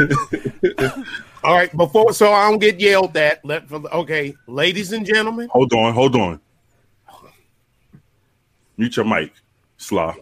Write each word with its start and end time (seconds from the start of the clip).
All 1.44 1.54
right, 1.54 1.74
before 1.76 2.12
so 2.12 2.32
I 2.32 2.48
don't 2.48 2.58
get 2.58 2.80
yelled 2.80 3.16
at. 3.16 3.44
Let 3.44 3.68
for 3.68 3.76
okay, 3.94 4.34
ladies 4.46 4.92
and 4.92 5.06
gentlemen. 5.06 5.48
Hold 5.48 5.72
on, 5.72 5.94
hold 5.94 6.16
on. 6.16 6.40
Mute 8.76 8.96
your 8.96 9.04
mic, 9.04 9.32
Slaw. 9.76 10.14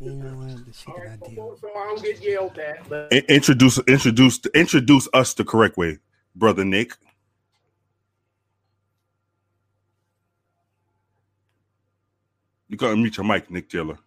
You 0.00 0.10
uh, 0.10 0.14
know 0.14 0.36
what? 0.36 0.66
The 0.66 0.72
shit 0.72 0.94
that 0.96 1.58
So 1.60 1.68
I 1.76 1.86
don't 1.86 2.02
get 2.02 2.22
yelled 2.22 2.58
at. 2.58 2.90
Let- 2.90 3.12
I- 3.12 3.24
Introduce, 3.28 3.78
introduce, 3.86 4.40
introduce 4.54 5.08
us 5.14 5.34
the 5.34 5.44
correct 5.44 5.76
way, 5.76 5.98
brother 6.34 6.64
Nick. 6.64 6.94
You 12.68 12.76
gotta 12.76 12.96
mute 12.96 13.16
your 13.16 13.26
mic, 13.26 13.50
Nick 13.50 13.68
Taylor. 13.68 13.98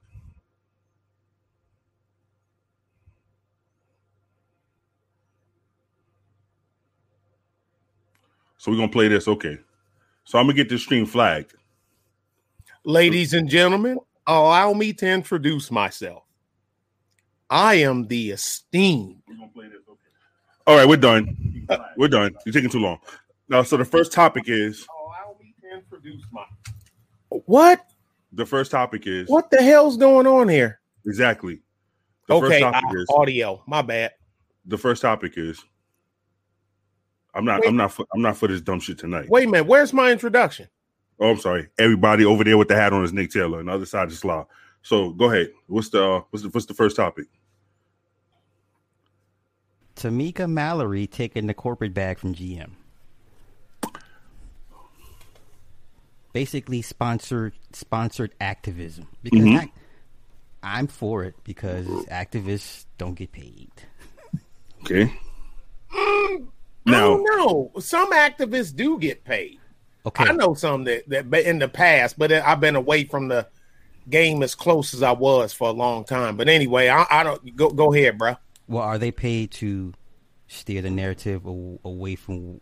So 8.65 8.71
we're 8.71 8.77
gonna 8.77 8.91
play 8.91 9.07
this. 9.07 9.27
Okay. 9.27 9.59
So 10.23 10.39
I'm 10.39 10.45
gonna 10.45 10.55
get 10.55 10.69
this 10.69 10.81
stream 10.81 11.05
flagged. 11.05 11.53
Ladies 12.83 13.35
and 13.35 13.47
gentlemen, 13.47 13.99
allow 14.25 14.73
me 14.73 14.91
to 14.93 15.07
introduce 15.07 15.69
myself. 15.69 16.23
I 17.47 17.75
am 17.75 18.07
the 18.07 18.31
esteemed. 18.31 19.21
We're 19.27 19.35
gonna 19.35 19.51
play 19.53 19.67
this. 19.67 19.81
Okay. 19.87 19.99
All 20.65 20.77
right, 20.77 20.87
we're 20.87 20.97
done. 20.97 21.67
We're 21.95 22.07
done. 22.07 22.33
You're 22.43 22.53
taking 22.53 22.71
too 22.71 22.79
long. 22.79 22.97
Now, 23.49 23.61
so 23.61 23.77
the 23.77 23.85
first 23.85 24.11
topic 24.11 24.45
is 24.47 24.87
Allow 24.89 25.37
me 25.39 25.53
to 25.61 25.77
introduce 25.77 26.23
my. 26.31 26.45
What? 27.29 27.85
the 28.33 28.47
first 28.47 28.71
topic 28.71 29.05
is 29.05 29.29
What 29.29 29.51
the 29.51 29.61
hell's 29.61 29.95
going 29.95 30.25
on 30.25 30.49
here? 30.49 30.79
exactly. 31.05 31.59
The 32.27 32.33
okay, 32.33 32.47
first 32.47 32.61
topic 32.61 32.83
uh, 32.89 32.99
is 32.99 33.07
audio. 33.15 33.63
My 33.67 33.83
bad. 33.83 34.13
the 34.65 34.77
first 34.79 35.03
topic 35.03 35.33
is 35.37 35.63
I'm 37.35 37.45
not 37.45 37.61
Wait. 37.61 37.67
I'm 37.69 37.75
not 37.75 37.91
for, 37.91 38.05
I'm 38.13 38.21
not 38.21 38.37
for 38.37 38.47
this 38.47 38.61
dumb 38.61 38.79
shit 38.79 38.97
tonight. 38.97 39.29
Wait 39.29 39.47
a 39.47 39.51
minute. 39.51 39.67
Where's 39.67 39.91
my 39.93 40.11
introduction? 40.11 40.67
Oh, 41.19 41.29
I'm 41.31 41.39
sorry. 41.39 41.67
Everybody 41.77 42.25
over 42.25 42.43
there 42.43 42.57
with 42.57 42.67
the 42.69 42.75
hat 42.75 42.93
on 42.93 43.03
is 43.03 43.13
Nick 43.13 43.31
Taylor, 43.31 43.59
and 43.59 43.67
the 43.67 43.73
other 43.73 43.85
side 43.85 44.09
is 44.09 44.23
Law. 44.25 44.47
So 44.81 45.11
go 45.11 45.29
ahead. 45.31 45.51
What's 45.67 45.89
the 45.89 46.03
uh, 46.03 46.21
what's 46.29 46.43
the 46.43 46.49
what's 46.49 46.65
the 46.65 46.73
first 46.73 46.95
topic? 46.95 47.25
Tamika 49.95 50.49
Mallory 50.49 51.07
taking 51.07 51.47
the 51.47 51.53
corporate 51.53 51.93
bag 51.93 52.19
from 52.19 52.35
GM. 52.35 52.71
Basically, 56.33 56.81
sponsored 56.81 57.53
sponsored 57.71 58.33
activism 58.41 59.07
because 59.23 59.39
Mhm. 59.45 59.63
ac- 59.63 59.71
I'm 60.63 60.87
for 60.87 61.23
it 61.23 61.35
because 61.45 61.87
activists 62.07 62.85
don't 62.97 63.13
get 63.15 63.31
paid. 63.31 63.71
Okay. 64.83 65.13
I 66.87 66.91
Now 66.91 67.17
don't 67.17 67.23
know. 67.23 67.71
Some 67.79 68.11
activists 68.13 68.75
do 68.75 68.99
get 68.99 69.23
paid. 69.23 69.59
Okay, 70.05 70.25
I 70.25 70.33
know 70.33 70.53
some 70.53 70.83
that 70.85 71.09
that 71.09 71.33
in 71.33 71.59
the 71.59 71.67
past, 71.67 72.17
but 72.19 72.31
I've 72.31 72.59
been 72.59 72.75
away 72.75 73.05
from 73.05 73.27
the 73.27 73.47
game 74.09 74.43
as 74.43 74.53
close 74.53 74.93
as 74.93 75.01
I 75.01 75.11
was 75.13 75.51
for 75.51 75.67
a 75.67 75.71
long 75.71 76.03
time. 76.05 76.37
But 76.37 76.47
anyway, 76.47 76.89
I, 76.89 77.05
I 77.09 77.23
don't 77.23 77.55
go 77.55 77.69
go 77.71 77.93
ahead, 77.93 78.17
bro. 78.19 78.35
well, 78.67 78.83
are 78.83 78.99
they 78.99 79.11
paid 79.11 79.51
to 79.53 79.93
steer 80.47 80.81
the 80.83 80.91
narrative 80.91 81.45
away 81.45 82.15
from 82.15 82.61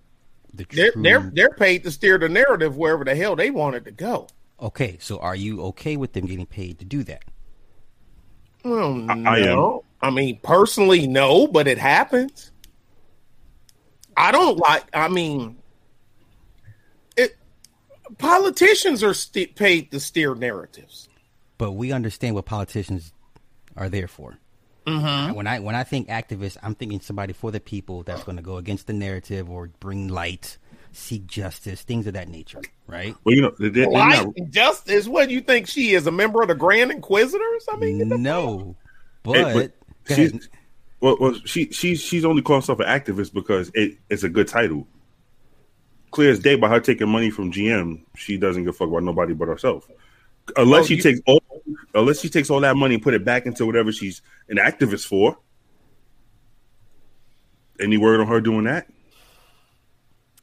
the 0.54 0.66
They're 0.72 0.92
true? 0.94 1.04
they're 1.04 1.30
they're 1.34 1.54
paid 1.54 1.84
to 1.84 1.92
steer 1.92 2.18
the 2.18 2.30
narrative 2.30 2.78
wherever 2.78 3.04
the 3.04 3.16
hell 3.16 3.36
they 3.36 3.52
want 3.52 3.76
it 3.76 3.86
to 3.86 3.92
go. 3.92 4.28
Okay, 4.62 4.98
so 5.02 5.20
are 5.20 5.36
you 5.36 5.62
okay 5.64 5.98
with 5.98 6.14
them 6.14 6.26
getting 6.26 6.46
paid 6.46 6.80
to 6.80 6.86
do 6.86 7.04
that? 7.04 7.24
Hmm, 8.64 9.08
well, 9.08 9.18
no. 9.18 9.30
I 9.30 9.40
am. 9.40 9.80
I 10.02 10.10
mean, 10.16 10.40
personally, 10.44 11.08
no, 11.08 11.48
but 11.48 11.68
it 11.68 11.78
happens. 11.78 12.52
I 14.18 14.32
don't 14.32 14.58
like. 14.58 14.86
I 14.94 15.08
mean, 15.08 15.58
it. 17.18 17.36
Politicians 18.18 19.04
are 19.04 19.14
st- 19.14 19.56
paid 19.56 19.92
to 19.92 20.00
steer 20.00 20.36
narratives. 20.36 21.10
But 21.58 21.72
we 21.74 21.92
understand 21.92 22.36
what 22.36 22.46
politicians 22.46 23.14
are 23.76 23.90
there 23.90 24.08
for. 24.08 24.38
Mm-hmm. 24.86 25.34
When 25.34 25.48
I 25.48 25.60
when 25.60 25.76
I 25.76 25.84
think 25.84 26.10
activist, 26.10 26.58
I'm 26.62 26.76
thinking 26.76 27.00
somebody 27.00 27.34
for 27.34 27.52
the 27.52 27.60
people 27.60 28.04
that's 28.04 28.24
going 28.24 28.36
to 28.36 28.42
go 28.42 28.58
against 28.58 28.88
the 28.88 28.94
narrative 28.94 29.50
or 29.50 29.70
bring 29.80 30.10
light, 30.10 30.58
seek 30.92 31.26
justice, 31.26 31.84
things 31.84 32.06
of 32.06 32.14
that 32.14 32.28
nature, 32.28 32.62
right? 32.86 33.16
well, 33.24 33.34
you 33.34 33.42
know 33.42 33.54
they, 33.58 33.70
they're 33.70 33.88
Light 33.88 34.26
not, 34.26 34.50
justice. 34.50 35.08
What 35.08 35.30
do 35.30 35.36
you 35.36 35.42
think 35.42 35.68
she 35.68 35.94
is? 35.94 36.06
A 36.06 36.12
member 36.12 36.42
of 36.42 36.50
the 36.50 36.56
Grand 36.56 36.92
Inquisitors? 36.92 37.66
I 37.72 37.78
mean, 37.78 38.10
No, 38.22 38.76
but, 39.24 39.36
Hey, 39.36 39.54
but 39.54 40.16
she's 40.16 40.32
ahead. 40.32 40.48
Well, 41.04 41.18
well 41.20 41.34
she 41.46 41.70
she's 41.72 42.02
she's 42.02 42.24
only 42.24 42.42
calling 42.42 42.62
herself 42.62 42.80
an 42.80 42.86
activist 42.86 43.34
because 43.34 43.70
it, 43.74 43.98
it's 44.10 44.24
a 44.24 44.30
good 44.30 44.48
title. 44.48 44.88
Clear 46.12 46.32
as 46.32 46.40
day 46.40 46.56
by 46.56 46.70
her 46.70 46.80
taking 46.80 47.10
money 47.10 47.30
from 47.30 47.52
GM, 47.52 48.06
she 48.16 48.38
doesn't 48.38 48.64
give 48.64 48.74
a 48.74 48.78
fuck 48.78 48.88
about 48.88 49.04
nobody 49.04 49.34
but 49.34 49.50
herself. 49.50 49.90
Unless 50.56 50.84
Oh, 50.84 50.86
she 50.86 50.96
you- 50.96 51.02
takes 51.02 51.20
all 51.26 51.44
unless 51.94 52.22
she 52.22 52.30
takes 52.30 52.50
all 52.50 52.62
that 52.62 52.78
money 52.78 52.96
and 52.96 53.04
put 53.04 53.14
it 53.14 53.26
back 53.26 53.46
into 53.46 53.66
whatever 53.66 53.92
she's 53.92 54.22
an 54.48 54.58
activist 54.58 55.06
for. 55.06 55.38
Any 57.80 57.98
word 57.98 58.22
on 58.22 58.28
her 58.28 58.40
doing 58.40 58.64
that? 58.64 58.88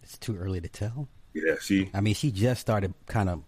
it's 0.02 0.18
too 0.18 0.36
early 0.36 0.60
to 0.60 0.68
tell. 0.68 1.08
Yeah, 1.32 1.54
see. 1.60 1.88
I 1.94 2.00
mean, 2.00 2.14
she 2.14 2.32
just 2.32 2.60
started 2.60 2.92
kind 3.06 3.28
of 3.28 3.44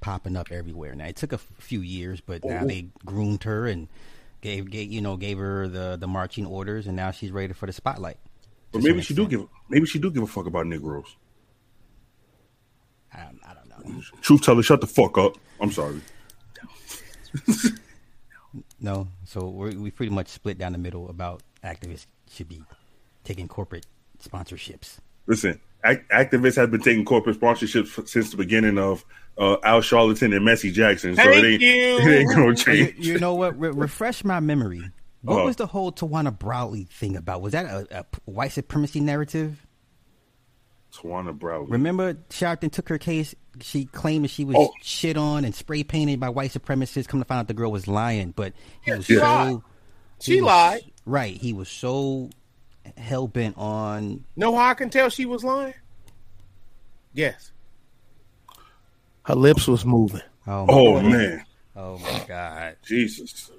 popping 0.00 0.36
up 0.36 0.50
everywhere. 0.50 0.94
Now 0.96 1.06
it 1.06 1.16
took 1.16 1.32
a 1.32 1.38
few 1.38 1.80
years, 1.80 2.20
but 2.20 2.44
now 2.44 2.62
oh. 2.64 2.66
they 2.66 2.88
groomed 3.06 3.44
her 3.44 3.66
and 3.66 3.88
gave, 4.40 4.70
gave 4.70 4.90
you 4.90 5.00
know 5.00 5.16
gave 5.16 5.38
her 5.38 5.68
the 5.68 5.96
the 5.96 6.06
marching 6.06 6.46
orders, 6.46 6.86
and 6.86 6.96
now 6.96 7.10
she's 7.10 7.30
ready 7.30 7.52
for 7.52 7.66
the 7.66 7.72
spotlight. 7.72 8.18
But 8.72 8.82
maybe 8.82 9.02
she 9.02 9.14
do 9.14 9.22
extent. 9.22 9.42
give 9.42 9.48
maybe 9.68 9.86
she 9.86 9.98
do 9.98 10.10
give 10.10 10.22
a 10.22 10.26
fuck 10.26 10.46
about 10.46 10.66
Negroes. 10.66 11.16
I, 13.12 13.26
I 13.46 13.54
don't 13.54 13.68
know. 13.68 14.02
Truth 14.20 14.42
teller, 14.42 14.62
shut 14.62 14.80
the 14.80 14.86
fuck 14.86 15.18
up. 15.18 15.36
I'm 15.60 15.72
sorry. 15.72 16.00
No, 18.80 19.08
so 19.24 19.48
we're, 19.48 19.72
we 19.72 19.90
pretty 19.90 20.12
much 20.12 20.28
split 20.28 20.58
down 20.58 20.72
the 20.72 20.78
middle 20.78 21.08
about 21.08 21.42
activists 21.62 22.06
should 22.30 22.48
be 22.48 22.64
taking 23.24 23.46
corporate 23.46 23.86
sponsorships. 24.22 24.96
Listen, 25.26 25.60
activists 25.84 26.56
have 26.56 26.70
been 26.70 26.80
taking 26.82 27.04
corporate 27.04 27.40
sponsorships 27.40 28.08
since 28.08 28.30
the 28.30 28.36
beginning 28.36 28.78
of 28.78 29.04
uh, 29.38 29.56
Al 29.62 29.80
Charlatan 29.80 30.32
and 30.32 30.46
Messi 30.46 30.72
Jackson. 30.72 31.16
So 31.16 31.22
Thank 31.22 31.36
it 31.36 31.44
ain't, 31.46 31.62
you. 31.62 31.98
it 32.10 32.18
ain't 32.20 32.34
gonna 32.34 32.54
change. 32.56 32.94
you 32.98 33.18
know 33.18 33.34
what? 33.34 33.58
Re- 33.58 33.70
refresh 33.70 34.24
my 34.24 34.40
memory. 34.40 34.82
What 35.22 35.36
Uh-huh. 35.36 35.44
was 35.46 35.56
the 35.56 35.66
whole 35.66 35.92
Tawana 35.92 36.36
Brawley 36.36 36.84
thing 36.84 37.16
about? 37.16 37.42
Was 37.42 37.52
that 37.52 37.66
a 37.90 38.04
white 38.24 38.52
supremacy 38.52 39.00
narrative? 39.00 39.66
Tawana 40.92 41.38
Brawley. 41.38 41.66
Remember, 41.70 42.14
Sharpton 42.30 42.70
took 42.72 42.88
her 42.88 42.98
case. 42.98 43.34
She 43.60 43.84
claimed 43.84 44.24
that 44.24 44.30
she 44.30 44.44
was 44.44 44.56
Oh. 44.58 44.72
shit 44.82 45.16
on 45.16 45.44
and 45.44 45.54
spray 45.54 45.84
painted 45.84 46.18
by 46.20 46.28
white 46.30 46.50
supremacists. 46.52 47.06
Come 47.06 47.20
to 47.20 47.24
find 47.26 47.40
out, 47.40 47.48
the 47.48 47.54
girl 47.54 47.70
was 47.70 47.86
lying, 47.86 48.32
but 48.34 48.52
he 48.82 48.92
was 48.92 49.04
she 49.06 49.14
so 49.16 49.22
lied. 49.22 49.56
he 50.22 50.32
She 50.34 50.40
was- 50.40 50.46
lied. 50.48 50.80
Right, 51.06 51.36
he 51.36 51.52
was 51.52 51.68
so 51.68 52.30
hell 52.96 53.26
bent 53.28 53.56
on. 53.58 54.24
Know 54.36 54.54
how 54.56 54.68
I 54.70 54.74
can 54.74 54.90
tell 54.90 55.08
she 55.10 55.26
was 55.26 55.44
lying? 55.44 55.74
Yes. 57.12 57.50
Her 59.24 59.34
lips 59.34 59.66
was 59.68 59.84
moving. 59.84 60.22
Oh, 60.46 60.66
my 60.66 60.72
Oh 60.72 60.94
God. 61.00 61.04
man, 61.04 61.44
Oh 61.76 61.98
my 61.98 62.24
god! 62.26 62.76
Jesus. 62.84 63.50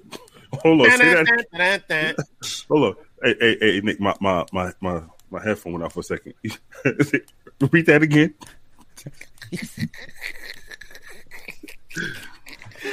Hold 0.60 0.82
on, 0.82 0.90
say 0.98 1.14
that. 1.14 1.26
Dun-dun-dun-dun-dun. 1.26 2.14
Hold 2.68 2.84
on. 2.84 2.94
Hey, 3.22 3.34
hey, 3.40 3.56
hey, 3.60 3.80
Nick, 3.82 4.00
my 4.00 4.14
my 4.20 4.44
my 4.52 4.72
my, 4.80 5.02
my 5.30 5.42
headphone 5.42 5.72
went 5.74 5.84
out 5.84 5.92
for 5.92 6.00
a 6.00 6.02
second. 6.02 6.34
Repeat 7.60 7.86
that 7.86 8.02
again. 8.02 8.34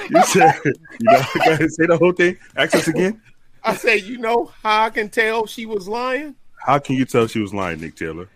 you 0.10 0.22
said 0.22 0.54
you 1.00 1.10
know, 1.10 1.22
go 1.46 1.52
ahead, 1.52 1.72
say 1.72 1.86
the 1.86 1.98
whole 1.98 2.14
thing. 2.14 2.38
Access 2.56 2.88
again. 2.88 3.22
I 3.64 3.76
say, 3.76 3.98
you 3.98 4.18
know 4.18 4.52
how 4.64 4.86
I 4.86 4.90
can 4.90 5.10
tell 5.10 5.46
she 5.46 5.66
was 5.66 5.88
lying? 5.88 6.36
How 6.66 6.80
can 6.80 6.96
you 6.96 7.06
tell 7.06 7.28
she 7.28 7.40
was 7.40 7.54
lying, 7.54 7.82
Nick 7.82 7.96
Taylor? 7.96 8.28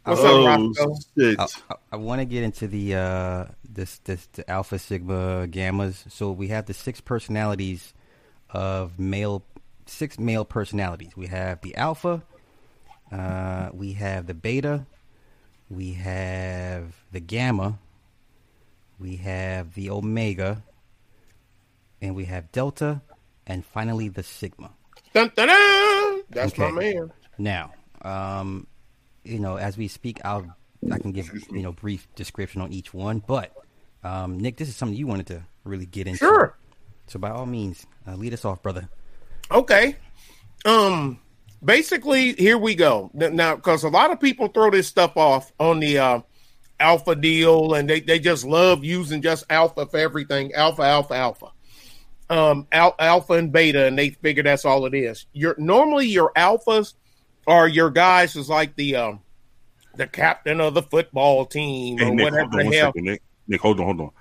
What's 0.04 0.22
oh, 0.22 0.46
up, 0.46 0.60
Roscoe? 0.60 0.96
shit. 1.18 1.40
I, 1.40 1.48
I, 1.70 1.76
I 1.94 1.96
want 1.98 2.22
to 2.22 2.26
get 2.26 2.44
into 2.44 2.68
the 2.68 2.96
uh, 2.96 3.46
this 3.68 4.00
this 4.00 4.28
the 4.34 4.50
alpha 4.50 4.80
sigma 4.80 5.48
gammas. 5.48 6.10
So 6.12 6.32
we 6.32 6.48
have 6.50 6.66
the 6.66 6.74
six 6.74 7.02
personalities 7.02 7.94
of 8.54 9.00
male, 9.00 9.44
six 9.86 10.20
male 10.20 10.46
personalities. 10.46 11.16
We 11.16 11.28
have 11.28 11.62
the 11.62 11.76
alpha, 11.76 12.24
uh, 13.12 13.70
we 13.74 13.94
have 13.94 14.28
the 14.28 14.34
beta, 14.34 14.86
we 15.70 15.94
have 15.94 16.94
the 17.12 17.20
gamma, 17.20 17.80
we 19.00 19.18
have 19.18 19.74
the 19.74 19.90
omega, 19.90 20.64
and 22.02 22.16
we 22.16 22.26
have 22.26 22.52
delta, 22.52 23.02
and 23.48 23.66
finally 23.66 24.10
the 24.10 24.24
sigma. 24.24 24.72
Dun, 25.14 25.32
dun, 25.36 25.48
dun. 25.48 26.22
That's 26.30 26.54
Okay. 26.54 26.72
my 26.72 26.80
man. 26.82 27.12
Now, 27.38 27.74
um, 28.02 28.68
you 29.24 29.40
know, 29.40 29.58
as 29.58 29.78
we 29.78 29.88
speak, 29.88 30.20
I'll 30.24 30.56
I 30.92 30.98
can 30.98 31.12
give 31.12 31.32
you 31.52 31.62
know 31.62 31.72
brief 31.72 32.08
description 32.16 32.62
on 32.62 32.72
each 32.74 32.94
one. 32.94 33.20
But 33.26 33.54
um, 34.04 34.40
Nick, 34.40 34.58
this 34.58 34.68
is 34.70 34.76
something 34.76 34.98
you 34.98 35.08
wanted 35.08 35.28
to 35.28 35.44
really 35.64 35.86
get 35.86 36.08
into. 36.08 36.20
Sure. 36.20 36.56
So 37.12 37.20
by 37.20 37.30
all 37.30 37.46
means, 37.46 37.86
uh, 38.08 38.16
lead 38.16 38.34
us 38.34 38.46
off, 38.46 38.64
brother. 38.64 38.88
Okay. 39.52 39.98
Um. 40.64 41.20
Basically, 41.64 42.34
here 42.34 42.58
we 42.58 42.74
go. 42.74 43.12
Now, 43.14 43.56
because 43.56 43.84
a 43.84 43.90
lot 43.90 44.10
of 44.12 44.20
people 44.20 44.48
throw 44.48 44.72
this 44.72 44.88
stuff 44.88 45.16
off 45.16 45.52
on 45.60 45.80
the 45.80 46.00
uh, 46.00 46.22
alpha 46.80 47.16
deal, 47.16 47.74
and 47.74 47.90
they 47.90 48.00
they 48.00 48.18
just 48.18 48.46
love 48.46 48.84
using 48.86 49.22
just 49.22 49.44
alpha 49.50 49.86
for 49.86 49.98
everything. 49.98 50.54
Alpha, 50.54 50.84
alpha, 50.84 51.14
alpha. 51.14 51.52
Um, 52.30 52.66
al- 52.72 52.96
alpha 52.98 53.34
and 53.34 53.52
beta, 53.52 53.86
and 53.86 54.00
they 54.00 54.12
figure 54.12 54.42
that's 54.42 54.64
all 54.64 54.86
it 54.86 54.94
is. 54.94 55.26
Your 55.34 55.54
normally 55.58 56.08
your 56.08 56.32
alphas 56.34 56.94
are 57.46 57.68
your 57.68 57.92
guys 57.92 58.38
is 58.38 58.48
like 58.50 58.76
the 58.78 58.96
um, 58.96 59.20
the 59.98 60.08
captain 60.08 60.62
of 60.62 60.74
the 60.74 60.82
football 60.82 61.46
team 61.46 61.98
Hey, 61.98 62.06
or 62.10 62.16
Nick, 62.16 62.24
whatever 62.24 62.64
the 62.64 62.64
hell. 62.64 62.88
second, 62.88 63.04
Nick. 63.04 63.22
Nick, 63.48 63.60
hold 63.60 63.80
on, 63.82 63.86
hold 63.86 64.00
on. 64.00 64.12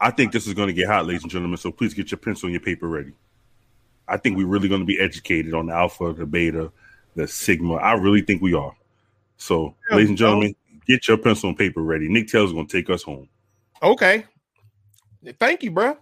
I 0.00 0.10
think 0.10 0.32
this 0.32 0.46
is 0.46 0.54
going 0.54 0.68
to 0.68 0.72
get 0.72 0.88
hot, 0.88 1.06
ladies 1.06 1.22
and 1.22 1.30
gentlemen. 1.30 1.58
So 1.58 1.70
please 1.70 1.94
get 1.94 2.10
your 2.10 2.18
pencil 2.18 2.46
and 2.46 2.54
your 2.54 2.62
paper 2.62 2.88
ready. 2.88 3.12
I 4.08 4.16
think 4.16 4.36
we're 4.36 4.46
really 4.46 4.68
going 4.68 4.80
to 4.80 4.86
be 4.86 4.98
educated 4.98 5.54
on 5.54 5.66
the 5.66 5.74
alpha, 5.74 6.12
the 6.12 6.26
beta, 6.26 6.72
the 7.14 7.28
sigma. 7.28 7.74
I 7.74 7.92
really 7.92 8.22
think 8.22 8.42
we 8.42 8.54
are. 8.54 8.74
So, 9.36 9.74
Yeah, 9.88 9.96
ladies 9.96 10.08
and 10.10 10.18
gentlemen, 10.18 10.54
get 10.86 11.06
your 11.06 11.18
pencil 11.18 11.50
and 11.50 11.58
paper 11.58 11.82
ready. 11.82 12.08
Nick 12.08 12.28
Taylor's 12.28 12.52
going 12.52 12.66
to 12.66 12.72
take 12.76 12.90
us 12.90 13.02
home. 13.02 13.28
Okay. 13.82 14.24
Thank 15.38 15.62
you, 15.62 15.70
bro. 15.70 15.96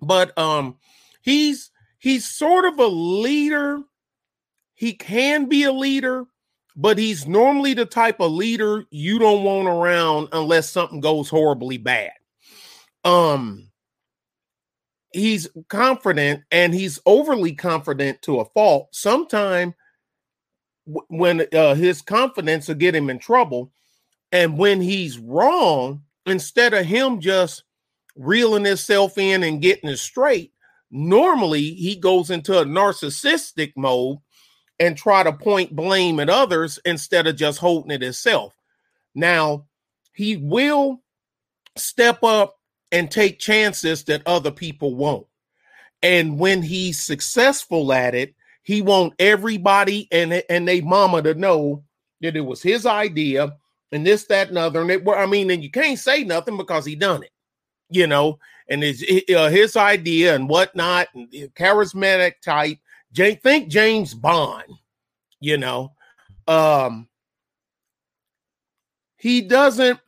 But 0.00 0.36
um 0.38 0.76
he's 1.22 1.70
he's 1.98 2.28
sort 2.28 2.64
of 2.64 2.78
a 2.78 2.86
leader. 2.86 3.82
He 4.74 4.94
can 4.94 5.46
be 5.46 5.64
a 5.64 5.72
leader, 5.72 6.24
but 6.76 6.98
he's 6.98 7.26
normally 7.26 7.74
the 7.74 7.84
type 7.86 8.20
of 8.20 8.30
leader 8.30 8.84
you 8.90 9.18
don't 9.18 9.42
want 9.44 9.68
around 9.68 10.28
unless 10.32 10.70
something 10.70 11.00
goes 11.00 11.28
horribly 11.28 11.78
bad. 11.78 12.12
Um 13.04 13.70
he's 15.12 15.48
confident 15.68 16.42
and 16.50 16.74
he's 16.74 17.00
overly 17.06 17.52
confident 17.54 18.20
to 18.22 18.40
a 18.40 18.44
fault. 18.46 18.88
Sometime 18.92 19.74
w- 20.86 21.06
when 21.08 21.46
uh, 21.52 21.74
his 21.74 22.02
confidence 22.02 22.68
will 22.68 22.74
get 22.74 22.94
him 22.94 23.10
in 23.10 23.18
trouble 23.18 23.72
and 24.32 24.58
when 24.58 24.80
he's 24.80 25.18
wrong, 25.18 26.02
instead 26.26 26.74
of 26.74 26.84
him 26.84 27.20
just 27.20 27.64
reeling 28.16 28.64
himself 28.64 29.16
in 29.16 29.42
and 29.42 29.62
getting 29.62 29.90
it 29.90 29.98
straight, 29.98 30.52
normally 30.90 31.74
he 31.74 31.96
goes 31.96 32.30
into 32.30 32.58
a 32.58 32.64
narcissistic 32.64 33.72
mode 33.76 34.18
and 34.80 34.96
try 34.96 35.22
to 35.22 35.32
point 35.32 35.74
blame 35.74 36.20
at 36.20 36.30
others 36.30 36.78
instead 36.84 37.26
of 37.26 37.36
just 37.36 37.58
holding 37.58 37.90
it 37.90 38.02
himself. 38.02 38.54
Now, 39.14 39.66
he 40.12 40.36
will 40.36 41.02
step 41.76 42.22
up 42.22 42.57
and 42.92 43.10
take 43.10 43.38
chances 43.38 44.04
that 44.04 44.22
other 44.26 44.50
people 44.50 44.94
won't. 44.94 45.26
And 46.02 46.38
when 46.38 46.62
he's 46.62 47.02
successful 47.02 47.92
at 47.92 48.14
it, 48.14 48.34
he 48.62 48.82
want 48.82 49.14
everybody 49.18 50.08
and 50.12 50.32
and 50.48 50.68
they 50.68 50.80
mama 50.80 51.22
to 51.22 51.34
know 51.34 51.82
that 52.20 52.36
it 52.36 52.42
was 52.42 52.62
his 52.62 52.86
idea 52.86 53.56
and 53.92 54.06
this, 54.06 54.24
that, 54.26 54.48
and 54.48 54.58
other. 54.58 54.82
And 54.82 54.90
it, 54.90 55.08
I 55.08 55.26
mean, 55.26 55.50
and 55.50 55.62
you 55.62 55.70
can't 55.70 55.98
say 55.98 56.24
nothing 56.24 56.56
because 56.56 56.84
he 56.84 56.94
done 56.94 57.22
it, 57.22 57.30
you 57.88 58.06
know, 58.06 58.38
and 58.68 58.84
it's 58.84 59.02
uh, 59.30 59.48
his 59.48 59.76
idea 59.76 60.34
and 60.34 60.48
whatnot, 60.48 61.08
and 61.14 61.30
charismatic 61.54 62.34
type. 62.44 62.78
Think 63.14 63.68
James 63.68 64.12
Bond, 64.14 64.70
you 65.40 65.56
know. 65.56 65.92
Um, 66.46 67.08
he 69.16 69.40
doesn't 69.40 69.98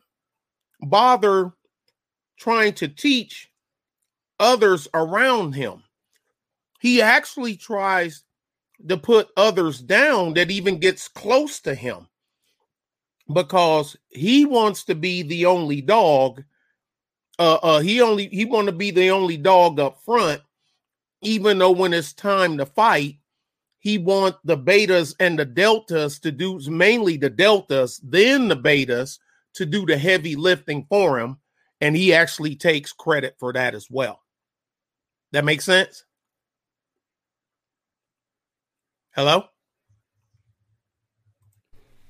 bother 0.81 1.51
trying 2.41 2.73
to 2.73 2.87
teach 2.87 3.51
others 4.39 4.87
around 4.95 5.53
him. 5.53 5.83
He 6.79 6.99
actually 6.99 7.55
tries 7.55 8.23
to 8.89 8.97
put 8.97 9.29
others 9.37 9.79
down 9.79 10.33
that 10.33 10.49
even 10.49 10.79
gets 10.79 11.07
close 11.07 11.59
to 11.59 11.75
him 11.75 12.07
because 13.31 13.95
he 14.09 14.43
wants 14.43 14.83
to 14.85 14.95
be 14.95 15.21
the 15.21 15.45
only 15.45 15.81
dog. 15.81 16.43
Uh, 17.37 17.59
uh, 17.61 17.79
he 17.79 18.01
only 18.01 18.27
he 18.29 18.45
want 18.45 18.65
to 18.65 18.71
be 18.71 18.89
the 18.89 19.11
only 19.11 19.37
dog 19.37 19.79
up 19.79 20.01
front, 20.03 20.41
even 21.21 21.59
though 21.59 21.71
when 21.71 21.93
it's 21.93 22.11
time 22.11 22.57
to 22.57 22.65
fight, 22.65 23.17
he 23.77 23.99
want 23.99 24.35
the 24.43 24.57
betas 24.57 25.13
and 25.19 25.37
the 25.37 25.45
deltas 25.45 26.17
to 26.19 26.31
do 26.31 26.59
mainly 26.67 27.17
the 27.17 27.29
deltas, 27.29 28.01
then 28.03 28.47
the 28.47 28.57
betas 28.57 29.19
to 29.53 29.67
do 29.67 29.85
the 29.85 29.97
heavy 29.97 30.35
lifting 30.35 30.87
for 30.89 31.19
him, 31.19 31.37
and 31.81 31.95
he 31.97 32.13
actually 32.13 32.55
takes 32.55 32.93
credit 32.93 33.35
for 33.39 33.51
that 33.53 33.73
as 33.73 33.87
well. 33.89 34.21
That 35.31 35.43
makes 35.43 35.65
sense. 35.65 36.05
Hello. 39.15 39.43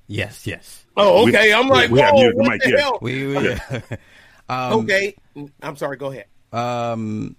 Yes, 0.06 0.46
yes. 0.46 0.84
Oh, 0.96 1.24
We- 1.24 1.34
okay. 1.34 1.52
I'm 1.52 1.68
like, 1.68 1.90
we 1.90 2.00
have 2.00 2.12
whoa, 2.12 2.20
muted 2.20 2.36
the 2.36 2.42
what 2.42 2.60
the 2.60 2.70
yeah. 2.70 2.80
hell? 2.80 2.98
We, 3.00 3.26
we 3.28 3.48
um, 4.48 4.72
Okay, 4.80 5.14
I'm 5.62 5.76
sorry. 5.76 5.96
Go 5.96 6.12
ahead. 6.12 6.26
Um, 6.52 7.34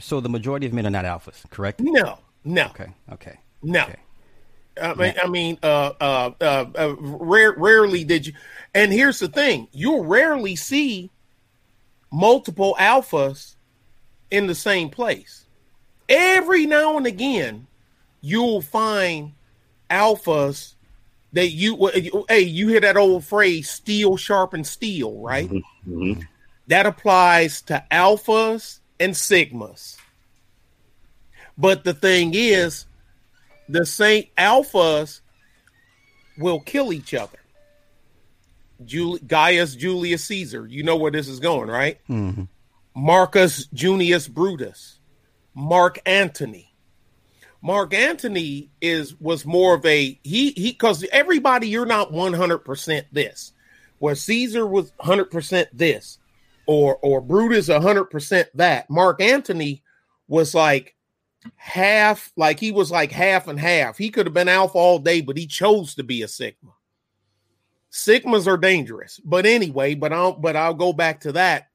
so 0.00 0.20
the 0.20 0.28
majority 0.30 0.66
of 0.66 0.72
men 0.72 0.86
are 0.86 0.90
not 0.90 1.04
alphas, 1.04 1.48
correct? 1.50 1.80
No, 1.80 2.18
no, 2.44 2.66
Okay, 2.66 2.86
okay, 3.12 3.38
no. 3.62 3.82
okay. 3.82 3.96
I 4.80 4.94
mean, 4.94 5.14
I 5.22 5.26
mean, 5.26 5.58
uh, 5.62 5.92
uh, 6.00 6.30
uh, 6.40 6.64
uh, 6.76 6.94
rare, 7.00 7.52
rarely 7.56 8.04
did 8.04 8.28
you. 8.28 8.32
And 8.74 8.92
here's 8.92 9.18
the 9.18 9.26
thing: 9.28 9.66
you'll 9.72 10.04
rarely 10.04 10.54
see 10.56 11.10
multiple 12.10 12.76
alphas 12.78 13.54
in 14.30 14.46
the 14.46 14.54
same 14.54 14.90
place. 14.90 15.46
Every 16.08 16.66
now 16.66 16.96
and 16.96 17.06
again, 17.06 17.66
you'll 18.20 18.62
find 18.62 19.32
alphas 19.90 20.74
that 21.32 21.48
you. 21.48 21.90
Hey, 22.28 22.40
you 22.40 22.68
hear 22.68 22.80
that 22.80 22.96
old 22.96 23.24
phrase 23.24 23.70
"steel 23.70 24.16
sharpens 24.16 24.70
steel," 24.70 25.20
right? 25.20 25.50
Mhm. 25.86 26.26
That 26.66 26.86
applies 26.86 27.62
to 27.62 27.84
alphas 27.90 28.80
and 29.00 29.14
sigmas. 29.14 29.96
But 31.56 31.84
the 31.84 31.94
thing 31.94 32.32
is, 32.34 32.86
the 33.68 33.84
same 33.84 34.26
alphas 34.36 35.20
will 36.38 36.60
kill 36.60 36.92
each 36.92 37.14
other. 37.14 37.38
Jul- 38.84 39.18
Gaius 39.26 39.74
Julius 39.74 40.24
Caesar, 40.24 40.66
you 40.66 40.82
know 40.82 40.96
where 40.96 41.10
this 41.10 41.28
is 41.28 41.40
going, 41.40 41.68
right? 41.68 41.98
hmm 42.06 42.44
Marcus 42.94 43.66
Junius 43.66 44.26
Brutus, 44.26 44.98
Mark 45.54 46.00
Antony. 46.04 46.74
Mark 47.62 47.92
Antony 47.94 48.70
is 48.80 49.14
was 49.20 49.44
more 49.44 49.74
of 49.74 49.84
a 49.86 50.18
he 50.22 50.50
he 50.52 50.72
because 50.72 51.04
everybody 51.12 51.68
you're 51.68 51.86
not 51.86 52.12
100% 52.12 53.04
this. 53.12 53.52
Where 53.98 54.14
Caesar 54.14 54.66
was 54.66 54.92
100% 55.00 55.66
this 55.72 56.18
or 56.66 56.96
or 57.02 57.20
Brutus 57.20 57.68
100% 57.68 58.46
that. 58.54 58.88
Mark 58.90 59.20
Antony 59.20 59.82
was 60.28 60.54
like 60.54 60.94
half 61.56 62.32
like 62.36 62.58
he 62.60 62.72
was 62.72 62.90
like 62.90 63.10
half 63.12 63.48
and 63.48 63.58
half. 63.58 63.96
He 63.98 64.10
could 64.10 64.26
have 64.26 64.34
been 64.34 64.48
alpha 64.48 64.78
all 64.78 64.98
day 64.98 65.20
but 65.20 65.36
he 65.36 65.46
chose 65.46 65.94
to 65.96 66.02
be 66.02 66.22
a 66.22 66.28
sigma. 66.28 66.72
Sigmas 67.92 68.46
are 68.46 68.56
dangerous. 68.58 69.20
But 69.24 69.46
anyway, 69.46 69.94
but 69.94 70.12
I'll 70.12 70.32
but 70.32 70.56
I'll 70.56 70.74
go 70.74 70.92
back 70.92 71.20
to 71.20 71.32
that 71.32 71.68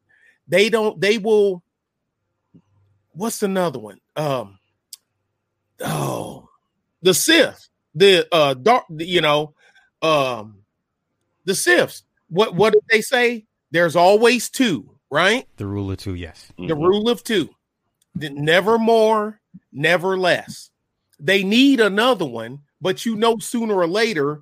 they 0.47 0.69
don't 0.69 0.99
they 0.99 1.17
will 1.17 1.63
what's 3.13 3.41
another 3.43 3.79
one 3.79 3.97
um 4.17 4.59
oh 5.81 6.49
the 7.01 7.13
sith 7.13 7.69
the 7.95 8.27
uh 8.33 8.53
dark 8.53 8.83
you 8.97 9.21
know 9.21 9.53
um 10.01 10.57
the 11.45 11.53
siths 11.55 12.03
what 12.29 12.55
what 12.55 12.73
did 12.73 12.81
they 12.89 12.99
say 13.01 13.45
there's 13.71 13.95
always 13.95 14.49
two 14.49 14.89
right 15.09 15.47
The 15.57 15.65
rule 15.65 15.91
of 15.91 15.97
two, 15.99 16.15
yes. 16.15 16.51
the 16.57 16.73
Mhm. 16.75 16.83
rule 16.83 17.09
of 17.09 17.23
two 17.23 17.49
never 18.15 18.77
more 18.77 19.39
never 19.71 20.17
less 20.17 20.71
they 21.19 21.43
need 21.43 21.79
another 21.79 22.25
one 22.25 22.59
but 22.81 23.05
you 23.05 23.15
know 23.15 23.37
sooner 23.37 23.75
or 23.75 23.87
later 23.87 24.41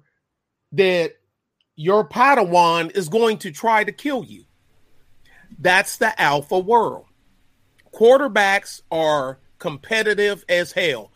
that 0.71 1.13
your 1.81 2.07
padawan 2.07 2.95
is 2.95 3.09
going 3.09 3.39
to 3.39 3.51
try 3.51 3.83
to 3.83 3.91
kill 3.91 4.23
you. 4.23 4.45
That's 5.57 5.97
the 5.97 6.19
alpha 6.21 6.59
world. 6.59 7.05
Quarterbacks 7.91 8.81
are 8.91 9.39
competitive 9.57 10.45
as 10.47 10.71
hell. 10.71 11.11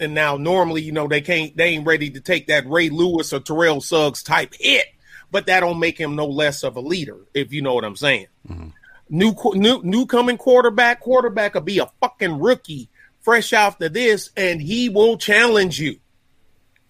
And 0.00 0.14
now 0.14 0.36
normally 0.36 0.82
you 0.82 0.92
know 0.92 1.08
they 1.08 1.20
can't 1.20 1.56
they 1.56 1.70
ain't 1.70 1.86
ready 1.86 2.10
to 2.10 2.20
take 2.20 2.46
that 2.46 2.68
ray 2.68 2.88
lewis 2.88 3.32
or 3.32 3.40
terrell 3.40 3.80
suggs 3.80 4.22
type 4.22 4.54
hit 4.60 4.86
but 5.32 5.46
that 5.46 5.58
don't 5.58 5.80
make 5.80 5.98
him 5.98 6.14
no 6.14 6.26
less 6.26 6.62
of 6.62 6.76
a 6.76 6.80
leader 6.80 7.18
if 7.34 7.52
you 7.52 7.62
know 7.62 7.74
what 7.74 7.84
i'm 7.84 7.96
saying. 7.96 8.28
Mm-hmm. 8.48 8.68
New 9.08 9.34
new 9.54 9.82
new 9.82 10.06
coming 10.06 10.36
quarterback 10.36 11.00
quarterback 11.00 11.54
will 11.54 11.62
be 11.62 11.80
a 11.80 11.90
fucking 12.00 12.38
rookie 12.38 12.88
fresh 13.20 13.52
after 13.52 13.88
this 13.88 14.30
and 14.36 14.62
he 14.62 14.88
will 14.88 15.18
challenge 15.18 15.80
you 15.80 15.98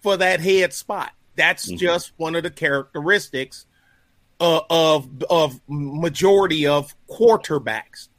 for 0.01 0.15
that 0.17 0.39
head 0.39 0.71
spot. 0.71 1.11
That's 1.37 1.71
Mhm. 1.71 1.77
just 1.77 2.11
one 2.17 2.35
of 2.35 2.43
the 2.43 2.51
characteristics 2.51 3.65
uh, 4.39 4.61
of 4.69 5.07
of 5.29 5.59
majority 5.67 6.67
of 6.67 6.93
quarterbacks. 7.09 8.09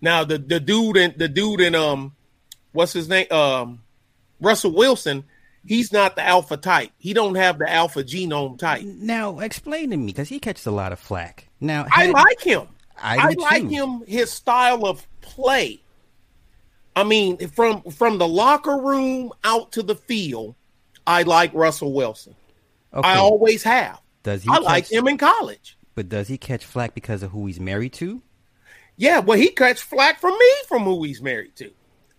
Now 0.00 0.24
the 0.24 0.38
the 0.38 0.58
dude 0.60 0.96
in 0.96 1.14
the 1.16 1.28
dude 1.28 1.60
in 1.60 1.74
um 1.74 2.14
what's 2.72 2.92
his 2.92 3.08
name 3.08 3.26
um 3.30 3.82
Russell 4.40 4.72
Wilson, 4.72 5.24
he's 5.66 5.92
not 5.92 6.16
the 6.16 6.22
alpha 6.26 6.56
type. 6.56 6.90
He 6.98 7.12
don't 7.12 7.34
have 7.34 7.58
the 7.58 7.70
alpha 7.70 8.02
genome 8.02 8.58
type. 8.58 8.82
Now, 8.82 9.38
explain 9.40 9.90
to 9.90 9.96
me 9.98 10.06
because 10.06 10.30
he 10.30 10.40
catches 10.40 10.66
a 10.66 10.70
lot 10.70 10.92
of 10.92 10.98
flack. 10.98 11.48
Now, 11.60 11.86
I 11.92 12.06
like 12.10 12.40
him. 12.40 12.66
I 12.96 13.16
I, 13.18 13.30
like 13.32 13.62
too. 13.62 13.68
him 13.68 14.02
his 14.06 14.30
style 14.32 14.86
of 14.86 15.06
play. 15.20 15.82
I 16.96 17.04
mean, 17.04 17.36
from 17.48 17.82
from 17.82 18.18
the 18.18 18.26
locker 18.26 18.78
room 18.78 19.32
out 19.44 19.72
to 19.72 19.82
the 19.82 19.94
field, 19.94 20.54
I 21.06 21.22
like 21.22 21.52
Russell 21.54 21.92
Wilson. 21.92 22.34
Okay. 22.92 23.08
I 23.08 23.16
always 23.16 23.62
have. 23.62 24.00
does 24.22 24.42
he? 24.42 24.50
I 24.50 24.54
catch, 24.54 24.64
like 24.64 24.92
him 24.92 25.08
in 25.08 25.18
college. 25.18 25.76
but 25.94 26.08
does 26.08 26.28
he 26.28 26.38
catch 26.38 26.64
flack 26.64 26.94
because 26.94 27.22
of 27.22 27.30
who 27.30 27.46
he's 27.46 27.60
married 27.60 27.92
to? 27.94 28.22
Yeah, 28.96 29.20
well, 29.20 29.38
he 29.38 29.48
catch 29.48 29.80
flack 29.82 30.20
from 30.20 30.32
me 30.32 30.50
from 30.68 30.82
who 30.82 31.02
he's 31.04 31.22
married 31.22 31.56
to. 31.56 31.70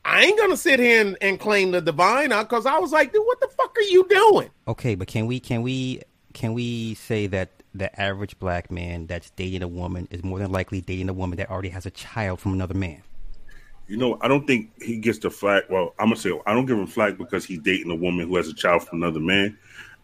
I 0.04 0.24
ain't 0.24 0.40
gonna 0.40 0.58
sit 0.58 0.80
here 0.80 1.02
and, 1.02 1.18
and 1.22 1.40
claim 1.40 1.72
the 1.72 1.82
divine 1.82 2.32
uh, 2.32 2.44
because 2.44 2.66
I 2.66 2.80
was 2.80 2.92
like, 2.92 3.14
dude, 3.14 3.24
what 3.26 3.40
the 3.40 3.48
fuck 3.50 3.78
are 3.78 3.82
you 3.82 4.08
doing? 4.08 4.50
Okay, 4.68 4.96
but 4.96 5.08
can 5.08 5.28
we 5.28 5.40
can 5.40 5.62
we 5.62 6.02
can 6.34 6.54
we 6.54 6.96
say 6.96 7.28
that 7.28 7.50
the 7.76 8.02
average 8.02 8.38
black 8.40 8.72
man 8.72 9.06
that's 9.06 9.30
dating 9.32 9.62
a 9.62 9.68
woman 9.68 10.08
is 10.10 10.24
more 10.24 10.40
than 10.40 10.52
likely 10.52 10.82
dating 10.82 11.08
a 11.10 11.14
woman 11.14 11.38
that 11.38 11.52
already 11.52 11.70
has 11.70 11.86
a 11.86 11.92
child 11.92 12.40
from 12.40 12.54
another 12.54 12.74
man? 12.74 13.04
You 13.92 13.98
know, 13.98 14.18
I 14.22 14.30
don't 14.30 14.48
think 14.48 14.72
he 14.82 14.96
gets 14.96 15.20
the 15.20 15.30
flack. 15.30 15.70
Well, 15.70 15.94
I'm 16.00 16.06
gonna 16.06 16.16
say 16.16 16.32
I 16.46 16.54
don't 16.54 16.66
give 16.66 16.78
him 16.78 16.88
flack 16.88 17.18
because 17.18 17.44
he's 17.44 17.60
dating 17.60 17.92
a 17.92 17.96
woman 17.96 18.26
who 18.26 18.38
has 18.38 18.48
a 18.48 18.54
child 18.54 18.88
from 18.88 19.04
another 19.04 19.20
man. 19.20 19.58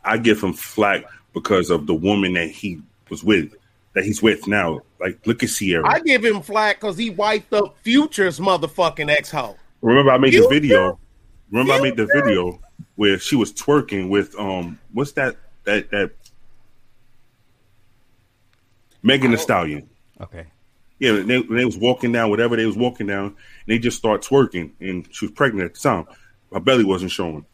I 0.03 0.17
give 0.17 0.43
him 0.43 0.51
flack 0.51 1.05
because 1.33 1.69
of 1.69 1.87
the 1.87 1.93
woman 1.93 2.33
that 2.33 2.49
he 2.49 2.81
was 3.09 3.23
with, 3.23 3.53
that 3.93 4.03
he's 4.03 4.21
with 4.21 4.45
now. 4.45 4.81
Like, 4.99 5.25
look 5.25 5.41
at 5.41 5.47
Ciara. 5.47 5.87
I 5.87 6.01
give 6.01 6.25
him 6.25 6.41
flack 6.41 6.81
because 6.81 6.97
he 6.97 7.11
wiped 7.11 7.53
up 7.53 7.77
Future's 7.81 8.41
motherfucking 8.41 9.09
ex 9.09 9.31
hoe. 9.31 9.55
Remember, 9.81 10.11
I 10.11 10.17
made 10.17 10.33
the 10.33 10.49
video. 10.49 10.99
Remember, 11.49 11.71
I 11.71 11.81
made 11.81 11.95
the 11.95 12.09
video 12.13 12.59
where 12.97 13.17
she 13.17 13.37
was 13.37 13.53
twerking 13.53 14.09
with 14.09 14.37
um, 14.37 14.77
what's 14.91 15.13
that? 15.13 15.37
That 15.63 15.89
that 15.91 16.11
Megan 19.01 19.31
Thee 19.31 19.37
Stallion. 19.37 19.89
Okay. 20.19 20.47
Yeah, 20.99 21.11
they, 21.11 21.41
they 21.43 21.65
was 21.65 21.77
walking 21.77 22.11
down, 22.11 22.31
whatever 22.31 22.55
they 22.55 22.65
was 22.65 22.75
walking 22.75 23.05
down, 23.05 23.25
and 23.25 23.35
they 23.67 23.77
just 23.77 23.97
start 23.97 24.21
twerking, 24.23 24.71
and 24.79 25.07
she 25.11 25.25
was 25.25 25.31
pregnant 25.33 25.65
at 25.65 25.73
the 25.75 25.79
time. 25.79 26.05
Her 26.51 26.59
belly 26.59 26.83
wasn't 26.83 27.11
showing. 27.11 27.45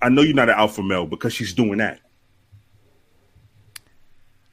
I 0.00 0.08
know 0.08 0.22
you're 0.22 0.34
not 0.34 0.48
an 0.48 0.56
alpha 0.56 0.82
male 0.82 1.06
because 1.06 1.32
she's 1.32 1.54
doing 1.54 1.78
that. 1.78 2.00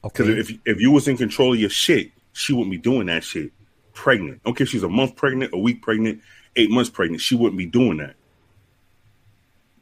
Because 0.02 0.28
Okay. 0.28 0.40
if 0.40 0.50
if 0.64 0.80
you 0.80 0.90
was 0.90 1.06
in 1.08 1.16
control 1.16 1.52
of 1.54 1.60
your 1.60 1.70
shit, 1.70 2.12
she 2.32 2.52
wouldn't 2.52 2.70
be 2.70 2.78
doing 2.78 3.06
that 3.06 3.22
shit. 3.24 3.52
Pregnant. 3.92 4.40
Okay, 4.46 4.64
she's 4.64 4.82
a 4.82 4.88
month 4.88 5.16
pregnant, 5.16 5.52
a 5.52 5.58
week 5.58 5.82
pregnant, 5.82 6.22
eight 6.56 6.70
months 6.70 6.88
pregnant. 6.88 7.20
She 7.20 7.34
wouldn't 7.34 7.58
be 7.58 7.66
doing 7.66 7.98
that. 7.98 8.14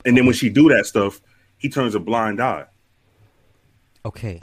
And 0.05 0.17
then 0.17 0.25
when 0.27 0.35
she 0.35 0.49
do 0.49 0.69
that 0.71 0.87
stuff, 0.87 1.21
he 1.59 1.69
turns 1.69 1.95
a 1.95 2.01
blind 2.01 2.41
eye. 2.41 2.65
Okay. 4.05 4.41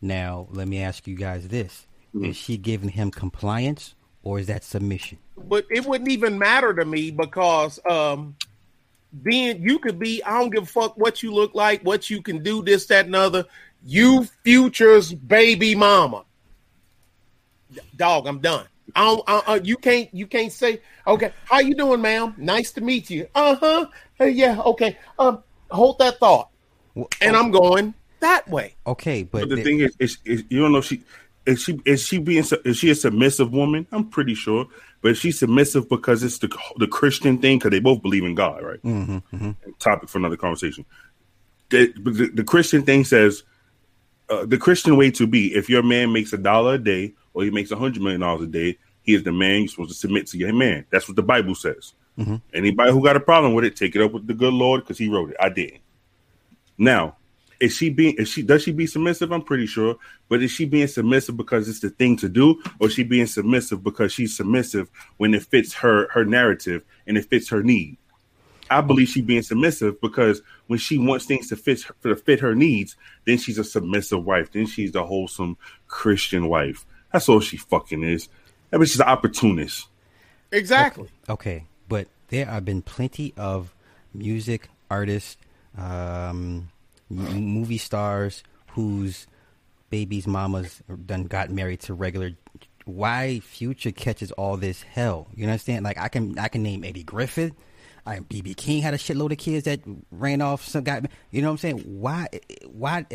Now 0.00 0.46
let 0.50 0.68
me 0.68 0.80
ask 0.80 1.06
you 1.06 1.16
guys 1.16 1.48
this: 1.48 1.86
Mhm. 2.14 2.28
Is 2.28 2.36
she 2.36 2.56
giving 2.56 2.90
him 2.90 3.10
compliance 3.10 3.94
or 4.22 4.38
is 4.38 4.46
that 4.46 4.64
submission? 4.64 5.18
but 5.48 5.66
it 5.70 5.84
wouldn't 5.84 6.10
even 6.10 6.38
matter 6.38 6.72
to 6.74 6.84
me 6.84 7.10
because 7.10 7.80
um 7.90 8.36
being 9.22 9.60
you 9.62 9.78
could 9.78 9.98
be 9.98 10.22
I 10.22 10.38
don't 10.40 10.50
give 10.50 10.62
a 10.62 10.66
fuck 10.66 10.96
what 10.96 11.22
you 11.22 11.34
look 11.34 11.54
like, 11.54 11.82
what 11.82 12.08
you 12.08 12.22
can 12.22 12.42
do, 12.42 12.62
this, 12.62 12.86
that, 12.86 13.06
and 13.06 13.14
other. 13.16 13.44
You 13.84 14.24
future's 14.44 15.12
baby 15.12 15.74
mama. 15.74 16.24
Dog, 17.96 18.26
I'm 18.26 18.38
done. 18.40 18.66
I 18.94 19.04
don't, 19.04 19.22
uh, 19.28 19.42
uh, 19.46 19.60
you 19.62 19.76
can't 19.76 20.08
you 20.14 20.26
can't 20.26 20.52
say 20.52 20.80
okay. 21.06 21.32
How 21.44 21.60
you 21.60 21.74
doing, 21.74 22.00
ma'am? 22.02 22.34
Nice 22.36 22.72
to 22.72 22.80
meet 22.80 23.08
you. 23.10 23.26
Uh 23.34 23.54
huh. 23.56 23.86
Hey, 24.16 24.30
yeah. 24.30 24.60
Okay. 24.60 24.98
Um, 25.18 25.42
hold 25.70 25.98
that 25.98 26.18
thought, 26.18 26.50
Well, 26.94 27.08
and 27.22 27.34
I'm 27.36 27.50
going 27.50 27.94
that 28.20 28.46
way. 28.48 28.76
okay, 28.86 29.22
but, 29.24 29.40
But 29.42 29.48
the 29.48 29.56
the- 29.56 29.62
thing 29.62 29.80
is, 29.80 29.96
is, 29.98 30.18
is, 30.24 30.44
you 30.48 30.60
don't 30.60 30.72
know 30.72 30.80
she 30.80 31.02
is 31.46 31.62
she 31.62 31.80
is 31.84 32.02
she 32.06 32.18
being 32.18 32.44
is 32.64 32.76
she 32.76 32.90
a 32.90 32.94
submissive 32.94 33.52
woman? 33.52 33.86
I'm 33.92 34.08
pretty 34.08 34.34
sure, 34.34 34.66
but 35.00 35.16
she's 35.16 35.38
submissive 35.38 35.88
because 35.88 36.22
it's 36.22 36.38
the 36.38 36.48
the 36.76 36.86
Christian 36.86 37.38
thing 37.38 37.58
because 37.58 37.70
they 37.70 37.80
both 37.80 38.02
believe 38.02 38.24
in 38.24 38.34
God, 38.34 38.62
right? 38.62 38.82
Mhm, 38.82 39.22
mhm. 39.32 39.56
Topic 39.78 40.08
for 40.08 40.18
another 40.18 40.36
conversation. 40.36 40.84
The, 41.70 41.92
the, 41.96 42.30
the 42.34 42.44
Christian 42.44 42.82
thing 42.82 43.04
says 43.04 43.42
uh, 44.28 44.46
the 44.46 44.58
Christian 44.58 44.96
way 44.96 45.10
to 45.12 45.26
be: 45.26 45.54
if 45.54 45.68
your 45.68 45.82
man 45.82 46.12
makes 46.12 46.32
a 46.32 46.38
dollar 46.38 46.74
a 46.74 46.78
day 46.78 47.14
or 47.34 47.44
he 47.44 47.50
makes 47.50 47.70
a 47.70 47.76
hundred 47.76 48.02
million 48.02 48.20
dollars 48.20 48.42
a 48.42 48.46
day, 48.46 48.78
he 49.02 49.14
is 49.14 49.22
the 49.24 49.32
man. 49.32 49.60
You're 49.60 49.68
supposed 49.68 49.90
to 49.90 49.96
submit 49.96 50.26
to 50.28 50.38
your 50.38 50.52
man. 50.52 50.84
That's 50.90 51.08
what 51.08 51.16
the 51.16 51.22
Bible 51.22 51.54
says. 51.54 51.94
Mhm. 52.18 52.40
Anybody 52.52 52.92
who 52.92 53.02
got 53.02 53.16
a 53.16 53.20
problem 53.20 53.54
with 53.54 53.64
it, 53.64 53.74
take 53.74 53.96
it 53.96 54.02
up 54.02 54.12
with 54.12 54.26
the 54.26 54.34
good 54.34 54.52
Lord 54.52 54.82
because 54.82 54.98
He 54.98 55.08
wrote 55.08 55.30
it. 55.30 55.36
I 55.40 55.48
didn't. 55.48 55.80
Now, 56.78 57.16
is 57.62 57.76
she 57.76 57.90
being? 57.90 58.16
Is 58.16 58.28
she? 58.28 58.42
Does 58.42 58.64
she 58.64 58.72
be 58.72 58.88
submissive? 58.88 59.30
I'm 59.30 59.42
pretty 59.42 59.66
sure. 59.66 59.96
But 60.28 60.42
is 60.42 60.50
she 60.50 60.64
being 60.64 60.88
submissive 60.88 61.36
because 61.36 61.68
it's 61.68 61.78
the 61.78 61.90
thing 61.90 62.16
to 62.16 62.28
do, 62.28 62.60
or 62.80 62.88
is 62.88 62.94
she 62.94 63.04
being 63.04 63.26
submissive 63.26 63.84
because 63.84 64.12
she's 64.12 64.36
submissive 64.36 64.90
when 65.18 65.32
it 65.32 65.44
fits 65.44 65.72
her 65.74 66.08
her 66.08 66.24
narrative 66.24 66.82
and 67.06 67.16
it 67.16 67.26
fits 67.26 67.48
her 67.50 67.62
need? 67.62 67.98
I 68.68 68.80
believe 68.80 69.08
she 69.08 69.22
being 69.22 69.42
submissive 69.42 70.00
because 70.00 70.42
when 70.66 70.80
she 70.80 70.98
wants 70.98 71.24
things 71.24 71.48
to 71.50 71.56
fit 71.56 71.82
her, 71.82 71.94
to 72.02 72.16
fit 72.16 72.40
her 72.40 72.56
needs, 72.56 72.96
then 73.26 73.38
she's 73.38 73.58
a 73.58 73.64
submissive 73.64 74.24
wife. 74.24 74.50
Then 74.50 74.66
she's 74.66 74.90
the 74.90 75.04
wholesome 75.04 75.56
Christian 75.86 76.48
wife. 76.48 76.84
That's 77.12 77.28
all 77.28 77.40
she 77.40 77.58
fucking 77.58 78.02
is. 78.02 78.28
I 78.72 78.78
mean, 78.78 78.86
she's 78.86 79.00
an 79.00 79.06
opportunist. 79.06 79.86
Exactly. 80.50 81.10
Okay, 81.28 81.66
but 81.88 82.08
there 82.28 82.46
have 82.46 82.64
been 82.64 82.82
plenty 82.82 83.34
of 83.36 83.72
music 84.12 84.68
artists, 84.90 85.36
um, 85.78 86.71
movie 87.12 87.78
stars 87.78 88.42
whose 88.68 89.26
babies' 89.90 90.26
mamas 90.26 90.82
done 91.06 91.24
got 91.24 91.50
married 91.50 91.80
to 91.80 91.94
regular. 91.94 92.32
Why 92.84 93.40
Future 93.40 93.92
catches 93.92 94.32
all 94.32 94.56
this 94.56 94.82
hell? 94.82 95.28
You 95.34 95.44
understand? 95.46 95.84
Like 95.84 95.98
I 95.98 96.08
can 96.08 96.38
I 96.38 96.48
can 96.48 96.62
name 96.62 96.84
Eddie 96.84 97.04
Griffith. 97.04 97.52
I 98.04 98.18
BB 98.18 98.56
King 98.56 98.82
had 98.82 98.94
a 98.94 98.98
shitload 98.98 99.32
of 99.32 99.38
kids 99.38 99.64
that 99.66 99.80
ran 100.10 100.40
off 100.40 100.64
some 100.66 100.82
guy. 100.82 101.02
You 101.30 101.42
know 101.42 101.48
what 101.48 101.52
I'm 101.52 101.58
saying? 101.58 101.78
Why 101.78 102.28
why 102.66 103.06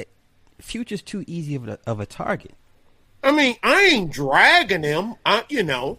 Future's 0.59 1.01
too 1.01 1.23
easy 1.27 1.55
of 1.55 1.67
a, 1.67 1.79
of 1.85 1.99
a 1.99 2.05
target? 2.05 2.53
I 3.23 3.31
mean, 3.31 3.55
I 3.63 3.81
ain't 3.83 4.11
dragging 4.11 4.83
him. 4.83 5.15
I, 5.25 5.43
you 5.49 5.63
know, 5.63 5.97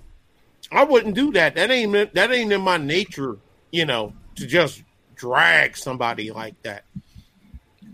I 0.73 0.85
wouldn't 0.85 1.15
do 1.15 1.33
that. 1.33 1.57
That 1.57 1.71
ain't 1.71 2.15
that 2.15 2.33
ain't 2.33 2.53
in 2.53 2.61
my 2.61 2.79
nature. 2.79 3.37
You 3.71 3.85
know, 3.85 4.15
to 4.37 4.47
just 4.47 4.83
drag 5.15 5.77
somebody 5.77 6.31
like 6.31 6.61
that. 6.63 6.85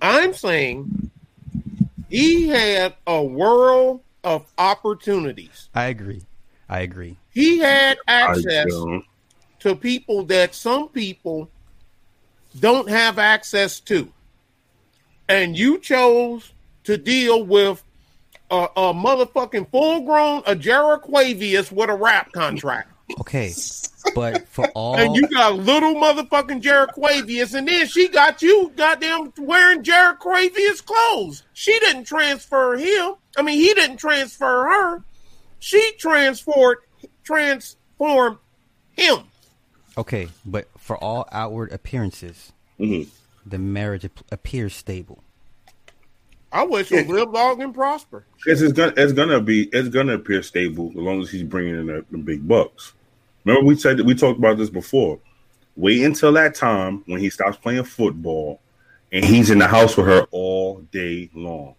I'm 0.01 0.33
saying 0.35 1.11
he 2.09 2.49
had 2.49 2.95
a 3.07 3.23
world 3.23 4.01
of 4.23 4.51
opportunities. 4.59 5.69
I 5.75 5.87
agree. 5.87 6.23
I 6.69 6.81
agree. 6.81 7.17
He 7.31 7.59
had 7.59 7.99
access 8.07 8.73
to 9.61 9.75
people 9.77 10.25
that 10.25 10.55
some 10.55 10.89
people 10.89 11.51
don't 12.61 12.89
have 12.89 13.19
access 13.19 13.81
to. 13.81 14.11
And 15.29 15.57
you 15.57 15.79
chose 15.79 16.53
to 16.85 16.97
deal 16.97 17.45
with 17.45 17.83
a, 18.51 18.69
a 18.77 18.95
motherfucking 18.95 19.71
full 19.71 20.03
grown 20.03 20.43
a 20.47 20.55
Jeriquavius 20.55 21.73
with 21.73 21.91
a 21.91 21.95
rap 21.95 22.33
contract. 22.33 22.91
Okay, 23.21 23.53
but 24.15 24.49
for 24.49 24.67
all 24.75 24.97
And 24.97 25.15
you 25.15 25.29
got 25.29 25.57
little 25.57 25.95
motherfucking 25.95 26.63
Jeriquavius, 26.63 27.55
and 27.55 27.69
then 27.69 27.87
she 27.87 28.09
got 28.09 28.43
you 28.43 28.73
goddamn 28.77 29.33
wearing 29.39 29.83
Jeriquavius 29.83 30.85
clothes. 30.85 31.43
She 31.53 31.79
didn't 31.81 32.05
transfer 32.05 32.77
him. 32.77 33.15
I 33.37 33.43
mean, 33.43 33.59
he 33.59 33.75
didn't 33.75 33.99
transfer 33.99 34.45
her. 34.45 35.05
She 35.59 35.93
transferred 35.99 36.79
transformed 37.25 38.39
him. 38.93 39.19
Okay, 39.97 40.29
but 40.45 40.69
for 40.79 40.97
all 40.97 41.29
outward 41.31 41.73
appearances, 41.73 42.53
mhm. 42.79 43.09
the 43.47 43.59
marriage 43.59 44.09
appears 44.31 44.75
stable. 44.75 45.23
I 46.55 46.63
wish 46.63 46.89
he 46.89 47.03
live 47.03 47.31
long 47.31 47.61
and 47.63 47.75
prosper. 47.75 48.25
It's, 48.47 48.61
it's 48.61 48.73
gonna 48.73 48.95
it's 48.97 49.13
gonna 49.13 49.41
be 49.41 49.65
it's 49.73 49.89
gonna 49.89 50.15
appear 50.15 50.41
stable 50.41 50.91
as 50.91 50.97
long 50.97 51.21
as 51.21 51.29
he's 51.29 51.43
bringing 51.43 51.75
in 51.75 51.87
the, 51.87 52.05
the 52.13 52.19
big 52.19 52.47
bucks. 52.47 52.93
Remember 53.45 53.67
we 53.67 53.75
said 53.75 53.97
that 53.97 54.07
we 54.07 54.15
talked 54.15 54.39
about 54.39 54.57
this 54.57 54.71
before. 54.71 55.19
Wait 55.75 56.05
until 56.05 56.33
that 56.35 56.55
time 56.55 57.03
when 57.07 57.19
he 57.19 57.29
stops 57.29 57.57
playing 57.57 57.83
football 57.83 58.61
and 59.11 59.25
he's 59.25 59.51
in 59.51 59.59
the 59.59 59.67
house 59.67 59.97
with 59.97 60.07
her 60.07 60.29
all 60.31 60.79
day 60.93 61.29
long. 61.35 61.75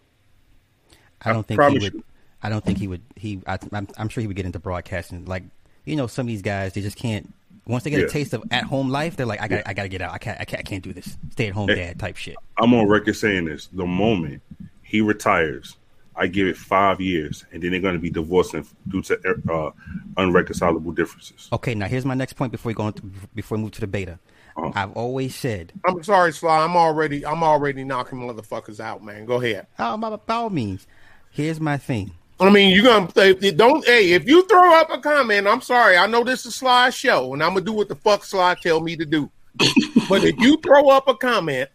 I 1.21 1.29
I 1.29 1.33
don't 1.33 1.47
think 1.47 1.61
he 1.61 1.79
would. 1.79 1.93
you. 1.93 2.03
I 2.43 2.49
don't 2.49 2.63
think 2.63 2.77
he 2.77 2.87
would. 2.89 3.01
He, 3.15 3.41
I, 3.47 3.57
I'm, 3.71 3.87
I'm 3.97 4.09
sure 4.09 4.19
he 4.19 4.27
would 4.27 4.35
get 4.35 4.45
into 4.45 4.59
broadcasting. 4.59 5.23
Like 5.23 5.43
you 5.85 5.95
know, 5.95 6.07
some 6.07 6.25
of 6.25 6.27
these 6.27 6.41
guys 6.41 6.73
they 6.73 6.81
just 6.81 6.97
can't 6.97 7.33
Once 7.67 7.83
they 7.83 7.89
get 7.89 7.99
Yeah. 7.99 8.05
a 8.05 8.09
taste 8.09 8.33
of 8.33 8.43
at 8.51 8.63
home 8.63 8.89
life, 8.89 9.15
they're 9.15 9.25
like, 9.25 9.41
I 9.41 9.47
got, 9.47 9.63
I 9.65 9.73
got 9.73 9.83
to 9.83 9.89
get 9.89 10.01
out. 10.01 10.13
I 10.13 10.17
can't, 10.19 10.39
I 10.39 10.45
can't, 10.45 10.59
I 10.59 10.63
can't 10.63 10.83
do 10.83 10.93
this. 10.93 11.17
Stay 11.31 11.47
at 11.47 11.53
home 11.53 11.67
Hey. 11.69 11.75
dad 11.75 11.99
type 11.99 12.15
shit. 12.17 12.35
I'm 12.57 12.73
on 12.73 12.87
record 12.87 13.15
saying 13.15 13.45
this. 13.45 13.67
The 13.73 13.85
moment 13.85 14.41
he 14.83 15.01
retires, 15.01 15.75
I 16.15 16.27
give 16.27 16.47
it 16.47 16.55
five 16.57 17.01
years, 17.01 17.43
and 17.51 17.61
then 17.61 17.71
they're 17.71 17.79
going 17.81 17.95
to 17.95 17.99
be 17.99 18.09
divorcing 18.11 18.65
due 18.87 19.01
to 19.03 19.19
uh, 19.51 19.71
unreconcilable 20.17 20.91
differences. 20.91 21.49
Okay, 21.51 21.75
now 21.75 21.87
here's 21.87 22.05
my 22.05 22.13
next 22.13 22.33
point 22.33 22.51
before 22.51 22.69
we 22.69 22.73
go 22.73 22.87
into, 22.87 23.01
before 23.33 23.57
we 23.57 23.63
move 23.63 23.71
to 23.73 23.81
the 23.81 23.87
beta. 23.87 24.19
Uh-huh. 24.57 24.71
I've 24.75 24.93
always 24.93 25.35
said, 25.35 25.73
I'm 25.85 26.01
sorry, 26.03 26.31
Sly. 26.31 26.63
I'm 26.63 26.77
already 26.77 27.25
I'm 27.25 27.43
already 27.43 27.83
knocking 27.83 28.19
motherfuckers 28.19 28.79
out, 28.79 29.03
man. 29.03 29.25
Go 29.25 29.41
ahead. 29.41 29.67
oh, 29.79 29.97
by, 29.97 30.15
by 30.15 30.33
all 30.35 30.49
means, 30.49 30.87
here's 31.31 31.59
my 31.59 31.77
thing. 31.77 32.11
I 32.39 32.49
mean, 32.49 32.73
you're 32.73 32.83
gonna 32.83 33.09
say 33.15 33.51
don't. 33.51 33.85
Hey, 33.85 34.11
if 34.11 34.27
you 34.27 34.45
throw 34.47 34.73
up 34.75 34.89
a 34.91 34.99
comment, 34.99 35.47
I'm 35.47 35.61
sorry. 35.61 35.97
I 35.97 36.05
know 36.05 36.23
this 36.23 36.45
is 36.45 36.55
Sly 36.55 36.89
show, 36.89 37.33
and 37.33 37.41
I'm 37.41 37.53
gonna 37.53 37.61
do 37.61 37.71
what 37.73 37.87
the 37.87 37.95
fuck 37.95 38.25
Sly 38.25 38.55
tell 38.55 38.81
me 38.81 38.97
to 38.97 39.05
do. 39.05 39.31
but 40.09 40.23
if 40.23 40.37
you 40.39 40.57
throw 40.57 40.89
up 40.89 41.07
a 41.07 41.15
comment 41.15 41.69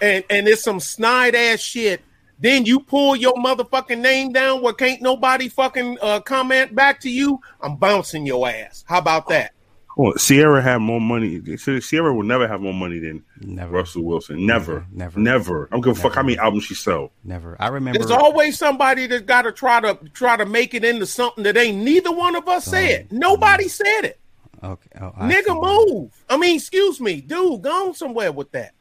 and 0.00 0.22
and 0.30 0.46
it's 0.46 0.62
some 0.62 0.78
snide 0.78 1.34
ass 1.34 1.58
shit, 1.58 2.00
then 2.38 2.64
you 2.64 2.78
pull 2.78 3.16
your 3.16 3.34
motherfucking 3.34 3.98
name 3.98 4.32
down 4.32 4.62
where 4.62 4.72
can't 4.72 5.02
nobody 5.02 5.48
fucking 5.48 5.98
uh, 6.00 6.20
comment 6.20 6.74
back 6.76 7.00
to 7.00 7.10
you. 7.10 7.40
I'm 7.60 7.74
bouncing 7.74 8.24
your 8.24 8.48
ass. 8.48 8.84
How 8.86 8.98
about 8.98 9.28
that? 9.28 9.52
Well, 9.98 10.12
Ciara 10.14 10.62
had 10.62 10.78
more 10.78 11.00
money. 11.00 11.40
Ciara 11.56 12.14
will 12.14 12.22
never 12.22 12.46
have 12.46 12.60
more 12.60 12.72
money 12.72 13.00
than 13.00 13.24
Never. 13.40 13.72
Russell 13.72 14.04
Wilson. 14.04 14.46
Never, 14.46 14.86
Never. 14.92 15.18
never. 15.18 15.66
I 15.66 15.74
don't 15.74 15.80
give 15.80 15.98
a 15.98 16.00
fuck 16.00 16.14
how 16.14 16.22
many 16.22 16.38
albums 16.38 16.64
she 16.64 16.74
sell. 16.76 17.10
Never. 17.24 17.56
I 17.58 17.66
remember. 17.66 17.98
There's 17.98 18.12
always 18.12 18.56
somebody 18.56 19.08
that's 19.08 19.24
got 19.24 19.42
to 19.42 19.50
try 19.50 19.80
to 19.80 19.98
try 20.14 20.36
to 20.36 20.46
make 20.46 20.72
it 20.72 20.84
into 20.84 21.04
something 21.04 21.42
that 21.42 21.56
ain't 21.56 21.78
neither 21.78 22.12
one 22.12 22.36
of 22.36 22.46
us 22.48 22.66
said. 22.66 23.10
Nobody 23.10 23.66
said 23.66 24.02
it. 24.04 24.20
okay, 24.62 24.88
oh, 25.00 25.12
I 25.16 25.32
Nigga, 25.32 25.46
see. 25.46 25.92
move. 25.94 26.24
I 26.28 26.36
mean, 26.36 26.54
excuse 26.54 27.00
me, 27.00 27.20
dude, 27.20 27.62
go 27.62 27.88
on 27.88 27.94
somewhere 27.94 28.30
with 28.30 28.52
that. 28.52 28.74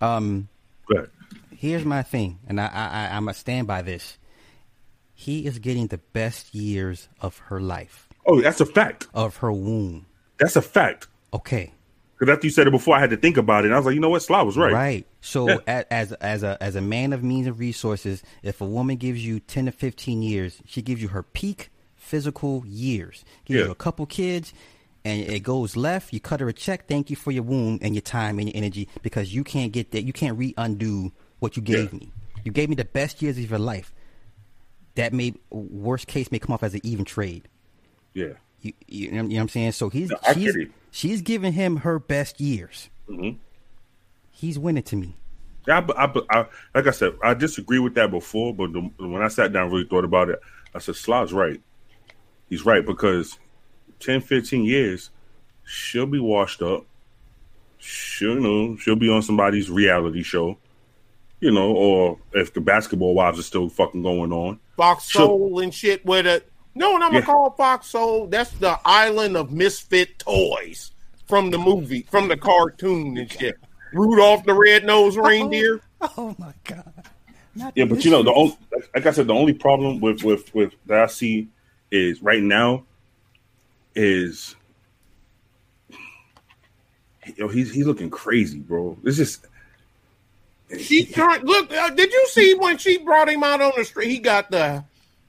Um, 0.00 0.48
But 0.88 1.10
here's 1.56 1.84
my 1.84 2.02
thing, 2.02 2.40
and 2.48 2.60
I, 2.60 2.66
I, 2.66 2.86
I 3.06 3.16
I'm 3.16 3.28
a 3.28 3.34
stand 3.34 3.68
by 3.68 3.82
this. 3.82 4.18
He 5.14 5.46
is 5.46 5.60
getting 5.60 5.86
the 5.86 5.98
best 5.98 6.52
years 6.52 7.08
of 7.20 7.38
her 7.46 7.60
life, 7.60 8.08
oh, 8.26 8.40
that's 8.40 8.60
a 8.60 8.66
fact. 8.66 9.06
of 9.14 9.36
her 9.36 9.52
womb. 9.52 10.06
That's 10.38 10.56
a 10.56 10.62
fact. 10.62 11.08
Okay, 11.32 11.72
Because 12.18 12.32
after 12.34 12.46
you 12.46 12.50
said 12.50 12.66
it 12.66 12.70
before, 12.70 12.96
I 12.96 13.00
had 13.00 13.10
to 13.10 13.16
think 13.16 13.36
about 13.36 13.64
it. 13.64 13.66
And 13.68 13.74
I 13.74 13.78
was 13.78 13.86
like, 13.86 13.94
you 13.94 14.00
know 14.00 14.08
what? 14.10 14.22
Sly 14.22 14.40
was 14.42 14.56
right. 14.56 14.72
Right. 14.72 15.06
So 15.20 15.48
Yeah. 15.48 15.82
as 15.90 16.12
as 16.12 16.42
a 16.42 16.56
as 16.62 16.74
a 16.76 16.80
man 16.80 17.12
of 17.12 17.22
means 17.22 17.46
and 17.46 17.58
resources, 17.58 18.22
if 18.42 18.60
a 18.60 18.64
woman 18.64 18.96
gives 18.96 19.24
you 19.24 19.40
ten 19.40 19.66
to 19.66 19.72
fifteen 19.72 20.22
years, 20.22 20.62
she 20.64 20.80
gives 20.82 21.02
you 21.02 21.08
her 21.08 21.22
peak 21.22 21.70
physical 21.96 22.64
years. 22.66 23.24
Gives 23.44 23.58
Yeah. 23.60 23.66
you 23.66 23.70
a 23.72 23.74
couple 23.74 24.06
kids, 24.06 24.54
and 25.04 25.20
it 25.20 25.40
goes 25.42 25.76
left. 25.76 26.12
You 26.12 26.20
cut 26.20 26.40
her 26.40 26.48
a 26.48 26.52
check. 26.54 26.86
Thank 26.88 27.10
you 27.10 27.16
for 27.16 27.30
your 27.30 27.42
womb 27.42 27.78
and 27.82 27.94
your 27.94 28.02
time 28.02 28.38
and 28.38 28.48
your 28.48 28.56
energy 28.56 28.88
because 29.02 29.34
you 29.34 29.44
can't 29.44 29.70
get 29.72 29.90
that. 29.90 30.02
You 30.04 30.12
can't 30.14 30.38
re 30.38 30.54
undo 30.56 31.12
what 31.40 31.56
you 31.56 31.62
gave 31.62 31.92
Yeah. 31.92 31.98
me. 32.00 32.12
You 32.44 32.52
gave 32.52 32.68
me 32.70 32.74
the 32.74 32.84
best 32.86 33.20
years 33.20 33.36
of 33.38 33.50
your 33.50 33.58
life. 33.58 33.92
That 34.94 35.12
may 35.12 35.34
worst 35.50 36.06
case 36.06 36.32
may 36.32 36.38
come 36.38 36.52
off 36.54 36.62
as 36.62 36.74
an 36.74 36.80
even 36.82 37.04
trade. 37.04 37.48
Yeah. 38.14 38.32
You, 38.60 38.72
you, 38.86 39.10
know, 39.10 39.16
you 39.16 39.22
know 39.22 39.34
what 39.34 39.40
I'm 39.42 39.48
saying? 39.48 39.72
So 39.72 39.88
he's 39.88 40.10
No, 40.10 40.18
she's 40.34 40.56
she's 40.90 41.22
giving 41.22 41.52
him 41.52 41.76
her 41.78 41.98
best 41.98 42.40
years. 42.40 42.88
Mhm. 43.08 43.36
He's 44.30 44.58
winning 44.58 44.82
to 44.84 44.96
me. 44.96 45.16
Yeah, 45.66 45.84
I, 45.96 46.04
I, 46.04 46.20
I, 46.30 46.46
like 46.74 46.86
I 46.86 46.90
said, 46.92 47.14
I 47.22 47.34
disagree 47.34 47.78
with 47.78 47.94
that 47.94 48.10
before, 48.10 48.54
but 48.54 48.72
the, 48.72 48.80
when 48.98 49.20
I 49.20 49.28
sat 49.28 49.52
down 49.52 49.64
and 49.64 49.72
really 49.72 49.86
thought 49.86 50.04
about 50.04 50.30
it, 50.30 50.40
I 50.74 50.78
said, 50.78 50.96
Sly's 50.96 51.32
right. 51.32 51.60
He's 52.48 52.64
right 52.64 52.84
because 52.84 53.38
10, 54.00 54.22
15 54.22 54.64
years, 54.64 55.10
she'll 55.64 56.06
be 56.06 56.20
washed 56.20 56.62
up. 56.62 56.86
She'll, 57.78 58.34
you 58.34 58.40
know, 58.40 58.76
she'll 58.76 58.96
be 58.96 59.10
on 59.10 59.22
somebody's 59.22 59.70
reality 59.70 60.22
show, 60.22 60.56
you 61.40 61.50
know, 61.50 61.72
or 61.72 62.18
if 62.32 62.54
the 62.54 62.60
basketball 62.60 63.14
wives 63.14 63.38
are 63.38 63.42
still 63.42 63.68
fucking 63.68 64.02
going 64.02 64.32
on. 64.32 64.58
Fox 64.76 65.08
Sure. 65.08 65.26
Soul 65.26 65.58
and 65.60 65.74
shit 65.74 66.04
with 66.06 66.26
it. 66.26 66.50
No, 66.78 66.92
what 66.92 67.02
I'm 67.02 67.12
Yeah. 67.12 67.20
gonna 67.20 67.26
call 67.26 67.50
Fox 67.50 67.88
Soul. 67.88 68.28
That's 68.28 68.50
the 68.52 68.78
island 68.84 69.36
of 69.36 69.50
misfit 69.50 70.18
toys 70.20 70.92
from 71.26 71.50
the 71.50 71.58
movie, 71.58 72.06
from 72.10 72.28
the 72.28 72.36
cartoon 72.36 73.18
and 73.18 73.30
shit. 73.30 73.56
Rudolph 73.92 74.44
the 74.44 74.54
Red-Nosed 74.54 75.16
Reindeer. 75.22 75.80
Oh 76.16 76.36
my 76.38 76.52
god! 76.64 76.92
Not 77.56 77.72
Yeah, 77.74 77.86
but 77.86 78.04
you 78.04 78.12
know, 78.12 78.22
the 78.22 78.32
only, 78.32 78.56
like 78.94 79.06
I 79.06 79.10
said, 79.10 79.26
the 79.26 79.34
only 79.34 79.54
problem 79.54 79.98
with 80.00 80.22
with 80.22 80.54
with 80.54 80.72
that 80.86 81.00
I 81.00 81.06
see 81.08 81.48
is 81.90 82.22
right 82.22 82.42
now 82.42 82.84
is 83.96 84.54
yo, 87.36 87.48
he's 87.48 87.74
he's 87.74 87.86
looking 87.86 88.10
crazy, 88.10 88.60
bro. 88.60 88.96
This 89.02 89.18
is 89.18 89.40
She 90.78 91.04
turned. 91.12 91.42
Look, 91.42 91.72
uh, 91.72 91.90
did 91.90 92.12
you 92.12 92.26
see 92.28 92.54
when 92.54 92.78
she 92.78 92.98
brought 92.98 93.28
him 93.28 93.42
out 93.42 93.60
on 93.60 93.72
the 93.76 93.84
street? 93.84 94.10
He 94.10 94.18
got 94.18 94.50
the 94.52 94.84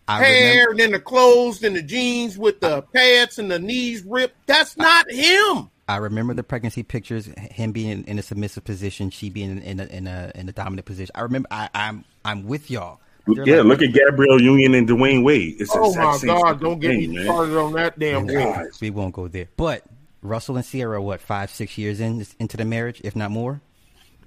I 0.09 0.23
hair, 0.23 0.51
remember, 0.51 0.71
and 0.71 0.79
then 0.79 0.91
the 0.91 0.99
clothes, 0.99 1.63
and 1.63 1.75
the 1.75 1.81
jeans 1.83 2.37
with 2.37 2.59
the 2.59 2.81
pads 2.93 3.39
and 3.39 3.49
the 3.51 3.59
knees 3.59 4.03
ripped. 4.03 4.47
That's 4.47 4.75
not 4.77 5.09
him. 5.11 5.69
I 5.87 5.97
remember 5.97 6.33
the 6.33 6.43
pregnancy 6.43 6.83
pictures. 6.83 7.27
Him 7.51 7.71
being 7.71 7.89
in, 7.89 8.03
in 8.05 8.19
a 8.19 8.21
submissive 8.21 8.63
position, 8.63 9.09
she 9.09 9.29
being 9.29 9.51
in, 9.51 9.59
in 9.61 9.79
a 9.79 9.85
in 9.85 10.07
a 10.07 10.31
in 10.35 10.49
a 10.49 10.51
dominant 10.51 10.85
position. 10.85 11.11
I 11.15 11.21
remember. 11.21 11.47
I, 11.51 11.69
I'm 11.73 12.05
I'm 12.25 12.45
with 12.45 12.69
y'all. 12.69 12.99
They're 13.27 13.47
yeah. 13.47 13.55
like- 13.57 13.79
look 13.79 13.81
at 13.83 13.93
Gabrielle 13.93 14.41
Union 14.41 14.73
and 14.75 14.87
Dwyane 14.87 15.23
Wade. 15.23 15.57
It's 15.59 15.71
the 15.71 15.79
Oh 15.79 15.93
my 15.95 16.17
God! 16.23 16.59
Don't 16.59 16.79
get 16.79 16.89
thing, 16.89 16.99
me 17.11 17.15
man. 17.17 17.25
started 17.25 17.57
on 17.57 17.73
that 17.73 17.97
damn 17.99 18.27
thing. 18.27 18.69
We 18.81 18.89
won't 18.89 19.13
go 19.13 19.27
there. 19.27 19.47
But 19.57 19.83
Russell 20.21 20.57
and 20.57 20.65
Ciara, 20.65 21.01
what 21.01 21.21
five 21.21 21.49
six 21.51 21.77
years 21.77 21.99
in 21.99 22.25
into 22.39 22.57
the 22.57 22.65
marriage, 22.65 23.01
if 23.03 23.15
not 23.15 23.31
more. 23.31 23.61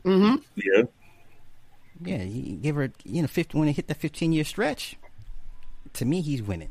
Mm-hmm. 0.04 0.36
Yeah, 0.56 0.82
Yeah, 2.04 2.18
he 2.24 2.58
give 2.60 2.74
her 2.76 2.92
you 3.04 3.22
know 3.22 3.28
fifty 3.28 3.56
when 3.58 3.68
it 3.68 3.76
hit 3.76 3.86
the 3.88 3.94
fifteen 3.94 4.32
year 4.32 4.44
stretch. 4.44 4.96
To 5.94 6.04
me, 6.04 6.20
he's 6.20 6.42
winning. 6.42 6.70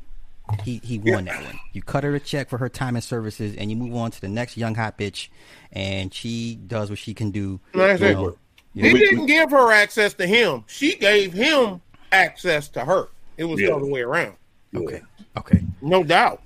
He 0.63 0.81
he 0.83 0.97
won 0.99 1.25
that 1.25 1.41
one. 1.43 1.59
You 1.71 1.81
cut 1.81 2.03
her 2.03 2.13
a 2.15 2.19
check 2.19 2.49
for 2.49 2.57
her 2.57 2.67
time 2.67 2.95
and 2.95 3.03
services, 3.03 3.55
and 3.55 3.69
you 3.69 3.77
move 3.77 3.95
on 3.95 4.11
to 4.11 4.19
the 4.19 4.27
next 4.27 4.57
young 4.57 4.75
hot 4.75 4.97
bitch, 4.97 5.29
and 5.71 6.13
she 6.13 6.55
does 6.55 6.89
what 6.89 6.99
she 6.99 7.13
can 7.13 7.31
do. 7.31 7.59
That's 7.73 8.01
you 8.01 8.13
know. 8.13 8.37
You 8.73 8.83
He 8.85 8.93
know, 8.93 8.99
didn't 8.99 9.25
give 9.27 9.51
her 9.51 9.71
access 9.71 10.13
to 10.15 10.25
him. 10.27 10.63
She 10.67 10.95
gave 10.95 11.31
him 11.33 11.81
access 12.11 12.67
to 12.69 12.83
her. 12.85 13.09
It 13.37 13.45
was 13.45 13.59
Yeah. 13.61 13.67
the 13.67 13.75
other 13.77 13.85
way 13.85 14.01
around. 14.01 14.35
okay, 14.75 15.01
okay. 15.37 15.63
No 15.81 16.03
doubt. 16.03 16.41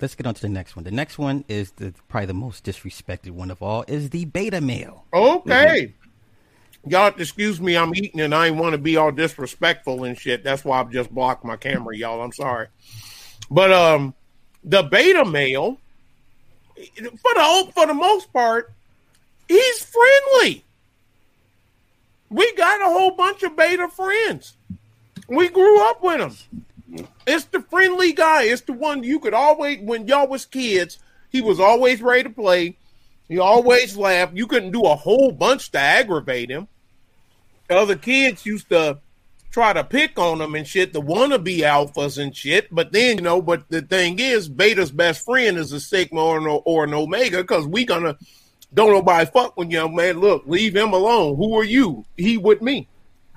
Let's 0.00 0.14
get 0.14 0.26
on 0.26 0.34
to 0.34 0.42
the 0.42 0.48
next 0.48 0.74
one. 0.76 0.84
The 0.84 0.90
next 0.90 1.18
one 1.18 1.44
is 1.48 1.70
the 1.72 1.94
probably 2.08 2.26
the 2.26 2.34
most 2.34 2.64
disrespected 2.64 3.30
one 3.30 3.50
of 3.50 3.62
all 3.62 3.84
is 3.88 4.10
the 4.10 4.24
beta 4.26 4.60
male. 4.60 5.04
Okay. 5.12 5.50
Mm-hmm. 5.86 6.03
Y'all 6.86 7.14
excuse 7.18 7.60
me, 7.60 7.76
I'm 7.76 7.94
eating 7.94 8.20
and 8.20 8.34
I 8.34 8.48
ain't 8.48 8.56
want 8.56 8.72
to 8.72 8.78
be 8.78 8.96
all 8.96 9.10
disrespectful 9.10 10.04
and 10.04 10.18
shit. 10.18 10.44
That's 10.44 10.64
why 10.64 10.80
I've 10.80 10.90
just 10.90 11.10
blocked 11.10 11.44
my 11.44 11.56
camera, 11.56 11.96
y'all. 11.96 12.22
I'm 12.22 12.32
sorry. 12.32 12.68
But 13.50 13.72
um 13.72 14.14
the 14.62 14.82
beta 14.82 15.24
male, 15.24 15.78
for 16.76 17.34
the 17.34 17.72
for 17.74 17.86
the 17.86 17.94
most 17.94 18.32
part, 18.32 18.72
he's 19.48 19.78
friendly. 19.84 20.64
We 22.28 22.52
got 22.54 22.82
a 22.82 22.92
whole 22.92 23.12
bunch 23.12 23.42
of 23.42 23.56
beta 23.56 23.88
friends. 23.88 24.54
We 25.28 25.48
grew 25.48 25.88
up 25.88 26.02
with 26.02 26.20
him. 26.20 27.06
It's 27.26 27.44
the 27.46 27.62
friendly 27.62 28.12
guy. 28.12 28.44
It's 28.44 28.62
the 28.62 28.72
one 28.74 29.02
you 29.02 29.20
could 29.20 29.34
always 29.34 29.78
when 29.80 30.06
y'all 30.06 30.28
was 30.28 30.44
kids, 30.44 30.98
he 31.30 31.40
was 31.40 31.60
always 31.60 32.02
ready 32.02 32.24
to 32.24 32.30
play. 32.30 32.76
He 33.28 33.38
always 33.38 33.96
laughed. 33.96 34.36
You 34.36 34.46
couldn't 34.46 34.72
do 34.72 34.82
a 34.82 34.94
whole 34.94 35.32
bunch 35.32 35.70
to 35.72 35.78
aggravate 35.78 36.50
him. 36.50 36.68
Other 37.70 37.96
kids 37.96 38.44
used 38.44 38.68
to 38.70 38.98
try 39.50 39.72
to 39.72 39.84
pick 39.84 40.18
on 40.18 40.38
them 40.38 40.54
and 40.56 40.66
shit, 40.66 40.92
the 40.92 41.00
wannabe 41.00 41.58
alphas 41.58 42.20
and 42.20 42.34
shit. 42.34 42.66
But 42.74 42.92
then, 42.92 43.18
you 43.18 43.22
know, 43.22 43.40
but 43.40 43.68
the 43.68 43.82
thing 43.82 44.18
is, 44.18 44.48
Beta's 44.48 44.90
best 44.90 45.24
friend 45.24 45.56
is 45.56 45.72
a 45.72 45.80
Sigma 45.80 46.20
or 46.20 46.38
an, 46.38 46.60
or 46.64 46.84
an 46.84 46.92
Omega 46.92 47.38
because 47.38 47.66
we 47.66 47.84
gonna 47.84 48.16
don't 48.74 48.90
nobody 48.90 49.24
fuck 49.30 49.56
with 49.56 49.70
young 49.70 49.94
man. 49.94 50.18
Look, 50.18 50.42
leave 50.46 50.74
him 50.74 50.92
alone. 50.92 51.36
Who 51.36 51.56
are 51.56 51.64
you? 51.64 52.04
He 52.16 52.36
with 52.36 52.60
me. 52.60 52.88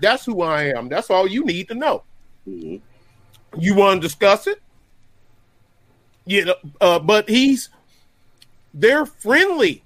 That's 0.01 0.25
who 0.25 0.41
I 0.41 0.63
am. 0.75 0.89
That's 0.89 1.09
all 1.11 1.27
you 1.27 1.45
need 1.45 1.67
to 1.69 1.75
know. 1.75 2.03
Mhm. 2.47 2.81
You 3.57 3.75
want 3.75 4.01
to 4.01 4.07
discuss 4.07 4.47
it? 4.47 4.61
You 6.25 6.45
know, 6.45 6.55
uh, 6.81 6.99
but 6.99 7.29
he's 7.29 7.69
they're 8.73 9.05
friendly. 9.05 9.83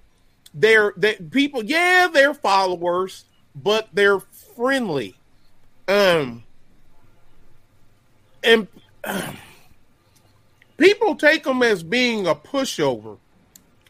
They're 0.54 0.93
they, 0.97 1.15
people, 1.15 1.63
yeah, 1.63 2.08
they're 2.12 2.34
followers, 2.34 3.25
but 3.56 3.89
they're 3.93 4.19
friendly. 4.55 5.15
Um, 5.87 6.43
and 8.43 8.67
people 10.77 11.15
take 11.15 11.45
him 11.45 11.61
as 11.63 11.83
being 11.83 12.27
a 12.27 12.35
pushover. 12.35 13.17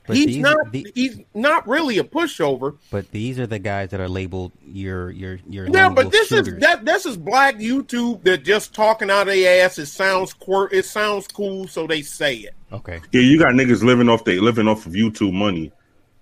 But 0.08 0.16
he's 0.18 0.26
these- 0.28 0.38
not. 0.40 0.72
the- 0.72 0.88
he's 0.96 1.20
not 1.36 1.68
really 1.68 2.00
a 2.00 2.04
pushover. 2.04 2.76
But 2.90 3.12
these 3.12 3.38
are 3.40 3.46
the 3.46 3.60
guys 3.60 3.90
that 3.92 4.00
are 4.00 4.10
labeled 4.10 4.52
your 4.66 5.12
your 5.12 5.40
your 5.48 5.68
Yeah, 5.70 5.90
but 5.90 6.12
this 6.12 6.30
shooters. 6.30 6.48
is 6.56 6.60
that. 6.60 6.84
This 6.86 7.06
is 7.06 7.18
black 7.18 7.58
YouTube 7.58 8.24
that 8.24 8.44
just 8.44 8.74
talking 8.74 9.12
out 9.12 9.28
of 9.28 9.34
their 9.36 9.64
ass. 9.64 9.78
It 9.78 9.86
sounds 9.86 10.34
quir- 10.34 10.70
It 10.72 10.86
sounds 10.86 11.28
cool, 11.28 11.68
so 11.68 11.86
they 11.86 12.02
say 12.02 12.36
it. 12.38 12.56
okay. 12.74 13.00
Yeah, 13.12 13.22
you 13.22 13.38
got 13.38 13.50
niggas 13.50 13.84
living 13.84 14.10
off 14.10 14.26
they 14.26 14.40
living 14.40 14.68
off 14.68 14.88
of 14.88 14.94
YouTube 14.94 15.34
money, 15.34 15.72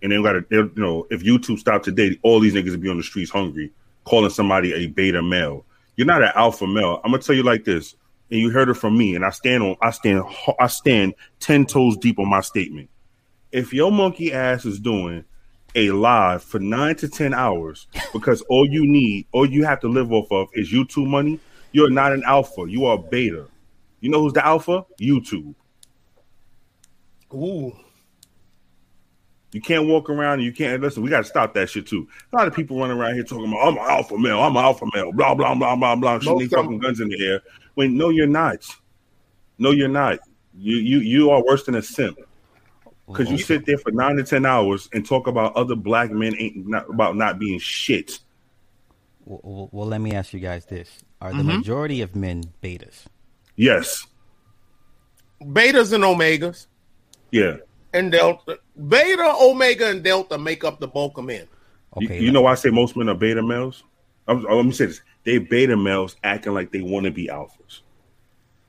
and 0.04 0.12
they 0.12 0.22
got 0.22 0.34
to 0.34 0.46
you 0.52 0.72
know 0.76 1.08
if 1.10 1.24
YouTube 1.24 1.58
stopped 1.58 1.86
today, 1.86 2.20
all 2.22 2.42
these 2.42 2.54
niggas 2.54 2.72
would 2.72 2.82
be 2.82 2.90
on 2.90 2.98
the 2.98 3.04
streets 3.04 3.32
hungry, 3.32 3.72
calling 4.04 4.30
somebody 4.30 4.74
a 4.74 4.88
beta 4.88 5.22
male. 5.22 5.66
You're 5.96 6.08
not 6.08 6.24
an 6.24 6.32
alpha 6.36 6.66
male. 6.66 7.02
I'm 7.04 7.12
gonna 7.12 7.22
tell 7.24 7.36
you 7.36 7.44
like 7.44 7.66
this, 7.66 7.96
and 8.32 8.40
you 8.40 8.50
heard 8.50 8.70
it 8.70 8.76
from 8.76 8.98
me, 8.98 9.16
and 9.16 9.26
I 9.26 9.30
stand 9.32 9.64
on 9.64 9.76
I 9.82 9.92
stand 9.92 10.24
I 10.60 10.68
stand 10.68 11.14
ten 11.40 11.66
toes 11.66 11.98
deep 11.98 12.20
on 12.20 12.30
my 12.30 12.42
statement. 12.42 12.90
If 13.52 13.74
your 13.74 13.92
monkey 13.92 14.32
ass 14.32 14.66
is 14.66 14.80
doing 14.80 15.26
a 15.76 15.92
live 15.92 16.44
for 16.44 16.60
nine 16.60 16.96
to 16.98 17.08
ten 17.08 17.34
hours 17.34 17.88
because 18.14 18.42
all 18.44 18.68
you 18.68 18.86
need, 18.86 19.28
all 19.32 19.46
you 19.46 19.64
have 19.66 19.80
to 19.82 19.88
live 19.88 20.12
off 20.12 20.32
of 20.32 20.50
is 20.54 20.72
YouTube 20.72 21.08
money, 21.08 21.40
you're 21.72 21.90
not 21.90 22.14
an 22.14 22.24
alpha. 22.26 22.66
You 22.68 22.86
are 22.86 22.98
beta. 22.98 23.48
You 24.00 24.10
know 24.10 24.22
who's 24.22 24.34
the 24.34 24.46
alpha? 24.46 24.86
YouTube. 25.00 25.54
Ooh, 27.34 27.72
You 29.52 29.62
can't 29.62 29.88
walk 29.88 30.10
around 30.12 30.34
and 30.36 30.44
you 30.44 30.52
can't 30.54 30.80
listen. 30.82 31.02
We 31.02 31.10
got 31.10 31.20
to 31.20 31.24
stop 31.24 31.54
that 31.56 31.70
shit 31.70 31.88
too. 31.88 32.08
A 32.32 32.36
lot 32.36 32.48
of 32.48 32.54
people 32.56 32.80
running 32.80 32.98
around 32.98 33.16
here 33.16 33.24
talking 33.24 33.48
about 33.48 33.68
I'm 33.68 33.74
an 33.78 33.84
alpha 33.84 34.18
male, 34.18 34.40
I'm 34.42 34.56
an 34.56 34.64
alpha 34.64 34.86
male, 34.94 35.12
blah 35.12 35.34
blah 35.34 35.56
blah 35.56 35.76
blah 35.76 35.96
blah, 35.96 36.20
shooting 36.20 36.34
Most 36.38 36.50
their 36.52 36.58
fucking 36.60 36.72
them- 36.74 36.80
guns 36.80 37.00
in 37.00 37.10
the 37.10 37.26
air. 37.26 37.42
Wait, 37.76 37.90
no, 37.92 38.10
you're 38.10 38.28
not. 38.28 38.64
No, 39.58 39.72
you're 39.72 39.88
not. 39.88 40.20
You 40.56 40.76
you 40.78 41.00
you 41.00 41.30
are 41.32 41.44
worse 41.44 41.64
than 41.64 41.76
a 41.76 41.82
simp 41.82 42.20
because 43.08 43.32
you 43.32 43.38
sit 43.40 43.66
there 43.66 43.78
for 43.80 43.92
nine 43.92 44.18
to 44.18 44.24
ten 44.24 44.46
hours 44.46 44.88
and 44.94 45.06
talk 45.06 45.26
about 45.28 45.56
other 45.56 45.76
black 45.76 46.12
men 46.12 46.36
ain't 46.38 46.68
not 46.68 46.90
about 46.90 47.16
not 47.16 47.40
being 47.40 47.58
shit. 47.60 48.20
Well, 49.26 49.42
well, 49.44 49.70
well, 49.72 49.88
let 49.88 50.02
me 50.02 50.12
ask 50.14 50.32
you 50.34 50.40
guys 50.40 50.66
this: 50.66 50.90
Are 51.22 51.30
Mm-hmm. 51.32 51.38
the 51.40 51.44
majority 51.58 52.02
of 52.02 52.16
men 52.16 52.44
betas? 52.62 53.06
Yes, 53.56 54.06
betas 55.42 55.94
and 55.94 56.04
omegas 56.04 56.68
yeah. 57.32 57.58
And 57.94 58.12
delta. 58.12 58.60
Beta, 58.88 59.36
omega, 59.42 59.90
and 59.90 60.04
delta 60.04 60.38
make 60.38 60.64
up 60.64 60.80
the 60.80 60.88
bulk 60.88 61.18
of 61.18 61.26
men. 61.26 61.42
You- 61.42 61.48
Okay, 62.08 62.22
you, 62.22 62.32
know 62.32 62.42
why 62.42 62.52
I 62.52 62.56
say 62.56 62.70
most 62.70 62.96
men 62.96 63.10
are 63.10 63.16
beta 63.16 63.42
males? 63.42 63.84
I'm, 64.28 64.44
let 64.44 64.64
me 64.64 64.72
say 64.72 64.86
this: 64.86 65.02
they 65.24 65.40
beta 65.40 65.76
males 65.76 66.16
acting 66.24 66.54
like 66.54 66.72
they 66.72 66.82
want 66.82 67.06
to 67.06 67.12
be 67.12 67.28
alphas, 67.28 67.82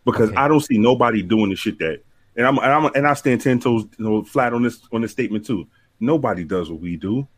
because 0.07 0.31
Okay. 0.31 0.37
I 0.39 0.49
don't 0.49 0.61
see 0.63 0.79
nobody 0.79 1.21
doing 1.23 1.51
the 1.51 1.57
shit 1.57 1.79
that, 1.81 2.03
and 2.37 2.47
I'm, 2.47 2.57
and 2.57 2.67
I'm 2.73 2.87
and 2.95 3.07
I 3.07 3.13
stand 3.13 3.43
ten 3.43 3.61
toes 3.61 3.85
you 3.99 4.05
know, 4.05 4.25
flat 4.25 4.55
on 4.55 4.63
this 4.63 4.81
on 4.91 5.03
this 5.03 5.13
statement 5.13 5.45
too. 5.45 5.69
Nobody 6.01 6.45
does 6.45 6.71
what 6.71 6.81
we 6.81 6.97
do. 6.97 7.29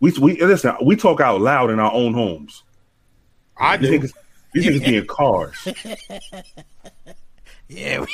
We 0.00 0.10
we 0.20 0.42
listen. 0.42 0.74
We 0.84 0.96
talk 0.96 1.20
out 1.20 1.40
loud 1.40 1.70
in 1.70 1.78
our 1.78 1.92
own 1.92 2.12
homes. 2.12 2.64
I 3.56 3.76
These 3.76 3.90
do. 3.90 3.98
niggas, 4.00 4.12
these 4.54 4.66
niggas 4.66 4.84
be 4.84 4.96
in 4.96 5.06
cars. 5.06 5.68
Yeah, 7.68 8.00
we, 8.00 8.06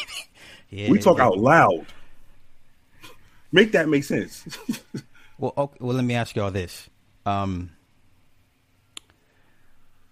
yeah, 0.69 0.91
We 0.91 0.99
talk 0.99 1.17
yeah. 1.19 1.25
out 1.25 1.39
loud. 1.39 1.87
Make 3.53 3.73
that 3.73 3.89
make 3.89 4.05
sense. 4.05 4.45
Well, 5.39 5.53
okay, 5.57 5.77
well, 5.81 5.97
let 5.97 6.05
me 6.05 6.15
ask 6.15 6.37
y'all 6.37 6.53
this. 6.53 6.89
Um, 7.27 7.71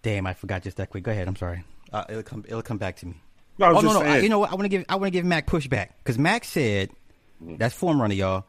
damn, 0.03 0.26
I 0.26 0.35
forgot 0.35 0.62
just 0.62 0.79
that 0.79 0.90
quick. 0.90 1.05
Go 1.05 1.12
ahead. 1.12 1.29
I'm 1.29 1.37
sorry. 1.37 1.62
Uh, 1.92 2.05
it'll 2.09 2.22
come. 2.24 2.44
It'll 2.48 2.62
come 2.62 2.79
back 2.79 2.96
to 2.96 3.07
me. 3.07 3.14
No, 3.59 3.66
oh 3.76 3.81
no, 3.81 3.92
no. 3.92 4.00
I, 4.03 4.18
you 4.18 4.29
know 4.29 4.38
what? 4.40 4.50
I 4.50 4.55
want 4.55 4.64
to 4.64 4.68
give. 4.68 4.85
I 4.88 4.96
want 4.96 5.07
to 5.07 5.11
give 5.11 5.24
Mac 5.24 5.46
pushback 5.46 5.90
because 5.98 6.18
Mac 6.18 6.44
said 6.44 6.90
that's 7.40 7.74
form 7.74 8.00
runner, 8.00 8.14
y'all. 8.14 8.44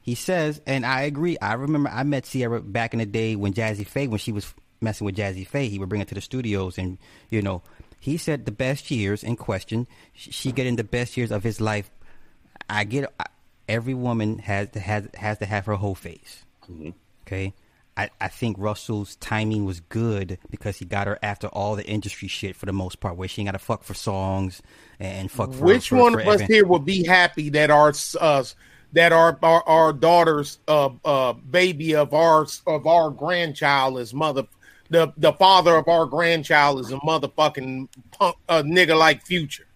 He 0.00 0.14
says, 0.14 0.60
and 0.66 0.84
I 0.86 1.02
agree. 1.02 1.38
I 1.38 1.54
remember 1.54 1.88
I 1.90 2.02
met 2.04 2.24
Ciara 2.24 2.60
back 2.60 2.92
in 2.92 2.98
the 3.00 3.06
day 3.06 3.34
when 3.34 3.52
Jazze 3.52 3.86
Pha, 3.86 4.04
when 4.06 4.18
she 4.18 4.30
was 4.32 4.52
messing 4.80 5.04
with 5.04 5.16
Jazze 5.16 5.46
Pha, 5.46 5.60
he 5.60 5.78
would 5.78 5.88
bring 5.88 6.00
her 6.00 6.06
to 6.06 6.14
the 6.14 6.20
studios, 6.20 6.76
and 6.78 6.98
you 7.30 7.40
know, 7.42 7.62
he 7.98 8.16
said 8.16 8.44
the 8.44 8.52
best 8.52 8.90
years 8.90 9.24
in 9.24 9.36
question. 9.36 9.86
sh- 10.12 10.28
She 10.30 10.52
getting 10.52 10.76
the 10.76 10.84
best 10.84 11.16
years 11.16 11.32
of 11.32 11.42
his 11.42 11.60
life. 11.60 11.90
I 12.70 12.84
get. 12.84 13.12
I, 13.18 13.24
every 13.68 13.94
woman 13.94 14.38
has 14.38 14.68
to 14.70 14.80
has 14.80 15.08
has 15.14 15.38
to 15.38 15.46
have 15.46 15.66
her 15.66 15.74
whole 15.74 15.94
face. 15.94 16.44
Okay. 17.26 17.54
I, 17.94 18.08
I 18.20 18.28
think 18.28 18.56
Russell's 18.58 19.16
timing 19.16 19.66
was 19.66 19.80
good 19.80 20.38
because 20.50 20.78
he 20.78 20.86
got 20.86 21.06
her 21.06 21.18
after 21.22 21.48
all 21.48 21.76
the 21.76 21.84
industry 21.84 22.26
shit 22.26 22.56
for 22.56 22.64
the 22.64 22.72
most 22.72 23.00
part, 23.00 23.16
where 23.16 23.28
she 23.28 23.42
ain't 23.42 23.48
got 23.48 23.52
to 23.52 23.58
fuck 23.58 23.84
for 23.84 23.92
songs 23.92 24.62
and 24.98 25.30
fuck 25.30 25.52
for 25.52 25.64
Which 25.64 25.90
for- 25.90 25.96
one 25.96 26.14
for 26.14 26.20
of 26.20 26.28
us 26.28 26.40
here 26.42 26.66
would 26.66 26.86
be 26.86 27.04
happy 27.04 27.50
that 27.50 27.70
our 27.70 27.92
uh, 28.18 28.44
that 28.94 29.12
our 29.12 29.38
our, 29.42 29.62
our 29.68 29.92
daughter's 29.92 30.58
uh, 30.68 30.88
uh, 31.04 31.34
baby 31.34 31.94
of 31.94 32.14
our 32.14 32.46
of 32.66 32.86
our 32.86 33.10
grandchild 33.10 33.98
is 33.98 34.14
mother 34.14 34.44
the 34.88 35.12
the 35.16 35.32
father 35.34 35.76
of 35.76 35.88
our 35.88 36.06
grandchild 36.06 36.80
is 36.80 36.92
a 36.92 36.96
motherfucking 36.96 37.88
punk 38.10 38.36
a 38.48 38.62
nigga 38.62 38.96
like 38.96 39.24
Future? 39.26 39.66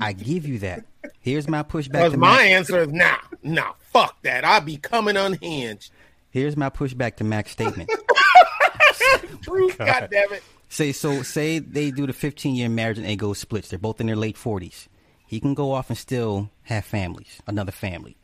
I 0.00 0.12
give 0.12 0.46
you 0.46 0.58
that. 0.60 0.84
Here's 1.20 1.48
my 1.48 1.62
pushback. 1.62 1.92
Because 1.92 2.12
To 2.12 2.18
my 2.18 2.36
Mac. 2.36 2.46
answer 2.46 2.80
is 2.82 2.88
nah, 2.88 3.16
nah, 3.42 3.72
fuck 3.80 4.20
that. 4.22 4.44
I'll 4.44 4.60
be 4.60 4.76
coming 4.76 5.16
unhinged. 5.16 5.90
Here's 6.30 6.56
my 6.56 6.70
pushback 6.70 7.16
to 7.16 7.24
Mac's 7.24 7.50
statement. 7.52 7.90
Truth, 9.42 9.78
God 9.78 10.08
damn 10.10 10.32
it. 10.32 10.42
say 10.68 10.92
so. 10.92 11.22
Say 11.22 11.58
they 11.58 11.90
do 11.90 12.06
the 12.06 12.12
15 12.12 12.54
year 12.54 12.68
marriage 12.68 12.98
and 12.98 13.06
they 13.06 13.16
go 13.16 13.32
splits. 13.32 13.68
They're 13.70 13.78
both 13.78 14.00
in 14.00 14.06
their 14.06 14.16
late 14.16 14.36
40s. 14.36 14.86
He 15.26 15.40
can 15.40 15.54
go 15.54 15.72
off 15.72 15.88
and 15.90 15.98
still 15.98 16.50
have 16.64 16.84
families, 16.84 17.40
another 17.46 17.72
family. 17.72 18.16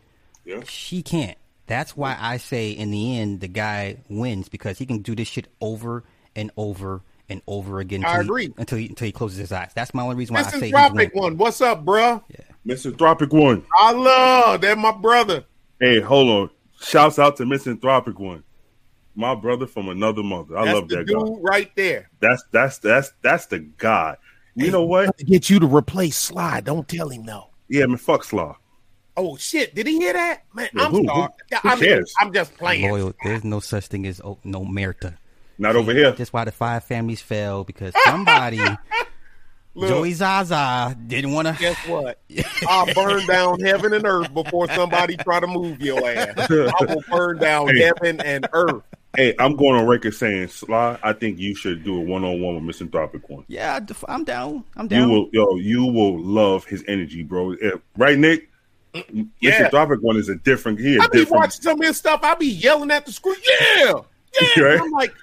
Yeah. 0.45 0.63
She 0.69 1.03
can't. 1.03 1.39
That's 1.67 1.97
why 1.97 2.17
I 2.21 2.37
say 2.37 2.71
in 2.71 2.91
the 2.91 3.19
end 3.19 3.41
the 3.41 3.49
guy 3.49 3.99
wins 4.09 4.49
because 4.49 4.79
he 4.79 4.87
can 4.87 4.99
do 4.99 5.15
this 5.17 5.29
shit 5.29 5.49
over 5.61 6.05
and 6.37 6.51
over 6.57 7.03
and 7.29 7.43
over 7.47 7.81
again. 7.81 8.05
I 8.05 8.19
until 8.19 8.23
he- 8.37 8.45
agree. 8.47 8.55
until 8.59 8.79
he 8.79 8.87
until 8.89 9.07
he 9.07 9.13
closes 9.13 9.39
his 9.39 9.53
eyes. 9.53 9.71
That's 9.75 9.93
my 9.95 10.03
only 10.03 10.17
reason 10.17 10.35
why 10.35 10.41
I 10.41 10.43
say 10.45 10.57
is 10.57 10.63
he's 10.65 10.71
Tropic 10.73 10.95
winning. 10.97 11.11
one. 11.15 11.37
What's 11.39 11.61
up, 11.61 11.85
bruh? 11.85 12.23
Yeah. 12.29 12.41
Misanthropic 12.65 13.33
one. 13.33 13.65
I 13.79 13.93
love 13.93 14.61
that 14.63 14.77
my 14.79 14.93
brother. 14.93 15.45
Hey, 15.81 16.01
hold 16.01 16.29
on. 16.29 16.51
Shouts 16.81 17.19
out 17.19 17.37
to 17.37 17.47
Misanthropic 17.47 18.19
one. 18.19 18.43
My 19.15 19.35
brother 19.35 19.67
from 19.67 19.89
another 19.89 20.23
mother. 20.23 20.59
I 20.59 20.65
That's 20.67 20.75
love 20.75 20.89
the 20.89 20.97
that 20.97 21.07
dude 21.07 21.17
guy. 21.17 21.33
right 21.41 21.71
there. 21.77 22.11
That's 22.21 22.43
that's 22.53 22.79
that's 22.79 23.13
that's 23.23 23.47
the 23.47 23.61
guy. 23.61 24.17
You 24.55 24.71
know 24.71 24.85
what? 24.85 25.17
To 25.19 25.25
get 25.25 25.49
you 25.51 25.59
to 25.61 25.67
replace 25.67 26.17
Sly. 26.17 26.61
Don't 26.63 26.87
tell 26.89 27.09
him 27.09 27.25
no. 27.25 27.51
Yeah, 27.69 27.87
man, 27.87 27.97
fuck 27.99 28.25
Slaw. 28.25 28.57
Oh 29.19 29.37
shit! 29.37 29.75
Did 29.75 29.87
he 29.87 29.97
hear 29.99 30.13
that? 30.13 30.43
Man, 30.55 30.69
Yeah, 30.75 30.85
I'm 30.85 30.91
who- 30.91 31.05
sorry. 31.07 31.29
who- 31.51 31.59
I 31.69 31.75
mean, 31.77 31.85
cares? 31.85 32.15
I'm 32.21 32.33
just 32.33 32.55
playing. 32.59 32.91
Loyal. 32.91 33.15
There's 33.25 33.45
no 33.45 33.61
such 33.61 33.87
thing 33.87 34.07
as 34.07 34.21
oh, 34.23 34.39
no 34.45 34.61
merita. 34.65 35.17
Not 35.59 35.77
over 35.77 35.93
here. 35.93 36.13
That's 36.13 36.33
why 36.33 36.45
the 36.45 36.53
five 36.53 36.85
families 36.85 37.21
fell 37.23 37.65
because 37.65 37.95
somebody, 38.05 38.61
Look, 39.75 39.89
Joey 39.91 40.13
Zaza, 40.15 40.97
didn't 41.07 41.33
want 41.33 41.49
to. 41.49 41.55
guess 41.59 41.77
what? 41.87 42.19
I'll 42.69 42.93
burn 42.95 43.27
down 43.27 43.61
heaven 43.61 43.93
and 43.93 44.07
earth 44.07 44.33
before 44.33 44.69
somebody 44.69 45.17
try 45.19 45.41
to 45.41 45.47
move 45.47 45.81
your 45.83 46.07
ass. 46.09 46.35
I 46.51 46.73
will 46.89 47.03
burn 47.11 47.39
down 47.39 47.69
Hey. 47.69 47.83
heaven 47.83 48.21
and 48.21 48.49
earth. 48.53 48.83
Hey, 49.15 49.35
I'm 49.39 49.57
going 49.57 49.77
on 49.81 49.87
record 49.87 50.15
saying, 50.15 50.49
Sly, 50.49 50.99
I 51.03 51.13
think 51.15 51.39
you 51.39 51.55
should 51.55 51.85
do 51.85 51.97
a 51.97 52.01
one 52.01 52.23
on 52.23 52.41
one 52.43 52.55
with 52.57 52.65
Misanthropic 52.65 53.29
one. 53.31 53.45
Yeah, 53.49 53.81
I'm 54.09 54.25
down. 54.25 54.63
I'm 54.77 54.89
down. 54.89 55.09
You 55.09 55.15
will, 55.15 55.29
yo, 55.33 55.57
you 55.57 55.87
will 55.87 56.19
love 56.21 56.67
his 56.67 56.85
energy, 56.87 57.23
bro. 57.23 57.53
Yeah, 57.53 57.71
right, 57.97 58.19
Nick? 58.19 58.51
Yeah. 58.95 59.25
Misanthropic 59.43 60.01
one 60.03 60.17
is 60.19 60.29
a 60.29 60.35
different. 60.37 60.81
He 60.81 60.97
a 60.97 61.01
I 61.03 61.07
be 61.09 61.19
different. 61.21 61.31
watching 61.41 61.63
some 61.63 61.81
of 61.81 61.87
his 61.87 61.97
stuff. 61.97 62.21
I 62.23 62.35
be 62.35 62.47
yelling 62.47 62.91
at 62.91 63.07
the 63.07 63.13
screen. 63.13 63.37
Yeah, 63.79 63.93
yeah. 64.57 64.63
Right? 64.63 64.81
I'm 64.81 64.91
like, 64.91 65.15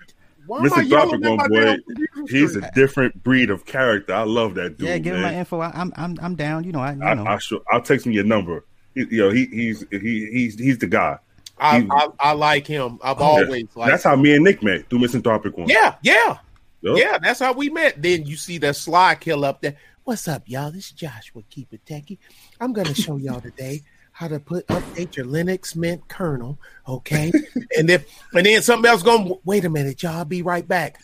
why 0.47 0.57
am 0.59 0.61
I 0.73 0.81
Misanthropic 0.83 1.21
yelling 1.23 1.39
at 1.39 1.51
one, 1.51 1.77
boy. 1.85 2.25
He's 2.29 2.55
a 2.55 2.69
different 2.71 3.23
breed 3.23 3.49
of 3.49 3.65
character. 3.65 4.13
I 4.13 4.23
love 4.23 4.55
that 4.55 4.77
dude. 4.77 4.87
yeah, 4.87 4.97
give 4.97 5.15
him 5.15 5.21
man. 5.21 5.33
my 5.33 5.39
info. 5.39 5.59
I, 5.59 5.71
I'm 5.73 5.91
I'm 5.95 6.17
I'm 6.21 6.35
down. 6.35 6.63
You 6.63 6.71
know, 6.71 6.79
I 6.79 6.93
you 6.93 7.03
I, 7.03 7.13
know. 7.13 7.25
I 7.25 7.37
sure, 7.37 7.61
I'll 7.71 7.81
text 7.81 8.05
me 8.05 8.13
your 8.15 8.23
number. 8.23 8.65
He, 8.95 9.05
you 9.09 9.17
know, 9.23 9.29
he, 9.31 9.45
he's 9.47 9.85
he, 9.91 9.97
he's 10.31 10.59
he's 10.59 10.77
the 10.77 10.87
guy. 10.87 11.17
I, 11.57 11.81
he- 11.81 11.87
I, 11.91 12.07
I 12.19 12.31
like 12.33 12.65
him. 12.67 12.99
I've 13.03 13.19
Yeah. 13.19 13.23
always 13.25 13.67
liked. 13.75 13.91
That's 13.91 14.03
how 14.03 14.15
me 14.15 14.33
and 14.35 14.43
Nick 14.43 14.61
met 14.63 14.89
through 14.89 14.99
Misanthropic 14.99 15.57
one. 15.57 15.69
Yeah, 15.69 15.95
yeah. 16.01 16.37
Yup. 16.81 16.97
Yeah, 16.97 17.17
that's 17.17 17.39
how 17.39 17.53
we 17.53 17.69
met. 17.69 18.01
Then 18.01 18.25
you 18.25 18.35
see 18.35 18.57
that 18.57 18.75
sly 18.75 19.15
kill 19.15 19.45
up 19.45 19.61
there. 19.61 19.75
What's 20.03 20.27
up, 20.27 20.43
y'all? 20.47 20.69
This 20.69 20.87
is 20.87 20.91
Joshua 20.91 21.41
Keep 21.49 21.73
It 21.73 21.85
Techie. 21.85 22.17
I'm 22.59 22.73
gonna 22.73 22.93
show 22.93 23.15
y'all 23.15 23.39
today 23.39 23.83
how 24.13 24.27
to 24.27 24.39
put 24.39 24.65
update 24.67 25.15
your 25.17 25.25
Linux 25.25 25.75
Mint 25.75 26.07
kernel. 26.07 26.57
Okay, 26.87 27.31
and 27.77 27.89
if 27.89 28.05
and 28.33 28.45
then 28.45 28.61
something 28.61 28.89
else 28.89 29.03
going. 29.03 29.33
Wait 29.43 29.65
a 29.65 29.69
minute, 29.69 30.01
y'all. 30.03 30.13
I'll 30.17 30.25
be 30.25 30.41
right 30.41 30.67
back. 30.67 30.99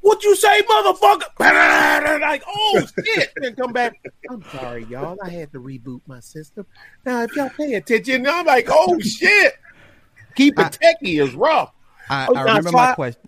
What 0.00 0.22
you 0.24 0.34
say, 0.36 0.62
motherfucker? 0.62 1.22
Like, 2.20 2.42
oh 2.46 2.82
shit! 3.04 3.30
Then 3.36 3.54
come 3.54 3.72
back. 3.72 3.98
I'm 4.30 4.42
sorry, 4.52 4.84
y'all. 4.84 5.16
I 5.22 5.30
had 5.30 5.52
to 5.52 5.60
reboot 5.60 6.00
my 6.06 6.20
system. 6.20 6.66
Now, 7.06 7.22
if 7.22 7.34
y'all 7.36 7.48
pay 7.50 7.74
attention, 7.74 8.26
I'm 8.26 8.44
like, 8.46 8.66
oh 8.70 8.98
shit. 9.00 9.54
Keep 10.34 10.58
it 10.58 10.78
techie 10.82 11.22
is 11.22 11.34
rough. 11.34 11.72
I, 12.10 12.26
Oh, 12.28 12.34
I 12.34 12.42
remember 12.42 12.70
so 12.70 12.76
my 12.76 12.90
I- 12.90 12.94
question. 12.94 13.22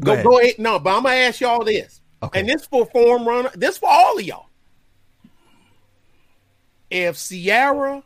Go, 0.00 0.12
ahead. 0.12 0.24
go 0.24 0.38
ahead. 0.40 0.54
No, 0.58 0.78
but 0.78 0.96
I'm 0.96 1.02
gonna 1.04 1.14
ask 1.16 1.40
y'all 1.40 1.64
this. 1.64 2.00
Okay. 2.22 2.40
And 2.40 2.48
this 2.48 2.66
for 2.66 2.86
form 2.86 3.26
runner. 3.26 3.50
This 3.54 3.78
for 3.78 3.88
all 3.90 4.18
of 4.18 4.24
y'all. 4.24 4.46
If 6.90 7.16
Ciara 7.18 8.02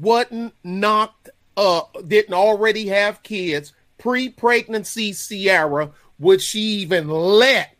wasn't 0.00 0.54
knocked 0.64 1.30
up, 1.56 1.96
didn't 2.08 2.34
already 2.34 2.86
have 2.88 3.22
kids 3.22 3.72
pre-pregnancy 3.98 5.12
Ciara, 5.12 5.90
would 6.18 6.40
she 6.42 6.58
even 6.60 7.08
let 7.08 7.70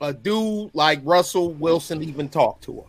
a 0.00 0.12
dude 0.12 0.70
like 0.74 1.00
Russell 1.04 1.52
Wilson 1.52 2.02
even 2.02 2.28
talk 2.28 2.60
to 2.62 2.80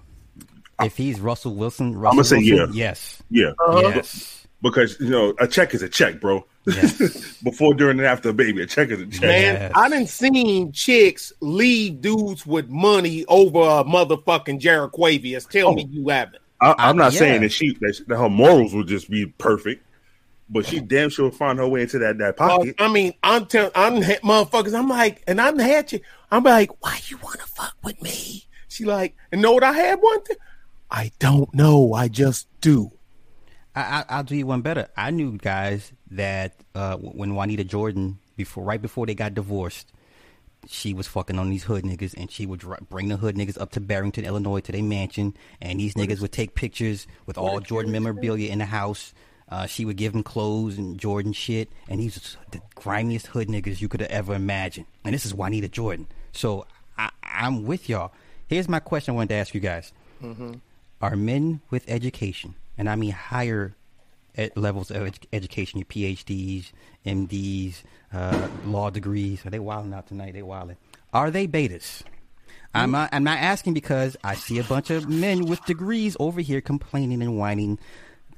her? 0.78 0.86
If 0.86 0.98
he's 0.98 1.20
Russell 1.22 1.56
Wilson, 1.56 1.96
Russell 1.96 2.16
I'ma 2.20 2.24
say 2.24 2.36
Wilson, 2.38 2.74
yeah. 2.76 2.88
yes, 2.90 3.24
Yeah, 3.30 3.52
Uh-huh. 3.66 3.92
yes. 3.96 4.46
because 4.62 5.00
you 5.00 5.10
know 5.10 5.34
a 5.40 5.48
check 5.48 5.74
is 5.74 5.82
a 5.84 5.90
check, 5.90 6.20
bro. 6.20 6.46
Yes. 6.68 7.38
Before, 7.44 7.74
during, 7.76 8.00
and 8.00 8.08
after 8.08 8.30
a 8.30 8.34
baby, 8.34 8.62
a 8.64 8.66
check 8.66 8.90
is 8.90 9.00
a 9.00 9.06
check. 9.06 9.22
Man, 9.22 9.54
Yes. 9.56 9.72
I 9.76 9.88
didn't 9.88 10.10
seen 10.10 10.72
chicks 10.74 11.32
leave 11.40 12.02
dudes 12.02 12.46
with 12.46 12.68
money 12.68 13.24
over 13.28 13.60
a 13.60 13.84
motherfucking 13.86 14.60
Jeriquavius. 14.60 15.48
Tell 15.50 15.74
me 15.74 15.88
you 15.90 16.10
haven't. 16.10 16.42
I, 16.66 16.90
I'm 16.90 16.98
not 16.98 17.14
yeah. 17.14 17.20
saying 17.20 17.42
that 17.42 17.52
she 17.52 17.74
that, 17.82 18.02
that 18.08 18.18
her 18.18 18.30
morals 18.30 18.74
would 18.74 18.88
just 18.88 19.10
be 19.10 19.26
perfect, 19.26 19.86
but 20.50 20.66
she 20.66 20.80
damn 20.80 21.10
sure 21.10 21.32
find 21.32 21.60
her 21.60 21.68
way 21.68 21.82
into 21.82 22.00
that 22.00 22.18
that 22.18 22.40
Well, 22.40 22.58
pocket. 22.60 22.76
I 22.80 22.88
mean, 22.88 23.14
I'm 23.24 23.46
telling, 23.46 23.72
I'm 23.76 24.02
ha- 24.02 24.20
motherfuckers. 24.24 24.78
I'm 24.78 24.90
like, 24.90 25.24
and 25.28 25.40
I'm 25.40 25.60
had 25.60 25.92
you. 25.92 26.00
I'm 26.32 26.44
like, 26.44 26.84
why 26.84 27.00
you 27.08 27.18
want 27.18 27.40
to 27.40 27.48
fuck 27.48 27.76
with 27.84 28.02
me? 28.02 28.46
She 28.68 28.86
like, 28.86 29.16
and 29.32 29.42
know 29.42 29.54
what 29.54 29.64
I 29.64 29.74
had 29.74 30.00
one 30.02 30.22
thing? 30.24 30.38
I 30.90 31.12
don't 31.20 31.54
know. 31.54 31.94
I 31.94 32.08
just 32.08 32.48
do. 32.62 32.92
I, 33.76 33.82
I, 33.82 34.06
I'll 34.10 34.24
do 34.24 34.36
you 34.36 34.48
one 34.48 34.62
better. 34.62 34.88
I 34.96 35.12
knew 35.12 35.38
guys 35.38 35.92
that 36.12 36.56
uh, 36.74 36.98
when 36.98 37.36
Juanita 37.36 37.64
Jordan 37.64 38.20
before, 38.36 38.64
right 38.64 38.82
before 38.82 39.06
they 39.06 39.16
got 39.16 39.34
divorced, 39.34 39.92
she 40.68 40.94
was 40.94 41.08
fucking 41.08 41.38
on 41.40 41.50
these 41.50 41.64
hood 41.64 41.84
niggas, 41.84 42.14
and 42.16 42.30
she 42.32 42.46
would 42.46 42.60
dr- 42.60 42.88
bring 42.90 43.08
the 43.10 43.18
hood 43.18 43.36
niggas 43.36 43.60
up 43.60 43.72
to 43.72 43.80
Barrington, 43.80 44.26
Illinois, 44.26 44.60
to 44.62 44.72
their 44.72 44.84
mansion, 44.84 45.36
and 45.62 45.80
these 45.80 45.94
niggas 45.96 46.22
would 46.22 46.32
take 46.32 46.56
pictures 46.56 47.08
with 47.26 47.38
all 47.38 47.60
Jordan 47.60 47.92
memorabilia 47.92 48.52
in 48.52 48.60
the 48.60 48.66
house. 48.66 49.14
Uh, 49.48 49.68
she 49.68 49.86
would 49.86 49.96
give 49.96 50.14
him 50.16 50.24
clothes 50.24 50.78
and 50.78 50.98
Jordan 51.00 51.32
shit, 51.32 51.70
and 51.88 52.00
these 52.00 52.16
was 52.16 52.38
the 52.52 52.62
grimiest 52.76 53.28
hood 53.28 53.48
niggas 53.48 53.80
you 53.80 53.88
could 53.88 54.02
have 54.02 54.10
ever 54.10 54.34
imagined. 54.34 54.88
And 55.04 55.14
this 55.14 55.26
is 55.26 55.34
Juanita 55.36 55.68
Jordan. 55.68 56.08
So 56.32 56.66
I, 56.98 57.12
I'm 57.24 57.64
with 57.66 57.88
y'all. 57.88 58.12
Here's 58.48 58.68
my 58.68 58.80
question 58.80 59.14
I 59.14 59.16
wanted 59.16 59.30
to 59.30 59.36
ask 59.36 59.54
you 59.54 59.60
guys 59.62 59.94
are 61.02 61.16
men 61.16 61.62
with 61.70 61.84
education, 61.88 62.56
and 62.78 62.90
I 62.90 62.96
mean 62.96 63.12
higher 63.12 63.76
levels 64.56 64.92
of 64.92 65.08
ed- 65.08 65.28
education, 65.34 65.80
your 65.80 65.86
PhDs, 65.86 66.72
MDs, 67.06 67.84
uh, 68.14 68.48
law 68.66 68.90
degrees, 68.90 69.46
are 69.46 69.50
they 69.50 69.60
wilding 69.60 69.94
out 69.94 70.08
tonight? 70.08 70.34
They 70.34 70.42
wilding. 70.42 70.78
Are 71.14 71.32
they 71.32 71.48
betas? 71.48 72.02
I'm 72.74 72.92
not, 72.92 73.10
I'm 73.14 73.24
not 73.24 73.40
asking 73.40 73.74
because 73.74 74.18
I 74.24 74.36
see 74.36 74.60
a 74.60 74.64
bunch 74.64 74.90
of 74.90 75.08
men 75.08 75.46
with 75.46 75.64
degrees 75.66 76.18
over 76.20 76.42
here 76.42 76.60
complaining 76.60 77.22
and 77.22 77.38
whining, 77.38 77.80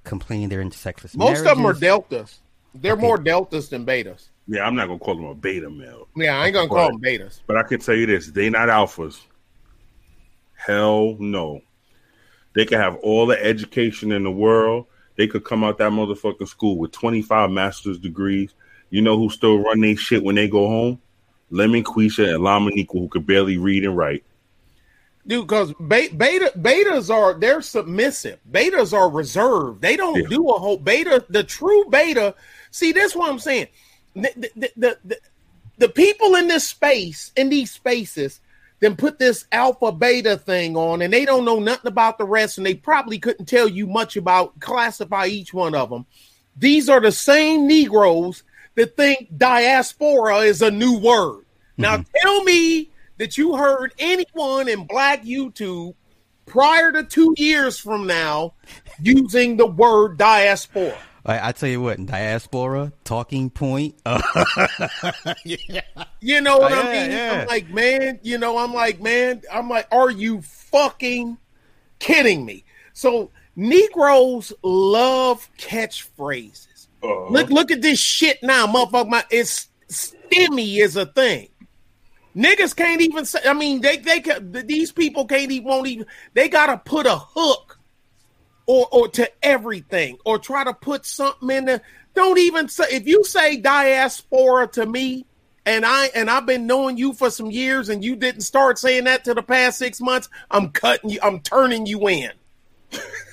complaining 0.04 0.50
they're 0.50 0.62
in 0.62 0.72
sexless 0.72 1.16
Most 1.18 1.40
of 1.40 1.58
them 1.58 1.66
are 1.66 1.74
deltas. 1.74 2.40
They're 2.76 2.94
Okay. 2.94 3.02
more 3.02 3.18
deltas 3.18 3.70
than 3.70 3.84
betas. 3.84 4.28
yeah, 4.48 4.66
I'm 4.68 4.76
not 4.76 4.86
gonna 4.88 5.00
call 5.00 5.16
them 5.16 5.26
a 5.26 5.34
beta 5.34 5.70
male, 5.72 6.08
Yeah, 6.16 6.40
I 6.40 6.46
ain't 6.46 6.54
gonna 6.54 6.68
call 6.70 6.92
them 6.92 7.02
betas. 7.02 7.40
but 7.48 7.58
I 7.58 7.64
can 7.64 7.80
tell 7.80 7.96
you 7.96 8.06
this: 8.06 8.28
they 8.28 8.48
not 8.52 8.70
alphas. 8.70 9.20
Hell 10.56 11.16
no. 11.20 11.62
They 12.54 12.66
can 12.66 12.80
have 12.80 12.96
all 12.98 13.26
the 13.26 13.44
education 13.44 14.12
in 14.12 14.24
the 14.24 14.32
world. 14.32 14.86
They 15.18 15.28
could 15.28 15.44
come 15.44 15.64
out 15.64 15.80
that 15.80 15.92
motherfucking 15.92 16.48
school 16.48 16.78
with 16.78 16.92
25 16.92 17.50
master's 17.50 17.98
degrees. 17.98 18.54
You 18.90 19.02
know 19.02 19.18
who 19.18 19.30
still 19.30 19.58
run 19.58 19.82
their 19.82 19.98
shit 19.98 20.24
when 20.24 20.36
they 20.36 20.48
go 20.48 20.68
home? 20.68 21.02
Lemon 21.50 21.84
Quisha 21.84 22.34
and 22.36 22.44
Lamanika, 22.44 22.92
who 22.94 23.08
could 23.08 23.26
barely 23.26 23.58
read 23.58 23.84
and 23.84 23.98
write. 23.98 24.24
Dude, 25.26 25.46
because 25.46 25.74
beta 25.74 26.52
betas 26.58 27.14
are 27.14 27.34
they're 27.34 27.62
submissive. 27.62 28.40
Betas 28.50 28.94
are 28.94 29.10
reserved. 29.10 29.82
They 29.82 29.98
don't 29.98 30.16
Yeah. 30.22 30.30
do 30.30 30.50
a 30.50 30.58
whole 30.60 30.78
beta. 30.78 31.26
The 31.30 31.44
true 31.44 31.86
beta. 31.90 32.34
See, 32.72 32.94
that's 32.94 33.14
what 33.16 33.30
I'm 33.30 33.40
saying. 33.40 33.68
The 34.16 34.32
the, 34.56 34.72
the, 34.78 34.98
the, 35.04 35.18
the 35.80 35.90
people 35.90 36.36
in 36.36 36.48
this 36.48 36.66
space, 36.66 37.34
in 37.36 37.50
these 37.50 37.72
spaces, 37.72 38.40
then 38.80 38.96
put 38.96 39.18
this 39.18 39.46
alpha 39.52 39.92
beta 39.92 40.38
thing 40.38 40.76
on, 40.76 41.02
and 41.02 41.12
they 41.12 41.26
don't 41.26 41.46
know 41.46 41.60
nothing 41.60 41.88
about 41.88 42.18
the 42.18 42.26
rest, 42.26 42.58
and 42.58 42.66
they 42.66 42.76
probably 42.76 43.18
couldn't 43.20 43.46
tell 43.46 43.68
you 43.68 43.88
much 43.88 44.18
about 44.18 44.60
classify 44.60 45.26
each 45.26 45.54
one 45.54 45.74
of 45.74 45.90
them. 45.90 46.06
These 46.56 46.90
are 46.90 47.00
the 47.00 47.12
same 47.12 47.68
Negroes 47.68 48.44
that 48.76 48.96
think 48.96 49.36
diaspora 49.38 50.40
is 50.40 50.62
a 50.62 50.72
new 50.72 50.98
word. 50.98 51.46
Now 51.78 51.98
mm-hmm. 51.98 52.12
tell 52.22 52.44
me 52.44 52.92
that 53.18 53.38
you 53.38 53.56
heard 53.56 53.94
anyone 53.98 54.68
in 54.68 54.86
black 54.86 55.24
YouTube 55.24 55.96
prior 56.46 56.92
to 56.92 57.04
two 57.04 57.34
years 57.38 57.78
from 57.78 58.08
now 58.08 58.54
using 59.02 59.58
the 59.58 59.66
word 59.66 60.18
diaspora. 60.18 60.98
I, 61.28 61.50
I 61.50 61.52
tell 61.52 61.70
you 61.70 61.82
what, 61.82 62.04
diaspora, 62.06 62.94
talking 63.04 63.50
point. 63.50 63.96
Uh, 64.06 64.22
You 66.20 66.42
know 66.42 66.58
what 66.58 66.72
Oh, 66.72 66.76
I 66.76 66.94
yeah, 66.94 67.02
mean? 67.02 67.12
yeah. 67.12 67.42
I'm 67.42 67.48
like, 67.48 67.70
man, 67.70 68.20
you 68.24 68.38
know, 68.38 68.58
I'm 68.58 68.74
like, 68.74 69.00
man, 69.02 69.42
I'm 69.52 69.70
like, 69.70 69.88
are 69.92 70.10
you 70.10 70.42
fucking 70.42 71.38
kidding 72.00 72.46
me? 72.46 72.64
So 72.94 73.32
Negroes 73.56 74.54
love 74.64 75.50
catchphrases. 75.58 76.88
Uh, 77.04 77.28
Look, 77.30 77.50
look 77.50 77.72
at 77.72 77.82
this 77.82 78.00
shit 78.00 78.42
now, 78.42 78.66
motherfucker. 78.66 79.10
My 79.10 79.24
it's 79.30 79.68
stimmy 79.90 80.78
is 80.80 80.96
a 80.96 81.06
thing. 81.06 81.50
Niggas 82.36 82.76
can't 82.76 83.02
even 83.02 83.26
say. 83.26 83.40
I 83.46 83.54
mean, 83.54 83.82
they 83.82 83.98
they 83.98 84.20
can, 84.22 84.52
these 84.52 84.92
people 84.92 85.26
can't 85.26 85.52
even 85.52 85.68
won't 85.68 85.88
even. 85.88 86.06
They 86.34 86.50
gotta 86.50 86.78
put 86.78 87.06
a 87.06 87.18
hook 87.18 87.77
or 88.68 88.88
or 88.92 89.08
to 89.08 89.30
everything 89.44 90.18
or 90.26 90.38
try 90.38 90.64
to 90.64 90.74
put 90.74 91.06
something 91.06 91.50
in 91.50 91.66
there. 91.66 91.82
Don't 92.14 92.38
even 92.38 92.68
say 92.68 92.86
if 92.92 93.08
you 93.08 93.24
say 93.24 93.58
diaspora 93.58 94.68
to 94.70 94.86
me. 94.86 95.26
And 95.66 95.86
I 95.86 96.06
and 96.16 96.30
I've 96.30 96.46
been 96.46 96.66
knowing 96.66 96.96
you 96.96 97.12
for 97.12 97.30
some 97.30 97.52
years, 97.52 97.90
and 97.90 98.02
you 98.02 98.16
didn't 98.16 98.42
start 98.42 98.80
saying 98.80 99.04
that 99.04 99.26
to 99.26 99.34
the 99.34 99.44
past 99.44 99.78
six 99.78 100.00
months. 100.00 100.30
I'm 100.50 100.70
cutting 100.70 101.10
you. 101.10 101.20
I'm 101.22 101.42
turning 101.42 101.86
you 101.86 102.08
in. 102.08 102.32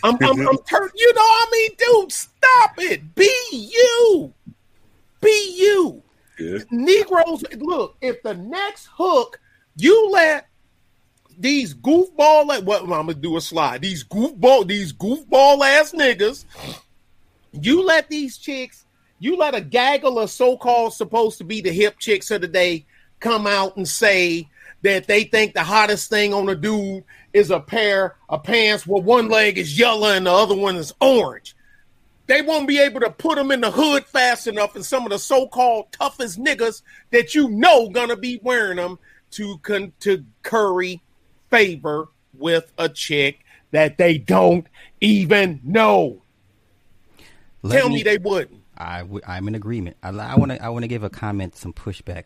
I'm 0.03 0.17
I'm, 0.21 0.49
I'm 0.49 0.59
turning. 0.69 0.91
You 0.97 1.15
know, 1.15 1.21
I 1.21 1.47
mean, 1.53 1.71
dude, 1.79 2.11
stop 2.11 2.73
it. 2.79 3.15
Be 3.15 3.31
you. 3.53 4.35
Be 5.21 5.55
you. 5.57 6.03
Negroes, 6.71 7.45
look, 7.59 7.97
if 8.01 8.23
the 8.23 8.35
next 8.35 8.89
hook 8.93 9.39
you 9.77 10.11
let 10.11 10.49
these 11.39 11.75
goofball, 11.75 12.47
like 12.47 12.65
what 12.65 12.83
I'm 12.83 12.89
gonna 12.89 13.15
do 13.15 13.37
a 13.37 13.41
slide, 13.41 13.83
these 13.83 14.05
goofball, 14.05 14.67
these 14.67 14.93
goofball 14.93 15.61
ass 15.65 15.93
niggas, 15.93 16.45
you 17.53 17.85
let 17.85 18.09
these 18.09 18.37
chicks, 18.37 18.85
you 19.19 19.37
let 19.37 19.55
a 19.55 19.61
gaggle 19.61 20.19
of 20.19 20.31
so-called 20.31 20.93
supposed 20.93 21.39
to 21.39 21.45
be 21.45 21.61
the 21.61 21.73
hip 21.73 21.99
chicks 21.99 22.31
of 22.31 22.41
the 22.41 22.49
day 22.49 22.87
come 23.21 23.47
out 23.47 23.77
and 23.77 23.89
say 23.89 24.49
that 24.83 25.07
they 25.07 25.25
think 25.25 25.55
the 25.55 25.63
hottest 25.63 26.11
thing 26.11 26.35
on 26.35 26.49
a 26.49 26.55
dude 26.55 27.05
is 27.33 27.51
a 27.51 27.61
pair 27.61 28.17
of 28.29 28.43
pants 28.43 28.87
where 28.87 29.03
one 29.03 29.29
leg 29.29 29.57
is 29.57 29.79
yellow 29.79 30.11
and 30.11 30.27
the 30.27 30.31
other 30.31 30.55
one 30.55 30.77
is 30.77 30.93
orange. 31.01 31.57
They 32.27 32.43
won't 32.43 32.69
be 32.69 32.79
able 32.79 33.01
to 33.01 33.11
put 33.11 33.37
them 33.37 33.51
in 33.51 33.61
the 33.61 33.71
hood 33.71 34.05
fast 34.05 34.47
enough 34.47 34.77
and 34.77 34.85
some 34.85 35.05
of 35.05 35.11
the 35.11 35.19
so-called 35.19 35.93
toughest 35.93 36.39
niggas 36.39 36.83
that 37.11 37.35
you 37.35 37.49
know 37.49 37.89
gonna 37.89 38.17
be 38.17 38.41
wearing 38.43 38.77
them 38.77 38.99
to 39.33 39.59
con- 39.59 39.93
to 40.01 40.25
curry 40.43 41.03
favor 41.55 42.09
with 42.37 42.73
a 42.79 42.89
chick 42.89 43.41
that 43.71 43.99
they 43.99 44.19
don't 44.19 44.67
even 45.01 45.61
know. 45.65 46.23
let 47.63 47.79
Tell 47.79 47.89
me, 47.89 48.03
they 48.03 48.19
wouldn't. 48.19 48.63
I 48.77 49.01
w- 49.01 49.21
I'm 49.27 49.47
in 49.49 49.55
agreement. 49.55 49.97
I 50.03 50.11
want 50.37 50.51
to 50.53 50.63
I 50.63 50.69
want 50.69 50.83
to 50.83 50.89
give 50.89 51.05
a 51.05 51.11
comment 51.11 51.57
some 51.57 51.73
pushback. 51.73 52.25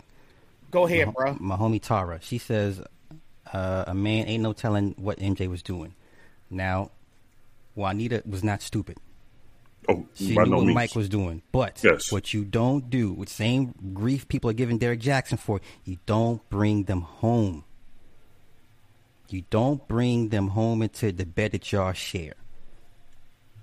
Go 0.71 0.87
ahead, 0.87 1.07
my, 1.09 1.13
bro. 1.13 1.37
my 1.41 1.57
homie 1.57 1.81
Tara. 1.83 2.21
She 2.23 2.39
says 2.39 2.81
uh, 3.53 3.85
a 3.87 3.95
man 3.95 4.27
ain't 4.27 4.43
no 4.43 4.53
telling 4.53 4.95
what 4.99 5.19
MJ 5.19 5.49
was 5.49 5.63
doing. 5.63 5.95
Now, 6.51 6.91
Juanita 7.75 8.23
was 8.27 8.43
not 8.43 8.63
stupid. 8.63 8.97
Oh, 9.91 10.07
She 10.15 10.35
by 10.35 10.45
knew 10.45 10.51
no 10.51 10.57
what 10.59 10.67
means. 10.67 10.75
Mike 10.75 10.95
was 10.95 11.09
doing. 11.09 11.43
But 11.53 11.81
Yes. 11.83 12.11
what 12.13 12.33
you 12.35 12.45
don't 12.45 12.91
do, 12.91 13.13
with 13.13 13.29
same 13.31 13.75
grief 13.95 14.29
people 14.29 14.51
are 14.51 14.55
giving 14.55 14.77
Derek 14.79 15.01
Jackson 15.01 15.39
for, 15.39 15.61
you 15.85 15.99
don't 16.07 16.47
bring 16.51 16.85
them 16.85 17.03
home. 17.03 17.65
You 19.29 19.45
don't 19.51 19.87
bring 19.89 20.29
them 20.31 20.49
home 20.49 20.83
into 20.83 21.13
the 21.13 21.27
bed 21.27 21.53
that 21.53 21.71
y'all 21.73 21.93
share. 21.93 22.35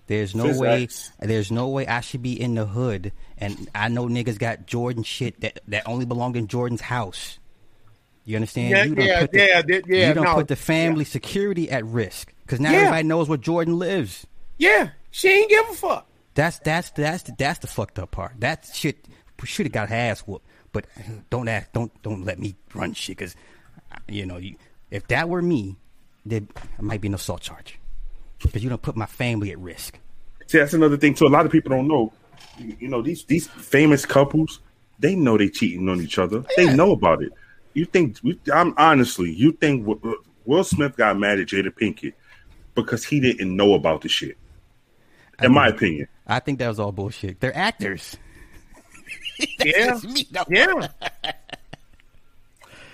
There's 0.08 0.36
no 0.36 0.58
way. 0.60 0.88
There's 1.20 1.52
no 1.52 1.68
way 1.70 1.88
I 1.88 2.02
should 2.02 2.22
be 2.22 2.40
in 2.40 2.54
the 2.56 2.66
hood, 2.66 3.12
and 3.40 3.68
I 3.74 3.88
know 3.88 4.06
niggas 4.08 4.38
got 4.38 4.68
Jordan 4.68 5.02
shit 5.04 5.42
that 5.42 5.60
that 5.68 5.88
only 5.88 6.06
belonged 6.06 6.36
in 6.38 6.48
Jordan's 6.48 6.82
house. 6.82 7.40
You 8.24 8.36
understand? 8.36 8.70
Yeah, 8.70 8.84
you 8.84 8.96
done 8.96 9.06
yeah, 9.06 9.20
put 9.22 9.32
the, 9.32 9.38
yeah, 9.40 9.62
th- 9.62 9.84
yeah, 9.88 10.08
You 10.10 10.14
don't 10.14 10.24
no, 10.26 10.34
put 10.36 10.48
the 10.48 10.56
family 10.56 11.06
security 11.06 11.70
at 11.70 11.86
risk 11.86 12.34
because 12.44 12.60
now 12.60 12.72
Yeah. 12.72 12.78
everybody 12.80 13.08
knows 13.08 13.30
where 13.30 13.38
Jordan 13.38 13.78
lives. 13.80 14.26
Yeah, 14.58 14.90
she 15.12 15.30
ain't 15.30 15.50
give 15.50 15.70
a 15.70 15.74
fuck. 15.74 16.08
That's 16.36 16.60
that's 16.60 16.92
that's 16.92 17.24
the, 17.24 17.36
that's 17.38 17.60
the 17.60 17.68
fucked 17.68 17.98
up 17.98 18.12
part. 18.12 18.34
That 18.40 18.70
shit 18.74 19.08
should 19.44 19.66
have 19.66 19.74
got 19.74 19.90
her 19.90 19.96
ass 19.96 20.22
whooped. 20.22 20.46
But 20.72 20.86
don't 21.30 21.48
ask, 21.48 21.72
don't 21.72 21.92
don't 22.04 22.26
let 22.26 22.38
me 22.40 22.56
run 22.74 22.94
shit 22.94 23.18
because 23.18 23.36
you 24.08 24.26
know 24.26 24.38
you, 24.38 24.56
if 24.92 25.08
that 25.08 25.30
were 25.30 25.42
me, 25.42 25.78
there 26.26 26.42
might 26.80 27.02
be 27.02 27.08
an 27.08 27.14
assault 27.14 27.42
charge 27.42 27.80
because 28.42 28.64
you 28.64 28.70
don't 28.70 28.82
put 28.82 28.96
my 28.96 29.06
family 29.06 29.52
at 29.52 29.60
risk. 29.60 30.00
See, 30.48 30.60
that's 30.60 30.74
another 30.74 30.98
thing 30.98 31.14
too. 31.14 31.26
A 31.26 31.30
lot 31.30 31.46
of 31.46 31.52
people 31.52 31.70
don't 31.72 31.88
know. 31.88 32.14
You 32.58 32.88
know, 32.88 33.02
these 33.02 33.24
these 33.26 33.48
famous 33.48 34.06
couples, 34.06 34.60
they 35.00 35.16
know 35.16 35.38
they 35.38 35.50
cheating 35.50 35.90
on 35.90 36.02
each 36.02 36.18
other. 36.20 36.44
They 36.56 36.74
know 36.74 36.92
about 36.92 37.22
it. 37.24 37.32
You 37.74 37.86
think? 37.86 38.18
I'm 38.54 38.74
honestly, 38.78 39.34
you 39.34 39.52
think 39.54 39.88
uh, 39.88 40.12
Will 40.46 40.64
Smith 40.64 40.96
got 40.96 41.18
mad 41.18 41.40
at 41.40 41.48
Jada 41.48 41.70
Pinkett 41.70 42.14
because 42.76 43.04
he 43.04 43.20
didn't 43.20 43.56
know 43.56 43.74
about 43.74 44.02
the 44.02 44.10
shit? 44.10 44.38
In 45.42 45.52
my 45.52 45.68
opinion, 45.68 46.08
I 46.28 46.40
think 46.40 46.60
that 46.60 46.70
was 46.70 46.80
all 46.80 46.92
bullshit. 46.92 47.40
They're 47.40 47.56
actors. 47.56 48.18
Yeah, 49.60 50.00
me, 50.06 50.26
no. 50.32 50.46
yeah. 50.50 50.88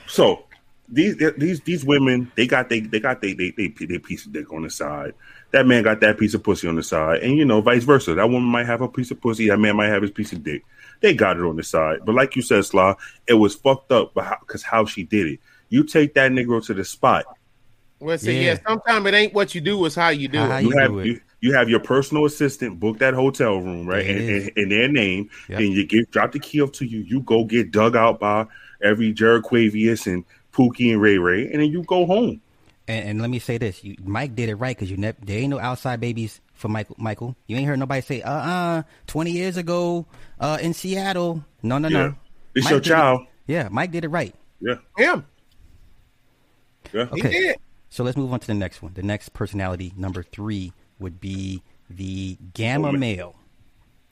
So 0.08 0.46
these 0.92 1.16
these 1.38 1.62
these 1.62 1.86
women, 1.86 2.32
they 2.36 2.46
got 2.46 2.70
they 2.70 2.82
they 2.82 3.00
got 3.00 3.22
they 3.22 3.34
they 3.34 3.52
they, 3.52 3.68
they 3.70 3.98
piece 4.00 4.26
of 4.26 4.34
dick 4.34 4.52
on 4.52 4.64
the 4.64 4.70
side. 4.70 5.14
That 5.52 5.66
man 5.66 5.84
got 5.84 6.00
that 6.02 6.18
piece 6.20 6.34
of 6.34 6.44
pussy 6.44 6.68
on 6.68 6.76
the 6.76 6.84
side, 6.84 7.24
and 7.24 7.38
you 7.38 7.46
know, 7.46 7.62
vice 7.62 7.84
versa. 7.84 8.14
That 8.14 8.30
woman 8.30 8.50
might 8.50 8.66
have 8.68 8.82
a 8.82 8.88
piece 8.88 9.12
of 9.12 9.22
pussy. 9.22 9.48
That 9.50 9.58
man 9.58 9.76
might 9.78 9.88
have 9.88 10.02
his 10.02 10.12
piece 10.12 10.34
of 10.34 10.44
dick. 10.44 10.64
They 11.00 11.14
got 11.14 11.38
it 11.38 11.44
on 11.44 11.56
the 11.56 11.64
side, 11.64 12.00
but 12.06 12.14
like 12.14 12.36
you 12.36 12.42
said, 12.42 12.64
Slaw, 12.66 12.96
it 13.26 13.34
was 13.34 13.56
fucked 13.56 13.92
up 13.92 14.14
because 14.14 14.62
how, 14.64 14.78
how 14.78 14.86
she 14.86 15.04
did 15.04 15.28
it. 15.28 15.40
You 15.70 15.84
take 15.84 16.14
that 16.14 16.32
Negro 16.32 16.64
to 16.66 16.74
the 16.74 16.84
spot. 16.86 17.26
Well, 18.00 18.18
see, 18.18 18.44
yeah. 18.46 18.52
yeah 18.54 18.60
sometimes 18.68 19.06
it 19.08 19.14
ain't 19.14 19.34
what 19.34 19.56
you 19.56 19.62
do; 19.62 19.86
it's 19.86 19.96
how 19.96 20.10
you 20.10 20.28
do 20.28 20.40
How 20.40 20.58
it. 20.58 20.64
you 20.64 20.70
You 20.72 20.78
have 20.80 20.92
do 20.92 21.00
it. 21.00 21.06
you, 21.08 21.22
you 21.42 21.54
have 21.54 21.70
your 21.70 21.80
personal 21.80 22.26
assistant 22.26 22.80
book 22.80 23.00
that 23.00 23.14
hotel 23.14 23.58
room, 23.58 23.88
right? 23.88 24.06
There 24.06 24.16
it 24.16 24.22
And, 24.22 24.42
and, 24.50 24.52
and 24.58 24.72
their 24.72 24.88
name, 24.88 25.30
Yep. 25.50 25.60
and 25.60 25.74
you 25.74 25.86
give 25.86 26.12
drop 26.12 26.32
the 26.32 26.40
key 26.40 26.62
up 26.62 26.74
to 26.74 26.86
you. 26.86 27.00
You 27.00 27.22
go 27.22 27.44
get 27.46 27.72
dug 27.72 27.96
out 27.96 28.20
by 28.20 28.48
every 28.84 29.12
Jared 29.14 29.44
Quavius 29.44 30.08
and 30.08 30.24
Pookie 30.54 30.92
and 30.92 31.02
Ray 31.02 31.18
Ray, 31.18 31.44
and 31.52 31.62
then 31.62 31.72
you 31.72 31.84
go 31.84 32.06
home. 32.06 32.42
And, 32.88 33.10
and 33.10 33.22
let 33.22 33.30
me 33.30 33.40
say 33.40 33.58
this: 33.58 33.84
you, 33.84 33.96
Mike 34.04 34.36
did 34.36 34.50
it 34.50 34.56
right 34.56 34.76
because 34.76 34.90
you 34.92 34.98
ne- 34.98 35.14
there 35.24 35.40
ain't 35.40 35.50
no 35.50 35.60
outside 35.60 36.00
babies 36.00 36.42
for 36.54 36.68
Michael. 36.68 36.96
Michael, 37.00 37.36
you 37.48 37.56
ain't 37.58 37.68
heard 37.68 37.80
nobody 37.80 38.02
say, 38.02 38.22
"Uh, 38.22 38.32
uh 38.32 38.84
twenty 39.08 39.32
years 39.32 39.58
ago, 39.58 40.06
uh, 40.40 40.58
in 40.62 40.74
Seattle." 40.74 41.44
No, 41.64 41.78
no, 41.78 41.88
Yeah. 41.88 41.98
no. 41.98 42.16
It's 42.56 42.66
Mike 42.66 42.72
your 42.72 42.80
did 42.82 42.88
it- 42.88 42.94
child. 42.94 43.22
Yeah, 43.48 43.70
Mike 43.72 43.92
did 43.92 44.04
it 44.06 44.10
right. 44.10 44.34
Yeah, 44.62 44.76
Him, 44.98 45.26
yeah. 46.94 47.06
he 47.14 47.20
Okay. 47.22 47.30
did. 47.32 47.56
So 47.90 48.04
let's 48.04 48.16
move 48.18 48.32
on 48.32 48.40
to 48.40 48.48
the 48.48 48.54
next 48.54 48.82
one. 48.82 48.94
The 48.94 49.04
next 49.04 49.34
personality, 49.34 49.92
number 49.98 50.24
three, 50.24 50.72
would 51.00 51.20
be 51.20 51.62
the 51.90 52.38
gamma 52.54 52.88
Woman. 52.88 53.00
male. 53.02 53.36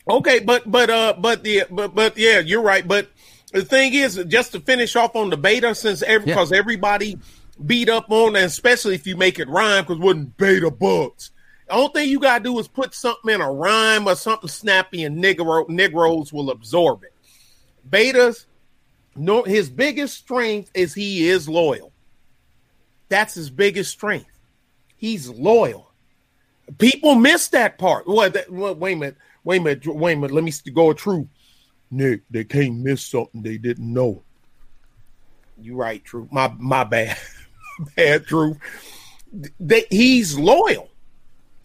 Okay, 0.09 0.39
but 0.39 0.69
but 0.69 0.89
uh, 0.89 1.13
but 1.17 1.43
the 1.43 1.63
but 1.69 1.93
but 1.95 2.17
yeah, 2.17 2.39
you're 2.39 2.61
right. 2.61 2.85
But 2.87 3.09
the 3.51 3.63
thing 3.63 3.93
is, 3.93 4.23
just 4.27 4.51
to 4.53 4.59
finish 4.59 4.95
off 4.95 5.15
on 5.15 5.29
the 5.29 5.37
beta, 5.37 5.73
since 5.75 6.01
every 6.03 6.29
Yeah. 6.29 6.35
because 6.35 6.51
everybody 6.51 7.17
beat 7.65 7.89
up 7.89 8.09
on, 8.09 8.35
and 8.35 8.45
especially 8.45 8.95
if 8.95 9.05
you 9.07 9.17
make 9.17 9.39
it 9.39 9.49
rhyme, 9.49 9.83
because 9.83 9.99
wouldn't 9.99 10.37
beta 10.37 10.71
bugs. 10.71 11.31
The 11.67 11.73
only 11.73 11.91
thing 11.93 12.09
you 12.09 12.19
gotta 12.19 12.43
do 12.43 12.57
is 12.59 12.67
put 12.67 12.93
something 12.95 13.33
in 13.33 13.41
a 13.41 13.51
rhyme 13.51 14.07
or 14.07 14.15
something 14.15 14.49
snappy, 14.49 15.03
and 15.03 15.23
negro 15.23 15.67
Negroes 15.69 16.31
will 16.31 16.49
absorb 16.51 17.03
it. 17.03 17.13
Betas, 17.89 18.45
no, 19.15 19.43
his 19.43 19.69
biggest 19.69 20.17
strength 20.17 20.71
is 20.73 20.93
he 20.93 21.27
is 21.27 21.49
loyal. 21.49 21.91
That's 23.09 23.33
his 23.33 23.49
biggest 23.49 23.91
strength. 23.91 24.29
He's 24.95 25.29
loyal. 25.29 25.91
People 26.77 27.15
miss 27.15 27.47
that 27.49 27.77
part. 27.79 28.07
What? 28.07 28.35
Wait 28.51 28.93
a 28.93 28.95
minute. 28.95 29.17
Wait 29.43 29.57
a 29.59 29.63
minute. 29.63 29.87
Wait 29.87 30.13
a 30.13 30.15
minute. 30.15 30.31
Let 30.31 30.43
me 30.43 30.53
go 30.73 30.93
true. 30.93 31.27
Nick, 31.91 32.21
they 32.29 32.43
can't 32.43 32.77
miss 32.77 33.03
something 33.03 33.41
they 33.41 33.57
didn't 33.57 33.91
know. 33.91 34.23
You 35.61 35.75
right, 35.75 36.03
True. 36.03 36.27
My 36.31 36.53
my 36.57 36.83
bad. 36.83 37.17
bad, 37.95 38.25
True. 38.25 38.57
They, 39.59 39.85
he's 39.89 40.37
loyal. 40.37 40.89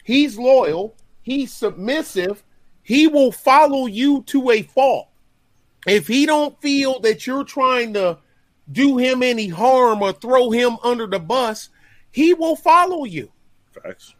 He's 0.03 0.37
loyal. 0.37 0.95
He's 1.23 1.53
submissive. 1.53 2.43
He 2.83 3.07
will 3.07 3.33
follow 3.33 3.87
you 3.87 4.23
to 4.25 4.51
a 4.51 4.63
fault. 4.63 5.09
If 5.87 6.07
he 6.07 6.27
don't 6.27 6.61
feel 6.61 7.01
that 7.01 7.27
you're 7.27 7.45
trying 7.45 7.95
to 7.95 8.19
do 8.71 8.97
him 8.97 9.23
any 9.23 9.49
harm 9.49 10.03
or 10.03 10.13
throw 10.13 10.51
him 10.51 10.77
under 10.83 11.07
the 11.07 11.19
bus, 11.19 11.69
he 12.11 12.35
will 12.35 12.57
follow 12.57 13.05
you. 13.05 13.31
Facts. 13.73 14.15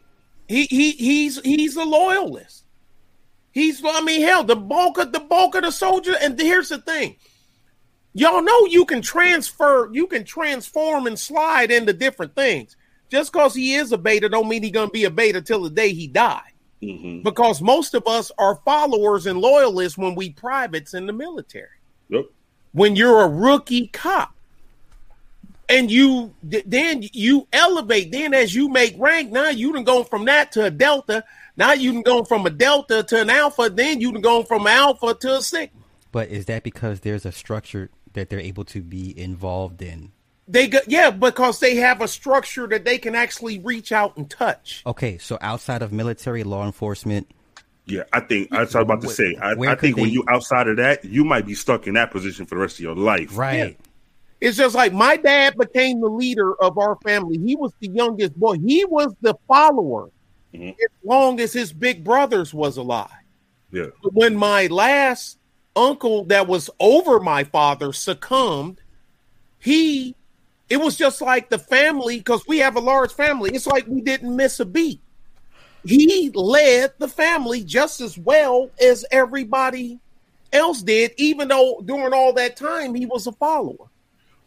He 0.47 0.65
he 0.65 0.91
he's 0.91 1.39
he's 1.41 1.75
a 1.75 1.83
loyalist. 1.83 2.64
He's 3.55 3.81
I 3.85 4.01
mean 4.01 4.21
hell 4.21 4.43
the 4.43 4.57
bulk 4.57 4.97
of 4.97 5.13
the 5.13 5.19
bulk 5.21 5.55
of 5.55 5.63
the 5.63 5.71
soldier 5.71 6.13
and 6.21 6.37
here's 6.37 6.67
the 6.69 6.77
thing. 6.77 7.15
Y'all 8.13 8.41
know 8.43 8.65
you 8.65 8.83
can 8.85 9.01
transfer, 9.01 9.89
you 9.93 10.07
can 10.07 10.25
transform 10.25 11.07
and 11.07 11.17
slide 11.17 11.71
into 11.71 11.93
different 11.93 12.35
things. 12.35 12.75
Just 13.09 13.31
because 13.31 13.55
he 13.55 13.75
is 13.75 13.93
a 13.93 13.97
beta 13.97 14.27
don't 14.27 14.49
mean 14.49 14.61
he's 14.61 14.73
gonna 14.73 14.91
be 14.91 15.05
a 15.05 15.09
beta 15.09 15.41
till 15.41 15.63
the 15.63 15.69
day 15.69 15.93
he 15.93 16.05
die. 16.05 16.51
hmm 16.81 17.21
Because 17.21 17.61
most 17.61 17.93
of 17.93 18.05
us 18.07 18.29
are 18.37 18.59
followers 18.65 19.25
and 19.25 19.39
loyalists 19.39 19.97
when 19.97 20.15
we 20.15 20.31
privates 20.31 20.93
in 20.93 21.05
the 21.07 21.13
military 21.13 21.69
Yep. 22.09 22.25
when 22.73 22.97
you're 22.97 23.21
a 23.21 23.29
rookie 23.29 23.87
cop 23.87 24.35
and 25.69 25.89
you 25.89 26.33
then 26.43 27.03
you 27.13 27.47
elevate 27.53 28.11
then 28.11 28.33
as 28.33 28.53
you 28.53 28.67
make 28.67 28.93
rank 28.99 29.31
now 29.31 29.47
you 29.49 29.71
done 29.71 29.85
go 29.85 30.03
from 30.03 30.25
that 30.25 30.51
to 30.51 30.65
a 30.65 30.69
delta 30.69 31.23
now 31.57 31.73
you 31.73 31.91
can 31.91 32.01
go 32.01 32.23
from 32.23 32.45
a 32.45 32.49
delta 32.49 33.03
to 33.03 33.21
an 33.21 33.29
alpha 33.29 33.69
then 33.69 34.01
you 34.01 34.11
can 34.11 34.21
go 34.21 34.43
from 34.43 34.67
alpha 34.67 35.13
to 35.13 35.37
a 35.37 35.41
sigma 35.41 35.69
But 36.11 36.29
is 36.29 36.45
that 36.45 36.63
because 36.63 37.01
there's 37.01 37.25
a 37.25 37.31
structure 37.31 37.89
that 38.13 38.29
they're 38.29 38.39
able 38.39 38.65
to 38.65 38.81
be 38.81 39.17
involved 39.19 39.81
in? 39.81 40.11
they 40.47 40.67
got 40.67 40.89
yeah 40.89 41.09
because 41.09 41.59
they 41.59 41.75
have 41.77 42.01
a 42.01 42.07
structure 42.07 42.67
that 42.67 42.85
they 42.85 42.97
can 42.97 43.15
actually 43.15 43.59
reach 43.59 43.91
out 43.91 44.15
and 44.17 44.29
touch 44.29 44.83
Okay, 44.85 45.17
so 45.17 45.37
outside 45.41 45.81
of 45.81 45.91
military 45.91 46.43
law 46.43 46.65
enforcement, 46.65 47.27
Yeah, 47.87 48.03
I 48.13 48.19
think 48.19 48.53
I 48.53 48.61
was 48.61 48.75
about 48.75 49.01
to 49.01 49.09
say. 49.09 49.35
I, 49.41 49.51
I 49.51 49.55
could 49.55 49.79
think 49.79 49.97
when 49.97 50.09
you 50.09 50.23
outside 50.29 50.67
of 50.67 50.77
that, 50.77 51.03
you 51.05 51.23
might 51.23 51.45
be 51.45 51.53
stuck 51.55 51.87
in 51.87 51.95
that 51.95 52.11
position 52.11 52.45
for 52.45 52.55
the 52.55 52.61
rest 52.61 52.75
of 52.77 52.81
your 52.81 52.95
life. 52.95 53.35
right? 53.37 53.77
it's 54.41 54.57
just 54.57 54.75
like 54.75 54.91
my 54.93 55.15
dad 55.17 55.55
became 55.57 56.01
the 56.01 56.09
leader 56.09 56.53
of 56.61 56.77
our 56.77 56.97
family 57.03 57.37
he 57.37 57.55
was 57.55 57.71
the 57.79 57.87
youngest 57.87 58.35
boy 58.35 58.57
he 58.59 58.83
was 58.85 59.15
the 59.21 59.33
follower 59.47 60.09
Mhm. 60.59 60.69
as 60.71 60.89
long 61.03 61.39
as 61.39 61.53
his 61.53 61.71
big 61.73 62.03
brothers 62.03 62.53
was 62.53 62.77
alive 62.77 63.09
Yeah. 63.71 63.87
when 64.13 64.35
my 64.35 64.67
last 64.67 65.37
uncle 65.75 66.23
that 66.25 66.47
was 66.47 66.69
over 66.79 67.19
my 67.19 67.43
father 67.43 67.91
succumbed, 67.93 68.79
he 69.59 70.15
it 70.69 70.77
was 70.77 70.95
just 70.95 71.21
like 71.21 71.49
the 71.49 71.59
family 71.59 72.17
because 72.17 72.47
we 72.47 72.57
have 72.57 72.75
a 72.75 72.79
large 72.79 73.13
family. 73.13 73.51
It's 73.53 73.67
like 73.67 73.85
we 73.87 74.01
didn't 74.01 74.35
miss 74.35 74.59
a 74.59 74.65
beat. 74.65 74.99
He 75.83 76.31
led 76.33 76.93
the 76.97 77.07
family 77.07 77.63
just 77.63 78.01
as 78.01 78.17
well 78.17 78.71
as 78.81 79.05
everybody 79.11 79.99
else 80.51 80.81
did, 80.81 81.13
even 81.17 81.49
though 81.49 81.81
during 81.85 82.13
all 82.13 82.33
that 82.33 82.55
time 82.57 82.95
he 82.95 83.05
was 83.05 83.27
a 83.27 83.31
follower. 83.33 83.87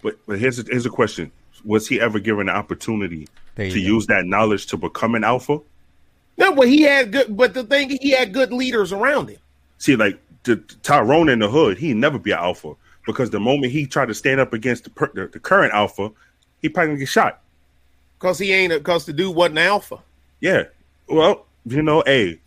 But 0.02 0.18
but 0.26 0.38
here's 0.40 0.58
a, 0.58 0.62
here's 0.64 0.86
a 0.86 0.90
question: 0.90 1.30
Was 1.64 1.86
he 1.86 2.00
ever 2.00 2.18
given 2.18 2.48
an 2.48 2.56
opportunity 2.56 3.28
to 3.56 3.68
go. 3.68 3.74
use 3.76 4.06
that 4.06 4.24
knowledge 4.26 4.66
to 4.68 4.76
become 4.76 5.14
an 5.14 5.22
alpha? 5.22 5.60
No, 6.38 6.54
but 6.54 6.68
he 6.68 6.82
had 6.82 7.12
good. 7.12 7.36
But 7.36 7.52
the 7.54 7.64
thing, 7.64 7.90
he 8.00 8.10
had 8.10 8.32
good 8.32 8.52
leaders 8.52 8.92
around 8.92 9.28
him. 9.28 9.38
See, 9.78 9.96
like 9.96 10.18
the, 10.44 10.56
Tyrone 10.82 11.28
in 11.28 11.40
the 11.40 11.48
hood, 11.50 11.78
he'd 11.78 11.96
never 11.96 12.18
be 12.18 12.30
an 12.30 12.38
alpha 12.38 12.74
because 13.06 13.30
the 13.30 13.40
moment 13.40 13.72
he 13.72 13.86
tried 13.86 14.06
to 14.06 14.14
stand 14.14 14.40
up 14.40 14.52
against 14.52 14.84
the, 14.84 14.90
per, 14.90 15.10
the, 15.14 15.26
the 15.26 15.40
current 15.40 15.74
alpha, 15.74 16.10
he 16.62 16.68
probably 16.68 16.88
gonna 16.90 16.98
get 17.00 17.08
shot. 17.08 17.40
Because 18.18 18.38
he 18.38 18.52
ain't 18.52 18.72
because 18.72 19.04
the 19.04 19.12
dude 19.12 19.34
wasn't 19.34 19.58
alpha. 19.58 19.98
Yeah. 20.40 20.64
Well, 21.08 21.46
you 21.66 21.82
know, 21.82 22.02
hey, 22.06 22.40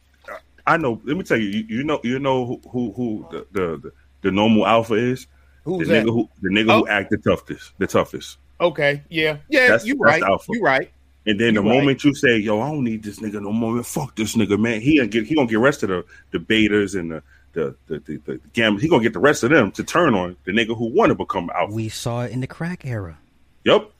I 0.68 0.78
know. 0.78 1.02
Let 1.04 1.18
me 1.18 1.24
tell 1.24 1.38
you, 1.38 1.50
you, 1.50 1.66
you 1.78 1.84
know, 1.84 2.00
you 2.04 2.20
know 2.20 2.46
who 2.46 2.62
who, 2.70 2.92
who 2.94 3.28
the, 3.32 3.48
the 3.52 3.78
the 3.78 3.92
the 4.22 4.32
normal 4.32 4.66
alpha 4.68 4.94
is. 4.96 5.28
Who's 5.64 5.88
the 5.88 5.94
that? 5.96 6.06
nigga 6.06 6.14
who 6.14 6.30
the 6.42 6.50
nigga 6.50 6.72
Oh. 6.72 6.80
who 6.80 6.88
act 6.88 7.10
the 7.12 7.18
toughest, 7.18 7.72
the 7.78 7.88
toughest. 7.88 8.38
Okay, 8.60 9.02
yeah, 9.10 9.38
yeah, 9.50 9.62
That's- 9.68 9.86
you 9.86 9.96
right. 9.98 10.22
You 10.50 10.62
right. 10.62 10.92
And 11.26 11.40
then 11.40 11.54
the 11.54 11.62
right. 11.62 11.78
moment 11.78 12.04
you 12.04 12.16
say, 12.16 12.38
"Yo, 12.38 12.60
I 12.62 12.70
don't 12.70 12.84
need 12.84 13.04
this 13.04 13.20
nigga 13.20 13.42
no 13.42 13.52
more," 13.52 13.84
fuck 13.84 14.16
this 14.16 14.36
nigga, 14.36 14.60
man. 14.60 14.82
He 14.82 14.98
gonna 14.98 15.08
get 15.08 15.28
he 15.28 15.36
gonna 15.36 15.48
get 15.48 15.58
uh, 15.58 15.60
the 15.60 15.64
rest 15.64 15.84
of 15.84 15.90
the 15.90 16.06
the 16.32 16.40
betas 16.40 17.00
and 17.00 17.12
the 17.12 17.24
the 17.54 17.76
the 17.88 18.00
the, 18.00 18.18
the, 18.26 18.34
the 18.38 18.48
gammas. 18.54 18.82
He 18.82 18.88
gonna 18.88 19.04
get 19.04 19.14
the 19.14 19.20
rest 19.20 19.44
of 19.44 19.52
them 19.52 19.72
to 19.74 19.84
turn 19.84 20.16
on 20.16 20.36
the 20.46 20.52
nigga 20.52 20.76
who 20.76 20.86
want 20.86 21.10
to 21.12 21.16
become 21.16 21.52
out. 21.54 21.72
We 21.72 21.90
saw 21.90 22.24
it 22.24 22.32
in 22.32 22.40
the 22.40 22.48
crack 22.48 22.86
era. 22.86 23.20
Yep. 23.66 23.92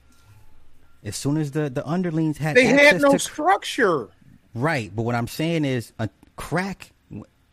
As 1.04 1.16
soon 1.16 1.38
as 1.38 1.52
the 1.52 1.70
the 1.70 1.88
underlings 1.88 2.38
had 2.38 2.56
They 2.56 2.66
had 2.66 3.02
no 3.02 3.12
to 3.14 3.20
structure. 3.20 4.10
right, 4.56 4.92
but 4.96 5.04
what 5.04 5.14
I'm 5.16 5.28
saying 5.28 5.66
is, 5.66 5.94
a 6.00 6.10
crack 6.36 6.92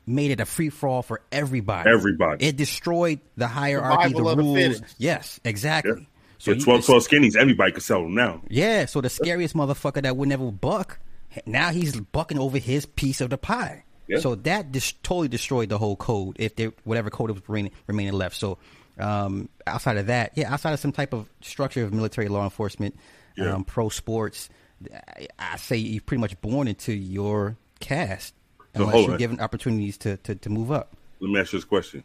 made 0.07 0.31
it 0.31 0.41
a 0.41 0.47
free 0.47 0.71
for 0.71 0.89
all 0.89 1.03
for 1.03 1.21
everybody. 1.31 1.91
Everybody. 1.91 2.47
It 2.47 2.57
destroyed 2.57 3.21
the 3.37 3.47
hierarchy, 3.47 4.15
the 4.15 4.23
the 4.23 4.37
rules. 4.37 4.57
fittest. 4.57 4.95
yes, 4.99 5.41
exactly. 5.45 5.93
Yeah. 5.99 6.05
So 6.39 6.53
you 6.53 6.61
12, 6.61 6.81
could- 6.81 6.87
12 6.87 7.09
skinnies, 7.09 7.37
everybody 7.37 7.73
can 7.73 7.81
sell 7.81 8.03
them 8.03 8.15
now. 8.15 8.43
Yeah, 8.49 8.87
so 8.87 9.01
the 9.01 9.11
scariest 9.11 9.55
motherfucker 9.55 10.03
that 10.03 10.17
would 10.17 10.29
never 10.29 10.51
buck, 10.51 10.99
now 11.47 11.71
he's 11.71 11.99
bucking 12.01 12.39
over 12.39 12.59
his 12.59 12.87
piece 12.87 13.21
of 13.21 13.31
the 13.31 13.39
pie. 13.39 13.85
Yeah. 14.07 14.21
So 14.21 14.35
that 14.37 14.73
dis- 14.73 14.93
totally 15.03 15.29
destroyed 15.29 15.69
the 15.69 15.79
whole 15.79 15.97
code, 15.97 16.37
if 16.39 16.57
there 16.57 16.73
whatever 16.85 17.11
code 17.11 17.31
was 17.31 17.43
remaining, 17.49 17.73
remaining 17.87 18.15
left. 18.15 18.37
So 18.37 18.57
um, 18.99 19.49
outside 19.67 19.97
of 19.99 20.07
that, 20.07 20.33
yeah, 20.35 20.53
outside 20.53 20.73
of 20.73 20.81
some 20.81 20.93
type 20.93 21.13
of 21.13 21.29
structure 21.43 21.85
of 21.85 21.93
military 21.93 22.29
law 22.29 22.45
enforcement, 22.45 22.97
Yeah. 23.37 23.53
um, 23.55 23.65
pro 23.65 23.89
sports, 23.91 24.49
I, 24.93 25.27
I 25.39 25.57
say 25.57 25.77
you're 25.77 26.01
pretty 26.01 26.21
much 26.21 26.41
born 26.41 26.69
into 26.69 26.93
your 26.95 27.57
cast. 27.81 28.33
Unless 28.75 29.03
you're 29.03 29.13
on. 29.13 29.19
given 29.19 29.41
opportunities 29.41 29.97
to, 29.99 30.19
to, 30.19 30.37
to 30.37 30.51
move 30.51 30.71
up. 30.71 30.97
Let 31.21 31.31
me 31.33 31.41
ask 31.41 31.53
you 31.53 31.59
this 31.59 31.65
question: 31.65 32.05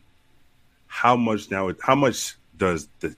How 0.88 1.16
much 1.16 1.52
now? 1.52 1.70
How 1.82 1.94
much 1.94 2.36
does 2.58 2.88
the 3.00 3.16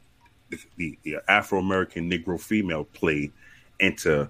the, 0.78 0.98
the, 1.04 1.18
Afro 1.28 1.60
American 1.60 2.10
Negro 2.10 2.40
female 2.40 2.84
play 2.86 3.32
into 3.80 4.30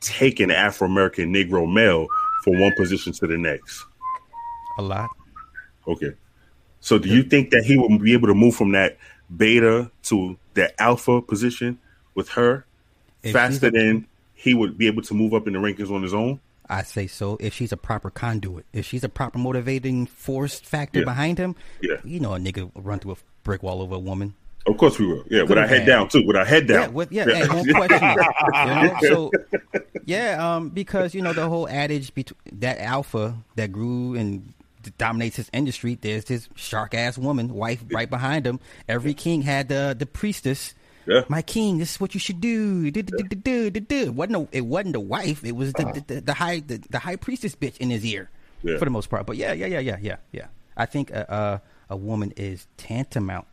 taking 0.00 0.50
Afro 0.50 0.86
American 0.86 1.32
Negro 1.32 1.70
male 1.72 2.06
from 2.44 2.58
one 2.60 2.72
position 2.76 3.12
to 3.14 3.26
the 3.26 3.38
next? 3.38 3.84
A 4.78 4.82
lot. 4.82 5.10
Okay. 5.86 6.12
So 6.80 6.98
do 6.98 7.08
you 7.08 7.22
think 7.22 7.50
that 7.50 7.64
he 7.64 7.76
will 7.78 7.98
be 7.98 8.12
able 8.12 8.28
to 8.28 8.34
move 8.34 8.56
from 8.56 8.72
that 8.72 8.98
beta 9.36 9.90
to 10.04 10.36
that 10.54 10.74
alpha 10.80 11.22
position 11.22 11.78
with 12.14 12.28
her 12.30 12.66
If 13.22 13.32
faster 13.32 13.68
a- 13.68 13.70
than 13.70 14.06
he 14.34 14.54
would 14.54 14.76
be 14.76 14.86
able 14.88 15.02
to 15.02 15.14
move 15.14 15.34
up 15.34 15.46
in 15.46 15.52
the 15.52 15.58
rankings 15.60 15.90
on 15.94 16.02
his 16.02 16.12
own? 16.14 16.40
I 16.68 16.82
say 16.82 17.06
so. 17.06 17.36
If 17.38 17.54
she's 17.54 17.70
a 17.72 17.76
proper 17.76 18.10
conduit, 18.10 18.64
if 18.72 18.86
she's 18.86 19.04
a 19.04 19.08
proper 19.08 19.38
motivating 19.38 20.06
force 20.06 20.58
factor 20.58 21.00
Yeah. 21.00 21.04
behind 21.04 21.38
him, 21.38 21.54
Yeah. 21.82 21.96
you 22.04 22.18
know, 22.18 22.34
a 22.34 22.38
nigga 22.38 22.72
will 22.74 22.82
run 22.82 22.98
through 22.98 23.12
a 23.12 23.16
brick 23.44 23.62
wall 23.62 23.82
over 23.82 23.94
a 23.96 23.98
woman. 23.98 24.34
Of 24.66 24.76
course 24.76 24.98
we 24.98 25.06
will. 25.06 25.24
Yeah, 25.28 25.42
with 25.42 25.58
our 25.58 25.66
head 25.66 25.80
had. 25.80 25.86
down 25.86 26.08
too. 26.08 26.24
With 26.26 26.36
our 26.36 26.44
head 26.44 26.68
Yeah, 26.68 26.86
down. 26.86 26.92
with, 26.94 27.10
yeah, 27.12 27.24
hey, 27.24 27.48
won't 27.48 27.68
question. 27.74 28.08
You 28.54 28.64
know? 28.64 28.96
So, 29.02 29.30
yeah, 30.04 30.54
um, 30.56 30.68
because 30.70 31.14
you 31.14 31.22
know 31.22 31.32
the 31.32 31.48
whole 31.48 31.68
adage 31.68 32.14
between 32.14 32.38
that 32.60 32.78
alpha 32.78 33.36
that 33.56 33.72
grew 33.72 34.14
and 34.14 34.52
dominates 34.98 35.36
his 35.36 35.50
industry. 35.52 35.98
There's 36.00 36.24
this 36.26 36.48
shark 36.54 36.94
ass 36.94 37.18
woman, 37.18 37.52
wife, 37.54 37.84
right 37.92 38.08
behind 38.08 38.46
him. 38.46 38.60
Every 38.88 39.14
king 39.14 39.42
had 39.42 39.68
the 39.68 39.96
the 39.98 40.06
priestess. 40.06 40.74
Yeah. 41.06 41.22
My 41.28 41.42
king, 41.42 41.78
this 41.78 41.94
is 41.96 42.00
what 42.00 42.14
you 42.14 42.20
should 42.20 42.40
do. 42.40 42.88
Do, 42.92 43.02
do, 43.02 43.24
do, 43.24 43.70
do, 43.70 43.80
do. 43.80 43.96
It 44.04 44.14
wasn't 44.14 44.36
a, 44.36 44.56
it 44.56 44.60
wasn't 44.60 44.92
the 44.92 45.00
wife. 45.00 45.44
It 45.44 45.56
was 45.56 45.72
the 45.72 45.84
the, 46.06 46.14
the, 46.14 46.20
the 46.20 46.34
high 46.34 46.60
the, 46.60 46.78
the 46.90 47.00
high 47.00 47.16
priestess 47.16 47.56
bitch 47.56 47.76
in 47.78 47.90
his 47.90 48.04
ear, 48.06 48.30
Yeah. 48.62 48.78
for 48.78 48.84
the 48.84 48.92
most 48.92 49.10
part. 49.10 49.26
But 49.26 49.36
yeah, 49.36 49.52
yeah, 49.52 49.66
yeah, 49.66 49.80
yeah, 49.80 49.96
yeah, 50.00 50.16
yeah. 50.30 50.46
I 50.76 50.86
think 50.86 51.10
a 51.10 51.28
uh, 51.28 51.58
a 51.90 51.96
woman 51.96 52.32
is 52.36 52.68
tantamount 52.76 53.46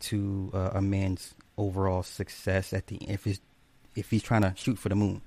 to 0.00 0.50
uh, 0.54 0.70
a 0.74 0.82
man's 0.82 1.34
overall 1.56 2.02
success 2.02 2.72
at 2.72 2.86
the 2.86 2.96
if 3.10 3.24
he's 3.24 3.40
if 3.96 4.10
he's 4.10 4.22
trying 4.22 4.42
to 4.42 4.52
shoot 4.56 4.78
for 4.78 4.88
the 4.88 4.94
moon. 4.94 5.20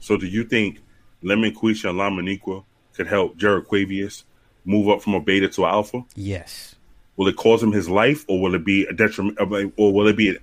So 0.00 0.16
do 0.16 0.26
you 0.26 0.44
think 0.44 0.80
Lemon 1.22 1.54
Quisha 1.54 1.90
and 1.90 1.98
Lamaniqua 1.98 2.64
could 2.94 3.06
help 3.06 3.36
Jared 3.36 3.66
Quavius 3.66 4.24
move 4.64 4.88
up 4.88 5.02
from 5.02 5.14
a 5.14 5.20
beta 5.20 5.48
to 5.48 5.64
an 5.64 5.70
alpha? 5.70 6.02
Yes, 6.16 6.74
Will 7.16 7.28
it 7.28 7.36
cause 7.36 7.62
him 7.62 7.72
his 7.72 7.88
life, 7.88 8.24
or 8.28 8.40
will 8.40 8.54
it 8.54 8.64
be 8.64 8.84
a 8.86 8.92
detriment, 8.94 9.38
or 9.76 9.92
will 9.92 10.06
it 10.08 10.16
be 10.16 10.36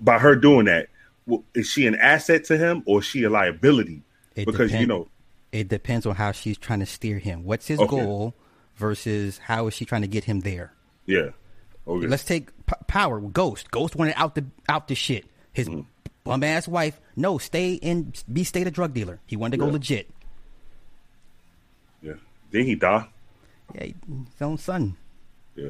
by 0.00 0.18
her 0.18 0.36
doing 0.36 0.66
that? 0.66 0.88
Is 1.54 1.68
she 1.70 1.86
an 1.86 1.94
asset 1.94 2.44
to 2.44 2.56
him, 2.58 2.82
or 2.86 2.98
is 3.00 3.06
she 3.06 3.22
a 3.24 3.30
liability? 3.30 4.02
It 4.34 4.44
because 4.46 4.72
you 4.72 4.86
know, 4.86 5.08
it 5.52 5.68
depends 5.68 6.04
on 6.04 6.14
how 6.14 6.32
she's 6.32 6.58
trying 6.58 6.80
to 6.80 6.86
steer 6.86 7.18
him. 7.18 7.44
What's 7.44 7.66
his 7.66 7.80
Okay. 7.80 7.88
goal 7.96 8.34
versus 8.76 9.38
how 9.38 9.66
is 9.68 9.74
she 9.74 9.84
trying 9.86 10.02
to 10.02 10.08
get 10.08 10.24
him 10.24 10.40
there? 10.40 10.72
yeah. 11.06 11.30
Okay. 11.88 12.06
Let's 12.06 12.24
take 12.24 12.48
P- 12.66 12.74
Power 12.88 13.20
Ghost. 13.20 13.70
Ghost 13.70 13.94
wanted 13.96 14.14
out 14.16 14.34
the 14.34 14.44
out 14.68 14.88
the 14.88 14.94
shit. 14.94 15.24
His 15.52 15.68
Mm-hmm. 15.68 15.82
bum 16.24 16.42
ass 16.42 16.66
wife, 16.68 17.00
no, 17.14 17.38
stay 17.38 17.74
in, 17.74 18.12
be 18.32 18.42
stay 18.44 18.64
the 18.64 18.70
drug 18.70 18.92
dealer. 18.92 19.20
He 19.26 19.36
wanted 19.36 19.58
to 19.58 19.64
go 19.64 19.70
legit. 19.70 20.10
yeah. 22.02 22.14
Then 22.50 22.64
he 22.64 22.74
die. 22.74 23.06
Yeah, 23.74 23.84
his 23.84 23.94
own 24.42 24.58
son. 24.58 24.96
Yeah. 25.54 25.68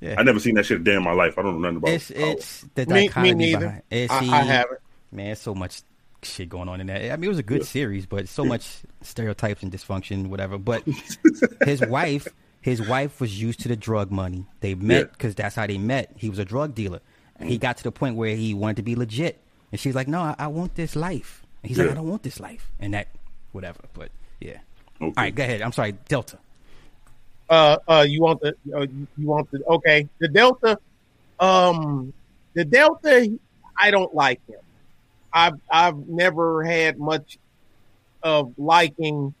Yeah. 0.00 0.14
I 0.18 0.22
never 0.22 0.38
seen 0.40 0.54
that 0.56 0.66
shit 0.66 0.80
a 0.80 0.84
day 0.84 0.94
in 0.94 1.02
my 1.02 1.12
life. 1.12 1.38
I 1.38 1.42
don't 1.42 1.60
know 1.60 1.68
nothing 1.70 1.76
about. 1.78 1.90
It's 1.90 2.10
it's 2.10 2.64
the 2.74 2.86
Me- 2.86 3.10
me 3.16 3.34
neither. 3.34 3.58
behind. 3.60 3.82
It's 3.90 4.12
I- 4.12 4.22
he- 4.24 4.30
I 4.30 4.42
haven't. 4.42 4.80
Man, 5.10 5.34
so 5.36 5.54
much 5.54 5.82
shit 6.22 6.48
going 6.48 6.68
on 6.68 6.80
in 6.80 6.86
that. 6.88 7.10
I 7.12 7.16
mean, 7.16 7.24
it 7.24 7.28
was 7.28 7.38
a 7.38 7.42
good 7.42 7.64
series, 7.64 8.04
but 8.06 8.28
so 8.28 8.44
much 8.44 8.66
stereotypes 9.02 9.62
and 9.62 9.72
dysfunction, 9.72 10.26
whatever. 10.28 10.58
But 10.58 10.82
his 11.64 11.80
wife, 11.86 12.28
his 12.60 12.80
wife 12.86 13.20
was 13.20 13.40
used 13.40 13.60
to 13.60 13.68
the 13.68 13.76
drug 13.76 14.10
money. 14.10 14.44
They 14.60 14.74
met 14.74 14.96
Yeah. 14.98 15.04
because 15.04 15.34
that's 15.34 15.54
how 15.56 15.66
they 15.66 15.78
met. 15.78 16.12
He 16.16 16.28
was 16.28 16.38
a 16.38 16.44
drug 16.44 16.74
dealer. 16.74 17.00
And 17.36 17.48
he 17.48 17.56
got 17.58 17.76
to 17.78 17.84
the 17.84 17.92
point 17.92 18.16
where 18.16 18.34
he 18.34 18.52
wanted 18.52 18.76
to 18.76 18.82
be 18.82 18.96
legit, 18.96 19.38
and 19.70 19.80
she's 19.80 19.94
like, 19.94 20.08
"No, 20.08 20.20
I, 20.20 20.34
I 20.40 20.46
want 20.48 20.74
this 20.74 20.96
life." 20.96 21.42
And 21.62 21.68
he's 21.68 21.78
like, 21.78 21.88
"I 21.90 21.94
don't 21.94 22.08
want 22.08 22.24
this 22.24 22.40
life," 22.40 22.72
and 22.80 22.92
that, 22.94 23.06
whatever. 23.52 23.78
But 23.94 24.10
yeah. 24.40 24.58
Okay. 25.00 25.04
All 25.06 25.12
right, 25.16 25.32
go 25.34 25.44
ahead. 25.44 25.62
I'm 25.62 25.70
sorry, 25.72 25.92
Delta. 26.08 26.38
uh 27.48 27.76
uh 27.88 28.04
you 28.08 28.20
want 28.20 28.40
the 28.40 28.54
uh, 28.74 28.80
you 29.16 29.26
want 29.26 29.48
the 29.52 29.62
okay 29.66 30.08
the 30.18 30.26
delta 30.28 30.78
um 31.40 32.12
the 32.54 32.64
delta 32.64 33.30
i 33.78 33.90
don't 33.90 34.14
like 34.14 34.40
him 34.48 34.60
i've 35.32 35.54
i've 35.70 35.96
never 36.08 36.62
had 36.64 36.98
much 36.98 37.38
of 38.22 38.52
liking 38.58 39.32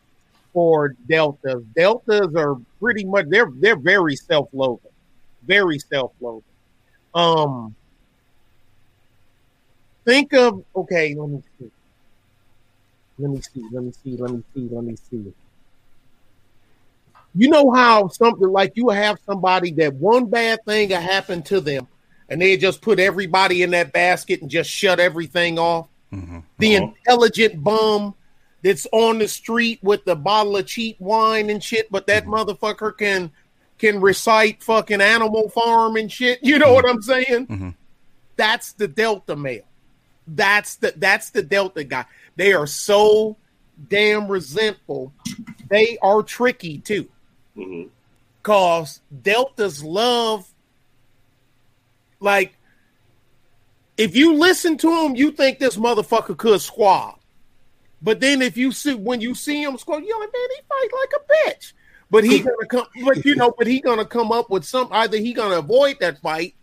for 0.52 0.94
deltas. 1.08 1.62
Deltas 1.76 2.34
are 2.36 2.56
pretty 2.80 3.04
much 3.04 3.26
they're 3.28 3.50
they're 3.60 3.76
very 3.78 4.16
self-loathing. 4.16 4.90
Very 5.44 5.78
self-loathing. 5.78 6.42
Um 7.14 7.74
think 10.04 10.32
of 10.32 10.64
okay 10.74 11.14
let 11.14 11.28
me 11.28 11.42
see. 11.58 11.70
Let 13.18 13.30
me 13.30 13.40
see 13.40 13.64
let 13.72 13.82
me 13.84 13.92
see 13.92 14.16
let 14.16 14.30
me 14.30 14.42
see 14.54 14.68
let 14.70 14.84
me 14.84 14.96
see. 15.10 15.32
You 17.34 17.50
know 17.50 17.70
how 17.70 18.08
something 18.08 18.48
like 18.48 18.72
you 18.74 18.88
have 18.88 19.18
somebody 19.26 19.72
that 19.72 19.94
one 19.94 20.26
bad 20.26 20.64
thing 20.64 20.90
happened 20.90 21.44
to 21.46 21.60
them 21.60 21.86
and 22.28 22.40
they 22.40 22.56
just 22.56 22.80
put 22.80 22.98
everybody 22.98 23.62
in 23.62 23.70
that 23.70 23.92
basket 23.92 24.40
and 24.40 24.50
just 24.50 24.70
shut 24.70 24.98
everything 24.98 25.58
off? 25.58 25.88
The 26.58 26.76
Uh-huh. 26.76 26.88
intelligent 27.06 27.62
bum 27.62 28.14
that's 28.62 28.86
on 28.92 29.18
the 29.18 29.28
street 29.28 29.78
with 29.82 30.04
the 30.04 30.16
bottle 30.16 30.56
of 30.56 30.66
cheap 30.66 30.96
wine 31.00 31.48
and 31.50 31.62
shit 31.62 31.90
but 31.92 32.06
that 32.06 32.24
motherfucker 32.26 32.96
can 32.96 33.30
can 33.78 34.00
recite 34.00 34.62
fucking 34.62 35.00
animal 35.00 35.48
farm 35.50 35.96
and 35.96 36.10
shit. 36.10 36.40
You 36.42 36.58
know 36.58 36.72
what 36.72 36.88
i'm 36.88 37.00
saying? 37.02 37.46
Mhm. 37.46 37.74
that's 38.36 38.72
the 38.72 38.88
delta 38.88 39.36
male. 39.36 39.62
That's 40.26 40.76
the 40.76 40.92
that's 40.96 41.30
the 41.30 41.42
delta 41.42 41.84
guy. 41.84 42.04
They 42.36 42.52
are 42.52 42.66
so 42.66 43.36
damn 43.88 44.28
resentful. 44.28 45.12
They 45.70 45.96
are 46.02 46.22
tricky 46.22 46.78
too. 46.78 47.08
Mhm. 47.56 47.88
cause 48.42 49.00
deltas 49.22 49.82
love 49.84 50.46
like 52.20 52.54
if 53.96 54.16
you 54.16 54.34
listen 54.34 54.76
to 54.78 54.90
him 55.04 55.14
you 55.16 55.30
think 55.30 55.58
this 55.58 55.76
motherfucker 55.76 56.36
could 56.36 56.60
squab 56.60 57.17
but 58.02 58.20
then 58.20 58.42
if 58.42 58.56
you 58.56 58.72
see 58.72 58.94
when 58.94 59.20
you 59.20 59.34
see 59.34 59.62
him 59.62 59.76
score, 59.78 60.00
you're 60.00 60.20
like 60.20 60.32
man 60.32 60.48
he 60.56 60.62
fight 60.68 60.88
like 61.00 61.12
a 61.16 61.50
bitch 61.50 61.72
but 62.10 62.24
he 62.24 62.40
gonna 62.40 62.66
come 62.68 62.86
but 63.04 63.24
you 63.24 63.36
know 63.36 63.52
but 63.56 63.66
he 63.66 63.80
gonna 63.80 64.04
come 64.04 64.32
up 64.32 64.50
with 64.50 64.64
some 64.64 64.88
either 64.92 65.18
he 65.18 65.32
gonna 65.32 65.58
avoid 65.58 65.96
that 66.00 66.18
fight 66.20 66.54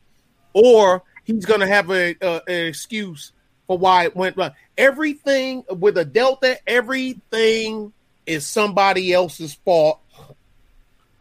or 0.53 1.03
he's 1.23 1.45
gonna 1.45 1.67
have 1.67 1.89
a, 1.91 2.15
a 2.21 2.41
an 2.47 2.65
excuse 2.67 3.31
for 3.67 3.77
why 3.77 4.05
it 4.05 4.15
went 4.15 4.37
wrong 4.37 4.51
everything 4.77 5.63
with 5.69 5.97
a 5.97 6.05
delta 6.05 6.57
everything 6.67 7.91
is 8.25 8.45
somebody 8.45 9.13
else's 9.13 9.53
fault 9.53 9.99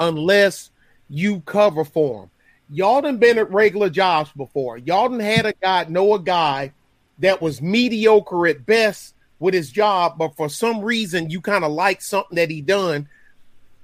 unless 0.01 0.71
you 1.09 1.41
cover 1.41 1.85
for 1.85 2.21
them. 2.21 2.31
Y'all 2.71 3.03
done 3.03 3.19
been 3.19 3.39
at 3.39 3.51
regular 3.51 3.91
jobs 3.91 4.31
before. 4.37 4.79
Y'all 4.79 5.09
done 5.09 5.21
had 5.21 5.47
a 5.47 5.53
guy, 5.53 5.85
know 5.89 6.15
a 6.15 6.19
guy 6.19 6.73
that 7.19 7.41
was 7.41 7.63
mediocre 7.63 8.47
at 8.47 8.67
best 8.67 9.14
with 9.45 9.55
his 9.55 9.71
job, 9.71 10.19
but 10.19 10.37
for 10.37 10.49
some 10.49 10.81
reason 10.81 11.31
you 11.31 11.41
kind 11.41 11.65
of 11.65 11.71
like 11.73 12.03
something 12.03 12.37
that 12.37 12.51
he 12.51 12.61
done. 12.61 13.09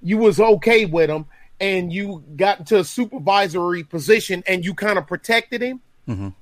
You 0.03 0.19
was 0.19 0.41
okay 0.41 0.87
with 0.87 1.11
him, 1.11 1.27
and 1.61 1.93
you 1.93 2.25
got 2.37 2.61
into 2.61 2.79
a 2.79 2.85
supervisory 2.85 3.85
position, 3.85 4.43
and 4.47 4.65
you 4.65 4.75
kind 4.75 4.99
of 4.99 5.07
protected 5.07 5.63
him. 5.63 5.81
Mhm. 6.09 6.35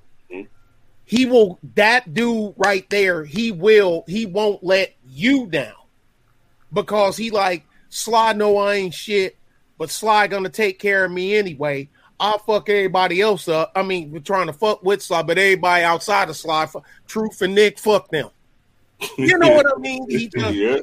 He 1.04 1.26
will. 1.26 1.58
That 1.74 2.14
dude 2.14 2.54
right 2.56 2.88
there. 2.90 3.24
He 3.24 3.50
will. 3.50 4.04
He 4.06 4.26
won't 4.26 4.62
let 4.62 4.94
you 5.06 5.46
down 5.46 5.72
because 6.72 7.16
he 7.16 7.30
like 7.30 7.64
Sly. 7.88 8.34
No, 8.34 8.58
I 8.58 8.74
ain't 8.74 8.94
shit 8.94 9.38
but 9.78 9.90
Sly 9.90 10.26
gonna 10.26 10.50
take 10.50 10.78
care 10.78 11.04
of 11.04 11.12
me 11.12 11.36
anyway. 11.36 11.88
I'll 12.20 12.40
fuck 12.40 12.68
everybody 12.68 13.20
else 13.20 13.48
up. 13.48 13.70
I 13.76 13.84
mean, 13.84 14.10
we're 14.10 14.18
trying 14.18 14.48
to 14.48 14.52
fuck 14.52 14.82
with 14.82 15.00
Sly, 15.00 15.22
but 15.22 15.38
everybody 15.38 15.84
outside 15.84 16.28
of 16.28 16.36
Sly, 16.36 16.68
Truth 17.06 17.40
and 17.42 17.54
Nick, 17.54 17.78
fuck 17.78 18.10
them. 18.10 18.30
You 19.16 19.38
know 19.38 19.50
what 19.50 19.66
I 19.74 19.78
mean? 19.78 20.08
He 20.10 20.28
just, 20.36 20.54
yeah. 20.54 20.78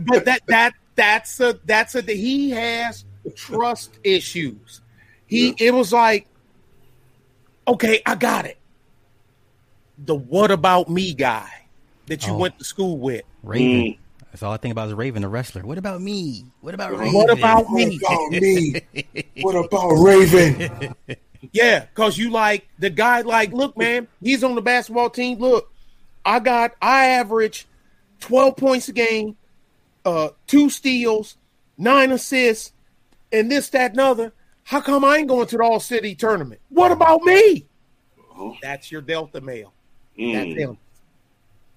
but 0.00 0.24
that 0.24 0.40
that 0.46 0.74
that's 0.94 1.40
a 1.40 1.58
that's 1.64 1.94
a 1.94 2.02
he 2.02 2.50
has 2.50 3.04
trust 3.34 3.98
issues. 4.04 4.80
He 5.26 5.54
it 5.58 5.74
was 5.74 5.92
like, 5.92 6.26
okay, 7.66 8.02
I 8.06 8.14
got 8.14 8.44
it. 8.46 8.58
The 10.04 10.14
what 10.14 10.50
about 10.50 10.88
me 10.88 11.12
guy 11.14 11.50
that 12.06 12.26
you 12.26 12.32
Oh. 12.32 12.38
went 12.38 12.58
to 12.58 12.64
school 12.64 12.98
with. 12.98 13.22
Raven. 13.42 13.66
Mm. 13.92 13.98
That's 14.30 14.42
all 14.42 14.52
I 14.52 14.56
think 14.58 14.72
about 14.72 14.88
is 14.88 14.94
Raven, 14.94 15.22
the 15.22 15.28
wrestler. 15.28 15.62
What 15.62 15.78
about 15.78 16.00
me? 16.00 16.44
What 16.60 16.74
about 16.74 16.92
Raven? 16.96 17.14
What 17.14 17.30
about 17.30 17.70
me? 17.70 17.98
me? 18.30 18.82
What 19.40 19.56
about 19.56 19.90
Raven? 19.98 20.94
Yeah, 21.52 21.86
cause 21.94 22.18
you 22.18 22.30
like 22.30 22.66
the 22.80 22.90
guy. 22.90 23.20
Like, 23.20 23.52
look, 23.52 23.76
man, 23.78 24.08
he's 24.20 24.42
on 24.42 24.56
the 24.56 24.60
basketball 24.60 25.08
team. 25.08 25.38
Look, 25.38 25.70
I 26.24 26.40
got 26.40 26.74
I 26.80 27.06
average 27.06 27.66
twelve 28.20 28.56
points 28.56 28.88
a 28.88 28.92
game, 28.92 29.36
uh, 30.04 30.30
two 30.46 30.70
steals, 30.70 31.36
nine 31.76 32.10
assists, 32.12 32.72
and 33.32 33.50
this, 33.50 33.68
that, 33.70 33.92
and 33.92 34.00
other. 34.00 34.32
How 34.64 34.80
come 34.80 35.04
I 35.04 35.16
ain't 35.18 35.28
going 35.28 35.46
to 35.46 35.56
the 35.56 35.62
All 35.62 35.80
City 35.80 36.14
tournament? 36.14 36.60
What 36.68 36.92
about 36.92 37.22
me? 37.22 37.66
Uh-huh. 38.18 38.52
That's 38.62 38.92
your 38.92 39.00
Delta 39.00 39.40
male. 39.40 39.72
Mm. 40.18 40.32
That's 40.34 40.60
him. 40.60 40.78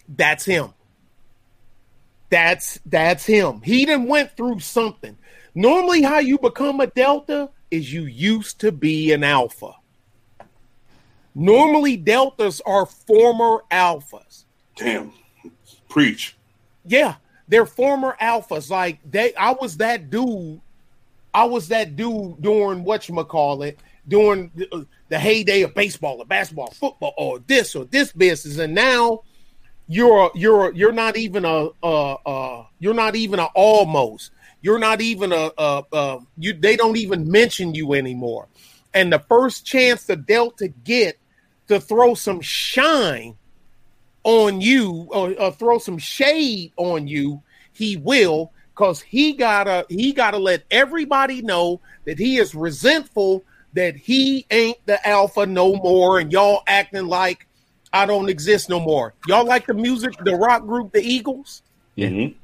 That's 0.10 0.46
him. 0.46 0.74
That's 2.30 2.80
that's 2.86 3.26
him. 3.26 3.62
He 3.62 3.86
done 3.86 4.08
went 4.08 4.36
through 4.36 4.60
something. 4.60 5.18
Normally, 5.54 6.02
how 6.02 6.20
you 6.20 6.38
become 6.38 6.80
a 6.80 6.88
Delta 6.88 7.50
is 7.70 7.92
you 7.92 8.04
used 8.04 8.60
to 8.62 8.72
be 8.72 9.12
an 9.12 9.24
alpha. 9.24 9.72
Normally, 11.34 11.98
Deltas 11.98 12.62
are 12.66 12.86
former 12.86 13.64
alphas. 13.72 14.46
Damn. 14.76 15.14
Preach. 15.90 16.36
Yeah, 16.86 17.16
they're 17.48 17.66
former 17.66 18.16
alphas. 18.22 18.70
Like 18.70 19.00
they, 19.10 19.34
I 19.36 19.52
was 19.52 19.78
that 19.78 20.10
dude. 20.10 20.62
I 21.34 21.46
was 21.46 21.70
that 21.70 21.96
dude 21.96 22.42
during 22.42 22.84
what 22.84 23.08
you 23.08 23.16
call 23.24 23.64
it 23.64 23.80
during 24.08 24.52
the, 24.56 24.88
the 25.10 25.20
heyday 25.20 25.62
of 25.62 25.74
baseball 25.74 26.18
or 26.18 26.26
basketball, 26.26 26.72
football, 26.72 27.14
or 27.18 27.40
this 27.40 27.76
or 27.76 27.86
this 27.86 28.12
business, 28.12 28.58
and 28.58 28.74
now 28.74 29.22
you're 29.88 30.32
you're 30.36 30.74
you're 30.74 30.92
not 30.92 31.18
even 31.18 31.46
a 31.46 31.70
uh 31.84 32.14
uh 32.14 32.66
you're 32.80 32.94
not 32.94 33.16
even 33.16 33.40
a 33.40 33.46
almost. 33.56 34.32
You're 34.62 34.80
not 34.80 35.02
even 35.02 35.32
a 35.32 35.52
uh 35.58 35.82
uh 35.92 36.20
you. 36.38 36.54
They 36.54 36.76
don't 36.76 36.98
even 36.98 37.30
mention 37.30 37.76
you 37.76 37.94
anymore. 37.94 38.48
And 38.94 39.12
the 39.12 39.20
first 39.20 39.66
chance 39.66 40.04
the 40.04 40.16
Delta 40.16 40.68
get 40.68 41.18
to 41.72 41.80
throw 41.80 42.14
some 42.14 42.42
shine 42.42 43.36
on 44.24 44.62
you 44.62 45.08
or, 45.12 45.34
or 45.40 45.52
throw 45.52 45.80
some 45.80 45.98
shade 45.98 46.72
on 46.78 47.08
you, 47.08 47.42
he 47.74 47.98
will 47.98 48.52
because 48.76 49.02
he 49.02 49.34
gotta 49.34 49.86
he 49.90 50.14
gotta 50.14 50.38
let 50.38 50.64
everybody 50.72 51.42
know 51.42 51.80
that 52.06 52.18
he 52.18 52.38
is 52.38 52.54
resentful 52.54 53.44
that 53.74 53.96
he 53.96 54.46
ain't 54.52 54.78
the 54.86 55.08
alpha 55.08 55.46
no 55.46 55.76
more 55.76 56.20
and 56.20 56.32
y'all 56.32 56.62
acting 56.68 57.08
like 57.08 57.48
I 57.94 58.06
don't 58.06 58.30
exist 58.30 58.70
no 58.70 58.80
more. 58.80 59.14
Y'all 59.28 59.46
like 59.46 59.68
the 59.68 59.74
music, 59.74 60.14
the 60.24 60.36
rock 60.36 60.66
group, 60.66 60.94
the 60.94 61.02
Eagles? 61.02 61.62
Mm-hmm. 61.98 62.38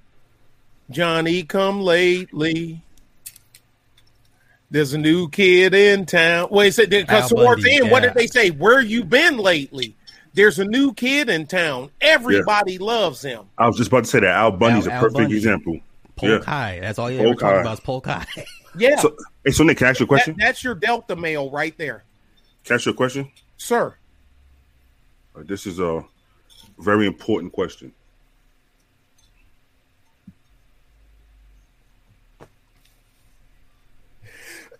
Johnny 0.91 1.43
come 1.43 1.82
lately. 1.82 2.82
There's 4.70 4.93
a 4.93 4.97
new 4.97 5.30
kid 5.30 5.74
in 5.74 6.05
town. 6.05 6.49
Wait, 6.51 6.74
so 6.74 6.86
because 6.86 7.32
Al 7.32 7.38
towards 7.38 7.63
the 7.63 7.70
Bundy, 7.70 7.84
end, 7.84 7.91
what 7.91 8.03
did 8.03 8.13
they 8.15 8.28
say? 8.28 8.49
Where 8.51 8.82
you 8.82 9.03
been 9.03 9.38
lately? 9.38 9.95
There's 10.34 10.59
a 10.59 10.65
new 10.65 10.93
kid 10.93 11.30
in 11.30 11.47
town. 11.47 11.89
Everybody 12.01 12.78
loves 12.78 13.22
him. 13.22 13.45
I 13.57 13.65
was 13.68 13.78
just 13.78 13.88
about 13.88 14.03
to 14.03 14.09
say 14.09 14.20
that 14.20 14.30
Al 14.30 14.51
Bundy's 14.51 14.86
Al- 14.88 14.91
a 14.91 14.95
Al 14.95 15.01
perfect 15.01 15.18
Bundy. 15.20 15.36
example. 15.38 15.80
Polk 16.18 16.30
Yeah. 16.32 16.45
High. 16.45 16.80
That's 16.82 16.99
all 16.99 17.09
you 17.09 17.20
ever 17.20 17.34
talking 17.36 17.61
about 17.61 17.74
is 17.76 17.80
Polk 17.80 18.05
High. 18.07 18.26
Yeah, 18.80 18.97
So, 18.99 19.15
hey, 19.43 19.49
so 19.51 19.63
Nick, 19.63 19.78
can 19.78 19.88
I 19.88 19.89
ask 19.89 19.99
you 19.99 20.03
a 20.03 20.05
that- 20.05 20.09
question? 20.09 20.36
that's 20.38 20.63
your 20.63 20.76
Delta 20.76 21.15
male 21.15 21.49
right 21.49 21.76
there, 21.80 22.03
Can 22.63 22.74
I 22.74 22.76
ask 22.76 22.86
you 22.86 22.91
a 22.91 22.95
question? 22.95 23.32
sir. 23.57 23.95
Uh, 25.36 25.41
this 25.45 25.65
is 25.65 25.80
a 25.80 26.03
very 26.78 27.07
important 27.07 27.53
question. 27.53 27.91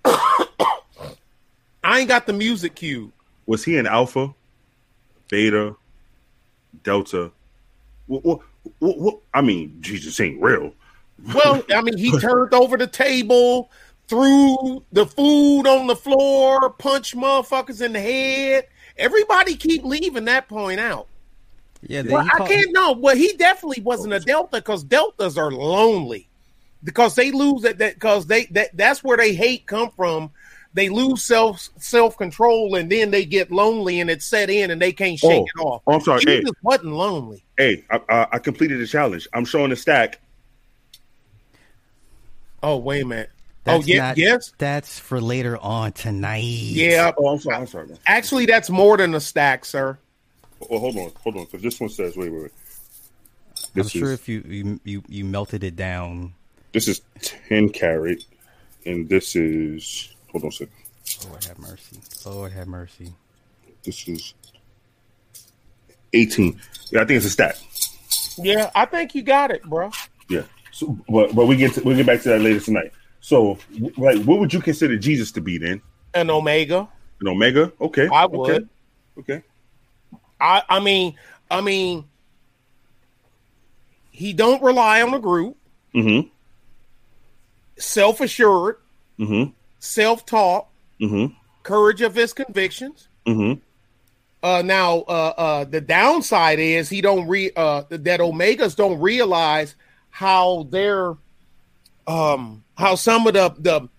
I 1.84 2.00
ain't 2.00 2.08
got 2.08 2.28
the 2.28 2.34
music 2.34 2.76
cue. 2.76 3.12
Was 3.46 3.64
he 3.64 3.78
an 3.78 3.88
alpha, 3.88 4.34
beta, 5.30 5.76
delta? 6.84 7.32
What, 8.08 8.26
what, 8.26 8.40
what, 8.80 8.98
what, 9.00 9.20
I 9.34 9.42
mean, 9.42 9.78
Jesus 9.80 10.20
ain't 10.20 10.42
real. 10.42 10.74
Well, 11.34 11.64
I 11.74 11.82
mean, 11.82 11.98
he 11.98 12.12
turned 12.20 12.54
over 12.54 12.78
the 12.78 12.88
table, 12.88 13.72
threw 14.08 14.84
the 14.92 15.06
food 15.06 15.68
on 15.68 15.88
the 15.88 15.96
floor, 15.96 16.70
punched 16.72 17.16
motherfuckers 17.16 17.82
in 17.82 17.94
the 17.94 18.02
head. 18.02 18.68
Everybody 18.98 19.56
keep 19.56 19.84
leaving 19.84 20.26
that 20.26 20.48
point 20.48 20.80
out. 20.80 21.08
Yeah, 21.82 22.04
Well, 22.08 22.28
I 22.34 22.48
can't 22.48 22.72
know. 22.72 22.94
Well, 22.94 23.16
he 23.16 23.34
definitely 23.34 23.84
wasn't 23.84 24.14
a 24.14 24.20
Delta 24.20 24.58
because 24.58 24.84
Deltas 24.84 25.38
are 25.38 25.52
lonely 25.52 26.27
because 26.84 27.16
they 27.16 27.32
lose 27.32 27.64
that 27.64 27.78
because 27.78 28.28
they 28.28 28.46
that 28.48 28.76
that's 28.76 29.04
where 29.04 29.18
they 29.18 29.34
hate 29.34 29.66
come 29.68 29.90
from. 29.92 30.32
They 30.74 30.90
lose 30.90 31.24
self 31.24 31.70
self 31.78 32.18
control 32.18 32.76
and 32.76 32.92
then 32.92 33.10
they 33.12 33.26
get 33.26 33.52
lonely 33.52 34.00
and 34.00 34.10
it's 34.10 34.26
set 34.26 34.50
in 34.50 34.70
and 34.72 34.82
they 34.82 34.92
can't 34.94 35.18
shake 35.18 35.32
Oh, 35.32 35.46
it 35.46 35.60
off. 35.60 35.82
oh, 35.88 35.94
I'm 35.94 36.02
sorry. 36.02 36.22
He 36.22 36.32
Hey. 36.38 36.44
wasn't 36.62 36.94
lonely. 36.94 37.44
Hey, 37.58 37.84
I, 37.90 38.00
I, 38.10 38.28
I 38.34 38.40
completed 38.40 38.80
the 38.80 38.86
challenge. 38.86 39.28
I'm 39.34 39.46
showing 39.46 39.72
the 39.72 39.76
stack. 39.76 40.20
Oh 42.62 42.78
wait 42.78 43.04
a 43.04 43.06
minute. 43.06 43.30
Oh, 43.34 43.72
that's 43.72 43.84
oh 43.84 43.88
yeah, 43.88 43.98
not- 44.10 44.18
yes, 44.18 44.54
That's 44.58 45.00
for 45.00 45.20
later 45.20 45.58
on 45.58 45.92
tonight. 45.94 46.44
yeah. 46.44 47.12
Oh, 47.18 47.28
I'm 47.28 47.40
sorry. 47.40 47.56
I'm 47.56 47.68
sorry. 47.68 47.88
Man. 47.88 47.98
Actually, 48.06 48.46
that's 48.46 48.70
more 48.70 48.98
than 48.98 49.14
a 49.16 49.20
stack, 49.20 49.66
sir. 49.66 49.98
Oh, 50.70 50.80
hold 50.80 50.98
on, 50.98 51.12
hold 51.24 51.38
on, 51.38 51.46
because 51.46 51.62
this 51.62 51.80
one 51.80 51.90
says, 51.90 52.16
wait, 52.18 52.32
wait, 52.32 52.44
wait. 52.44 52.52
I'm 53.76 53.88
sure 53.88 54.14
is 54.14 54.20
if 54.20 54.30
you, 54.30 54.44
you 54.48 54.80
you 54.84 55.04
you 55.08 55.26
melted 55.26 55.64
it 55.64 55.76
down. 55.76 56.34
This 56.74 56.88
is 56.88 57.02
ten 57.22 57.70
carat, 57.70 58.24
and 58.86 59.08
this 59.10 59.36
is 59.36 60.14
hold 60.32 60.44
on 60.44 60.50
a 60.50 60.52
second. 60.52 60.74
Lord 61.30 61.44
have 61.46 61.60
mercy. 61.60 61.98
Lord 62.26 62.52
have 62.52 62.68
mercy. 62.68 63.14
This 63.84 64.08
is 64.08 64.34
eighteen. 66.14 66.60
Yeah, 66.92 67.02
I 67.02 67.06
think 67.06 67.18
it's 67.18 67.26
a 67.26 67.30
stack. 67.30 67.56
Yeah, 68.38 68.70
I 68.76 68.86
think 68.86 69.16
you 69.16 69.24
got 69.24 69.52
it, 69.52 69.64
bro. 69.64 69.92
Yeah. 70.30 70.44
So, 70.72 70.98
but 71.10 71.34
but 71.34 71.48
we 71.48 71.56
get 71.56 71.74
to, 71.74 71.82
we'll 71.82 71.96
get 71.96 72.06
back 72.06 72.22
to 72.22 72.30
that 72.30 72.42
later 72.42 72.60
tonight. 72.60 72.92
So, 73.20 73.58
like, 73.98 74.24
what 74.24 74.40
would 74.40 74.54
you 74.54 74.62
consider 74.62 74.98
Jesus 74.98 75.32
to 75.34 75.42
be 75.42 75.58
then? 75.58 75.82
An 76.14 76.30
Omega. 76.30 76.88
An 77.20 77.28
omega? 77.28 77.74
Okay. 77.82 78.08
I 78.08 78.26
okay, 78.26 78.38
would. 78.38 78.70
Okay. 79.20 79.44
I 80.40 80.62
I 80.70 80.80
mean, 80.80 81.16
I 81.50 81.62
mean, 81.62 82.06
he 84.12 84.34
don't 84.34 84.62
rely 84.62 85.02
on 85.02 85.14
a 85.14 85.20
group. 85.20 85.58
Mm-hmm. 85.96 86.30
Self 87.88 88.20
assured, 88.22 88.78
Mm-hmm. 89.20 89.52
self 89.80 90.26
taught, 90.26 90.68
Mm-hmm. 91.02 91.34
courage 91.64 92.02
of 92.02 92.14
his 92.16 92.34
convictions. 92.34 93.08
Mm-hmm. 93.26 93.60
Uh, 94.44 94.62
now, 94.64 95.00
uh, 95.08 95.34
uh, 95.38 95.64
the 95.64 95.82
downside 95.82 96.60
is 96.60 96.90
he 96.90 97.02
don't 97.02 97.28
re 97.28 97.52
uh 97.56 97.84
that 97.90 98.20
Omegas 98.20 98.76
don't 98.76 99.00
realize 99.00 99.76
how 100.10 100.68
they're 100.70 101.16
um 102.08 102.64
how 102.78 102.96
some 102.96 103.26
of 103.28 103.34
the 103.34 103.50
the 103.60 103.90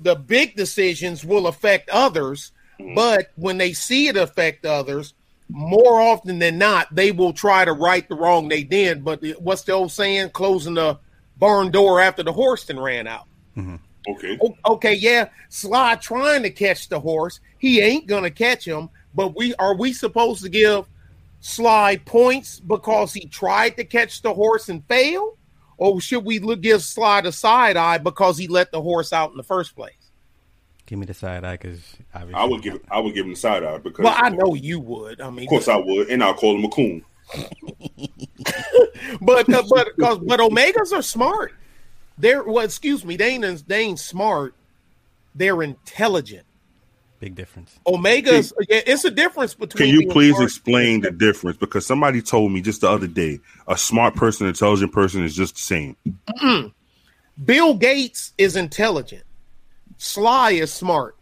the 0.00 0.14
big 0.16 0.56
decisions 0.56 1.24
will 1.24 1.46
affect 1.46 1.88
others, 1.90 2.52
but 2.94 3.30
when 3.36 3.58
they 3.58 3.72
see 3.72 4.08
it 4.08 4.16
affect 4.16 4.66
others, 4.66 5.14
more 5.48 6.00
often 6.00 6.38
than 6.40 6.58
not, 6.58 6.92
they 6.92 7.12
will 7.12 7.32
try 7.32 7.64
to 7.64 7.72
right 7.72 8.08
the 8.08 8.14
wrong 8.16 8.48
they 8.48 8.64
did. 8.64 9.04
But 9.04 9.22
what's 9.38 9.62
the 9.62 9.72
old 9.72 9.92
saying? 9.92 10.30
Closing 10.30 10.74
the 10.74 10.98
barn 11.38 11.70
door 11.70 12.00
after 12.00 12.22
the 12.22 12.32
horse 12.32 12.68
and 12.70 12.82
ran 12.82 13.06
out. 13.06 13.26
Mm-hmm. 13.56 13.76
Okay. 14.08 14.38
O- 14.42 14.72
okay, 14.74 14.94
yeah, 14.94 15.28
Sly 15.48 15.96
trying 15.96 16.42
to 16.42 16.50
catch 16.50 16.88
the 16.88 17.00
horse. 17.00 17.40
He 17.58 17.80
ain't 17.80 18.06
gonna 18.06 18.30
catch 18.30 18.66
him. 18.66 18.90
But 19.14 19.36
we 19.36 19.54
are 19.56 19.74
we 19.74 19.92
supposed 19.92 20.42
to 20.42 20.48
give 20.48 20.86
Sly 21.40 21.96
points 22.04 22.60
because 22.60 23.12
he 23.12 23.26
tried 23.26 23.76
to 23.76 23.84
catch 23.84 24.22
the 24.22 24.34
horse 24.34 24.68
and 24.68 24.84
failed, 24.86 25.36
or 25.76 26.00
should 26.00 26.24
we 26.24 26.38
look, 26.38 26.60
give 26.60 26.82
Sly 26.82 27.22
the 27.22 27.32
side 27.32 27.76
eye 27.76 27.98
because 27.98 28.36
he 28.36 28.48
let 28.48 28.72
the 28.72 28.82
horse 28.82 29.12
out 29.12 29.30
in 29.30 29.36
the 29.36 29.42
first 29.42 29.76
place? 29.76 29.92
Give 30.86 30.98
me 30.98 31.06
the 31.06 31.14
side 31.14 31.44
eye 31.44 31.56
because 31.56 31.80
obviously 32.14 32.34
I 32.34 32.44
would 32.44 32.62
give 32.62 32.80
I 32.90 32.98
would 33.00 33.14
give 33.14 33.24
him 33.24 33.32
the 33.32 33.38
side 33.38 33.62
eye 33.62 33.78
because 33.78 34.04
Well, 34.04 34.16
I 34.16 34.28
know 34.28 34.54
you 34.54 34.80
would. 34.80 35.20
I 35.20 35.30
mean, 35.30 35.44
of 35.44 35.48
course 35.48 35.68
I 35.68 35.76
would, 35.76 36.10
and 36.10 36.22
I'll 36.22 36.34
call 36.34 36.56
him 36.56 36.64
a 36.64 36.68
coon. 36.68 37.04
But 39.20 39.52
uh, 39.52 39.62
but 39.68 39.88
because 39.96 40.18
but 40.18 40.40
Omegas 40.40 40.92
are 40.92 41.02
smart. 41.02 41.52
They're 42.18 42.42
well, 42.42 42.64
excuse 42.64 43.04
me, 43.04 43.16
they 43.16 43.30
ain't 43.30 43.68
they 43.68 43.80
ain't 43.80 43.98
smart. 43.98 44.54
They're 45.34 45.62
intelligent. 45.62 46.46
big 47.18 47.34
difference. 47.34 47.78
Omegas, 47.86 48.52
yeah, 48.68 48.82
it's 48.86 49.04
a 49.04 49.10
difference 49.10 49.54
between. 49.54 49.90
Can 49.90 50.00
you 50.00 50.08
please 50.08 50.34
smart- 50.34 50.44
explain 50.44 51.00
the 51.00 51.10
difference? 51.10 51.56
Because 51.56 51.86
somebody 51.86 52.22
told 52.22 52.52
me 52.52 52.60
just 52.60 52.82
the 52.82 52.88
other 52.88 53.08
day, 53.08 53.40
a 53.66 53.76
smart 53.76 54.14
person, 54.14 54.46
intelligent 54.46 54.92
person 54.92 55.24
is 55.24 55.34
just 55.34 55.56
the 55.56 55.62
same. 55.62 55.96
Bill 57.44 57.74
Gates 57.74 58.32
is 58.38 58.54
intelligent. 58.54 59.24
Sly 59.98 60.52
is 60.52 60.72
smart 60.72 61.16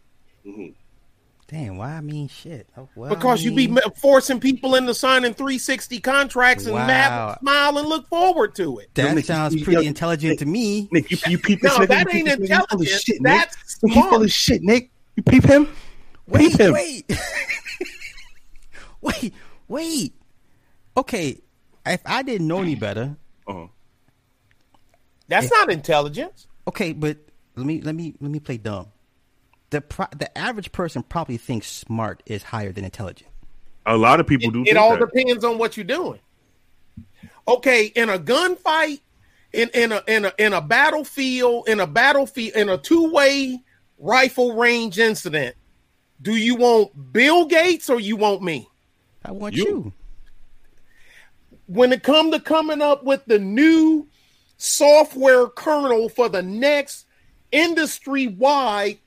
Damn, 1.53 1.77
why 1.77 1.91
I 1.97 2.01
mean 2.01 2.27
shit? 2.29 2.67
Oh, 2.75 2.89
well, 2.95 3.13
because 3.13 3.41
I 3.45 3.49
you 3.49 3.55
be 3.55 3.71
forcing 3.97 4.39
people 4.39 4.73
into 4.73 4.91
signing 4.95 5.35
360 5.35 5.99
contracts 5.99 6.65
and 6.65 6.73
Wow. 6.73 6.87
have 6.87 7.37
smile 7.41 7.77
and 7.77 7.87
look 7.87 8.07
forward 8.09 8.55
to 8.55 8.79
it. 8.79 8.89
that 8.95 9.13
Nick, 9.13 9.25
sounds 9.25 9.53
you- 9.53 9.63
pretty 9.63 9.83
you- 9.83 9.87
intelligent 9.87 10.39
to 10.39 10.47
me. 10.47 10.89
Nick, 10.91 11.11
you, 11.11 11.17
you 11.27 11.37
peep 11.37 11.61
this 11.61 11.71
No, 11.77 11.85
nigga? 11.85 11.87
that 11.89 11.99
ain't 11.99 12.11
peep 12.11 12.25
this 12.25 12.49
nigga? 12.49 12.59
He 12.59 12.65
full 12.71 12.81
of 12.81 12.87
shit, 12.87 13.21
Nick. 13.21 13.31
That's 13.51 13.77
He 13.83 14.01
full 14.01 14.23
of 14.23 14.31
shit, 14.31 14.63
Nick. 14.63 14.89
You 15.15 15.21
peep 15.21 15.43
him? 15.43 15.67
Wait, 16.25 16.49
Peep 16.53 16.59
him. 16.59 16.73
wait, 16.73 17.11
wait, 19.01 19.33
wait. 19.67 20.13
Okay, 20.97 21.39
if 21.85 22.01
I 22.03 22.23
didn't 22.23 22.47
know 22.47 22.61
any 22.61 22.73
better, 22.75 23.15
Uh-huh. 23.47 23.67
That's 25.27 25.51
not 25.51 25.69
intelligence. 25.71 26.47
Okay, 26.67 26.93
but 26.93 27.17
let 27.55 27.65
me 27.67 27.79
let 27.81 27.93
me 27.93 28.15
let 28.19 28.31
me 28.31 28.39
play 28.39 28.57
dumb. 28.57 28.87
The 29.73 29.81
pro- 29.81 30.05
the 30.15 30.35
average 30.37 30.71
person 30.71 31.01
probably 31.03 31.37
thinks 31.37 31.67
smart 31.67 32.21
is 32.27 32.43
higher 32.43 32.71
than 32.71 32.83
intelligent. 32.85 33.29
A 33.87 33.97
lot 33.97 34.19
of 34.19 34.27
people 34.27 34.49
It, 34.49 34.53
do. 34.53 34.61
it 34.61 34.65
think 34.65 34.77
all 34.77 34.97
that. 34.97 35.11
depends 35.11 35.43
on 35.43 35.57
what 35.57 35.75
you're 35.75 35.83
doing. 35.83 36.19
Okay, 37.47 37.85
in 37.87 38.07
a 38.09 38.19
gunfight, 38.19 39.01
in 39.51 39.69
in 39.73 39.91
a 39.91 40.03
in 40.07 40.25
a 40.25 40.33
in 40.37 40.53
a 40.53 40.61
battlefield, 40.61 41.67
in 41.67 41.79
a 41.79 41.87
battlefield, 41.87 42.55
in 42.55 42.69
a 42.69 42.77
two 42.77 43.11
way 43.11 43.63
rifle 43.97 44.55
range 44.55 44.99
incident, 44.99 45.55
do 46.21 46.35
you 46.35 46.55
want 46.55 47.11
Bill 47.11 47.45
Gates 47.45 47.89
or 47.89 47.99
you 47.99 48.15
want 48.15 48.43
me? 48.43 48.69
I 49.25 49.31
want 49.31 49.55
You. 49.55 49.63
you. 49.65 49.93
when 51.65 51.91
it 51.91 52.03
come 52.03 52.29
to 52.31 52.39
coming 52.39 52.81
up 52.81 53.03
with 53.03 53.25
the 53.25 53.39
new 53.39 54.07
software 54.57 55.47
kernel 55.47 56.09
for 56.09 56.29
the 56.29 56.43
next 56.43 57.07
industry 57.51 58.27
wide 58.27 58.99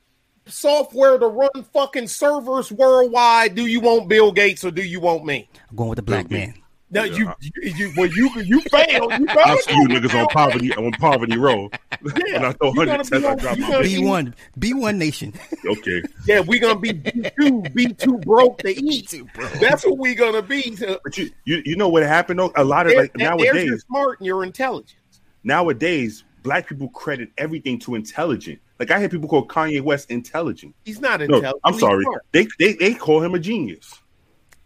software 0.49 1.17
to 1.17 1.27
run 1.27 1.63
fucking 1.73 2.07
servers 2.07 2.71
worldwide, 2.71 3.55
do 3.55 3.65
you 3.65 3.79
want 3.79 4.07
Bill 4.07 4.31
Gates 4.31 4.63
or 4.63 4.71
do 4.71 4.83
you 4.83 4.99
want 4.99 5.25
me? 5.25 5.49
I'm 5.69 5.75
going 5.75 5.89
with 5.89 5.97
the 5.97 6.03
black 6.03 6.29
man. 6.29 6.47
Gates. 6.51 6.59
No, 6.89 7.03
Yeah. 7.03 7.17
you, 7.17 7.33
you, 7.41 7.71
you, 7.75 7.93
well, 7.97 8.07
you, 8.07 8.29
you 8.43 8.61
failed. 8.61 9.11
You 9.19 9.25
failed. 9.27 9.29
I 9.45 9.57
see 9.57 9.73
you 9.73 9.87
niggas 9.89 10.17
on 10.17 10.25
poverty 10.27 10.73
on 10.73 10.91
poverty 10.93 11.37
row. 11.37 11.69
and 12.01 12.45
I 12.45 12.53
throw 12.53 12.71
you 12.73 12.79
hundred 12.87 13.05
cents. 13.07 13.23
be 13.23 13.27
I 13.27 13.35
drop 13.35 13.57
my. 13.57 13.81
B 13.81 14.05
one, 14.05 14.33
B 14.57 14.73
one 14.73 14.97
nation. 14.97 15.33
Okay, 15.65 16.01
Yeah, 16.25 16.39
we 16.39 16.59
gonna 16.59 16.79
be 16.79 16.93
B 16.93 17.29
two, 17.37 17.61
B 17.73 17.91
two 17.91 18.17
broke 18.19 18.59
to 18.59 18.69
eat. 18.69 19.13
That's 19.59 19.85
what 19.85 19.97
we 19.97 20.15
gonna 20.15 20.41
be. 20.41 20.77
So, 20.77 20.97
but 21.03 21.17
you 21.17 21.29
you 21.43 21.61
you 21.65 21.75
know 21.75 21.89
what 21.89 22.03
happened 22.03 22.39
though? 22.39 22.53
A 22.55 22.63
lot 22.63 22.85
of 22.85 22.93
there- 22.93 23.01
like 23.01 23.13
there's 23.15 23.27
your 23.37 23.53
nowadays 23.53 23.83
smart 23.85 24.19
and 24.21 24.25
your 24.25 24.45
intelligence. 24.45 24.95
nowadays 25.43 26.23
black 26.43 26.67
people 26.69 26.87
credit 26.89 27.29
everything 27.37 27.79
to 27.79 27.95
intelligent. 27.95 28.59
Like 28.79 28.91
I 28.91 28.99
hear 28.99 29.09
people 29.09 29.27
call 29.27 29.47
Kanye 29.47 29.81
West 29.81 30.11
intelligent. 30.11 30.75
He's 30.85 30.99
not 31.01 31.19
No, 31.19 31.25
intelligent. 31.37 31.61
I'm 31.63 31.79
sorry. 31.79 32.05
They, 32.31 32.47
they 32.59 32.73
they 32.73 32.93
call 32.93 33.21
him 33.23 33.33
a 33.33 33.39
genius, 33.39 33.99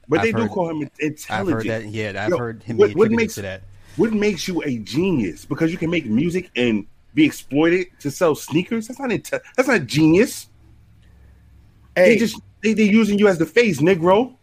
but 0.10 0.20
I've 0.20 0.26
they 0.26 0.32
do 0.34 0.48
call 0.50 0.70
him 0.70 0.82
I've 0.84 0.90
intelligent. 1.00 1.64
heard 1.66 1.84
that. 1.84 1.90
Yeah, 1.90 2.24
I've 2.26 2.30
Yo, 2.32 2.38
heard 2.38 2.64
him 2.64 2.78
what- 2.78 2.96
what 2.96 3.12
makes- 3.12 3.36
that. 3.36 3.64
What 3.98 4.14
makes 4.14 4.48
you 4.48 4.62
a 4.64 4.78
genius? 4.80 5.44
Because 5.46 5.70
you 5.72 5.78
can 5.78 5.90
make 5.90 6.06
music 6.06 6.50
and 6.56 6.86
be 7.14 7.26
exploited 7.26 7.88
to 8.00 8.10
sell 8.10 8.36
sneakers. 8.36 8.88
That's 8.88 9.00
not 9.00 9.10
inte- 9.10 9.42
that's 9.58 9.68
not 9.68 9.86
genius. 9.86 10.48
Hey, 11.96 12.10
They 12.14 12.18
just 12.18 12.40
they 12.64 12.74
they 12.74 12.84
using 12.84 13.20
you 13.20 13.28
as 13.28 13.38
the 13.38 13.46
face, 13.46 13.82
Negro. 13.82 14.34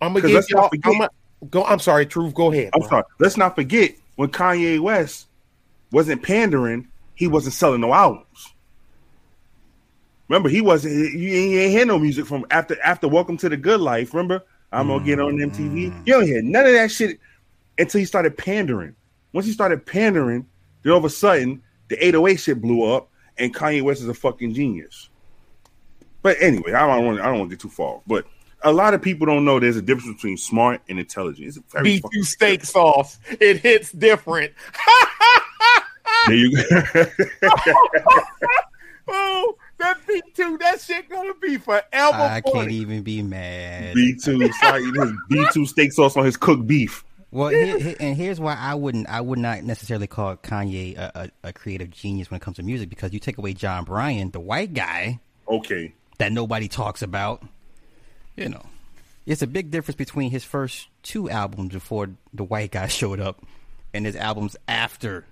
I'm 0.00 0.12
gonna 0.14 0.20
'cause 0.22 0.28
give 0.30 0.34
let's 0.34 0.50
not 0.52 0.60
y'all. 0.60 0.68
forget- 0.70 0.94
I'm, 0.94 1.00
a, 1.02 1.10
go. 1.50 1.64
I'm 1.64 1.78
sorry, 1.78 2.06
Truth. 2.06 2.34
Go 2.34 2.50
ahead. 2.52 2.70
I'm 2.74 2.80
bro. 2.80 2.88
sorry. 2.88 3.04
Let's 3.18 3.36
not 3.36 3.54
forget 3.54 3.94
when 4.16 4.30
Kanye 4.30 4.78
West 4.80 5.26
wasn't 5.92 6.22
pandering, 6.22 6.88
he 7.14 7.26
wasn't 7.26 7.54
selling 7.54 7.80
no 7.82 7.92
albums. 7.92 8.54
Remember, 10.28 10.48
he 10.48 10.60
wasn't. 10.60 10.94
You 10.94 11.34
ain't, 11.34 11.50
you 11.52 11.68
hear 11.68 11.86
no 11.86 11.98
music 11.98 12.26
from 12.26 12.44
after 12.50 12.80
after 12.82 13.08
Welcome 13.08 13.36
to 13.38 13.48
the 13.48 13.56
Good 13.56 13.80
Life. 13.80 14.12
Remember, 14.12 14.44
I'm 14.72 14.88
gonna 14.88 15.04
get 15.04 15.20
on 15.20 15.36
MTV. 15.36 15.90
Mm. 15.90 16.06
You 16.06 16.12
don't 16.14 16.26
hear 16.26 16.42
none 16.42 16.66
of 16.66 16.72
that 16.72 16.90
shit 16.90 17.18
until 17.78 17.98
he 17.98 18.04
started 18.04 18.36
pandering. 18.36 18.94
Once 19.32 19.46
he 19.46 19.52
started 19.52 19.86
pandering, 19.86 20.46
then 20.82 20.92
all 20.92 20.98
of 20.98 21.04
a 21.04 21.10
sudden 21.10 21.62
the 21.88 21.96
808 22.04 22.36
shit 22.36 22.60
blew 22.60 22.92
up, 22.92 23.08
and 23.38 23.54
Kanye 23.54 23.82
West 23.82 24.02
is 24.02 24.08
a 24.08 24.14
fucking 24.14 24.52
genius. 24.52 25.08
But 26.20 26.36
anyway, 26.40 26.72
I 26.72 26.86
don't 26.86 27.06
want 27.06 27.20
I 27.20 27.26
don't 27.26 27.38
want 27.38 27.50
to 27.50 27.56
get 27.56 27.62
too 27.62 27.70
far. 27.70 28.02
But 28.06 28.26
a 28.62 28.72
lot 28.72 28.92
of 28.92 29.00
people 29.00 29.26
don't 29.26 29.46
know 29.46 29.58
there's 29.58 29.76
a 29.76 29.82
difference 29.82 30.14
between 30.14 30.36
smart 30.36 30.82
and 30.90 30.98
intelligent. 30.98 31.48
It's 31.48 31.58
very 31.72 31.84
B 31.84 32.00
fucking 32.00 32.20
two 32.20 32.24
steak 32.24 32.64
sauce. 32.64 33.18
It 33.40 33.58
hits 33.58 33.92
different. 33.92 34.52
There 36.26 36.36
you 36.36 36.56
go. 36.56 37.06
Oh, 39.10 39.56
that 39.78 39.98
B 40.06 40.22
two. 40.34 40.58
That 40.58 40.80
shit 40.80 41.08
gonna 41.08 41.34
be 41.40 41.56
forever. 41.58 41.86
I 41.94 42.40
can't 42.40 42.70
even 42.70 43.02
be 43.02 43.22
mad. 43.22 43.94
B 43.94 44.14
two, 44.22 44.50
sorry, 44.52 44.84
B 45.28 45.46
two 45.52 45.66
steak 45.66 45.92
sauce 45.92 46.16
on 46.16 46.24
his 46.24 46.36
cooked 46.36 46.66
beef. 46.66 47.04
Well, 47.30 47.48
here, 47.50 47.78
here- 47.78 47.96
and 48.00 48.16
here's 48.16 48.40
why 48.40 48.54
I 48.54 48.74
wouldn't, 48.74 49.06
I 49.08 49.20
would 49.20 49.38
not 49.38 49.62
necessarily 49.62 50.06
call 50.06 50.36
Kanye 50.36 50.96
a, 50.96 51.30
a, 51.44 51.48
a 51.48 51.52
creative 51.52 51.90
genius 51.90 52.30
when 52.30 52.36
it 52.38 52.42
comes 52.42 52.56
to 52.56 52.62
music 52.62 52.88
because 52.88 53.12
you 53.12 53.20
take 53.20 53.36
away 53.36 53.52
Jon 53.52 53.84
Brion, 53.84 54.30
the 54.30 54.40
white 54.40 54.72
guy 54.72 55.20
Okay, 55.46 55.92
that 56.18 56.32
nobody 56.32 56.68
talks 56.68 57.02
about. 57.02 57.42
You 58.36 58.48
know, 58.48 58.64
it's 59.26 59.42
a 59.42 59.46
big 59.46 59.70
difference 59.70 59.96
between 59.96 60.30
his 60.30 60.42
first 60.44 60.88
two 61.02 61.28
albums 61.28 61.74
before 61.74 62.08
the 62.32 62.44
white 62.44 62.70
guy 62.70 62.86
showed 62.88 63.20
up 63.20 63.42
and 63.92 64.06
his 64.06 64.16
albums 64.16 64.56
after 64.66 65.26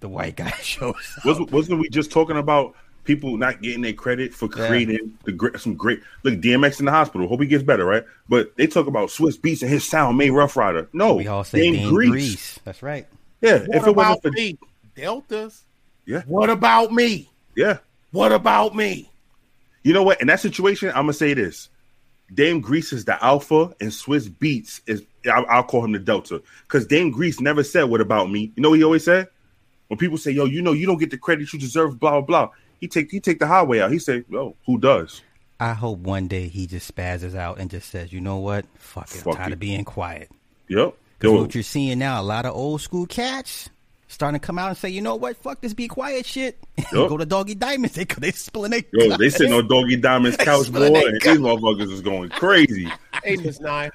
the 0.00 0.08
white 0.08 0.34
guy 0.36 0.50
shows 0.62 0.94
up. 1.18 1.24
wasn't 1.24 1.52
wasn't 1.52 1.78
we 1.78 1.88
just 1.88 2.10
talking 2.10 2.36
about 2.36 2.74
people 3.08 3.36
not 3.36 3.60
getting 3.62 3.80
their 3.80 3.92
credit 3.92 4.32
for 4.32 4.48
Yeah. 4.56 4.68
creating 4.68 5.18
the 5.24 5.32
great 5.32 5.58
some 5.58 5.74
great 5.74 6.00
look 6.22 6.34
DMX 6.40 6.78
in 6.78 6.84
the 6.86 6.92
hospital. 6.92 7.26
Hope 7.26 7.40
he 7.40 7.46
gets 7.48 7.64
better, 7.64 7.84
right? 7.84 8.04
But 8.28 8.54
they 8.56 8.68
talk 8.68 8.86
about 8.86 9.08
Swizz 9.08 9.38
Beatz 9.40 9.62
and 9.62 9.70
his 9.70 9.84
sound 9.84 10.16
made 10.18 10.30
Ruff 10.30 10.56
Ryder. 10.56 10.88
No, 10.92 11.14
We 11.16 11.26
all 11.26 11.42
say 11.42 11.60
Dame 11.62 11.74
Dame 11.74 11.88
Grease. 11.88 12.10
Grease. 12.10 12.60
That's 12.64 12.82
right. 12.82 13.06
Yeah, 13.40 13.58
What 13.66 13.76
if 13.76 13.86
it 13.86 13.96
wasn't 13.96 13.96
about 13.96 14.22
for 14.22 14.30
me? 14.30 14.58
Deltas. 14.94 15.64
yeah, 16.06 16.22
What 16.26 16.50
about 16.50 16.92
me? 16.92 17.28
yeah. 17.56 17.78
What 18.12 18.30
about 18.32 18.74
me? 18.76 19.10
You 19.82 19.92
know 19.92 20.02
what? 20.02 20.20
In 20.20 20.26
that 20.28 20.40
situation, 20.40 20.88
I'm 20.90 21.04
gonna 21.04 21.12
say 21.14 21.34
this: 21.34 21.68
Dame 22.34 22.60
Grease 22.60 22.92
is 22.92 23.04
the 23.06 23.22
alpha, 23.24 23.74
and 23.80 23.90
Swizz 23.90 24.28
Beatz 24.30 24.80
is 24.86 25.02
I'll, 25.30 25.46
I'll 25.48 25.62
call 25.62 25.84
him 25.84 25.92
the 25.92 25.98
delta 25.98 26.42
because 26.66 26.86
Dame 26.86 27.10
Grease 27.10 27.40
never 27.40 27.62
said 27.64 27.84
"What 27.84 28.00
about 28.00 28.30
me?" 28.30 28.52
You 28.56 28.62
know 28.62 28.70
what 28.70 28.78
he 28.78 28.84
always 28.84 29.04
said? 29.04 29.28
When 29.88 29.96
people 29.98 30.18
say, 30.18 30.32
"Yo, 30.32 30.44
you 30.44 30.60
know, 30.62 30.72
you 30.72 30.84
don't 30.86 30.98
get 30.98 31.10
the 31.10 31.16
credit 31.18 31.50
you 31.52 31.58
deserve," 31.58 31.98
blah 31.98 32.12
blah 32.12 32.20
blah. 32.22 32.48
He 32.80 32.88
take 32.88 33.10
he 33.10 33.20
take 33.20 33.38
the 33.38 33.46
highway 33.46 33.80
out. 33.80 33.90
He 33.90 33.98
say, 33.98 34.24
"Yo, 34.28 34.56
who 34.66 34.78
does?" 34.78 35.22
I 35.60 35.72
hope 35.72 35.98
one 35.98 36.28
day 36.28 36.46
he 36.46 36.66
just 36.66 36.94
spazzes 36.94 37.34
out 37.34 37.58
and 37.58 37.70
just 37.70 37.90
says, 37.90 38.12
"You 38.12 38.20
know 38.20 38.38
what? 38.38 38.66
Fuck 38.76 39.10
it. 39.14 39.18
Fuck 39.18 39.26
I'm 39.26 39.32
tired 39.34 39.48
it. 39.48 39.52
of 39.54 39.58
being 39.58 39.84
quiet." 39.84 40.30
Yep. 40.68 40.94
'Cause 41.18 41.32
Yo, 41.32 41.40
what 41.40 41.54
you're 41.54 41.64
seeing 41.64 41.98
now, 41.98 42.20
a 42.20 42.22
lot 42.22 42.46
of 42.46 42.54
old 42.54 42.80
school 42.80 43.06
cats 43.06 43.68
starting 44.06 44.38
to 44.40 44.46
come 44.46 44.58
out 44.58 44.68
and 44.68 44.78
say, 44.78 44.88
"You 44.88 45.00
know 45.00 45.16
what? 45.16 45.36
Fuck 45.36 45.60
this 45.60 45.74
be 45.74 45.88
quiet 45.88 46.26
shit." 46.26 46.58
Yup. 46.78 47.08
Go 47.08 47.16
to 47.16 47.26
Doggy 47.26 47.56
Diamonds. 47.56 47.96
They 47.96 48.04
they 48.04 48.30
spilling 48.30 48.70
their 48.70 48.82
yo, 48.92 49.16
they 49.16 49.30
sitting 49.30 49.52
on 49.52 49.66
Doggy 49.66 49.96
Diamond's 49.96 50.36
couch, 50.38 50.72
boy, 50.72 50.86
Spilling 50.86 50.92
they 50.92 51.04
and 51.04 51.20
these 51.20 51.38
motherfuckers 51.38 51.92
is 51.92 52.00
going 52.00 52.30
crazy. 52.30 52.88
Hey, 53.24 53.34
Miss 53.34 53.58
Nine. 53.58 53.90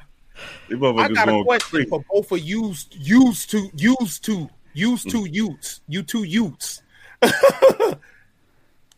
I 0.70 1.08
got 1.08 1.30
a 1.30 1.44
question 1.46 1.78
crazy. 1.78 1.90
for 1.90 2.04
both 2.12 2.30
of 2.34 2.40
used 2.40 2.94
used 3.00 3.50
to 3.52 3.70
used 3.74 4.26
to 4.26 4.50
used 4.74 5.10
to 5.12 5.24
mm. 5.24 5.34
youths. 5.34 5.80
You 5.88 6.04
two 6.04 6.24
youths. 6.24 6.82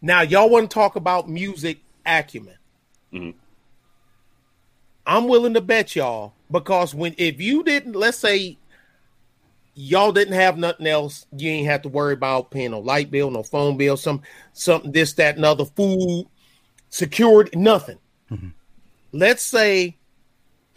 Now 0.01 0.21
y'all 0.21 0.49
want 0.49 0.69
to 0.69 0.73
talk 0.73 0.95
about 0.95 1.29
music 1.29 1.79
acumen. 2.05 2.57
Mhm. 3.13 3.33
I'm 5.07 5.27
willing 5.27 5.53
to 5.53 5.61
bet 5.61 5.95
y'all 5.95 6.33
because 6.51 6.95
when 6.95 7.13
if 7.17 7.39
you 7.39 7.63
didn't, 7.63 7.95
let's 7.95 8.17
say 8.17 8.57
y'all 9.75 10.11
didn't 10.11 10.33
have 10.33 10.57
nothing 10.57 10.87
else, 10.87 11.27
you 11.35 11.49
ain't 11.49 11.67
have 11.67 11.81
to 11.83 11.89
worry 11.89 12.13
about 12.13 12.49
paying 12.49 12.71
no 12.71 12.79
light 12.79 13.11
bill, 13.11 13.29
no 13.29 13.43
phone 13.43 13.77
bill, 13.77 13.97
some 13.97 14.21
something 14.53 14.91
this, 14.91 15.13
that, 15.13 15.35
and 15.35 15.45
other, 15.45 15.65
food, 15.65 16.25
security, 16.89 17.57
nothing. 17.57 17.99
Let's 19.11 19.43
say 19.43 19.97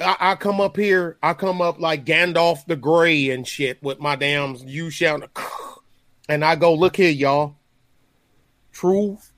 I, 0.01 0.17
I 0.21 0.35
come 0.37 0.61
up 0.61 0.77
here, 0.77 1.17
I 1.23 1.35
come 1.35 1.61
up 1.63 1.81
like 1.81 2.05
Gandalf 2.05 2.67
the 2.67 2.77
Grey 2.77 3.31
and 3.31 3.47
shit 3.47 3.83
with 3.83 3.99
my 4.01 4.17
damn 4.17 4.57
you 4.57 4.91
shouting, 4.91 5.29
and 6.29 6.45
I 6.45 6.57
go, 6.57 6.75
look 6.75 6.97
here, 6.97 7.11
y'all. 7.11 7.57
Truth, 8.79 9.33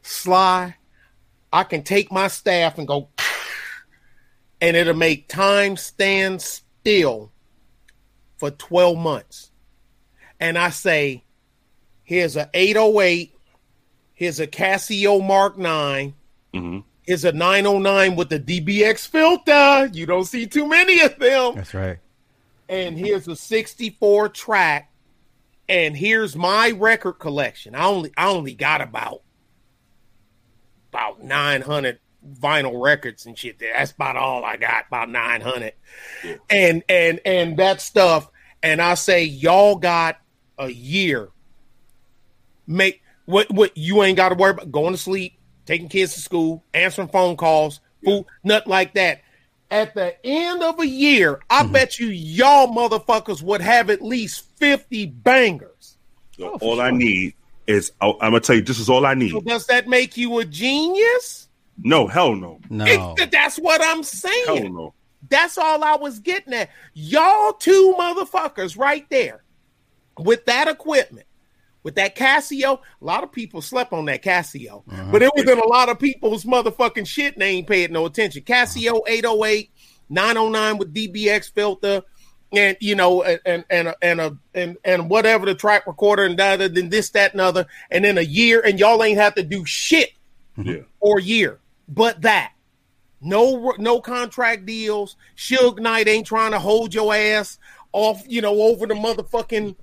sly. 0.00 0.76
I 1.52 1.64
can 1.64 1.82
take 1.82 2.10
my 2.10 2.28
staff 2.28 2.78
and 2.78 2.88
go, 2.88 3.10
and 4.62 4.74
it'll 4.78 4.94
make 4.94 5.28
time 5.28 5.76
stand 5.76 6.40
still 6.40 7.30
for 8.38 8.50
12 8.50 8.96
months. 8.96 9.50
And 10.40 10.56
I 10.56 10.70
say, 10.70 11.22
here's 12.02 12.34
a 12.34 12.48
808, 12.54 13.34
here's 14.14 14.40
a 14.40 14.46
Casio 14.46 15.22
Mark 15.22 15.58
9, 15.58 16.14
Mhm. 16.54 16.82
here's 17.02 17.26
a 17.26 17.32
909 17.32 18.16
with 18.16 18.30
the 18.30 18.38
DBX 18.40 19.06
filter. 19.06 19.90
You 19.92 20.06
don't 20.06 20.24
see 20.24 20.46
too 20.46 20.66
many 20.66 21.00
of 21.02 21.18
them. 21.18 21.56
That's 21.56 21.74
right. 21.74 21.98
And 22.70 22.96
here's 22.98 23.28
a 23.28 23.36
64 23.36 24.30
track. 24.30 24.90
And 25.68 25.96
here's 25.96 26.34
my 26.34 26.70
record 26.70 27.14
collection. 27.14 27.74
I 27.74 27.86
only 27.86 28.12
I 28.16 28.28
only 28.28 28.54
got 28.54 28.80
about 28.80 29.22
about 30.90 31.22
900 31.22 31.98
vinyl 32.40 32.82
records 32.82 33.26
and 33.26 33.36
shit. 33.36 33.58
That's 33.58 33.92
about 33.92 34.16
all 34.16 34.44
I 34.44 34.56
got, 34.56 34.86
about 34.88 35.10
900. 35.10 35.74
And 36.48 36.82
and 36.88 37.20
and 37.24 37.56
that 37.58 37.80
stuff 37.80 38.30
and 38.62 38.80
I 38.80 38.94
say 38.94 39.24
y'all 39.24 39.76
got 39.76 40.18
a 40.58 40.68
year. 40.68 41.28
Make 42.66 43.02
what 43.26 43.50
what 43.50 43.76
you 43.76 44.02
ain't 44.02 44.16
got 44.16 44.30
to 44.30 44.34
worry 44.34 44.50
about 44.50 44.72
going 44.72 44.92
to 44.92 44.98
sleep, 44.98 45.38
taking 45.66 45.88
kids 45.88 46.14
to 46.14 46.20
school, 46.20 46.64
answering 46.74 47.08
phone 47.08 47.36
calls, 47.36 47.80
food, 48.04 48.26
nothing 48.42 48.70
like 48.70 48.94
that. 48.94 49.22
At 49.70 49.94
the 49.94 50.14
end 50.24 50.62
of 50.62 50.80
a 50.80 50.86
year, 50.86 51.40
I 51.50 51.62
mm-hmm. 51.62 51.72
bet 51.72 51.98
you 51.98 52.08
y'all 52.08 52.68
motherfuckers 52.68 53.42
would 53.42 53.60
have 53.60 53.90
at 53.90 54.00
least 54.00 54.46
50 54.56 55.06
bangers. 55.06 55.98
Oh, 56.40 56.58
for 56.58 56.64
all 56.64 56.80
I 56.80 56.90
need 56.90 57.34
is 57.66 57.92
I, 58.00 58.08
I'm 58.20 58.30
gonna 58.30 58.40
tell 58.40 58.56
you. 58.56 58.62
This 58.62 58.78
is 58.78 58.88
all 58.88 59.04
I 59.04 59.14
need. 59.14 59.30
So 59.30 59.40
does 59.40 59.66
that 59.66 59.88
make 59.88 60.16
you 60.16 60.38
a 60.38 60.44
genius? 60.44 61.48
No, 61.82 62.06
hell 62.06 62.34
no, 62.34 62.60
No. 62.70 63.14
It- 63.18 63.30
that's 63.30 63.58
what 63.58 63.80
I'm 63.80 63.96
hell 63.96 64.02
saying. 64.04 64.74
no. 64.74 64.94
That's 65.28 65.58
all 65.58 65.84
I 65.84 65.96
was 65.96 66.20
getting 66.20 66.54
at. 66.54 66.70
Y'all 66.94 67.52
two 67.52 67.94
motherfuckers 67.98 68.78
right 68.78 69.08
there 69.10 69.42
with 70.18 70.44
that 70.46 70.68
equipment, 70.68 71.26
with 71.82 71.94
that 71.96 72.16
Casio. 72.16 72.78
A 73.00 73.04
lot 73.04 73.24
of 73.24 73.32
people 73.32 73.62
slept 73.62 73.92
on 73.92 74.06
that 74.06 74.22
Casio, 74.22 74.82
uh-huh. 74.90 75.08
but 75.10 75.22
it 75.22 75.30
was 75.34 75.48
in 75.48 75.58
a 75.58 75.66
lot 75.66 75.88
of 75.88 75.98
people's 75.98 76.44
motherfucking 76.44 77.06
shit 77.06 77.34
and 77.34 77.42
they 77.42 77.50
ain't 77.50 77.66
paying 77.66 77.92
no 77.92 78.06
attention. 78.06 78.42
Casio 78.42 79.00
808, 79.06 79.70
909 80.08 80.78
with 80.78 80.94
DBX 80.94 81.52
filter. 81.52 82.02
And 82.50 82.78
you 82.80 82.94
know, 82.94 83.22
and 83.22 83.40
and 83.44 83.64
and 83.68 83.94
and 84.00 84.20
a 84.22 84.38
and 84.54 84.78
and 84.82 85.10
whatever 85.10 85.44
the 85.44 85.54
track 85.54 85.86
recorder 85.86 86.24
and 86.24 86.34
da 86.34 86.56
da 86.56 86.68
then 86.68 86.88
this 86.88 87.10
that 87.10 87.32
and 87.32 87.42
other, 87.42 87.66
and 87.90 88.02
then 88.02 88.16
a 88.16 88.22
year, 88.22 88.62
and 88.64 88.80
y'all 88.80 89.04
ain't 89.04 89.18
have 89.18 89.34
to 89.34 89.42
do 89.42 89.66
shit 89.66 90.12
mm-hmm. 90.56 90.70
Yeah, 90.70 90.82
or 90.98 91.20
year, 91.20 91.58
but 91.86 92.22
that. 92.22 92.52
No, 93.20 93.74
no 93.78 94.00
contract 94.00 94.64
deals. 94.64 95.16
Suge 95.36 95.78
Knight 95.78 96.08
ain't 96.08 96.26
trying 96.26 96.52
to 96.52 96.58
hold 96.58 96.94
your 96.94 97.14
ass 97.14 97.58
off, 97.92 98.22
you 98.28 98.40
know, 98.40 98.62
over 98.62 98.86
the 98.86 98.94
motherfucking 98.94 99.76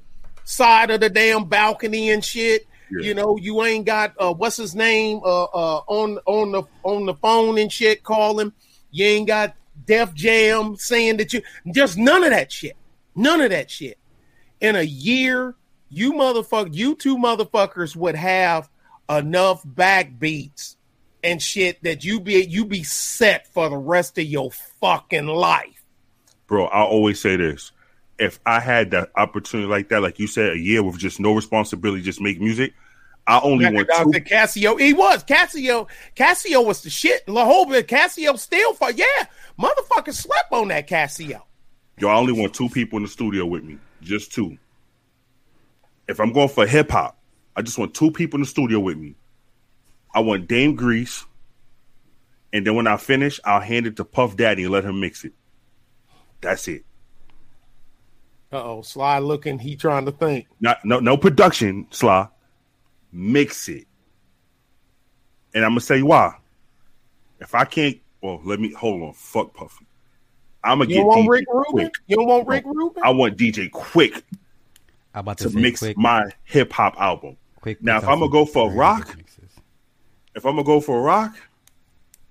side 0.46 0.92
of 0.92 1.02
the 1.02 1.10
damn 1.10 1.46
balcony 1.46 2.12
and 2.12 2.24
shit. 2.24 2.66
Yeah. 2.92 3.08
You 3.08 3.14
know, 3.16 3.38
you 3.38 3.64
ain't 3.64 3.86
got 3.86 4.14
uh, 4.20 4.34
what's 4.34 4.58
his 4.58 4.76
name 4.76 5.20
uh, 5.24 5.44
uh, 5.46 5.82
on 5.88 6.20
on 6.26 6.52
the 6.54 6.64
on 6.84 7.06
the 7.06 7.16
phone 7.16 7.58
and 7.58 7.72
shit. 7.72 8.04
calling. 8.04 8.54
You 8.92 9.06
ain't 9.06 9.28
got 9.28 9.56
Def 9.86 10.14
Jam 10.14 10.78
saying 10.78 11.18
that 11.18 11.34
you 11.34 11.42
just 11.74 11.98
none 11.98 12.24
of 12.24 12.30
that 12.30 12.52
shit. 12.52 12.78
None 13.16 13.42
of 13.42 13.50
that 13.50 13.70
shit. 13.70 13.98
In 14.62 14.76
a 14.76 14.84
year, 14.84 15.56
you 15.90 16.14
motherfucker, 16.14 16.74
you 16.74 16.96
two 16.96 17.18
motherfuckers 17.18 17.96
would 17.96 18.16
have 18.16 18.70
enough 19.10 19.64
backbeats 19.66 20.76
and 21.24 21.42
shit 21.42 21.82
that 21.84 22.04
you 22.04 22.20
be 22.20 22.46
you 22.46 22.66
be 22.66 22.84
set 22.84 23.52
for 23.54 23.70
the 23.70 23.78
rest 23.78 24.18
of 24.18 24.26
your 24.26 24.52
fucking 24.80 25.28
life. 25.28 25.84
bro. 26.48 26.66
I 26.66 26.84
always 26.84 27.20
say 27.20 27.36
this: 27.36 27.72
if 28.18 28.40
I 28.46 28.60
had 28.60 28.92
that 28.92 29.12
opportunity 29.16 29.70
like 29.70 29.90
that, 29.90 30.02
like 30.02 30.20
you 30.20 30.28
said, 30.28 30.52
a 30.52 30.58
year 30.58 30.84
with 30.84 30.98
just 30.98 31.20
no 31.20 31.34
responsibility, 31.34 32.02
just 32.02 32.22
make 32.22 32.40
music, 32.40 32.74
I 33.28 33.40
only 33.42 33.66
want 33.66 33.90
two. 33.90 34.12
said 34.14 34.26
Casio. 34.26 34.80
He 34.80 34.94
was 34.94 35.24
Casio. 35.24 35.88
Casio 36.16 36.66
was 36.66 36.82
the 36.82 36.90
shit. 36.90 37.26
The 37.26 37.34
whole 37.34 37.66
bit. 37.66 37.88
Casio 37.88 38.38
still 38.38 38.74
for 38.74 38.92
yeah. 38.92 39.06
Motherfucker 39.60 40.14
slept 40.14 40.52
on 40.52 40.68
that 40.68 40.88
Casio. 40.88 41.42
Yo, 41.98 42.08
I 42.08 42.16
only 42.16 42.34
want 42.34 42.54
two 42.54 42.70
people 42.70 42.98
in 42.98 43.04
the 43.04 43.10
studio 43.10 43.46
with 43.46 43.64
me, 43.64 43.78
just 44.02 44.32
two. 44.32 44.58
If 46.08 46.20
I'm 46.20 46.34
going 46.34 46.50
for 46.50 46.68
hip 46.68 46.92
hop, 46.92 47.18
I 47.56 47.62
just 47.62 47.78
want 47.78 47.94
two 47.94 48.12
people 48.12 48.38
in 48.38 48.42
the 48.42 48.48
studio 48.48 48.80
with 48.80 48.98
me. 48.98 49.16
I 50.14 50.20
want 50.20 50.48
Dame 50.48 50.76
Grease, 50.76 51.26
and 52.54 52.68
then 52.68 52.76
when 52.76 52.86
I 52.86 52.98
finish, 52.98 53.40
I'll 53.44 53.62
hand 53.62 53.88
it 53.88 53.96
to 53.96 54.06
Puff 54.06 54.36
Daddy 54.36 54.64
and 54.64 54.72
let 54.72 54.84
him 54.84 55.00
mix 55.00 55.24
it. 55.24 55.34
That's 56.42 56.68
it. 56.68 56.86
Uh 58.56 58.64
oh, 58.64 58.82
Sly 58.82 59.20
looking. 59.20 59.60
He 59.60 59.76
trying 59.76 60.06
to 60.06 60.14
think. 60.14 60.48
Not 60.62 60.78
no 60.86 61.00
no 61.02 61.18
production, 61.18 61.88
Sly. 61.90 62.30
Mix 63.12 63.68
it. 63.68 63.86
And 65.54 65.66
I'm 65.66 65.72
gonna 65.72 65.82
say 65.82 66.02
why. 66.02 66.36
If 67.42 67.54
I 67.54 67.66
can't, 67.66 67.98
well, 68.22 68.40
let 68.46 68.62
me 68.62 68.72
hold 68.72 69.02
on. 69.04 69.14
Fuck 69.14 69.54
Puffy. 69.54 69.86
I'm 70.64 70.80
gonna 70.80 70.90
You 70.90 70.96
get 70.96 71.00
don't 71.02 71.08
want 71.08 71.26
DJ 71.26 71.30
Rick 71.30 71.46
Rubin? 71.52 71.66
quick. 71.72 71.94
You 72.08 72.16
don't 72.16 72.28
want 72.28 72.48
Rick 72.48 72.64
Rubin? 72.66 73.04
I 73.04 73.10
want 73.10 73.38
DJ 73.38 73.70
Quik 73.70 74.24
I'm 75.14 75.20
about 75.20 75.38
to, 75.40 75.50
to 75.50 75.58
mix 75.58 75.80
quick, 75.80 75.98
my 75.98 76.24
hip 76.46 76.72
hop 76.72 76.96
album. 76.98 77.36
quick. 77.60 77.84
Now, 77.84 77.98
if 77.98 78.04
I'm 78.06 78.20
gonna 78.20 78.32
go 78.32 78.46
for 78.46 78.70
very 78.70 78.80
rock, 78.80 79.18
mixes. 79.18 79.50
if 80.34 80.46
I'm 80.46 80.54
gonna 80.56 80.64
go 80.64 80.80
for 80.80 80.98
a 81.00 81.02
rock, 81.02 81.36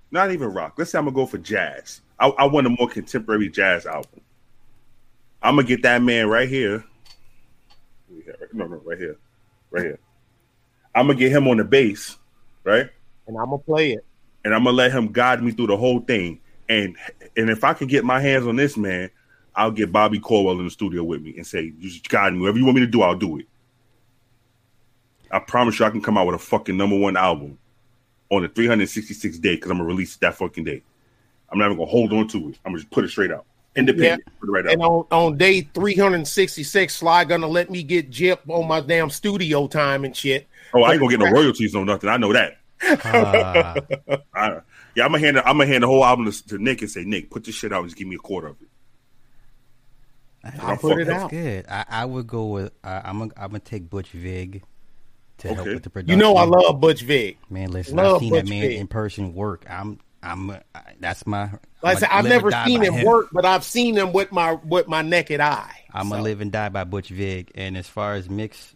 not 0.09 0.31
even 0.31 0.51
rock. 0.51 0.73
Let's 0.79 0.89
say 0.89 0.97
I'm 0.97 1.05
gonna 1.05 1.13
go 1.15 1.27
for 1.27 1.37
jazz. 1.37 2.01
I, 2.19 2.29
I 2.29 2.45
want 2.45 2.65
a 2.65 2.71
more 2.71 2.89
contemporary 2.89 3.49
jazz 3.49 3.85
album. 3.85 4.21
I'm 5.41 5.55
gonna 5.55 5.67
get 5.67 5.83
that 5.83 6.01
man 6.01 6.27
right 6.27 6.49
here. 6.49 6.83
No, 8.53 8.67
no, 8.67 8.77
right 8.77 8.97
here, 8.97 9.17
right 9.69 9.83
here. 9.83 9.99
I'm 10.93 11.07
gonna 11.07 11.19
get 11.19 11.31
him 11.31 11.47
on 11.47 11.57
the 11.57 11.63
bass, 11.63 12.17
right? 12.63 12.89
and 13.27 13.37
I'm 13.37 13.45
gonna 13.45 13.57
play 13.57 13.93
it. 13.93 14.05
and 14.43 14.53
I'm 14.53 14.63
gonna 14.63 14.75
let 14.75 14.91
him 14.91 15.11
guide 15.11 15.43
me 15.43 15.51
through 15.51 15.67
the 15.67 15.77
whole 15.77 15.99
thing. 15.99 16.39
And 16.69 16.95
and 17.37 17.49
if 17.49 17.63
I 17.63 17.73
can 17.73 17.87
get 17.87 18.03
my 18.03 18.19
hands 18.19 18.47
on 18.47 18.55
this 18.55 18.77
man, 18.77 19.09
I'll 19.55 19.71
get 19.71 19.91
Bobby 19.91 20.19
Corwell 20.19 20.59
in 20.59 20.65
the 20.65 20.71
studio 20.71 21.03
with 21.03 21.21
me 21.21 21.35
and 21.37 21.45
say, 21.45 21.71
just 21.79 22.07
guide 22.09 22.33
me. 22.33 22.39
Whatever 22.39 22.59
you 22.59 22.65
want 22.65 22.75
me 22.75 22.81
to 22.81 22.87
do, 22.87 23.01
I'll 23.01 23.15
do 23.15 23.39
it." 23.39 23.47
I 25.31 25.39
promise 25.39 25.79
you, 25.79 25.85
I 25.85 25.89
can 25.89 26.01
come 26.01 26.17
out 26.17 26.27
with 26.27 26.35
a 26.35 26.39
fucking 26.39 26.77
number 26.77 26.97
one 26.97 27.17
album 27.17 27.57
on 28.29 28.43
the 28.43 28.47
366 28.47 29.39
day 29.39 29.55
because 29.55 29.71
I'm 29.71 29.77
gonna 29.77 29.87
release 29.87 30.15
it 30.15 30.21
that 30.21 30.35
fucking 30.35 30.63
day. 30.63 30.81
I'm 31.49 31.59
not 31.59 31.65
even 31.65 31.77
gonna 31.77 31.89
hold 31.89 32.13
on 32.13 32.27
to 32.29 32.37
it. 32.49 32.59
I'm 32.63 32.71
gonna 32.71 32.77
just 32.77 32.91
put 32.91 33.03
it 33.03 33.09
straight 33.09 33.31
out, 33.31 33.45
independent, 33.75 34.23
put 34.39 34.49
it 34.49 34.51
right 34.51 34.65
And 34.65 34.81
on, 34.81 35.05
on 35.11 35.37
day 35.37 35.61
366, 35.61 36.95
Sly 36.95 37.25
gonna 37.25 37.47
let 37.47 37.69
me 37.69 37.83
get 37.83 38.09
Jip 38.09 38.41
on 38.47 38.67
my 38.67 38.81
damn 38.81 39.09
studio 39.09 39.67
time 39.67 40.05
and 40.05 40.15
shit. 40.15 40.47
Oh, 40.73 40.83
I 40.83 40.91
ain't 40.91 40.99
gonna 40.99 41.11
get 41.11 41.19
no 41.19 41.31
royalties 41.31 41.75
on 41.75 41.85
nothing. 41.85 42.09
I 42.09 42.17
know 42.17 42.33
that. 42.33 42.57
Ah, 42.83 43.75
I, 44.33 44.59
yeah, 44.95 45.05
I'm 45.05 45.11
gonna 45.11 45.19
hand. 45.19 45.37
The, 45.37 45.47
I'm 45.47 45.57
gonna 45.57 45.67
hand 45.67 45.83
the 45.83 45.87
whole 45.87 46.03
album 46.03 46.31
to, 46.31 46.47
to 46.47 46.57
Nick 46.57 46.81
and 46.81 46.89
say, 46.91 47.03
Nick, 47.03 47.29
put 47.29 47.43
this 47.43 47.55
shit 47.55 47.71
out 47.71 47.81
and 47.81 47.89
just 47.89 47.97
give 47.97 48.07
me 48.07 48.15
a 48.15 48.19
quarter 48.19 48.47
of 48.47 48.57
it. 48.61 48.67
I'll 50.59 50.77
put 50.77 50.99
it 50.99 51.09
out. 51.09 51.31
good. 51.31 51.65
I, 51.67 51.85
I 51.89 52.05
would 52.05 52.27
go 52.27 52.45
with. 52.45 52.73
Uh, 52.83 53.01
I'm 53.03 53.19
gonna. 53.19 53.31
I'm 53.37 53.47
gonna 53.49 53.59
take 53.59 53.89
Butch 53.89 54.09
Vig 54.09 54.63
to 55.39 55.53
help 55.53 55.67
with 55.67 55.83
the 55.83 55.89
production. 55.89 56.17
You 56.19 56.23
know 56.23 56.35
I 56.35 56.43
love 56.43 56.79
Butch 56.79 57.01
Vig. 57.01 57.37
Man, 57.49 57.71
listen, 57.71 57.95
love 57.95 58.15
I've 58.15 58.19
seen 58.19 58.33
that 58.33 58.47
man 58.47 58.61
Vig. 58.61 58.79
in 58.79 58.87
person 58.87 59.33
work. 59.33 59.65
I'm. 59.69 59.99
I'm. 60.25 60.49
uh, 60.49 60.57
That's 60.99 61.25
my. 61.27 61.49
Like 61.81 61.97
I 61.97 61.99
said, 61.99 62.09
I've 62.11 62.25
never 62.25 62.51
seen 62.65 62.79
by 62.79 62.85
him 62.89 63.05
work, 63.05 63.27
but 63.31 63.45
I've 63.45 63.63
seen 63.63 63.95
him 63.95 64.11
with 64.13 64.31
my 64.31 64.53
with 64.53 64.87
my 64.87 65.01
naked 65.01 65.39
eye. 65.39 65.71
I'm 65.93 66.05
So, 66.07 66.11
gonna 66.11 66.23
live 66.23 66.41
and 66.41 66.51
die 66.51 66.69
by 66.69 66.83
Butch 66.83 67.09
Vig. 67.09 67.51
And 67.55 67.77
as 67.77 67.87
far 67.87 68.13
as 68.15 68.29
mix, 68.29 68.75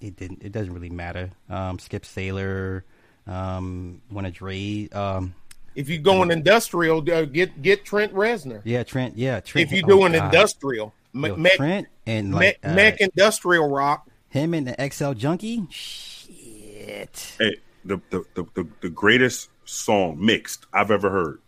it 0.00 0.16
didn't. 0.16 0.42
It 0.42 0.52
doesn't 0.52 0.72
really 0.72 0.90
matter. 0.90 1.30
Um, 1.48 1.78
Skip 1.78 2.04
Saylor, 2.04 2.82
um, 3.26 4.02
one 4.10 4.24
of 4.26 4.34
Dre. 4.34 4.88
Um, 4.92 5.34
If 5.74 5.88
you 5.88 5.98
go 5.98 6.12
going 6.12 6.30
industrial, 6.30 6.98
uh, 7.10 7.24
get 7.24 7.62
get 7.62 7.84
Trent 7.84 8.12
Reznor. 8.12 8.60
yeah, 8.64 8.82
Trent. 8.82 9.16
Yeah, 9.16 9.40
Trent. 9.40 9.68
If 9.68 9.76
you 9.76 9.82
oh, 9.84 9.88
doing 9.88 10.12
God. 10.12 10.26
industrial, 10.26 10.92
Me- 11.12 11.28
Yo, 11.30 11.36
mech, 11.36 11.52
Trent 11.54 11.86
and 12.06 12.30
mech, 12.30 12.58
like 12.62 12.72
uh, 12.72 12.74
mech 12.74 13.00
industrial 13.00 13.68
rock. 13.68 14.06
him 14.28 14.52
and 14.54 14.66
the 14.68 14.90
XL 14.90 15.12
Junkie. 15.12 15.66
Shit. 15.70 17.34
Hey, 17.38 17.56
the 17.84 18.00
the, 18.10 18.24
the, 18.34 18.44
the 18.54 18.66
the 18.82 18.88
greatest 18.90 19.48
song 19.70 20.24
mixed 20.24 20.66
I've 20.72 20.90
ever 20.90 21.10
heard. 21.10 21.40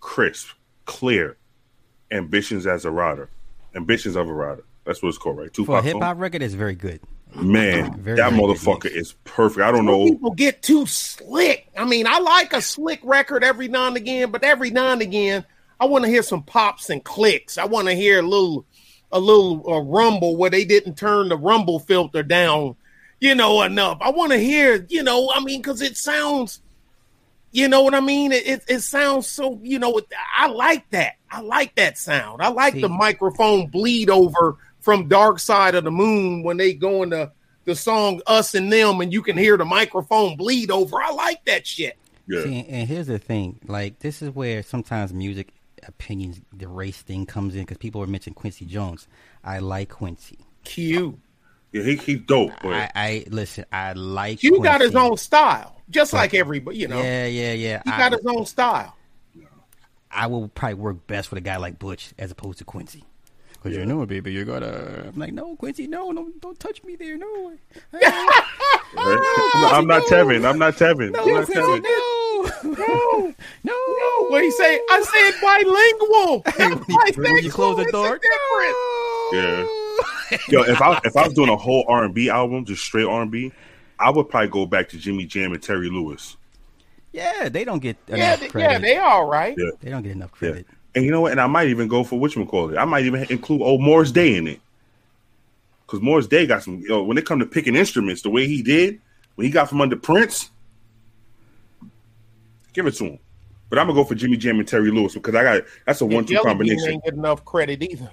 Crisp, 0.00 0.48
clear, 0.84 1.36
ambitions 2.10 2.66
as 2.66 2.84
a 2.84 2.90
rider. 2.90 3.28
Ambitions 3.74 4.16
of 4.16 4.28
a 4.28 4.32
rider. 4.32 4.64
That's 4.84 5.02
what 5.02 5.10
it's 5.10 5.18
called, 5.18 5.38
right? 5.38 5.54
For 5.54 5.62
a 5.62 5.64
Tupac 5.64 5.84
hip 5.84 5.96
hop 6.00 6.18
record, 6.18 6.42
is 6.42 6.54
very 6.54 6.74
good. 6.74 7.00
Man, 7.34 7.98
Very, 8.02 8.18
that 8.18 8.32
very 8.32 8.42
motherfucker 8.42 8.90
is 8.90 9.14
perfect. 9.24 9.62
I 9.62 9.70
don't 9.70 9.78
Some 9.78 9.86
know. 9.86 10.06
people 10.06 10.32
get 10.32 10.62
too 10.62 10.84
slick. 10.84 11.66
I 11.78 11.86
mean, 11.86 12.06
I 12.06 12.18
like 12.18 12.52
a 12.52 12.60
slick 12.60 13.00
record 13.02 13.42
every 13.42 13.68
now 13.68 13.86
and 13.86 13.96
again, 13.96 14.30
but 14.30 14.44
every 14.44 14.70
now 14.70 14.92
and 14.92 15.00
again, 15.00 15.44
I 15.80 15.86
want 15.86 16.04
to 16.04 16.10
hear 16.10 16.22
some 16.22 16.42
pops 16.42 16.90
and 16.90 17.02
clicks. 17.02 17.56
I 17.56 17.64
want 17.64 17.88
to 17.88 17.94
hear 17.94 18.18
a 18.18 18.22
little, 18.22 18.66
a 19.10 19.18
little 19.18 19.64
uh, 19.72 19.80
rumble 19.80 20.36
where 20.36 20.50
they 20.50 20.66
didn't 20.66 20.96
turn 20.96 21.30
the 21.30 21.38
rumble 21.38 21.78
filter 21.78 22.22
down, 22.22 22.76
you 23.18 23.34
know, 23.34 23.62
enough. 23.62 23.96
I 24.02 24.10
want 24.10 24.32
to 24.32 24.38
hear, 24.38 24.84
you 24.90 25.02
know, 25.02 25.30
I 25.34 25.40
mean, 25.40 25.62
because 25.62 25.80
it 25.80 25.96
sounds, 25.96 26.60
you 27.52 27.68
know 27.68 27.82
what 27.82 27.94
I 27.94 28.00
mean. 28.00 28.32
It, 28.32 28.46
it 28.46 28.64
it 28.66 28.80
sounds 28.80 29.28
so, 29.28 29.60
you 29.62 29.78
know, 29.78 30.00
I 30.36 30.48
like 30.48 30.88
that. 30.90 31.16
I 31.30 31.40
like 31.40 31.74
that 31.76 31.98
sound. 31.98 32.42
I 32.42 32.48
like 32.48 32.74
the 32.80 32.88
microphone 32.88 33.68
bleed 33.68 34.10
over 34.10 34.56
from 34.80 35.08
Dark 35.08 35.38
Side 35.38 35.74
of 35.74 35.84
the 35.84 35.90
Moon 35.90 36.42
when 36.42 36.56
they 36.56 36.72
go 36.72 37.02
into 37.02 37.30
the 37.64 37.76
song 37.76 38.20
Us 38.26 38.54
and 38.54 38.72
Them 38.72 39.00
and 39.00 39.12
you 39.12 39.22
can 39.22 39.36
hear 39.36 39.56
the 39.56 39.64
microphone 39.64 40.36
bleed 40.36 40.70
over. 40.70 41.00
I 41.00 41.12
like 41.12 41.44
that 41.44 41.66
shit. 41.66 41.96
Yeah. 42.26 42.42
See, 42.42 42.66
and 42.68 42.88
here's 42.88 43.06
the 43.06 43.18
thing: 43.18 43.60
like 43.66 43.98
this 44.00 44.22
is 44.22 44.30
where 44.30 44.62
sometimes 44.62 45.12
music 45.12 45.52
opinions, 45.86 46.40
the 46.52 46.68
race 46.68 47.02
thing 47.02 47.26
comes 47.26 47.54
in 47.54 47.62
because 47.62 47.78
people 47.78 48.00
were 48.00 48.06
mentioning 48.06 48.34
Quincy 48.34 48.64
Jones. 48.64 49.06
I 49.44 49.58
like 49.58 49.90
Quincy. 49.90 50.38
Q. 50.64 51.18
Yeah, 51.72 51.82
he, 51.82 51.96
he's 51.96 52.20
dope, 52.20 52.52
but 52.62 52.72
I, 52.72 52.90
I 52.94 53.24
listen. 53.30 53.64
I 53.72 53.94
like. 53.94 54.40
Q 54.40 54.62
got 54.62 54.80
his 54.82 54.94
own 54.94 55.16
style, 55.16 55.80
just 55.90 56.12
like 56.12 56.34
everybody, 56.34 56.76
you 56.78 56.88
know. 56.88 57.00
Yeah, 57.00 57.26
yeah, 57.26 57.52
yeah. 57.54 57.82
He 57.84 57.90
I, 57.90 57.98
got 57.98 58.12
his 58.12 58.26
own 58.26 58.44
style. 58.46 58.94
I 60.10 60.26
will 60.26 60.48
probably 60.48 60.74
work 60.74 61.06
best 61.06 61.30
with 61.30 61.38
a 61.38 61.40
guy 61.40 61.56
like 61.56 61.78
Butch 61.78 62.12
as 62.18 62.30
opposed 62.30 62.58
to 62.58 62.64
Quincy. 62.64 63.04
Cause 63.62 63.72
you 63.76 63.86
know, 63.86 64.04
baby, 64.06 64.32
you 64.32 64.44
gotta. 64.44 65.06
I'm 65.08 65.18
like, 65.18 65.32
no, 65.32 65.54
Quincy, 65.56 65.86
no, 65.86 66.10
no, 66.10 66.28
don't 66.40 66.58
touch 66.58 66.82
me 66.82 66.96
there, 66.96 67.16
no. 67.16 67.52
No, 67.92 68.00
I'm 68.98 69.86
not 69.86 70.02
Tevin. 70.02 70.44
I'm 70.44 70.58
not 70.58 70.74
Tevin. 70.74 71.06
I'm 71.06 71.12
no, 71.12 71.24
not 71.26 71.46
Quincy, 71.46 71.52
Tevin. 71.54 71.82
no, 71.82 72.72
No, 72.74 73.34
no. 73.62 73.72
no. 73.72 74.26
What 74.28 74.42
he 74.42 74.50
say? 74.50 74.80
I 74.90 75.02
said 75.02 75.40
bilingual. 75.40 76.42
when 76.56 76.84
you- 76.88 77.22
when 77.22 77.44
you 77.44 77.50
close 77.50 77.76
the 77.76 77.90
door, 77.92 78.18
different. 78.18 78.76
Yeah. 79.32 79.66
Yo, 80.48 80.62
if 80.62 80.80
I 80.80 81.00
if 81.04 81.16
I 81.16 81.24
was 81.24 81.34
doing 81.34 81.48
a 81.50 81.56
whole 81.56 81.84
R 81.88 82.04
and 82.04 82.14
B 82.14 82.28
album, 82.30 82.64
just 82.64 82.82
straight 82.82 83.06
R 83.06 83.22
and 83.22 83.30
B, 83.30 83.52
I 83.98 84.10
would 84.10 84.28
probably 84.28 84.48
go 84.48 84.66
back 84.66 84.88
to 84.90 84.98
Jimmy 84.98 85.26
Jam 85.26 85.52
and 85.52 85.62
Terry 85.62 85.88
Lewis. 85.90 86.36
Yeah, 87.12 87.48
they 87.48 87.64
don't 87.64 87.80
get 87.80 87.96
enough 88.08 88.18
Yeah, 88.18 88.36
they, 88.36 88.48
credit. 88.48 88.70
yeah, 88.72 88.78
they 88.78 88.96
all 88.96 89.26
right. 89.26 89.54
Yeah. 89.56 89.70
They 89.80 89.90
don't 89.90 90.02
get 90.02 90.12
enough 90.12 90.30
Yeah. 90.40 90.48
credit. 90.50 90.66
And 90.94 91.04
you 91.04 91.10
know 91.10 91.20
what? 91.22 91.32
And 91.32 91.40
I 91.40 91.46
might 91.46 91.68
even 91.68 91.88
go 91.88 92.04
for 92.04 92.18
which 92.18 92.36
one 92.36 92.46
call 92.46 92.70
it. 92.70 92.78
I 92.78 92.84
might 92.84 93.04
even 93.04 93.24
include 93.30 93.62
old 93.62 93.80
Morris 93.82 94.10
Day 94.12 94.36
in 94.36 94.46
it. 94.46 94.60
Because 95.86 96.00
Morris 96.00 96.26
Day 96.26 96.46
got 96.46 96.62
some, 96.62 96.80
you 96.80 96.88
know, 96.88 97.02
when 97.02 97.18
it 97.18 97.26
come 97.26 97.38
to 97.38 97.46
picking 97.46 97.76
instruments, 97.76 98.22
the 98.22 98.30
way 98.30 98.46
he 98.46 98.62
did, 98.62 99.00
when 99.34 99.46
he 99.46 99.50
got 99.50 99.68
from 99.68 99.80
under 99.82 99.96
Prince, 99.96 100.50
give 102.72 102.86
it 102.86 102.92
to 102.94 103.04
him. 103.04 103.18
But 103.68 103.78
I'm 103.78 103.86
gonna 103.86 103.98
go 103.98 104.04
for 104.04 104.14
Jimmy 104.14 104.36
Jam 104.36 104.58
and 104.58 104.68
Terry 104.68 104.90
Lewis 104.90 105.14
because 105.14 105.34
I 105.34 105.42
got 105.42 105.62
that's 105.86 106.00
a 106.00 106.06
one-two 106.06 106.38
combination. 106.42 106.90
ain't 106.90 107.04
get 107.04 107.14
enough 107.14 107.44
credit 107.44 107.82
either. 107.82 108.10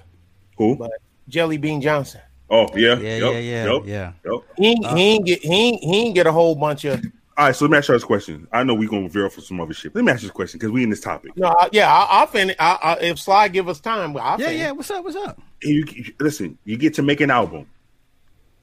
Who? 0.56 0.76
But 0.76 0.90
Jelly 1.28 1.56
Bean 1.58 1.80
Johnson, 1.80 2.20
Oh 2.48 2.68
yeah, 2.74 2.98
Yeah, 2.98 3.16
Yup, 3.18 3.32
yeah, 3.32 3.38
yeah, 3.38 3.64
yup, 3.66 3.82
yeah. 3.86 4.12
yup. 4.24 4.44
he 4.56 4.66
ain't, 4.68 4.86
he 4.86 5.02
ain't 5.14 5.26
get 5.26 5.42
he 5.42 5.54
ain't, 5.54 5.84
he 5.84 5.96
ain't 6.06 6.14
get 6.14 6.26
a 6.26 6.32
whole 6.32 6.54
bunch 6.54 6.84
of. 6.84 7.00
All 7.38 7.46
right, 7.46 7.56
so 7.56 7.64
let 7.64 7.70
me 7.70 7.78
ask 7.78 7.88
you 7.88 7.94
this 7.94 8.04
question. 8.04 8.46
I 8.52 8.64
know 8.64 8.74
we're 8.74 8.88
gonna 8.88 9.08
veer 9.08 9.26
off 9.26 9.34
for 9.34 9.40
some 9.40 9.60
other 9.60 9.72
shit. 9.72 9.94
Let 9.94 10.04
me 10.04 10.12
ask 10.12 10.22
you 10.22 10.28
this 10.28 10.34
question 10.34 10.58
because 10.58 10.72
we 10.72 10.82
in 10.82 10.90
this 10.90 11.00
topic. 11.00 11.30
No, 11.36 11.46
I- 11.48 11.68
yeah, 11.72 11.90
I, 11.90 12.06
I'll 12.20 12.26
finish. 12.26 12.56
I, 12.58 12.78
I, 12.82 12.92
if 13.04 13.18
Sly 13.18 13.48
give 13.48 13.68
us 13.68 13.80
time, 13.80 14.16
I'll 14.16 14.38
Yeah, 14.38 14.46
finish. 14.46 14.60
yeah. 14.60 14.70
What's 14.72 14.90
up? 14.90 15.04
What's 15.04 15.16
up? 15.16 15.40
And 15.62 15.72
you, 15.72 15.84
you- 15.94 16.14
listen, 16.18 16.58
you 16.64 16.76
get 16.76 16.94
to 16.94 17.02
make 17.02 17.20
an 17.20 17.30
album. 17.30 17.66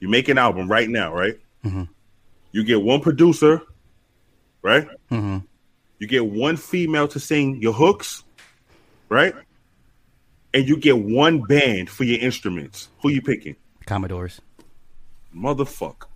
You 0.00 0.08
make 0.08 0.28
an 0.28 0.38
album 0.38 0.68
right 0.70 0.88
now, 0.88 1.12
right? 1.12 1.36
You 2.52 2.64
get 2.64 2.80
one 2.80 3.00
producer, 3.00 3.60
right? 4.62 4.86
Mhm. 5.10 5.44
You 5.98 6.06
get 6.06 6.24
one 6.24 6.56
female 6.56 7.08
to 7.08 7.18
sing 7.20 7.60
your 7.60 7.72
hooks, 7.72 8.22
right? 9.08 9.34
And 10.58 10.68
you 10.68 10.76
get 10.76 10.98
one 10.98 11.42
band 11.42 11.88
for 11.88 12.02
your 12.02 12.18
instruments. 12.18 12.88
Who 13.02 13.10
you 13.10 13.22
picking? 13.22 13.54
Commodores. 13.86 14.40
Motherfucker. 15.34 16.06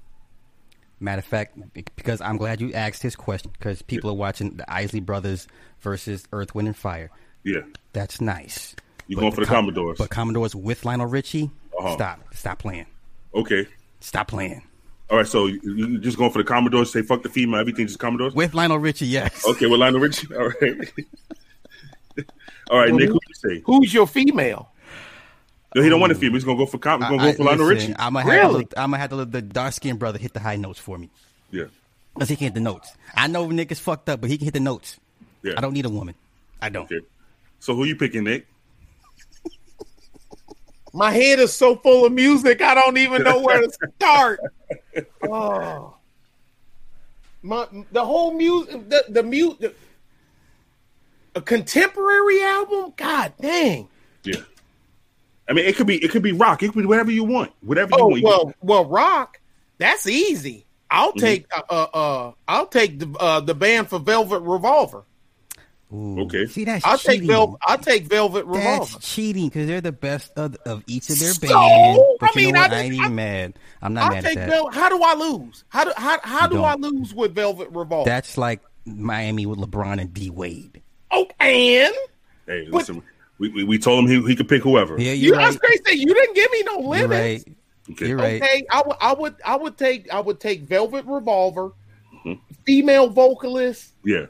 Matter 0.98 1.20
of 1.20 1.24
fact, 1.24 1.56
because 1.96 2.20
I'm 2.20 2.36
glad 2.36 2.60
you 2.60 2.72
asked 2.72 3.02
this 3.02 3.14
question 3.14 3.52
because 3.52 3.82
people 3.82 4.10
are 4.10 4.14
watching 4.16 4.56
the 4.56 4.72
Isley 4.72 4.98
Brothers 4.98 5.46
versus 5.80 6.24
Earth, 6.32 6.54
Wind, 6.56 6.66
and 6.68 6.76
Fire. 6.76 7.10
Yeah. 7.44 7.60
That's 7.92 8.20
nice. 8.20 8.74
You 9.06 9.16
going 9.16 9.30
for 9.30 9.40
the 9.42 9.46
Com- 9.46 9.66
Commodores. 9.66 9.98
But 9.98 10.10
Commodores 10.10 10.54
with 10.56 10.84
Lionel 10.84 11.06
Richie, 11.06 11.50
Uh-huh. 11.78 11.94
stop, 11.94 12.20
stop 12.34 12.58
playing, 12.58 12.86
Okay. 13.34 13.66
stop 14.00 14.26
playing 14.28 14.62
All 15.10 15.18
right, 15.18 15.26
so 15.26 15.46
you, 15.46 15.60
you 15.64 15.98
just 15.98 16.16
going 16.18 16.30
for 16.32 16.38
the 16.38 16.44
Commodores, 16.44 16.90
say 16.92 17.02
fuck 17.02 17.22
the 17.22 17.28
female, 17.28 17.60
everything 17.60 17.86
just 17.86 17.98
Commodores? 18.00 18.34
with 18.34 18.54
Lionel 18.54 18.78
Richie. 18.78 19.06
Yes. 19.06 19.46
Okay, 19.46 19.66
with 19.66 19.78
Lionel 19.78 20.00
Richie. 20.00 20.26
All 20.34 20.48
right. 20.60 20.92
All 22.70 22.78
right, 22.78 22.92
Nick, 22.92 23.08
who 23.08 23.14
you 23.28 23.34
say? 23.34 23.62
Who's 23.64 23.92
your 23.92 24.06
female? 24.06 24.68
No, 25.74 25.82
he 25.82 25.88
don't 25.88 26.00
want 26.00 26.12
a 26.12 26.14
female. 26.14 26.34
He's 26.34 26.44
gonna 26.44 26.58
go 26.58 26.66
for 26.66 26.78
com- 26.78 27.00
he's 27.00 27.08
gonna 27.10 27.22
go 27.22 27.32
for 27.32 27.44
Lionel 27.44 27.66
Richie. 27.66 27.94
I'm 27.98 28.14
gonna 28.14 28.30
have, 28.30 28.50
Really? 28.50 28.64
to, 28.66 28.80
I'm 28.80 28.90
gonna 28.90 28.98
have 28.98 29.10
to 29.10 29.16
let 29.16 29.32
the 29.32 29.40
dark 29.42 29.72
skinned 29.72 29.98
brother 29.98 30.18
hit 30.18 30.32
the 30.34 30.40
high 30.40 30.56
notes 30.56 30.78
for 30.78 30.98
me 30.98 31.10
Yeah. 31.50 31.64
because 32.14 32.28
he 32.28 32.36
can 32.36 32.44
hit 32.46 32.54
the 32.54 32.60
notes. 32.60 32.92
I 33.14 33.26
know 33.26 33.48
Nick 33.50 33.72
is 33.72 33.78
fucked 33.80 34.08
up, 34.08 34.20
but 34.20 34.28
he 34.30 34.36
can 34.36 34.44
hit 34.46 34.54
the 34.54 34.60
notes. 34.60 34.98
Yeah. 35.42 35.54
I 35.56 35.60
don't 35.62 35.72
need 35.72 35.86
a 35.86 35.90
woman. 35.90 36.14
I 36.60 36.68
don't. 36.68 36.84
Okay. 36.84 37.00
So 37.58 37.74
who 37.74 37.84
you 37.84 37.96
picking, 37.96 38.24
Nick? 38.24 38.46
My 40.92 41.10
head 41.10 41.38
is 41.38 41.52
so 41.54 41.76
full 41.76 42.04
of 42.04 42.12
music, 42.12 42.60
I 42.60 42.74
don't 42.74 42.98
even 42.98 43.22
know 43.22 43.40
where 43.40 43.60
to 43.62 43.70
start. 43.96 44.40
Oh, 45.22 45.94
my 47.44 47.66
the 47.90 48.04
whole 48.04 48.34
music, 48.34 48.88
the 48.90 49.04
the 49.08 49.22
mute, 49.22 49.74
a 51.34 51.40
contemporary 51.40 52.42
album. 52.42 52.92
God 52.96 53.32
dang. 53.40 53.88
Yeah. 54.24 54.36
I 55.48 55.52
mean, 55.54 55.64
it 55.66 55.76
could 55.76 55.86
be 55.86 56.02
it 56.02 56.10
could 56.10 56.22
be 56.22 56.32
rock. 56.32 56.62
It 56.62 56.72
could 56.72 56.80
be 56.82 56.86
whatever 56.86 57.10
you 57.10 57.24
want. 57.24 57.52
Whatever 57.62 57.90
you 57.96 58.02
Oh 58.02 58.06
want. 58.08 58.22
Well, 58.22 58.54
well, 58.62 58.84
rock. 58.86 59.40
That's 59.78 60.06
easy. 60.06 60.66
I'll 60.90 61.10
Mm-hmm. 61.12 61.18
take 61.20 61.46
uh, 61.56 61.62
uh 61.70 61.86
uh 61.94 62.32
I'll 62.46 62.66
take 62.66 62.98
the 62.98 63.10
uh 63.18 63.40
the 63.40 63.54
band 63.54 63.88
for 63.88 63.98
Velvet 63.98 64.40
Revolver. 64.40 65.04
Ooh. 65.92 66.20
Okay. 66.20 66.46
See, 66.46 66.64
that's 66.64 66.84
I'll 66.86 66.96
take 66.96 67.20
cheating. 67.20 67.28
Vel- 67.28 67.58
I'll 67.62 67.76
take 67.78 68.04
Velvet 68.04 68.46
Revolver. 68.46 68.92
That's 68.92 69.06
cheating 69.14 69.48
because 69.48 69.66
they're 69.66 69.80
the 69.82 69.92
best 69.92 70.32
of, 70.36 70.56
of 70.64 70.82
each 70.86 71.10
of 71.10 71.18
their 71.18 71.32
So? 71.34 71.46
bands. 71.48 72.00
But 72.20 72.30
I 72.36 72.40
you 72.40 72.46
mean, 72.46 72.54
know 72.54 72.60
what? 72.60 72.72
I 72.72 72.76
I, 72.76 72.80
ain't 72.80 72.94
even 72.94 73.06
I- 73.06 73.08
mad. 73.08 73.58
I'm 73.82 73.94
not 73.94 74.04
I'll 74.04 74.10
mad 74.12 74.24
take 74.24 74.38
at 74.38 74.48
that. 74.48 74.50
Vel- 74.50 74.70
How 74.70 74.88
do 74.88 75.02
I 75.02 75.14
lose? 75.14 75.64
How 75.68 75.84
do 75.84 75.92
how, 75.96 76.18
how 76.22 76.46
do 76.46 76.56
don't. 76.56 76.64
I 76.64 76.74
lose 76.74 77.14
with 77.14 77.34
Velvet 77.34 77.68
Revolver? 77.72 78.08
That's 78.08 78.38
like 78.38 78.60
Miami 78.86 79.44
with 79.46 79.58
LeBron 79.58 80.00
and 80.00 80.14
D 80.14 80.30
Wade. 80.30 80.81
Oh, 81.12 81.26
and 81.40 81.94
hey, 82.46 82.66
What- 82.70 82.80
listen. 82.80 83.02
We, 83.38 83.48
we, 83.48 83.64
we 83.64 83.78
told 83.78 84.04
him 84.04 84.10
he, 84.22 84.28
he 84.28 84.36
could 84.36 84.48
pick 84.48 84.62
whoever. 84.62 85.00
Yeah, 85.00 85.12
you 85.12 85.28
you're 85.28 85.36
that's 85.36 85.58
right. 85.60 85.82
crazy. 85.82 85.98
You 86.00 86.14
didn't 86.14 86.36
give 86.36 86.48
me 86.52 86.62
no 86.62 86.94
You're 86.94 87.08
right. 87.08 87.44
Okay. 87.90 88.06
You're 88.08 88.16
right. 88.16 88.40
Okay, 88.40 88.64
I 88.70 88.82
would 88.86 88.96
I 89.00 89.12
would 89.14 89.34
I 89.44 89.56
would 89.56 89.76
take 89.76 90.12
I 90.12 90.20
would 90.20 90.38
take 90.38 90.62
Velvet 90.62 91.04
Revolver, 91.06 91.72
Mm-hmm. 92.24 92.34
female 92.64 93.08
vocalist 93.08 93.94
Yeah. 94.04 94.26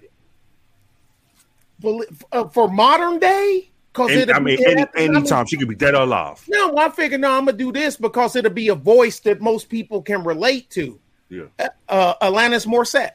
for, 1.80 2.05
uh, 2.30 2.49
for 2.49 2.68
modern 2.70 3.18
day. 3.18 3.68
Cause 3.93 4.11
it'll 4.11 4.35
I 4.35 4.39
mean, 4.39 4.57
be- 4.57 4.64
any, 4.64 4.83
I 4.83 5.01
mean, 5.09 5.16
anytime 5.16 5.45
she 5.45 5.59
could 5.59 5.68
be 5.68 5.74
dead 5.74 5.95
or 5.95 6.03
alive. 6.05 6.43
No, 6.49 6.74
I 6.78 6.89
figured 6.89 7.20
no, 7.20 7.30
I'm 7.37 7.45
gonna 7.45 7.59
do 7.59 7.70
this 7.72 7.99
because 7.99 8.35
it'll 8.37 8.51
be 8.51 8.68
a 8.68 8.74
voice 8.74 9.20
that 9.20 9.43
most 9.43 9.68
people 9.68 10.01
can 10.01 10.24
relate 10.24 10.70
to. 10.70 10.99
Yeah. 11.28 11.43
Uh, 11.87 12.14
Alanis 12.22 12.66
Morissette. 12.66 13.12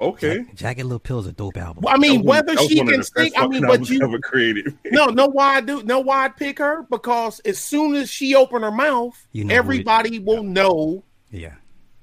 Okay. 0.00 0.44
Jagged 0.54 0.82
Little 0.82 0.98
Pill 0.98 1.18
is 1.18 1.26
a 1.26 1.32
dope 1.32 1.56
album. 1.56 1.84
I 1.88 1.96
mean, 1.98 2.22
was- 2.22 2.26
whether 2.46 2.56
she 2.62 2.76
can 2.76 2.86
the 2.86 3.02
sing, 3.04 3.32
I 3.36 3.46
mean, 3.48 3.50
fucking 3.52 3.60
but 3.62 3.70
albums 3.70 3.90
you 3.90 4.02
ever 4.02 4.18
created. 4.18 4.78
no, 4.86 5.06
know 5.06 5.26
why 5.26 5.56
I 5.56 5.60
do, 5.60 5.82
know 5.82 6.00
why 6.00 6.24
I'd 6.24 6.36
pick 6.36 6.58
her 6.58 6.86
because 6.90 7.40
as 7.40 7.58
soon 7.58 7.94
as 7.96 8.08
she 8.10 8.34
open 8.34 8.62
her 8.62 8.70
mouth, 8.70 9.14
You 9.32 9.44
know 9.44 9.48
who 9.48 9.54
it- 9.54 9.58
everybody 9.58 10.18
will 10.18 10.42
know 10.42 11.02
Yeah, 11.32 11.54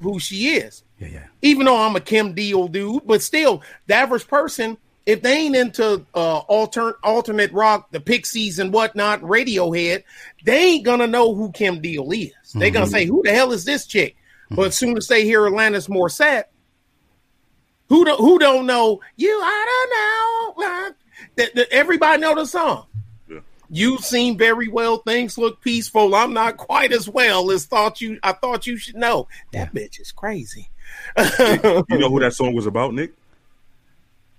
who 0.02 0.20
she 0.20 0.50
is. 0.56 0.84
yeah, 1.00 1.08
yeah. 1.08 1.24
Even 1.42 1.66
though 1.68 1.78
I'm 1.78 1.96
a 1.96 2.02
Kim 2.02 2.34
Deal 2.34 2.68
dude, 2.68 3.06
but 3.06 3.22
still, 3.22 3.62
the 3.88 3.96
average 3.96 4.28
person, 4.28 4.78
if 5.06 5.22
they 5.22 5.34
ain't 5.38 5.56
into 5.56 6.06
uh 6.16 6.38
alternate 6.40 6.96
alternate 7.04 7.52
rock, 7.54 7.92
the 7.92 8.00
Pixies 8.02 8.60
and 8.60 8.74
whatnot, 8.74 9.22
Radiohead, 9.22 10.04
they 10.44 10.64
ain't 10.72 10.84
gonna 10.84 11.08
know 11.08 11.34
who 11.36 11.52
Kim 11.52 11.80
Deal 11.80 12.12
is. 12.12 12.32
They 12.56 12.72
gonna 12.72 12.88
say, 12.88 13.06
"Who 13.06 13.22
the 13.24 13.32
hell 13.34 13.52
is 13.52 13.64
this 13.66 13.86
chick?" 13.86 14.16
But 14.50 14.68
as 14.68 14.76
soon 14.78 14.98
as 14.98 15.08
they 15.08 15.24
hear 15.24 15.42
Alanis 15.42 15.88
Morissette, 15.90 16.46
who 17.90 18.06
don't, 18.06 18.20
who 18.20 18.40
don't 18.40 18.66
know 18.66 19.00
you? 19.16 19.40
I 19.44 20.54
don't 20.56 20.60
know. 20.60 20.66
uh, 20.66 20.92
That, 21.38 21.56
that 21.56 21.68
everybody 21.72 22.22
know 22.22 22.36
the 22.36 22.46
song. 22.46 22.86
Yeah. 23.30 23.40
You 23.70 23.98
seem 24.00 24.38
very 24.38 24.68
well. 24.68 24.98
Things 25.00 25.38
look 25.38 25.62
peaceful. 25.62 26.16
I'm 26.16 26.34
not 26.34 26.58
quite 26.58 26.92
as 26.94 27.08
well 27.10 27.52
as 27.52 27.66
thought 27.66 28.02
you. 28.02 28.20
I 28.24 28.32
thought 28.34 28.68
you 28.68 28.78
should 28.78 28.96
know. 28.96 29.28
That 29.54 29.74
bitch 29.74 30.00
is 30.00 30.12
crazy. 30.12 30.70
You 31.18 31.26
know 32.00 32.10
who 32.10 32.20
that 32.22 32.34
song 32.34 32.54
was 32.56 32.66
about, 32.66 32.94
Nick? 32.94 33.14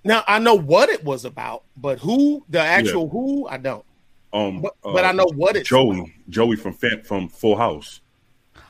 Now 0.04 0.22
I 0.28 0.38
know 0.38 0.54
what 0.54 0.88
it 0.88 1.02
was 1.04 1.24
about, 1.24 1.64
but 1.76 1.98
who 1.98 2.44
the 2.48 2.60
actual 2.60 3.08
who 3.08 3.48
I 3.48 3.56
don't. 3.56 3.84
Um, 4.32 4.60
But, 4.60 4.74
but 4.82 5.04
I 5.04 5.12
know 5.12 5.26
what 5.34 5.56
it's 5.56 5.68
Joey, 5.68 5.98
about. 5.98 6.10
Joey 6.28 6.56
from 6.56 6.74
from 7.02 7.28
Full 7.28 7.56
House. 7.56 8.00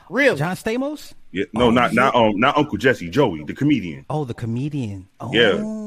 Really? 0.09 0.37
John 0.37 0.55
Stamos? 0.55 1.13
Yeah, 1.31 1.45
no, 1.53 1.65
Oh, 1.65 1.69
not 1.71 1.93
not 1.93 2.15
um, 2.15 2.39
not 2.39 2.57
Uncle 2.57 2.77
Jesse, 2.77 3.09
Joey, 3.09 3.43
the 3.43 3.53
comedian. 3.53 4.05
Oh, 4.09 4.23
the 4.25 4.33
comedian. 4.33 5.07
Oh. 5.19 5.31
Yeah. 5.33 5.83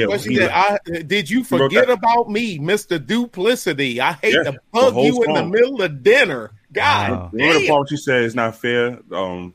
Yeah, 0.00 0.06
What 0.06 0.20
she 0.22 0.30
he- 0.30 0.36
said, 0.36 0.50
I, 0.50 0.78
did 1.02 1.28
you 1.28 1.44
forget 1.44 1.90
about 1.90 2.30
me, 2.30 2.58
Mister 2.58 2.98
Duplicity? 2.98 4.00
I 4.00 4.12
hate 4.14 4.32
Yeah, 4.34 4.44
to 4.44 4.52
the 4.52 4.58
bug 4.72 4.94
whole 4.94 5.04
you 5.04 5.22
in 5.24 5.34
the 5.34 5.44
middle 5.44 5.82
of 5.82 6.02
dinner. 6.02 6.52
God, 6.72 7.10
Wow. 7.10 7.30
Remember 7.32 7.54
the 7.54 7.66
damn. 7.66 7.74
part 7.74 7.90
you 7.90 7.96
said 7.96 8.22
is 8.24 8.34
not 8.34 8.56
fair 8.56 8.98
um, 9.12 9.54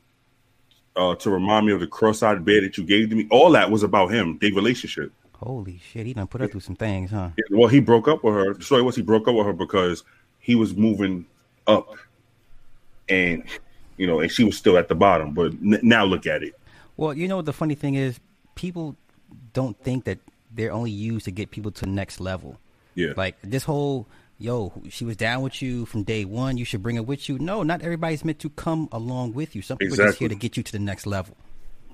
uh, 0.96 1.14
to 1.16 1.30
remind 1.30 1.66
me 1.66 1.72
of 1.72 1.80
the 1.80 1.86
cross-eyed 1.86 2.44
bed 2.44 2.62
that 2.64 2.78
you 2.78 2.84
gave 2.84 3.10
to 3.10 3.16
me. 3.16 3.26
All 3.30 3.50
that 3.52 3.70
was 3.70 3.82
about 3.82 4.12
him, 4.12 4.38
their 4.40 4.52
relationship. 4.52 5.12
Holy 5.34 5.78
shit, 5.90 6.06
he 6.06 6.14
done 6.14 6.26
put 6.26 6.40
her 6.42 6.46
through 6.46 6.60
some 6.60 6.76
things, 6.76 7.10
huh? 7.10 7.30
Well, 7.50 7.68
he 7.68 7.80
broke 7.80 8.08
up 8.08 8.22
with 8.22 8.34
her. 8.34 8.54
The 8.54 8.62
story 8.64 8.82
was 8.82 8.94
he 8.96 9.02
broke 9.02 9.26
up 9.26 9.34
with 9.34 9.46
her 9.46 9.52
because 9.54 10.04
he 10.38 10.54
was 10.54 10.74
moving 10.76 11.26
up, 11.66 11.88
and 13.08 13.42
you 14.00 14.06
know, 14.06 14.20
and 14.20 14.30
she 14.30 14.42
was 14.44 14.56
still 14.56 14.76
at 14.78 14.88
the 14.88 14.94
bottom. 14.94 15.34
But 15.34 15.52
n- 15.52 15.78
now 15.82 16.04
look 16.04 16.26
at 16.26 16.42
it. 16.42 16.58
Well, 16.96 17.14
you 17.14 17.28
know 17.28 17.36
what 17.36 17.44
the 17.46 17.52
funny 17.52 17.74
thing 17.74 17.94
is? 17.94 18.18
People 18.54 18.96
don't 19.52 19.78
think 19.82 20.04
that 20.04 20.18
they're 20.52 20.72
only 20.72 20.90
used 20.90 21.26
to 21.26 21.30
get 21.30 21.50
people 21.50 21.70
to 21.70 21.82
the 21.82 21.90
next 21.90 22.20
level. 22.20 22.58
Yeah, 22.94 23.12
Like 23.16 23.36
this 23.42 23.62
whole 23.64 24.08
yo, 24.38 24.72
she 24.88 25.04
was 25.04 25.16
down 25.16 25.42
with 25.42 25.62
you 25.62 25.86
from 25.86 26.02
day 26.02 26.24
one. 26.24 26.56
You 26.56 26.64
should 26.64 26.82
bring 26.82 26.96
her 26.96 27.02
with 27.02 27.28
you. 27.28 27.38
No, 27.38 27.62
not 27.62 27.82
everybody's 27.82 28.24
meant 28.24 28.38
to 28.40 28.48
come 28.50 28.88
along 28.90 29.34
with 29.34 29.54
you. 29.54 29.62
Some 29.62 29.78
people 29.78 30.00
are 30.00 30.06
just 30.06 30.18
here 30.18 30.28
to 30.28 30.34
get 30.34 30.56
you 30.56 30.62
to 30.62 30.72
the 30.72 30.78
next 30.78 31.06
level. 31.06 31.36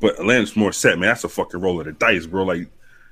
but 0.00 0.16
Alanis 0.16 0.54
Morissette, 0.54 0.98
man. 0.98 1.08
That's 1.10 1.24
a 1.24 1.28
fucking 1.28 1.60
roll 1.60 1.80
of 1.80 1.86
the 1.86 1.92
dice, 1.92 2.24
bro. 2.26 2.44
Like 2.44 2.68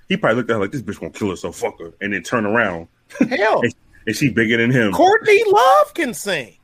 he 0.09 0.17
probably 0.17 0.37
looked 0.37 0.51
at 0.51 0.55
her 0.55 0.61
like 0.61 0.73
this 0.73 0.83
bitch 0.83 0.99
gonna 1.01 1.13
kill 1.13 1.31
herself, 1.31 1.57
fuck 1.57 1.79
her, 1.81 1.93
and 2.01 2.13
then 2.13 2.23
turn 2.23 2.47
around 2.47 2.89
Hell, 3.29 3.61
and, 3.63 3.75
and 4.07 4.17
she 4.17 4.31
bigger 4.31 4.57
than 4.57 4.71
him. 4.71 4.93
Courtney 4.93 5.43
Love 5.47 5.95
can 5.95 6.15
sing. 6.15 6.57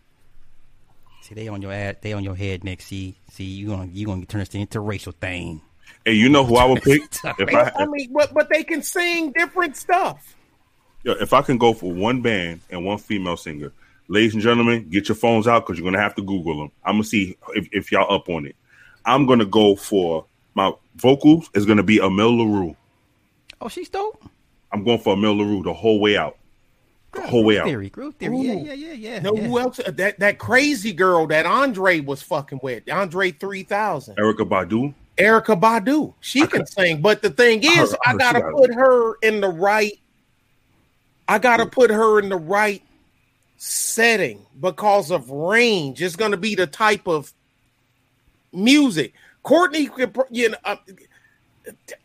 See, 1.31 1.37
they 1.37 1.47
on 1.47 1.63
your 1.63 1.73
ad, 1.73 1.99
they 2.01 2.13
on 2.13 2.25
your 2.25 2.35
head, 2.35 2.65
Nick. 2.65 2.83
See, 2.83 3.15
see, 3.31 3.45
you 3.45 3.69
gonna 3.69 3.87
you 3.93 4.05
gonna 4.05 4.27
turn 4.27 4.41
this 4.41 4.53
into 4.53 4.79
a 4.79 4.81
racial 4.81 5.13
thing. 5.13 5.61
Hey, 6.05 6.15
you 6.15 6.29
know 6.29 6.45
who 6.45 6.57
I 6.57 6.65
would 6.65 6.83
pick 6.83 7.03
if 7.39 7.55
I 7.55 7.71
I 7.77 7.87
mean, 7.87 8.13
but 8.13 8.35
but 8.35 8.49
they 8.51 8.65
can 8.65 8.83
sing 8.83 9.31
different 9.31 9.77
stuff. 9.77 10.35
Yo, 11.05 11.13
if 11.13 11.33
I 11.33 11.43
can 11.43 11.57
go 11.57 11.73
for 11.73 11.93
one 11.93 12.21
band 12.21 12.63
and 12.69 12.85
one 12.85 12.99
female 12.99 13.37
singer, 13.37 13.73
ladies 14.09 14.35
and 14.35 14.43
gentlemen, 14.43 14.89
get 14.89 15.09
your 15.09 15.15
phones 15.15 15.47
out 15.47 15.65
because 15.65 15.79
you're 15.79 15.89
gonna 15.89 16.03
have 16.03 16.17
to 16.17 16.23
Google 16.23 16.59
them. 16.59 16.73
I'm 16.85 16.95
gonna 16.95 17.05
see 17.05 17.37
if, 17.55 17.69
if 17.71 17.93
y'all 17.93 18.13
up 18.13 18.29
on 18.29 18.45
it. 18.45 18.57
I'm 19.05 19.25
gonna 19.27 19.47
go 19.47 19.77
for 19.77 20.27
my 20.55 20.73
vocals 20.97 21.49
is 21.55 21.65
gonna 21.65 21.85
be 21.85 22.01
Amel 22.01 22.33
Larrieux. 22.33 22.75
Oh, 23.61 23.69
she's 23.69 23.89
dope. 23.89 24.21
I'm 24.73 24.83
going 24.83 24.99
for 24.99 25.13
Amel 25.13 25.37
Larrieux 25.37 25.63
the 25.63 25.75
whole 25.75 26.01
way 26.01 26.17
out. 26.17 26.39
The 27.13 27.23
whole 27.27 27.45
way 27.45 27.59
out. 27.59 27.67
Theory, 27.67 27.91
Groove 27.91 28.15
Theory. 28.17 28.37
Ooh. 28.37 28.43
Yeah, 28.43 28.53
yeah, 28.55 28.73
yeah, 28.73 28.93
yeah. 28.93 29.19
No, 29.19 29.35
yeah. 29.35 29.43
who 29.49 29.59
else? 29.59 29.81
uh, 29.81 29.91
That 29.91 30.19
that 30.21 30.39
crazy 30.39 30.93
girl 30.93 31.27
that 31.29 31.45
Andre 31.47 32.01
was 32.01 32.23
fucking 32.23 32.61
with, 32.63 32.89
Andre 32.91 33.33
three 33.33 33.63
thousand, 33.65 34.17
Erykah 34.17 34.49
Badu. 34.49 34.95
Erykah 35.19 35.61
Badu. 35.61 36.15
She 36.21 36.43
I 36.43 36.47
can 36.47 36.61
could- 36.61 36.69
sing, 36.69 37.01
but 37.03 37.21
the 37.23 37.31
thing 37.31 37.65
I 37.65 37.83
is, 37.83 37.91
heard- 37.91 37.99
I 38.07 38.11
I 38.11 38.13
heard 38.13 38.13
she 38.13 38.19
gotta 38.19 38.41
got 38.41 38.49
it. 38.49 38.55
put 38.57 38.75
her 38.75 39.15
in 39.23 39.41
the 39.41 39.49
right. 39.49 39.99
I 41.29 41.39
gotta 41.39 41.67
put 41.67 41.91
her 41.91 42.19
in 42.21 42.29
the 42.29 42.37
right 42.37 42.83
setting 43.57 44.47
because 44.61 45.11
of 45.11 45.29
range. 45.31 46.01
It's 46.03 46.17
gonna 46.17 46.37
be 46.37 46.55
the 46.55 46.67
type 46.67 47.07
of 47.09 47.33
music. 48.53 49.13
Courtney, 49.43 49.87
could 49.87 50.17
you 50.31 50.51
know, 50.51 50.57
uh, 50.65 50.77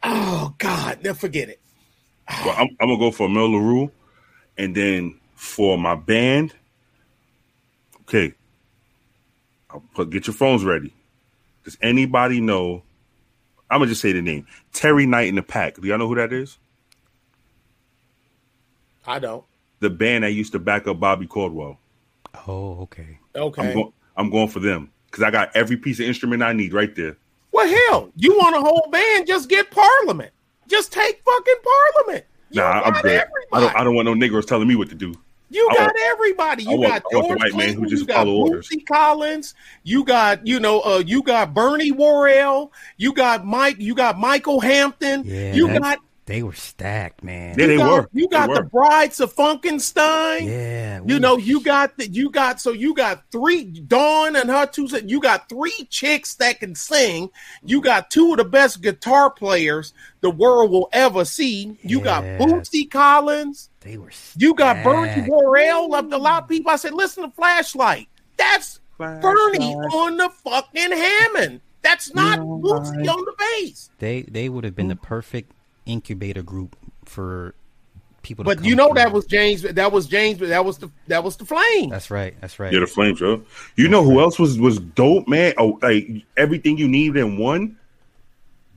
oh 0.03 0.55
God, 0.57 0.99
no, 1.03 1.13
forget 1.13 1.49
it. 1.49 1.59
Well, 2.43 2.55
I'm, 2.57 2.69
I'm 2.79 2.87
gonna 2.89 2.97
go 2.97 3.11
for 3.11 3.29
Mel 3.29 3.49
Larrieux, 3.49 3.91
and 4.57 4.75
then 4.75 5.19
for 5.33 5.77
my 5.77 5.95
band, 5.95 6.53
okay, 8.01 8.33
I'll 9.69 9.83
put 9.93 10.09
get 10.09 10.27
your 10.27 10.33
phones 10.33 10.63
ready. 10.63 10.93
Does 11.63 11.77
anybody 11.81 12.41
know? 12.41 12.83
I'm 13.69 13.79
gonna 13.79 13.89
just 13.89 14.01
say 14.01 14.11
the 14.11 14.21
name 14.21 14.45
Terry 14.73 15.05
Knight 15.05 15.27
in 15.27 15.35
the 15.35 15.43
Pack. 15.43 15.75
Do 15.75 15.87
y'all 15.87 15.97
know 15.97 16.07
who 16.07 16.15
that 16.15 16.31
is? 16.31 16.57
I 19.05 19.19
don't. 19.19 19.43
The 19.79 19.89
band 19.89 20.23
that 20.23 20.31
used 20.31 20.53
to 20.53 20.59
back 20.59 20.87
up 20.87 20.99
Bobby 20.99 21.27
Caldwell. 21.27 21.77
Oh, 22.47 22.81
okay. 22.81 23.19
Okay. 23.35 23.61
I'm 23.61 23.73
going. 23.73 23.93
I'm 24.17 24.29
going 24.29 24.47
for 24.47 24.59
them 24.59 24.91
because 25.07 25.23
I 25.23 25.31
got 25.31 25.55
every 25.55 25.77
piece 25.77 25.99
of 25.99 26.05
instrument 26.05 26.43
I 26.43 26.53
need 26.53 26.73
right 26.73 26.95
there. 26.95 27.17
Well, 27.51 27.67
hell, 27.67 28.11
you 28.15 28.33
want 28.33 28.55
a 28.55 28.59
whole 28.59 28.89
band? 28.91 29.27
Just 29.27 29.49
get 29.49 29.71
Parliament. 29.71 30.31
Just 30.67 30.91
take 30.91 31.21
fucking 31.23 31.55
Parliament. 31.63 32.25
You 32.51 32.61
Nah, 32.61 32.81
I'm 32.81 32.93
got 32.93 33.03
good. 33.03 33.23
I 33.53 33.59
don't. 33.59 33.75
I 33.75 33.83
don't 33.83 33.95
want 33.95 34.05
no 34.05 34.13
Negroes 34.13 34.45
telling 34.45 34.67
me 34.67 34.75
what 34.75 34.89
to 34.89 34.95
do. 34.95 35.13
You 35.49 35.67
I 35.71 35.73
got 35.75 35.81
want- 35.87 35.97
everybody. 36.01 36.63
You 36.63 36.77
want- 36.77 36.91
got 36.91 36.95
I 37.13 37.21
the 37.21 37.21
George 37.27 37.39
white 37.39 37.55
man 37.55 37.73
who 37.75 37.85
just 37.85 38.01
you 38.01 38.07
got 38.07 38.15
follow 38.15 38.33
orders. 38.35 38.67
Bootsy 38.69 38.85
Collins. 38.85 39.53
You 39.83 40.03
got 40.03 40.45
you 40.45 40.59
know 40.59 40.79
uh 40.81 41.03
you 41.05 41.21
got 41.21 41.53
Bernie 41.53 41.91
Worrell. 41.91 42.71
You 42.97 43.13
got 43.13 43.45
Mike. 43.45 43.77
You 43.79 43.93
got 43.95 44.17
Michael 44.19 44.59
Hampton. 44.59 45.23
Yeah, 45.25 45.53
you 45.53 45.67
got 45.79 45.99
they 46.27 46.41
were 46.41 46.53
stacked, 46.53 47.23
man. 47.23 47.55
Yeah, 47.57 47.67
they 47.67 47.73
you 47.73 47.77
got, 47.79 47.91
were. 47.91 48.09
You 48.11 48.27
got 48.29 48.47
They 48.47 48.55
the 48.55 48.61
were. 48.61 48.69
Brides 48.69 49.19
of 49.19 49.35
Funkenstein. 49.35 50.47
Yeah, 50.47 51.01
You 51.05 51.17
ooh, 51.17 51.19
know, 51.19 51.37
you 51.37 51.61
got 51.61 51.97
the, 51.97 52.07
you 52.07 52.31
got 52.31 52.59
so 52.59 52.71
you 52.71 52.95
got 52.95 53.23
three 53.31 53.65
Dawn 53.65 54.35
and 54.35 54.49
her 54.49 54.65
two. 54.65 54.87
You 55.05 55.19
got 55.19 55.49
three 55.49 55.87
chicks 55.91 56.33
that 56.35 56.59
can 56.59 56.73
sing. 56.73 57.29
You 57.63 57.79
got 57.79 58.09
two 58.09 58.31
of 58.31 58.37
the 58.37 58.43
best 58.43 58.81
guitar 58.81 59.29
players 59.29 59.93
the 60.21 60.31
world 60.31 60.71
will 60.71 60.89
ever 60.93 61.25
see. 61.25 61.77
You 61.83 62.01
got 62.01 62.23
Yeah. 62.23 62.39
Bootsy 62.39 62.89
Collins. 62.89 63.69
they 63.81 63.97
were. 63.97 64.11
You 64.35 64.55
got 64.55 64.83
Bernie 64.83 65.11
stacked. 65.11 65.29
Worrell. 65.29 65.93
Of 65.93 66.11
a 66.11 66.17
lot 66.17 66.43
of 66.43 66.49
people, 66.49 66.71
I 66.71 66.77
said, 66.77 66.95
listen 66.95 67.23
to 67.23 67.29
Flashlight. 67.35 68.09
That's 68.35 68.79
Bernie 68.97 69.75
on 69.75 70.17
the 70.17 70.29
fucking 70.43 70.91
Hammond. 70.91 71.61
That's 71.83 72.15
not 72.15 72.39
Bootsy 72.39 73.07
on 73.07 73.25
the 73.25 73.33
bass. 73.37 73.91
They 73.99 74.23
they 74.23 74.49
would 74.49 74.63
have 74.63 74.75
been 74.75 74.87
the 74.87 74.95
mm-hmm. 74.95 75.05
perfect 75.05 75.51
incubator 75.85 76.43
group 76.43 76.75
for 77.05 77.55
people. 78.21 78.43
To 78.43 78.49
But 78.49 78.57
come 78.57 78.65
you 78.65 78.75
know 78.75 78.87
through. 78.87 78.95
that 78.95 79.11
was 79.11 79.25
James. 79.25 79.61
That 79.61 79.91
was 79.91 80.07
James. 80.07 80.39
That 80.39 80.65
was 80.65 80.77
the 80.79 80.91
that 81.07 81.23
was 81.23 81.37
the 81.37 81.45
flame. 81.45 81.89
That's 81.89 82.09
right. 82.11 82.35
That's 82.41 82.59
right. 82.59 82.73
Yeah, 82.73 82.79
the 82.79 82.87
flames, 82.87 83.19
yo. 83.19 83.43
You 83.75 83.87
know 83.87 84.03
who 84.03 84.19
else 84.19 84.39
was 84.39 84.59
was 84.59 84.79
dope, 84.79 85.27
man? 85.27 85.53
Oh, 85.57 85.79
like 85.81 86.07
everything 86.37 86.77
you 86.77 86.87
need 86.87 87.15
in 87.15 87.37
one. 87.37 87.77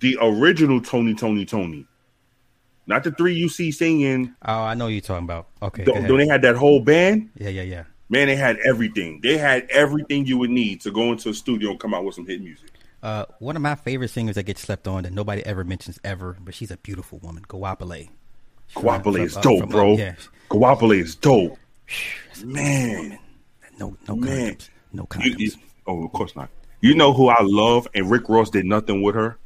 The 0.01 0.17
original 0.21 0.81
Tony, 0.81 1.13
Tony, 1.15 1.45
Tony, 1.45 1.85
not 2.87 3.03
the 3.03 3.11
three 3.11 3.35
you 3.35 3.49
see 3.49 3.73
singing. 3.73 4.33
oh, 4.45 4.63
I 4.63 4.75
know 4.75 4.85
what 4.85 4.93
you're 4.93 5.01
talking 5.01 5.25
about. 5.25 5.49
Okay. 5.61 5.83
Though 5.83 6.01
go 6.07 6.17
they 6.17 6.29
had 6.29 6.43
that 6.43 6.55
whole 6.55 6.79
band, 6.79 7.31
yeah, 7.37 7.49
yeah, 7.49 7.63
yeah. 7.63 7.85
man, 8.09 8.29
they 8.29 8.37
had 8.37 8.59
everything. 8.65 9.19
They 9.23 9.37
had 9.37 9.67
everything 9.71 10.25
you 10.25 10.39
would 10.39 10.51
need 10.51 10.81
to 10.83 10.93
go 10.93 11.11
into 11.11 11.31
a 11.31 11.35
studio 11.35 11.71
and 11.71 11.81
come 11.81 11.95
out 11.95 12.05
with 12.05 12.15
some 12.15 12.27
hit 12.27 12.41
music. 12.41 12.71
Uh, 13.03 13.25
one 13.39 13.55
of 13.57 13.63
my 13.63 13.75
favorite 13.77 14.09
singers 14.11 14.35
that 14.35 14.43
gets 14.45 14.61
slept 14.61 14.89
on 14.89 15.05
that 15.05 15.13
nobody 15.13 15.45
ever 15.47 15.63
mentions 15.65 16.01
ever, 16.03 16.37
but 16.41 16.55
she's 16.55 16.71
a 16.71 16.77
beautiful 16.79 17.19
woman. 17.21 17.45
Goapele. 17.49 18.09
Guapole 18.75 19.21
is 19.25 19.35
dope, 19.37 19.61
from- 19.61 19.69
bro. 19.69 19.97
yeah. 19.97 20.15
Goapele 20.51 21.01
is 21.01 21.15
dope, 21.15 21.57
man. 22.45 23.19
No, 23.79 23.97
no 24.09 24.17
Man. 24.17 24.55
condoms. 24.57 24.69
No 24.93 25.03
You- 25.03 25.07
condoms. 25.09 25.39
you- 25.39 25.53
oh, 25.87 26.05
of 26.05 26.13
course 26.13 26.35
not. 26.37 26.51
You 26.81 26.95
know 26.95 27.13
who 27.13 27.29
I 27.29 27.43
love, 27.43 27.89
and 27.95 28.11
Rick 28.11 28.29
Ross 28.29 28.51
did 28.51 28.65
nothing 28.67 29.03
with 29.03 29.15
her. 29.15 29.37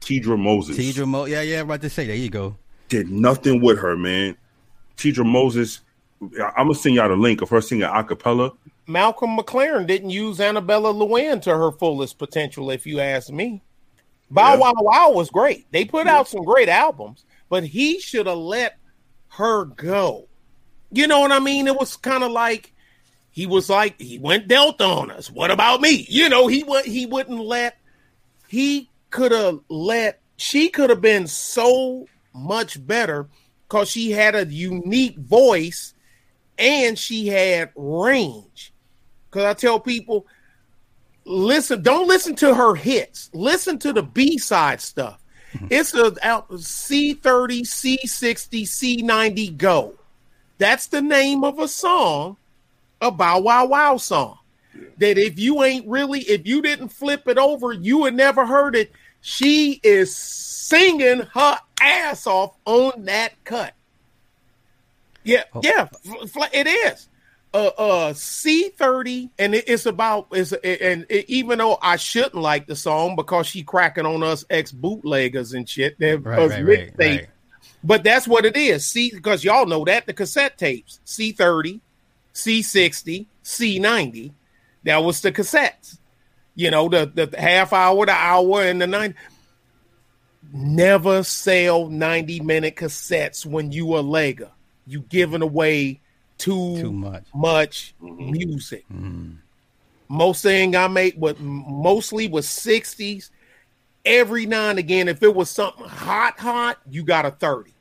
Teedra 0.00 0.38
Moses. 0.38 0.76
Teedra 0.76 1.06
Mo. 1.06 1.24
Yeah, 1.24 1.42
yeah. 1.42 1.60
About 1.60 1.80
to 1.82 1.90
say. 1.90 2.06
There 2.06 2.14
you 2.16 2.30
go. 2.30 2.56
did 2.88 3.10
nothing 3.10 3.60
with 3.60 3.78
her, 3.78 3.96
man. 3.96 4.34
Teedra 4.96 5.26
Moses, 5.26 5.80
I'm 6.22 6.52
gonna 6.68 6.74
send 6.74 6.94
y'all 6.94 7.08
the 7.08 7.16
link 7.16 7.42
of 7.42 7.50
her 7.50 7.60
singing 7.60 7.82
a 7.84 8.02
cappella. 8.04 8.52
Malcolm 8.88 9.36
McLaren 9.36 9.86
didn't 9.86 10.10
use 10.10 10.40
Annabella 10.40 10.90
Lewin 10.90 11.40
to 11.42 11.50
her 11.50 11.70
fullest 11.70 12.18
potential, 12.18 12.70
if 12.70 12.86
you 12.86 13.00
ask 13.00 13.30
me. 13.30 13.62
Bow 14.30 14.54
Yeah. 14.54 14.58
Wow 14.60 14.74
Wow 14.78 15.10
was 15.12 15.30
great. 15.30 15.66
They 15.70 15.84
put 15.84 16.06
out 16.06 16.26
some 16.26 16.42
great 16.42 16.70
albums, 16.70 17.24
but 17.48 17.64
he 17.64 18.00
should 18.00 18.26
have 18.26 18.38
let 18.38 18.78
her 19.28 19.66
go. 19.66 20.26
You 20.90 21.06
know 21.06 21.20
what 21.20 21.32
I 21.32 21.38
mean? 21.38 21.66
It 21.66 21.76
was 21.76 21.96
kind 21.96 22.24
of 22.24 22.32
like 22.32 22.72
he 23.30 23.46
was 23.46 23.68
like 23.68 24.00
he 24.00 24.18
went 24.18 24.48
Delta 24.48 24.84
on 24.84 25.10
us. 25.10 25.30
What 25.30 25.50
about 25.50 25.82
me? 25.82 26.06
You 26.08 26.30
know, 26.30 26.46
he 26.46 26.64
would 26.64 26.86
he 26.86 27.04
wouldn't 27.04 27.40
let 27.40 27.76
he 28.48 28.90
could 29.10 29.32
have 29.32 29.60
let 29.68 30.20
she 30.38 30.70
could 30.70 30.88
have 30.88 31.02
been 31.02 31.26
so 31.26 32.06
much 32.34 32.84
better 32.86 33.28
because 33.68 33.90
she 33.90 34.12
had 34.12 34.34
a 34.34 34.46
unique 34.46 35.18
voice 35.18 35.92
and 36.58 36.98
she 36.98 37.26
had 37.28 37.70
range. 37.76 38.72
Because 39.30 39.44
I 39.44 39.54
tell 39.54 39.78
people, 39.78 40.26
listen, 41.24 41.82
don't 41.82 42.08
listen 42.08 42.34
to 42.36 42.54
her 42.54 42.74
hits. 42.74 43.30
Listen 43.32 43.78
to 43.80 43.92
the 43.92 44.02
B 44.02 44.38
side 44.38 44.80
stuff. 44.80 45.22
Mm-hmm. 45.54 45.66
It's 45.70 45.94
a 45.94 46.14
out 46.22 46.50
C30, 46.50 47.62
C60, 47.62 48.62
C90 48.62 49.56
Go. 49.56 49.94
That's 50.58 50.86
the 50.88 51.00
name 51.00 51.44
of 51.44 51.58
a 51.58 51.68
song, 51.68 52.36
a 53.00 53.10
Bow 53.10 53.40
Wow 53.40 53.66
Wow 53.66 53.96
song. 53.96 54.38
That 54.98 55.18
if 55.18 55.38
you 55.38 55.62
ain't 55.62 55.86
really, 55.86 56.20
if 56.20 56.46
you 56.46 56.62
didn't 56.62 56.88
flip 56.88 57.28
it 57.28 57.38
over, 57.38 57.72
you 57.72 57.98
would 57.98 58.14
never 58.14 58.44
heard 58.46 58.76
it. 58.76 58.92
She 59.20 59.80
is 59.82 60.14
singing 60.16 61.20
her 61.34 61.58
ass 61.80 62.26
off 62.26 62.56
on 62.64 63.04
that 63.04 63.32
cut. 63.44 63.74
Yeah, 65.24 65.44
Oh. 65.54 65.60
yeah, 65.62 65.88
it 66.52 66.66
is. 66.66 67.08
Uh, 67.58 67.70
uh, 67.76 68.12
C 68.14 68.68
thirty, 68.68 69.30
and 69.36 69.52
it, 69.52 69.64
it's 69.66 69.84
about 69.84 70.28
is 70.32 70.52
and 70.52 71.06
it, 71.08 71.24
even 71.28 71.58
though 71.58 71.76
I 71.82 71.96
shouldn't 71.96 72.36
like 72.36 72.68
the 72.68 72.76
song 72.76 73.16
because 73.16 73.48
she 73.48 73.64
cracking 73.64 74.06
on 74.06 74.22
us 74.22 74.44
ex 74.48 74.70
bootleggers 74.70 75.54
and 75.54 75.68
shit, 75.68 75.98
that 75.98 76.24
Right, 76.24 76.38
us 76.38 76.50
right, 76.52 76.64
right, 76.64 76.96
mixtape. 76.96 76.98
right. 76.98 77.28
But 77.82 78.04
that's 78.04 78.28
what 78.28 78.44
it 78.44 78.56
is. 78.56 78.86
See, 78.86 79.10
because 79.10 79.42
y'all 79.42 79.66
know 79.66 79.84
that 79.86 80.06
the 80.06 80.12
cassette 80.12 80.56
tapes 80.56 81.00
C 81.04 81.32
thirty, 81.32 81.80
C 82.32 82.62
sixty, 82.62 83.26
C 83.42 83.80
ninety, 83.80 84.32
that 84.84 84.98
was 85.02 85.20
the 85.20 85.32
cassettes. 85.32 85.98
You 86.54 86.70
know, 86.70 86.88
the 86.88 87.10
the 87.12 87.40
half 87.40 87.72
hour, 87.72 88.06
the 88.06 88.12
hour, 88.12 88.62
and 88.62 88.80
the 88.80 88.86
nine. 88.86 89.16
Never 90.52 91.24
sell 91.24 91.88
ninety 91.88 92.38
minute 92.38 92.76
cassettes 92.76 93.44
when 93.44 93.72
you 93.72 93.96
a 93.96 94.02
Lega. 94.02 94.50
You 94.86 95.00
giving 95.00 95.42
away 95.42 96.00
too, 96.38 96.80
Too 96.80 96.92
much. 96.92 97.24
much 97.34 97.94
mm-hmm. 98.02 98.30
music. 98.30 98.84
Mm-hmm. 98.92 99.32
Most 100.08 100.42
thing 100.42 100.74
I 100.74 100.88
make, 100.88 101.16
was 101.18 101.36
mostly 101.38 102.28
was 102.28 102.48
sixties. 102.48 103.30
Every 104.04 104.46
now 104.46 104.70
and 104.70 104.78
again, 104.78 105.08
if 105.08 105.22
it 105.22 105.34
was 105.34 105.50
something 105.50 105.86
hot, 105.86 106.38
hot, 106.38 106.78
you 106.88 107.02
got 107.02 107.26
a 107.26 107.30
thirty, 107.30 107.74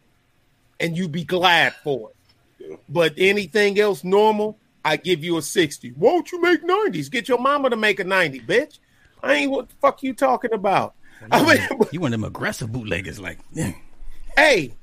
and 0.79 0.97
you 0.97 1.07
be 1.07 1.23
glad 1.23 1.73
for 1.83 2.09
it. 2.09 2.79
But 2.89 3.13
anything 3.17 3.79
else 3.79 4.03
normal, 4.03 4.57
I 4.83 4.97
give 4.97 5.23
you 5.23 5.37
a 5.37 5.41
sixty. 5.41 5.93
Won't 5.93 6.31
you 6.33 6.41
make 6.41 6.63
nineties? 6.65 7.07
Get 7.07 7.29
your 7.29 7.39
mama 7.39 7.69
to 7.69 7.77
make 7.77 8.01
a 8.01 8.03
ninety, 8.03 8.41
bitch. 8.41 8.79
I 9.23 9.35
ain't 9.35 9.51
what 9.51 9.69
the 9.69 9.75
fuck 9.81 10.03
you 10.03 10.13
talking 10.13 10.53
about. 10.53 10.95
I 11.31 11.43
mean, 11.43 11.79
You 11.91 12.01
one 12.01 12.13
of 12.13 12.19
them 12.19 12.27
aggressive 12.27 12.71
bootleggers, 12.71 13.19
like, 13.19 13.39
yeah. 13.51 13.71
hey, 14.37 14.73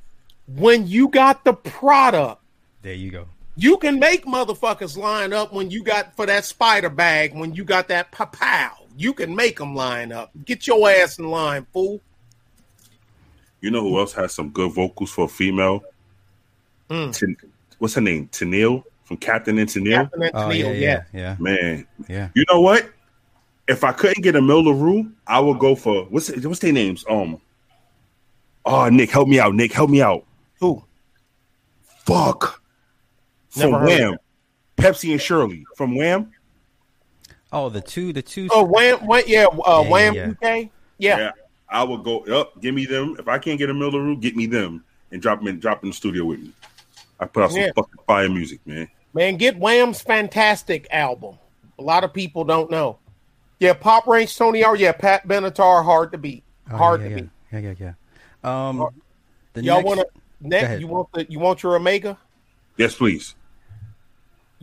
when 0.47 0.87
you 0.87 1.09
got 1.09 1.45
the 1.45 1.55
product, 1.55 2.43
there 2.83 2.95
you 2.95 3.11
go. 3.11 3.27
You 3.57 3.77
can 3.79 3.99
make 4.01 4.25
motherfuckers 4.25 4.97
line 4.97 5.33
up 5.33 5.53
when 5.53 5.71
you 5.71 5.83
got 5.85 6.17
for 6.17 6.27
that 6.27 6.45
spider 6.45 6.91
bag, 6.91 7.35
when 7.35 7.55
you 7.55 7.65
got 7.65 7.89
that 7.89 8.11
pow. 8.11 8.73
You 8.97 9.13
can 9.13 9.35
make 9.35 9.59
them 9.59 9.75
line 9.75 10.13
up. 10.13 10.31
Get 10.45 10.67
your 10.67 10.89
ass 10.91 11.19
in 11.19 11.31
line, 11.31 11.67
fool. 11.73 12.01
You 13.61 13.71
know 13.71 13.81
who 13.81 13.99
else 13.99 14.13
has 14.15 14.33
some 14.33 14.51
good 14.51 14.73
vocals 14.73 15.11
for 15.11 15.25
a 15.25 15.29
female? 15.29 15.83
Mm. 16.91 17.17
Ten, 17.17 17.37
what's 17.79 17.95
her 17.95 18.01
name? 18.01 18.29
Tennille. 18.29 18.85
from 19.05 19.17
Captain 19.19 19.59
and 19.59 19.69
Tennille. 19.69 20.03
Captain 20.03 20.23
and 20.23 20.31
Oh 20.35 20.39
Tennille, 20.49 20.59
yeah, 20.59 20.71
yeah. 20.73 21.05
yeah, 21.13 21.21
yeah, 21.21 21.37
Man, 21.39 21.87
yeah. 22.09 22.29
you 22.35 22.45
know 22.51 22.61
what? 22.61 22.91
If 23.67 23.83
I 23.85 23.93
couldn't 23.93 24.23
get 24.23 24.37
a 24.37 24.43
Mel 24.43 24.63
Larrieux, 24.63 25.11
I 25.27 25.41
would 25.41 25.59
go 25.59 25.75
for 25.75 26.05
what's 26.05 26.29
what's 26.45 26.59
their 26.59 26.73
names? 26.73 27.05
Um, 27.09 27.41
oh 28.67 28.89
Nick, 28.91 29.11
help 29.11 29.29
me 29.29 29.41
out. 29.41 29.55
Nick, 29.55 29.73
help 29.73 29.89
me 29.91 30.03
out. 30.03 30.25
Who? 30.61 30.85
Fuck. 32.05 32.63
Never 33.57 33.73
From 33.73 33.81
heard 33.81 34.01
Wham, 34.01 34.19
Pepsi 34.77 35.13
and 35.13 35.21
Shirley 35.21 35.65
from 35.77 35.95
Wham. 35.97 36.33
Oh, 37.53 37.69
the 37.69 37.81
two, 37.81 38.13
the 38.13 38.23
two. 38.23 38.49
Oh, 38.51 38.65
Wham, 38.65 38.99
Wham 39.07 39.23
yeah, 39.27 39.47
uh, 39.47 39.83
Yeah, 39.85 39.91
Wham 39.91 40.15
yeah, 40.15 40.31
UK. 40.31 40.69
Yeah. 40.99 41.19
Yeah, 41.19 41.31
I 41.69 41.85
would 41.85 42.03
go 42.03 42.21
up. 42.25 42.61
Give 42.61 42.75
me 42.75 42.85
them. 42.85 43.17
If 43.19 43.29
I 43.29 43.39
can't 43.39 43.59
get 43.59 43.71
a 43.71 43.75
Mel 43.75 43.93
Larrieux, 43.93 44.21
get 44.21 44.35
me 44.35 44.47
them 44.47 44.85
and 45.13 45.23
drop 45.23 45.39
them 45.39 45.49
in, 45.49 45.61
drop 45.61 45.83
in 45.85 45.91
the 45.91 45.95
studio 45.95 46.25
with 46.25 46.41
me. 46.41 46.53
I 47.21 47.27
put 47.27 47.45
out 47.45 47.53
some 47.53 47.61
Yeah. 47.61 47.71
fucking 47.77 47.95
fire 48.07 48.29
music, 48.29 48.61
man. 48.67 48.89
Man, 49.13 49.37
get 49.37 49.57
Wham's 49.57 50.01
fantastic 50.01 50.89
album. 50.91 51.39
A 51.79 51.83
lot 51.83 52.03
of 52.03 52.13
people 52.13 52.45
don't 52.45 52.71
know. 52.71 52.99
Yeah, 53.61 53.73
Pop 53.75 54.07
Range 54.09 54.37
Tony 54.37 54.65
R. 54.65 54.75
Yeah, 54.75 54.93
Pat 54.93 55.27
Benatar, 55.29 55.85
hard 55.85 56.11
to 56.13 56.19
beat. 56.19 56.43
Oh, 56.73 56.77
hard 56.77 57.03
yeah, 57.03 57.09
to 57.09 57.11
yeah, 57.15 57.21
beat. 57.21 57.31
yeah, 57.53 57.59
yeah, 57.59 57.93
yeah. 58.43 58.69
Um, 58.69 58.89
the 59.53 59.63
Y'all 59.63 59.77
next, 59.77 59.87
want 59.87 60.01
to? 60.01 60.07
Next, 60.41 60.81
you 60.81 60.87
want 60.89 61.13
the? 61.13 61.31
You 61.31 61.39
want 61.39 61.63
your 61.63 61.77
Omega? 61.77 62.19
Yes, 62.77 62.97
please. 62.97 63.37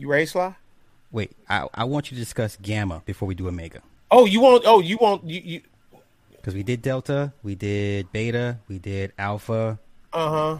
You 0.02 0.08
ready, 0.08 0.26
Sly? 0.26 0.56
wait. 1.12 1.30
I 1.48 1.68
I 1.72 1.84
want 1.84 2.10
you 2.10 2.16
to 2.16 2.20
discuss 2.20 2.56
Gamma 2.60 3.02
before 3.06 3.28
we 3.28 3.36
do 3.36 3.46
Omega 3.46 3.82
Oh, 4.10 4.24
you 4.24 4.40
want? 4.40 4.64
Oh, 4.66 4.80
you 4.80 4.96
want? 5.00 5.22
You? 5.24 5.40
you 5.44 5.60
because 6.32 6.54
we 6.54 6.64
did 6.64 6.82
Delta, 6.82 7.32
we 7.44 7.54
did 7.54 8.10
Beta, 8.10 8.58
we 8.66 8.80
did 8.80 9.12
Alpha. 9.16 9.78
uh 10.12 10.30
huh. 10.30 10.58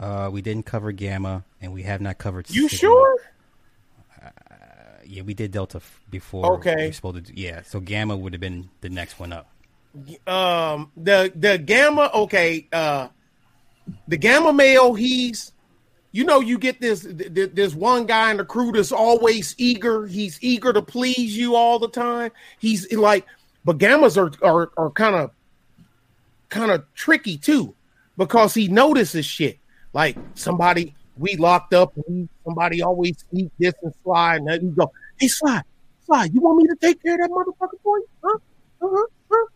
Uh, 0.00 0.30
we 0.30 0.40
didn't 0.40 0.64
cover 0.64 0.90
Gamma, 0.90 1.44
and 1.60 1.74
we 1.74 1.82
have 1.82 2.00
not 2.00 2.16
covered. 2.16 2.48
You 2.48 2.66
Sigma. 2.70 2.78
sure? 2.78 3.16
Yeah, 5.04 5.20
we 5.22 5.34
did 5.34 5.50
Delta 5.52 5.78
f- 5.78 6.00
before. 6.10 6.54
Okay. 6.54 6.86
we 6.86 6.92
supposed 6.92 7.16
to 7.26 7.32
do, 7.32 7.32
yeah, 7.38 7.60
so 7.62 7.80
Gamma 7.80 8.16
would 8.16 8.32
have 8.32 8.40
been 8.40 8.70
the 8.80 8.88
next 8.88 9.18
one 9.20 9.32
up. 9.34 9.50
um 10.26 10.92
the 10.96 11.30
the 11.34 11.58
gamma 11.58 12.10
okay 12.14 12.68
uh 12.72 13.08
the 14.06 14.16
gamma 14.16 14.52
male 14.52 14.94
he's 14.94 15.52
you 16.12 16.24
know 16.24 16.40
you 16.40 16.58
get 16.58 16.80
this 16.80 17.02
th- 17.02 17.34
th- 17.34 17.52
this 17.52 17.74
one 17.74 18.06
guy 18.06 18.30
in 18.30 18.36
the 18.38 18.44
crew 18.44 18.72
that's 18.72 18.92
always 18.92 19.54
eager. 19.58 20.06
He's 20.06 20.38
eager 20.42 20.72
to 20.72 20.82
please 20.82 21.36
you 21.36 21.54
all 21.54 21.78
the 21.78 21.88
time. 21.88 22.30
He's 22.58 22.90
like 22.92 23.26
but 23.64 23.78
gammas 23.78 24.16
are 24.16 24.32
are, 24.46 24.70
are 24.76 24.90
kind 24.90 25.14
of 25.14 25.30
kind 26.48 26.70
of 26.70 26.84
tricky 26.94 27.36
too 27.36 27.74
because 28.16 28.54
he 28.54 28.68
notices 28.68 29.26
shit. 29.26 29.58
Like 29.92 30.16
somebody 30.34 30.94
we 31.16 31.36
locked 31.36 31.74
up 31.74 31.94
somebody 32.44 32.82
always 32.82 33.24
sneak 33.30 33.50
this 33.58 33.74
and 33.82 33.92
slide 34.04 34.36
and 34.36 34.48
then 34.48 34.60
he 34.60 34.68
go 34.68 34.92
hey 35.18 35.26
slide 35.26 35.64
slide 36.06 36.32
you 36.32 36.40
want 36.40 36.58
me 36.58 36.68
to 36.68 36.76
take 36.76 37.02
care 37.02 37.14
of 37.14 37.20
that 37.20 37.30
motherfucker 37.30 37.78
for 37.82 37.98
you? 37.98 38.08
Huh? 38.22 38.38
Uh-huh 38.80 39.06
huh? 39.30 39.46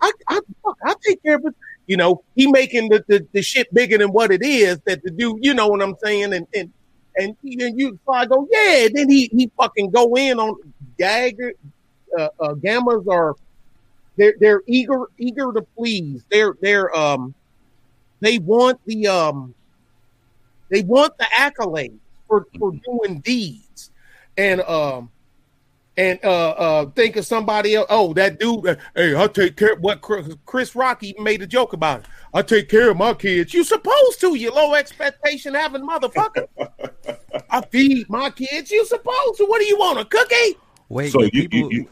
I, 0.00 0.12
I, 0.28 0.40
fuck, 0.62 0.78
I 0.84 0.94
take 1.04 1.22
care 1.22 1.36
of 1.36 1.44
it. 1.46 1.54
You 1.88 1.96
know, 1.96 2.22
he 2.36 2.46
making 2.46 2.90
the, 2.90 3.02
the, 3.08 3.26
the 3.32 3.40
shit 3.40 3.72
bigger 3.72 3.96
than 3.96 4.12
what 4.12 4.30
it 4.30 4.42
is 4.44 4.78
that 4.84 5.02
the 5.02 5.10
dude, 5.10 5.38
you 5.42 5.54
know 5.54 5.68
what 5.68 5.82
I'm 5.82 5.96
saying? 6.04 6.34
And, 6.34 6.46
and, 6.54 6.70
and, 7.16 7.34
and 7.42 7.80
you, 7.80 7.98
so 8.04 8.12
I 8.12 8.26
go, 8.26 8.46
yeah. 8.52 8.88
Then 8.92 9.08
he, 9.08 9.28
he 9.32 9.50
fucking 9.56 9.90
go 9.90 10.14
in 10.14 10.38
on 10.38 10.54
Gagger, 10.98 11.54
uh, 12.16 12.28
uh, 12.38 12.54
gammas 12.54 13.08
are, 13.10 13.36
they're, 14.16 14.34
they're 14.38 14.62
eager, 14.66 15.06
eager 15.16 15.50
to 15.50 15.62
please. 15.76 16.22
They're, 16.30 16.54
they're, 16.60 16.94
um, 16.94 17.34
they 18.20 18.38
want 18.38 18.80
the, 18.84 19.06
um, 19.06 19.54
they 20.68 20.82
want 20.82 21.16
the 21.16 21.24
accolades 21.24 21.98
for, 22.26 22.46
for 22.58 22.72
doing 22.84 23.20
deeds. 23.20 23.90
And, 24.36 24.60
um, 24.60 25.10
and 25.98 26.18
uh 26.24 26.50
uh 26.50 26.86
think 26.92 27.16
of 27.16 27.26
somebody 27.26 27.74
else. 27.74 27.86
Oh, 27.90 28.14
that 28.14 28.38
dude. 28.40 28.78
hey, 28.96 29.14
I'll 29.14 29.28
take 29.28 29.56
care. 29.56 29.74
Of 29.74 29.80
What 29.80 30.00
Chris, 30.00 30.28
Chris 30.46 30.74
Rock 30.74 31.02
even 31.02 31.22
made 31.24 31.42
a 31.42 31.46
joke 31.46 31.74
about 31.74 32.00
it. 32.00 32.06
I 32.32 32.40
take 32.42 32.68
care 32.70 32.90
of 32.90 32.96
my 32.96 33.12
kids. 33.14 33.52
You 33.52 33.64
supposed 33.64 34.20
to. 34.20 34.34
You 34.36 34.50
low 34.52 34.74
expectation 34.74 35.54
having 35.54 35.86
motherfucker. 35.86 36.46
I 37.50 37.60
feed 37.66 38.08
my 38.08 38.30
kids. 38.30 38.70
You 38.70 38.86
supposed 38.86 39.36
to. 39.38 39.44
What 39.46 39.60
do 39.60 39.66
you 39.66 39.76
want? 39.78 39.98
A 39.98 40.04
cookie? 40.04 40.56
Wait, 40.88 41.12
So 41.12 41.22
you- 41.22 41.30
you- 41.34 41.48
people, 41.48 41.72
you- 41.72 41.88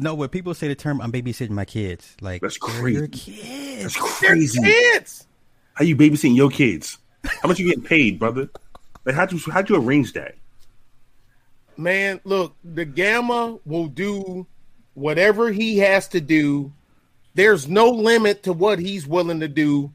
no, 0.00 0.14
when 0.16 0.28
people 0.28 0.54
say 0.54 0.66
the 0.66 0.74
term 0.74 1.00
"I'm 1.00 1.12
babysitting 1.12 1.50
my 1.50 1.64
kids," 1.64 2.16
like 2.20 2.40
That's 2.42 2.58
they're 2.58 2.88
your 2.88 3.06
crazy. 3.06 3.32
kids. 3.32 3.82
That's 3.94 4.20
They're 4.20 4.30
crazy. 4.30 4.60
kids. 4.60 5.26
How 5.74 5.84
you 5.84 5.94
babysitting 5.96 6.34
your 6.34 6.50
kids? 6.50 6.98
How 7.42 7.46
much 7.48 7.58
you 7.60 7.68
getting 7.68 7.84
paid, 7.84 8.18
brother? 8.18 8.48
Like 9.04 9.14
how'd 9.14 9.30
you 9.32 9.38
how'd 9.52 9.68
you 9.68 9.76
arrange 9.76 10.12
that? 10.14 10.34
Man, 11.78 12.20
look, 12.24 12.54
the 12.64 12.84
Gamma 12.84 13.58
will 13.64 13.86
do 13.86 14.46
whatever 14.94 15.50
he 15.52 15.78
has 15.78 16.08
to 16.08 16.20
do. 16.20 16.72
There's 17.34 17.66
no 17.68 17.90
limit 17.90 18.44
to 18.44 18.52
what 18.52 18.78
he's 18.78 19.06
willing 19.06 19.40
to 19.40 19.48
do 19.48 19.92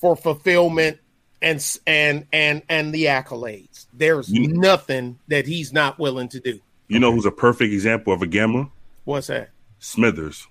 for 0.00 0.14
fulfillment 0.16 0.98
and 1.42 1.64
and 1.86 2.26
and 2.32 2.62
and 2.68 2.92
the 2.94 3.06
accolades. 3.06 3.86
There's 3.92 4.28
You- 4.30 4.48
nothing 4.48 5.18
that 5.28 5.46
he's 5.46 5.72
not 5.72 5.98
willing 5.98 6.28
to 6.30 6.40
do. 6.40 6.60
You 6.88 6.98
know 7.00 7.12
who's 7.12 7.26
a 7.26 7.30
perfect 7.30 7.72
example 7.72 8.12
of 8.12 8.22
a 8.22 8.26
gamma? 8.26 8.70
What's 9.04 9.26
that? 9.26 9.50
Smithers. 9.78 10.46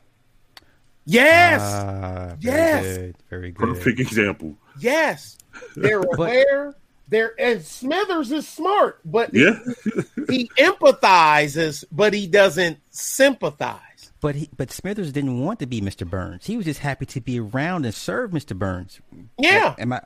Yes, 1.05 1.61
Ah, 1.61 2.35
very 2.39 2.55
Yes. 2.57 2.97
good, 2.97 3.15
very 3.29 3.51
good. 3.51 3.75
Perfect 3.75 3.99
example. 3.99 4.55
yes. 4.79 5.37
They're 5.75 6.01
aware. 6.01 6.75
They're 7.09 7.33
and 7.39 7.61
Smithers 7.63 8.31
is 8.31 8.47
smart, 8.47 8.99
but 9.05 9.33
Yeah. 9.33 9.59
he 10.29 10.49
empathizes, 10.57 11.83
but 11.91 12.13
he 12.13 12.27
doesn't 12.27 12.79
sympathize. 12.89 13.81
But 14.19 14.35
he, 14.35 14.49
but 14.57 14.71
Smithers 14.71 15.11
didn't 15.11 15.39
want 15.41 15.59
to 15.59 15.65
be 15.67 15.79
Mr. 15.79 16.09
Burns. 16.09 16.45
He 16.47 16.57
was 16.57 16.65
just 16.65 16.79
happy 16.79 17.05
to 17.05 17.21
be 17.21 17.39
around 17.39 17.85
and 17.85 17.93
serve 17.93 18.31
Mr. 18.31 18.57
Burns. 18.57 18.99
Yeah. 19.37 19.75
Am 19.77 19.93
I? 19.93 20.01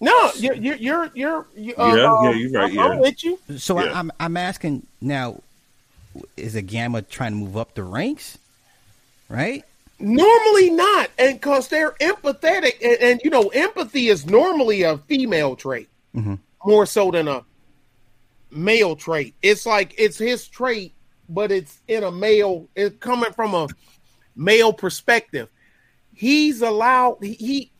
No, 0.00 0.30
you're 0.36 0.54
you're 0.54 0.76
you're, 0.76 1.10
you're 1.14 1.46
you, 1.56 1.74
uh, 1.76 1.94
Yeah, 1.96 2.12
uh, 2.12 2.22
yeah, 2.22 2.30
you're 2.30 2.50
right, 2.52 2.72
I'm, 2.72 2.78
I'm 2.78 2.92
yeah. 2.92 3.00
with 3.00 3.24
you. 3.24 3.38
So 3.58 3.80
Yeah. 3.82 3.92
I, 3.92 3.98
I'm 3.98 4.12
I'm 4.20 4.36
asking 4.36 4.86
now: 5.00 5.40
Is 6.36 6.54
a 6.54 6.62
Gamma 6.62 7.02
trying 7.02 7.32
to 7.32 7.36
move 7.38 7.56
up 7.56 7.74
the 7.74 7.82
ranks? 7.82 8.38
Right? 9.28 9.64
Normally 9.98 10.70
not, 10.70 11.10
and 11.18 11.40
because 11.40 11.66
they're 11.68 11.90
empathetic, 12.00 12.80
and, 12.80 12.96
and 13.02 13.20
you 13.24 13.30
know, 13.30 13.48
empathy 13.48 14.06
is 14.08 14.24
normally 14.26 14.82
a 14.84 14.98
female 14.98 15.56
trait 15.56 15.88
more 16.64 16.86
so 16.86 17.10
than 17.10 17.28
a 17.28 17.44
male 18.50 18.96
trait. 18.96 19.34
It's 19.42 19.66
like 19.66 19.94
it's 19.98 20.18
his 20.18 20.48
trait, 20.48 20.94
but 21.28 21.52
it's 21.52 21.80
in 21.88 22.04
a 22.04 22.10
male. 22.10 22.68
It's 22.74 22.96
coming 22.98 23.32
from 23.32 23.54
a 23.54 23.68
male 24.36 24.72
perspective. 24.72 25.48
He's 26.14 26.62
allowed. 26.62 27.18
He 27.22 27.72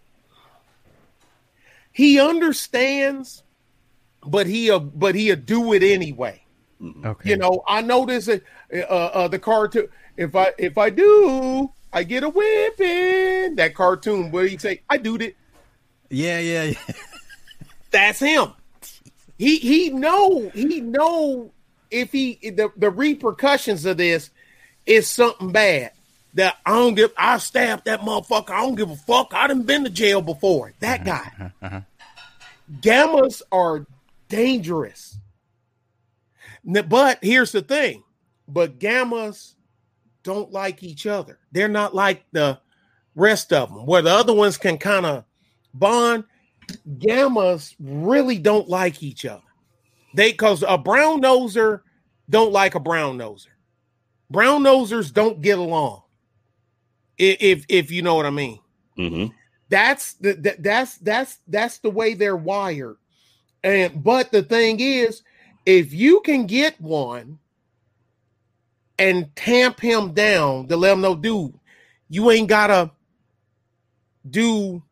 he, 1.92 2.20
understands, 2.20 3.42
but 4.24 4.46
he 4.46 4.70
uh, 4.70 4.78
but 4.78 5.14
he'll 5.14 5.36
do 5.36 5.72
it 5.72 5.82
anyway. 5.82 6.42
Okay. 7.04 7.30
You 7.30 7.36
know, 7.36 7.64
I 7.66 7.82
notice 7.82 8.28
it, 8.28 8.44
uh, 8.72 8.76
uh, 8.84 9.28
the 9.28 9.38
cartoon. 9.38 9.88
If 10.16 10.36
I 10.36 10.52
if 10.58 10.78
I 10.78 10.90
do, 10.90 11.72
I 11.92 12.04
get 12.04 12.22
a 12.22 12.28
whipping. 12.28 13.56
That 13.56 13.74
cartoon 13.74 14.30
where 14.30 14.46
he 14.46 14.58
say, 14.58 14.82
"I 14.88 14.98
do 14.98 15.16
it." 15.16 15.36
Yeah, 16.10 16.38
yeah, 16.38 16.62
yeah. 16.64 16.94
That's 17.90 18.20
him. 18.20 18.52
He 19.38 19.58
he 19.58 19.90
know 19.90 20.50
he 20.50 20.80
know 20.80 21.52
if 21.90 22.12
he 22.12 22.38
the, 22.42 22.70
the 22.76 22.90
repercussions 22.90 23.84
of 23.84 23.96
this 23.96 24.30
is 24.84 25.06
something 25.08 25.52
bad. 25.52 25.92
That 26.34 26.56
I 26.66 26.72
don't 26.72 26.94
give. 26.94 27.12
I 27.16 27.38
stabbed 27.38 27.86
that 27.86 28.00
motherfucker. 28.00 28.50
I 28.50 28.60
don't 28.60 28.74
give 28.74 28.90
a 28.90 28.96
fuck. 28.96 29.32
I 29.32 29.46
done 29.46 29.62
been 29.62 29.84
to 29.84 29.90
jail 29.90 30.20
before. 30.20 30.74
That 30.80 31.00
uh-huh, 31.00 31.22
guy. 31.22 31.44
Uh-huh, 31.46 31.50
uh-huh. 31.62 31.80
Gammas 32.80 33.42
are 33.50 33.86
dangerous. 34.28 35.16
But 36.64 37.18
here's 37.22 37.52
the 37.52 37.62
thing. 37.62 38.04
But 38.46 38.78
gammas 38.78 39.54
don't 40.22 40.52
like 40.52 40.82
each 40.82 41.06
other. 41.06 41.38
They're 41.50 41.68
not 41.68 41.94
like 41.94 42.24
the 42.32 42.60
rest 43.14 43.52
of 43.52 43.70
them, 43.70 43.86
where 43.86 44.02
the 44.02 44.10
other 44.10 44.34
ones 44.34 44.58
can 44.58 44.76
kind 44.78 45.06
of 45.06 45.24
bond. 45.72 46.24
Gammas 46.98 47.74
really 47.80 48.38
don't 48.38 48.68
like 48.68 49.02
each 49.02 49.24
other. 49.24 49.42
They 50.14 50.32
because 50.32 50.64
a 50.66 50.78
brown 50.78 51.22
noser 51.22 51.82
don't 52.30 52.52
like 52.52 52.74
a 52.74 52.80
brown 52.80 53.18
noser. 53.18 53.48
Brown 54.30 54.62
nosers 54.62 55.12
don't 55.12 55.40
get 55.40 55.58
along. 55.58 56.02
If 57.18 57.64
if 57.68 57.90
you 57.90 58.02
know 58.02 58.14
what 58.14 58.26
I 58.26 58.30
mean 58.30 58.60
hmm 58.98 59.26
that's 59.70 60.14
the 60.14 60.34
that, 60.34 60.62
that's 60.62 60.98
that's 60.98 61.38
that's 61.46 61.78
the 61.78 61.90
way 61.90 62.14
they're 62.14 62.36
wired 62.36 62.96
and 63.62 64.02
but 64.02 64.30
the 64.32 64.42
thing 64.42 64.80
is 64.80 65.22
if 65.66 65.92
you 65.92 66.20
can 66.22 66.46
get 66.46 66.78
one 66.80 67.38
and 68.98 69.34
tamp 69.36 69.78
him 69.78 70.12
down 70.12 70.66
to 70.66 70.76
let 70.76 70.92
him 70.92 71.00
know 71.00 71.14
dude 71.14 71.54
you 72.08 72.30
ain't 72.30 72.48
gotta 72.48 72.90
do 74.30 74.82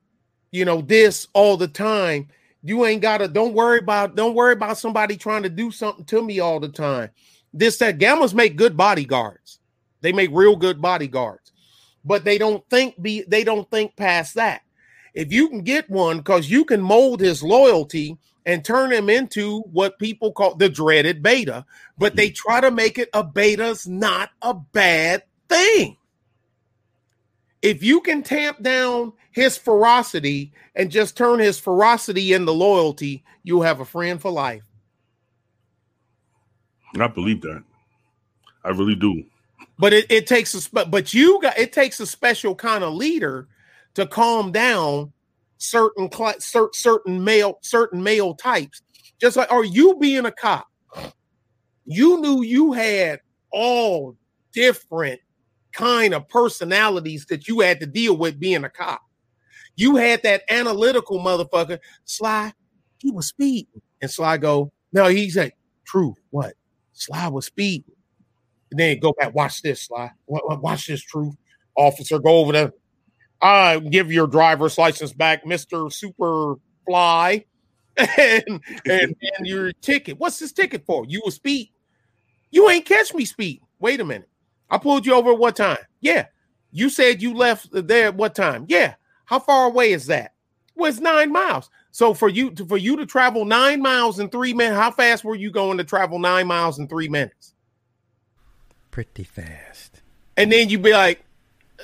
you 0.57 0.65
know 0.65 0.81
this 0.81 1.29
all 1.35 1.57
the 1.57 1.69
time 1.69 2.29
You 2.63 2.85
ain't 2.87 3.03
gotta 3.03 3.29
don't 3.29 3.55
worry 3.55 3.79
about 3.79 4.17
don't 4.17 4.35
worry 4.35 4.55
about 4.55 4.79
somebody 4.79 5.17
trying 5.17 5.45
to 5.45 5.49
do 5.49 5.71
something 5.71 6.05
to 6.07 6.23
me 6.23 6.41
all 6.41 6.59
the 6.59 6.69
time. 6.69 7.11
This 7.55 7.77
that 7.79 7.99
gammas 7.99 8.35
make 8.35 8.57
good 8.57 8.77
bodyguards. 8.77 9.61
They 10.01 10.13
make 10.13 10.31
real 10.33 10.57
good 10.57 10.83
bodyguards, 10.83 11.53
but 12.05 12.25
they 12.25 12.39
don't 12.39 12.69
think 12.69 13.01
be 13.01 13.23
they 13.29 13.45
don't 13.45 13.71
think 13.71 13.95
past 13.97 14.35
that. 14.35 14.63
If 15.15 15.33
you 15.33 15.49
can 15.49 15.63
get 15.63 15.89
one, 15.89 16.19
because 16.19 16.51
you 16.51 16.65
can 16.65 16.81
mold 16.81 17.21
his 17.21 17.43
loyalty 17.43 18.19
and 18.45 18.65
turn 18.65 18.93
him 18.93 19.09
into 19.09 19.61
what 19.73 19.99
people 19.99 20.33
call 20.33 20.57
the 20.57 20.69
dreaded 20.69 21.23
beta, 21.23 21.65
but 21.99 22.17
they 22.17 22.31
try 22.31 22.61
to 22.61 22.71
make 22.71 22.99
it 22.99 23.09
a 23.13 23.23
beta's 23.23 23.87
not 23.87 24.31
a 24.43 24.55
bad 24.55 25.23
thing. 25.49 25.97
If 27.63 27.83
you 27.83 28.01
can 28.01 28.23
tamp 28.23 28.63
down 28.63 29.13
his 29.37 29.59
ferocity 29.59 30.51
and 30.75 30.91
just 30.91 31.15
turn 31.15 31.39
his 31.39 31.61
ferocity 31.61 32.33
into 32.33 32.53
loyalty, 32.53 33.23
you'll 33.43 33.61
have 33.61 33.81
a 33.81 33.85
friend 33.85 34.19
for 34.19 34.31
life. 34.31 34.65
I 36.99 37.07
believe 37.09 37.43
that. 37.43 37.63
I 38.65 38.71
really 38.71 38.95
do. 38.95 39.25
But 39.79 39.93
it, 39.93 40.11
it 40.11 40.27
takes 40.27 40.55
a 40.55 40.63
spe- 40.63 40.89
but 40.89 41.13
you 41.13 41.39
got 41.43 41.59
it 41.59 41.75
takes 41.75 42.01
a 42.01 42.07
special 42.07 42.55
kind 42.55 42.83
of 42.83 42.95
leader 42.95 43.47
to 43.93 44.07
calm 44.07 44.53
down 44.53 45.13
certain 45.59 46.11
cl- 46.11 46.41
cer- 46.41 46.73
certain 46.73 47.23
male 47.23 47.59
certain 47.61 48.03
male 48.03 48.35
types. 48.35 48.81
Just 49.21 49.37
like, 49.37 49.53
are 49.53 49.65
you 49.65 49.99
being 49.99 50.25
a 50.25 50.33
cop? 50.33 50.67
You 51.85 52.23
knew 52.23 52.43
you 52.43 52.73
had 52.73 53.21
all 53.53 54.17
different 54.53 55.21
kind 55.73 56.15
of 56.15 56.27
personalities 56.31 57.27
that 57.27 57.47
you 57.47 57.61
had 57.61 57.81
to 57.81 57.87
deal 57.87 58.17
with 58.17 58.41
being 58.41 58.65
a 58.65 58.71
cop. 58.71 59.03
You 59.77 59.97
had 59.97 60.23
that 60.23 60.43
analytical 60.51 61.19
motherfucker. 61.21 61.79
Sly, 62.05 62.53
he 62.99 63.11
was 63.11 63.29
speeding, 63.29 63.83
and 64.01 64.11
Sly 64.11 64.39
go, 64.39 64.73
no, 64.93 65.07
he 65.07 65.31
said, 65.31 65.53
true. 65.85 66.15
What? 66.31 66.55
Sly 66.93 67.29
was 67.29 67.47
speeding. 67.47 67.95
And 68.71 68.81
then 68.81 68.99
go 68.99 69.13
back, 69.13 69.35
watch 69.35 69.63
this, 69.63 69.83
Sly. 69.83 70.11
Watch 70.27 70.87
this, 70.87 71.03
truth. 71.03 71.35
Officer, 71.77 72.19
go 72.19 72.39
over 72.39 72.53
there. 72.53 72.73
Uh, 73.41 73.79
give 73.79 74.11
your 74.11 74.27
driver's 74.27 74.79
license 74.79 75.13
back, 75.13 75.45
Mr. 75.45 75.93
Superfly. 75.93 77.45
and, 77.97 78.61
and 78.85 79.17
and 79.39 79.47
your 79.47 79.73
ticket. 79.73 80.19
What's 80.19 80.39
this 80.39 80.53
ticket 80.53 80.85
for? 80.85 81.07
You 81.09 81.23
were 81.25 81.31
speed. 81.31 81.73
You 82.51 82.69
ain't 82.69 82.85
catch 82.85 83.15
me 83.15 83.25
speed. 83.25 83.63
Wait 83.79 84.01
a 84.01 84.05
minute. 84.05 84.29
I 84.69 84.79
pulled 84.79 85.07
you 85.07 85.15
over 85.15 85.33
at 85.33 85.39
what 85.39 85.57
time? 85.57 85.79
Yeah. 86.01 86.27
You 86.73 86.91
said 86.91 87.23
you 87.23 87.35
left 87.35 87.69
there 87.73 88.09
at 88.09 88.15
what 88.15 88.35
time? 88.35 88.67
Yeah. 88.69 88.95
How 89.27 89.39
far 89.39 89.67
away 89.67 89.93
is 89.93 90.07
that? 90.07 90.33
Well, 90.75 90.89
it's 90.91 91.01
nine 91.01 91.33
miles. 91.33 91.71
So 91.91 92.15
for 92.15 92.29
you 92.29 92.51
to 92.51 92.65
for 92.67 92.77
you 92.77 92.97
to 92.97 93.07
travel 93.07 93.45
nine 93.45 93.81
miles 93.81 94.19
in 94.19 94.29
three 94.29 94.53
minutes, 94.53 94.79
how 94.79 94.91
fast 94.91 95.25
were 95.25 95.35
you 95.35 95.51
going 95.51 95.79
to 95.79 95.85
travel 95.85 96.19
nine 96.19 96.47
miles 96.47 96.79
in 96.79 96.89
three 96.89 97.09
minutes? 97.09 97.55
Pretty 98.91 99.25
fast. 99.25 100.03
And 100.37 100.53
then 100.53 100.69
you'd 100.69 100.83
be 100.83 100.93
like, 100.93 101.25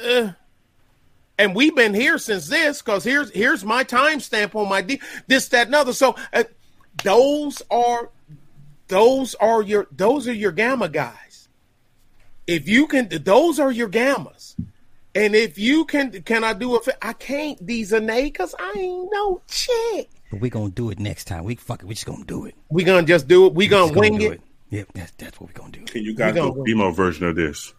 uh, 0.02 0.32
and 1.39 1.55
we've 1.55 1.74
been 1.74 1.94
here 1.94 2.19
since 2.19 2.48
this 2.48 2.82
because 2.82 3.05
here's 3.05 3.31
here's 3.31 3.64
my 3.64 3.85
timestamp 3.85 4.55
on 4.55 4.69
my 4.69 4.86
this 5.27 5.48
that 5.48 5.66
and 5.66 5.74
other. 5.74 5.93
So 5.93 6.14
uh, 6.32 6.44
those 7.02 7.62
are 7.70 8.10
those 8.89 9.35
are 9.36 9.62
your 9.62 9.89
those 9.90 10.28
are 10.28 10.35
your 10.35 10.52
gamma 10.52 10.89
guys. 10.89 11.48
If 12.47 12.69
you 12.69 12.86
can, 12.86 13.09
those 13.23 13.59
are 13.59 13.73
your 13.73 13.89
gammas. 13.89 14.55
And 15.14 15.34
if 15.34 15.59
you 15.59 15.84
can, 15.84 16.10
can 16.22 16.43
I 16.43 16.55
do 16.55 16.76
it? 16.76 16.89
I 17.02 17.12
can't 17.12 17.64
these 17.64 17.93
are 17.93 18.01
because 18.01 18.55
I 18.59 18.72
ain't 18.76 19.09
no 19.12 19.43
chick. 19.47 20.10
But 20.30 20.40
we 20.40 20.48
gonna 20.48 20.70
do 20.70 20.90
it 20.90 20.98
next 20.98 21.26
time. 21.26 21.44
We 21.44 21.56
fuck 21.56 21.82
it. 21.82 21.86
We 21.86 21.94
just 21.94 22.06
gonna 22.06 22.24
do 22.24 22.47
it. 22.47 22.55
We 22.70 22.84
gonna 22.84 23.06
just 23.06 23.28
do 23.28 23.47
it. 23.47 23.55
We 23.55 23.68
gonna 23.68 23.93
wing 23.93 24.20
it. 24.22 24.32
it. 24.32 24.40
Yep, 24.70 24.89
that's 24.94 25.10
that's 25.12 25.40
what 25.40 25.48
we 25.48 25.55
gonna 25.55 25.72
do. 25.72 25.82
Can 25.84 26.02
you 26.02 26.14
guys 26.14 26.34
do 26.34 26.48
a 26.48 26.64
female 26.64 26.93
version 26.93 27.26
of 27.26 27.36
this? 27.36 27.74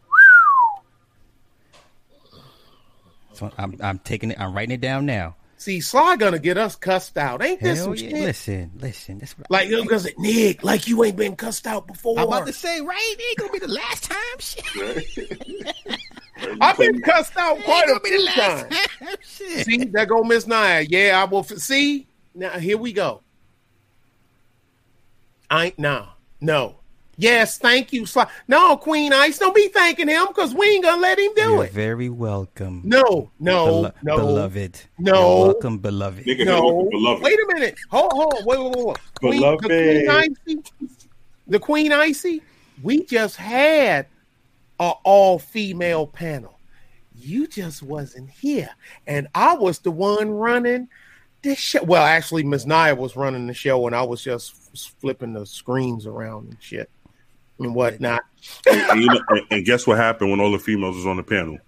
So 3.33 3.51
I'm 3.57 3.75
I'm 3.81 3.97
taking 3.99 4.29
it. 4.29 4.39
I'm 4.39 4.53
writing 4.53 4.75
it 4.75 4.81
down 4.81 5.07
now. 5.07 5.35
See, 5.57 5.81
Sly 5.81 6.17
gonna 6.17 6.37
get 6.37 6.57
us 6.57 6.75
cussed 6.75 7.17
out. 7.17 7.41
Ain't 7.41 7.61
this 7.61 7.81
some 7.81 7.95
yeah. 7.95 8.09
shit? 8.09 8.13
Listen, 8.13 8.71
listen. 8.79 9.17
That's 9.17 9.35
what 9.35 9.49
like 9.49 9.69
because 9.69 10.07
Nick, 10.19 10.63
like 10.63 10.87
you 10.87 11.03
ain't 11.03 11.15
been 11.15 11.35
cussed 11.35 11.65
out 11.65 11.87
before. 11.87 12.19
I'm 12.19 12.27
about 12.27 12.45
to 12.45 12.53
say, 12.53 12.81
right? 12.81 13.15
It 13.17 13.23
ain't 13.29 13.37
gonna 13.39 13.51
be 13.53 13.59
the 13.59 13.73
last 13.73 14.03
time. 14.03 14.37
Shit. 14.37 15.79
I've 16.61 16.77
been 16.77 17.01
cussed 17.01 17.37
out 17.37 17.61
quite 17.63 17.89
a 17.89 17.99
few 17.99 18.27
times. 18.29 18.63
Time. 18.99 19.15
See, 19.21 19.85
there 19.85 20.05
go 20.05 20.23
Miss 20.23 20.47
Naya. 20.47 20.85
Yeah, 20.87 21.21
I 21.21 21.25
will. 21.25 21.43
See, 21.43 22.07
now 22.33 22.51
here 22.51 22.77
we 22.77 22.93
go. 22.93 23.21
I 25.49 25.67
ain't 25.67 25.79
no, 25.79 26.07
no. 26.41 26.77
Yes, 27.15 27.59
thank 27.59 27.93
you. 27.93 28.07
No, 28.47 28.75
Queen 28.75 29.13
Ice, 29.13 29.37
don't 29.37 29.53
be 29.53 29.67
thanking 29.67 30.07
him 30.07 30.25
because 30.27 30.55
we 30.55 30.65
ain't 30.67 30.83
gonna 30.83 30.99
let 30.99 31.19
him 31.19 31.31
do 31.35 31.41
You're 31.41 31.65
it. 31.65 31.71
Very 31.71 32.09
welcome. 32.09 32.81
No, 32.83 33.29
no, 33.39 33.67
Belo- 33.67 33.93
no, 34.01 34.17
beloved. 34.17 34.81
No, 34.97 35.13
You're 35.13 35.45
welcome, 35.45 35.77
beloved. 35.77 36.25
Nigga, 36.25 36.45
no, 36.45 36.89
beloved. 36.89 37.23
wait 37.23 37.37
a 37.37 37.53
minute. 37.53 37.75
Hold, 37.91 38.11
hold, 38.13 38.45
wait, 38.45 38.59
wait, 38.59 38.85
wait. 38.85 38.97
Queen, 39.19 39.39
beloved. 39.39 39.63
The 39.63 39.67
Queen 39.69 40.09
Icy, 40.09 40.63
the 41.47 41.59
Queen 41.59 41.91
Icy. 41.91 42.41
We 42.81 43.05
just 43.05 43.35
had 43.35 44.07
a 44.79 44.91
all 45.03 45.39
female 45.39 46.07
panel. 46.07 46.59
You 47.15 47.47
just 47.47 47.83
wasn't 47.83 48.29
here, 48.29 48.69
and 49.07 49.27
I 49.35 49.55
was 49.55 49.79
the 49.79 49.91
one 49.91 50.31
running 50.31 50.89
this 51.43 51.59
show. 51.59 51.83
Well, 51.83 52.03
actually, 52.03 52.43
Ms. 52.43 52.65
Nia 52.65 52.95
was 52.95 53.15
running 53.15 53.47
the 53.47 53.53
show, 53.53 53.85
and 53.85 53.95
I 53.95 54.01
was 54.01 54.23
just 54.23 54.53
flipping 54.99 55.33
the 55.33 55.45
screens 55.45 56.07
around 56.07 56.49
and 56.49 56.57
shit 56.59 56.89
and 57.59 57.75
whatnot. 57.75 58.23
and, 58.69 59.01
you 59.01 59.07
know, 59.07 59.21
and, 59.51 59.65
guess 59.65 59.85
what 59.85 59.97
happened 59.97 60.31
when 60.31 60.39
all 60.39 60.51
the 60.51 60.59
females 60.59 60.95
was 60.95 61.05
on 61.05 61.17
the 61.17 61.23
panel? 61.23 61.59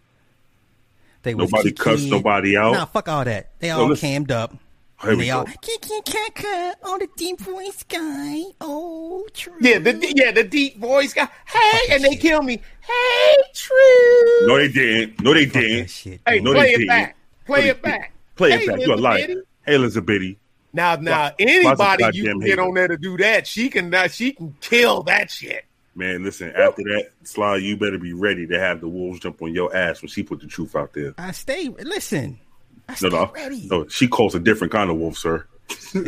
They 1.23 1.33
nobody 1.33 1.71
cussed 1.71 2.07
nobody 2.07 2.55
out. 2.55 2.73
Nah, 2.73 2.85
fuck 2.85 3.09
all 3.09 3.25
that. 3.25 3.51
They 3.59 3.71
all 3.71 3.89
no, 3.89 3.95
cammed 3.95 4.31
up. 4.31 4.55
And 5.01 5.19
they 5.19 5.29
all 5.29 5.45
kiki 5.45 6.01
kaka 6.05 6.75
on 6.83 6.99
the 6.99 7.09
deep 7.15 7.39
voice 7.39 7.83
guy. 7.83 8.43
Oh, 8.61 9.27
true. 9.33 9.53
Yeah, 9.59 9.79
the 9.79 10.13
yeah 10.15 10.31
the 10.31 10.43
deep 10.43 10.79
voice 10.79 11.13
guy. 11.13 11.27
Hey, 11.45 11.81
and 11.91 12.03
they 12.03 12.15
kill 12.15 12.41
me. 12.41 12.61
Hey, 12.81 13.35
true. 13.53 14.47
No, 14.47 14.57
they 14.57 14.69
didn't. 14.69 15.21
No, 15.21 15.33
they 15.33 15.45
didn't. 15.45 15.89
Shit, 15.89 16.21
hey, 16.25 16.39
no, 16.39 16.53
play 16.53 16.69
it 16.69 16.77
didn't. 16.77 16.87
back. 16.87 17.17
Play 17.45 17.67
it 17.69 17.81
back. 17.81 18.13
Play 18.35 18.53
it 18.53 18.67
back. 18.67 18.79
You're 18.79 18.97
lying. 18.97 19.43
Hey, 19.65 19.75
Elizabeth. 19.75 20.37
Now, 20.73 20.95
now, 20.95 21.31
anybody 21.39 22.05
you 22.13 22.23
can 22.23 22.39
get 22.39 22.59
on 22.59 22.73
there 22.73 22.87
to 22.87 22.97
do 22.97 23.17
that, 23.17 23.47
she 23.47 23.69
can. 23.69 23.93
Uh, 23.93 24.07
she 24.07 24.31
can 24.31 24.55
kill 24.61 25.03
that 25.03 25.29
shit. 25.29 25.65
Man, 25.97 26.25
listen, 26.25 26.49
after 26.49 26.83
that, 26.83 27.11
Sly, 27.23 27.55
you 27.57 27.77
better 27.77 27.97
be 27.97 28.11
ready 28.11 28.45
to 28.47 28.59
have 28.59 28.81
the 28.81 28.87
wolves 28.89 29.21
jump 29.21 29.41
on 29.41 29.53
your 29.53 29.73
ass 29.73 30.01
when 30.01 30.09
she 30.09 30.23
put 30.23 30.41
the 30.41 30.47
truth 30.47 30.75
out 30.75 30.91
there. 30.93 31.13
I 31.17 31.31
stay, 31.31 31.69
listen. 31.69 32.39
I 32.87 32.95
stay 32.95 33.09
no, 33.09 33.25
no, 33.25 33.31
ready. 33.33 33.67
no, 33.69 33.87
she 33.87 34.07
calls 34.07 34.35
a 34.35 34.39
different 34.39 34.71
kind 34.71 34.89
of 34.89 34.97
wolf, 34.97 35.17
sir. 35.17 35.45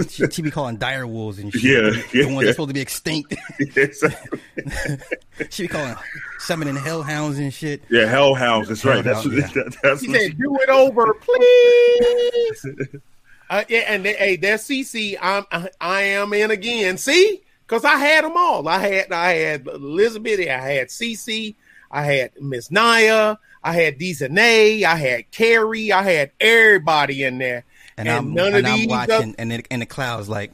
she, 0.09 0.29
she, 0.29 0.41
be 0.43 0.51
calling 0.51 0.77
dire 0.77 1.07
wolves 1.07 1.39
and 1.39 1.51
shit. 1.53 1.63
Yeah, 1.63 1.81
the, 1.81 2.05
yeah, 2.13 2.25
the 2.25 2.33
ones 2.33 2.45
that's 2.45 2.55
supposed 2.55 2.69
to 2.69 2.73
be 2.73 2.81
extinct. 2.81 3.35
she 5.49 5.63
be 5.63 5.67
calling 5.67 5.95
summoning 6.39 6.75
hellhounds 6.75 7.39
and 7.39 7.51
shit. 7.53 7.81
Yeah, 7.89 8.05
hellhounds. 8.05 8.67
That's 8.67 8.85
right. 8.85 9.03
That's, 9.03 9.25
yeah. 9.25 9.47
that, 9.47 9.77
that's 9.81 10.01
she 10.01 10.13
said, 10.13 10.37
"Do 10.37 10.57
it 10.61 10.69
over, 10.69 11.13
please." 11.15 13.01
uh, 13.49 13.63
yeah, 13.67 13.79
and 13.87 14.05
they, 14.05 14.13
hey, 14.13 14.35
there's 14.35 14.61
CC. 14.61 15.17
I'm 15.19 15.45
I, 15.51 15.69
I 15.81 16.01
am 16.01 16.33
in 16.33 16.51
again. 16.51 16.97
See, 16.97 17.41
because 17.67 17.83
I 17.83 17.97
had 17.97 18.23
them 18.23 18.37
all. 18.37 18.67
I 18.67 18.79
had 18.79 19.11
I 19.11 19.33
had 19.33 19.67
Elizabeth, 19.67 20.39
I 20.39 20.43
had 20.43 20.87
Cece, 20.87 21.55
I 21.91 22.03
had 22.03 22.31
Miss 22.41 22.71
Naya, 22.71 23.37
I 23.68 23.73
had 23.73 23.99
Dizane, 23.99 24.84
I 24.84 24.95
had 24.95 25.30
Carrie, 25.31 25.91
I 25.91 26.02
had 26.02 26.31
everybody 26.39 27.23
in 27.23 27.38
there. 27.38 27.65
And, 27.98 28.07
and 28.07 28.18
I'm, 28.18 28.34
none 28.34 28.53
and 28.53 28.65
of 28.65 28.65
I'm 28.65 28.77
these 28.80 28.88
watching, 28.88 29.31
up- 29.31 29.35
and 29.38 29.52
in, 29.52 29.64
in 29.69 29.80
the 29.81 29.85
clouds 29.85 30.30
like. 30.30 30.53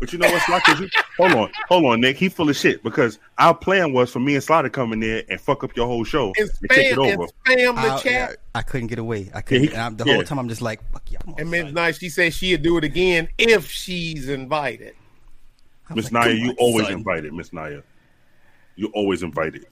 But 0.00 0.12
you 0.12 0.18
know 0.18 0.28
what's 0.28 0.48
like? 0.48 0.64
hold 1.18 1.32
on, 1.32 1.52
hold 1.68 1.84
on, 1.84 2.00
Nick. 2.00 2.16
He 2.16 2.28
full 2.28 2.48
of 2.48 2.56
shit 2.56 2.82
because 2.82 3.18
our 3.38 3.54
plan 3.54 3.92
was 3.92 4.10
for 4.10 4.18
me 4.18 4.34
and 4.34 4.42
Slider 4.42 4.70
come 4.70 4.92
in 4.92 4.98
there 5.00 5.22
and 5.28 5.40
fuck 5.40 5.62
up 5.62 5.76
your 5.76 5.86
whole 5.86 6.02
show 6.04 6.32
and, 6.38 6.50
and 6.62 6.70
take 6.70 6.92
it 6.92 6.98
over. 6.98 7.26
spam 7.46 7.74
the 7.74 7.92
I, 7.92 7.98
chat. 7.98 8.36
I, 8.54 8.58
I, 8.60 8.62
couldn't 8.62 8.86
get 8.88 8.98
away. 8.98 9.30
I 9.32 9.42
couldn't. 9.42 9.70
Yeah, 9.70 9.90
he, 9.90 9.94
the 9.96 10.04
yeah. 10.06 10.14
whole 10.14 10.24
time 10.24 10.38
I'm 10.38 10.48
just 10.48 10.62
like, 10.62 10.80
fuck 10.90 11.12
y'all. 11.12 11.34
And 11.38 11.50
Miss 11.50 11.72
Nice, 11.72 11.98
she 11.98 12.08
said 12.08 12.32
she'd 12.34 12.62
do 12.62 12.78
it 12.78 12.84
again 12.84 13.28
if 13.38 13.70
she's 13.70 14.28
invited. 14.28 14.94
Miss 15.94 16.10
like, 16.10 16.26
Naya, 16.26 16.34
you 16.34 16.54
always 16.58 16.86
son. 16.86 16.94
invited, 16.94 17.34
Miss 17.34 17.52
Naya. 17.52 17.82
You 18.74 18.90
always 18.94 19.22
invited. 19.22 19.66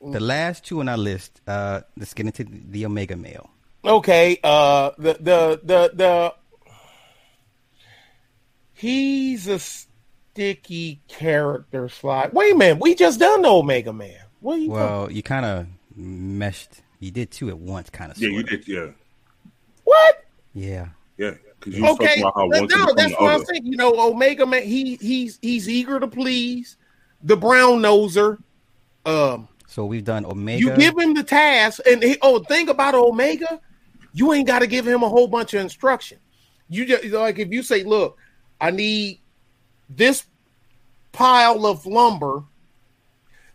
The 0.00 0.20
last 0.20 0.64
two 0.64 0.80
on 0.80 0.88
our 0.88 0.96
list, 0.96 1.40
uh, 1.46 1.80
let's 1.96 2.14
get 2.14 2.26
into 2.26 2.44
the 2.44 2.86
Omega 2.86 3.16
male. 3.16 3.50
Okay, 3.84 4.38
uh, 4.44 4.90
the 4.98 5.14
the 5.14 5.60
the 5.62 5.90
the 5.94 6.34
he's 8.74 9.48
a 9.48 9.58
sticky 9.58 11.00
character 11.08 11.88
slide. 11.88 12.32
Wait 12.32 12.54
a 12.54 12.56
minute, 12.56 12.80
we 12.80 12.94
just 12.94 13.18
done 13.18 13.42
the 13.42 13.48
Omega 13.48 13.92
Man. 13.92 14.20
What 14.40 14.60
you 14.60 14.70
well, 14.70 15.02
talking? 15.02 15.16
you 15.16 15.22
kind 15.22 15.44
of 15.44 15.66
meshed. 15.96 16.82
You 17.00 17.10
did 17.10 17.30
two 17.30 17.48
at 17.48 17.58
once, 17.58 17.90
kind 17.90 18.12
of. 18.12 18.18
Yeah, 18.18 18.28
you 18.28 18.42
did. 18.44 18.68
Yeah. 18.68 18.90
What? 19.84 20.24
Yeah. 20.54 20.88
Yeah. 21.16 21.34
Okay, 21.66 22.20
no, 22.20 22.94
that's 22.94 23.12
what 23.18 23.32
I'm 23.32 23.44
saying. 23.44 23.66
You 23.66 23.76
know, 23.76 23.98
Omega 23.98 24.46
man, 24.46 24.62
he 24.62 24.94
he's 24.96 25.38
he's 25.42 25.68
eager 25.68 25.98
to 25.98 26.06
please 26.06 26.76
the 27.22 27.36
brown 27.36 27.80
noser. 27.80 28.38
Um, 29.04 29.48
so 29.68 29.84
we've 29.84 30.04
done 30.04 30.24
Omega. 30.24 30.60
You 30.60 30.74
give 30.76 30.98
him 30.98 31.12
the 31.12 31.22
task, 31.22 31.80
and 31.86 32.02
he, 32.02 32.16
oh, 32.22 32.38
think 32.40 32.70
about 32.70 32.94
Omega. 32.94 33.60
You 34.14 34.32
ain't 34.32 34.46
got 34.46 34.60
to 34.60 34.66
give 34.66 34.88
him 34.88 35.02
a 35.02 35.08
whole 35.08 35.28
bunch 35.28 35.52
of 35.52 35.60
instruction. 35.60 36.18
You 36.70 36.86
just 36.86 37.04
like 37.04 37.38
if 37.38 37.52
you 37.52 37.62
say, 37.62 37.84
"Look, 37.84 38.16
I 38.60 38.70
need 38.70 39.20
this 39.90 40.24
pile 41.12 41.66
of 41.66 41.84
lumber." 41.84 42.44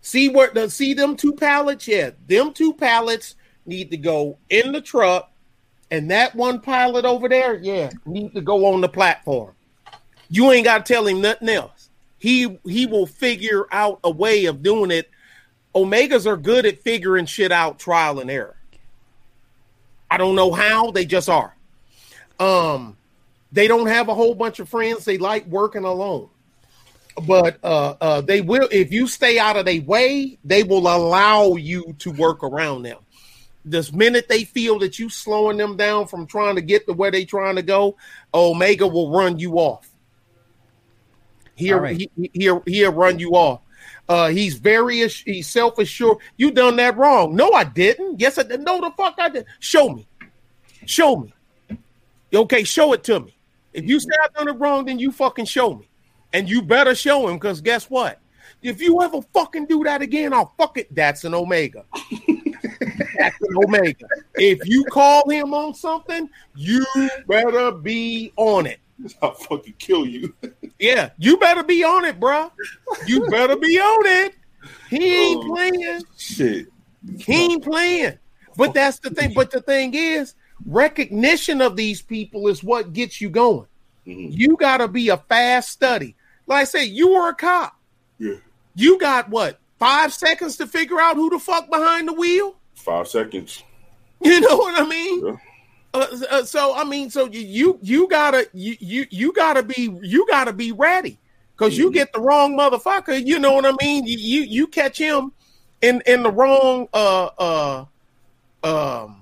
See 0.02 0.30
what 0.30 0.54
the 0.54 0.70
see 0.70 0.94
them 0.94 1.16
two 1.16 1.34
pallets? 1.34 1.88
Yeah, 1.88 2.12
them 2.28 2.54
two 2.54 2.74
pallets 2.74 3.36
need 3.66 3.90
to 3.90 3.98
go 3.98 4.38
in 4.52 4.72
the 4.72 4.82
truck, 4.82 5.32
and 5.90 6.12
that 6.12 6.36
one 6.36 6.62
pilot 6.62 7.06
over 7.06 7.28
there, 7.28 7.56
yeah, 7.56 7.90
need 8.06 8.36
to 8.36 8.42
go 8.42 8.72
on 8.72 8.82
the 8.82 8.90
platform. 8.90 9.56
You 10.30 10.52
ain't 10.52 10.66
got 10.66 10.86
to 10.86 10.94
tell 10.94 11.08
him 11.08 11.22
nothing 11.22 11.50
else. 11.50 11.90
He 12.20 12.60
he 12.66 12.86
will 12.86 13.08
figure 13.08 13.66
out 13.72 14.00
a 14.04 14.12
way 14.12 14.46
of 14.46 14.62
doing 14.62 14.92
it 14.92 15.10
Omegas 15.76 16.26
are 16.26 16.38
good 16.38 16.66
at 16.66 16.82
figuring 16.82 17.26
shit 17.26 17.52
out 17.52 17.80
trial 17.80 18.20
and 18.20 18.30
error. 18.30 18.56
I 20.10 20.18
don't 20.18 20.36
know 20.36 20.52
how, 20.52 20.92
they 20.92 21.06
just 21.06 21.30
are. 21.30 21.56
Um, 22.40 22.98
they 23.52 23.68
don't 23.68 23.88
have 23.88 24.10
a 24.10 24.14
whole 24.14 24.36
bunch 24.36 24.60
of 24.60 24.70
friends. 24.70 25.06
They 25.06 25.18
like 25.18 25.46
working 25.48 25.84
alone. 25.84 26.30
But 27.28 27.58
uh, 27.64 27.96
uh, 28.02 28.22
they 28.22 28.42
will, 28.42 28.68
if 28.72 28.92
you 28.92 29.08
stay 29.08 29.38
out 29.40 29.58
of 29.58 29.66
their 29.66 29.82
way, 29.82 30.38
they 30.44 30.64
will 30.64 30.88
allow 30.88 31.56
you 31.56 31.96
to 32.00 32.12
work 32.12 32.44
around 32.44 32.84
them. 32.84 32.98
This 33.66 33.94
minute 33.94 34.28
they 34.28 34.44
feel 34.44 34.80
that 34.80 35.00
you 35.00 35.10
slowing 35.10 35.58
them 35.58 35.78
down 35.78 36.08
from 36.08 36.28
trying 36.28 36.56
to 36.56 36.62
get 36.62 36.86
to 36.88 36.94
where 36.94 37.12
they 37.12 37.26
trying 37.26 37.56
to 37.56 37.62
go, 37.62 37.96
Omega 38.34 38.88
will 38.88 39.12
run 39.12 39.40
you 39.40 39.54
off. 39.56 39.90
He'll, 41.56 41.80
right. 41.80 41.96
he, 41.98 42.32
he'll, 42.34 42.64
he'll 42.66 42.92
run 42.92 43.20
you 43.20 43.32
off. 43.32 43.62
Uh, 44.10 44.28
he's 44.28 44.56
very 44.56 45.08
he's 45.08 45.48
self 45.48 45.80
assured. 45.80 46.18
You 46.38 46.52
done 46.52 46.76
that 46.78 46.98
wrong. 46.98 47.36
No, 47.36 47.52
I 47.52 47.64
didn't. 47.64 48.20
Yes, 48.20 48.38
I 48.38 48.44
did. 48.44 48.62
No, 48.62 48.82
the 48.82 48.92
fuck 48.98 49.16
I 49.18 49.30
did. 49.30 49.46
Show 49.60 49.90
me. 49.90 50.08
Show 50.86 51.18
me. 51.18 51.34
Okay, 52.34 52.64
show 52.64 52.94
it 52.94 53.04
to 53.06 53.22
me. 53.22 53.36
If 53.74 53.86
you 53.86 54.00
say 54.00 54.10
I've 54.24 54.34
done 54.34 54.50
it 54.50 54.60
wrong, 54.60 54.86
then 54.86 55.00
you 55.00 55.12
fucking 55.12 55.46
show 55.46 55.76
me. 55.76 55.90
And 56.34 56.50
you 56.50 56.62
better 56.62 56.96
show 56.96 57.28
him 57.28 57.36
because 57.36 57.62
guess 57.62 57.90
what? 57.90 58.20
If 58.62 58.82
you 58.82 59.02
ever 59.02 59.22
fucking 59.34 59.66
do 59.68 59.84
that 59.84 60.02
again, 60.02 60.34
I'll 60.34 60.54
fuck 60.58 60.78
it. 60.78 60.94
That's 60.94 61.24
an 61.26 61.34
omega. 61.34 61.86
That's 63.18 63.42
an 63.42 63.58
omega. 63.64 64.06
If 64.36 64.66
you 64.66 64.86
call 64.86 65.30
him 65.30 65.54
on 65.54 65.74
something, 65.74 66.30
you 66.56 66.86
better 67.28 67.72
be 67.72 68.32
on 68.38 68.66
it. 68.66 68.80
I'll 69.22 69.34
fucking 69.34 69.76
kill 69.80 70.06
you. 70.06 70.34
yeah, 70.80 71.12
you 71.18 71.38
better 71.38 71.64
be 71.64 71.84
on 71.84 72.06
it, 72.06 72.20
bro. 72.20 72.52
You 73.06 73.28
better 73.30 73.56
be 73.56 73.80
on 73.80 74.06
it. 74.06 74.36
He 74.90 75.32
ain't 75.32 75.44
oh, 75.44 75.48
playing. 75.48 76.02
Shit. 76.18 76.68
He 77.20 77.34
ain't 77.34 77.64
playing. 77.64 78.18
But 78.56 78.74
that's 78.74 79.00
the 79.00 79.10
thing. 79.10 79.34
But 79.34 79.52
the 79.52 79.62
thing 79.62 79.94
is, 79.94 80.36
recognition 80.66 81.62
of 81.62 81.76
these 81.76 82.02
people 82.02 82.48
is 82.48 82.64
what 82.64 82.94
gets 82.94 83.20
you 83.20 83.30
going. 83.30 83.68
Mm-hmm. 84.08 84.32
You 84.32 84.58
got 84.58 84.78
to 84.78 84.88
be 84.88 85.10
a 85.10 85.18
fast 85.18 85.70
study. 85.70 86.16
Like 86.46 86.62
I 86.62 86.64
say, 86.66 86.86
you 86.86 87.14
were 87.14 87.30
a 87.30 87.36
cop. 87.36 87.78
Yeah. 88.20 88.36
You 88.76 89.00
got 89.00 89.30
what? 89.30 89.60
Five 89.80 90.14
seconds 90.14 90.58
to 90.58 90.68
figure 90.68 91.00
out 91.00 91.16
who 91.16 91.30
the 91.30 91.40
fuck 91.40 91.70
behind 91.70 92.08
the 92.08 92.14
wheel. 92.14 92.56
Five 92.76 93.08
seconds. 93.08 93.64
You 94.22 94.40
know 94.40 94.56
what 94.56 94.82
I 94.82 94.88
mean? 94.88 95.26
Yeah. 95.26 95.36
Uh, 95.94 96.08
uh, 96.30 96.44
so 96.44 96.76
I 96.76 96.84
mean, 96.84 97.10
so 97.10 97.28
you 97.28 97.78
you 97.82 98.08
gotta 98.08 98.48
you 98.54 98.76
you, 98.80 99.06
you 99.12 99.34
gotta 99.34 99.62
be 99.62 99.96
you 100.02 100.26
gotta 100.28 100.52
be 100.52 100.72
ready 100.72 101.20
because 101.56 101.78
you 101.78 101.86
mm-hmm. 101.86 101.94
get 101.94 102.14
the 102.14 102.20
wrong 102.20 102.58
motherfucker. 102.58 103.24
You 103.24 103.38
know 103.40 103.54
what 103.54 103.66
I 103.66 103.74
mean? 103.80 104.06
You 104.06 104.18
you, 104.18 104.42
you 104.42 104.68
catch 104.68 104.98
him 104.98 105.32
in 105.82 106.02
in 106.08 106.24
the 106.24 106.32
wrong 106.32 106.88
uh 106.94 107.30
uh 107.38 107.86
um. 108.64 109.20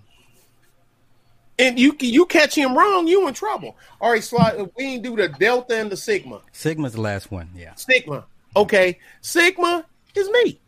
And 1.59 1.77
you 1.77 1.95
you 1.99 2.25
catch 2.25 2.55
him 2.55 2.75
wrong, 2.75 3.05
you 3.07 3.27
in 3.27 3.33
trouble. 3.33 3.75
All 3.99 4.11
right, 4.11 4.23
slide. 4.23 4.57
We 4.77 4.83
ain't 4.83 5.03
do 5.03 5.15
the 5.15 5.27
delta 5.27 5.75
and 5.77 5.91
the 5.91 5.97
sigma. 5.97 6.41
Sigma's 6.53 6.93
the 6.93 7.01
last 7.01 7.31
one. 7.31 7.49
Yeah. 7.55 7.75
Sigma. 7.75 8.25
Okay. 8.55 8.97
Sigma 9.19 9.85
is 10.15 10.29
me. 10.29 10.59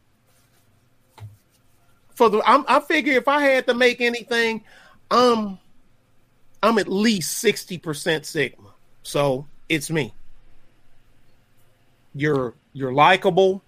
For 2.13 2.29
the 2.29 2.43
I'm, 2.45 2.63
I 2.67 2.79
figure 2.79 3.13
if 3.13 3.27
I 3.27 3.41
had 3.41 3.65
to 3.67 3.73
make 3.73 4.01
anything, 4.01 4.63
um, 5.09 5.57
I'm 6.63 6.77
at 6.77 6.87
least 6.87 7.43
60% 7.43 8.25
Sigma. 8.25 8.69
So 9.03 9.45
it's 9.67 9.91
me. 9.91 10.13
You're 12.15 12.53
you're 12.71 12.93
likable. 12.93 13.61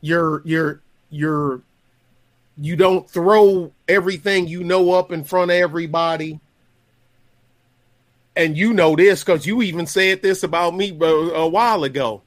You're 0.00 0.42
you're 0.44 0.82
you're 1.10 1.62
you 2.56 2.76
don't 2.76 3.10
throw 3.10 3.72
everything 3.88 4.46
you 4.46 4.62
know 4.62 4.92
up 4.92 5.10
in 5.10 5.24
front 5.24 5.50
of 5.50 5.56
everybody. 5.56 6.38
And 8.36 8.56
you 8.56 8.72
know 8.72 8.94
this 8.94 9.24
because 9.24 9.44
you 9.44 9.62
even 9.62 9.86
said 9.86 10.22
this 10.22 10.44
about 10.44 10.76
me 10.76 10.96
a 11.00 11.48
while 11.48 11.82
ago. 11.84 12.22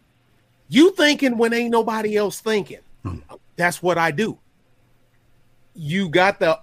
You 0.68 0.92
thinking 0.92 1.38
when 1.38 1.54
ain't 1.54 1.72
nobody 1.72 2.18
else 2.18 2.42
thinking. 2.42 2.80
Hmm. 3.04 3.20
That's 3.56 3.82
what 3.82 3.98
I 3.98 4.12
do. 4.12 4.40
You 5.74 6.10
got 6.10 6.40
the 6.40 6.60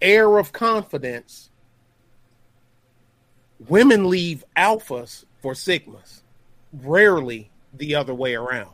air 0.00 0.38
of 0.38 0.52
confidence 0.52 1.49
women 3.68 4.08
leave 4.08 4.44
alphas 4.56 5.24
for 5.42 5.54
sigmas, 5.54 6.22
rarely 6.72 7.50
the 7.74 7.94
other 7.94 8.14
way 8.14 8.34
around. 8.34 8.70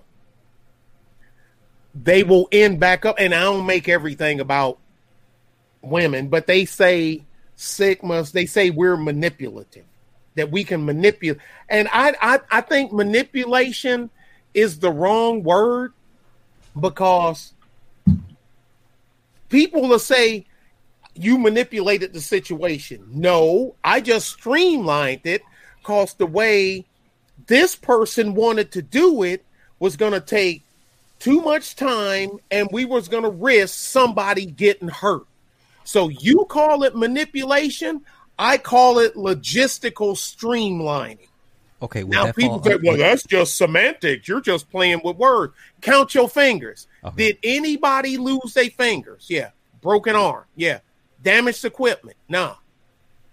They 1.94 2.22
will 2.22 2.48
end 2.52 2.78
back 2.78 3.04
up, 3.04 3.16
and 3.18 3.34
I 3.34 3.42
don't 3.42 3.66
make 3.66 3.88
everything 3.88 4.40
about 4.40 4.78
women, 5.80 6.28
but 6.28 6.46
they 6.46 6.64
say 6.64 7.22
sigmas, 7.56 8.32
they 8.32 8.46
say 8.46 8.70
we're 8.70 8.96
manipulative, 8.96 9.84
that 10.34 10.50
we 10.50 10.62
can 10.62 10.84
manipulate. 10.84 11.40
And 11.68 11.88
I, 11.92 12.14
I, 12.20 12.40
I 12.50 12.60
think 12.60 12.92
manipulation 12.92 14.10
is 14.52 14.78
the 14.78 14.90
wrong 14.90 15.42
word 15.42 15.92
because 16.78 17.54
people 19.48 19.88
will 19.88 19.98
say, 19.98 20.46
you 21.18 21.38
manipulated 21.38 22.12
the 22.12 22.20
situation. 22.20 23.06
No, 23.12 23.74
I 23.82 24.00
just 24.00 24.28
streamlined 24.28 25.22
it 25.24 25.42
because 25.78 26.14
the 26.14 26.26
way 26.26 26.84
this 27.46 27.76
person 27.76 28.34
wanted 28.34 28.72
to 28.72 28.82
do 28.82 29.22
it 29.22 29.44
was 29.78 29.96
going 29.96 30.12
to 30.12 30.20
take 30.20 30.62
too 31.18 31.40
much 31.40 31.76
time 31.76 32.38
and 32.50 32.68
we 32.72 32.84
was 32.84 33.08
going 33.08 33.22
to 33.22 33.30
risk 33.30 33.74
somebody 33.74 34.46
getting 34.46 34.88
hurt. 34.88 35.26
So 35.84 36.08
you 36.08 36.44
call 36.48 36.82
it 36.82 36.96
manipulation, 36.96 38.02
I 38.38 38.58
call 38.58 38.98
it 38.98 39.14
logistical 39.14 40.14
streamlining. 40.16 41.28
Okay. 41.80 42.04
Now 42.04 42.32
people 42.32 42.62
say, 42.62 42.78
"Well, 42.82 42.96
that's 42.96 43.22
just 43.24 43.56
semantics. 43.56 44.26
You're 44.26 44.40
just 44.40 44.70
playing 44.70 45.02
with 45.04 45.16
words." 45.18 45.52
Count 45.82 46.14
your 46.14 46.28
fingers. 46.28 46.86
Okay. 47.04 47.16
Did 47.16 47.38
anybody 47.42 48.16
lose 48.16 48.54
their 48.54 48.70
fingers? 48.70 49.26
Yeah. 49.28 49.50
Broken 49.82 50.16
arm. 50.16 50.44
Yeah. 50.56 50.78
Damaged 51.26 51.64
equipment. 51.64 52.16
Nah. 52.28 52.54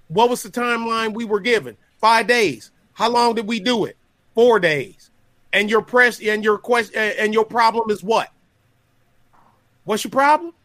What 0.08 0.28
was 0.28 0.42
the 0.42 0.50
timeline 0.50 1.14
we 1.14 1.26
were 1.26 1.40
given? 1.40 1.78
Five 2.02 2.26
days. 2.26 2.72
How 2.94 3.08
long 3.08 3.36
did 3.36 3.48
we 3.48 3.60
do 3.60 3.86
it? 3.86 3.98
Four 4.34 4.60
days. 4.60 5.12
And 5.54 5.70
your 5.70 5.84
press 5.84 6.20
and 6.20 6.44
your 6.44 6.58
question 6.58 7.00
and 7.20 7.36
your 7.36 7.46
problem 7.46 7.92
is 7.92 8.02
what? 8.02 8.32
What's 9.84 10.04
your 10.04 10.10
problem? 10.10 10.56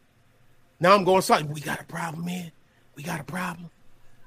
Now 0.81 0.95
I'm 0.95 1.05
going 1.05 1.21
something. 1.21 1.53
We 1.53 1.61
got 1.61 1.83
a 1.83 1.85
problem, 1.85 2.25
man. 2.25 2.51
We 2.95 3.03
got 3.03 3.21
a 3.21 3.25
problem. 3.25 3.69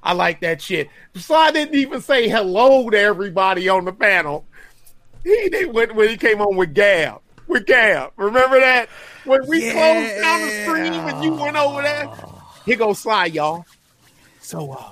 I 0.03 0.14
like 0.14 0.41
that 0.41 0.61
shit. 0.61 0.88
So 1.15 1.34
I 1.34 1.49
didn't 1.49 1.73
even 1.73 2.02
say 2.02 2.30
hello 2.30 2.88
to 2.91 2.99
everybody 2.99 3.68
on 3.68 3.86
the 3.86 3.94
panel. 3.94 4.45
He 5.23 5.49
did 5.49 5.73
when, 5.73 5.95
when 5.95 6.07
he 6.07 6.18
came 6.18 6.40
on 6.40 6.56
with 6.56 6.76
Gab. 6.76 7.22
With 7.48 7.65
Gab. 7.65 8.11
Remember 8.18 8.60
that? 8.60 8.90
When 9.26 9.41
we 9.48 9.65
yeah. 9.65 9.72
closed 9.72 10.22
down 10.22 10.41
the 10.41 10.64
stream 10.65 11.15
and 11.15 11.23
you 11.23 11.34
went 11.34 11.57
over 11.57 11.82
there? 11.82 12.07
Here 12.65 12.77
goes 12.77 12.99
Sly, 12.99 13.25
y'all. 13.25 13.65
So 14.39 14.71
uh 14.71 14.91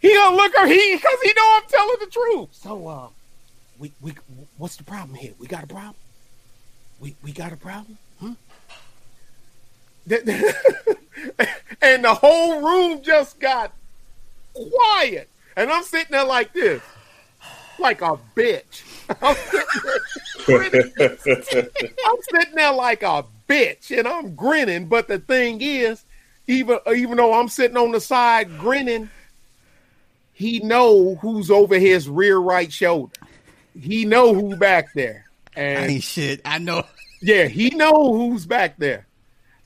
he 0.00 0.12
gonna 0.14 0.36
look 0.36 0.54
her 0.56 0.66
he 0.66 0.96
because 0.96 1.18
he 1.22 1.32
know 1.34 1.56
I'm 1.56 1.68
telling 1.68 1.96
the 2.00 2.06
truth. 2.06 2.48
So 2.52 2.86
uh 2.88 3.08
we 3.78 3.92
we 4.00 4.12
what's 4.58 4.76
the 4.76 4.84
problem 4.84 5.14
here? 5.14 5.32
We 5.38 5.46
got 5.46 5.64
a 5.64 5.66
problem? 5.66 5.96
We 7.00 7.16
we 7.22 7.32
got 7.32 7.52
a 7.52 7.56
problem? 7.56 7.98
Hmm? 8.20 8.32
and 11.80 12.04
the 12.04 12.14
whole 12.14 12.60
room 12.60 13.02
just 13.02 13.40
got 13.40 13.72
quiet. 14.52 15.28
And 15.56 15.70
I'm 15.70 15.82
sitting 15.84 16.10
there 16.10 16.24
like 16.24 16.52
this, 16.52 16.82
like 17.78 18.02
a 18.02 18.18
bitch. 18.36 18.82
I'm 19.22 19.36
sitting 20.44 20.92
there, 20.96 21.18
I'm 22.06 22.16
sitting 22.30 22.54
there 22.54 22.72
like 22.72 23.02
a 23.02 23.24
bitch, 23.54 23.96
and 23.96 24.08
I'm 24.08 24.34
grinning. 24.34 24.86
But 24.86 25.08
the 25.08 25.18
thing 25.18 25.60
is, 25.60 26.04
even 26.46 26.78
even 26.94 27.16
though 27.16 27.34
I'm 27.34 27.48
sitting 27.48 27.76
on 27.76 27.92
the 27.92 28.00
side 28.00 28.58
grinning, 28.58 29.10
he 30.32 30.60
know 30.60 31.16
who's 31.16 31.50
over 31.50 31.78
his 31.78 32.08
rear 32.08 32.38
right 32.38 32.72
shoulder. 32.72 33.14
He 33.80 34.04
know 34.04 34.34
who 34.34 34.56
back 34.56 34.92
there. 34.94 35.26
And 35.56 35.90
Ain't 35.90 36.02
shit. 36.02 36.40
I 36.44 36.58
know. 36.58 36.84
yeah, 37.22 37.46
he 37.46 37.70
know 37.70 38.14
who's 38.14 38.46
back 38.46 38.76
there. 38.78 39.06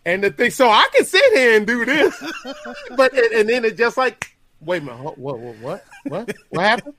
And 0.05 0.25
the 0.25 0.31
thing, 0.31 0.51
so 0.51 0.71
I 0.71 0.87
can 0.95 1.05
sit 1.05 1.23
here 1.35 1.57
and 1.57 1.67
do 1.67 1.85
this, 1.85 2.15
but 2.97 3.13
and, 3.13 3.33
and 3.33 3.49
then 3.49 3.65
it 3.67 3.77
just 3.77 3.99
like, 3.99 4.35
wait 4.61 4.81
a 4.83 4.87
minute, 4.87 5.03
what, 5.03 5.19
what, 5.19 5.39
what, 5.39 5.57
what, 5.57 5.85
what, 6.05 6.37
what 6.49 6.65
happened? 6.65 6.95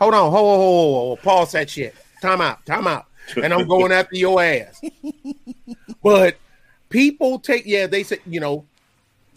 Hold 0.00 0.14
on, 0.14 0.30
hold, 0.32 0.32
hold, 0.32 0.58
hold, 0.58 0.94
hold, 0.94 1.22
pause 1.22 1.52
that 1.52 1.70
shit. 1.70 1.94
Time 2.20 2.40
out, 2.40 2.64
time 2.66 2.88
out, 2.88 3.06
and 3.40 3.54
I'm 3.54 3.68
going 3.68 3.92
after 3.92 4.16
your 4.16 4.42
ass. 4.42 4.80
But 6.02 6.36
people 6.88 7.38
take, 7.38 7.64
yeah, 7.66 7.86
they 7.86 8.02
say, 8.02 8.18
you 8.26 8.40
know, 8.40 8.64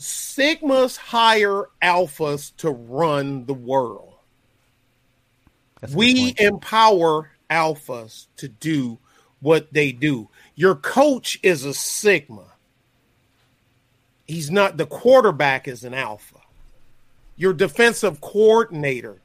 Sigmas 0.01 0.97
hire 0.97 1.65
alphas 1.81 2.55
to 2.57 2.71
run 2.71 3.45
the 3.45 3.53
world. 3.53 4.13
We 5.93 6.33
empower 6.38 7.31
alphas 7.51 8.25
to 8.38 8.47
do 8.47 8.97
what 9.41 9.71
they 9.73 9.91
do. 9.91 10.29
Your 10.55 10.75
coach 10.75 11.39
is 11.43 11.65
a 11.65 11.73
sigma. 11.73 12.45
He's 14.25 14.49
not 14.49 14.77
the 14.77 14.85
quarterback 14.85 15.67
is 15.67 15.83
an 15.83 15.93
alpha. 15.93 16.39
Your 17.35 17.53
defensive 17.53 18.21
coordinator 18.21 19.17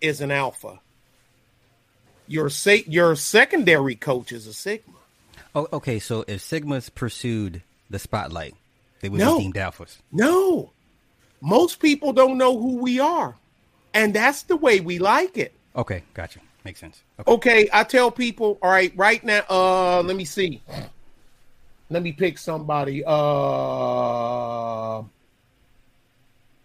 is 0.00 0.20
an 0.20 0.30
alpha. 0.30 0.80
Your 2.26 2.50
se- 2.50 2.84
your 2.86 3.16
secondary 3.16 3.94
coach 3.94 4.32
is 4.32 4.46
a 4.46 4.52
sigma. 4.52 4.93
Oh, 5.54 5.68
okay. 5.72 5.98
So 5.98 6.24
if 6.26 6.40
Sigmas 6.42 6.92
pursued 6.94 7.62
the 7.90 7.98
spotlight, 7.98 8.54
they 9.00 9.08
would 9.08 9.20
No. 9.20 9.36
be 9.38 9.44
deemed 9.44 9.54
alphas. 9.56 9.98
No. 10.12 10.72
Most 11.40 11.78
people 11.80 12.12
don't 12.12 12.38
know 12.38 12.58
who 12.58 12.76
we 12.78 12.98
are. 13.00 13.36
And 13.92 14.12
that's 14.14 14.42
the 14.42 14.56
way 14.56 14.80
we 14.80 14.98
like 14.98 15.36
it. 15.38 15.54
Okay, 15.76 16.02
gotcha. 16.14 16.40
Makes 16.64 16.80
sense. 16.80 17.02
Okay. 17.20 17.30
Okay, 17.32 17.68
I 17.72 17.84
tell 17.84 18.10
people, 18.10 18.58
all 18.62 18.70
right, 18.70 18.92
right 18.96 19.22
now, 19.22 19.42
uh, 19.50 20.02
let 20.02 20.16
me 20.16 20.24
see. 20.24 20.62
Let 21.90 22.02
me 22.02 22.12
pick 22.12 22.38
somebody. 22.38 23.04
Uh 23.04 25.02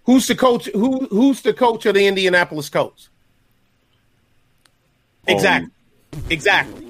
who's 0.06 0.26
the 0.28 0.36
coach? 0.36 0.68
Who 0.74 1.06
who's 1.08 1.42
the 1.42 1.54
coach 1.54 1.86
of 1.86 1.96
the 1.96 2.08
Indianapolis 2.08 2.70
Colts? 2.70 3.10
Exactly. 5.28 5.70
Exactly. 6.30 6.89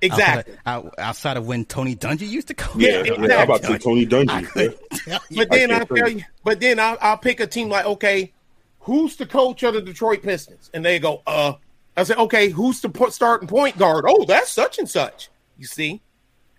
Exactly. 0.00 0.54
Outside, 0.66 0.86
out, 0.86 0.94
outside 0.98 1.36
of 1.36 1.46
when 1.46 1.64
Tony 1.64 1.96
Dungy 1.96 2.28
used 2.28 2.48
to 2.48 2.54
coach. 2.54 2.76
Yeah, 2.80 3.02
Yeah, 3.02 3.12
exactly. 3.14 3.30
how 3.30 3.42
about 3.42 3.62
the 3.62 3.78
Tony 3.78 4.06
Dungy? 4.06 4.48
couldn't 4.52 4.78
tell 5.04 5.18
you. 5.28 5.36
But 5.36 5.50
then 5.50 5.70
I 5.70 5.74
I 5.74 5.78
can't 5.78 5.88
tell 5.88 5.96
tell 5.96 6.08
you, 6.08 6.24
but 6.44 6.60
then 6.60 6.78
I'll, 6.80 6.98
I'll 7.00 7.18
pick 7.18 7.40
a 7.40 7.46
team 7.46 7.68
like, 7.68 7.84
okay, 7.84 8.32
who's 8.80 9.16
the 9.16 9.26
coach 9.26 9.62
of 9.62 9.74
the 9.74 9.80
Detroit 9.82 10.22
Pistons? 10.22 10.70
And 10.72 10.84
they 10.84 10.98
go, 10.98 11.22
uh, 11.26 11.54
I 11.96 12.04
say, 12.04 12.14
okay, 12.14 12.48
who's 12.48 12.80
the 12.80 12.88
po- 12.88 13.08
starting 13.10 13.48
point 13.48 13.76
guard? 13.76 14.04
Oh, 14.06 14.24
that's 14.24 14.52
such 14.52 14.78
and 14.78 14.88
such. 14.88 15.30
You 15.58 15.66
see, 15.66 16.00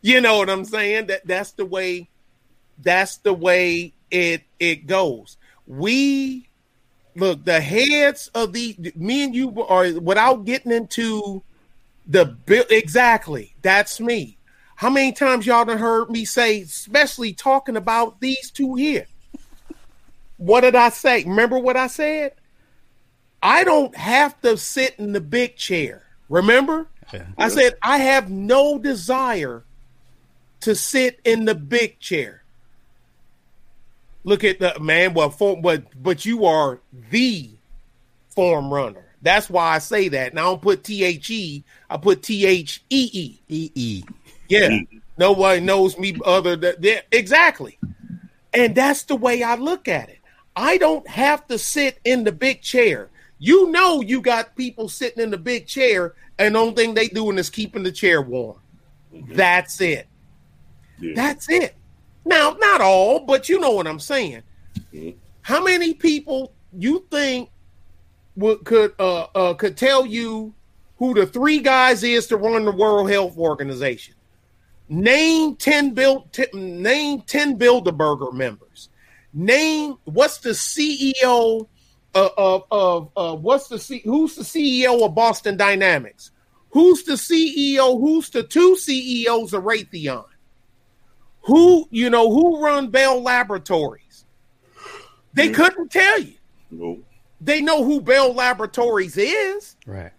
you 0.01 0.19
know 0.19 0.37
what 0.39 0.49
I'm 0.49 0.65
saying? 0.65 1.07
That 1.07 1.25
that's 1.25 1.51
the 1.53 1.65
way, 1.65 2.09
that's 2.77 3.17
the 3.17 3.33
way 3.33 3.93
it 4.11 4.43
it 4.59 4.85
goes. 4.85 5.37
We 5.65 6.49
look 7.15 7.45
the 7.45 7.61
heads 7.61 8.29
of 8.35 8.53
the 8.53 8.75
me 8.95 9.23
and 9.23 9.33
you 9.35 9.61
are 9.63 9.93
without 9.99 10.45
getting 10.45 10.71
into 10.71 11.41
the 12.09 12.25
bill 12.25 12.65
exactly. 12.69 13.53
That's 13.61 14.01
me. 14.01 14.37
How 14.75 14.89
many 14.89 15.11
times 15.11 15.45
y'all 15.45 15.65
done 15.65 15.77
heard 15.77 16.09
me 16.09 16.25
say, 16.25 16.61
especially 16.61 17.33
talking 17.33 17.77
about 17.77 18.19
these 18.19 18.49
two 18.49 18.75
here? 18.75 19.05
What 20.37 20.61
did 20.61 20.75
I 20.75 20.89
say? 20.89 21.23
Remember 21.23 21.59
what 21.59 21.77
I 21.77 21.87
said? 21.87 22.33
I 23.43 23.63
don't 23.63 23.95
have 23.95 24.39
to 24.41 24.57
sit 24.57 24.95
in 24.97 25.13
the 25.13 25.21
big 25.21 25.55
chair. 25.55 26.03
Remember? 26.29 26.87
Yeah. 27.13 27.25
I 27.37 27.49
said 27.49 27.75
I 27.81 27.97
have 27.97 28.29
no 28.29 28.79
desire 28.79 29.63
to 30.61 30.75
sit 30.75 31.19
in 31.23 31.45
the 31.45 31.55
big 31.55 31.99
chair. 31.99 32.43
Look 34.23 34.43
at 34.43 34.59
the 34.59 34.79
man, 34.79 35.13
well, 35.13 35.29
form, 35.29 35.61
but 35.61 35.83
but 36.01 36.25
you 36.25 36.45
are 36.45 36.79
the 37.11 37.49
form 38.29 38.73
runner. 38.73 39.08
That's 39.21 39.49
why 39.49 39.75
I 39.75 39.79
say 39.79 40.07
that. 40.09 40.31
And 40.31 40.39
I 40.39 40.43
don't 40.43 40.61
put 40.61 40.83
T 40.83 41.03
H 41.03 41.29
E, 41.29 41.63
I 41.89 41.97
put 41.97 42.23
T 42.23 42.45
H 42.45 42.83
E 42.89 43.09
E. 43.11 43.39
E 43.49 43.71
E. 43.75 44.03
Yeah. 44.47 44.79
Nobody 45.17 45.59
knows 45.59 45.97
me 45.97 46.17
other 46.25 46.55
than 46.55 46.75
yeah, 46.79 47.01
exactly. 47.11 47.77
And 48.53 48.73
that's 48.73 49.03
the 49.03 49.15
way 49.15 49.43
I 49.43 49.55
look 49.55 49.87
at 49.87 50.09
it. 50.09 50.19
I 50.55 50.77
don't 50.77 51.07
have 51.07 51.45
to 51.47 51.57
sit 51.57 51.99
in 52.05 52.23
the 52.23 52.31
big 52.31 52.61
chair. 52.61 53.09
You 53.37 53.69
know 53.71 54.01
you 54.01 54.21
got 54.21 54.55
people 54.55 54.89
sitting 54.89 55.21
in 55.21 55.29
the 55.29 55.37
big 55.37 55.67
chair 55.67 56.15
and 56.37 56.55
the 56.55 56.59
only 56.59 56.73
thing 56.73 56.93
they 56.93 57.07
doing 57.07 57.37
is 57.37 57.49
keeping 57.49 57.83
the 57.83 57.91
chair 57.91 58.21
warm. 58.21 58.57
Mm-hmm. 59.13 59.35
That's 59.35 59.81
it. 59.81 60.07
Yeah. 60.99 61.13
That's 61.15 61.49
it. 61.49 61.75
Now, 62.25 62.55
not 62.59 62.81
all, 62.81 63.19
but 63.21 63.49
you 63.49 63.59
know 63.59 63.71
what 63.71 63.87
I'm 63.87 63.99
saying. 63.99 64.43
Mm-hmm. 64.93 65.17
How 65.41 65.63
many 65.63 65.93
people 65.93 66.53
you 66.73 67.05
think 67.11 67.49
would 68.39 68.63
could 68.63 68.93
uh, 68.99 69.27
uh 69.35 69.53
could 69.53 69.77
tell 69.77 70.05
you 70.05 70.53
who 70.97 71.13
the 71.13 71.25
three 71.25 71.59
guys 71.59 72.03
is 72.03 72.27
to 72.27 72.37
run 72.37 72.65
the 72.65 72.71
World 72.71 73.09
Health 73.09 73.37
Organization? 73.37 74.15
Name 74.87 75.55
ten 75.55 75.93
build 75.93 76.31
t- 76.33 76.47
name 76.53 77.21
ten 77.21 77.57
Bilderberger 77.57 78.33
members. 78.33 78.89
Name 79.33 79.97
what's 80.05 80.39
the 80.39 80.51
CEO 80.51 81.67
of 82.15 82.31
of, 82.37 82.63
of 82.71 83.11
uh, 83.15 83.35
what's 83.35 83.67
the 83.67 83.77
C, 83.77 84.01
who's 84.03 84.35
the 84.35 84.43
CEO 84.43 85.05
of 85.05 85.13
Boston 85.13 85.57
Dynamics? 85.57 86.31
Who's 86.71 87.03
the 87.03 87.13
CEO? 87.13 87.99
Who's 87.99 88.29
the 88.29 88.43
two 88.43 88.75
CEOs 88.75 89.53
of 89.53 89.63
Raytheon? 89.63 90.25
Who 91.43 91.87
you 91.91 92.09
know 92.09 92.31
who 92.31 92.63
run 92.63 92.89
Bell 92.89 93.21
Laboratories? 93.21 94.25
They 95.33 95.49
couldn't 95.49 95.91
tell 95.91 96.19
you. 96.19 96.35
No. 96.71 96.99
They 97.41 97.61
know 97.61 97.83
who 97.83 98.01
Bell 98.01 98.33
Laboratories 98.33 99.17
is. 99.17 99.75
Right. 99.85 100.11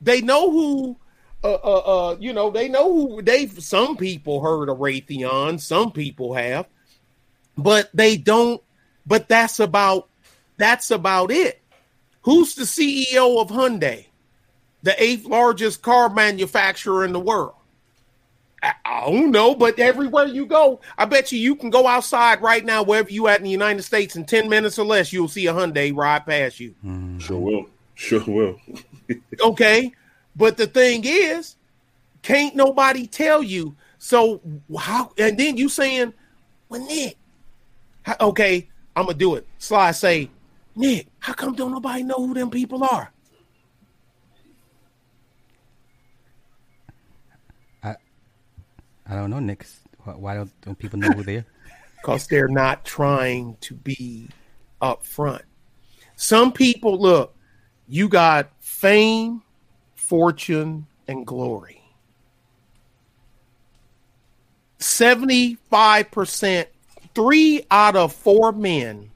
They 0.00 0.20
know 0.20 0.50
who, 0.50 0.96
uh, 1.42 1.54
uh, 1.54 1.78
uh, 1.78 2.16
you 2.20 2.32
know, 2.32 2.50
they 2.50 2.68
know 2.68 2.92
who 2.92 3.22
they. 3.22 3.46
Some 3.46 3.96
people 3.96 4.42
heard 4.42 4.68
of 4.68 4.78
Raytheon. 4.78 5.60
Some 5.60 5.92
people 5.92 6.34
have, 6.34 6.66
but 7.56 7.90
they 7.94 8.16
don't. 8.16 8.62
But 9.06 9.28
that's 9.28 9.60
about 9.60 10.08
that's 10.56 10.90
about 10.90 11.30
it. 11.30 11.62
Who's 12.22 12.54
the 12.54 12.64
CEO 12.64 13.40
of 13.40 13.48
Hyundai, 13.48 14.06
the 14.82 15.00
eighth 15.02 15.26
largest 15.26 15.82
car 15.82 16.12
manufacturer 16.12 17.04
in 17.04 17.12
the 17.12 17.20
world? 17.20 17.54
I, 18.66 18.74
I 18.84 19.10
don't 19.10 19.30
know, 19.30 19.54
but 19.54 19.78
everywhere 19.78 20.26
you 20.26 20.44
go, 20.46 20.80
I 20.98 21.04
bet 21.04 21.30
you 21.30 21.38
you 21.38 21.54
can 21.54 21.70
go 21.70 21.86
outside 21.86 22.42
right 22.42 22.64
now, 22.64 22.82
wherever 22.82 23.10
you 23.10 23.28
at 23.28 23.38
in 23.38 23.44
the 23.44 23.50
United 23.50 23.82
States, 23.82 24.16
in 24.16 24.24
ten 24.24 24.48
minutes 24.48 24.78
or 24.78 24.84
less, 24.84 25.12
you'll 25.12 25.28
see 25.28 25.46
a 25.46 25.54
Hyundai 25.54 25.94
ride 25.96 26.26
past 26.26 26.58
you. 26.58 26.74
Mm. 26.84 27.20
Sure 27.20 27.38
will. 27.38 27.66
Sure 27.94 28.24
will. 28.26 28.60
Okay. 29.40 29.92
But 30.34 30.56
the 30.56 30.66
thing 30.66 31.02
is, 31.04 31.54
can't 32.22 32.56
nobody 32.56 33.06
tell 33.06 33.42
you. 33.42 33.76
So 33.98 34.40
how 34.76 35.12
and 35.16 35.38
then 35.38 35.56
you 35.56 35.68
saying, 35.68 36.12
well, 36.68 36.84
Nick, 36.86 37.16
how- 38.02 38.16
okay, 38.20 38.68
I'm 38.96 39.06
gonna 39.06 39.16
do 39.16 39.36
it. 39.36 39.46
Sly 39.58 39.92
say, 39.92 40.28
Nick, 40.74 41.06
how 41.20 41.32
come 41.34 41.54
don't 41.54 41.70
nobody 41.72 42.02
know 42.02 42.16
who 42.16 42.34
them 42.34 42.50
people 42.50 42.82
are? 42.84 43.12
I 49.08 49.14
don't 49.14 49.30
know, 49.30 49.38
Nick. 49.40 49.66
Why- 50.04 50.14
Why 50.14 50.34
don't, 50.34 50.60
don't 50.62 50.78
people 50.78 50.98
know 50.98 51.10
who 51.10 51.22
they 51.22 51.36
are? 51.36 51.46
Because 52.02 52.28
they're 52.28 52.46
not 52.46 52.84
trying 52.84 53.56
to 53.62 53.74
be 53.74 54.28
up 54.80 55.04
front. 55.04 55.42
Some 56.14 56.52
people 56.52 57.00
look, 57.00 57.34
you 57.88 58.08
got 58.08 58.50
fame, 58.60 59.42
fortune, 59.96 60.86
and 61.08 61.26
glory. 61.26 61.82
75%, 64.78 66.66
three 67.14 67.66
out 67.70 67.96
of 67.96 68.12
four 68.12 68.52
men 68.52 69.10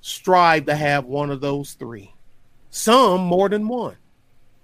strive 0.00 0.66
to 0.66 0.74
have 0.76 1.04
one 1.06 1.30
of 1.30 1.40
those 1.40 1.72
three. 1.72 2.14
Some 2.70 3.22
more 3.22 3.48
than 3.48 3.66
one. 3.66 3.96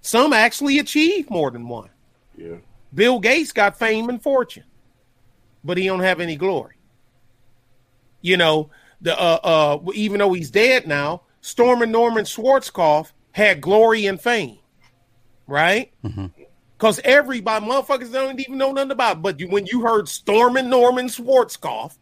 Some 0.01 0.31
actually 0.31 0.79
achieve 0.79 1.29
more 1.29 1.51
than 1.51 1.67
one. 1.67 1.89
Yeah. 2.37 2.57
Bill 2.95 3.19
Gates 3.19 3.51
got 3.51 3.77
fame 3.77 4.09
and 4.09 4.21
fortune, 4.21 4.63
but 5.63 5.77
he 5.77 5.85
don't 5.85 5.99
have 5.99 6.21
any 6.21 6.37
glory. 6.37 6.75
You 8.21 8.37
know, 8.37 8.71
the 9.01 9.19
uh 9.19 9.39
uh 9.43 9.91
even 9.93 10.19
though 10.19 10.33
he's 10.33 10.49
dead 10.49 10.87
now, 10.87 11.23
Stormin 11.41 11.91
Norman 11.91 12.25
Schwarzkopf 12.25 13.11
had 13.33 13.61
glory 13.61 14.07
and 14.07 14.19
fame, 14.19 14.57
right? 15.45 15.91
Because 16.77 16.99
everybody, 17.03 17.65
motherfuckers 17.65 18.11
don't 18.11 18.39
even 18.39 18.57
know 18.57 18.71
nothing 18.71 18.91
about. 18.91 19.17
It. 19.17 19.21
But 19.21 19.39
you, 19.39 19.49
when 19.49 19.65
you 19.65 19.81
heard 19.81 20.07
Stormin 20.09 20.69
Norman 20.69 21.07
Schwarzkopf, 21.07 21.97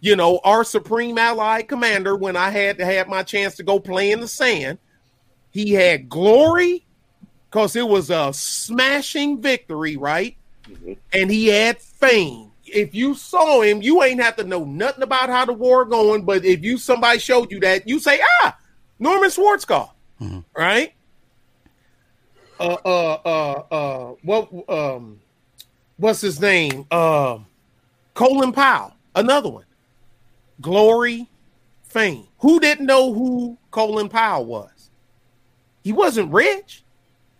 you 0.00 0.16
know, 0.16 0.40
our 0.42 0.64
supreme 0.64 1.18
allied 1.18 1.68
commander, 1.68 2.16
when 2.16 2.36
I 2.36 2.50
had 2.50 2.78
to 2.78 2.86
have 2.86 3.08
my 3.08 3.22
chance 3.22 3.56
to 3.56 3.62
go 3.62 3.78
play 3.78 4.10
in 4.10 4.20
the 4.20 4.28
sand, 4.28 4.78
he 5.50 5.72
had 5.72 6.08
glory 6.08 6.86
because 7.50 7.74
it 7.74 7.88
was 7.88 8.10
a 8.10 8.32
smashing 8.32 9.40
victory, 9.40 9.96
right? 9.96 10.36
Mm-hmm. 10.68 10.92
And 11.12 11.30
he 11.30 11.48
had 11.48 11.80
fame. 11.80 12.52
If 12.64 12.94
you 12.94 13.14
saw 13.14 13.62
him, 13.62 13.82
you 13.82 14.02
ain't 14.04 14.22
have 14.22 14.36
to 14.36 14.44
know 14.44 14.64
nothing 14.64 15.02
about 15.02 15.28
how 15.28 15.44
the 15.44 15.52
war 15.52 15.84
going. 15.84 16.22
But 16.22 16.44
if 16.44 16.62
you 16.62 16.78
somebody 16.78 17.18
showed 17.18 17.50
you 17.50 17.58
that, 17.60 17.88
you 17.88 17.98
say, 17.98 18.20
ah, 18.42 18.56
Norman 19.00 19.30
Schwarzkopf, 19.30 19.90
mm-hmm. 20.20 20.40
right? 20.56 20.94
Uh, 22.60 22.76
uh, 22.84 23.18
uh, 23.24 23.74
uh, 23.74 24.14
what, 24.22 24.50
um, 24.68 25.20
what's 25.96 26.20
his 26.20 26.40
name? 26.40 26.86
Uh, 26.90 27.38
Colin 28.14 28.52
Powell, 28.52 28.94
another 29.16 29.48
one. 29.48 29.64
Glory, 30.60 31.26
fame. 31.82 32.28
Who 32.38 32.60
didn't 32.60 32.86
know 32.86 33.12
who 33.12 33.58
Colin 33.72 34.08
Powell 34.08 34.44
was? 34.44 34.90
He 35.82 35.92
wasn't 35.92 36.30
rich 36.32 36.84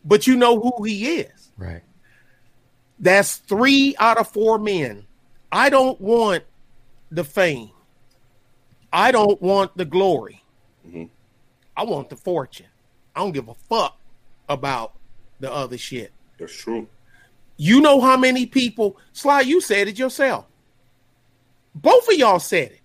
but 0.05 0.27
you 0.27 0.37
know 0.37 0.61
who 0.61 0.85
he 0.85 1.21
is. 1.21 1.53
Right. 1.57 1.83
That's 2.99 3.37
three 3.37 3.95
out 3.99 4.19
of 4.19 4.29
four 4.29 4.59
men. 4.59 5.07
I 5.51 5.71
don't 5.71 6.01
want 6.01 6.45
the 7.11 7.25
fame. 7.25 7.71
I 8.93 9.13
don't 9.13 9.41
want 9.41 9.77
the 9.77 9.85
glory. 9.85 10.43
Mm-hmm. 10.87 11.05
I 11.77 11.85
want 11.85 12.11
the 12.11 12.17
fortune. 12.17 12.67
I 13.15 13.21
don't 13.21 13.33
give 13.33 13.49
a 13.49 13.55
fuck 13.55 13.99
about 14.49 14.95
the 15.41 15.53
other 15.53 15.79
shit. 15.79 16.13
That's 16.39 16.55
true. 16.55 16.89
You 17.57 17.81
know 17.81 18.01
how 18.01 18.17
many 18.17 18.47
people, 18.47 18.97
Sly, 19.13 19.43
you 19.43 19.61
said 19.61 19.89
it 19.89 19.99
yourself. 19.99 20.47
Both 21.75 22.09
of 22.09 22.15
y'all 22.15 22.39
said 22.39 22.73
it. 22.73 22.81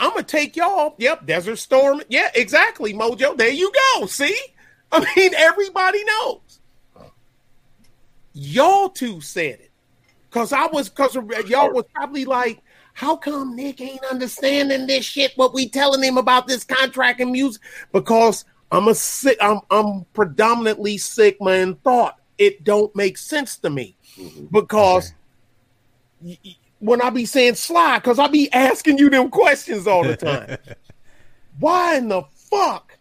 I'm 0.00 0.10
gonna 0.10 0.22
take 0.22 0.56
y'all. 0.56 0.94
Yep, 0.98 1.26
Desert 1.26 1.56
Storm. 1.56 2.02
Yeah, 2.08 2.30
exactly, 2.34 2.94
Mojo. 2.94 3.36
There 3.36 3.50
you 3.50 3.72
go. 3.96 4.06
See? 4.06 4.36
I 4.92 5.06
mean, 5.16 5.34
everybody 5.34 6.02
knows. 6.04 6.60
Y'all 8.32 8.88
two 8.88 9.20
said 9.20 9.60
it. 9.60 9.70
Cause 10.30 10.52
I 10.52 10.66
was 10.66 10.90
cause 10.90 11.14
y'all 11.14 11.72
was 11.72 11.86
probably 11.94 12.26
like, 12.26 12.62
how 12.92 13.16
come 13.16 13.56
Nick 13.56 13.80
ain't 13.80 14.04
understanding 14.04 14.86
this 14.86 15.04
shit? 15.04 15.32
What 15.36 15.54
we 15.54 15.68
telling 15.68 16.02
him 16.02 16.18
about 16.18 16.46
this 16.46 16.64
contract 16.64 17.20
and 17.20 17.32
music? 17.32 17.62
Because 17.92 18.44
I'm 18.70 18.88
a 18.88 18.94
sick, 18.94 19.38
I'm 19.40 19.60
I'm 19.70 20.04
predominantly 20.12 20.98
Sigma 20.98 21.52
in 21.52 21.76
thought. 21.76 22.18
It 22.36 22.62
don't 22.62 22.94
make 22.94 23.16
sense 23.16 23.56
to 23.58 23.70
me. 23.70 23.96
Mm-hmm. 24.16 24.46
Because 24.52 25.14
okay. 26.22 26.38
y- 26.44 26.56
when 26.78 27.00
I 27.00 27.10
be 27.10 27.24
saying 27.24 27.54
slide, 27.54 27.98
because 28.00 28.18
I 28.18 28.28
be 28.28 28.52
asking 28.52 28.98
you 28.98 29.10
them 29.10 29.30
questions 29.30 29.86
all 29.86 30.04
the 30.04 30.16
time. 30.16 30.58
Why 31.58 31.96
in 31.96 32.08
the 32.08 32.22
fuck 32.50 32.97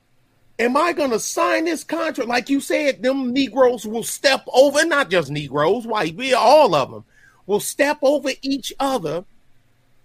Am 0.59 0.75
I 0.75 0.91
going 0.93 1.11
to 1.11 1.19
sign 1.19 1.65
this 1.65 1.83
contract? 1.83 2.29
Like 2.29 2.49
you 2.49 2.59
said, 2.59 3.03
them 3.03 3.31
Negroes 3.31 3.85
will 3.85 4.03
step 4.03 4.43
over, 4.51 4.83
not 4.85 5.11
just 5.11 5.29
Negroes, 5.29 5.85
white, 5.85 6.15
we 6.15 6.33
all 6.33 6.73
of 6.73 6.91
them 6.91 7.03
will 7.45 7.59
step 7.59 7.99
over 8.01 8.31
each 8.41 8.73
other 8.79 9.23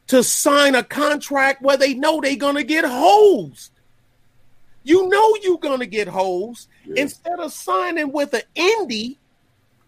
to 0.08 0.22
sign 0.22 0.74
a 0.74 0.82
contract 0.82 1.62
where 1.62 1.76
they 1.76 1.94
know 1.94 2.20
they're 2.20 2.36
going 2.36 2.56
to 2.56 2.64
get 2.64 2.84
hosed. 2.84 3.70
You 4.84 5.08
know 5.08 5.36
you're 5.42 5.58
going 5.58 5.80
to 5.80 5.86
get 5.86 6.08
hosed 6.08 6.68
yeah. 6.84 7.02
instead 7.02 7.38
of 7.38 7.52
signing 7.52 8.12
with 8.12 8.34
an 8.34 8.42
indie. 8.54 9.16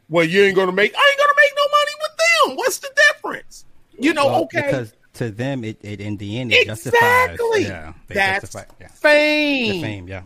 Well, 0.08 0.24
you 0.24 0.44
ain't 0.44 0.54
going 0.54 0.68
to 0.68 0.72
make, 0.72 0.94
I 0.94 1.10
ain't 1.10 1.18
going 1.18 1.28
to 1.28 1.40
make 1.40 1.52
no 1.56 1.66
money 1.70 1.92
with 2.00 2.16
them. 2.18 2.56
What's 2.56 2.78
the 2.78 2.90
difference? 3.08 3.64
You 3.98 4.14
know, 4.14 4.26
well, 4.26 4.42
okay. 4.44 4.62
Because 4.62 4.94
to 5.14 5.30
them, 5.30 5.64
it, 5.64 5.78
it 5.82 6.00
in 6.00 6.16
the 6.16 6.38
end, 6.40 6.52
it 6.52 6.68
exactly. 6.68 7.64
justifies. 7.64 7.68
Yeah, 7.68 7.92
That's 8.08 8.40
justify, 8.42 8.74
yeah. 8.80 8.88
fame. 8.88 9.72
The 9.72 9.82
fame, 9.82 10.08
yeah. 10.08 10.22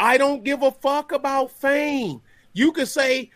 I 0.00 0.16
don't 0.16 0.42
give 0.42 0.62
a 0.62 0.72
fuck 0.72 1.12
about 1.12 1.52
fame. 1.52 2.22
You 2.54 2.72
could 2.72 2.88
say 2.88 3.30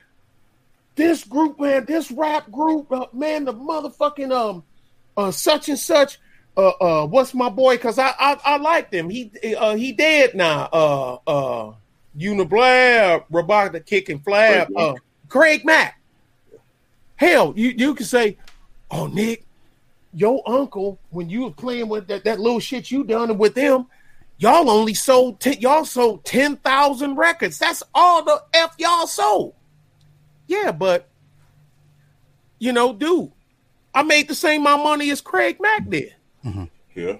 this 0.96 1.22
group, 1.22 1.60
man, 1.60 1.84
this 1.84 2.10
rap 2.10 2.50
group, 2.50 2.90
uh, 2.90 3.06
man, 3.12 3.44
the 3.44 3.52
motherfucking 3.52 4.32
um, 4.32 4.64
uh, 5.16 5.30
such 5.30 5.68
and 5.68 5.78
such. 5.78 6.18
Uh, 6.56 6.68
uh, 6.80 7.06
what's 7.06 7.34
my 7.34 7.50
boy? 7.50 7.76
Cause 7.78 7.98
I 7.98 8.14
I, 8.18 8.38
I 8.44 8.56
liked 8.58 8.94
him. 8.94 9.10
He 9.10 9.30
uh 9.56 9.74
he 9.74 9.92
dead 9.92 10.34
now. 10.34 10.68
Uh 10.72 11.14
uh, 11.26 11.74
Uniblab, 12.16 13.24
Robotic 13.28 13.86
Kicking 13.86 14.20
Flab, 14.20 14.68
uh, 14.76 14.94
Craig 15.28 15.64
Mack. 15.64 16.00
Hell, 17.16 17.52
you 17.56 17.74
you 17.76 17.94
can 17.94 18.06
say, 18.06 18.38
oh 18.90 19.06
Nick, 19.06 19.44
your 20.12 20.42
uncle 20.46 20.98
when 21.10 21.28
you 21.28 21.42
were 21.42 21.50
playing 21.50 21.88
with 21.88 22.06
that, 22.06 22.24
that 22.24 22.38
little 22.40 22.60
shit 22.60 22.90
you 22.90 23.02
done 23.04 23.36
with 23.36 23.54
them, 23.54 23.86
Y'all 24.38 24.68
only 24.68 24.94
sold 24.94 25.40
ten, 25.40 25.60
y'all 25.60 25.84
sold 25.84 26.24
ten 26.24 26.56
thousand 26.56 27.16
records. 27.16 27.58
That's 27.58 27.82
all 27.94 28.24
the 28.24 28.42
f 28.52 28.74
y'all 28.78 29.06
sold. 29.06 29.54
Yeah, 30.46 30.72
but 30.72 31.08
you 32.58 32.72
know, 32.72 32.92
dude, 32.92 33.30
I 33.94 34.02
made 34.02 34.28
the 34.28 34.34
same 34.34 34.62
amount 34.62 34.80
of 34.80 34.84
money 34.84 35.10
as 35.10 35.20
Craig 35.20 35.58
Mack 35.60 35.88
did. 35.88 36.14
Mm-hmm. 36.44 36.64
Yeah. 36.94 37.16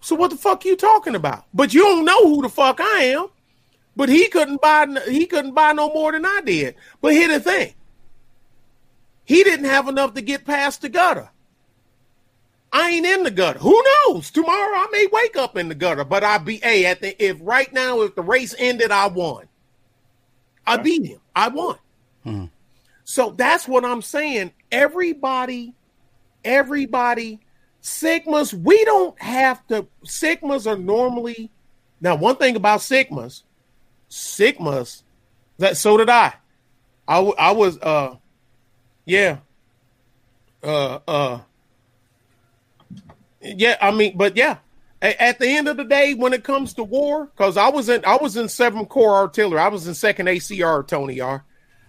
So 0.00 0.16
what 0.16 0.30
the 0.30 0.36
fuck 0.36 0.64
you 0.64 0.76
talking 0.76 1.14
about? 1.14 1.44
But 1.54 1.74
you 1.74 1.82
don't 1.82 2.04
know 2.04 2.22
who 2.24 2.42
the 2.42 2.48
fuck 2.48 2.80
I 2.80 3.04
am. 3.04 3.28
But 3.96 4.08
he 4.08 4.28
couldn't 4.28 4.60
buy 4.60 4.86
he 5.08 5.26
couldn't 5.26 5.54
buy 5.54 5.72
no 5.72 5.92
more 5.92 6.12
than 6.12 6.24
I 6.24 6.40
did. 6.44 6.74
But 7.00 7.12
here 7.12 7.28
the 7.28 7.40
thing. 7.40 7.74
He 9.24 9.44
didn't 9.44 9.66
have 9.66 9.88
enough 9.88 10.14
to 10.14 10.22
get 10.22 10.44
past 10.44 10.82
the 10.82 10.88
gutter. 10.88 11.30
I 12.72 12.90
ain't 12.90 13.06
in 13.06 13.24
the 13.24 13.30
gutter. 13.30 13.58
Who 13.58 13.82
knows? 14.06 14.30
Tomorrow 14.30 14.76
I 14.76 14.86
may 14.92 15.06
wake 15.12 15.36
up 15.36 15.56
in 15.56 15.68
the 15.68 15.74
gutter, 15.74 16.04
but 16.04 16.22
I 16.22 16.38
be 16.38 16.60
a 16.64 16.86
at 16.86 17.00
the 17.00 17.20
if 17.22 17.36
right 17.40 17.72
now 17.72 18.02
if 18.02 18.14
the 18.14 18.22
race 18.22 18.54
ended, 18.58 18.90
I 18.90 19.08
won. 19.08 19.48
I 20.66 20.76
beat 20.76 21.04
him. 21.04 21.20
I 21.34 21.48
won. 21.48 21.78
Hmm. 22.22 22.44
So 23.04 23.30
that's 23.30 23.66
what 23.66 23.84
I'm 23.84 24.02
saying. 24.02 24.52
Everybody, 24.70 25.74
everybody, 26.44 27.40
Sigmas, 27.82 28.54
we 28.54 28.84
don't 28.84 29.20
have 29.20 29.66
to. 29.68 29.86
Sigmas 30.04 30.70
are 30.70 30.78
normally 30.78 31.50
now. 32.00 32.14
One 32.14 32.36
thing 32.36 32.54
about 32.54 32.80
Sigmas, 32.80 33.42
Sigmas, 34.08 35.02
that 35.58 35.76
so 35.76 35.96
did 35.96 36.08
I. 36.08 36.34
I, 37.08 37.18
I 37.18 37.50
was 37.50 37.78
uh, 37.78 38.14
yeah, 39.06 39.38
uh, 40.62 41.00
uh 41.08 41.40
yeah, 43.40 43.76
I 43.80 43.90
mean, 43.90 44.16
but 44.16 44.36
yeah, 44.36 44.58
at 45.02 45.38
the 45.38 45.48
end 45.48 45.68
of 45.68 45.76
the 45.76 45.84
day, 45.84 46.14
when 46.14 46.32
it 46.32 46.44
comes 46.44 46.74
to 46.74 46.84
war, 46.84 47.26
because 47.26 47.56
I 47.56 47.68
was 47.68 47.88
in 47.88 48.04
I 48.04 48.16
was 48.16 48.36
in 48.36 48.48
Seventh 48.48 48.88
Corps 48.88 49.16
Artillery, 49.16 49.60
I 49.60 49.68
was 49.68 49.86
in 49.86 49.94
Second 49.94 50.26
ACR, 50.26 50.86
Tony 50.86 51.20
R, 51.20 51.44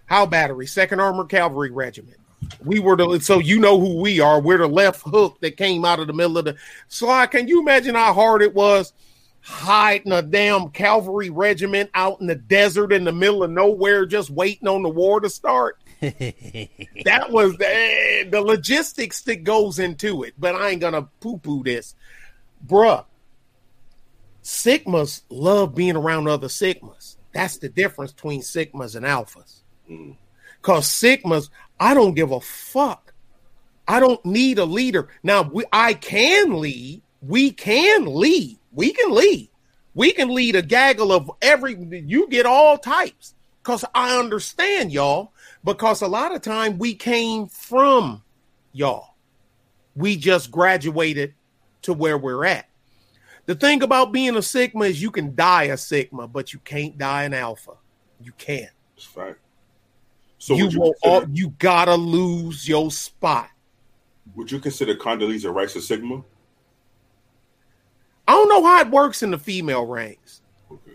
How 0.05 0.25
Battery, 0.25 0.65
Second 0.65 1.01
Armored 1.01 1.29
Cavalry 1.29 1.71
Regiment. 1.71 2.17
We 2.63 2.79
were 2.79 2.95
the 2.95 3.19
so 3.19 3.39
you 3.39 3.59
know 3.59 3.79
who 3.79 4.01
we 4.01 4.19
are. 4.19 4.41
We're 4.41 4.57
the 4.57 4.67
left 4.67 5.01
hook 5.01 5.39
that 5.41 5.57
came 5.57 5.83
out 5.83 5.99
of 5.99 6.07
the 6.07 6.13
middle 6.13 6.37
of 6.37 6.45
the 6.45 6.55
slide. 6.87 7.31
Can 7.31 7.47
you 7.47 7.59
imagine 7.59 7.95
how 7.95 8.13
hard 8.13 8.41
it 8.41 8.53
was 8.53 8.93
hiding 9.41 10.11
a 10.11 10.21
damn 10.21 10.69
cavalry 10.69 11.29
regiment 11.29 11.89
out 11.93 12.21
in 12.21 12.27
the 12.27 12.35
desert 12.35 12.93
in 12.93 13.03
the 13.03 13.11
middle 13.11 13.43
of 13.43 13.51
nowhere, 13.51 14.05
just 14.05 14.29
waiting 14.29 14.67
on 14.67 14.83
the 14.83 14.89
war 14.89 15.19
to 15.19 15.29
start? 15.29 15.80
that 17.05 17.27
was 17.29 17.55
the, 17.57 18.27
the 18.31 18.41
logistics 18.41 19.21
that 19.21 19.43
goes 19.43 19.77
into 19.77 20.23
it, 20.23 20.33
but 20.39 20.55
I 20.55 20.69
ain't 20.69 20.81
gonna 20.81 21.03
poo 21.19 21.37
poo 21.37 21.63
this, 21.63 21.93
bruh. 22.65 23.05
Sigmas 24.43 25.21
love 25.29 25.75
being 25.75 25.95
around 25.95 26.27
other 26.27 26.47
Sigmas. 26.47 27.17
That's 27.33 27.57
the 27.57 27.69
difference 27.69 28.11
between 28.11 28.41
Sigmas 28.41 28.95
and 28.95 29.05
Alphas. 29.05 29.59
Mm. 29.87 30.15
Cause 30.63 30.87
Sigmas, 30.87 31.49
I 31.79 31.93
don't 31.93 32.15
give 32.15 32.31
a 32.31 32.41
fuck. 32.41 33.13
I 33.87 33.99
don't 33.99 34.23
need 34.25 34.57
a 34.57 34.65
leader. 34.65 35.09
Now 35.21 35.43
we, 35.43 35.65
I 35.71 35.93
can 35.93 36.59
lead. 36.59 37.03
We 37.21 37.51
can 37.51 38.05
lead. 38.05 38.57
We 38.71 38.93
can 38.93 39.11
lead. 39.11 39.49
We 39.93 40.13
can 40.13 40.29
lead 40.29 40.55
a 40.55 40.63
gaggle 40.63 41.11
of 41.11 41.29
every. 41.41 41.75
You 41.75 42.27
get 42.27 42.47
all 42.47 42.79
types. 42.79 43.35
Cause 43.63 43.85
I 43.93 44.17
understand 44.17 44.91
y'all 44.91 45.30
because 45.63 46.01
a 46.01 46.07
lot 46.07 46.33
of 46.33 46.41
time 46.41 46.77
we 46.77 46.95
came 46.95 47.47
from 47.47 48.23
y'all. 48.73 49.15
We 49.95 50.15
just 50.15 50.51
graduated 50.51 51.33
to 51.83 51.93
where 51.93 52.17
we're 52.17 52.45
at. 52.45 52.67
The 53.45 53.55
thing 53.55 53.83
about 53.83 54.11
being 54.11 54.35
a 54.35 54.41
Sigma 54.41 54.85
is 54.85 55.01
you 55.01 55.11
can 55.11 55.35
die 55.35 55.63
a 55.63 55.77
Sigma, 55.77 56.27
but 56.27 56.53
you 56.53 56.59
can't 56.59 56.97
die 56.97 57.23
an 57.23 57.33
Alpha. 57.33 57.73
You 58.23 58.31
can't. 58.37 58.71
That's 58.95 59.17
right. 59.17 59.35
So 60.37 60.55
you, 60.55 60.69
you, 60.69 60.93
all, 61.03 61.25
you 61.31 61.49
gotta 61.59 61.95
lose 61.95 62.67
your 62.67 62.89
spot. 62.89 63.49
Would 64.35 64.51
you 64.51 64.59
consider 64.59 64.95
Condoleezza 64.95 65.53
Rice 65.53 65.75
a 65.75 65.81
Sigma? 65.81 66.23
I 68.27 68.33
don't 68.33 68.49
know 68.49 68.63
how 68.63 68.81
it 68.81 68.89
works 68.89 69.23
in 69.23 69.31
the 69.31 69.37
female 69.37 69.85
ranks. 69.85 70.41
Okay. 70.71 70.93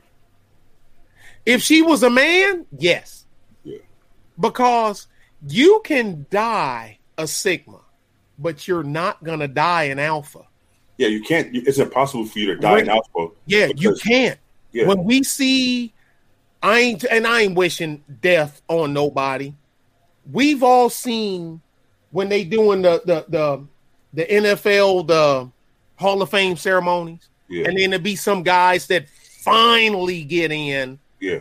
If 1.45 1.63
she 1.63 1.83
was 1.83 2.03
a 2.03 2.11
man, 2.11 2.67
yes 2.77 3.26
because 4.39 5.07
you 5.47 5.81
can 5.85 6.27
die 6.31 6.99
a 7.19 7.27
sigma, 7.27 7.81
but 8.39 8.67
you're 8.69 8.83
not 8.83 9.23
going 9.25 9.41
to 9.41 9.49
die 9.49 9.85
an 9.85 9.99
alpha. 9.99 10.41
Yeah, 10.99 11.09
you 11.09 11.23
can't. 11.23 11.55
It's 11.55 11.79
impossible 11.79 12.27
for 12.27 12.39
you 12.39 12.47
to 12.47 12.57
die 12.57 12.81
an 12.81 12.89
alpha. 12.89 13.29
Yeah, 13.47 13.69
because, 13.69 13.83
you 13.83 13.95
can't. 13.97 14.39
Yeah. 14.73 14.87
When 14.87 15.05
we 15.05 15.23
see 15.23 15.93
I 16.63 16.81
ain't 16.81 17.05
and 17.05 17.27
I 17.27 17.43
ain't 17.43 17.55
wishing 17.55 18.03
death 18.23 18.63
on 18.69 18.93
nobody. 18.93 19.55
We've 20.33 20.63
all 20.63 20.91
seen 20.91 21.61
when 22.11 22.29
they 22.29 22.45
doing 22.45 22.83
the 22.83 23.03
the 23.05 23.25
the, 23.29 23.67
the 24.15 24.25
NFL 24.25 25.07
the 25.07 25.51
Hall 25.97 26.21
of 26.21 26.31
Fame 26.31 26.57
ceremonies, 26.57 27.29
Yeah. 27.49 27.69
and 27.69 27.79
then 27.79 27.91
there 27.91 27.99
be 27.99 28.17
some 28.17 28.43
guys 28.43 28.87
that 28.89 29.09
finally 29.09 30.25
get 30.25 30.51
in 30.51 30.99
Yeah. 31.21 31.41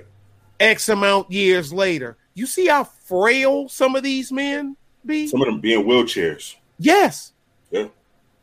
X 0.59 0.89
amount 0.89 1.31
years 1.31 1.73
later. 1.73 2.17
You 2.36 2.45
see 2.45 2.68
how 2.68 2.84
frail 2.84 3.68
some 3.70 3.95
of 3.95 4.03
these 4.03 4.32
men 4.32 4.76
be? 5.06 5.26
Some 5.28 5.41
of 5.41 5.48
them 5.48 5.60
being 5.62 5.84
wheelchairs. 5.86 6.56
yes, 6.78 7.32
Yeah. 7.72 7.88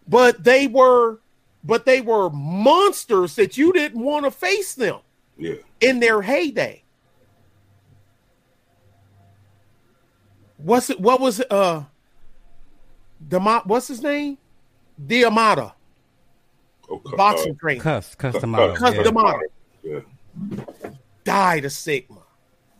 but 0.09 0.43
they 0.43 0.67
were 0.67 1.21
but 1.65 1.85
they 1.87 2.01
were 2.01 2.29
monsters 2.31 3.37
that 3.37 3.57
you 3.57 3.73
didn't 3.73 4.03
want 4.03 4.25
to 4.25 4.31
face 4.33 4.75
them 4.75 4.99
Yeah. 5.39 5.55
in 5.81 6.01
their 6.01 6.21
heyday. 6.23 6.83
What's 10.57 10.91
it? 10.91 10.99
What 11.01 11.21
was 11.21 11.41
it, 11.41 11.51
uh? 11.53 11.85
Dema, 13.29 13.65
what's 13.67 13.89
his 13.89 14.03
name? 14.03 14.39
Diamata, 15.07 15.73
Okay. 16.91 17.17
boxing 17.17 17.57
trainer, 17.57 17.81
Cus, 17.81 18.15
Cus 18.17 18.35
Uh, 18.35 18.39
D'Amato. 18.41 18.75
Cus 18.77 18.95
yeah. 18.95 19.03
D'Amato. 19.03 19.41
Yeah. 19.83 20.01
died 21.25 21.65
of 21.65 21.73
Sigma. 21.73 22.22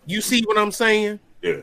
You 0.07 0.21
see 0.21 0.43
what 0.43 0.59
I'm 0.59 0.73
saying? 0.73 1.21
Yeah. 1.43 1.61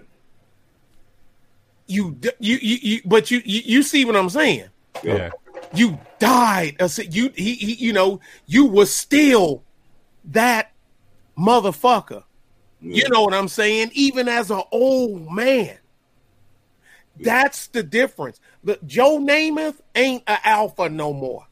You, 1.88 2.18
you, 2.40 2.58
you, 2.62 2.78
you 2.82 3.02
but 3.06 3.32
you, 3.32 3.42
you, 3.44 3.62
you 3.66 3.84
see 3.84 4.06
what 4.06 4.16
I'm 4.16 4.30
saying? 4.30 4.70
Yeah. 5.04 5.16
Yeah. 5.16 5.30
You 5.74 6.00
died. 6.20 6.78
of 6.80 6.92
Si- 6.92 7.10
You, 7.12 7.32
he, 7.36 7.56
he, 7.56 7.74
you 7.74 7.94
know, 7.94 8.20
you 8.46 8.66
were 8.66 8.86
still 8.86 9.64
that 10.26 10.72
motherfucker. 11.38 12.24
You 12.82 13.10
know 13.10 13.24
what 13.24 13.34
I'm 13.34 13.50
saying? 13.50 13.92
Even 13.94 14.30
as 14.30 14.52
an 14.52 14.62
old 14.72 15.30
man. 15.32 15.78
That's 17.20 17.68
the 17.68 17.84
difference. 17.84 18.40
Look, 18.64 18.86
Joe 18.86 19.20
Namath 19.20 19.82
ain't 19.96 20.24
an 20.28 20.38
alpha 20.44 20.88
no 20.88 21.12
more. 21.12 21.46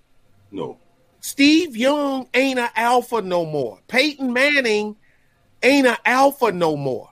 No. 0.51 0.77
Steve 1.19 1.75
Young 1.75 2.29
ain't 2.33 2.59
an 2.59 2.69
alpha 2.75 3.21
no 3.21 3.45
more. 3.45 3.79
Peyton 3.89 4.31
Manning 4.31 4.95
ain't 5.63 5.87
an 5.87 5.97
alpha 6.05 6.51
no 6.51 6.75
more. 6.75 7.09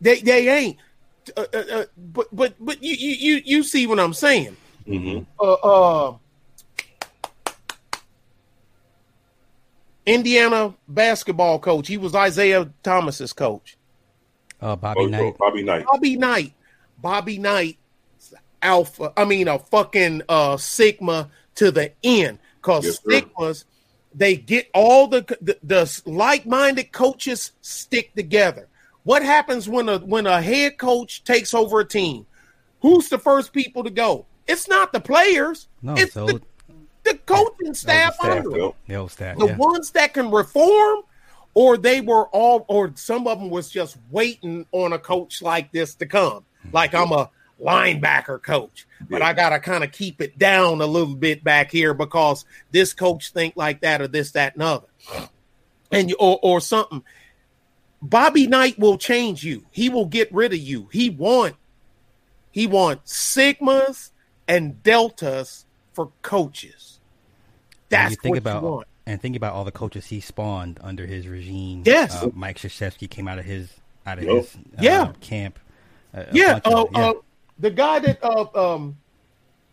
They 0.00 0.20
they 0.20 0.48
ain't. 0.48 0.76
Uh, 1.36 1.44
uh, 1.52 1.56
uh, 1.72 1.84
but 1.96 2.28
but 2.34 2.54
but 2.58 2.82
you 2.82 2.94
you 2.94 3.14
you 3.36 3.42
you 3.44 3.62
see 3.62 3.86
what 3.86 4.00
I'm 4.00 4.14
saying? 4.14 4.56
Mm-hmm. 4.86 5.24
Uh, 5.38 5.52
uh, 5.52 6.16
Indiana 10.06 10.74
basketball 10.88 11.58
coach. 11.58 11.86
He 11.86 11.98
was 11.98 12.14
Isaiah 12.14 12.70
Thomas's 12.82 13.32
coach. 13.32 13.76
Uh, 14.60 14.74
Bobby 14.74 15.00
Oh, 15.00 15.06
Knight. 15.06 15.38
Bobby 15.38 15.62
Knight. 15.62 15.84
Bobby 15.86 16.16
Knight. 16.16 16.52
Bobby 16.98 17.38
Knight, 17.38 17.78
alpha. 18.62 19.12
I 19.16 19.24
mean, 19.24 19.48
a 19.48 19.58
fucking 19.58 20.22
uh, 20.28 20.56
sigma 20.56 21.30
to 21.56 21.70
the 21.70 21.92
end. 22.02 22.38
Cause 22.62 22.84
Yes, 22.84 22.96
sir. 22.96 23.10
They 24.14 24.36
get 24.36 24.68
all 24.74 25.06
the 25.06 25.22
the, 25.40 25.58
the 25.62 26.02
like-minded 26.06 26.92
coaches 26.92 27.52
stick 27.60 28.14
together. 28.14 28.68
What 29.04 29.22
happens 29.22 29.68
when 29.68 29.88
a 29.88 29.98
when 29.98 30.26
a 30.26 30.42
head 30.42 30.78
coach 30.78 31.24
takes 31.24 31.54
over 31.54 31.80
a 31.80 31.84
team? 31.84 32.26
Who's 32.80 33.08
the 33.08 33.18
first 33.18 33.52
people 33.52 33.84
to 33.84 33.90
go? 33.90 34.26
It's 34.46 34.68
not 34.68 34.92
the 34.92 35.00
players. 35.00 35.68
No, 35.82 35.94
it's 35.94 36.14
so 36.14 36.26
the, 36.26 36.42
the 37.04 37.18
coaching 37.26 37.74
staff 37.74 38.14
staff, 38.14 38.24
under 38.24 38.50
the 38.86 38.94
old 38.94 39.10
staff. 39.10 39.38
the 39.38 39.46
yeah. 39.46 39.56
ones 39.56 39.90
that 39.92 40.14
can 40.14 40.30
reform 40.30 41.02
or 41.54 41.76
they 41.76 42.00
were 42.00 42.26
all 42.28 42.64
or 42.68 42.92
some 42.94 43.26
of 43.26 43.38
them 43.38 43.50
was 43.50 43.70
just 43.70 43.96
waiting 44.10 44.66
on 44.72 44.92
a 44.92 44.98
coach 44.98 45.42
like 45.42 45.72
this 45.72 45.94
to 45.94 46.06
come 46.06 46.44
like 46.72 46.94
i'm 46.94 47.12
a 47.12 47.28
linebacker 47.60 48.40
coach 48.42 48.86
but 49.10 49.20
Yeah. 49.20 49.26
i 49.28 49.32
gotta 49.32 49.58
kind 49.58 49.82
of 49.82 49.90
keep 49.92 50.20
it 50.20 50.38
down 50.38 50.80
a 50.80 50.86
little 50.86 51.16
bit 51.16 51.42
back 51.42 51.70
here 51.72 51.92
because 51.94 52.44
this 52.70 52.94
coach 52.94 53.32
think 53.32 53.54
like 53.56 53.80
that 53.80 54.00
or 54.00 54.06
this 54.08 54.30
that 54.32 54.54
and 54.54 54.62
other 54.62 54.86
and 55.90 56.10
you, 56.10 56.16
or, 56.20 56.38
or 56.42 56.60
something 56.60 57.02
bobby 58.00 58.46
knight 58.46 58.78
will 58.78 58.96
change 58.96 59.42
you 59.44 59.64
he 59.72 59.88
will 59.88 60.06
get 60.06 60.32
rid 60.32 60.52
of 60.52 60.58
you 60.60 60.88
he 60.92 61.10
want 61.10 61.56
he 62.52 62.66
want 62.66 63.04
sigmas 63.04 64.10
and 64.46 64.82
deltas 64.82 65.66
for 65.94 66.12
coaches 66.22 67.00
And 67.72 67.80
that's 67.90 68.10
you 68.12 68.16
think 68.18 68.32
what 68.34 68.38
about 68.38 68.62
you 68.62 68.68
want 68.68 68.88
and 69.06 69.20
think 69.20 69.34
about 69.36 69.54
all 69.54 69.64
the 69.64 69.72
coaches 69.72 70.06
he 70.06 70.20
spawned 70.20 70.78
under 70.82 71.06
his 71.06 71.26
regime. 71.26 71.82
Yes. 71.86 72.14
uh, 72.22 72.28
Mike 72.34 72.58
Krzyzewski 72.58 73.08
came 73.08 73.26
out 73.26 73.38
of 73.38 73.46
his 73.46 73.70
out 74.06 74.18
of 74.18 74.24
Yup. 74.24 74.36
his 74.36 74.54
uh, 74.54 74.58
Yeah. 74.80 75.12
camp. 75.22 75.58
Yeah, 76.32 76.58
bunch 76.60 76.66
uh, 76.66 76.82
of- 76.82 76.88
yeah. 76.92 77.12
The 77.58 77.70
guy 77.70 77.98
that 78.00 78.18
uh, 78.22 78.46
um, 78.74 78.96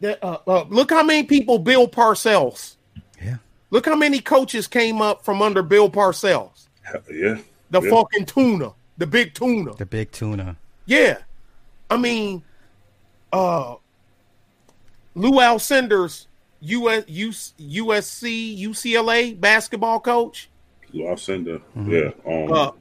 that 0.02 0.24
uh, 0.24 0.40
uh, 0.48 0.66
look 0.70 0.90
how 0.90 1.03
many 1.03 1.24
people 1.24 1.60
Bill 1.60 1.88
Parcells. 1.88 2.76
yeah. 3.22 3.38
Look 3.72 3.86
how 3.86 3.95
many 3.95 4.20
coaches 4.20 4.68
came 4.68 5.02
up 5.02 5.24
from 5.26 5.41
under 5.41 5.62
Bill 5.64 5.90
Parcells. 5.90 6.68
Yeah. 7.12 7.38
The 7.72 7.82
Yeah. 7.82 7.90
fucking 7.90 8.26
tuna, 8.26 8.74
the 8.98 9.07
big 9.07 9.34
tuna. 9.34 9.74
the 9.76 9.86
big 9.86 10.12
tuna. 10.12 10.56
Yeah, 10.86 11.18
I 11.90 11.98
mean, 11.98 12.44
uh, 13.34 13.76
Lou 15.16 15.40
Alcindor's 15.41 16.28
US, 16.62 17.03
US, 17.07 17.53
USC 17.60 18.57
UCLA 18.60 19.40
basketball 19.40 19.99
coach, 19.99 20.49
Alcindor. 20.94 21.62
Mm-hmm. 21.76 21.91
Yeah. 21.91 22.12
Um, 22.26 22.52
uh, 22.52 22.72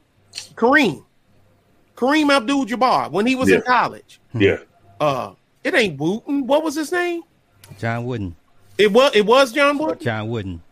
Kareem, 0.55 1.05
Kareem 1.97 2.31
Abdul-Jabbar 2.31 3.11
when 3.11 3.27
he 3.27 3.35
was 3.35 3.51
in 3.51 3.63
college. 3.63 4.21
yeah. 4.35 4.59
Uh, 5.01 5.33
it 5.63 5.75
ain't 5.75 5.99
Wooten. 5.99 6.47
What 6.47 6.63
was 6.63 6.75
his 6.75 6.93
name? 6.93 7.23
John 7.79 8.05
Wooden. 8.05 8.37
It 8.79 8.93
was 8.93 9.15
it 9.15 9.25
was 9.27 9.53
John 9.53 9.79
Wood. 9.79 10.01
John 10.01 10.29
Wooden. 10.29 10.63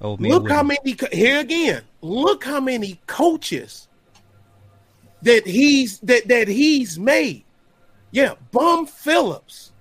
Oh 0.00 0.16
man. 0.16 0.30
Look 0.30 0.42
Wooden. 0.44 0.56
how 0.56 0.62
many 0.62 0.96
here 1.12 1.40
again. 1.40 1.82
Look 2.00 2.44
how 2.44 2.60
many 2.60 3.00
coaches 3.06 3.88
that 5.22 5.46
he's 5.46 5.98
that 6.00 6.26
that 6.28 6.48
he's 6.48 6.98
made. 6.98 7.44
Yeah, 8.10 8.34
Bum 8.50 8.86
Phillips. 8.86 9.72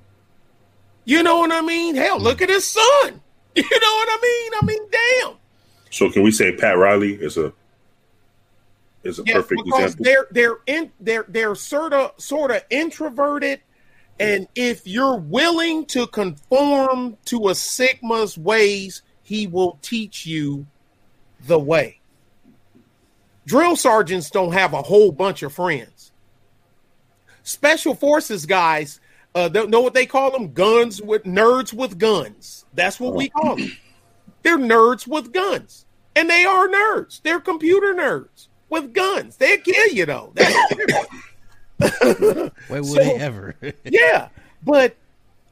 You 1.06 1.24
know 1.24 1.40
what 1.40 1.52
I 1.52 1.62
mean? 1.62 1.96
Hell, 1.96 2.20
look 2.20 2.42
at 2.42 2.50
his 2.50 2.66
son. 2.66 3.22
You 3.54 3.64
know 3.64 3.70
what 3.96 4.08
I 4.10 4.20
mean? 4.22 4.52
I 4.62 4.66
mean, 4.66 4.82
damn. 4.92 5.34
So 5.90 6.10
can 6.10 6.24
we 6.24 6.32
say 6.32 6.56
Pat 6.56 6.78
Riley 6.78 7.16
is 7.16 7.36
a 7.36 7.52
is 9.04 9.20
a 9.20 9.24
Yeah, 9.26 9.36
perfect 9.36 9.62
because 9.66 9.94
example? 9.96 10.04
they're 10.06 10.28
they're 10.32 10.58
in 10.68 10.92
they're 11.00 11.26
they're 11.28 11.56
sort 11.56 11.94
of 11.94 12.12
sort 12.18 12.52
of 12.52 12.64
introverted, 12.70 13.62
and 14.20 14.48
if 14.56 14.86
you're 14.86 15.18
willing 15.18 15.86
to 15.88 16.08
conform 16.08 17.18
to 17.26 17.50
a 17.50 17.56
Sigma's 17.56 18.38
ways, 18.38 19.02
he 19.24 19.48
will 19.48 19.80
teach 19.82 20.26
you 20.26 20.66
the 21.48 21.60
way. 21.60 22.00
Drill 23.46 23.76
sergeants 23.76 24.30
don't 24.30 24.52
have 24.54 24.74
a 24.74 24.82
whole 24.84 25.12
bunch 25.12 25.42
of 25.42 25.54
friends. 25.54 26.12
Special 27.44 27.96
forces 27.96 28.46
guys, 28.46 29.00
uh, 29.34 29.50
they 29.50 29.66
know 29.66 29.82
what 29.82 29.96
they 29.96 30.06
call 30.06 30.30
them? 30.32 30.54
Guns 30.54 31.02
with 31.02 31.24
nerds 31.24 31.74
with 31.74 31.98
guns. 31.98 32.66
That's 32.76 33.00
what 33.00 33.16
we 33.16 33.30
call 33.30 33.56
them. 33.56 33.72
They're 34.44 34.58
nerds 34.60 35.08
with 35.08 35.34
guns, 35.34 35.86
and 36.16 36.30
they 36.30 36.46
are 36.46 36.68
nerds. 36.68 37.22
They're 37.22 37.40
computer 37.40 37.94
nerds 37.94 38.48
with 38.72 38.94
guns. 38.94 39.36
They'll 39.38 39.60
kill 39.60 39.88
you 39.90 40.06
though. 40.08 40.32
That's 40.34 40.56
Why 42.68 42.80
would 42.80 42.86
So- 42.86 42.96
they 42.96 43.14
ever? 43.16 43.56
yeah, 43.84 44.30
but 44.64 44.96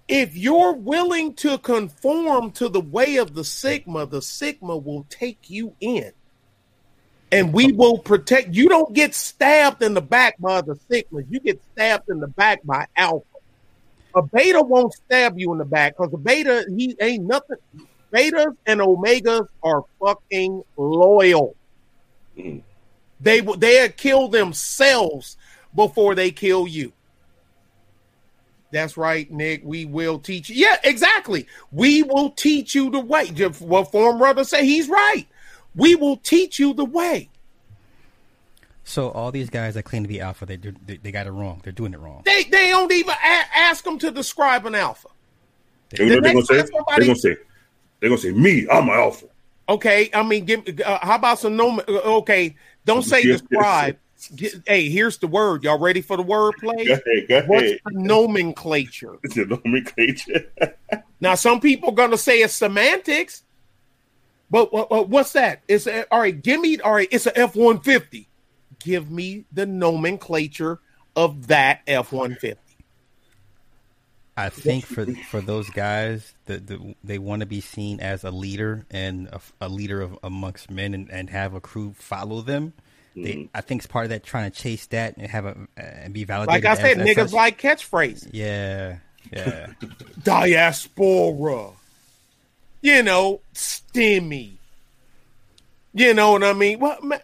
if 0.08 0.36
you're 0.36 0.74
willing 0.74 1.34
to 1.36 1.58
conform 1.60 2.52
to 2.54 2.70
the 2.70 2.82
way 2.82 3.18
of 3.18 3.36
the 3.36 3.44
Sigma, 3.44 4.06
the 4.08 4.22
Sigma 4.22 4.76
will 4.78 5.06
take 5.10 5.50
you 5.50 5.76
in. 5.80 6.12
And 7.32 7.54
we 7.54 7.72
will 7.72 8.00
protect 8.00 8.56
you. 8.56 8.70
Don't 8.70 8.92
get 8.96 9.14
stabbed 9.14 9.84
in 9.84 9.94
the 9.94 10.02
back 10.02 10.40
by 10.40 10.62
the 10.62 10.80
Sigma. 10.90 11.22
You 11.30 11.40
get 11.40 11.62
stabbed 11.74 12.10
in 12.10 12.20
the 12.20 12.28
back 12.28 12.64
by 12.64 12.88
Alpha. 12.98 13.24
A 14.16 14.24
beta 14.24 14.60
won't 14.64 14.94
stab 14.94 15.38
you 15.38 15.52
in 15.52 15.60
the 15.60 15.66
back 15.66 15.96
because 15.96 16.12
a 16.12 16.18
beta, 16.18 16.66
he 16.76 16.96
ain't 17.00 17.26
nothing. 17.26 17.58
Betas 18.12 18.58
and 18.66 18.80
omegas 18.80 19.48
are 19.62 19.84
fucking 20.00 20.64
loyal. 20.76 21.56
Mhm. 22.36 22.64
They 23.20 23.42
will 23.42 23.58
they'll 23.58 23.90
kill 23.90 24.28
themselves 24.30 25.38
before 25.76 26.16
they 26.16 26.32
kill 26.32 26.68
you. 26.68 26.94
That's 28.72 28.98
right, 28.98 29.30
Nick. 29.32 29.62
We 29.64 29.86
will 29.86 30.20
teach 30.20 30.50
you. 30.50 30.56
Yeah, 30.68 30.78
exactly. 30.84 31.48
We 31.72 32.04
will 32.04 32.30
teach 32.32 32.76
you 32.76 32.90
the 32.92 33.00
way. 33.00 33.28
Just 33.32 33.62
What 33.62 33.92
form 33.92 34.20
brother 34.20 34.44
say? 34.44 34.64
He's 34.66 34.88
right. 34.88 35.26
We 35.76 35.96
will 35.96 36.18
teach 36.18 36.60
you 36.60 36.74
the 36.74 36.86
way. 36.86 37.30
so 38.84 39.10
all 39.12 39.32
these 39.32 39.50
guys 39.50 39.74
that 39.76 39.84
claim 39.84 40.04
to 40.04 40.10
be 40.10 40.20
alpha, 40.22 40.46
they 40.46 40.58
do, 40.58 40.74
they, 40.86 40.98
they 40.98 41.12
got 41.12 41.28
it 41.28 41.32
wrong. 41.32 41.62
They're 41.64 41.74
doing 41.74 41.94
it 41.94 42.00
wrong. 42.00 42.22
They 42.26 42.44
they 42.44 42.70
don't 42.70 42.92
even 42.92 43.12
a- 43.14 43.58
ask 43.58 43.84
them 43.84 43.98
to 44.00 44.12
describe 44.12 44.66
an 44.66 44.76
alpha. 44.76 45.10
You 45.98 46.06
know 46.06 46.22
they're 46.22 46.34
gonna 46.34 46.46
say? 46.46 46.58
somebody- 46.66 46.84
They're 46.98 47.06
gonna 47.08 47.16
say 47.20 47.36
they're 48.00 48.10
gonna 48.10 48.22
say 48.22 48.32
me. 48.32 48.68
I'm 48.72 48.84
an 48.90 48.96
alpha. 48.96 49.26
Okay, 49.68 50.10
I 50.14 50.24
mean, 50.24 50.46
give. 50.46 50.64
Uh, 50.84 50.98
how 51.02 51.16
about 51.16 51.38
some 51.40 51.56
nom? 51.56 51.80
uh, 51.80 52.18
Okay, 52.20 52.56
don't 52.94 53.04
say 53.04 53.24
describe. 53.24 53.98
Hey, 54.68 54.90
here's 54.90 55.18
the 55.18 55.28
word. 55.28 55.64
Y'all 55.64 55.80
ready 55.80 56.02
for 56.02 56.18
the 56.18 56.24
word 56.24 56.54
play? 56.60 56.86
Go 56.86 56.94
ahead, 56.94 57.28
go 57.30 57.38
ahead. 57.38 57.50
What's 57.50 57.72
the 57.86 57.92
nomenclature? 57.94 59.18
It's 59.24 59.38
a 59.38 59.46
nomenclature. 59.46 60.52
Now, 61.22 61.36
some 61.36 61.60
people 61.60 61.90
are 61.90 61.96
gonna 61.96 62.18
say 62.18 62.40
it's 62.42 62.54
semantics, 62.54 63.44
but 64.50 64.72
what, 64.72 64.90
what- 64.90 65.10
what's 65.10 65.34
that? 65.34 65.64
It's 65.68 65.86
a, 65.86 66.06
all 66.14 66.20
right. 66.22 66.42
Give 66.42 66.62
me 66.62 66.80
all 66.80 66.94
right. 66.94 67.08
It's 67.12 67.26
a 67.28 67.38
F 67.38 67.56
one 67.58 67.80
fifty. 67.82 68.30
Give 68.80 69.12
me 69.12 69.46
the 69.52 69.66
nomenclature 69.66 70.80
of 71.18 71.48
that 71.48 71.82
F 71.88 72.14
one 72.14 72.36
fifty. 72.36 72.69
I 74.46 74.50
think 74.50 74.86
for 74.86 75.06
for 75.30 75.42
those 75.42 75.70
guys 75.70 76.34
that 76.46 76.68
the, 76.68 76.96
they 77.04 77.18
want 77.20 77.42
to 77.42 77.46
be 77.46 77.62
seen 77.62 78.00
as 78.00 78.24
a 78.24 78.32
leader 78.32 78.86
and 78.90 79.28
a, 79.28 79.42
a 79.62 79.70
leader 79.70 80.02
of 80.02 80.18
amongst 80.24 80.72
men 80.72 80.94
and, 80.94 81.10
and 81.12 81.30
have 81.30 81.54
a 81.54 81.60
crew 81.62 81.94
follow 81.98 82.42
them. 82.42 82.74
They, 83.16 83.34
mm-hmm. 83.34 83.58
I 83.58 83.62
think 83.62 83.80
it's 83.82 83.88
part 83.88 84.06
of 84.06 84.10
that 84.12 84.24
trying 84.24 84.50
to 84.52 84.58
chase 84.58 84.86
that 84.88 85.18
and 85.18 85.28
have 85.28 85.46
a 85.46 85.56
and 85.78 86.14
be 86.14 86.24
validated. 86.24 86.64
Like 86.64 86.78
I 86.78 86.82
said, 86.82 87.00
as- 87.00 87.08
as 87.10 87.16
niggas 87.18 87.24
such. 87.30 87.34
like 87.34 87.62
catchphrases. 87.62 88.30
yeah, 88.32 88.98
yeah. 89.34 89.68
Diaspora. 90.24 91.72
You 92.82 93.04
know, 93.04 93.42
stimmy. 93.54 94.54
You 95.94 96.14
know 96.14 96.32
what 96.34 96.44
I 96.44 96.54
mean? 96.54 96.80
What? 96.80 97.04
ma- 97.04 97.18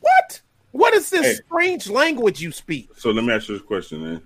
What? 0.00 0.40
What 0.72 0.92
is 0.92 1.08
this 1.08 1.24
Hey. 1.38 1.42
strange 1.46 1.88
language 1.88 2.42
you 2.42 2.52
speak? 2.52 2.90
So 2.98 3.10
let 3.10 3.24
me 3.24 3.32
ask 3.32 3.48
you 3.48 3.56
this 3.56 3.66
question, 3.66 4.02
man. 4.02 4.20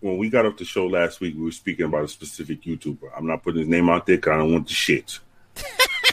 When 0.00 0.16
we 0.16 0.30
got 0.30 0.46
off 0.46 0.56
the 0.56 0.64
show 0.64 0.86
last 0.86 1.20
week, 1.20 1.34
we 1.36 1.42
were 1.44 1.50
speaking 1.52 1.84
about 1.86 2.04
a 2.04 2.08
specific 2.08 2.62
YouTuber. 2.62 3.10
I'm 3.16 3.26
not 3.26 3.42
putting 3.42 3.60
his 3.60 3.68
name 3.68 3.88
out 3.90 4.06
there 4.06 4.16
because 4.16 4.32
I 4.32 4.36
don't 4.38 4.52
want 4.52 4.68
the 4.68 4.74
shit. 4.74 5.18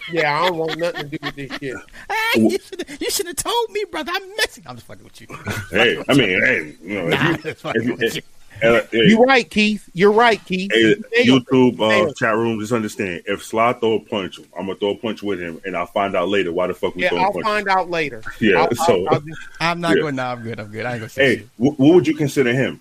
Yeah, 0.09 0.39
I 0.41 0.47
don't 0.47 0.57
want 0.57 0.77
nothing 0.80 1.09
to 1.09 1.18
do 1.18 1.18
with 1.22 1.35
this 1.35 1.51
shit. 1.59 1.76
Hey, 2.09 2.39
you 2.41 2.57
should 2.59 3.01
you 3.01 3.09
should 3.09 3.27
have 3.27 3.35
told 3.35 3.69
me, 3.72 3.84
brother. 3.91 4.14
I'm 4.15 4.35
messing. 4.38 4.64
I'm 4.65 4.77
just 4.77 4.88
fucking 4.88 5.03
with 5.03 5.19
you. 5.19 5.27
Hey, 5.69 6.01
I 6.07 6.14
mean, 6.14 6.41
hey, 6.41 6.76
you 6.81 6.93
know, 7.01 7.07
Nah, 7.09 7.31
if 7.31 7.43
you, 7.43 7.49
it's 7.51 7.61
fucking 7.61 7.81
if 7.81 7.99
with 7.99 8.15
you, 8.15 8.22
you. 8.64 8.69
uh, 8.69 8.81
hey, 8.89 9.07
You're 9.09 9.26
right, 9.26 9.49
Keith. 9.49 9.89
You're 9.93 10.14
right, 10.14 10.39
Keith. 10.45 10.72
hey, 10.73 10.93
There 11.11 11.22
you 11.23 11.41
go. 11.43 11.73
YouTube 11.76 12.09
uh, 12.09 12.14
chat 12.14 12.38
room, 12.38 12.57
just 12.61 12.72
understand. 12.72 13.23
If 13.26 13.43
Sly 13.43 13.73
throw 13.73 13.95
a 13.95 13.99
punch, 13.99 14.39
I'm 14.57 14.68
gonna 14.68 14.76
throw 14.80 14.91
a 14.91 14.95
punch 14.97 15.23
with 15.23 15.41
him, 15.41 15.59
and 15.65 15.76
I'll 15.76 15.85
find 15.88 16.15
out 16.15 16.30
later 16.30 16.53
why 16.53 16.68
the 16.68 16.73
fuck 16.73 16.95
we 16.95 17.01
Yeah, 17.03 17.09
throwing 17.09 17.26
I'll 17.26 17.34
punches. 17.34 17.51
find 17.51 17.68
out 17.68 17.89
later. 17.89 18.23
Yeah, 18.39 18.61
I'll- 18.61 18.76
so- 18.76 19.05
I'll- 19.07 19.15
I'll 19.15 19.19
just- 19.19 19.39
I'm 19.59 19.81
not 19.81 19.97
Yeah. 19.97 20.03
going. 20.03 20.15
Nah, 20.15 20.31
I'm 20.31 20.41
good. 20.41 20.57
I'm 20.61 20.68
good. 20.72 20.85
I 20.85 20.91
ain't 20.93 20.99
gonna 21.01 21.09
say 21.09 21.26
Hey, 21.26 21.35
shit. 21.39 21.47
wh- 21.57 21.77
what 21.77 21.95
would 21.95 22.07
you 22.07 22.14
consider 22.15 22.53
him, 22.53 22.80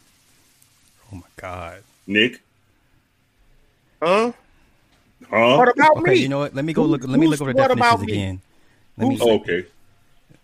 Oh 1.12 1.16
my 1.16 1.28
god. 1.36 1.82
Nick? 2.06 2.40
huh? 4.02 4.32
Huh? 5.30 5.56
What 5.56 5.68
about 5.68 5.96
Okay, 5.96 6.14
me? 6.14 6.22
you 6.22 6.28
know 6.28 6.38
what? 6.38 6.54
Let 6.54 6.64
me 6.64 6.72
go 6.72 6.84
look. 6.84 7.02
Let 7.06 7.18
me 7.18 7.26
look 7.26 7.40
over 7.40 7.52
the 7.52 7.54
what 7.54 7.68
definitions 7.68 8.02
again. 8.02 8.40
Let 8.98 9.08
me 9.08 9.16
Oh, 9.20 9.34
okay. 9.40 9.66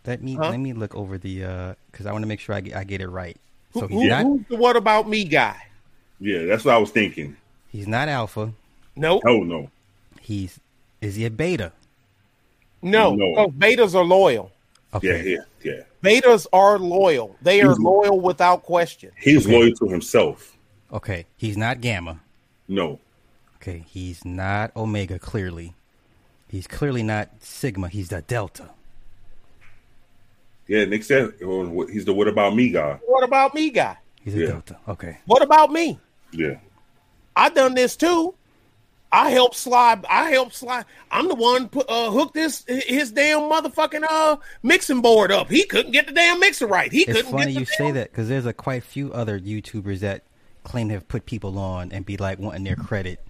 let 0.07 0.23
me 0.23 0.37
Huh? 0.37 0.51
let 0.51 0.59
me 0.59 0.73
look 0.73 0.95
over 0.95 1.19
the 1.19 1.45
uh 1.45 1.75
because 1.91 2.07
I 2.07 2.13
want 2.13 2.23
to 2.23 2.27
make 2.27 2.41
sure 2.41 2.55
I 2.55 2.61
get 2.61 2.77
I 2.77 2.85
get 2.85 3.01
it 3.01 3.09
right. 3.09 3.37
So 3.73 3.89
who- 3.89 3.99
he's 3.99 4.09
not 4.09 4.27
who's 4.27 4.43
the 4.49 4.57
what 4.57 4.77
about 4.77 5.09
me 5.09 5.25
guy? 5.25 5.57
Yeah, 6.21 6.45
that's 6.47 6.65
what 6.65 6.75
I 6.75 6.79
was 6.79 6.91
thinking. 6.91 7.37
he's 7.71 7.89
not 7.89 8.09
alpha. 8.09 8.53
Nope. 8.97 9.23
Oh 9.27 9.43
no, 9.43 9.71
He's 10.21 10.61
is 11.01 11.17
he 11.17 11.25
a 11.27 11.31
beta? 11.31 11.73
No. 12.83 13.17
No. 13.17 13.35
Oh, 13.37 13.49
betas 13.49 13.95
are 13.95 14.05
loyal. 14.05 14.52
Okay. 14.95 15.31
yeah, 15.33 15.39
yeah, 15.63 15.73
yeah. 15.73 15.83
Betas 16.21 16.47
are 16.53 16.79
loyal. 16.79 17.37
They 17.43 17.61
are 17.63 17.69
He's- 17.69 17.79
loyal 17.79 18.21
without 18.21 18.63
question. 18.63 19.11
He's 19.19 19.47
Okay. 19.47 19.57
loyal 19.57 19.75
to 19.77 19.87
himself. 19.89 20.57
Okay. 20.93 21.27
He's 21.37 21.57
not 21.57 21.81
gamma. 21.81 22.21
No, 22.69 22.99
Okay. 23.57 23.85
He's 23.89 24.25
not 24.25 24.75
omega. 24.77 25.19
Clearly, 25.19 25.75
he's 26.49 26.67
clearly 26.67 27.03
not 27.03 27.29
sigma. 27.41 27.89
He's 27.89 28.09
the 28.09 28.21
delta. 28.23 28.71
yeah. 30.69 30.85
Nick 30.85 31.05
said 31.05 31.33
he's 31.91 32.05
the 32.05 32.13
what 32.13 32.29
about 32.29 32.55
me 32.55 32.71
guy. 32.71 32.99
What 33.07 33.25
about 33.25 33.55
me 33.55 33.71
guy? 33.71 33.97
He's 34.25 34.35
a 34.35 34.39
Yeah. 34.41 34.47
delta. 34.47 34.77
Okay. 34.89 35.19
What 35.27 35.43
about 35.43 35.71
me? 35.73 35.99
Yeah, 36.33 36.57
I 37.37 37.49
done 37.51 37.75
this 37.75 37.97
too. 37.97 38.35
I 39.15 39.29
helped 39.31 39.57
Sly. 39.57 40.01
I 40.09 40.31
helped 40.31 40.55
Sly. 40.55 40.85
I'm 41.11 41.29
the 41.29 41.35
one 41.35 41.69
put 41.69 41.85
uh 41.89 42.11
hooked 42.11 42.35
this 42.35 42.65
his 42.67 43.11
damn 43.13 43.41
motherfucking 43.41 44.05
uh 44.09 44.37
mixing 44.63 45.03
board 45.03 45.31
up. 45.31 45.51
He 45.51 45.65
couldn't 45.65 45.93
get 45.93 46.07
the 46.07 46.13
damn 46.15 46.41
mixer 46.41 46.67
right. 46.67 46.91
He 46.91 47.03
It's 47.03 47.13
couldn't 47.13 47.31
funny 47.31 47.53
get 47.53 47.61
you 47.61 47.67
damn- 47.67 47.75
say 47.77 47.91
that 47.93 48.11
because 48.11 48.29
there's 48.29 48.47
a 48.47 48.53
quite 48.55 48.83
few 48.85 49.13
other 49.13 49.39
YouTubers 49.39 50.01
that 50.01 50.23
claim 50.65 50.89
to 50.89 50.95
have 50.95 51.09
put 51.09 51.27
people 51.27 51.59
on 51.59 51.93
and 51.93 52.07
be 52.07 52.17
like 52.17 52.39
wanting 52.39 52.65
their 52.65 52.77
credit. 52.77 53.21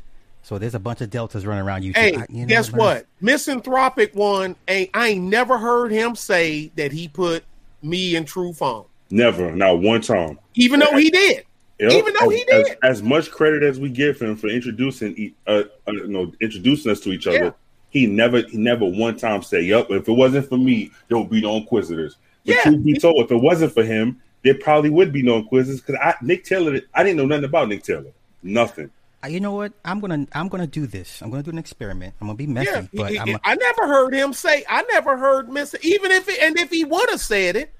So 0.45 0.59
there's 0.59 0.75
a 0.75 0.79
bunch 0.81 1.01
of 1.01 1.11
deltas 1.11 1.47
running 1.47 1.65
around 1.65 1.83
YouTube. 1.83 1.97
Hey, 1.97 2.17
I- 2.17 2.27
you 2.29 2.43
know, 2.43 2.47
guess 2.47 2.71
man, 2.71 2.79
what? 2.79 3.07
Misanthropic 3.21 4.15
one 4.15 4.57
ain't 4.69 4.91
I 4.95 5.09
ain't 5.09 5.25
never 5.25 5.59
heard 5.59 5.91
him 5.91 6.15
say 6.15 6.71
that 6.77 6.93
he 6.93 7.09
put 7.09 7.45
me 7.83 8.15
in 8.15 8.25
true 8.25 8.53
phone. 8.53 8.85
never, 9.11 9.51
not 9.55 9.81
one 9.81 10.01
time. 10.01 10.39
Even 10.55 10.79
though 10.81 10.97
he 10.97 11.11
did. 11.11 11.45
Yep. 11.83 11.93
Even 11.93 12.15
though 12.21 12.31
as, 12.31 12.37
he 12.37 12.45
did. 12.45 12.67
as, 12.67 12.77
as 12.83 13.03
much 13.03 13.31
credit 13.31 13.63
as 13.65 13.81
we 13.81 13.89
give 13.91 14.21
him 14.21 14.37
for 14.37 14.47
introducing, 14.49 15.35
uh, 15.49 15.65
uh, 15.89 15.93
you 15.93 16.07
know, 16.07 16.33
introducing 16.41 16.93
us 16.93 17.01
to 17.01 17.11
each 17.13 17.27
other, 17.27 17.37
Yeah. 17.47 17.51
he 17.91 18.07
never, 18.07 18.43
he 18.43 18.57
never 18.57 18.85
one 18.85 19.17
time 19.17 19.43
said, 19.43 19.65
"Yup, 19.65 19.91
if 19.91 20.09
it 20.09 20.13
wasn't 20.13 20.49
for 20.49 20.59
me, 20.59 20.93
there 21.09 21.19
would 21.19 21.31
be 21.31 21.41
no 21.41 21.57
Inquisitors." 21.57 22.17
But 22.47 22.55
Yeah. 22.57 22.63
truth 22.63 22.85
be 22.85 22.95
told, 22.99 23.25
if 23.25 23.33
it 23.33 23.37
wasn't 23.37 23.73
for 23.75 23.83
him, 23.83 24.21
there 24.45 24.55
probably 24.55 24.91
would 24.91 25.13
be 25.13 25.23
no 25.23 25.39
Inquisitors 25.39 25.81
because 25.81 25.97
I, 26.01 26.15
Nick 26.23 26.45
Taylor, 26.45 26.81
I 26.95 27.03
didn't 27.03 27.17
know 27.17 27.27
nothing 27.27 27.45
about 27.47 27.69
Nick 27.69 27.83
Taylor, 27.83 28.13
nothing. 28.45 28.91
Uh, 29.25 29.29
You 29.29 29.41
know 29.41 29.53
what? 29.53 29.73
I'm 29.85 29.99
gonna 30.01 30.27
I'm 30.33 30.49
gonna 30.49 30.67
do 30.69 30.87
this. 30.87 31.21
I'm 31.23 31.31
gonna 31.31 31.43
do 31.45 31.51
an 31.51 31.59
experiment. 31.59 32.15
I'm 32.21 32.27
gonna 32.29 32.37
be 32.37 32.47
messy, 32.47 32.71
Yeah, 32.71 32.87
but 32.95 33.11
he- 33.13 33.19
I'm 33.19 33.29
a, 33.29 33.41
I 33.45 33.55
never 33.57 33.87
heard 33.89 34.15
him 34.15 34.33
say. 34.33 34.65
I 34.69 34.83
never 34.93 35.17
heard 35.17 35.49
Miss. 35.49 35.75
Even 35.83 36.11
if 36.13 36.29
it, 36.29 36.39
and 36.43 36.59
if 36.59 36.71
he 36.71 36.85
would 36.85 37.09
have 37.11 37.21
said 37.21 37.57
it, 37.57 37.73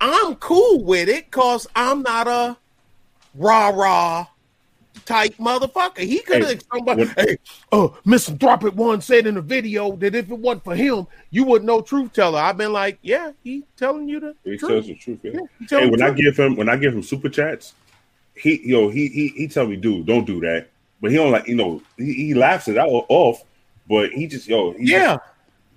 I'm 0.00 0.34
cool 0.36 0.82
with 0.84 1.08
it 1.08 1.26
because 1.30 1.66
I'm 1.74 2.02
not 2.02 2.26
a 2.28 2.56
rah 3.38 3.68
rah 3.68 4.26
type 5.04 5.34
motherfucker. 5.38 5.98
He 6.00 6.20
could 6.20 6.42
have 6.42 6.50
Hey, 6.52 6.60
somebody. 6.72 7.04
when- 7.04 7.14
hey, 7.16 7.36
uh, 7.72 7.88
Misanthropic 8.04 8.74
one 8.74 9.00
said 9.00 9.26
in 9.26 9.34
the 9.36 9.40
video 9.40 9.92
that 9.96 10.14
if 10.14 10.30
it 10.30 10.38
wasn't 10.38 10.64
for 10.64 10.74
him, 10.74 11.06
you 11.30 11.44
wouldn't 11.44 11.66
know 11.66 11.80
truth 11.80 12.12
teller. 12.12 12.40
I've 12.40 12.56
been 12.56 12.72
like, 12.72 12.98
yeah, 13.02 13.32
he 13.44 13.62
telling 13.76 14.08
you 14.08 14.20
the 14.20 14.34
He 14.44 14.56
truth. 14.56 14.70
tells 14.70 14.86
the 14.88 14.94
truth. 14.96 15.20
Yeah. 15.22 15.30
Yeah, 15.34 15.40
he 15.58 15.66
tell 15.66 15.80
hey, 15.80 15.86
the 15.86 15.90
when 15.92 16.02
I 16.02 16.06
truth. 16.08 16.18
give 16.18 16.36
him 16.36 16.56
when 16.56 16.68
I 16.68 16.76
give 16.76 16.92
him 16.94 17.02
super 17.02 17.28
chats, 17.28 17.74
he 18.34 18.60
yo 18.68 18.88
he 18.88 19.08
he 19.08 19.28
he 19.28 19.48
tell 19.48 19.66
me, 19.66 19.76
dude, 19.76 20.06
don't 20.06 20.26
do 20.26 20.40
that. 20.40 20.68
But 21.00 21.12
he 21.12 21.16
don't 21.16 21.30
like 21.30 21.46
you 21.46 21.54
know 21.54 21.80
he, 21.96 22.12
he 22.12 22.34
laughs 22.34 22.66
it 22.68 22.76
out 22.76 22.88
off, 23.08 23.42
but 23.88 24.10
he 24.10 24.26
just 24.26 24.48
yo 24.48 24.72
he 24.72 24.84
Yeah, 24.90 25.14
just- 25.14 25.20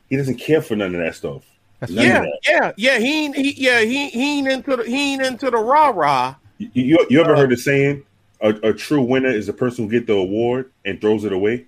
he 0.09 0.17
doesn't 0.17 0.37
care 0.37 0.61
for 0.61 0.75
none 0.75 0.95
of 0.95 1.01
that 1.01 1.15
stuff. 1.15 1.43
None 1.89 2.05
yeah, 2.05 2.19
that. 2.21 2.39
yeah, 2.47 2.71
yeah. 2.77 2.99
He, 2.99 3.31
he, 3.31 3.53
yeah, 3.63 3.79
he, 3.81 4.09
he 4.09 4.37
ain't 4.39 4.47
into 4.47 4.75
the, 4.75 4.83
he 4.83 5.13
ain't 5.13 5.23
into 5.23 5.49
the 5.49 5.57
rah 5.57 5.89
rah. 5.89 6.35
You, 6.73 6.83
you, 6.83 7.07
you 7.09 7.21
ever 7.21 7.33
Uh, 7.33 7.37
heard 7.37 7.49
the 7.51 7.57
saying, 7.57 8.03
a, 8.41 8.49
a 8.69 8.73
true 8.73 9.01
winner 9.01 9.29
is 9.29 9.47
the 9.47 9.53
person 9.53 9.85
who 9.85 9.91
get 9.91 10.07
the 10.07 10.13
award 10.13 10.71
and 10.85 10.99
throws 11.01 11.23
it 11.25 11.33
away? 11.33 11.65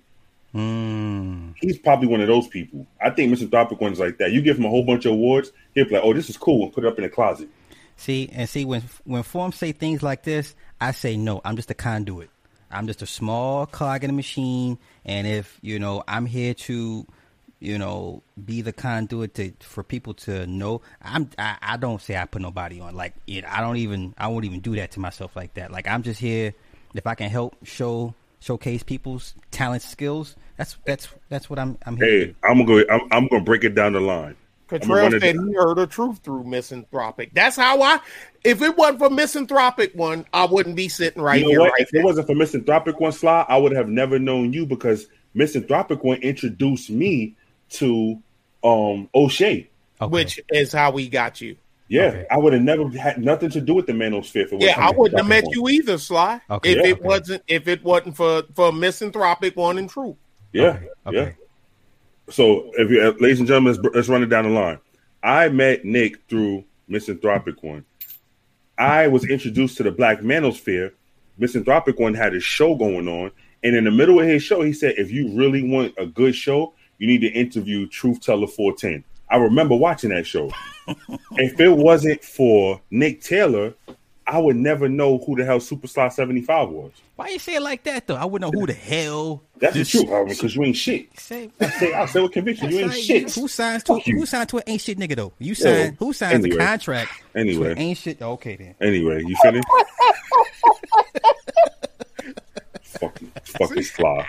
mm, 0.54 1.54
He's 1.60 1.78
probably 1.78 2.08
one 2.08 2.20
of 2.20 2.28
those 2.28 2.46
people. 2.48 2.86
I 3.00 3.10
think 3.10 3.30
Misanthropic 3.30 3.80
one's 3.80 4.00
like 4.00 4.18
that. 4.18 4.32
You 4.32 4.42
give 4.42 4.58
him 4.58 4.64
a 4.64 4.68
whole 4.68 4.84
bunch 4.84 5.04
of 5.06 5.12
awards, 5.12 5.52
he'll 5.74 5.84
be 5.86 5.94
like, 5.94 6.04
"Oh, 6.04 6.12
this 6.12 6.28
is 6.30 6.36
cool," 6.36 6.64
and 6.64 6.72
put 6.72 6.84
it 6.84 6.88
up 6.88 6.98
in 6.98 7.02
the 7.04 7.10
closet. 7.10 7.48
see 7.96 8.28
and 8.32 8.48
see 8.48 8.64
when 8.64 8.82
when 9.04 9.22
forms 9.22 9.56
say 9.56 9.72
things 9.72 10.02
like 10.02 10.22
this, 10.24 10.54
I 10.80 10.92
say 10.92 11.16
no. 11.16 11.40
I'm 11.44 11.56
just 11.56 11.70
a 11.70 11.74
conduit. 11.74 12.30
I'm 12.70 12.86
just 12.88 13.02
a 13.02 13.06
small 13.06 13.66
cog 13.66 14.02
in 14.04 14.08
the 14.10 14.14
machine, 14.16 14.78
and 15.04 15.26
if 15.26 15.58
you 15.62 15.78
know 15.78 16.02
I'm 16.08 16.26
here 16.26 16.54
to, 16.54 17.06
you 17.64 17.78
know, 17.78 18.22
be 18.44 18.60
the 18.60 18.72
conduit 18.72 19.34
to 19.34 19.52
for 19.60 19.82
people 19.82 20.14
to 20.14 20.46
know. 20.46 20.82
I'm 21.02 21.30
I, 21.38 21.56
I 21.62 21.76
don't 21.76 22.00
say 22.00 22.16
I 22.16 22.26
put 22.26 22.42
nobody 22.42 22.80
on. 22.80 22.94
Like 22.94 23.14
it, 23.26 23.44
I 23.44 23.60
don't 23.60 23.76
even 23.76 24.14
I 24.18 24.28
won't 24.28 24.44
even 24.44 24.60
do 24.60 24.76
that 24.76 24.92
to 24.92 25.00
myself 25.00 25.34
like 25.34 25.54
that. 25.54 25.72
Like 25.72 25.88
I'm 25.88 26.02
just 26.02 26.20
here 26.20 26.54
if 26.94 27.06
I 27.06 27.14
can 27.14 27.30
help 27.30 27.56
show 27.64 28.14
showcase 28.40 28.82
people's 28.82 29.34
talents, 29.50 29.88
skills. 29.88 30.36
That's 30.56 30.76
that's 30.84 31.08
that's 31.28 31.48
what 31.48 31.58
I'm 31.58 31.78
I'm 31.86 31.96
here. 31.96 32.06
Hey, 32.06 32.24
do. 32.26 32.34
I'm 32.44 32.64
gonna 32.64 32.84
go. 32.84 32.94
I'm, 32.94 33.00
I'm 33.10 33.28
gonna 33.28 33.44
break 33.44 33.64
it 33.64 33.74
down 33.74 33.94
the 33.94 34.00
line. 34.00 34.36
I'm 34.70 34.80
Cottrell 34.80 35.12
it 35.14 35.20
said 35.20 35.36
he 35.36 35.54
heard 35.54 35.76
the 35.76 35.86
truth 35.86 36.20
through 36.24 36.44
misanthropic. 36.44 37.32
That's 37.34 37.56
how 37.56 37.82
I. 37.82 38.00
If 38.44 38.62
it 38.62 38.76
wasn't 38.76 38.98
for 38.98 39.10
misanthropic 39.10 39.94
one, 39.94 40.26
I 40.32 40.46
wouldn't 40.46 40.76
be 40.76 40.88
sitting 40.88 41.22
right 41.22 41.40
you 41.40 41.46
know 41.46 41.64
here. 41.64 41.72
Right 41.72 41.72
if 41.80 41.94
it 41.94 42.04
wasn't 42.04 42.26
for 42.26 42.34
Misanthropic 42.34 43.00
One 43.00 43.12
Sly, 43.12 43.44
I 43.48 43.56
would 43.56 43.72
have 43.72 43.88
never 43.88 44.18
known 44.18 44.52
you 44.52 44.66
because 44.66 45.06
Misanthropic 45.34 46.02
One 46.02 46.18
introduced 46.18 46.90
me 46.90 47.36
to 47.70 48.20
um 48.62 49.08
O'Shea. 49.14 49.68
Okay. 50.00 50.10
Which 50.10 50.40
is 50.50 50.72
how 50.72 50.90
we 50.90 51.08
got 51.08 51.40
you. 51.40 51.56
Yeah, 51.88 52.06
Okay. 52.06 52.26
I 52.30 52.38
would 52.38 52.52
have 52.54 52.62
never 52.62 52.88
had 52.90 53.22
nothing 53.22 53.50
to 53.50 53.60
do 53.60 53.74
with 53.74 53.86
the 53.86 53.92
Manosphere. 53.92 54.44
If 54.44 54.52
it 54.54 54.62
Yeah, 54.62 54.74
I 54.78 54.90
wouldn't 54.90 55.18
have 55.18 55.28
met 55.28 55.44
Misanthropic 55.44 55.56
you 55.56 55.68
either, 55.68 55.98
Sly. 55.98 56.40
Okay, 56.50 56.70
if 56.70 56.76
yeah, 56.76 56.86
it 56.86 56.92
okay. 56.92 57.06
wasn't 57.06 57.42
if 57.46 57.68
it 57.68 57.84
wasn't 57.84 58.16
for 58.16 58.42
for 58.54 58.72
misanthropic 58.72 59.56
one 59.56 59.78
and 59.78 59.88
true. 59.88 60.16
Yeah, 60.52 60.62
Okay, 60.62 60.88
okay. 61.06 61.16
yeah. 61.16 61.32
So, 62.30 62.70
if 62.78 62.90
you, 62.90 63.02
uh, 63.02 63.12
ladies 63.20 63.40
and 63.40 63.46
gentlemen, 63.46 63.74
let's, 63.82 63.94
let's 63.94 64.08
run 64.08 64.22
it 64.22 64.26
down 64.30 64.44
the 64.44 64.50
line. 64.50 64.78
I 65.22 65.48
met 65.50 65.84
Nick 65.84 66.20
through 66.28 66.64
Misanthropic 66.88 67.62
One. 67.62 67.84
I 68.78 69.08
was 69.08 69.28
introduced 69.28 69.76
to 69.76 69.82
the 69.82 69.90
Black 69.90 70.20
Manosphere. 70.20 70.92
Misanthropic 71.38 71.98
One 71.98 72.14
had 72.14 72.34
a 72.34 72.40
show 72.40 72.74
going 72.76 73.08
on, 73.08 73.30
and 73.62 73.76
in 73.76 73.84
the 73.84 73.90
middle 73.90 74.20
of 74.20 74.26
his 74.26 74.42
show, 74.42 74.62
he 74.62 74.72
said, 74.72 74.94
"If 74.96 75.10
you 75.10 75.36
really 75.36 75.68
want 75.68 75.94
a 75.98 76.06
good 76.06 76.34
show, 76.34 76.74
you 76.98 77.06
need 77.06 77.20
to 77.22 77.28
interview 77.28 77.86
Truth 77.86 78.20
Teller 78.22 78.46
410. 78.46 79.04
I 79.30 79.36
remember 79.36 79.74
watching 79.76 80.10
that 80.10 80.26
show. 80.26 80.50
if 81.32 81.58
it 81.58 81.70
wasn't 81.70 82.22
for 82.22 82.80
Nick 82.90 83.20
Taylor, 83.22 83.74
I 84.26 84.38
would 84.38 84.56
never 84.56 84.88
know 84.88 85.18
who 85.18 85.36
the 85.36 85.44
hell 85.44 85.58
Superstar 85.58 86.10
75 86.12 86.68
was. 86.70 86.92
Why 87.16 87.28
you 87.28 87.38
say 87.38 87.56
it 87.56 87.62
like 87.62 87.84
that 87.84 88.06
though? 88.06 88.16
I 88.16 88.24
wouldn't 88.24 88.52
know 88.52 88.58
who 88.60 88.66
the 88.66 88.72
hell. 88.72 89.42
That's 89.58 89.76
the 89.76 89.84
truth, 89.84 90.08
Harvey, 90.08 90.30
because 90.34 90.56
you 90.56 90.64
ain't 90.64 90.76
shit. 90.76 91.18
Say, 91.18 91.50
I 91.60 91.68
say, 91.70 91.92
I 91.92 92.06
say 92.06 92.22
with 92.22 92.32
conviction, 92.32 92.70
you 92.70 92.78
ain't 92.80 92.88
That's 92.90 93.00
shit. 93.02 93.32
Who 93.34 93.48
signs 93.48 93.82
to 93.84 93.94
Fuck 93.94 94.06
you. 94.06 94.16
who 94.18 94.26
signed 94.26 94.48
to 94.50 94.56
an 94.58 94.62
ain't 94.66 94.80
shit 94.80 94.98
nigga 94.98 95.16
though? 95.16 95.32
You 95.38 95.54
signed 95.54 95.96
who 95.98 96.12
signs 96.12 96.34
anyway. 96.34 96.50
the 96.50 96.56
contract 96.64 97.10
Anyway. 97.34 97.72
an 97.72 97.78
ain't 97.78 97.98
shit? 97.98 98.22
Oh, 98.22 98.32
okay 98.32 98.56
then. 98.56 98.74
Anyway, 98.80 99.22
you 99.24 99.36
finished? 99.42 99.66
fucking, 102.82 103.32
fucking 103.44 103.82
fly. 103.82 104.26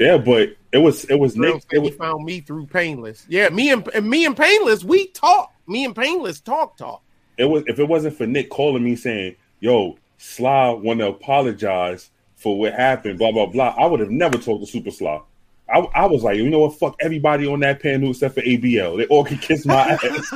Yeah, 0.00 0.16
but 0.16 0.56
it 0.72 0.78
was 0.78 1.04
it 1.04 1.16
was 1.16 1.34
Girl 1.34 1.54
Nick. 1.54 1.64
It 1.70 1.82
he 1.82 1.90
was, 1.90 1.94
found 1.94 2.24
me 2.24 2.40
through 2.40 2.66
Painless. 2.66 3.26
Yeah, 3.28 3.50
me 3.50 3.70
and, 3.70 3.86
and 3.94 4.08
me 4.08 4.24
and 4.24 4.34
Painless, 4.34 4.82
we 4.82 5.08
talk. 5.08 5.52
Me 5.66 5.84
and 5.84 5.94
Painless 5.94 6.40
talk 6.40 6.78
talk. 6.78 7.02
it 7.36 7.44
was 7.44 7.62
if 7.66 7.78
it 7.78 7.86
wasn't 7.86 8.16
for 8.16 8.26
Nick 8.26 8.48
calling 8.48 8.82
me 8.82 8.96
saying, 8.96 9.36
"Yo, 9.60 9.98
Sly 10.16 10.70
want 10.70 11.00
to 11.00 11.08
apologize 11.08 12.10
for 12.34 12.58
what 12.58 12.72
happened," 12.72 13.18
blah 13.18 13.30
blah 13.30 13.44
blah, 13.44 13.74
I 13.78 13.84
would 13.84 14.00
have 14.00 14.10
never 14.10 14.38
talked 14.38 14.64
to 14.64 14.66
Super 14.66 14.90
Sly. 14.90 15.20
I, 15.68 15.78
I 15.94 16.06
was 16.06 16.24
like, 16.24 16.36
you 16.38 16.48
know 16.48 16.60
what? 16.60 16.78
Fuck 16.78 16.96
everybody 17.00 17.46
on 17.46 17.60
that 17.60 17.80
panel 17.80 18.10
except 18.10 18.34
for 18.34 18.40
ABL. 18.40 18.96
They 18.96 19.06
all 19.06 19.22
can 19.22 19.36
kiss 19.36 19.66
my 19.66 19.80
ass. 20.02 20.32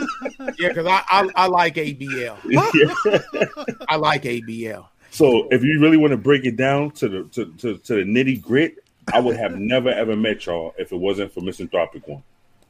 Yeah, 0.58 0.68
because 0.68 0.86
I, 0.86 1.02
I 1.08 1.28
I 1.34 1.46
like 1.46 1.76
ABL. 1.76 2.36
Yeah. 2.44 3.78
I 3.88 3.96
like 3.96 4.24
ABL. 4.24 4.86
So 5.10 5.48
if 5.50 5.62
you 5.62 5.80
really 5.80 5.96
want 5.96 6.10
to 6.10 6.16
break 6.18 6.44
it 6.44 6.56
down 6.56 6.90
to 6.92 7.08
the 7.08 7.24
to, 7.32 7.46
to, 7.58 7.78
to 7.78 7.94
the 7.94 8.02
nitty 8.02 8.42
grit, 8.42 8.83
I 9.12 9.20
would 9.20 9.36
have 9.36 9.58
never 9.58 9.90
ever 9.90 10.16
met 10.16 10.46
y'all 10.46 10.74
if 10.78 10.92
it 10.92 10.96
wasn't 10.96 11.32
for 11.32 11.40
Misanthropic 11.40 12.06
One. 12.08 12.22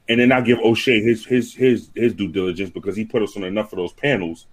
And 0.08 0.20
then 0.20 0.32
I 0.32 0.40
give 0.40 0.58
O'Shea 0.58 1.00
his 1.02 1.24
his 1.24 1.54
his 1.54 1.90
his 1.94 2.12
due 2.12 2.28
diligence 2.28 2.70
because 2.70 2.96
he 2.96 3.04
put 3.04 3.22
us 3.22 3.36
on 3.36 3.44
enough 3.44 3.72
of 3.72 3.78
those 3.78 3.92
panels. 3.92 4.46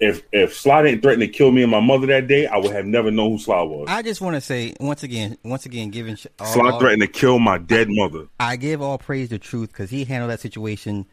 If 0.00 0.22
if 0.32 0.56
Sly 0.56 0.82
didn't 0.82 1.02
threaten 1.02 1.20
to 1.20 1.28
kill 1.28 1.50
me 1.50 1.62
and 1.62 1.70
my 1.70 1.80
mother 1.80 2.06
that 2.08 2.28
day, 2.28 2.46
I 2.46 2.56
would 2.56 2.72
have 2.72 2.86
never 2.86 3.10
known 3.10 3.32
who 3.32 3.38
Sly 3.38 3.62
was. 3.62 3.86
I 3.88 4.02
just 4.02 4.20
want 4.20 4.34
to 4.36 4.40
say 4.40 4.74
once 4.80 5.02
again, 5.02 5.36
once 5.44 5.66
again, 5.66 5.90
giving 5.90 6.16
all, 6.38 6.46
Sly 6.46 6.70
all- 6.70 6.80
threatened 6.80 7.02
to 7.02 7.08
kill 7.08 7.38
my 7.38 7.58
dead 7.58 7.88
mother. 7.90 8.26
I 8.40 8.56
give 8.56 8.80
all 8.80 8.98
praise 8.98 9.28
to 9.30 9.38
Truth 9.38 9.68
because 9.70 9.90
he 9.90 10.04
handled 10.04 10.30
that 10.30 10.40
situation 10.40 11.06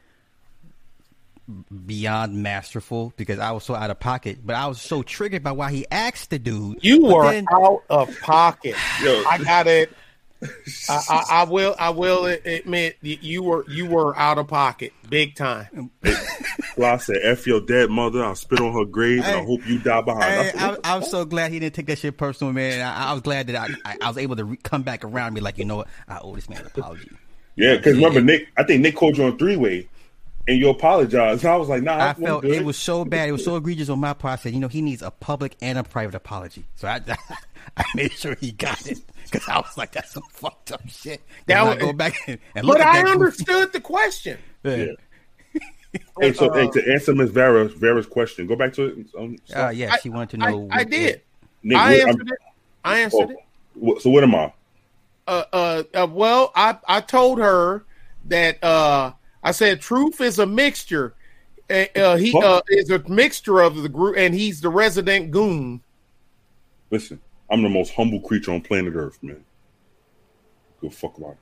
beyond 1.85 2.35
masterful. 2.35 3.13
Because 3.17 3.39
I 3.39 3.51
was 3.51 3.63
so 3.63 3.75
out 3.75 3.89
of 3.89 3.99
pocket, 3.99 4.39
but 4.45 4.55
I 4.55 4.67
was 4.67 4.81
so 4.81 5.03
triggered 5.03 5.43
by 5.43 5.51
why 5.51 5.71
he 5.71 5.85
asked 5.91 6.29
the 6.29 6.39
dude. 6.39 6.83
You 6.83 7.05
were 7.05 7.31
then- 7.31 7.45
out 7.51 7.83
of 7.89 8.19
pocket. 8.21 8.75
Yo. 9.03 9.23
I 9.29 9.37
got 9.39 9.67
it. 9.67 9.91
I, 10.89 11.01
I, 11.09 11.23
I 11.29 11.43
will. 11.45 11.75
I 11.79 11.89
will 11.91 12.25
admit 12.25 12.97
that 13.01 13.23
you 13.23 13.43
were 13.43 13.65
you 13.69 13.85
were 13.87 14.17
out 14.17 14.37
of 14.37 14.47
pocket, 14.47 14.93
big 15.09 15.35
time. 15.35 15.91
Well, 16.77 16.93
I 16.93 16.97
said, 16.97 17.17
"F 17.23 17.47
your 17.47 17.61
dead 17.61 17.89
mother. 17.89 18.21
I'll 18.21 18.35
spit 18.35 18.59
on 18.59 18.73
her 18.73 18.83
grave, 18.83 19.23
and 19.23 19.37
I 19.37 19.43
hope 19.45 19.65
you 19.65 19.79
die 19.79 20.01
behind." 20.01 20.23
I 20.25 20.43
Hey, 20.43 20.51
said, 20.51 20.59
I, 20.61 20.67
"What 20.71 20.83
the 20.83 20.89
I'm 20.89 21.03
so 21.03 21.23
glad 21.23 21.51
he 21.53 21.59
didn't 21.59 21.73
take 21.73 21.85
that 21.85 21.99
shit 21.99 22.17
personal, 22.17 22.51
man. 22.51 22.81
I, 22.81 23.11
I 23.11 23.13
was 23.13 23.21
glad 23.21 23.47
that 23.47 23.55
I, 23.55 23.67
I, 23.89 23.97
I 24.01 24.07
was 24.09 24.17
able 24.17 24.35
to 24.35 24.43
re- 24.43 24.57
come 24.57 24.83
back 24.83 25.05
around 25.05 25.27
and 25.27 25.35
be 25.35 25.41
like, 25.41 25.57
you 25.57 25.63
know 25.63 25.77
what, 25.77 25.87
I 26.09 26.19
owe 26.19 26.35
this 26.35 26.49
man 26.49 26.59
an 26.59 26.65
apology. 26.75 27.09
Yeah, 27.55 27.77
because 27.77 27.95
remember 27.95 28.19
Nick, 28.19 28.49
I 28.57 28.63
think 28.63 28.81
Nick 28.81 28.95
called 28.97 29.17
you 29.17 29.23
on 29.23 29.37
three 29.37 29.55
way, 29.55 29.87
and 30.49 30.59
you 30.59 30.67
apologized. 30.69 31.45
And 31.45 31.53
I 31.53 31.55
was 31.55 31.69
like, 31.69 31.81
"Nah, 31.81 31.93
I 31.95 32.09
I'm 32.09 32.15
felt 32.15 32.41
good. 32.41 32.51
it 32.55 32.65
was 32.65 32.77
so 32.77 33.05
bad, 33.05 33.29
it 33.29 33.31
was 33.31 33.45
so 33.45 33.55
egregious 33.57 33.87
on 33.87 33.99
my 33.99 34.13
part. 34.13 34.39
I 34.39 34.43
said, 34.43 34.53
you 34.53 34.59
know, 34.59 34.67
he 34.67 34.81
needs 34.81 35.01
a 35.01 35.11
public 35.11 35.55
and 35.61 35.77
a 35.77 35.83
private 35.83 36.15
apology. 36.15 36.65
So 36.75 36.89
I, 36.89 36.99
I 37.07 37.15
made 37.95 38.11
sure 38.11 38.35
he 38.35 38.51
got 38.51 38.85
it 38.87 38.99
because 39.23 39.47
I 39.47 39.57
was 39.57 39.77
like, 39.77 39.91
that's 39.91 40.11
some 40.11 40.23
fucked 40.31 40.71
up 40.71 40.87
shit. 40.87 41.21
That 41.47 41.55
Now 41.55 41.71
I 41.71 41.75
go 41.77 41.93
back 41.93 42.15
and, 42.27 42.39
and 42.55 42.65
look 42.65 42.77
But 42.77 42.87
at 42.87 42.87
I 42.87 42.93
that 42.97 43.03
goofy- 43.05 43.13
understood 43.13 43.73
the 43.73 43.81
question. 43.81 44.37
Yeah. 44.63 44.85
Hey, 46.19 46.33
so 46.33 46.51
hey, 46.51 46.67
to 46.69 46.91
answer 46.91 47.15
Miss 47.15 47.29
Vera 47.29 47.69
Vera's 47.69 48.05
question, 48.05 48.47
go 48.47 48.55
back 48.57 48.73
to 48.73 48.83
it. 48.85 48.97
Um, 49.17 49.37
Uh, 49.55 49.69
yeah, 49.69 49.93
I- 49.93 49.97
she 49.99 50.09
wanted 50.09 50.39
to 50.39 50.45
I, 50.45 50.51
know. 50.51 50.67
I 50.71 50.77
what- 50.79 50.89
did. 50.89 51.21
Nick, 51.63 51.77
I 51.77 51.91
what- 51.91 51.99
I'm- 52.01 52.09
answered 52.09 52.27
it. 52.31 52.39
I 52.83 52.99
answered 52.99 53.29
oh, 53.81 53.93
it. 53.95 54.01
so 54.01 54.09
what 54.09 54.23
am 54.23 54.35
I? 54.35 54.53
uh, 55.27 55.43
uh, 55.53 55.83
uh, 55.93 56.07
well, 56.09 56.51
I, 56.55 56.77
I 56.87 57.01
told 57.01 57.39
her 57.39 57.83
that 58.25 58.63
uh, 58.63 59.13
I 59.43 59.51
said 59.51 59.81
truth 59.81 60.21
is 60.21 60.37
a 60.39 60.45
mixture. 60.45 61.15
Uh, 61.69 61.85
uh, 61.95 62.15
he 62.17 62.37
uh, 62.39 62.61
is 62.69 62.91
a 62.91 62.99
mixture 63.09 63.61
of 63.61 63.81
the 63.81 63.89
group, 63.89 64.17
and 64.17 64.35
he's 64.35 64.61
the 64.61 64.69
resident 64.69 65.31
goon. 65.31 65.81
Listen, 66.91 67.19
I'm 67.49 67.61
the 67.61 67.69
most 67.69 67.93
humble 67.93 68.19
creature 68.21 68.51
on 68.51 68.61
planet 68.61 68.95
Earth, 68.95 69.17
man. 69.21 69.43
Go 70.81 70.89
fuck 70.89 71.17
about 71.17 71.37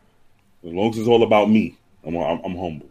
it. 0.64 0.68
As 0.68 0.74
long 0.74 0.90
as 0.90 0.98
it's 0.98 1.08
all 1.08 1.24
about 1.24 1.50
me, 1.50 1.78
I'm 2.06 2.16
I'm, 2.16 2.40
I'm 2.44 2.58
humble. 2.58 2.88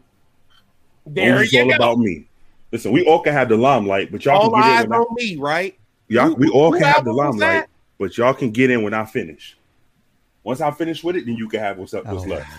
As 1.07 1.17
long 1.17 1.17
There 1.17 1.37
as 1.37 1.43
it's 1.45 1.53
you 1.53 1.61
all 1.61 1.69
go. 1.71 1.75
about 1.75 1.99
me. 1.99 2.27
Listen, 2.71 2.93
we 2.93 3.05
all 3.07 3.21
can 3.21 3.33
have 3.35 3.49
the 3.49 3.57
limelight, 3.57 4.11
but 4.11 4.25
y'all 4.25 4.39
All 4.39 4.51
can 4.51 4.61
get 4.63 4.67
eyes 4.67 4.85
in. 4.85 4.91
When 4.91 4.99
I, 4.99 5.03
on 5.03 5.15
me, 5.15 5.37
right? 5.37 5.79
y'all, 6.09 6.27
Who- 6.29 6.37
we 6.37 6.49
all 6.49 6.73
can 6.73 6.85
have 6.85 7.05
the 7.05 7.13
limelight, 7.13 7.67
but 7.99 8.17
y'all 8.17 8.35
can 8.35 8.51
get 8.51 8.71
in 8.71 8.83
when 8.83 8.95
I 8.95 9.05
finish. 9.05 9.57
Once 10.43 10.61
I 10.61 10.71
finish 10.71 11.05
with 11.05 11.17
it, 11.17 11.27
then 11.27 11.37
you 11.37 11.49
can 11.49 11.61
have 11.61 11.79
what's 11.79 11.95
up, 11.95 12.05
what's 12.07 12.25
Oh, 12.25 12.29
left. 12.31 12.51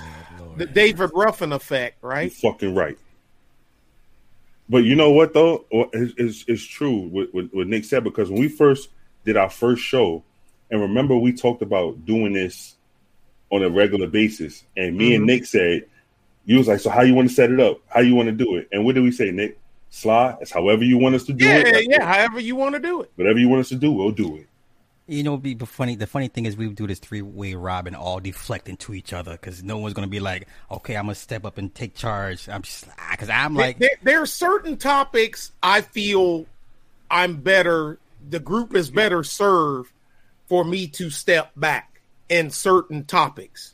The 0.57 0.65
David 0.67 1.09
Ruffin 1.13 1.51
effect, 1.51 1.97
You 2.01 2.07
right? 2.07 2.31
fucking 2.31 2.75
right. 2.75 2.97
But 4.69 4.85
you 4.85 4.95
know 4.95 5.11
what 5.11 5.33
though? 5.33 5.65
It's, 5.71 6.13
it's, 6.17 6.45
it's 6.47 6.63
true 6.63 6.95
what, 7.09 7.33
what, 7.33 7.53
what 7.53 7.67
Nick 7.67 7.83
said 7.85 8.03
because 8.03 8.29
when 8.29 8.39
we 8.39 8.47
first 8.47 8.89
did 9.25 9.35
our 9.35 9.49
first 9.49 9.81
show, 9.83 10.23
and 10.73 10.81
remember 10.81 11.15
we 11.15 11.31
talked 11.31 11.61
about 11.61 12.03
doing 12.03 12.33
this 12.33 12.73
on 13.51 13.61
a 13.61 13.69
regular 13.69 14.07
basis, 14.07 14.63
and 14.75 14.97
me 14.97 15.13
and 15.13 15.23
Mhm. 15.23 15.27
Nick 15.27 15.45
said, 15.45 15.85
"You 16.45 16.57
was 16.57 16.67
like, 16.67 16.79
so 16.79 16.89
how 16.89 17.03
you 17.03 17.13
want 17.13 17.29
to 17.29 17.33
set 17.35 17.51
it 17.51 17.59
up? 17.59 17.79
How 17.87 18.01
you 18.01 18.15
want 18.15 18.25
to 18.25 18.31
do 18.31 18.55
it?" 18.55 18.69
And 18.71 18.83
what 18.83 18.95
did 18.95 19.03
we 19.03 19.11
say, 19.11 19.29
Nick? 19.29 19.59
Sly, 19.91 20.35
it's 20.41 20.49
however 20.49 20.83
you 20.83 20.97
want 20.97 21.13
us 21.13 21.25
to 21.25 21.33
do 21.33 21.45
Yeah, 21.45 21.57
it. 21.57 21.87
Yeah, 21.87 21.97
yeah. 21.97 22.05
However 22.11 22.39
you 22.39 22.55
want 22.55 22.73
to 22.73 22.79
do 22.79 23.01
it. 23.03 23.11
Whatever 23.15 23.37
you 23.37 23.47
want 23.47 23.59
us 23.59 23.69
to 23.69 23.75
do, 23.75 23.91
we'll 23.91 24.09
do 24.09 24.35
it. 24.37 24.47
You 25.05 25.21
know, 25.21 25.37
be 25.37 25.53
funny. 25.53 25.95
The 25.95 26.07
funny 26.07 26.27
thing 26.27 26.47
is, 26.47 26.57
we 26.57 26.67
do 26.69 26.87
this 26.87 26.97
three 26.97 27.21
way 27.21 27.53
robin, 27.53 27.93
all 27.93 28.19
deflecting 28.19 28.77
to 28.77 28.95
each 28.95 29.13
other, 29.13 29.33
because 29.33 29.61
no 29.61 29.77
one's 29.77 29.93
gonna 29.93 30.07
be 30.07 30.19
like, 30.19 30.47
"Okay, 30.71 30.95
I'm 30.95 31.03
gonna 31.03 31.13
step 31.13 31.45
up 31.45 31.59
and 31.59 31.75
take 31.75 31.93
charge." 31.93 32.49
I'm 32.49 32.63
just 32.63 32.87
because 33.11 33.29
I'm 33.29 33.53
like, 33.53 33.77
there, 33.77 33.91
there 34.01 34.21
are 34.23 34.25
certain 34.25 34.77
topics 34.77 35.51
I 35.61 35.81
feel 35.81 36.47
I'm 37.11 37.35
better. 37.35 37.99
The 38.27 38.39
group 38.39 38.75
is 38.75 38.89
better 38.89 39.23
served 39.23 39.92
for 40.53 40.63
me 40.63 40.85
to 40.85 41.09
step 41.09 41.49
back 41.55 41.99
in 42.29 42.51
certain 42.51 43.03
topics, 43.05 43.73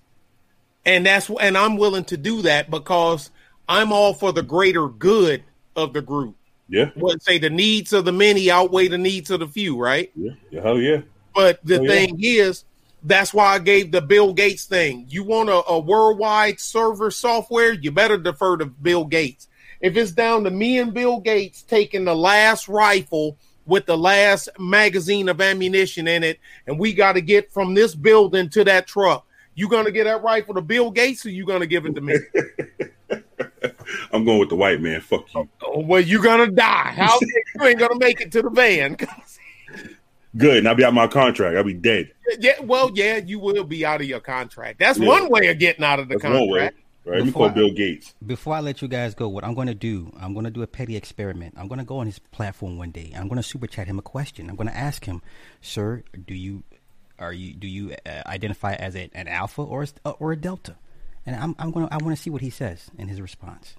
and 0.86 1.06
that's 1.06 1.30
and 1.30 1.58
I'm 1.58 1.76
willing 1.76 2.06
to 2.06 2.16
do 2.16 2.44
that 2.44 2.72
because 2.72 3.32
I'm 3.68 3.92
all 3.92 4.14
for 4.14 4.32
the 4.32 4.44
greater 4.44 4.88
good 4.88 5.44
of 5.76 5.92
the 5.92 6.02
group. 6.02 6.38
Yeah, 6.70 6.92
What 6.96 7.22
say 7.22 7.38
the 7.38 7.50
needs 7.50 7.92
of 7.92 8.06
the 8.06 8.14
many 8.14 8.50
outweigh 8.50 8.88
the 8.88 8.98
needs 8.98 9.30
of 9.30 9.42
the 9.42 9.48
few, 9.50 9.78
right? 9.78 10.10
yeah, 10.16 10.32
hell 10.62 10.80
yeah. 10.80 11.02
But 11.36 11.60
the 11.66 11.80
Oh, 11.80 11.84
yeah. 11.84 11.90
thing 11.90 12.18
is, 12.24 12.64
that's 13.04 13.34
why 13.34 13.48
I 13.56 13.60
gave 13.60 13.92
the 13.92 14.02
Bill 14.02 14.32
Gates 14.34 14.64
thing. 14.64 15.06
You 15.10 15.26
want 15.26 15.50
a, 15.50 15.62
a 15.68 15.80
worldwide 15.80 16.62
server 16.62 17.12
software, 17.12 17.74
you 17.74 17.92
better 17.92 18.18
defer 18.18 18.56
to 18.56 18.68
Bill 18.68 19.04
Gates. 19.04 19.50
If 19.82 19.98
it's 19.98 20.12
down 20.12 20.46
to 20.46 20.50
me 20.50 20.80
and 20.80 20.94
Bill 20.94 21.20
Gates 21.20 21.62
taking 21.64 22.06
the 22.06 22.16
last 22.16 22.70
rifle 22.70 23.38
with 23.70 23.86
the 23.86 23.98
last 23.98 24.50
magazine 24.60 25.30
of 25.30 25.40
ammunition 25.40 26.08
in 26.08 26.24
it, 26.24 26.40
and 26.68 26.78
we 26.80 26.94
got 26.94 27.14
to 27.14 27.22
get 27.22 27.52
from 27.54 27.74
this 27.74 27.96
building 27.96 28.50
to 28.50 28.64
that 28.66 28.88
truck, 28.88 29.26
you 29.56 29.68
gonna 29.70 29.92
get 29.92 30.06
that 30.06 30.24
rifle 30.24 30.54
to 30.56 30.62
Bill 30.62 30.90
Gates, 30.92 31.26
or 31.26 31.30
you 31.30 31.46
gonna 31.46 31.68
give 31.68 31.86
it 31.86 31.94
to 31.96 32.02
me? 32.02 32.16
I'm 34.12 34.24
going 34.26 34.40
with 34.40 34.50
the 34.50 34.56
white 34.56 34.82
man. 34.82 35.02
Fuck 35.02 35.34
you. 35.34 35.50
Oh, 35.64 35.80
well, 35.80 36.02
you 36.02 36.22
gonna 36.22 36.50
die. 36.52 36.94
How 36.96 37.18
you 37.56 37.66
ain't 37.66 37.80
gonna 37.80 37.98
make 37.98 38.22
it 38.22 38.32
to 38.34 38.42
the 38.42 38.50
van? 38.50 38.98
Good, 40.38 40.58
and 40.60 40.68
I'll 40.68 40.76
be 40.76 40.84
out 40.84 40.94
my 40.94 41.08
contract. 41.08 41.58
I'll 41.58 41.64
be 41.64 41.74
dead. 41.74 42.12
yeah, 42.40 42.60
well, 42.62 42.92
yeah, 42.94 43.18
you 43.18 43.40
will 43.40 43.64
be 43.64 43.86
out 43.86 44.00
of 44.02 44.08
your 44.08 44.20
contract. 44.20 44.80
That's 44.80 45.00
Yeah. 45.00 45.08
one 45.08 45.30
way 45.30 45.48
of 45.48 45.58
getting 45.60 45.84
out 45.84 46.00
of 46.00 46.08
the 46.08 46.16
That's 46.16 46.22
contract. 46.24 46.78
Right? 47.10 47.18
Let 47.18 47.26
me 47.26 47.32
Before 47.32 47.48
call 47.48 47.50
I- 47.52 47.54
Bill 47.54 47.72
Gates. 47.74 48.14
before 48.26 48.54
I 48.56 48.60
let 48.60 48.82
you 48.82 48.88
guys 48.88 49.16
go, 49.16 49.28
what 49.28 49.44
I'm 49.44 49.54
going 49.56 49.68
to 49.68 49.74
do, 49.74 50.14
I'm 50.20 50.34
going 50.34 50.46
to 50.46 50.52
do 50.52 50.62
a 50.62 50.68
petty 50.68 50.96
experiment. 50.96 51.56
I'm 51.58 51.68
going 51.68 51.80
to 51.80 51.86
go 51.86 51.98
on 51.98 52.06
his 52.06 52.20
platform 52.20 52.78
one 52.78 52.92
day. 52.92 53.12
I'm 53.16 53.28
going 53.28 53.38
to 53.42 53.44
super 53.44 53.68
chat 53.68 53.88
him 53.88 53.98
a 54.00 54.02
question. 54.04 54.50
I'm 54.50 54.56
going 54.56 54.70
to 54.70 54.78
ask 54.78 55.06
him, 55.06 55.22
"Sir, 55.62 56.04
do 56.28 56.34
you 56.34 56.64
are 57.18 57.34
you 57.34 57.54
do 57.54 57.68
you 57.68 57.96
uh, 58.06 58.22
identify 58.28 58.74
as 58.76 58.96
a, 58.96 59.10
an 59.14 59.28
alpha 59.28 59.62
or 59.62 59.86
a, 60.06 60.10
or 60.12 60.32
a 60.32 60.38
delta?" 60.38 60.76
And 61.26 61.36
I'm 61.36 61.56
I'm 61.60 61.72
going 61.72 61.88
to 61.88 61.94
I 61.94 61.98
want 61.98 62.16
to 62.16 62.22
see 62.22 62.30
what 62.30 62.42
he 62.42 62.50
says 62.50 62.90
in 62.98 63.08
his 63.08 63.20
response. 63.20 63.76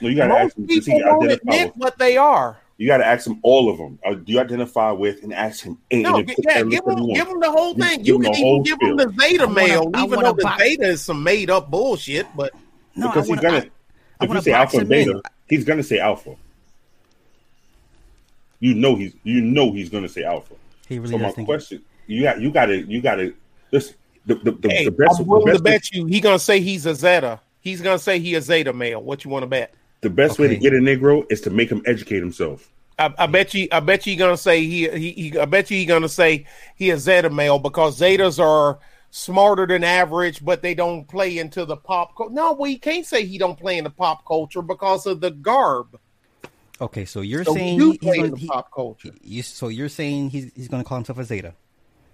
No, 0.00 0.08
you 0.08 0.16
gotta 0.16 0.34
ask 0.34 0.56
him. 0.56 0.66
Does 0.66 0.84
people 0.84 0.98
he 0.98 1.04
won't 1.04 1.24
identify 1.24 1.54
admit 1.54 1.66
with, 1.74 1.76
what 1.82 1.98
they 1.98 2.16
are. 2.16 2.58
you 2.76 2.86
gotta 2.86 3.04
ask 3.04 3.26
him 3.26 3.40
all 3.42 3.68
of 3.68 3.78
them. 3.78 3.98
Uh, 4.06 4.14
do 4.14 4.32
you 4.32 4.38
identify 4.38 4.92
with 4.92 5.24
and 5.24 5.34
ask 5.34 5.64
him? 5.64 5.78
And, 5.90 6.02
No, 6.04 6.16
and 6.18 6.28
yeah, 6.44 6.62
give 6.62 6.84
him, 6.86 7.12
give 7.14 7.26
them 7.26 7.40
the 7.40 7.50
whole 7.50 7.74
thing. 7.74 7.98
give 8.02 8.06
You 8.06 8.18
can 8.20 8.34
even 8.36 8.62
give 8.62 8.78
them 8.78 8.96
spiel. 8.96 9.08
the 9.08 9.20
Zeta 9.20 9.46
wanna- 9.46 9.54
mail, 9.54 9.90
I 9.94 10.04
even 10.04 10.10
wanna 10.16 10.28
though 10.28 10.32
the 10.34 10.42
box- 10.44 10.62
Zeta 10.62 10.84
is 10.84 11.00
some 11.02 11.22
made 11.24 11.50
up 11.50 11.68
bullshit. 11.70 12.26
But 12.36 12.54
No, 12.98 13.08
because 13.08 13.26
I 13.26 13.34
wanna, 13.34 13.40
he's 13.42 13.50
gonna. 13.50 13.70
I, 14.20 14.24
I 14.24 14.24
if 14.24 14.30
you 14.30 14.40
say 14.42 14.52
alpha 14.52 14.76
and 14.78 14.92
him 14.92 14.92
in. 14.92 15.06
beta, 15.06 15.22
he's 15.48 15.64
gonna 15.64 15.82
say 15.82 15.98
alpha. 15.98 16.36
You 18.60 18.74
know 18.74 18.96
he's 18.96 19.14
you 19.22 19.40
know 19.40 19.72
he's 19.72 19.88
gonna 19.88 20.08
say 20.08 20.24
alpha. 20.24 20.54
He 20.88 20.98
really 20.98 21.12
so 21.12 21.18
my 21.18 21.26
does 21.26 21.34
think. 21.34 21.46
question, 21.48 21.82
you 22.06 22.22
got 22.22 22.40
you 22.40 22.50
gotta 22.50 22.82
you 22.82 23.00
gotta 23.00 23.34
listen. 23.70 23.94
the, 24.26 24.34
the, 24.36 24.52
the, 24.52 24.68
Hey, 24.68 24.84
the 24.84 24.90
best, 24.90 25.20
I'm 25.20 25.26
the 25.26 25.30
willing 25.30 25.46
to 25.46 25.62
best, 25.62 25.64
bet 25.64 25.92
you 25.92 26.06
he 26.06 26.20
gonna 26.20 26.38
say 26.38 26.60
he's 26.60 26.86
a 26.86 26.94
Zeta. 26.94 27.40
He's 27.60 27.80
gonna 27.80 27.98
say 27.98 28.18
he 28.18 28.34
a 28.34 28.42
Zeta 28.42 28.72
male. 28.72 29.00
What 29.02 29.24
you 29.24 29.30
want 29.30 29.42
to 29.42 29.46
bet? 29.46 29.74
the 30.00 30.10
best 30.10 30.38
way 30.38 30.48
to 30.48 30.56
get 30.56 30.72
a 30.72 30.76
Negro 30.76 31.24
is 31.30 31.40
to 31.42 31.50
make 31.50 31.70
him 31.70 31.82
educate 31.86 32.20
himself. 32.20 32.70
I, 32.98 33.12
I 33.18 33.26
bet 33.26 33.54
you. 33.54 33.68
I 33.70 33.80
bet 33.80 34.06
you 34.06 34.12
he 34.12 34.16
gonna 34.16 34.36
say 34.36 34.64
he, 34.64 34.88
he. 34.88 35.12
He. 35.12 35.38
I 35.38 35.44
bet 35.44 35.70
you 35.70 35.76
he 35.76 35.86
gonna 35.86 36.08
say 36.08 36.46
he 36.76 36.90
a 36.90 36.98
Zeta 36.98 37.30
male 37.30 37.58
because 37.58 37.98
Zetas 38.00 38.42
are 38.42 38.78
smarter 39.10 39.66
than 39.66 39.84
average, 39.84 40.44
but 40.44 40.62
they 40.62 40.74
don't 40.74 41.06
play 41.08 41.38
into 41.38 41.64
the 41.64 41.76
pop. 41.76 42.14
Co- 42.14 42.28
no, 42.28 42.52
well, 42.52 42.70
you 42.70 42.78
can't 42.78 43.06
say 43.06 43.24
he 43.24 43.38
don't 43.38 43.58
play 43.58 43.78
in 43.78 43.84
the 43.84 43.90
pop 43.90 44.26
culture 44.26 44.62
because 44.62 45.06
of 45.06 45.20
the 45.20 45.30
garb. 45.30 45.98
Okay, 46.80 47.04
so 47.04 47.22
you're 47.22 47.44
So 47.44 47.54
saying 47.54 47.72
he 47.74 47.78
do 47.78 47.90
he- 47.92 47.98
play 47.98 48.08
he's 48.16 48.16
in 48.16 48.20
going 48.22 48.34
the 48.34 48.38
he, 48.40 48.46
pop 48.48 48.70
culture. 48.72 49.10
you, 49.22 49.42
so 49.42 49.68
you're 49.68 49.88
saying 49.88 50.30
he's 50.30 50.52
he's 50.54 50.68
going 50.68 50.82
to 50.82 50.88
call 50.88 50.98
himself 50.98 51.18
a 51.18 51.24
Zeta. 51.24 51.54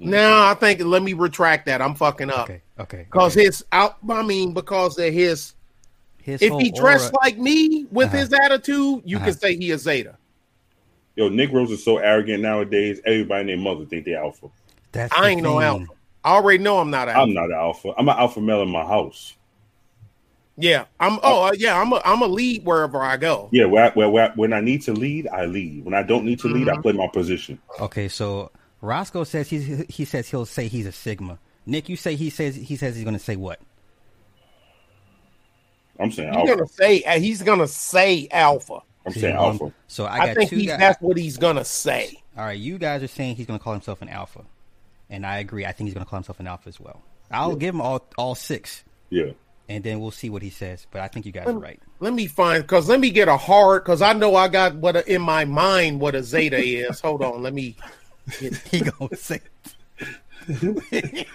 No, 0.01 0.43
I 0.43 0.55
think 0.55 0.81
let 0.83 1.03
me 1.03 1.13
retract 1.13 1.67
that. 1.67 1.81
I'm 1.81 1.95
fucking 1.95 2.31
up 2.31 2.45
Okay, 2.51 2.63
okay. 2.81 3.07
because 3.11 3.37
okay. 3.37 3.45
his 3.47 3.65
out. 3.73 3.97
I 4.09 4.23
mean, 4.23 4.53
because 4.53 4.99
of 4.99 5.13
his. 5.13 5.55
his 6.23 6.43
If 6.43 6.53
he 6.61 6.71
dressed 6.71 7.13
aura- 7.13 7.25
like 7.25 7.39
me 7.39 7.87
with 7.91 8.09
Uh-huh. 8.09 8.17
his 8.19 8.33
attitude, 8.33 9.03
you 9.05 9.17
Uh-huh. 9.19 9.27
can 9.27 9.35
say 9.39 9.57
he 9.57 9.71
is 9.71 9.83
Zeta. 9.83 10.17
Yo, 11.17 11.29
Negroes 11.29 11.71
are 11.71 11.77
so 11.77 11.99
arrogant 11.99 12.43
nowadays. 12.43 13.01
Everybody 13.07 13.41
and 13.43 13.49
their 13.51 13.57
mother 13.57 13.85
think 13.85 14.05
they 14.05 14.15
alpha. 14.15 14.49
that's 14.91 15.13
I 15.17 15.21
the 15.23 15.27
ain't 15.29 15.43
no 15.43 15.59
thing. 15.61 15.63
alpha. 15.63 15.87
I 16.25 16.35
already 16.35 16.63
know 16.63 16.79
I'm 16.79 16.91
not 16.91 17.09
an 17.09 17.15
alpha. 17.17 17.23
I'm 17.29 17.35
not 17.35 17.45
an 17.47 17.53
alpha. 17.53 17.95
I'm 17.99 18.09
an 18.09 18.17
alpha 18.19 18.41
male 18.41 18.63
in 18.63 18.71
my 18.71 18.85
house. 18.85 19.35
Yeah, 20.57 20.85
I'm. 21.01 21.19
Oh, 21.23 21.49
uh, 21.49 21.53
yeah, 21.57 21.79
I'm. 21.81 21.93
A, 21.93 22.01
I'm 22.05 22.23
a 22.23 22.27
lead 22.29 22.65
wherever 22.65 23.03
I 23.03 23.17
go. 23.17 23.49
Yeah, 23.53 23.65
where 23.65 23.87
I, 23.87 23.91
where, 23.91 24.09
where 24.09 24.33
when 24.37 24.53
I 24.53 24.61
need 24.61 24.83
to 24.83 24.93
lead, 24.93 25.27
I 25.29 25.47
lead. 25.47 25.85
When 25.85 25.95
I 25.95 26.03
don't 26.05 26.25
need 26.25 26.39
to 26.41 26.49
lead, 26.49 26.69
Mm-hmm. 26.69 26.79
I 26.79 26.83
play 26.83 26.93
my 26.93 27.09
position. 27.09 27.59
Okay, 27.81 28.07
so 28.09 28.53
Roscoe 28.81 29.25
says 29.25 29.49
he's 29.51 29.85
he 29.89 30.05
says 30.05 30.29
he'll 30.31 30.47
say 30.47 30.69
he's 30.69 30.87
a 30.87 30.93
Sigma. 30.93 31.39
Nick, 31.67 31.89
you 31.89 31.97
say 31.97 32.15
he 32.15 32.31
says 32.31 32.55
he 32.55 32.77
says 32.77 32.95
he's 32.95 33.05
going 33.05 33.17
to 33.17 33.23
say 33.23 33.35
what? 33.37 33.59
I'm 35.99 36.11
saying 36.11 36.29
He's 36.33 36.37
alpha. 36.39 36.57
gonna 36.57 36.69
say. 36.69 37.03
uh, 37.05 37.19
He's 37.21 37.43
gonna 37.43 37.69
say 37.69 38.29
alpha. 38.31 38.81
I'm 39.07 39.13
saying 39.13 39.37
Um, 39.37 39.43
alpha. 39.45 39.73
So 39.87 40.05
I 40.07 40.19
I, 40.31 40.35
think 40.35 40.51
two 40.51 40.57
he's, 40.57 40.67
guys. 40.69 40.79
that's 40.79 41.01
what 41.03 41.17
he's 41.17 41.37
gonna 41.37 41.65
say. 41.65 42.21
All 42.37 42.45
right, 42.45 42.59
you 42.59 42.79
guys 42.79 43.03
are 43.03 43.07
saying 43.09 43.37
he's 43.37 43.47
going 43.47 43.59
to 43.59 43.63
call 43.63 43.73
himself 43.75 44.03
an 44.03 44.09
alpha, 44.09 44.45
and 45.15 45.25
I 45.25 45.39
agree. 45.39 45.65
I 45.65 45.73
think 45.73 45.87
he's 45.89 45.95
going 45.95 46.05
to 46.05 46.11
call 46.11 46.19
himself 46.19 46.41
an 46.41 46.47
alpha 46.49 46.69
as 46.69 46.81
well. 46.81 47.01
I'll 47.31 47.57
give 47.57 47.75
him 47.75 47.81
all 47.81 48.05
all 48.19 48.35
six, 48.35 48.85
Yeah. 49.11 49.31
and 49.69 49.83
then 49.83 50.01
we'll 50.01 50.11
see 50.11 50.29
what 50.29 50.43
he 50.43 50.51
says. 50.51 50.87
But 50.91 51.01
I 51.01 51.09
think 51.09 51.25
you 51.25 51.33
guys 51.33 51.47
are 51.47 51.53
right. 51.59 51.81
Let 52.01 52.13
me 52.13 52.27
find 52.27 52.63
because 52.63 52.89
let 52.89 53.01
me 53.01 53.11
get 53.11 53.29
a 53.29 53.37
hard 53.37 53.83
because 53.85 54.03
I 54.03 54.13
know 54.13 54.35
I 54.37 54.49
got 54.49 54.75
what 54.75 54.97
a, 54.97 55.13
in 55.13 55.23
my 55.23 55.45
mind 55.45 56.01
what 56.01 56.15
a 56.15 56.23
zeta 56.23 56.59
is. 56.59 57.01
Hold 57.01 57.23
on, 57.23 57.43
let 57.43 57.55
me. 57.55 57.77
Get, 58.41 58.57
He 58.71 58.81
gonna 58.81 59.17
say 59.17 59.41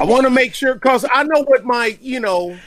I 0.00 0.04
want 0.04 0.24
to 0.24 0.30
make 0.30 0.54
sure 0.54 0.74
because 0.74 1.04
I 1.10 1.22
know 1.22 1.42
what 1.44 1.64
my 1.64 1.96
you 2.00 2.20
know. 2.20 2.58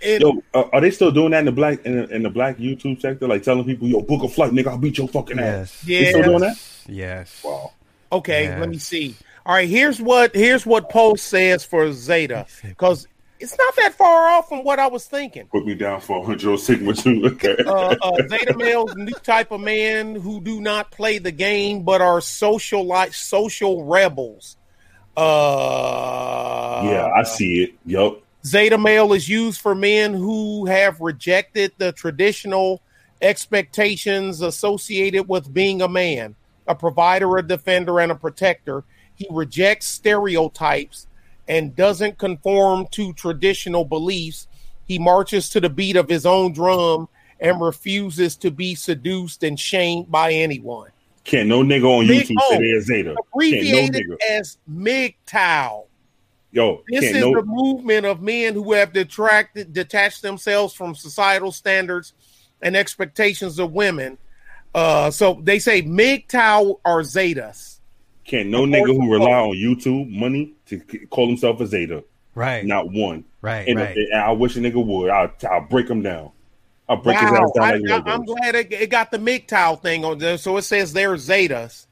It, 0.00 0.22
Yo, 0.22 0.42
are 0.54 0.80
they 0.80 0.90
still 0.90 1.10
doing 1.10 1.32
that 1.32 1.40
in 1.40 1.44
the 1.46 1.52
black 1.52 1.84
in 1.84 1.96
the, 1.96 2.08
in 2.08 2.22
the 2.22 2.30
black 2.30 2.56
YouTube 2.58 3.00
sector? 3.00 3.28
Like 3.28 3.42
telling 3.42 3.64
people, 3.64 3.86
"Yo, 3.86 4.00
book 4.00 4.22
a 4.22 4.28
flight, 4.28 4.52
nigga. 4.52 4.68
I'll 4.68 4.78
beat 4.78 4.96
your 4.98 5.08
fucking 5.08 5.38
ass." 5.38 5.82
yes, 5.84 5.86
Yeah. 5.86 6.00
They 6.00 6.10
still 6.10 6.22
doing 6.22 6.40
that? 6.40 6.56
yes. 6.88 7.42
Wow. 7.44 7.72
Okay, 8.12 8.44
Yes. 8.44 8.60
let 8.60 8.68
me 8.68 8.78
see. 8.78 9.14
All 9.46 9.54
right, 9.54 9.68
here's 9.68 10.00
what 10.00 10.34
here's 10.34 10.64
what 10.66 10.90
Post 10.90 11.26
says 11.26 11.64
for 11.64 11.92
Zeta 11.92 12.46
because 12.62 13.06
it's 13.38 13.56
not 13.56 13.74
that 13.76 13.94
far 13.94 14.28
off 14.28 14.48
from 14.48 14.64
what 14.64 14.78
I 14.78 14.86
was 14.86 15.06
thinking. 15.06 15.46
Put 15.46 15.64
me 15.64 15.74
down 15.74 16.00
for 16.00 16.18
100 16.20 16.58
Sigma 16.58 16.92
too. 16.94 17.22
Okay. 17.26 17.56
uh, 17.66 17.94
uh, 18.02 18.28
Zeta 18.28 18.54
males, 18.56 18.94
new 18.96 19.12
type 19.22 19.50
of 19.50 19.60
man 19.60 20.14
who 20.14 20.40
do 20.40 20.60
not 20.60 20.90
play 20.90 21.18
the 21.18 21.32
game 21.32 21.82
but 21.84 22.00
are 22.02 22.20
social 22.20 22.84
like 22.84 23.14
social 23.14 23.84
rebels. 23.84 24.56
Uh, 25.16 26.82
yeah, 26.84 27.08
I 27.16 27.22
see 27.24 27.62
it. 27.64 27.74
Yup. 27.86 28.22
Zeta 28.44 28.78
male 28.78 29.12
is 29.12 29.28
used 29.28 29.60
for 29.60 29.74
men 29.74 30.14
who 30.14 30.64
have 30.66 31.00
rejected 31.00 31.72
the 31.76 31.92
traditional 31.92 32.80
expectations 33.20 34.40
associated 34.40 35.28
with 35.28 35.52
being 35.52 35.82
a 35.82 35.88
man, 35.88 36.34
a 36.66 36.74
provider, 36.74 37.36
a 37.36 37.46
defender, 37.46 38.00
and 38.00 38.10
a 38.10 38.14
protector. 38.14 38.84
He 39.14 39.26
rejects 39.30 39.86
stereotypes 39.86 41.06
and 41.48 41.76
doesn't 41.76 42.16
conform 42.16 42.86
to 42.92 43.12
traditional 43.12 43.84
beliefs. 43.84 44.48
He 44.86 44.98
marches 44.98 45.50
to 45.50 45.60
the 45.60 45.68
beat 45.68 45.96
of 45.96 46.08
his 46.08 46.24
own 46.24 46.52
drum 46.52 47.08
and 47.40 47.60
refuses 47.60 48.36
to 48.36 48.50
be 48.50 48.74
seduced 48.74 49.42
and 49.42 49.58
shamed 49.60 50.10
by 50.10 50.32
anyone. 50.32 50.90
Can't 51.24 51.48
no 51.48 51.62
nigga 51.62 51.84
on 51.84 52.06
Big 52.06 52.26
YouTube 52.26 52.40
say 52.48 52.58
they're 52.58 52.80
Zeta. 52.80 53.14
No 53.14 53.16
Abbreviated 53.34 54.06
nigga. 54.06 54.16
as 54.30 54.56
MGTOW. 54.70 55.84
Yo, 56.52 56.82
This 56.88 57.04
is 57.04 57.20
no. 57.20 57.32
the 57.34 57.42
movement 57.44 58.06
of 58.06 58.20
men 58.20 58.54
who 58.54 58.72
have 58.72 58.92
detracted, 58.92 59.72
detached 59.72 60.22
themselves 60.22 60.74
from 60.74 60.94
societal 60.94 61.52
standards 61.52 62.12
and 62.60 62.76
expectations 62.76 63.58
of 63.58 63.72
women. 63.72 64.18
Uh, 64.74 65.10
so 65.10 65.40
they 65.42 65.58
say 65.58 65.82
MGTOW 65.82 66.80
are 66.84 67.00
Zetas. 67.02 67.78
Can't 68.24 68.48
no 68.48 68.64
nigga 68.64 68.86
who 68.86 69.10
rely 69.12 69.30
on 69.32 69.54
YouTube 69.56 70.10
money 70.10 70.52
to 70.66 70.78
call 71.10 71.26
himself 71.26 71.60
a 71.60 71.66
Zeta. 71.66 72.04
Right, 72.34 72.64
Not 72.64 72.90
one. 72.92 73.24
right, 73.42 73.66
And, 73.66 73.78
right. 73.78 73.96
and 73.96 74.14
I 74.22 74.30
wish 74.32 74.56
a 74.56 74.60
nigga 74.60 74.84
would. 74.84 75.10
I'll, 75.10 75.32
I'll 75.50 75.66
break 75.68 75.88
him 75.88 76.02
down. 76.02 76.30
I'll 76.88 76.96
break 76.96 77.18
his 77.18 77.30
Wow, 77.30 77.42
ass 77.44 77.50
down 77.54 77.64
I, 77.64 77.76
like 77.96 78.06
am 78.06 78.24
glad 78.24 78.54
it, 78.54 78.72
it 78.72 78.90
got 78.90 79.10
the 79.10 79.18
MGTOW 79.18 79.82
thing 79.82 80.04
on 80.04 80.18
there. 80.18 80.38
So 80.38 80.56
it 80.56 80.62
says 80.62 80.92
they're 80.92 81.14
Zetas. 81.14 81.86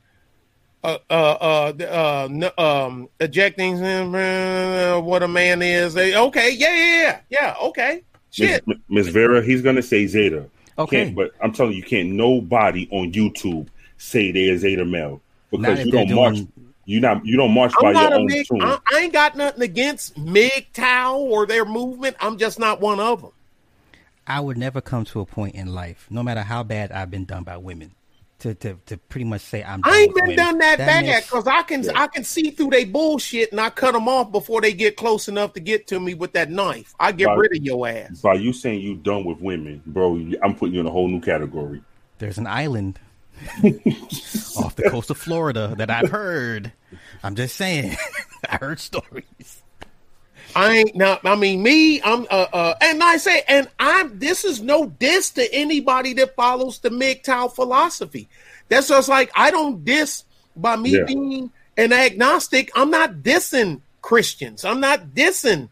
Uh, 0.84 0.96
uh, 1.10 1.72
uh, 1.80 2.28
uh, 2.56 2.60
um, 2.86 3.08
ejecting 3.20 3.76
him, 3.78 4.14
uh, 4.14 5.00
what 5.00 5.22
a 5.24 5.28
man 5.28 5.60
is. 5.60 5.92
They- 5.94 6.16
Okay, 6.16 6.52
yeah, 6.52 6.74
yeah, 6.74 7.02
yeah, 7.02 7.20
yeah. 7.30 7.54
Okay, 7.62 8.02
Miss, 8.38 8.50
shit. 8.50 8.64
Miss 8.88 9.08
Vera, 9.08 9.42
he's 9.44 9.60
gonna 9.60 9.82
say 9.82 10.06
Zeta. 10.06 10.44
Okay. 10.78 11.04
Can't, 11.06 11.16
but 11.16 11.32
I'm 11.42 11.52
telling 11.52 11.72
you, 11.72 11.82
can't 11.82 12.10
nobody 12.10 12.88
on 12.92 13.12
YouTube 13.12 13.66
say 13.96 14.30
they're 14.30 14.56
Zeta 14.56 14.84
male 14.84 15.20
because 15.50 15.84
you 15.84 15.90
don't 15.90 16.12
march. 16.14 16.34
doing- 16.36 16.52
You 16.84 17.00
not 17.00 17.26
you 17.26 17.36
don't 17.36 17.50
march 17.52 17.72
by 17.80 17.88
I'm 17.88 17.94
not 17.94 18.10
your 18.10 18.20
own 18.20 18.26
Mig, 18.26 18.46
tune. 18.46 18.62
I, 18.62 18.78
I 18.92 18.98
ain't 19.00 19.12
got 19.12 19.34
nothing 19.36 19.62
against 19.62 20.14
MGTOW 20.16 21.16
or 21.16 21.44
their 21.46 21.64
movement. 21.64 22.16
I'm 22.20 22.38
just 22.38 22.58
not 22.60 22.80
one 22.80 23.00
of 23.00 23.22
them. 23.22 23.32
I 24.28 24.38
would 24.40 24.56
never 24.56 24.80
come 24.80 25.04
to 25.06 25.20
a 25.20 25.26
point 25.26 25.54
in 25.56 25.74
life, 25.74 26.06
no 26.10 26.22
matter 26.22 26.42
how 26.42 26.62
bad 26.62 26.92
I've 26.92 27.10
been 27.10 27.24
done 27.24 27.42
by 27.42 27.56
women, 27.56 27.92
to 28.40 28.54
to, 28.54 28.74
to 28.86 28.96
pretty 28.96 29.24
much 29.24 29.40
say 29.40 29.62
I'm. 29.64 29.80
I 29.84 29.98
ain't 29.98 30.14
been 30.14 30.22
women. 30.24 30.36
done 30.36 30.58
that, 30.58 30.78
bad 30.78 31.04
makes- 31.06 31.26
because 31.26 31.46
I 31.46 31.62
can 31.62 31.82
Yeah. 31.82 31.92
I 31.94 32.06
can 32.06 32.24
see 32.24 32.50
through 32.50 32.70
they 32.70 32.84
bullshit 32.84 33.50
and 33.52 33.60
I 33.60 33.70
cut 33.70 33.92
them 33.92 34.08
off 34.08 34.30
before 34.32 34.60
they 34.60 34.72
get 34.72 34.96
close 34.96 35.28
enough 35.28 35.52
to 35.54 35.60
get 35.60 35.86
to 35.88 35.98
me 36.00 36.14
with 36.14 36.32
that 36.34 36.50
knife. 36.50 36.94
I 37.00 37.12
get 37.12 37.26
Right. 37.26 37.38
rid 37.38 37.56
of 37.56 37.64
your 37.64 37.88
ass. 37.88 38.20
by 38.20 38.34
you 38.34 38.52
saying 38.52 38.80
you 38.80 38.94
done 38.94 39.24
with 39.24 39.40
women, 39.40 39.82
bro, 39.86 40.14
I'm 40.42 40.54
putting 40.54 40.74
you 40.74 40.80
in 40.80 40.86
a 40.86 40.90
whole 40.90 41.08
new 41.08 41.20
category. 41.20 41.82
There's 42.18 42.38
an 42.38 42.46
island 42.46 42.98
off 44.56 44.74
the 44.76 44.88
coast 44.90 45.10
of 45.10 45.16
Florida 45.18 45.74
that 45.78 45.90
I've 45.90 46.10
heard. 46.10 46.72
I'm 47.22 47.34
just 47.36 47.56
saying, 47.56 47.96
I 48.48 48.56
heard 48.56 48.80
stories. 48.80 49.62
I 50.56 50.76
ain't 50.78 50.96
not. 50.96 51.24
I 51.24 51.34
mean, 51.36 51.62
me. 51.62 52.00
I'm. 52.02 52.26
Uh. 52.30 52.46
uh 52.52 52.74
and 52.80 53.02
I 53.02 53.16
say, 53.18 53.42
and 53.48 53.68
I'm. 53.78 54.18
This 54.18 54.44
is 54.44 54.60
no 54.60 54.86
diss 54.86 55.30
to 55.30 55.52
anybody 55.54 56.12
that 56.14 56.34
follows 56.36 56.78
the 56.78 56.90
MGTOW 56.90 57.54
philosophy. 57.54 58.28
That's 58.68 58.88
just 58.88 59.08
like 59.08 59.30
I 59.34 59.50
don't 59.50 59.84
diss 59.84 60.24
by 60.56 60.76
me 60.76 60.96
Yeah. 60.96 61.04
being 61.04 61.50
an 61.76 61.92
agnostic. 61.92 62.70
I'm 62.74 62.90
not 62.90 63.16
dissing 63.16 63.80
Christians. 64.02 64.64
I'm 64.64 64.80
not 64.80 65.08
dissing 65.08 65.68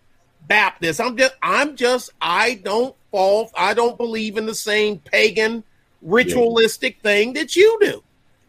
Baptists. 0.46 1.00
I'm 1.00 1.16
just. 1.16 1.34
I'm 1.42 1.76
just. 1.76 2.10
I 2.20 2.54
don't 2.54 2.94
fall. 3.10 3.50
I 3.56 3.74
don't 3.74 3.96
believe 3.96 4.36
in 4.36 4.46
the 4.46 4.54
same 4.54 4.98
pagan 4.98 5.64
ritualistic 6.02 7.00
thing 7.02 7.32
that 7.34 7.56
you 7.56 7.78
do. 7.80 8.02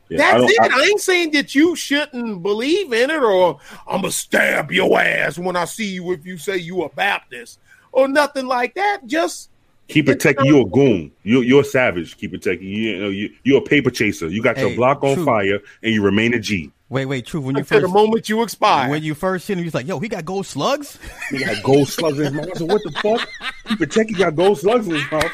Yeah, 0.09 0.23
I 0.23 0.39
That's 0.39 0.53
don't- 0.55 0.65
it. 0.65 0.71
I, 0.73 0.83
ain't 0.85 1.01
saying 1.01 1.31
that 1.31 1.53
you 1.55 1.75
shouldn't 1.75 2.41
believe 2.41 2.93
in 2.93 3.09
it 3.09 3.21
or 3.21 3.59
I'm 3.87 4.01
gonna 4.01 4.11
stab 4.11 4.71
your 4.71 4.99
ass 4.99 5.37
when 5.37 5.55
I 5.55 5.65
see 5.65 5.87
you 5.87 6.11
if 6.13 6.25
you 6.25 6.37
say 6.37 6.57
you 6.57 6.83
a 6.83 6.89
Baptist 6.89 7.59
or 7.91 8.07
nothing 8.07 8.45
like 8.47 8.75
that. 8.75 9.05
Just 9.05 9.49
Keep 9.89 10.09
it 10.09 10.19
techie, 10.19 10.45
you 10.45 10.61
a 10.61 10.65
goon. 10.65 11.11
You 11.23 11.41
you're 11.41 11.61
a 11.61 11.65
savage. 11.65 12.17
Keep 12.17 12.33
it 12.33 12.41
techie. 12.41 12.61
You, 12.61 12.67
you 12.67 12.99
know 12.99 13.09
you 13.09 13.29
you're 13.43 13.59
a 13.59 13.61
paper 13.61 13.89
chaser. 13.89 14.27
You 14.27 14.41
got 14.41 14.57
your 14.57 14.75
block 14.75 15.03
on 15.03 15.15
true. 15.15 15.25
fire 15.25 15.59
and 15.81 15.93
you 15.93 16.01
remain 16.01 16.33
a 16.33 16.39
G. 16.39 16.71
Wait, 16.89 17.05
wait, 17.05 17.25
true. 17.25 17.41
When 17.41 17.55
you 17.57 17.63
to 17.63 17.69
the 17.73 17.81
first 17.81 17.93
moment 17.93 18.29
you 18.29 18.43
expire. 18.43 18.89
when 18.89 19.03
you 19.03 19.13
first 19.13 19.47
hit 19.47 19.57
him, 19.57 19.63
he's 19.63 19.73
like, 19.73 19.87
"Yo, 19.87 19.99
he 19.99 20.07
got 20.07 20.23
gold 20.25 20.45
slugs." 20.45 20.99
He 21.29 21.39
got 21.43 21.61
gold 21.63 21.87
slugs 21.89 22.17
in 22.19 22.25
his 22.25 22.33
mouth. 22.33 22.49
I 22.53 22.57
said, 22.57 22.71
what 22.71 22.81
the 22.83 22.91
fuck? 23.01 23.27
Keep 23.67 23.81
it 23.81 23.89
techie 23.89 24.17
got 24.17 24.35
gold 24.35 24.57
slugs 24.59 24.87
in 24.87 24.95
his 24.95 25.11
mouth. 25.11 25.31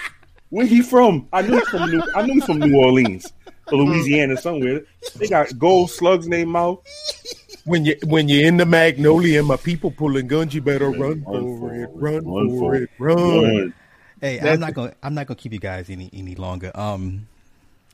Where 0.49 0.65
he 0.67 0.81
from? 0.83 1.27
I 1.33 1.41
knew 1.41 1.57
he's 1.57 1.67
from 1.69 1.89
New 1.91 2.03
I 2.15 2.21
knew 2.25 2.33
he's 2.33 2.45
from 2.45 2.59
New 2.59 2.75
Orleans. 2.75 3.33
Or 3.71 3.77
Louisiana 3.83 4.37
somewhere. 4.37 4.81
They 5.15 5.27
got 5.27 5.57
gold 5.57 5.89
slugs 5.91 6.25
in 6.25 6.31
their 6.31 6.45
mouth. 6.45 6.79
when 7.65 7.85
you 7.85 7.95
when 8.05 8.27
you're 8.27 8.45
in 8.45 8.57
the 8.57 8.65
magnolia 8.65 9.39
and 9.39 9.47
my 9.47 9.57
people 9.57 9.91
pulling 9.91 10.27
guns, 10.27 10.53
you 10.53 10.61
better 10.61 10.89
run, 10.89 11.23
Run 11.23 11.23
for 11.23 11.59
for 11.59 11.73
it, 11.75 11.83
it, 11.83 11.89
run, 11.93 12.25
run 12.25 12.49
for 12.49 12.59
for 12.59 12.75
it, 12.75 12.83
it. 12.83 12.89
run. 12.99 13.17
Run. 13.17 13.73
Hey, 14.21 14.35
That's- 14.37 14.53
I'm 14.55 14.59
not 14.59 14.73
gonna 14.73 14.93
I'm 15.01 15.13
not 15.13 15.27
gonna 15.27 15.37
keep 15.37 15.53
you 15.53 15.59
guys 15.59 15.89
any 15.89 16.09
any 16.13 16.35
longer. 16.35 16.71
Um, 16.75 17.27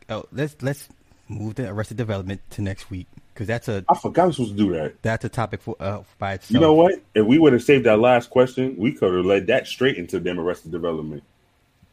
oh, 0.09 0.25
let's 0.31 0.55
let's 0.61 0.87
move 1.27 1.55
the 1.55 1.69
Arrested 1.69 1.97
Development 1.97 2.41
to 2.51 2.61
next 2.63 2.89
week 2.89 3.05
because 3.33 3.45
that's 3.47 3.67
a 3.67 3.83
I 3.89 3.95
forgot 3.95 4.27
we 4.27 4.33
supposed 4.33 4.51
to 4.51 4.57
do 4.57 4.71
that. 4.73 5.01
that's 5.03 5.23
a 5.25 5.29
topic 5.29 5.61
for 5.61 5.75
uh, 5.79 6.01
by 6.17 6.33
itself. 6.33 6.51
You 6.51 6.59
know 6.59 6.73
what? 6.73 6.95
If 7.13 7.25
we 7.25 7.37
would 7.37 7.53
have 7.53 7.61
saved 7.63 7.85
that 7.85 7.99
last 7.99 8.29
question, 8.31 8.75
we 8.77 8.91
could 8.93 9.13
have 9.13 9.25
led 9.25 9.47
that 9.47 9.67
straight 9.67 9.97
into 9.97 10.19
them 10.19 10.39
arrested 10.39 10.71
development. 10.71 11.23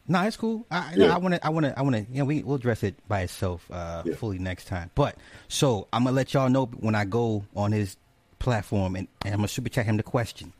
No, 0.07 0.21
it's 0.23 0.37
cool. 0.37 0.65
I 0.71 0.93
Yeah. 0.95 1.13
I 1.13 1.17
want 1.17 1.35
to 1.35 1.45
I 1.45 1.49
want 1.49 1.65
to 1.65 1.77
I 1.77 1.81
want 1.81 1.95
to 1.95 2.05
you 2.11 2.19
know 2.19 2.25
we 2.25 2.41
we'll 2.43 2.55
address 2.55 2.81
it 2.83 2.95
by 3.07 3.21
itself 3.21 3.69
uh, 3.71 4.03
Yeah. 4.05 4.15
fully 4.15 4.39
next 4.39 4.65
time. 4.67 4.89
But 4.95 5.15
so 5.47 5.87
I'm 5.91 6.03
gonna 6.05 6.15
let 6.15 6.33
y'all 6.33 6.49
know 6.49 6.65
when 6.67 6.95
I 6.95 7.03
go 7.05 7.43
on 7.55 7.71
his 7.73 7.97
platform 8.39 8.95
and, 8.95 9.07
and 9.25 9.33
I'm 9.33 9.39
gonna 9.39 9.47
super 9.49 9.69
chat 9.69 9.85
him 9.85 9.97
the 9.97 10.03
question, 10.03 10.53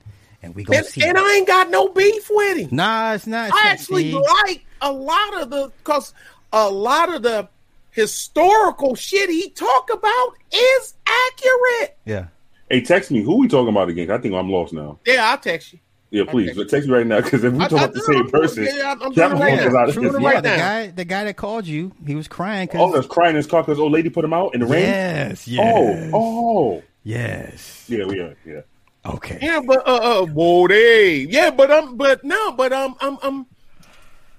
and 0.44 0.54
we 0.56 0.64
gonna 0.64 0.80
And, 0.80 0.88
see. 0.88 1.02
and 1.04 1.18
I 1.18 1.36
ain't 1.38 1.48
got 1.48 1.70
no 1.70 1.88
beef 1.90 2.28
with 2.30 2.58
him. 2.58 2.70
nah, 2.76 3.14
it's 3.14 3.26
not. 3.28 3.46
I 3.54 3.56
not- 3.56 3.66
actually 3.66 4.12
see? 4.12 4.22
like 4.46 4.66
a 4.82 4.92
lot 4.92 5.42
of 5.42 5.50
the 5.50 5.72
because 5.78 6.14
a 6.52 6.70
lot 6.70 7.14
of 7.14 7.24
the 7.24 7.48
historical 7.92 8.96
shit 8.96 9.30
he 9.30 9.50
talk 9.50 9.90
about 9.92 10.34
is 10.54 10.94
accurate. 11.06 11.98
yeah. 12.06 12.28
Hey, 12.70 12.82
text 12.82 13.12
me. 13.12 13.22
Who 13.24 13.38
we 13.38 13.48
talking 13.48 13.70
about 13.70 13.88
again? 13.88 14.12
I 14.12 14.18
think 14.18 14.34
I'm 14.36 14.50
lost 14.52 14.74
now. 14.74 15.00
Yeah, 15.06 15.30
I'll 15.32 15.38
text 15.38 15.72
you. 15.72 15.80
Yeah, 16.10 16.24
please. 16.26 16.52
Okay. 16.58 16.64
Text 16.70 16.88
me 16.88 16.96
right 16.96 17.06
now 17.06 17.20
because 17.22 17.44
if 17.44 17.52
we 17.52 17.60
talk 17.60 17.70
talking 17.70 17.84
about 17.84 17.94
the 17.94 18.02
same 18.02 18.16
I'm- 18.18 18.30
person, 18.30 18.64
yeah, 18.64 18.72
I'm- 18.88 19.02
I'm 19.04 19.14
that 19.14 19.30
doing 19.30 19.42
it 19.42 19.46
right 19.58 19.72
now. 19.74 19.78
out 19.80 19.90
of 19.90 19.94
True 19.94 20.04
his 20.04 20.14
to 20.16 20.22
Yeah, 20.22 20.28
right 20.30 20.44
the 20.44 20.50
now. 20.50 20.56
guy 20.58 20.88
the 20.88 21.06
guy 21.06 21.24
that 21.26 21.36
called 21.36 21.68
you, 21.68 21.92
he 22.06 22.16
was 22.16 22.28
crying 22.30 22.70
Oh, 22.70 22.72
because 22.88 22.94
that's 22.94 23.08
crying 23.08 23.32
in 23.32 23.36
his 23.38 23.48
car 23.48 23.62
because 23.62 23.78
old 23.78 23.92
lady 23.92 24.10
put 24.10 24.24
him 24.24 24.32
out 24.34 24.54
in 24.54 24.62
the 24.62 24.66
rain. 24.68 24.84
yes, 24.84 25.48
yes, 25.50 26.12
Oh, 26.14 26.78
oh, 26.80 26.84
yes. 27.04 27.84
yeah, 27.90 28.06
we 28.06 28.20
are. 28.22 28.36
yeah. 28.46 28.62
Okay. 29.06 29.38
Yeah, 29.42 29.62
but 29.66 29.86
uh, 29.88 30.22
uh 30.22 30.26
whoa, 30.28 30.68
they, 30.68 31.20
yeah, 31.30 31.50
but 31.50 31.72
um, 31.72 31.98
but 31.98 32.24
no, 32.24 32.52
but 32.54 32.72
um, 32.74 32.96
um, 33.02 33.20
um, 33.22 33.46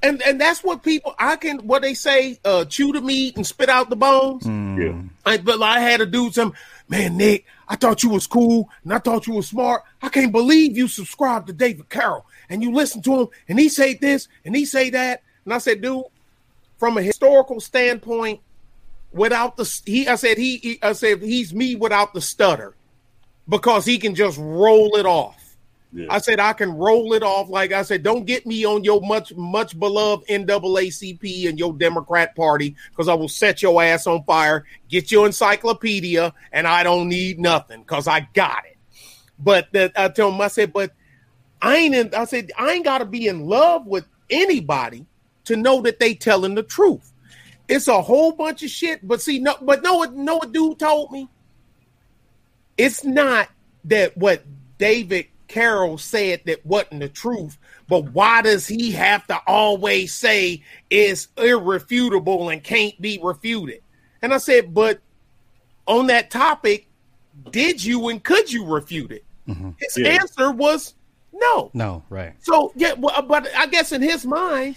and 0.03 0.23
and 0.23 0.41
that's 0.41 0.63
what 0.65 0.83
people 0.83 1.15
I 1.19 1.37
can 1.37 1.59
what 1.67 1.83
they 1.83 1.95
say, 1.95 2.39
uh, 2.45 2.65
chew 2.65 2.93
the 2.93 3.01
meat 3.01 3.37
and 3.37 3.47
spit 3.47 3.69
out 3.69 3.91
the 3.91 3.97
bones. 3.97 4.45
Mm. 4.45 4.79
Yeah. 4.79 5.03
I, 5.33 5.37
but 5.39 5.61
I 5.63 5.81
had 5.81 6.01
a 6.01 6.07
dude 6.07 6.35
some 6.35 6.55
man, 6.89 7.17
Nick. 7.17 7.45
I 7.69 7.77
thought 7.77 8.03
you 8.03 8.09
was 8.09 8.27
cool 8.27 8.69
and 8.83 8.93
I 8.93 8.99
thought 8.99 9.27
you 9.27 9.35
was 9.35 9.49
smart. 9.49 9.83
I 10.03 10.09
can't 10.09 10.33
believe 10.33 10.77
you 10.77 10.89
subscribed 10.89 11.47
to 11.49 11.53
David 11.53 11.89
Carroll 11.89 12.27
and 12.49 12.63
you 12.63 12.73
listen 12.73 13.03
to 13.03 13.21
him 13.21 13.29
and 13.49 13.59
he 13.59 13.69
say 13.69 13.95
this 13.95 14.29
and 14.45 14.57
he 14.57 14.65
say 14.65 14.91
that. 14.91 15.23
And 15.45 15.53
I 15.53 15.59
said, 15.59 15.83
dude, 15.83 16.05
from 16.79 16.97
a 16.97 17.03
historical 17.03 17.61
standpoint, 17.61 18.41
without 19.13 19.57
the 19.57 19.81
he, 19.85 20.09
I 20.09 20.15
said 20.15 20.39
he, 20.39 20.57
he 20.59 20.79
I 20.83 20.93
said 20.93 21.23
he's 21.23 21.53
me 21.53 21.75
without 21.75 22.15
the 22.15 22.21
stutter 22.21 22.75
because 23.49 23.85
he 23.85 23.99
can 23.99 24.15
just 24.15 24.39
roll 24.39 24.97
it 24.97 25.07
off. 25.07 25.38
Yeah. 25.93 26.07
I 26.11 26.19
said 26.19 26.39
I 26.39 26.53
can 26.53 26.73
roll 26.73 27.15
it 27.15 27.23
off. 27.23 27.49
Like 27.49 27.73
I 27.73 27.83
said, 27.83 28.03
don't 28.03 28.27
get 28.27 28.47
me 28.47 28.67
on 28.67 28.85
your 28.85 29.01
much 29.01 29.35
much 29.35 29.79
beloved 29.79 30.27
NAACP 30.29 31.49
and 31.49 31.59
your 31.59 31.73
Democrat 31.73 32.37
Party 32.37 32.77
because 32.91 33.09
I 33.09 33.15
will 33.15 33.29
set 33.29 33.63
your 33.63 33.83
ass 33.83 34.07
on 34.07 34.23
fire. 34.25 34.65
Get 34.89 35.11
your 35.11 35.27
encyclopedia, 35.27 36.35
and 36.53 36.67
I 36.67 36.83
don't 36.83 37.09
need 37.09 37.39
nothing 37.39 37.81
because 37.81 38.07
I 38.07 38.29
got 38.35 38.65
it. 38.67 38.77
But 39.39 39.69
that 39.73 39.93
I 39.97 40.09
told 40.09 40.35
him, 40.35 40.41
I 40.41 40.49
said, 40.49 40.73
but 40.73 40.93
I 41.63 41.77
ain't. 41.77 41.95
In, 41.95 42.15
I 42.15 42.25
said 42.27 42.53
I 42.59 42.73
ain't 42.73 42.85
got 42.85 42.99
to 42.99 43.07
be 43.07 43.27
in 43.27 43.47
love 43.47 43.87
with 43.87 44.07
anybody 44.29 45.07
to 45.45 45.57
know 45.57 45.81
that 45.83 45.99
they 46.01 46.15
telling 46.15 46.55
the 46.55 46.63
truth. 46.63 47.13
It's 47.67 47.89
a 47.89 48.03
whole 48.03 48.33
bunch 48.33 48.63
of 48.63 48.71
shit. 48.71 49.07
But 49.07 49.23
see, 49.23 49.39
no, 49.39 49.57
but 49.63 49.83
no, 49.83 50.03
no, 50.03 50.41
dude 50.41 50.79
told 50.79 51.13
me 51.13 51.29
it's 52.77 53.05
not 53.05 53.49
that 53.85 54.17
what 54.17 54.45
David 54.79 55.27
Carroll 55.49 55.99
said 55.99 56.43
that 56.47 56.65
wasn't 56.65 57.01
the 57.01 57.09
truth, 57.09 57.59
but 57.89 58.13
why 58.13 58.43
does 58.43 58.67
he 58.67 58.93
have 58.93 59.27
to 59.29 59.41
always 59.47 60.15
say 60.15 60.63
is 60.91 61.29
irrefutable 61.37 62.51
and 62.51 62.63
can't 62.63 62.99
be 63.01 63.19
refuted? 63.23 63.81
And 64.23 64.33
I 64.35 64.39
said, 64.39 64.75
but 64.75 65.01
on 65.87 66.07
that 66.09 66.31
topic, 66.31 66.87
did 67.51 67.83
you 67.83 68.09
and 68.09 68.23
could 68.23 68.53
you 68.53 68.65
refute 68.67 69.11
it? 69.11 69.25
Mm-hmm. 69.49 69.71
His 69.79 69.97
Yeah. 69.97 70.09
answer 70.21 70.51
was 70.51 70.95
no. 71.33 71.71
No, 71.73 72.03
right. 72.11 72.35
So 72.41 72.73
yeah, 72.77 72.93
uh, 73.03 73.23
but 73.23 73.49
I 73.57 73.67
guess 73.67 73.93
in 73.93 74.03
his 74.03 74.27
mind, 74.27 74.77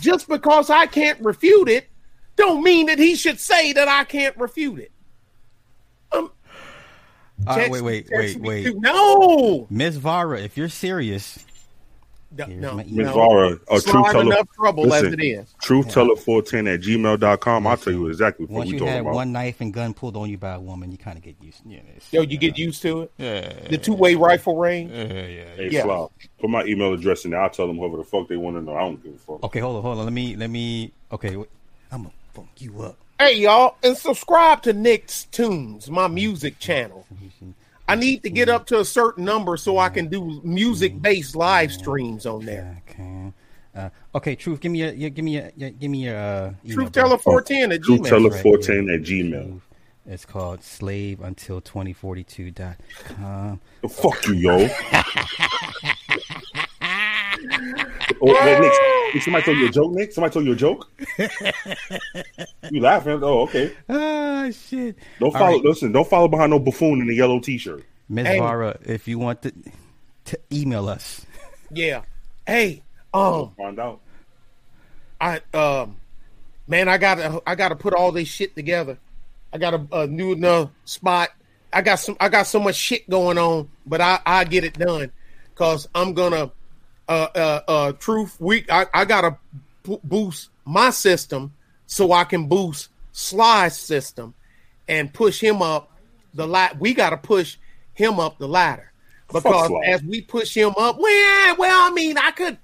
just 0.00 0.28
because 0.28 0.70
I 0.70 0.86
can't 0.86 1.18
refute 1.20 1.68
it, 1.68 1.88
don't 2.36 2.62
mean 2.62 2.86
that 2.86 2.98
he 2.98 3.14
should 3.14 3.40
say 3.40 3.72
that 3.72 3.88
I 3.88 4.04
can't 4.04 4.36
refute 4.36 4.78
it. 4.78 4.92
All 7.46 7.56
right, 7.56 7.70
wait, 7.70 7.80
wait, 7.82 8.08
wait, 8.10 8.40
wait. 8.40 8.64
too. 8.64 8.80
No, 8.80 9.66
Miss 9.70 9.96
Vara, 9.96 10.40
if 10.40 10.56
you're 10.56 10.68
serious, 10.68 11.44
no, 12.36 12.46
Here's 12.46 12.60
no. 12.62 12.74
my 12.76 12.82
Miss 12.84 12.92
email. 12.92 13.12
Vara, 13.14 13.48
a 13.70 13.74
It's 13.74 13.84
truth 13.84 14.06
teller. 14.10 14.22
enough 14.22 14.48
trouble 14.54 14.84
Listen, 14.84 15.06
as 15.08 15.12
it 15.14 15.20
is. 15.22 15.54
Truth 15.60 15.88
teller 15.90 16.16
410 16.16 16.66
at 16.66 16.80
gmail.com. 16.80 17.66
I'll 17.66 17.76
tell 17.76 17.92
you 17.92 18.06
exactly 18.08 18.46
what 18.46 18.58
once 18.58 18.68
we 18.68 18.74
you 18.74 18.78
talking 18.78 18.94
have 18.94 19.02
about. 19.02 19.14
one 19.14 19.32
knife 19.32 19.60
and 19.60 19.72
gun 19.74 19.92
pulled 19.92 20.16
on 20.16 20.30
you 20.30 20.38
by 20.38 20.52
a 20.54 20.60
woman, 20.60 20.90
you 20.92 20.96
kind 20.98 21.18
of 21.18 21.22
get 21.24 21.36
used. 21.42 21.60
Yeah, 21.66 21.78
it's- 21.80 22.10
Yo, 22.12 22.22
you 22.22 22.38
get 22.38 22.56
used 22.56 22.80
to 22.82 23.02
it. 23.02 23.12
Yeah, 23.18 23.52
The 23.68 23.76
two 23.76 23.92
way 23.94 24.14
rifle 24.14 24.56
range. 24.56 24.92
yeah, 24.92 25.02
yeah. 25.02 25.44
Hey, 25.56 25.68
Yeah. 25.70 25.82
Fly, 25.82 26.06
put 26.40 26.48
my 26.50 26.64
email 26.64 26.94
address 26.94 27.24
in 27.26 27.32
there. 27.32 27.40
I'll 27.42 27.50
tell 27.50 27.66
them 27.66 27.76
whoever 27.76 27.98
the 27.98 28.04
fuck 28.04 28.28
they 28.28 28.36
want 28.38 28.56
to 28.56 28.62
know. 28.62 28.74
I 28.76 28.80
don't 28.80 29.02
give 29.02 29.14
a 29.14 29.18
fuck. 29.18 29.42
Okay, 29.44 29.60
hold 29.60 29.76
on, 29.76 29.82
hold 29.82 29.98
on. 29.98 30.04
Let 30.04 30.12
me, 30.14 30.36
let 30.36 30.48
me. 30.48 30.92
Okay, 31.10 31.36
wait. 31.36 31.48
I'm 31.90 32.04
gonna 32.04 32.14
funk 32.32 32.48
you 32.58 32.80
up. 32.80 32.96
Hey 33.18 33.38
y'all, 33.38 33.76
and 33.82 33.96
subscribe 33.96 34.62
to 34.62 34.72
Nick's 34.72 35.24
Tunes, 35.26 35.90
my 35.90 36.08
music 36.08 36.58
channel. 36.58 37.06
I 37.88 37.94
need 37.94 38.22
to 38.22 38.30
get 38.30 38.48
up 38.48 38.66
to 38.66 38.80
a 38.80 38.84
certain 38.84 39.24
number 39.24 39.56
so 39.56 39.78
I 39.78 39.88
can 39.88 40.08
do 40.08 40.40
music 40.44 41.00
based 41.00 41.36
live 41.36 41.72
streams 41.72 42.26
on 42.26 42.44
there. 42.44 42.82
Okay. 42.88 43.32
Uh, 43.74 43.88
okay, 44.14 44.34
truth. 44.34 44.60
Give 44.60 44.72
me 44.72 44.80
your, 44.80 44.92
your 44.92 45.10
give 45.10 45.24
me 45.24 45.36
your, 45.36 45.50
your 45.56 45.70
give 45.70 45.90
me 45.90 46.04
your 46.04 46.16
uh, 46.16 46.52
Truth. 46.68 46.92
Teller 46.92 47.18
410 47.18 47.72
at 47.72 47.82
Truth 47.82 48.02
Gmail. 48.02 48.08
teller 48.08 48.30
right 48.30 48.94
at 48.94 49.02
gmail. 49.02 49.60
It's 50.06 50.24
called 50.24 50.64
slave 50.64 51.20
until 51.20 51.60
2042.com. 51.60 53.60
Fuck 53.88 54.26
you, 54.26 54.34
yo. 54.34 54.58
oh, 58.20 58.44
wait, 58.44 58.60
Nick, 58.60 58.72
Nick, 59.14 59.22
somebody 59.22 59.44
told 59.44 59.58
you 59.58 59.68
a 59.68 59.70
joke, 59.70 59.92
Nick? 59.92 60.12
Somebody 60.12 60.32
told 60.32 60.46
you 60.46 60.52
a 60.52 60.56
joke? 60.56 60.90
you 62.70 62.80
laughing? 62.80 63.20
Oh, 63.22 63.42
okay. 63.42 63.72
Ah, 63.88 64.48
shit. 64.50 64.96
Don't 65.18 65.34
All 65.34 65.40
follow. 65.40 65.56
right. 65.56 65.64
Listen, 65.64 65.92
don't 65.92 66.08
follow 66.08 66.28
behind 66.28 66.50
no 66.50 66.58
buffoon 66.58 67.00
in 67.00 67.10
a 67.10 67.12
yellow 67.12 67.40
t-shirt. 67.40 67.84
Ms. 68.08 68.26
Hey. 68.26 68.38
Vara, 68.38 68.78
if 68.84 69.08
you 69.08 69.18
want 69.18 69.42
to, 69.42 69.52
to 70.26 70.38
email 70.52 70.88
us. 70.88 71.24
Yeah. 71.70 72.02
Hey, 72.46 72.82
um, 73.14 73.52
Find 73.56 73.78
out. 73.78 74.00
I 75.20 75.40
um, 75.54 75.96
man, 76.66 76.88
I 76.88 76.98
gotta 76.98 77.40
I 77.46 77.54
gotta 77.54 77.76
put 77.76 77.94
all 77.94 78.10
this 78.12 78.28
shit 78.28 78.56
together. 78.56 78.98
I 79.52 79.58
got 79.58 79.74
a, 79.74 79.86
a 79.92 80.06
new 80.06 80.32
enough 80.32 80.70
spot. 80.84 81.30
I 81.72 81.82
got 81.82 81.96
some 81.96 82.16
I 82.18 82.28
got 82.28 82.46
so 82.46 82.58
much 82.58 82.74
shit 82.74 83.08
going 83.08 83.38
on, 83.38 83.70
but 83.86 84.00
I 84.00 84.20
I 84.26 84.44
get 84.44 84.64
it 84.64 84.74
done 84.74 85.12
because 85.50 85.88
I'm 85.94 86.14
gonna 86.14 86.50
uh 87.08 87.28
uh 87.34 87.60
uh 87.68 87.92
truth 87.92 88.40
week. 88.40 88.66
I 88.70 88.86
I 88.94 89.04
gotta 89.04 89.36
b- 89.82 89.98
boost 90.04 90.50
my 90.64 90.90
system 90.90 91.52
so 91.86 92.12
I 92.12 92.24
can 92.24 92.46
boost 92.48 92.88
Sly's 93.12 93.78
system 93.78 94.34
and 94.88 95.12
push 95.12 95.40
him 95.40 95.62
up 95.62 95.90
the 96.34 96.46
lat. 96.46 96.78
We 96.80 96.94
gotta 96.94 97.16
push 97.16 97.56
him 97.94 98.18
up 98.20 98.38
the 98.38 98.48
ladder 98.48 98.92
because 99.32 99.70
as 99.86 100.02
we 100.02 100.20
push 100.22 100.54
him 100.54 100.70
up, 100.78 100.98
well, 100.98 101.56
well, 101.58 101.90
I 101.90 101.94
mean, 101.94 102.18
I 102.18 102.30
could. 102.30 102.58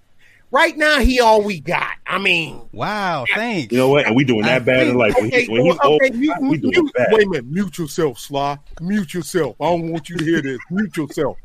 Right 0.51 0.75
now, 0.79 1.01
he 1.01 1.21
all 1.21 1.43
we 1.43 1.61
got. 1.61 1.93
I 2.07 2.17
mean, 2.17 2.63
Wow, 2.73 3.27
thanks. 3.35 3.71
You 3.71 3.77
know 3.77 3.91
what? 3.91 4.07
And 4.07 4.17
we 4.17 4.25
doing 4.25 4.47
that 4.47 4.65
bad 4.65 4.87
in 4.87 4.97
life. 4.97 5.15
When, 5.19 5.27
okay, 5.27 5.43
he, 5.45 5.53
when 5.53 5.63
he's 5.67 5.77
well, 5.83 5.91
old, 5.93 6.15
mute, 6.15 6.35
we 6.41 6.57
doing 6.57 6.71
mute- 6.73 6.93
bad. 6.95 7.09
wait 7.11 7.27
a 7.27 7.29
minute, 7.29 7.47
mute 7.49 7.77
yourself, 7.77 8.19
Sly. 8.19 8.59
Mute 8.81 9.13
yourself. 9.13 9.57
I 9.61 9.65
don't 9.67 9.91
want 9.93 10.09
you 10.09 10.17
to 10.17 10.25
hear 10.25 10.41
this. 10.41 10.59
Mute 10.71 10.97
yourself. 10.97 11.37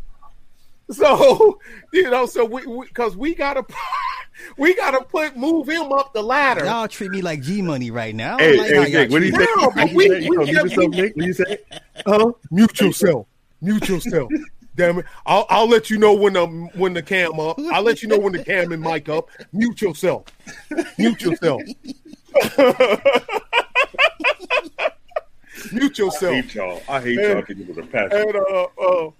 So 0.91 1.59
you 1.93 2.09
know, 2.09 2.25
so 2.25 2.43
we 2.45 2.61
because 2.87 3.15
we, 3.15 3.33
gotta 3.35 3.65
we 4.57 4.75
gotta 4.75 5.03
put 5.03 5.37
move 5.37 5.67
him 5.69 5.91
up 5.93 6.13
the 6.13 6.21
ladder. 6.21 6.65
Y'all 6.65 6.87
treat 6.87 7.11
me 7.11 7.21
like 7.21 7.41
G 7.41 7.61
Money 7.61 7.89
right 7.91 8.13
now. 8.13 8.37
Hey, 8.37 8.57
like 8.57 8.73
how 8.73 8.81
hey, 8.83 8.91
Nick, 8.91 9.11
what 9.11 9.19
do 9.19 9.25
you 9.25 9.31
treat 9.31 9.47
say? 9.49 9.55
me. 9.55 9.61
No, 9.61 9.67
What 9.67 9.75
but 9.75 9.85
do 9.85 9.91
you 9.91 9.97
we- 9.97 10.07
say? 10.09 10.29
We 10.29 10.35
gonna 10.35 10.45
mute 10.45 10.55
just- 10.55 10.75
yourself, 10.75 10.91
Nick? 10.91 11.15
What 11.15 11.21
do 11.21 11.27
you 11.27 11.33
say? 11.33 11.57
Huh? 12.05 12.31
Mute 12.51 12.81
yourself. 12.81 13.27
Mute 13.61 13.87
yourself. 13.87 14.29
Damn 14.75 14.97
it! 14.99 15.05
I'll 15.27 15.45
I'll 15.49 15.67
let 15.69 15.89
you 15.91 15.97
know 15.99 16.13
when 16.15 16.33
the 16.33 16.47
when 16.75 16.93
the 16.93 17.01
cam 17.03 17.39
up. 17.39 17.59
I'll 17.71 17.83
let 17.83 18.01
you 18.01 18.09
know 18.09 18.17
when 18.17 18.33
the 18.33 18.43
cam 18.43 18.71
and 18.71 18.81
mic 18.81 19.07
up. 19.07 19.29
Mute 19.53 19.79
yourself. 19.81 20.25
Mute 20.97 21.21
yourself. 21.21 21.61
Mute 25.71 25.99
I 25.99 26.03
yourself. 26.03 26.33
hate 26.33 26.55
y'all. 26.55 26.81
I 26.89 26.99
hate 27.01 27.15
Man. 27.17 27.29
y'all 27.37 27.43
because 27.47 27.67
with 27.67 27.77
a 27.77 27.83
passion. 27.87 28.17
And 28.17 28.35
uh, 28.35 28.67
uh, 28.81 29.11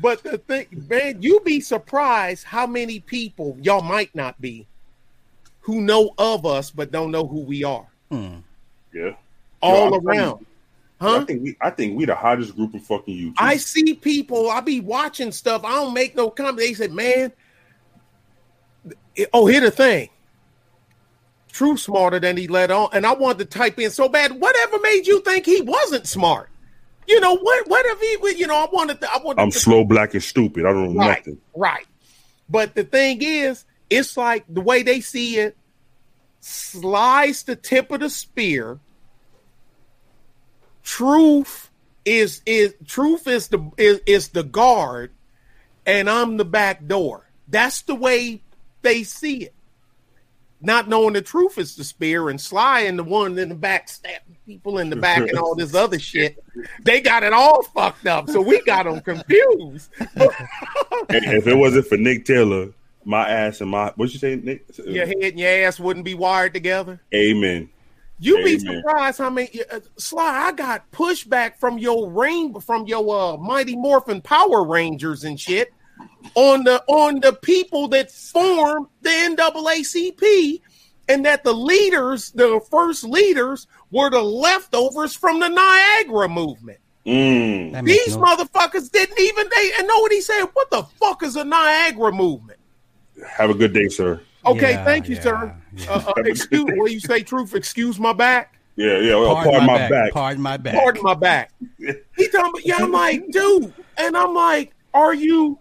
but 0.00 0.22
the 0.22 0.38
thing, 0.38 0.66
man, 0.88 1.20
you 1.22 1.40
be 1.40 1.60
surprised 1.60 2.44
how 2.44 2.66
many 2.66 3.00
people 3.00 3.56
y'all 3.60 3.82
might 3.82 4.14
not 4.14 4.40
be 4.40 4.66
who 5.60 5.80
know 5.80 6.14
of 6.18 6.46
us 6.46 6.70
but 6.70 6.90
don't 6.90 7.10
know 7.10 7.26
who 7.26 7.40
we 7.40 7.64
are. 7.64 7.86
Hmm. 8.10 8.38
Yeah. 8.92 9.12
All 9.62 9.94
I'm 9.94 10.02
telling 10.02 10.06
around, 10.06 10.40
you, 10.40 10.46
huh? 11.00 11.18
I 11.18 11.24
think 11.24 11.42
we 11.42 11.56
I 11.60 11.70
think 11.70 11.98
we 11.98 12.04
the 12.06 12.14
hottest 12.14 12.56
group 12.56 12.74
of 12.74 12.82
fucking 12.82 13.14
YouTube. 13.14 13.34
I 13.38 13.56
see 13.56 13.94
people. 13.94 14.50
I 14.50 14.60
be 14.60 14.80
watching 14.80 15.32
stuff. 15.32 15.64
I 15.64 15.72
don't 15.74 15.94
make 15.94 16.16
no 16.16 16.30
comment. 16.30 16.58
They 16.58 16.74
said, 16.74 16.92
"Man, 16.92 17.32
it- 19.14 19.28
oh, 19.32 19.46
here 19.46 19.60
the 19.60 19.70
thing." 19.70 20.08
True 21.52 21.76
smarter 21.76 22.20
than 22.20 22.36
he 22.36 22.46
let 22.48 22.70
on, 22.70 22.88
and 22.92 23.04
I 23.04 23.12
wanted 23.12 23.50
to 23.50 23.58
type 23.58 23.78
in 23.78 23.90
so 23.90 24.08
bad. 24.08 24.40
Whatever 24.40 24.78
made 24.80 25.06
you 25.06 25.20
think 25.22 25.44
he 25.44 25.60
wasn't 25.60 26.06
smart? 26.06 26.48
You 27.06 27.20
know 27.20 27.36
what? 27.36 27.68
What 27.68 27.84
if 27.86 28.32
he? 28.32 28.38
You 28.38 28.46
know, 28.46 28.56
I 28.56 28.68
wanted. 28.72 29.00
To, 29.00 29.12
I 29.12 29.18
wanted. 29.18 29.42
I'm 29.42 29.50
to, 29.50 29.58
slow, 29.58 29.84
black, 29.84 30.14
and 30.14 30.22
stupid. 30.22 30.64
I 30.64 30.72
don't 30.72 30.94
know 30.94 31.00
right, 31.00 31.18
nothing. 31.18 31.40
right. 31.54 31.86
But 32.48 32.74
the 32.74 32.84
thing 32.84 33.18
is, 33.22 33.64
it's 33.88 34.16
like 34.16 34.44
the 34.48 34.60
way 34.60 34.82
they 34.82 35.00
see 35.00 35.38
it. 35.38 35.56
Sly's 36.40 37.42
the 37.42 37.56
tip 37.56 37.90
of 37.90 38.00
the 38.00 38.10
spear. 38.10 38.78
Truth 40.82 41.70
is 42.04 42.42
is 42.46 42.74
truth 42.86 43.26
is 43.26 43.48
the 43.48 43.70
is, 43.76 44.00
is 44.06 44.28
the 44.28 44.42
guard, 44.42 45.12
and 45.86 46.08
I'm 46.08 46.36
the 46.36 46.44
back 46.44 46.86
door. 46.86 47.30
That's 47.48 47.82
the 47.82 47.94
way 47.94 48.42
they 48.82 49.02
see 49.02 49.44
it. 49.44 49.54
Not 50.62 50.88
knowing 50.88 51.14
the 51.14 51.22
truth 51.22 51.56
is 51.56 51.74
the 51.74 51.84
spear, 51.84 52.28
and 52.28 52.38
Sly 52.38 52.80
and 52.80 52.98
the 52.98 53.04
one 53.04 53.38
in 53.38 53.48
the 53.48 53.54
back 53.54 53.88
stabbing 53.88 54.36
people 54.46 54.78
in 54.78 54.90
the 54.90 54.96
back 54.96 55.18
and 55.18 55.38
all 55.38 55.54
this 55.54 55.74
other 55.74 55.98
shit. 55.98 56.42
They 56.82 57.00
got 57.00 57.22
it 57.22 57.32
all 57.32 57.62
fucked 57.62 58.06
up, 58.06 58.28
so 58.28 58.42
we 58.42 58.62
got 58.64 58.84
them 58.84 59.00
confused. 59.00 59.90
if 61.08 61.46
it 61.46 61.54
wasn't 61.54 61.86
for 61.86 61.96
Nick 61.96 62.26
Taylor, 62.26 62.70
my 63.04 63.26
ass 63.28 63.62
and 63.62 63.70
my 63.70 63.92
what 63.96 64.12
you 64.12 64.18
say, 64.18 64.36
Nick? 64.36 64.66
Your 64.84 65.06
head 65.06 65.16
and 65.22 65.40
your 65.40 65.48
ass 65.48 65.80
wouldn't 65.80 66.04
be 66.04 66.14
wired 66.14 66.52
together. 66.52 67.00
Amen. 67.14 67.70
You'd 68.18 68.44
be 68.44 68.58
surprised 68.58 69.16
how 69.16 69.30
many 69.30 69.62
uh, 69.72 69.80
Sly. 69.96 70.22
I 70.22 70.52
got 70.52 70.90
pushback 70.90 71.56
from 71.56 71.78
your 71.78 72.10
rain 72.10 72.58
from 72.60 72.86
your 72.86 73.18
uh, 73.18 73.36
Mighty 73.38 73.76
Morphin 73.76 74.20
Power 74.20 74.62
Rangers 74.62 75.24
and 75.24 75.40
shit 75.40 75.72
on 76.34 76.64
the 76.64 76.82
on 76.86 77.20
the 77.20 77.32
people 77.32 77.88
that 77.88 78.10
formed 78.10 78.86
the 79.02 79.10
NAACP, 79.10 80.60
and 81.08 81.24
that 81.24 81.44
the 81.44 81.52
leaders, 81.52 82.30
the 82.32 82.60
first 82.70 83.04
leaders, 83.04 83.66
were 83.90 84.10
the 84.10 84.22
leftovers 84.22 85.14
from 85.14 85.40
the 85.40 85.48
Niagara 85.48 86.28
movement. 86.28 86.78
Mm. 87.06 87.84
These 87.84 88.16
no- 88.16 88.22
motherfuckers 88.22 88.90
didn't 88.90 89.18
even 89.18 89.48
they 89.54 89.70
and 89.78 89.88
know 89.88 89.98
what 90.00 90.12
he 90.12 90.20
said. 90.20 90.44
What 90.52 90.70
the 90.70 90.82
fuck 90.82 91.22
is 91.22 91.36
a 91.36 91.44
Niagara 91.44 92.12
movement? 92.12 92.58
Have 93.26 93.50
a 93.50 93.54
good 93.54 93.72
day, 93.72 93.88
sir. 93.88 94.20
Okay, 94.46 94.72
Yeah, 94.72 94.84
thank 94.84 95.08
you, 95.08 95.16
yeah, 95.16 95.20
sir. 95.22 95.56
yeah. 95.76 95.90
Uh, 95.90 96.12
uh, 96.16 96.22
excuse, 96.24 96.64
what 96.76 96.88
do 96.88 96.92
you 96.92 97.00
say? 97.00 97.22
Truth, 97.22 97.54
excuse 97.54 97.98
my 97.98 98.12
back. 98.12 98.58
Yeah, 98.76 98.98
yeah. 98.98 99.16
Well, 99.16 99.34
pardon, 99.34 99.66
my, 99.66 99.88
back. 99.88 100.12
Pardon 100.12 100.42
my 100.42 100.56
back. 100.56 100.74
Pardon 100.74 101.02
my 101.02 101.14
back. 101.14 101.52
He 101.78 102.28
talking 102.28 102.50
about, 102.50 102.64
yeah, 102.64 102.76
I'm 102.78 102.92
like, 102.92 103.28
dude, 103.30 103.74
and 103.98 104.16
I'm 104.16 104.32
like, 104.34 104.72
are 104.94 105.12
you, 105.12 105.58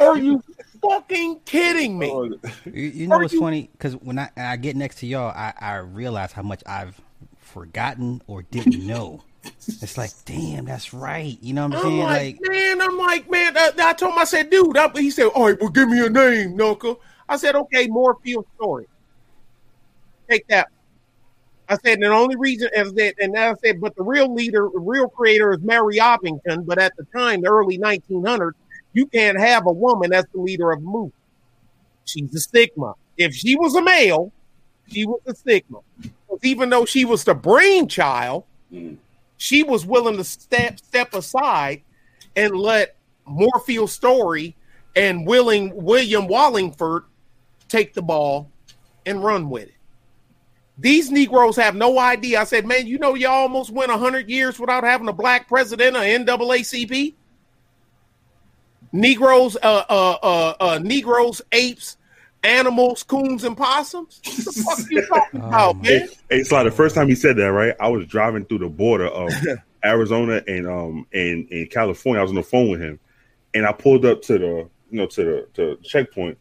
are 0.00 0.16
you 0.18 0.42
fucking 0.82 1.40
kidding 1.44 1.98
me? 1.98 2.10
Oh, 2.10 2.24
You, 2.66 2.72
you 2.72 3.06
know 3.06 3.16
Are 3.16 3.22
what's 3.22 3.32
you- 3.34 3.40
funny? 3.40 3.68
Because 3.72 3.94
when 3.96 4.18
I, 4.18 4.30
I 4.36 4.56
get 4.56 4.76
next 4.76 4.96
to 5.00 5.06
y'all, 5.06 5.30
I, 5.30 5.52
I 5.60 5.76
realize 5.76 6.32
how 6.32 6.42
much 6.42 6.62
I've 6.66 7.00
forgotten 7.38 8.22
or 8.26 8.42
didn't 8.42 8.86
know. 8.86 9.22
It's 9.44 9.96
like, 9.96 10.10
damn, 10.24 10.64
that's 10.66 10.92
right. 10.92 11.38
You 11.40 11.54
know 11.54 11.66
what 11.68 11.76
I'm 11.78 11.78
I'm 11.78 11.90
saying? 11.90 12.02
like, 12.02 12.38
Like, 12.42 12.50
man, 12.50 12.80
I'm 12.82 12.98
like, 12.98 13.30
man. 13.30 13.56
Uh, 13.56 13.70
I 13.78 13.92
told 13.94 14.12
him, 14.12 14.18
I 14.18 14.24
said, 14.24 14.50
dude. 14.50 14.76
I, 14.76 14.88
he 14.94 15.10
said, 15.10 15.26
all 15.28 15.46
right, 15.46 15.60
well, 15.60 15.70
give 15.70 15.88
me 15.88 16.04
a 16.04 16.10
name, 16.10 16.56
Knuckle. 16.56 17.00
I 17.28 17.36
said, 17.36 17.54
okay, 17.54 17.86
Moorfield 17.86 18.46
Storey. 18.56 18.86
Take 20.28 20.46
that. 20.48 20.68
I 21.70 21.76
said, 21.76 21.94
and 21.94 22.02
the 22.04 22.08
only 22.08 22.36
reason 22.36 22.68
is 22.74 22.92
that, 22.94 23.14
and 23.20 23.36
I 23.38 23.54
said, 23.64 23.80
but 23.80 23.94
the 23.96 24.02
real 24.02 24.32
leader, 24.32 24.68
the 24.72 24.80
real 24.80 25.08
creator 25.08 25.52
is 25.52 25.60
Mary 25.60 25.96
Ovington. 25.98 26.64
But 26.66 26.78
at 26.78 26.92
the 26.96 27.04
time, 27.16 27.42
the 27.42 27.48
early 27.48 27.78
1900s, 27.78 28.52
you 28.98 29.06
can't 29.06 29.38
have 29.38 29.64
a 29.66 29.72
woman 29.72 30.12
as 30.12 30.24
the 30.34 30.40
leader 30.40 30.72
of 30.72 30.80
a 30.80 30.82
movement. 30.82 31.14
She's 32.04 32.34
a 32.34 32.40
stigma. 32.40 32.94
If 33.16 33.32
she 33.32 33.54
was 33.54 33.76
a 33.76 33.82
male, 33.82 34.32
she 34.88 35.06
was 35.06 35.20
a 35.24 35.36
stigma. 35.36 35.78
Even 36.42 36.68
though 36.68 36.84
she 36.84 37.04
was 37.04 37.22
the 37.22 37.34
brainchild, 37.34 38.42
mm. 38.72 38.96
she 39.36 39.62
was 39.62 39.86
willing 39.86 40.16
to 40.16 40.24
step 40.24 40.80
step 40.80 41.14
aside 41.14 41.82
and 42.34 42.56
let 42.56 42.96
Moorfield 43.24 43.90
Storey 43.90 44.56
and 44.96 45.24
willing 45.24 45.72
William 45.76 46.26
Wallingford 46.26 47.04
take 47.68 47.94
the 47.94 48.02
ball 48.02 48.50
and 49.06 49.22
run 49.22 49.48
with 49.48 49.68
it. 49.68 49.74
These 50.76 51.12
Negroes 51.12 51.54
have 51.54 51.76
no 51.76 52.00
idea. 52.00 52.40
I 52.40 52.44
said, 52.44 52.66
man, 52.66 52.88
you 52.88 52.98
know, 52.98 53.14
you 53.14 53.28
almost 53.28 53.70
went 53.70 53.92
100 53.92 54.28
years 54.28 54.58
without 54.58 54.82
having 54.82 55.08
a 55.08 55.12
black 55.12 55.46
president 55.46 55.96
of 55.96 56.02
NAACP. 56.02 57.14
Negroes, 58.92 59.56
uh, 59.62 59.84
uh, 59.88 60.16
uh, 60.22 60.54
uh, 60.60 60.78
Negroes, 60.82 61.42
apes, 61.52 61.96
animals, 62.42 63.02
coons, 63.02 63.44
and 63.44 63.56
possums. 63.56 64.20
What 64.24 64.36
the 64.44 64.52
fuck 64.64 64.90
you 64.90 65.06
talking 65.08 65.40
about, 65.40 65.76
my- 65.76 65.82
man? 65.82 66.00
Hey, 66.00 66.08
hey, 66.30 66.42
Sly, 66.44 66.62
the 66.64 66.70
first 66.70 66.94
time 66.94 67.08
he 67.08 67.14
said 67.14 67.36
that, 67.36 67.52
right? 67.52 67.74
I 67.80 67.88
was 67.88 68.06
driving 68.06 68.44
through 68.44 68.58
the 68.58 68.68
border 68.68 69.06
of 69.06 69.30
Arizona 69.84 70.42
and 70.48 70.66
um 70.66 71.06
and, 71.12 71.48
and 71.50 71.70
California. 71.70 72.20
I 72.20 72.22
was 72.22 72.30
on 72.30 72.36
the 72.36 72.42
phone 72.42 72.70
with 72.70 72.80
him, 72.80 72.98
and 73.54 73.66
I 73.66 73.72
pulled 73.72 74.04
up 74.04 74.22
to 74.22 74.38
the 74.38 74.68
you 74.90 74.98
know 74.98 75.06
to 75.06 75.24
the 75.24 75.48
to 75.54 75.76
the 75.76 75.82
checkpoint, 75.82 76.38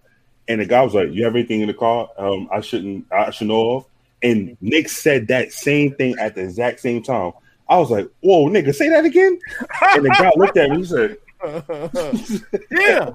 and 0.48 0.62
the 0.62 0.66
guy 0.66 0.82
was 0.82 0.94
like, 0.94 1.12
"You 1.12 1.24
have 1.26 1.36
anything 1.36 1.62
in 1.62 1.68
the 1.68 1.74
car? 1.74 2.10
Um, 2.18 2.48
I 2.52 2.62
shouldn't 2.62 3.06
I 3.12 3.30
should 3.32 3.48
know 3.48 3.78
of." 3.78 3.86
And 4.24 4.58
Nick 4.62 4.90
said 4.90 5.28
that 5.28 5.52
same 5.52 5.94
thing 5.94 6.16
at 6.20 6.34
the 6.34 6.42
exact 6.42 6.80
same 6.80 7.04
time. 7.04 7.34
I 7.70 7.78
was 7.78 7.92
like, 7.92 8.08
"Whoa, 8.22 8.48
nigga, 8.48 8.74
say 8.74 8.90
that 8.90 9.06
again!" 9.06 9.38
And 9.82 10.06
the 10.06 10.10
guy 10.10 10.32
looked 10.36 10.58
at 10.58 10.72
me. 10.72 10.78
He 10.78 10.86
said, 10.86 11.18
yeah. 12.72 13.12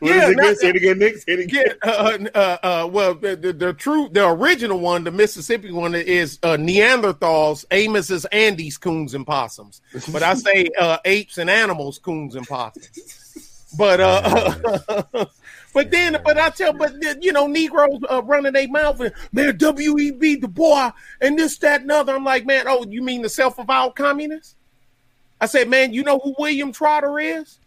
"What 0.00 0.10
Yeah, 0.10 0.28
is 0.28 0.30
it 0.30 0.38
again? 0.38 0.56
Say 0.56 0.68
it 0.68 0.76
again, 0.76 0.98
Nick. 0.98 1.16
Say 1.16 1.32
it 1.32 1.40
again." 1.40 1.64
Yeah, 1.84 1.90
uh, 1.90 2.18
uh, 2.34 2.58
uh, 2.62 2.88
well, 2.90 3.14
the, 3.14 3.36
the, 3.36 3.52
the 3.52 3.72
true, 3.72 4.08
the 4.10 4.28
original 4.28 4.78
one, 4.78 5.04
the 5.04 5.10
Mississippi 5.10 5.72
one, 5.72 5.94
is 5.94 6.38
uh, 6.42 6.56
Neanderthals, 6.56 7.64
Amos's, 7.70 8.24
Andes, 8.26 8.78
coons 8.78 9.14
and 9.14 9.26
possums. 9.26 9.80
But 10.12 10.22
I 10.22 10.34
say 10.34 10.68
uh, 10.78 10.98
apes 11.04 11.38
and 11.38 11.50
animals, 11.50 11.98
coons 11.98 12.34
and 12.36 12.46
possums. 12.46 13.34
But 13.76 14.00
uh, 14.00 15.26
but 15.74 15.90
then, 15.90 16.18
but 16.24 16.38
I 16.38 16.50
tell, 16.50 16.72
but 16.72 16.94
you 17.22 17.32
know, 17.32 17.46
Negroes 17.46 18.00
uh, 18.10 18.22
running 18.22 18.54
their 18.54 18.68
mouth 18.68 19.00
and 19.00 19.12
man, 19.32 19.56
W 19.56 19.98
E 19.98 20.10
B 20.10 20.36
Du 20.36 20.48
Bois 20.48 20.92
and 21.20 21.38
this, 21.38 21.58
that, 21.58 21.82
and 21.82 21.92
other. 21.92 22.14
I'm 22.14 22.24
like, 22.24 22.46
man, 22.46 22.64
oh, 22.66 22.86
you 22.88 23.02
mean 23.02 23.22
the 23.22 23.28
self-avowed 23.28 23.94
communist? 23.94 24.56
I 25.40 25.46
said, 25.46 25.68
man, 25.68 25.92
you 25.92 26.02
know 26.02 26.18
who 26.18 26.34
William 26.38 26.72
Trotter 26.72 27.18
is? 27.18 27.58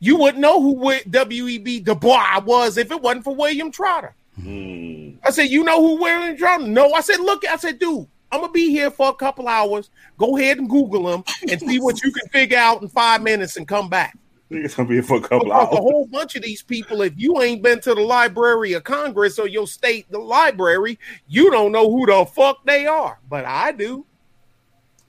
You 0.00 0.16
wouldn't 0.16 0.40
know 0.40 0.62
who 0.62 0.94
W.E.B. 1.10 1.80
Du 1.80 1.94
Bois 1.94 2.40
was 2.44 2.78
if 2.78 2.90
it 2.90 3.02
wasn't 3.02 3.24
for 3.24 3.34
William 3.34 3.70
Trotter. 3.70 4.14
Hmm. 4.40 5.10
I 5.24 5.30
said, 5.30 5.50
you 5.50 5.64
know 5.64 5.80
who 5.80 6.00
William 6.00 6.36
Trotter? 6.36 6.66
No, 6.66 6.92
I 6.92 7.00
said, 7.00 7.20
look, 7.20 7.46
I 7.46 7.56
said, 7.56 7.78
dude, 7.78 8.06
I'm 8.30 8.40
gonna 8.40 8.52
be 8.52 8.70
here 8.70 8.90
for 8.90 9.08
a 9.08 9.14
couple 9.14 9.48
hours. 9.48 9.90
Go 10.16 10.36
ahead 10.36 10.58
and 10.58 10.68
Google 10.68 11.12
him 11.12 11.24
and 11.50 11.60
see 11.60 11.80
what 11.80 12.02
you 12.02 12.12
can 12.12 12.28
figure 12.28 12.58
out 12.58 12.82
in 12.82 12.88
five 12.88 13.22
minutes 13.22 13.56
and 13.56 13.66
come 13.66 13.88
back. 13.88 14.16
It's 14.50 14.74
gonna 14.74 14.88
be 14.88 15.00
for 15.00 15.18
a 15.18 15.20
couple 15.20 15.46
Because 15.46 15.72
a 15.72 15.76
whole 15.76 16.06
bunch 16.06 16.36
of 16.36 16.42
these 16.42 16.62
people, 16.62 17.02
if 17.02 17.12
you 17.16 17.40
ain't 17.42 17.62
been 17.62 17.80
to 17.80 17.94
the 17.94 18.00
Library 18.00 18.72
of 18.74 18.84
Congress 18.84 19.38
or 19.38 19.46
your 19.46 19.66
state, 19.66 20.10
the 20.10 20.18
library, 20.18 20.98
you 21.26 21.50
don't 21.50 21.72
know 21.72 21.90
who 21.90 22.06
the 22.06 22.24
fuck 22.26 22.64
they 22.64 22.86
are. 22.86 23.18
But 23.28 23.44
I 23.44 23.72
do. 23.72 24.06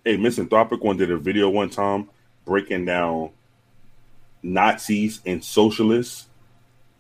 Hey, 0.09 0.17
Misanthropic 0.17 0.83
one 0.83 0.97
did 0.97 1.11
a 1.11 1.17
video 1.19 1.51
one 1.51 1.69
time 1.69 2.09
breaking 2.43 2.85
down 2.85 3.29
Nazis 4.41 5.21
and 5.23 5.43
socialists. 5.43 6.29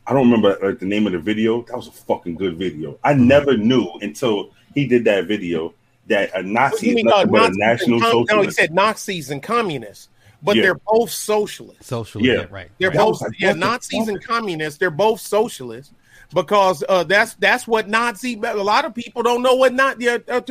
I 0.05 0.13
don't 0.13 0.29
remember 0.29 0.55
like, 0.61 0.77
the 0.77 0.85
name 0.85 1.07
of 1.07 1.13
the 1.13 1.17
video. 1.17 1.63
That 1.63 1.75
was 1.75 1.87
a 1.87 1.91
fucking 1.91 2.35
good 2.35 2.57
video. 2.57 2.99
I 3.03 3.13
Mm-hmm. 3.13 3.27
never 3.27 3.57
knew 3.57 3.87
until 4.03 4.51
he 4.75 4.85
did 4.85 5.05
that 5.05 5.25
video 5.25 5.73
that 6.05 6.29
a 6.35 6.43
Nazi 6.43 6.89
you 6.89 6.97
is 6.97 7.03
nothing 7.03 7.29
uh, 7.29 7.31
but 7.31 7.51
a 7.51 7.57
Nazis 7.57 7.87
and 7.87 7.97
national 7.97 7.99
com- 8.11 8.25
no, 8.29 8.41
he 8.43 8.51
said 8.51 8.75
Nazis 8.75 9.31
and 9.31 9.41
communists, 9.41 10.09
but 10.43 10.55
Yeah. 10.55 10.61
they're 10.61 10.79
both 10.85 11.09
socialists. 11.09 11.87
social, 11.87 12.21
Yeah. 12.21 12.33
yeah, 12.33 12.45
right. 12.51 12.69
They're 12.77 12.89
right. 12.89 12.97
Both 12.99 13.21
like, 13.21 13.31
yeah, 13.39 13.53
Nazis 13.53 14.07
and 14.07 14.23
communists. 14.23 14.77
They're 14.77 14.91
both 14.91 15.19
socialists 15.19 15.95
because 16.31 16.83
uh, 16.87 17.05
that's 17.05 17.33
that's 17.33 17.65
what 17.67 17.89
Nazi. 17.89 18.35
A 18.35 18.53
lot 18.53 18.85
of 18.85 18.93
people 18.93 19.23
don't 19.23 19.41
know 19.41 19.55
what 19.55 19.73
not 19.73 19.99
yeah, 19.99 20.19
uh, 20.27 20.41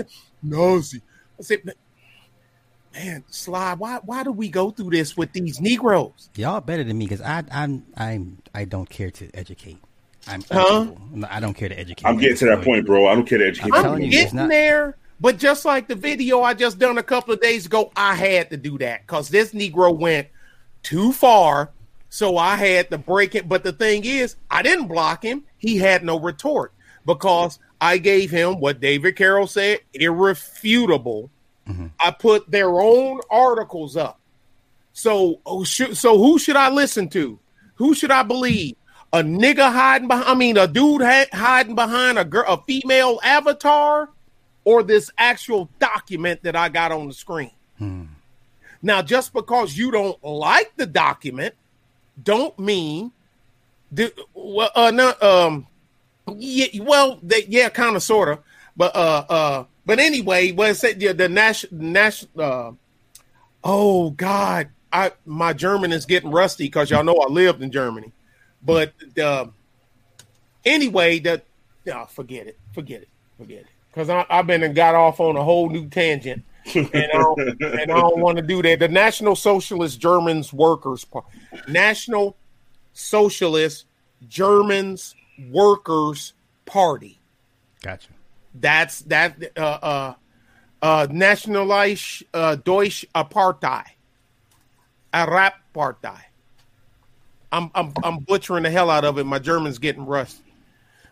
Nazi. 0.42 1.02
I 1.38 1.42
said, 1.44 1.60
man, 2.98 3.24
Sly, 3.28 3.74
why 3.74 4.00
why 4.04 4.24
do 4.24 4.32
we 4.32 4.48
go 4.48 4.70
through 4.70 4.90
this 4.90 5.16
with 5.16 5.32
these 5.32 5.60
Negroes? 5.60 6.30
Y'all 6.36 6.60
better 6.60 6.84
than 6.84 6.98
me 6.98 7.06
because 7.06 7.20
I 7.22 7.44
I'm 7.52 7.84
I'm 7.96 8.38
I 8.54 8.64
don't 8.64 8.88
care 8.88 9.10
to 9.10 9.30
educate. 9.34 9.78
I'm, 10.26 10.42
Huh? 10.50 10.92
I'm 11.30 11.40
don't 11.40 11.54
care 11.54 11.68
to 11.68 11.78
educate. 11.78 12.06
I'm 12.06 12.18
getting 12.18 12.36
to 12.38 12.46
that 12.46 12.62
point, 12.62 12.86
bro. 12.86 13.06
I 13.06 13.14
don't 13.14 13.26
care 13.26 13.38
to 13.38 13.46
educate 13.46 13.68
I'm 13.68 13.74
I'm 13.74 13.82
telling 13.82 14.02
you, 14.02 14.10
people. 14.10 14.22
it's 14.24 14.32
getting 14.32 14.38
not- 14.40 14.48
there, 14.50 14.96
but 15.20 15.38
just 15.38 15.64
like 15.64 15.88
the 15.88 15.94
video 15.94 16.42
I 16.42 16.54
just 16.54 16.78
done 16.78 16.98
a 16.98 17.02
couple 17.02 17.32
of 17.32 17.40
days 17.40 17.66
ago, 17.66 17.90
I 17.96 18.14
had 18.14 18.50
to 18.50 18.56
do 18.56 18.78
that 18.78 19.06
because 19.06 19.28
this 19.28 19.52
Negro 19.52 19.96
went 19.96 20.28
too 20.82 21.12
far. 21.12 21.70
So 22.10 22.38
I 22.38 22.56
had 22.56 22.90
to 22.90 22.96
break 22.98 23.34
it. 23.34 23.48
But 23.48 23.64
the 23.64 23.72
thing 23.72 24.04
is, 24.06 24.36
I 24.50 24.62
didn't 24.62 24.88
block 24.88 25.22
him. 25.22 25.44
He 25.58 25.76
had 25.76 26.02
no 26.02 26.18
retort 26.18 26.72
because 27.04 27.58
I 27.82 27.98
gave 27.98 28.30
him 28.30 28.60
what 28.60 28.80
David 28.80 29.14
Carroll 29.16 29.46
said 29.46 29.80
irrefutable. 29.92 31.30
I 32.00 32.10
put 32.10 32.50
their 32.50 32.80
own 32.80 33.20
articles 33.30 33.96
up. 33.96 34.20
So, 34.92 35.40
oh, 35.46 35.64
should, 35.64 35.96
so 35.96 36.18
who 36.18 36.38
should 36.38 36.56
I 36.56 36.70
listen 36.70 37.08
to? 37.10 37.38
Who 37.76 37.94
should 37.94 38.10
I 38.10 38.22
believe? 38.22 38.74
A 39.12 39.22
nigga 39.22 39.72
hiding 39.72 40.08
behind? 40.08 40.28
I 40.28 40.34
mean, 40.34 40.56
a 40.56 40.66
dude 40.66 41.02
ha- 41.02 41.26
hiding 41.32 41.74
behind 41.74 42.18
a 42.18 42.24
girl, 42.24 42.44
a 42.48 42.60
female 42.62 43.20
avatar, 43.22 44.08
or 44.64 44.82
this 44.82 45.10
actual 45.16 45.68
document 45.78 46.42
that 46.42 46.56
I 46.56 46.68
got 46.68 46.90
on 46.92 47.06
the 47.08 47.14
screen? 47.14 47.52
Now, 48.82 49.02
just 49.02 49.32
because 49.32 49.76
you 49.76 49.90
don't 49.90 50.22
like 50.24 50.72
the 50.76 50.86
document, 50.86 51.54
don't 52.22 52.58
mean 52.58 53.12
the 53.92 54.12
well, 54.34 54.70
uh, 54.74 54.90
not 54.90 55.22
um, 55.22 55.66
yeah, 56.36 56.66
well, 56.82 57.18
they, 57.22 57.44
yeah, 57.48 57.68
kind 57.68 57.96
of, 57.96 58.02
sort 58.02 58.28
of, 58.28 58.40
but 58.76 58.94
uh, 58.94 59.24
uh, 59.28 59.64
but 59.88 59.98
anyway, 59.98 60.52
when 60.52 60.74
said 60.74 61.00
yeah, 61.00 61.14
the 61.14 61.30
national 61.30 61.82
national, 61.82 62.30
uh, 62.38 62.72
oh 63.64 64.10
God, 64.10 64.68
I 64.92 65.12
my 65.24 65.54
German 65.54 65.92
is 65.92 66.04
getting 66.04 66.30
rusty 66.30 66.64
because 66.64 66.90
y'all 66.90 67.02
know 67.02 67.16
I 67.16 67.32
lived 67.32 67.62
in 67.62 67.72
Germany, 67.72 68.12
but 68.62 68.92
uh, 69.18 69.46
anyway, 70.66 71.20
that 71.20 71.46
no, 71.86 72.04
forget 72.04 72.46
it, 72.46 72.58
forget 72.74 73.00
it, 73.00 73.08
forget 73.38 73.60
it, 73.60 73.66
because 73.90 74.10
I've 74.10 74.46
been 74.46 74.62
and 74.62 74.74
got 74.74 74.94
off 74.94 75.20
on 75.20 75.36
a 75.36 75.42
whole 75.42 75.70
new 75.70 75.88
tangent 75.88 76.44
and 76.74 76.90
I 76.94 77.06
don't, 77.06 77.40
and 77.62 77.90
I 77.90 77.96
don't 77.96 78.20
want 78.20 78.36
to 78.36 78.42
do 78.42 78.60
that. 78.60 78.80
The 78.80 78.88
National 78.88 79.36
Socialist 79.36 79.98
Germans 79.98 80.52
Workers 80.52 81.02
Party, 81.06 81.28
National 81.66 82.36
Socialist 82.92 83.86
Germans 84.28 85.14
Workers 85.50 86.34
Party. 86.66 87.18
Gotcha. 87.80 88.10
That's 88.60 89.00
that. 89.02 89.36
Uh, 89.56 89.60
uh, 89.60 90.14
uh, 90.80 91.06
Nationalize 91.10 92.22
uh, 92.32 92.56
Deutsche 92.56 93.04
Partei, 93.14 93.84
Arab 95.12 95.54
Partei. 95.74 96.18
I'm, 97.50 97.70
I'm 97.74 97.92
I'm 98.04 98.18
butchering 98.18 98.62
the 98.62 98.70
hell 98.70 98.90
out 98.90 99.04
of 99.04 99.18
it. 99.18 99.24
My 99.24 99.38
German's 99.38 99.78
getting 99.78 100.04
rusty. 100.04 100.44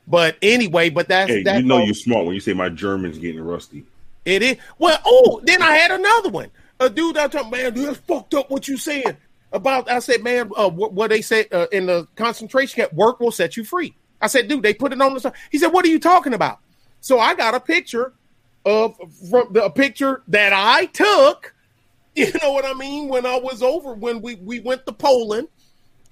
But 0.07 0.37
anyway, 0.43 0.91
but 0.91 1.09
that's 1.09 1.31
Hey, 1.31 1.43
that's 1.43 1.61
you 1.61 1.67
know 1.67 1.79
all- 1.79 1.85
you're 1.85 1.95
smart 1.95 2.27
when 2.27 2.35
you 2.35 2.41
say 2.41 2.53
my 2.53 2.69
German's 2.69 3.19
getting 3.19 3.41
rusty. 3.41 3.85
it 4.25 4.43
is. 4.43 4.57
Well, 4.79 4.99
oh, 5.05 5.41
then 5.45 5.63
I 5.63 5.73
had 5.77 5.91
another 5.91 6.29
one. 6.29 6.51
A 6.79 6.91
dude 6.91 7.17
I 7.17 7.27
told 7.29 7.51
man, 7.51 7.73
dude, 7.73 7.89
that's 7.89 7.99
fucked 7.99 8.35
up 8.35 8.51
what 8.51 8.69
you 8.69 8.77
saying 8.77 9.17
about. 9.51 9.91
I 9.91 9.99
said, 10.01 10.23
man, 10.23 10.51
uh, 10.57 10.69
what, 10.69 10.93
what 10.93 11.09
they 11.09 11.23
said 11.23 11.47
uh, 11.51 11.67
in 11.73 11.87
the 11.87 12.07
concentration 12.17 12.77
camp, 12.83 12.93
work 12.93 13.19
will 13.19 13.33
set 13.33 13.57
you 13.57 13.65
free. 13.65 13.97
I 14.21 14.27
said, 14.27 14.47
dude, 14.47 14.63
they 14.63 14.75
put 14.75 14.93
it 14.93 15.01
on 15.01 15.15
the. 15.15 15.21
Side. 15.21 15.33
He 15.51 15.59
said, 15.59 15.69
what 15.69 15.85
are 15.87 15.89
you 15.89 15.99
talking 15.99 16.35
about? 16.35 16.59
So 17.07 17.21
I 17.21 17.37
got 17.37 17.55
a 17.55 17.61
picture 17.61 18.15
of 18.65 18.97
from 19.31 19.53
the 19.53 19.71
picture 19.71 20.25
that 20.27 20.53
I 20.53 20.87
took. 20.87 21.55
You 22.17 22.33
know 22.43 22.53
what 22.53 22.65
I 22.65 22.73
mean? 22.73 23.09
When 23.09 23.27
I 23.27 23.39
was 23.39 23.63
over, 23.63 23.93
when 23.93 24.23
we 24.23 24.37
we 24.37 24.59
went 24.61 24.87
to 24.87 24.93
Poland 24.93 25.49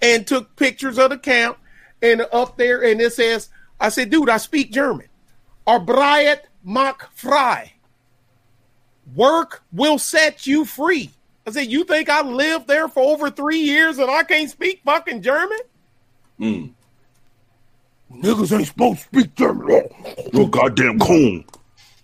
and 0.03 0.27
took 0.27 0.55
pictures 0.55 0.99
of 0.99 1.09
the 1.09 1.17
camp, 1.17 1.57
and 2.03 2.27
up 2.31 2.57
there, 2.57 2.83
and 2.83 3.01
it 3.01 3.11
says, 3.13 3.49
I 3.79 3.89
said, 3.89 4.11
dude, 4.11 4.29
I 4.29 4.37
speak 4.37 4.71
German. 4.71 5.07
Arbeit 5.65 6.41
macht 6.63 7.07
frei. 7.15 7.73
Work 9.15 9.63
will 9.71 9.97
set 9.97 10.45
you 10.45 10.63
free. 10.63 11.09
I 11.47 11.49
said, 11.49 11.71
you 11.71 11.83
think 11.85 12.07
I 12.07 12.21
lived 12.21 12.67
there 12.67 12.87
for 12.87 13.01
over 13.01 13.31
three 13.31 13.61
years 13.61 13.97
and 13.97 14.11
I 14.11 14.21
can't 14.21 14.51
speak 14.51 14.81
fucking 14.85 15.23
German? 15.23 15.59
Mm. 16.39 16.74
Niggas 18.11 18.57
ain't 18.57 18.67
supposed 18.67 18.99
to 18.99 19.05
speak 19.05 19.35
German. 19.35 19.67
Oh, 19.71 20.15
you 20.33 20.47
goddamn 20.47 20.99
coon. 20.99 21.45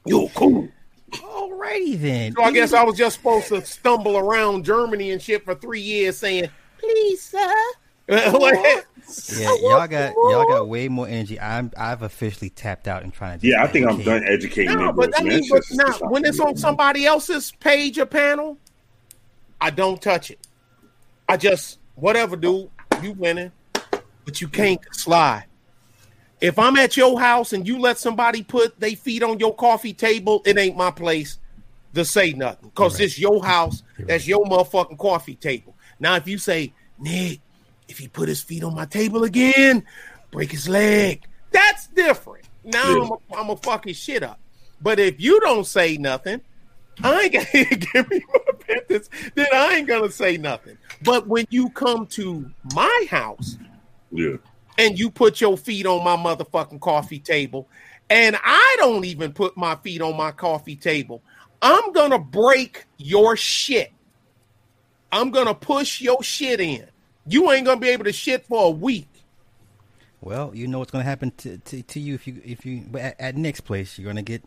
Yo, 0.06 0.28
cool. 0.30 0.68
Alrighty 1.12 2.00
then. 2.00 2.34
So 2.34 2.44
I 2.44 2.52
guess 2.52 2.74
I 2.74 2.84
was 2.84 2.98
just 2.98 3.18
supposed 3.18 3.50
to 3.50 3.64
stumble 3.66 4.18
around 4.18 4.66
Germany 4.66 5.12
and 5.12 5.22
shit 5.22 5.44
for 5.44 5.56
three 5.56 5.82
years 5.82 6.18
saying, 6.18 6.50
please, 6.78 7.22
sir. 7.22 7.54
Like, 8.12 8.86
Yeah, 9.30 9.56
y'all 9.62 9.88
got 9.88 10.14
y'all 10.16 10.46
got 10.46 10.68
way 10.68 10.90
more 10.90 11.08
energy. 11.08 11.40
I'm 11.40 11.72
I've 11.78 12.02
officially 12.02 12.50
tapped 12.50 12.88
out 12.88 13.04
and 13.04 13.14
trying 13.14 13.40
to. 13.40 13.48
Yeah, 13.48 13.64
I 13.64 13.68
think 13.68 13.88
I'm 13.88 14.02
done 14.02 14.24
educating 14.26 14.76
No, 14.76 14.92
niggas, 14.92 14.96
but 14.96 15.14
I 15.18 15.24
man. 15.24 15.40
mean, 15.40 15.50
but 15.50 15.64
now 15.72 15.86
it's 15.88 16.02
not 16.02 16.12
when 16.12 16.26
it's 16.26 16.40
on 16.40 16.58
somebody 16.58 17.06
else's 17.06 17.52
page 17.60 17.98
or 18.00 18.06
panel, 18.06 18.58
I 19.62 19.70
don't 19.70 20.02
touch 20.02 20.32
it. 20.32 20.46
I 21.30 21.38
just 21.38 21.80
whatever, 21.96 22.36
dude. 22.36 22.70
You 23.02 23.14
winning, 23.14 23.52
but 24.26 24.42
you 24.42 24.50
can't 24.50 24.82
slide. 24.92 25.46
If 26.42 26.58
I'm 26.58 26.76
at 26.78 26.98
your 26.98 27.20
house 27.20 27.54
and 27.54 27.68
you 27.68 27.80
let 27.80 27.98
somebody 28.00 28.44
put 28.44 28.80
their 28.80 28.96
feet 28.96 29.22
on 29.24 29.40
your 29.40 29.56
coffee 29.56 29.94
table, 29.94 30.42
it 30.46 30.58
ain't 30.58 30.76
my 30.76 30.90
place 30.92 31.38
to 31.94 32.04
say 32.04 32.34
nothing 32.34 32.70
because 32.70 32.96
Right. 32.96 33.06
it's 33.06 33.20
your 33.20 33.44
house. 33.46 33.84
That's 34.00 34.28
your 34.28 34.44
motherfucking 34.46 34.98
coffee 34.98 35.36
table. 35.36 35.76
Now, 36.00 36.16
if 36.16 36.28
you 36.28 36.38
say, 36.40 36.74
Nick, 37.00 37.40
if 37.88 38.00
he 38.00 38.08
put 38.08 38.28
his 38.28 38.42
feet 38.42 38.64
on 38.64 38.74
my 38.74 38.86
table 38.86 39.24
again, 39.24 39.86
break 40.32 40.52
his 40.52 40.68
leg, 40.68 41.24
that's 41.52 41.88
different. 41.88 42.46
Now 42.64 42.88
Yeah. 42.88 43.10
I'm 43.38 43.46
going 43.48 43.58
to 43.58 43.64
fuck 43.64 43.86
his 43.86 43.98
shit 43.98 44.24
up. 44.24 44.40
But 44.82 45.00
if 45.00 45.20
you 45.22 45.40
don't 45.42 45.66
say 45.68 45.98
nothing, 45.98 46.42
I 47.04 47.22
ain't 47.22 47.34
gonna 47.34 47.46
give 47.94 48.10
me 48.10 48.22
my 48.34 48.76
business. 48.88 49.10
Then 49.36 49.48
I 49.54 49.76
ain't 49.76 49.88
gonna 49.88 50.10
say 50.12 50.38
nothing. 50.38 50.78
But 51.04 51.28
when 51.28 51.46
you 51.50 51.70
come 51.70 52.06
to 52.08 52.50
my 52.74 53.06
house 53.10 53.58
Yeah. 54.12 54.38
And 54.78 54.98
you 54.98 55.10
put 55.10 55.42
your 55.42 55.58
feet 55.58 55.86
on 55.86 56.04
my 56.04 56.16
motherfucking 56.16 56.80
coffee 56.80 57.20
table, 57.20 57.68
and 58.10 58.38
I 58.44 58.76
don't 58.80 59.06
even 59.06 59.34
put 59.34 59.56
my 59.56 59.76
feet 59.76 60.02
on 60.02 60.18
my 60.18 60.32
coffee 60.32 60.76
table, 60.76 61.22
I'm 61.62 61.92
gonna 61.94 62.20
break 62.20 62.86
your 62.98 63.38
shit. 63.38 63.92
I'm 65.12 65.32
gonna 65.32 65.54
push 65.54 66.02
your 66.02 66.24
shit 66.24 66.60
in. 66.60 66.88
You 67.28 67.52
ain't 67.52 67.66
gonna 67.66 67.80
be 67.80 67.90
able 67.90 68.06
to 68.06 68.14
shit 68.14 68.46
for 68.46 68.68
a 68.68 68.72
week. 68.72 69.08
Well, 70.22 70.52
you 70.54 70.68
know 70.68 70.80
what's 70.80 70.92
gonna 70.92 71.04
happen 71.04 71.32
to, 71.38 71.58
to, 71.58 71.82
to 71.82 72.00
you 72.00 72.16
if 72.16 72.28
you 72.28 72.42
if 72.44 72.66
you 72.66 72.86
at, 72.98 73.20
at 73.20 73.64
place 73.66 73.98
you're 73.98 74.08
gonna 74.08 74.22
get. 74.22 74.44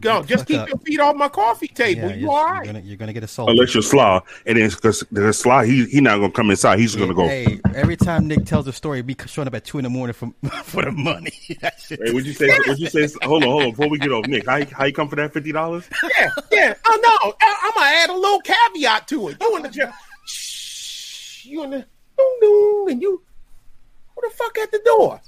Go, 0.00 0.20
get 0.20 0.28
just 0.28 0.46
keep 0.46 0.60
up. 0.60 0.68
your 0.68 0.78
feet 0.78 1.00
off 1.00 1.16
my 1.16 1.28
coffee 1.28 1.68
table. 1.68 2.08
Yeah, 2.08 2.14
you 2.14 2.20
you're, 2.22 2.30
all 2.30 2.54
you're 2.54 2.64
gonna 2.64 2.80
you're 2.80 2.96
gonna 2.96 3.12
get 3.12 3.24
assaulted. 3.24 3.54
Unless 3.54 3.74
you're 3.74 3.82
Sly, 3.82 4.20
and 4.46 4.56
then 4.56 4.70
because 4.70 5.04
the 5.10 5.32
Sly, 5.32 5.66
he 5.66 5.84
he 5.86 6.00
not 6.00 6.16
gonna 6.16 6.30
come 6.30 6.50
inside. 6.50 6.78
He's 6.78 6.96
gonna 6.96 7.14
go. 7.14 7.26
Hey, 7.26 7.40
Hey, 7.50 7.60
every 7.74 7.96
time 7.96 8.28
Nick 8.28 8.44
tells 8.44 8.66
a 8.66 8.72
story, 8.72 9.02
be 9.02 9.16
showing 9.26 9.48
up 9.48 9.54
at 9.54 9.64
two 9.64 9.78
in 9.78 9.84
the 9.84 9.90
morning 9.90 10.14
for 10.14 10.32
for 10.64 10.84
the 10.84 10.92
money. 10.92 11.32
that 11.60 11.80
shit. 11.80 12.00
would 12.12 12.26
you 12.26 12.32
say? 12.32 12.48
Would 12.66 12.78
you 12.78 12.88
say? 12.88 13.08
Hold 13.22 13.44
on, 13.44 13.50
hold 13.50 13.62
on. 13.62 13.70
Before 13.70 13.88
we 13.88 13.98
get 13.98 14.12
off, 14.12 14.26
Nick, 14.26 14.46
how 14.46 14.64
how 14.66 14.84
you 14.84 14.92
come 14.92 15.08
for 15.08 15.16
that 15.16 15.32
fifty 15.32 15.52
dollars? 15.52 15.88
Yeah, 16.18 16.30
yeah. 16.52 16.74
Oh 16.86 17.00
no, 17.02 17.34
I, 17.40 17.56
I'm 17.64 17.74
gonna 17.74 17.86
add 17.86 18.10
a 18.10 18.14
little 18.14 18.40
caveat 18.40 19.08
to 19.08 19.28
it. 19.28 19.36
You 19.40 19.56
in 19.56 19.62
the 19.62 19.68
chair, 19.68 19.94
shh, 20.26 21.46
you 21.46 21.62
in 21.64 21.70
the 21.70 21.78
doom 22.18 22.40
doom, 22.40 22.88
and 22.88 23.02
you 23.02 23.22
who 24.14 24.28
the 24.28 24.34
fuck 24.34 24.58
at 24.58 24.70
the 24.70 24.80
door? 24.84 25.20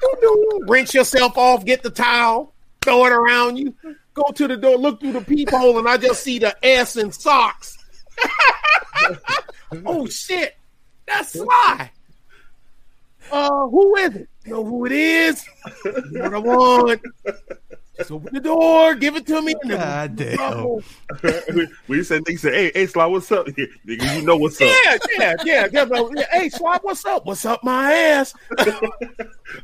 Doom 0.00 0.20
doom. 0.20 0.68
Rinse 0.68 0.94
yourself 0.94 1.36
off, 1.36 1.64
get 1.64 1.82
the 1.82 1.90
towel, 1.90 2.52
throw 2.82 3.04
it 3.06 3.12
around 3.12 3.56
you, 3.56 3.74
go 4.16 4.32
to 4.32 4.48
the 4.48 4.56
door, 4.56 4.76
look 4.76 5.00
through 5.00 5.12
the 5.12 5.20
peephole, 5.20 5.78
and 5.78 5.88
I 5.88 5.96
just 5.98 6.22
see 6.22 6.38
the 6.38 6.56
ass 6.66 6.96
and 6.96 7.14
socks. 7.14 7.76
oh 9.86 10.06
shit, 10.06 10.56
that's 11.06 11.32
Sly. 11.32 11.90
Uh, 13.30 13.66
who 13.68 13.96
is 13.96 14.16
it? 14.16 14.28
You 14.44 14.52
know 14.52 14.64
who 14.64 14.86
it 14.86 14.92
is? 14.92 15.44
What 15.84 16.34
I 16.34 16.38
want. 16.38 17.02
Just 17.98 18.10
open 18.10 18.34
the 18.34 18.40
door, 18.40 18.94
give 18.94 19.16
it 19.16 19.26
to 19.26 19.40
me. 19.40 19.54
and 19.62 19.70
then- 19.70 19.78
God 19.78 20.16
damn. 20.16 20.38
Oh, 20.40 20.82
when 21.86 21.98
you 21.98 22.04
said 22.04 22.22
Nick 22.28 22.38
said, 22.38 22.52
"Hey, 22.52 22.70
hey, 22.74 22.86
Sly, 22.86 23.06
what's 23.06 23.30
up?" 23.32 23.46
Nigga, 23.86 24.16
you 24.16 24.22
know 24.22 24.36
what's 24.36 24.60
up. 24.60 24.68
Yeah, 24.68 24.98
yeah, 25.18 25.34
yeah. 25.44 25.66
yeah, 25.72 25.86
yeah. 26.14 26.24
Hey, 26.30 26.48
Swab, 26.50 26.80
what's 26.82 27.04
up? 27.06 27.24
What's 27.24 27.44
up, 27.46 27.64
my 27.64 27.92
ass? 27.92 28.34
I 28.58 28.60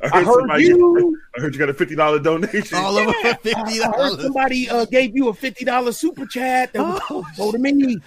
I 0.02 0.09
heard, 0.09 0.24
heard 0.24 0.24
somebody. 0.40 0.64
you. 0.64 1.18
I 1.36 1.40
heard 1.40 1.54
you 1.54 1.59
got 1.59 1.68
a 1.68 1.74
fifty 1.74 1.94
dollar 1.94 2.18
donation. 2.18 2.78
All 2.78 2.96
over 2.96 3.12
Yeah, 3.22 3.34
fifty 3.34 3.78
dollars. 3.78 4.22
somebody 4.22 4.68
uh, 4.70 4.84
gave 4.86 5.14
you 5.14 5.28
a 5.28 5.34
fifty 5.34 5.64
dollars 5.64 5.98
super 5.98 6.24
chat. 6.26 6.72
That 6.72 6.82
was 6.82 7.00
Oh, 7.10 7.24
go 7.36 7.52
to 7.52 7.59
me. 7.59 7.98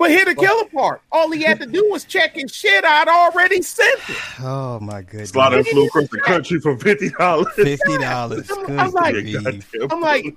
But 0.00 0.10
here 0.12 0.24
the 0.24 0.34
killer 0.34 0.64
part. 0.64 1.02
All 1.12 1.30
he 1.30 1.42
had 1.42 1.60
to 1.60 1.66
do 1.66 1.86
was 1.90 2.04
check 2.06 2.34
his 2.34 2.50
shit. 2.54 2.84
I'd 2.86 3.06
already 3.06 3.60
sent 3.60 4.00
it. 4.08 4.16
Oh 4.42 4.80
my 4.80 5.02
goodness. 5.02 5.28
Sly 5.28 5.50
done 5.50 5.62
flew 5.64 5.86
across 5.86 6.08
the 6.08 6.18
country 6.20 6.58
for 6.58 6.74
fifty 6.78 7.10
dollars. 7.10 7.48
Fifty 7.54 7.98
dollars. 7.98 8.50
I'm- 8.50 8.90
like- 8.92 9.62
I'm 9.90 10.00
like, 10.00 10.34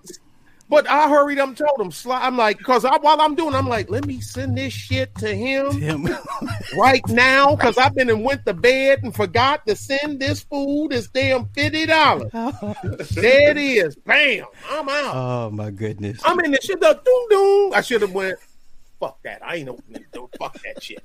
but 0.67 0.89
I 0.89 1.07
hurried 1.07 1.39
up 1.39 1.47
and 1.49 1.57
told 1.57 1.79
him, 1.79 1.91
I'm 2.11 2.35
like, 2.37 2.57
because 2.57 2.83
I, 2.83 2.97
while 2.97 3.21
I'm 3.21 3.35
doing, 3.35 3.55
I'm 3.55 3.69
like, 3.69 3.89
let 3.89 4.05
me 4.05 4.19
send 4.19 4.57
this 4.57 4.73
shit 4.73 5.15
to 5.15 5.33
him 5.33 5.71
Him. 5.79 6.09
right 6.77 7.07
now 7.07 7.55
because 7.55 7.77
I've 7.77 7.95
been 7.95 8.09
and 8.09 8.23
went 8.25 8.45
to 8.45 8.53
bed 8.53 8.99
and 9.03 9.15
forgot 9.15 9.65
to 9.67 9.75
send 9.77 10.19
this 10.19 10.41
fool 10.41 10.89
this 10.89 11.07
damn 11.07 11.45
fifty 11.49 11.85
dollars. 11.85 12.31
there 13.11 13.51
it 13.51 13.57
is. 13.57 13.95
Bam. 13.95 14.45
I'm 14.69 14.89
out. 14.89 15.15
oh 15.15 15.49
my 15.51 15.71
goodness. 15.71 16.19
I'm 16.25 16.37
in 16.41 16.51
the 16.51 16.59
shit. 16.61 16.81
The 16.81 16.99
doom 17.05 17.27
doom. 17.29 17.73
I 17.73 17.79
should 17.79 18.01
have 18.01 18.11
went. 18.11 18.37
Fuck 19.03 19.21
that. 19.23 19.45
I 19.45 19.55
ain't 19.57 19.67
opening 19.67 20.05
the 20.11 20.17
door. 20.17 20.29
Fuck 20.39 20.57
that 20.63 20.81
shit. 20.81 21.03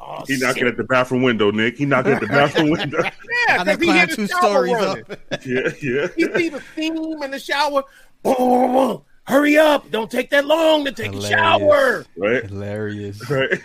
Oh, 0.00 0.24
he 0.26 0.38
knocking 0.38 0.66
at 0.66 0.76
the 0.76 0.84
bathroom 0.84 1.22
window, 1.22 1.50
Nick. 1.50 1.78
He 1.78 1.86
knocking 1.86 2.12
at 2.12 2.20
the 2.20 2.26
bathroom 2.26 2.70
window. 2.70 3.02
yeah, 3.48 3.64
because 3.64 3.80
he 3.80 3.88
had 3.88 4.10
two 4.10 4.26
stories 4.26 4.74
up. 4.74 4.98
yeah, 5.46 5.70
yeah. 5.82 6.08
He 6.14 6.24
see 6.34 6.48
the 6.50 6.62
steam 6.72 7.22
in 7.22 7.30
the 7.30 7.38
shower. 7.38 7.84
Boom. 8.22 9.02
Hurry 9.24 9.56
up! 9.56 9.90
Don't 9.90 10.10
take 10.10 10.28
that 10.30 10.44
long 10.44 10.84
to 10.84 10.92
take 10.92 11.12
Hilarious. 11.12 11.30
a 11.30 11.36
shower. 11.36 12.06
Right? 12.16 12.44
Hilarious. 12.44 13.30
Right? 13.30 13.60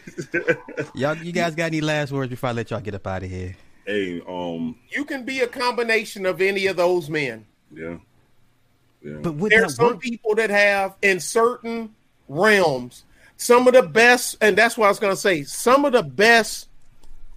y'all, 0.96 1.18
you 1.18 1.34
guys 1.34 1.56
got 1.56 1.66
any 1.66 1.82
last 1.82 2.14
words 2.14 2.30
before 2.30 2.50
I 2.50 2.54
let 2.54 2.72
y'all 2.72 2.80
get 2.80 2.96
up 2.96 3.06
out 3.06 3.24
of 3.24 3.30
here? 3.30 3.56
Hey, 3.86 4.22
um, 4.28 4.78
you 4.90 5.04
can 5.04 5.24
be 5.24 5.42
a 5.42 5.48
combination 5.48 6.26
of 6.26 6.42
any 6.42 6.68
of 6.68 6.78
those 6.78 7.10
men. 7.10 7.46
Yeah. 7.74 7.98
Yeah. 9.04 9.18
But 9.22 9.36
would 9.36 9.52
There's 9.52 9.76
that 9.76 9.84
some 9.84 9.94
work? 9.94 10.02
people 10.02 10.36
that 10.36 10.50
have 10.50 10.96
in 11.02 11.20
certain 11.20 11.94
realms 12.28 13.04
some 13.38 13.68
of 13.68 13.74
the 13.74 13.84
best, 13.84 14.38
and 14.42 14.58
that's 14.58 14.78
what 14.78 14.86
I 14.86 14.90
was 14.90 15.00
going 15.00 15.14
to 15.14 15.20
say. 15.20 15.44
Some 15.44 15.86
of 15.86 15.92
the 15.92 16.04
best 16.04 16.70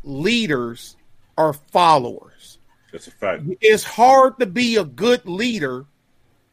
leaders 0.04 0.96
are 1.36 1.52
followers. 1.52 2.58
That's 2.92 3.08
a 3.08 3.10
fact. 3.10 3.42
It's 3.60 3.84
hard 3.84 4.38
to 4.38 4.46
be 4.46 4.76
a 4.76 4.84
good 4.84 5.26
leader 5.26 5.84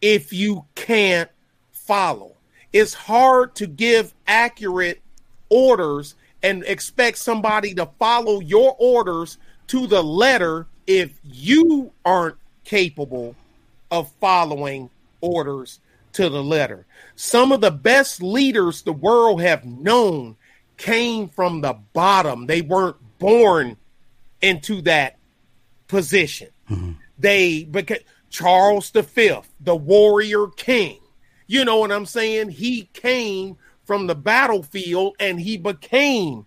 if 0.01 0.33
you 0.33 0.65
can't 0.75 1.29
follow. 1.71 2.31
It's 2.73 2.93
hard 2.93 3.53
to 3.55 3.67
give 3.67 4.13
accurate 4.27 5.01
orders 5.49 6.15
and 6.41 6.63
expect 6.65 7.19
somebody 7.19 7.73
to 7.75 7.85
follow 7.99 8.39
your 8.39 8.75
orders 8.79 9.37
to 9.67 9.87
the 9.87 10.03
letter 10.03 10.65
if 10.87 11.17
you 11.23 11.91
aren't 12.03 12.35
capable 12.65 13.35
of 13.91 14.11
following 14.19 14.89
orders 15.23 15.79
to 16.13 16.29
the 16.29 16.43
letter. 16.43 16.85
Some 17.15 17.51
of 17.51 17.61
the 17.61 17.71
best 17.71 18.21
leaders 18.21 18.81
the 18.83 18.93
world 18.93 19.41
have 19.41 19.65
known 19.65 20.35
came 20.77 21.29
from 21.29 21.61
the 21.61 21.73
bottom. 21.93 22.45
They 22.45 22.61
weren't 22.61 22.97
born 23.17 23.77
into 24.41 24.81
that 24.83 25.17
position. 25.87 26.49
Mm-hmm. 26.69 26.91
They 27.17 27.63
because 27.63 27.99
Charles 28.29 28.91
V, 28.91 29.39
the 29.61 29.75
warrior 29.75 30.47
king. 30.55 30.99
You 31.47 31.65
know 31.65 31.77
what 31.77 31.91
I'm 31.91 32.05
saying? 32.05 32.49
He 32.49 32.89
came 32.93 33.57
from 33.85 34.07
the 34.07 34.15
battlefield 34.15 35.15
and 35.19 35.39
he 35.39 35.57
became 35.57 36.45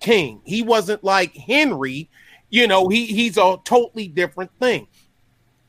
king. 0.00 0.40
He 0.44 0.62
wasn't 0.62 1.04
like 1.04 1.36
Henry, 1.36 2.08
you 2.50 2.66
know, 2.66 2.88
he 2.88 3.06
he's 3.06 3.36
a 3.36 3.58
totally 3.64 4.08
different 4.08 4.50
thing. 4.58 4.88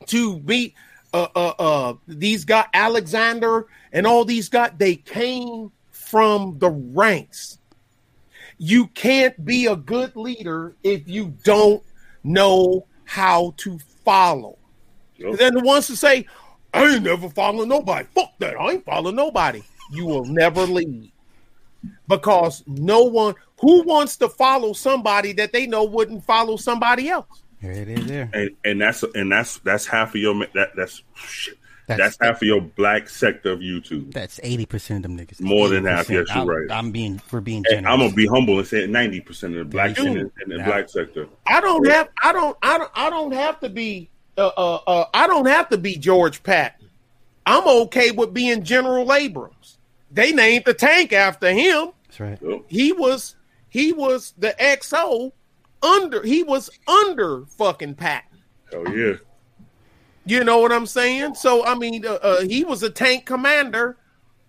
To 0.06 0.38
be 0.40 0.74
uh 1.12 1.28
uh 1.34 1.54
uh 1.58 1.94
these 2.06 2.44
got 2.44 2.68
Alexander 2.74 3.66
and 3.92 4.06
all 4.06 4.24
these 4.24 4.48
got 4.48 4.78
they 4.78 4.96
came 4.96 5.70
from 5.90 6.58
the 6.58 6.70
ranks. 6.70 7.58
You 8.58 8.86
can't 8.88 9.44
be 9.44 9.66
a 9.66 9.76
good 9.76 10.14
leader 10.14 10.76
if 10.82 11.08
you 11.08 11.34
don't 11.42 11.82
know 12.22 12.86
how 13.04 13.54
to 13.58 13.78
follow. 14.04 14.58
Yup. 15.16 15.38
Then 15.38 15.54
the 15.54 15.60
ones 15.60 15.86
to 15.88 15.96
say, 15.96 16.26
I 16.74 16.94
ain't 16.94 17.02
never 17.02 17.28
following 17.28 17.68
nobody. 17.68 18.06
Fuck 18.14 18.38
that. 18.38 18.58
I 18.58 18.72
ain't 18.72 18.84
following 18.84 19.16
nobody. 19.16 19.62
You 19.90 20.06
will 20.06 20.24
never 20.24 20.62
lead. 20.62 21.12
Because 22.08 22.62
no 22.66 23.02
one 23.02 23.34
who 23.60 23.82
wants 23.82 24.16
to 24.18 24.28
follow 24.28 24.72
somebody 24.72 25.32
that 25.34 25.52
they 25.52 25.66
know 25.66 25.84
wouldn't 25.84 26.24
follow 26.24 26.56
somebody 26.56 27.08
else. 27.08 27.41
Here 27.62 27.72
it 27.72 27.88
is. 27.88 28.06
There. 28.06 28.28
and 28.34 28.50
and 28.64 28.80
that's 28.80 29.04
and 29.14 29.30
that's 29.30 29.58
that's 29.58 29.86
half 29.86 30.14
of 30.14 30.20
your 30.20 30.34
that 30.54 30.72
that's 30.76 31.02
shit. 31.14 31.56
That's, 31.86 32.16
That's- 32.16 32.18
half 32.20 32.42
of 32.42 32.46
your 32.46 32.60
black 32.60 33.08
sector 33.08 33.52
of 33.52 33.60
YouTube. 33.60 34.12
That's 34.12 34.38
eighty 34.42 34.66
percent 34.66 35.04
of 35.04 35.10
them 35.10 35.18
niggas. 35.18 35.40
More 35.40 35.68
than 35.68 35.84
half, 35.84 36.06
80%. 36.06 36.10
yes, 36.10 36.26
you're 36.28 36.38
I'm, 36.38 36.48
right. 36.48 36.70
I'm 36.70 36.90
being 36.92 37.18
for 37.18 37.40
being 37.40 37.64
And. 37.72 37.86
I'm 37.86 37.98
gonna 37.98 38.12
be 38.12 38.26
humble 38.26 38.58
and 38.58 38.66
say 38.66 38.86
ninety 38.86 39.20
percent 39.20 39.54
of 39.54 39.58
the 39.60 39.64
black 39.64 39.94
Dude, 39.94 40.06
in 40.06 40.14
the, 40.14 40.20
in 40.20 40.48
the 40.48 40.58
nah. 40.58 40.64
black 40.64 40.88
sector. 40.88 41.28
I 41.46 41.60
don't 41.60 41.86
have 41.88 42.08
I 42.22 42.32
don't 42.32 42.56
I 42.62 42.78
don't 42.78 42.90
I 42.94 43.10
don't 43.10 43.32
have 43.32 43.60
to 43.60 43.68
be 43.68 44.10
uh, 44.38 44.50
uh 44.56 44.74
uh 44.86 45.04
I 45.14 45.26
don't 45.26 45.46
have 45.46 45.68
to 45.70 45.78
be 45.78 45.96
George 45.96 46.42
Patton. 46.42 46.88
I'm 47.46 47.66
okay 47.82 48.10
with 48.12 48.32
being 48.32 48.62
General 48.62 49.12
Abrams. 49.12 49.78
They 50.10 50.32
named 50.32 50.64
the 50.66 50.74
tank 50.74 51.12
after 51.12 51.50
him. 51.52 51.90
That's 52.06 52.20
right. 52.20 52.38
Yup. 52.42 52.64
He 52.68 52.92
was 52.92 53.34
he 53.68 53.92
was 53.92 54.34
the 54.38 54.54
XO 54.60 55.32
under 55.82 56.22
he 56.22 56.42
was 56.42 56.70
under 56.86 57.44
fucking 57.46 57.94
Patton. 57.94 58.38
Hell 58.70 58.96
yeah. 58.96 59.14
You 60.24 60.44
know 60.44 60.58
what 60.58 60.72
I'm 60.72 60.86
saying? 60.86 61.34
So 61.34 61.64
I 61.64 61.74
mean, 61.74 62.06
uh, 62.06 62.14
uh, 62.14 62.42
he 62.42 62.64
was 62.64 62.82
a 62.82 62.90
tank 62.90 63.26
commander 63.26 63.96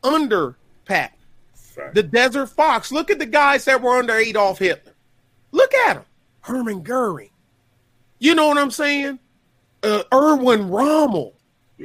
under 0.03 0.57
Patton. 0.85 1.17
Fact. 1.55 1.95
The 1.95 2.03
Desert 2.03 2.47
Fox. 2.47 2.91
Look 2.91 3.09
at 3.09 3.17
the 3.17 3.25
guys 3.25 3.65
that 3.65 3.81
were 3.81 3.97
under 3.97 4.15
Adolf 4.15 4.59
Hitler. 4.59 4.93
Look 5.51 5.73
at 5.73 5.97
him. 5.97 6.03
Herman 6.41 6.83
Goering. 6.83 7.29
You 8.19 8.35
know 8.35 8.47
what 8.47 8.57
I'm 8.57 8.71
saying? 8.71 9.19
Uh, 9.81 10.03
Erwin 10.13 10.69
Rommel. 10.69 11.33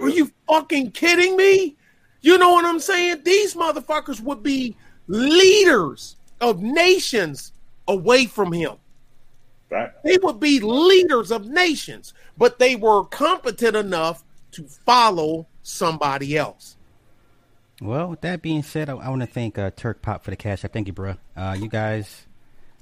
Are 0.00 0.08
you 0.08 0.30
fucking 0.46 0.92
kidding 0.92 1.36
me? 1.36 1.76
You 2.20 2.38
know 2.38 2.52
what 2.52 2.64
I'm 2.64 2.80
saying? 2.80 3.22
These 3.24 3.54
motherfuckers 3.54 4.20
would 4.20 4.42
be 4.42 4.76
leaders 5.06 6.16
of 6.40 6.62
nations 6.62 7.52
away 7.88 8.26
from 8.26 8.52
him. 8.52 8.72
Fact. 9.68 10.02
They 10.04 10.18
would 10.18 10.40
be 10.40 10.60
leaders 10.60 11.30
of 11.30 11.46
nations, 11.46 12.14
but 12.36 12.58
they 12.58 12.76
were 12.76 13.04
competent 13.04 13.76
enough 13.76 14.24
to 14.52 14.64
follow 14.64 15.46
somebody 15.62 16.36
else. 16.36 16.76
Well, 17.80 18.08
with 18.08 18.22
that 18.22 18.42
being 18.42 18.62
said, 18.62 18.88
I, 18.88 18.94
I 18.94 19.08
want 19.08 19.22
to 19.22 19.26
thank 19.26 19.58
uh, 19.58 19.70
Turk 19.76 20.02
Pop 20.02 20.24
for 20.24 20.30
the 20.30 20.36
cash. 20.36 20.64
I 20.64 20.68
thank 20.68 20.86
you, 20.86 20.92
bro. 20.92 21.14
Uh, 21.36 21.56
you 21.58 21.68
guys, 21.68 22.26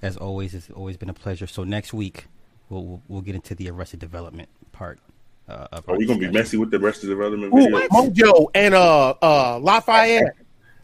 as 0.00 0.16
always, 0.16 0.54
it's 0.54 0.70
always 0.70 0.96
been 0.96 1.10
a 1.10 1.14
pleasure. 1.14 1.46
So 1.46 1.64
next 1.64 1.92
week, 1.92 2.26
we'll 2.70 2.84
we'll, 2.84 3.02
we'll 3.08 3.20
get 3.22 3.34
into 3.34 3.54
the 3.54 3.68
Arrested 3.68 4.00
Development 4.00 4.48
part. 4.72 5.00
Uh, 5.48 5.66
of 5.72 5.88
Are 5.88 5.92
our 5.92 5.98
we 5.98 6.06
gonna 6.06 6.18
be 6.18 6.30
messy 6.30 6.56
with 6.56 6.70
the 6.70 6.78
rest 6.78 7.02
of 7.02 7.08
the 7.08 7.14
development 7.14 7.52
Ooh, 7.54 7.78
video? 7.98 8.32
Mojo 8.32 8.46
and 8.54 8.74
uh 8.74 9.14
uh 9.22 9.58
Lafayette, 9.60 10.34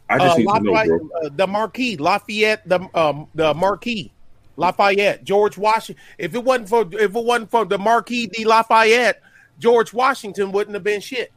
I 0.09 0.17
uh, 0.17 0.19
just 0.21 0.39
need 0.39 0.47
to 0.47 0.61
know, 0.61 0.85
bro. 0.87 1.09
uh, 1.25 1.29
the 1.35 1.47
Marquis, 1.47 1.97
Lafayette, 1.97 2.69
the 2.69 2.89
um 2.95 3.27
the 3.35 3.55
Marquis, 3.55 4.13
Lafayette, 4.57 5.25
George 5.25 5.57
Washington. 5.57 6.03
If 6.19 6.35
it 6.35 6.45
wasn't 6.45 6.69
for 6.69 6.83
if 6.93 7.15
it 7.15 7.25
wasn't 7.25 7.51
for 7.51 7.65
the 7.65 7.79
Marquis 7.79 8.27
de 8.27 8.45
Lafayette, 8.45 9.23
George 9.59 9.93
Washington 9.93 10.53
wouldn't 10.53 10.75
have 10.75 10.85
been 10.85 11.01
shit. 11.01 11.33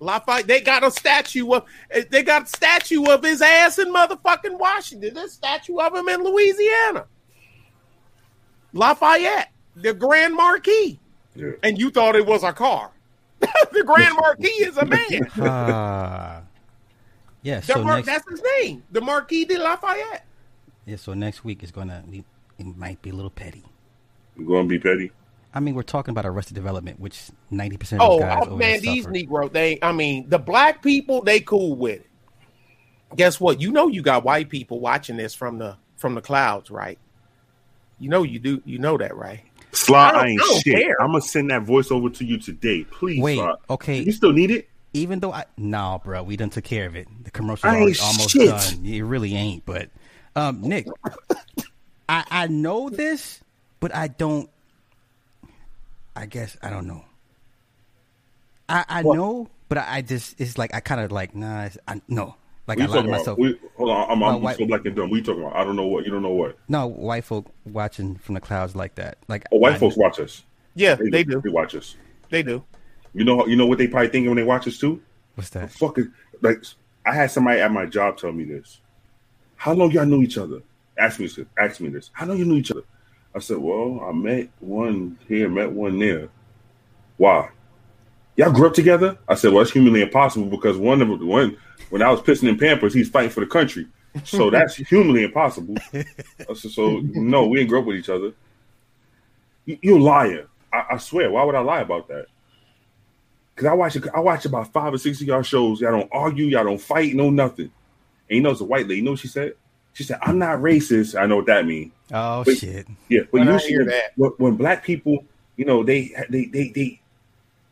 Lafayette, 0.00 0.46
they 0.46 0.60
got 0.60 0.84
a 0.84 0.90
statue 0.90 1.50
of 1.52 1.64
they 2.10 2.22
got 2.22 2.44
a 2.44 2.46
statue 2.46 3.04
of 3.06 3.22
his 3.22 3.40
ass 3.42 3.78
in 3.78 3.92
motherfucking 3.92 4.58
Washington. 4.58 5.14
There's 5.14 5.30
a 5.30 5.32
statue 5.32 5.78
of 5.78 5.94
him 5.94 6.08
in 6.08 6.22
Louisiana. 6.22 7.06
Lafayette, 8.72 9.50
the 9.76 9.94
Grand 9.94 10.34
Marquis. 10.34 10.98
Yeah. 11.34 11.52
And 11.62 11.78
you 11.78 11.90
thought 11.90 12.16
it 12.16 12.26
was 12.26 12.42
a 12.42 12.52
car. 12.52 12.90
the 13.40 13.82
Grand 13.84 14.14
Marquis 14.20 14.48
is 14.48 14.76
a 14.76 14.84
man. 14.84 15.30
Ah. 15.40 16.42
yeah. 17.42 17.60
So 17.60 17.82
Mar- 17.82 17.96
next, 17.96 18.06
that's 18.06 18.28
his 18.28 18.42
name, 18.60 18.82
the 18.90 19.00
Marquis 19.00 19.44
de 19.44 19.58
Lafayette. 19.58 20.26
yeah. 20.86 20.96
So 20.96 21.14
next 21.14 21.44
week 21.44 21.62
is 21.62 21.70
gonna 21.70 22.02
be, 22.08 22.24
it 22.58 22.76
might 22.76 23.00
be 23.02 23.10
a 23.10 23.14
little 23.14 23.30
petty. 23.30 23.64
You 24.36 24.46
gonna 24.46 24.64
be 24.68 24.78
petty? 24.78 25.12
I 25.56 25.60
mean, 25.60 25.74
we're 25.76 25.82
talking 25.82 26.10
about 26.12 26.26
Arrested 26.26 26.54
Development, 26.54 26.98
which 26.98 27.30
ninety 27.50 27.76
percent 27.76 28.02
Oh, 28.02 28.14
of 28.14 28.20
those 28.20 28.28
guys 28.28 28.42
oh, 28.48 28.56
man, 28.56 28.80
these 28.80 29.04
suffer. 29.04 29.14
Negro, 29.14 29.52
they, 29.52 29.78
I 29.82 29.92
mean, 29.92 30.28
the 30.28 30.38
black 30.38 30.82
people, 30.82 31.22
they 31.22 31.40
cool 31.40 31.76
with 31.76 32.00
it. 32.00 32.10
Guess 33.16 33.40
what? 33.40 33.60
You 33.60 33.70
know, 33.70 33.86
you 33.88 34.02
got 34.02 34.24
white 34.24 34.48
people 34.48 34.80
watching 34.80 35.16
this 35.16 35.34
from 35.34 35.58
the 35.58 35.76
from 35.96 36.14
the 36.16 36.20
clouds, 36.20 36.70
right? 36.70 36.98
You 38.00 38.08
know, 38.08 38.24
you 38.24 38.40
do. 38.40 38.60
You 38.64 38.78
know 38.78 38.98
that, 38.98 39.14
right? 39.16 39.42
Sly, 39.70 39.98
I 40.08 40.10
don't- 40.12 40.20
I, 40.20 40.26
ain't 40.28 40.40
I 40.42 40.44
don't 40.46 40.62
shit. 40.62 40.82
care. 40.82 41.00
I'm 41.00 41.08
gonna 41.08 41.20
send 41.20 41.50
that 41.50 41.62
voice 41.62 41.90
over 41.92 42.10
to 42.10 42.24
you 42.24 42.38
today, 42.38 42.84
please. 42.90 43.20
Wait, 43.22 43.36
Sly. 43.36 43.54
okay. 43.70 44.00
You 44.00 44.12
still 44.12 44.32
need 44.32 44.50
it? 44.50 44.68
even 44.96 45.18
though 45.18 45.32
I 45.32 45.44
no, 45.56 46.00
bro, 46.04 46.22
we 46.22 46.36
done 46.36 46.50
took 46.50 46.62
care 46.64 46.86
of 46.86 46.94
it. 46.96 47.08
The 47.24 47.30
commercial 47.32 47.68
I 47.68 47.74
already 47.76 47.90
ain't 47.92 48.02
almost 48.02 48.30
shit. 48.30 48.48
done. 48.48 48.86
It 48.86 49.02
really 49.02 49.34
ain't, 49.34 49.64
but 49.66 49.90
um, 50.36 50.60
Nick, 50.62 50.86
I 52.08 52.24
I 52.30 52.46
know 52.48 52.90
this, 52.90 53.40
but 53.80 53.94
I 53.94 54.08
don't. 54.08 54.48
I 56.16 56.26
guess 56.26 56.56
I 56.62 56.70
don't 56.70 56.86
know. 56.86 57.04
I 58.68 58.84
I 58.88 59.02
know, 59.02 59.48
but 59.68 59.78
I, 59.78 59.96
I 59.96 60.02
just 60.02 60.40
it's 60.40 60.58
like 60.58 60.74
I 60.74 60.80
kind 60.80 61.00
of 61.00 61.12
like 61.12 61.34
nah. 61.34 61.64
It's, 61.64 61.78
I 61.88 62.00
no, 62.08 62.36
like 62.66 62.78
What 62.78 62.90
I 62.90 62.92
lied 62.94 63.04
to 63.04 63.10
myself. 63.10 63.38
We, 63.38 63.58
hold 63.76 63.90
on, 63.90 64.10
I'm, 64.10 64.22
I'm 64.22 64.42
wife- 64.42 64.58
so 64.58 64.66
black 64.66 64.84
and 64.86 64.94
dumb. 64.96 65.10
What 65.10 65.16
you 65.16 65.22
talking 65.22 65.42
about? 65.42 65.56
I 65.56 65.64
don't 65.64 65.76
know 65.76 65.86
what. 65.86 66.04
You 66.04 66.12
don't 66.12 66.22
know 66.22 66.30
what. 66.30 66.58
no, 66.68 66.86
white 66.86 67.24
folk 67.24 67.46
watching 67.64 68.16
from 68.16 68.34
the 68.34 68.40
clouds 68.40 68.74
like 68.76 68.94
that. 68.96 69.18
Like 69.28 69.44
Oh, 69.52 69.58
white 69.58 69.74
I- 69.74 69.78
folks 69.78 69.96
watch 69.96 70.20
us. 70.20 70.42
Yeah, 70.74 70.96
they 70.96 71.22
do. 71.24 71.40
They 71.40 71.50
watch 71.50 71.74
us. 71.74 71.96
They 72.30 72.42
do. 72.42 72.64
You 73.12 73.24
know. 73.24 73.46
You 73.46 73.54
know 73.56 73.66
what 73.66 73.78
they 73.78 73.86
probably 73.86 74.08
thinking 74.08 74.28
when 74.30 74.36
they 74.36 74.42
watch 74.44 74.66
us 74.66 74.78
too. 74.78 75.00
What's 75.36 75.50
that? 75.50 75.70
Fucking 75.72 76.12
like, 76.42 76.62
I 77.06 77.14
had 77.14 77.30
somebody 77.30 77.60
at 77.60 77.70
my 77.70 77.86
job 77.86 78.16
tell 78.18 78.32
me 78.32 78.44
this. 78.44 78.80
How 79.56 79.72
long 79.72 79.90
y'all 79.90 80.04
knew 80.06 80.22
each 80.22 80.36
other? 80.38 80.62
Ask 80.98 81.18
me 81.20 81.26
this. 81.26 81.46
Ask 81.58 81.80
me 81.80 81.88
this. 81.88 82.10
How 82.12 82.26
long 82.26 82.38
you 82.38 82.44
knew 82.44 82.56
each 82.56 82.70
other? 82.70 82.82
I 83.34 83.40
said, 83.40 83.58
well, 83.58 84.00
I 84.08 84.12
met 84.12 84.48
one 84.60 85.18
here, 85.26 85.48
met 85.48 85.70
one 85.70 85.98
there. 85.98 86.28
Why? 87.16 87.50
Y'all 88.36 88.52
grew 88.52 88.66
up 88.68 88.74
together? 88.74 89.18
I 89.28 89.34
said, 89.34 89.52
well, 89.52 89.62
it's 89.62 89.72
humanly 89.72 90.02
impossible 90.02 90.46
because 90.46 90.76
one 90.76 91.02
of 91.02 91.08
the 91.08 91.26
one 91.26 91.56
when 91.90 92.02
I 92.02 92.10
was 92.10 92.20
pissing 92.20 92.48
in 92.48 92.58
Pampers, 92.58 92.94
he's 92.94 93.08
fighting 93.08 93.30
for 93.30 93.40
the 93.40 93.46
country. 93.46 93.86
So 94.24 94.50
that's 94.52 94.76
humanly 94.76 95.24
impossible. 95.24 95.76
I 95.92 96.54
said, 96.54 96.70
so 96.70 97.00
no, 97.02 97.46
we 97.46 97.58
didn't 97.58 97.70
grow 97.70 97.80
up 97.80 97.86
with 97.86 97.96
each 97.96 98.08
other. 98.08 98.32
You, 99.64 99.78
you're 99.82 100.00
liar. 100.00 100.48
I, 100.72 100.84
I 100.92 100.96
swear. 100.98 101.30
Why 101.30 101.44
would 101.44 101.54
I 101.54 101.60
lie 101.60 101.80
about 101.80 102.08
that? 102.08 102.26
Cause 103.56 103.66
I 103.66 103.72
watch 103.72 103.96
I 104.12 104.18
watch 104.18 104.44
about 104.46 104.72
five 104.72 104.92
or 104.92 104.98
six 104.98 105.20
of 105.20 105.28
y'all 105.28 105.42
shows. 105.42 105.80
Y'all 105.80 105.92
don't 105.92 106.10
argue, 106.10 106.46
y'all 106.46 106.64
don't 106.64 106.80
fight, 106.80 107.14
no 107.14 107.30
nothing. 107.30 107.70
And 108.28 108.36
you 108.36 108.40
know 108.40 108.50
it's 108.50 108.60
a 108.60 108.64
white 108.64 108.88
lady. 108.88 108.96
You 108.96 109.02
know 109.02 109.12
what 109.12 109.20
she 109.20 109.28
said? 109.28 109.54
She 109.94 110.02
said, 110.04 110.18
"I'm 110.22 110.38
not 110.38 110.58
racist." 110.58 111.18
I 111.18 111.24
know 111.26 111.36
what 111.36 111.46
that 111.46 111.66
means. 111.66 111.92
Oh 112.12 112.44
Wait. 112.46 112.58
shit! 112.58 112.86
Yeah, 113.08 113.22
but 113.22 113.40
When 113.40 113.46
usually 113.48 113.68
hear 113.70 113.78
when, 113.80 113.88
that. 113.88 114.12
when, 114.16 114.30
when 114.38 114.56
black 114.56 114.84
people, 114.84 115.24
you 115.56 115.64
know, 115.64 115.82
they 115.82 116.12
they 116.28 116.44
they 116.46 116.68
they 116.68 117.00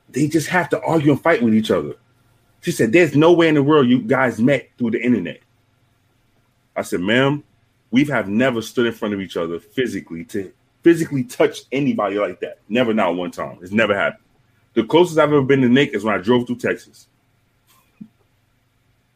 they 0.08 0.28
just 0.28 0.48
have 0.48 0.68
to 0.70 0.80
argue 0.82 1.12
and 1.12 1.20
fight 1.20 1.42
with 1.42 1.54
each 1.54 1.70
other. 1.70 1.94
She 2.60 2.70
said, 2.70 2.92
There's 2.92 3.16
no 3.16 3.32
way 3.32 3.48
in 3.48 3.54
the 3.56 3.62
world 3.62 3.88
you 3.88 4.00
guys 4.00 4.40
met 4.40 4.70
through 4.78 4.92
the 4.92 5.02
internet. 5.02 5.40
I 6.76 6.82
said, 6.82 7.00
Ma'am, 7.00 7.42
we 7.90 8.04
have 8.04 8.28
never 8.28 8.62
stood 8.62 8.86
in 8.86 8.92
front 8.92 9.14
of 9.14 9.20
each 9.20 9.36
other 9.36 9.58
physically 9.58 10.24
to 10.26 10.52
physically 10.82 11.24
touch 11.24 11.60
anybody 11.72 12.18
like 12.18 12.40
that. 12.40 12.58
Never, 12.68 12.94
not 12.94 13.16
one 13.16 13.30
time. 13.32 13.58
It's 13.62 13.72
never 13.72 13.96
happened. 13.96 14.22
The 14.74 14.84
closest 14.84 15.18
I've 15.18 15.28
ever 15.32 15.42
been 15.42 15.60
to 15.62 15.68
Nick 15.68 15.92
is 15.94 16.04
when 16.04 16.14
I 16.14 16.18
drove 16.18 16.46
through 16.46 16.56
Texas. 16.56 17.08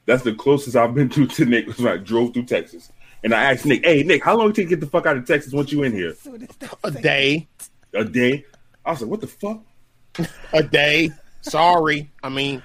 That's 0.07 0.23
the 0.23 0.35
closest 0.35 0.77
I've 0.77 0.95
been 0.95 1.09
to 1.11 1.27
to 1.27 1.45
Nick 1.45 1.67
was 1.67 1.79
when 1.79 1.93
I 1.93 1.97
drove 1.99 2.35
through 2.35 2.45
Texas. 2.47 2.91
And 3.25 3.35
I 3.35 3.53
asked 3.53 3.67
Nick, 3.67 3.85
"Hey 3.85 4.03
Nick, 4.03 4.23
how 4.23 4.37
long 4.37 4.49
did 4.49 4.53
it 4.53 4.57
take 4.63 4.67
to 4.67 4.77
get 4.77 4.81
the 4.81 4.87
fuck 4.87 5.07
out 5.07 5.17
of 5.17 5.27
Texas 5.27 5.53
once 5.53 5.73
you 5.73 5.83
in 5.83 5.93
here? 5.93 6.15
A 6.85 6.91
day. 6.91 7.49
A 7.95 8.05
day?" 8.05 8.45
I 8.85 8.91
was 8.93 9.01
like, 9.03 9.11
"What 9.11 9.21
the 9.21 9.27
fuck?" 9.27 9.63
A 10.53 10.63
day. 10.63 11.11
Sorry. 11.43 12.11
I 12.23 12.29
mean, 12.29 12.63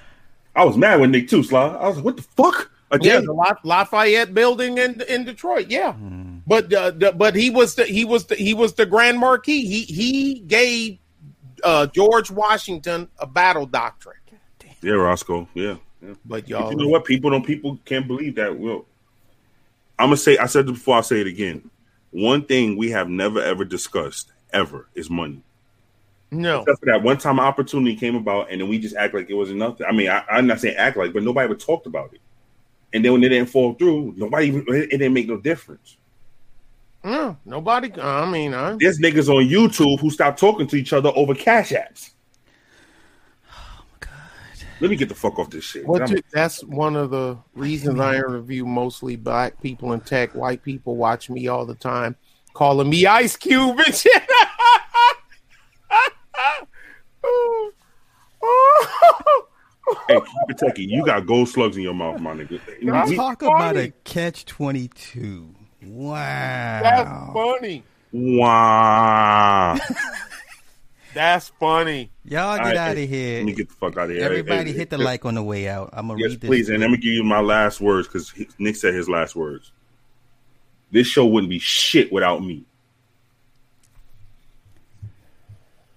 I 0.56 0.66
was 0.66 0.78
mad 0.78 1.00
with 1.00 1.10
Nick 1.10 1.30
too, 1.30 1.44
Sly. 1.44 1.68
I 1.68 1.88
was 1.88 1.98
like, 1.98 2.06
"What 2.06 2.18
the 2.18 2.24
fuck?" 2.24 2.72
A 2.92 3.00
day? 3.00 3.14
yeah, 3.14 3.20
the 3.22 3.32
La- 3.32 3.56
Lafayette 3.64 4.34
building 4.34 4.78
in 4.78 5.02
in 5.02 5.24
Detroit. 5.24 5.68
Yeah, 5.70 5.94
but 6.46 6.74
uh, 6.74 6.92
the, 6.92 7.12
but 7.14 7.36
he 7.36 7.50
was 7.50 7.76
the 7.76 7.86
he 7.86 8.04
was 8.06 8.26
the 8.26 8.36
he 8.36 8.54
was 8.54 8.74
the 8.74 8.86
Grand 8.86 9.18
Marquis. 9.18 9.66
He 9.66 9.84
he 9.84 10.40
gave 10.40 10.98
uh, 11.64 11.88
George 11.88 12.30
Washington 12.30 13.08
a 13.20 13.28
battle 13.28 13.66
doctrine. 13.66 14.18
Yeah, 14.82 14.94
Roscoe. 14.94 15.48
Yeah. 15.54 15.76
yeah. 16.02 16.10
But 16.10 16.18
But 16.26 16.50
y'all, 16.50 16.72
you 16.72 16.78
know 16.78 16.88
what? 16.88 17.06
People 17.06 17.30
don't. 17.30 17.46
People 17.46 17.80
can't 17.86 18.08
believe 18.08 18.36
that. 18.36 18.58
Well, 18.58 18.86
I'm 20.02 20.08
gonna 20.08 20.18
say. 20.18 20.38
I 20.38 20.48
said 20.48 20.68
it 20.68 20.74
before. 20.74 20.96
I'll 20.96 21.04
say 21.04 21.22
it 21.22 21.28
again. 21.28 21.70
One 22.12 22.44
thing 22.44 22.76
we 22.76 22.90
have 22.92 23.08
never 23.10 23.42
ever 23.42 23.64
discussed 23.64 24.32
ever 24.52 24.88
is 24.96 25.10
money. 25.10 25.42
no, 26.32 26.62
Except 26.62 26.80
for 26.80 26.86
that 26.88 27.04
one 27.04 27.18
time 27.18 27.40
opportunity 27.40 27.96
came 27.96 28.16
about, 28.16 28.52
and 28.52 28.60
then 28.60 28.68
we 28.68 28.80
just 28.80 28.96
act 28.96 29.14
like 29.14 29.30
it 29.30 29.34
wasn't 29.34 29.60
nothing. 29.60 29.86
I 29.88 29.92
mean, 29.92 30.10
I, 30.10 30.24
I'm 30.30 30.48
not 30.48 30.60
saying 30.60 30.76
act 30.76 30.98
like, 30.98 31.14
but 31.14 31.24
nobody 31.24 31.46
ever 31.46 31.56
talked 31.56 31.86
about 31.88 32.14
it. 32.14 32.22
And 32.94 33.06
then 33.06 33.14
when 33.14 33.24
it 33.24 33.30
didn't 33.30 33.50
fall 33.50 33.74
through, 33.76 34.16
nobody 34.18 34.48
even 34.48 34.66
it 34.68 34.90
didn't 34.90 35.14
make 35.14 35.28
no 35.28 35.38
difference. 35.38 35.98
no, 37.04 37.38
nobody. 37.46 37.92
I 38.02 38.30
mean, 38.30 38.54
I, 38.54 38.76
There's 38.80 39.00
niggas 39.00 39.30
on 39.30 39.48
YouTube 39.48 40.00
who 40.00 40.10
stopped 40.10 40.40
talking 40.40 40.68
to 40.68 40.76
each 40.76 40.92
other 40.94 41.12
over 41.16 41.34
cash 41.34 41.72
apps. 41.72 42.12
My 44.82 44.88
god! 44.88 44.90
Let 44.90 44.90
me 44.92 44.96
get 44.98 45.10
the 45.10 45.16
fuck 45.16 45.38
off 45.40 45.50
this 45.50 45.64
shit. 45.64 45.86
What 45.88 46.10
you- 46.10 46.22
that's 46.32 46.64
one 46.64 46.96
of 46.96 47.12
the 47.12 47.38
reasons 47.56 48.00
I 48.00 48.16
interview 48.16 48.66
mostly 48.66 49.16
black 49.16 49.62
people 49.62 49.94
in 49.94 50.02
tech. 50.02 50.34
White 50.36 50.64
people 50.64 50.96
watch 50.96 51.30
me 51.30 51.48
all 51.48 51.66
the 51.66 51.76
time, 51.76 52.16
calling 52.54 52.90
me 52.90 53.06
Ice 53.06 53.36
Cube 53.36 53.80
and 53.80 53.94
shit. 53.96 54.24
hey, 60.08 60.20
Kentucky, 60.48 60.86
you 60.86 61.06
got 61.06 61.26
gold 61.26 61.50
slugs 61.50 61.78
in 61.78 61.84
your 61.84 61.94
mouth, 61.94 62.20
my 62.22 62.34
nigga. 62.34 62.60
That's 62.84 63.10
We- 63.10 63.16
Talk 63.16 63.42
about 63.42 63.60
funny. 63.60 63.80
a 63.80 63.92
catch 64.04 64.46
twenty 64.46 64.88
two. 64.90 65.54
Wow. 65.84 66.80
That's 66.84 67.34
funny. 67.34 67.84
wow. 68.12 69.78
That's 71.14 71.50
funny. 71.60 72.10
Y'all 72.24 72.56
get 72.58 72.66
All 72.66 72.72
right, 72.72 72.78
out 72.78 72.98
of 72.98 73.10
here. 73.10 73.38
Let 73.40 73.46
me 73.46 73.54
get 73.54 73.70
the 73.70 73.76
fuck 73.76 73.98
out 73.98 74.10
of 74.10 74.16
here. 74.16 74.24
Everybody 74.24 74.72
Hey, 74.72 74.78
hit 74.78 74.90
the 74.90 74.98
hey, 74.98 75.04
like 75.04 75.26
on 75.26 75.36
the 75.36 75.44
way 75.44 75.68
out. 75.68 75.90
I'm 75.94 76.08
gonna 76.08 76.20
Yes, 76.20 76.32
read 76.32 76.42
this. 76.42 76.48
please. 76.48 76.70
And 76.70 76.80
let 76.80 76.90
me 76.90 76.98
give 76.98 77.14
you 77.14 77.24
my 77.24 77.42
last 77.42 77.82
words 77.82 78.08
because 78.08 78.34
Nick 78.58 78.76
said 78.76 78.94
his 78.94 79.10
last 79.10 79.36
words. 79.36 79.72
This 80.92 81.08
show 81.08 81.26
wouldn't 81.26 81.50
be 81.50 81.60
shit 81.60 82.12
without 82.12 82.44
me. 82.44 82.66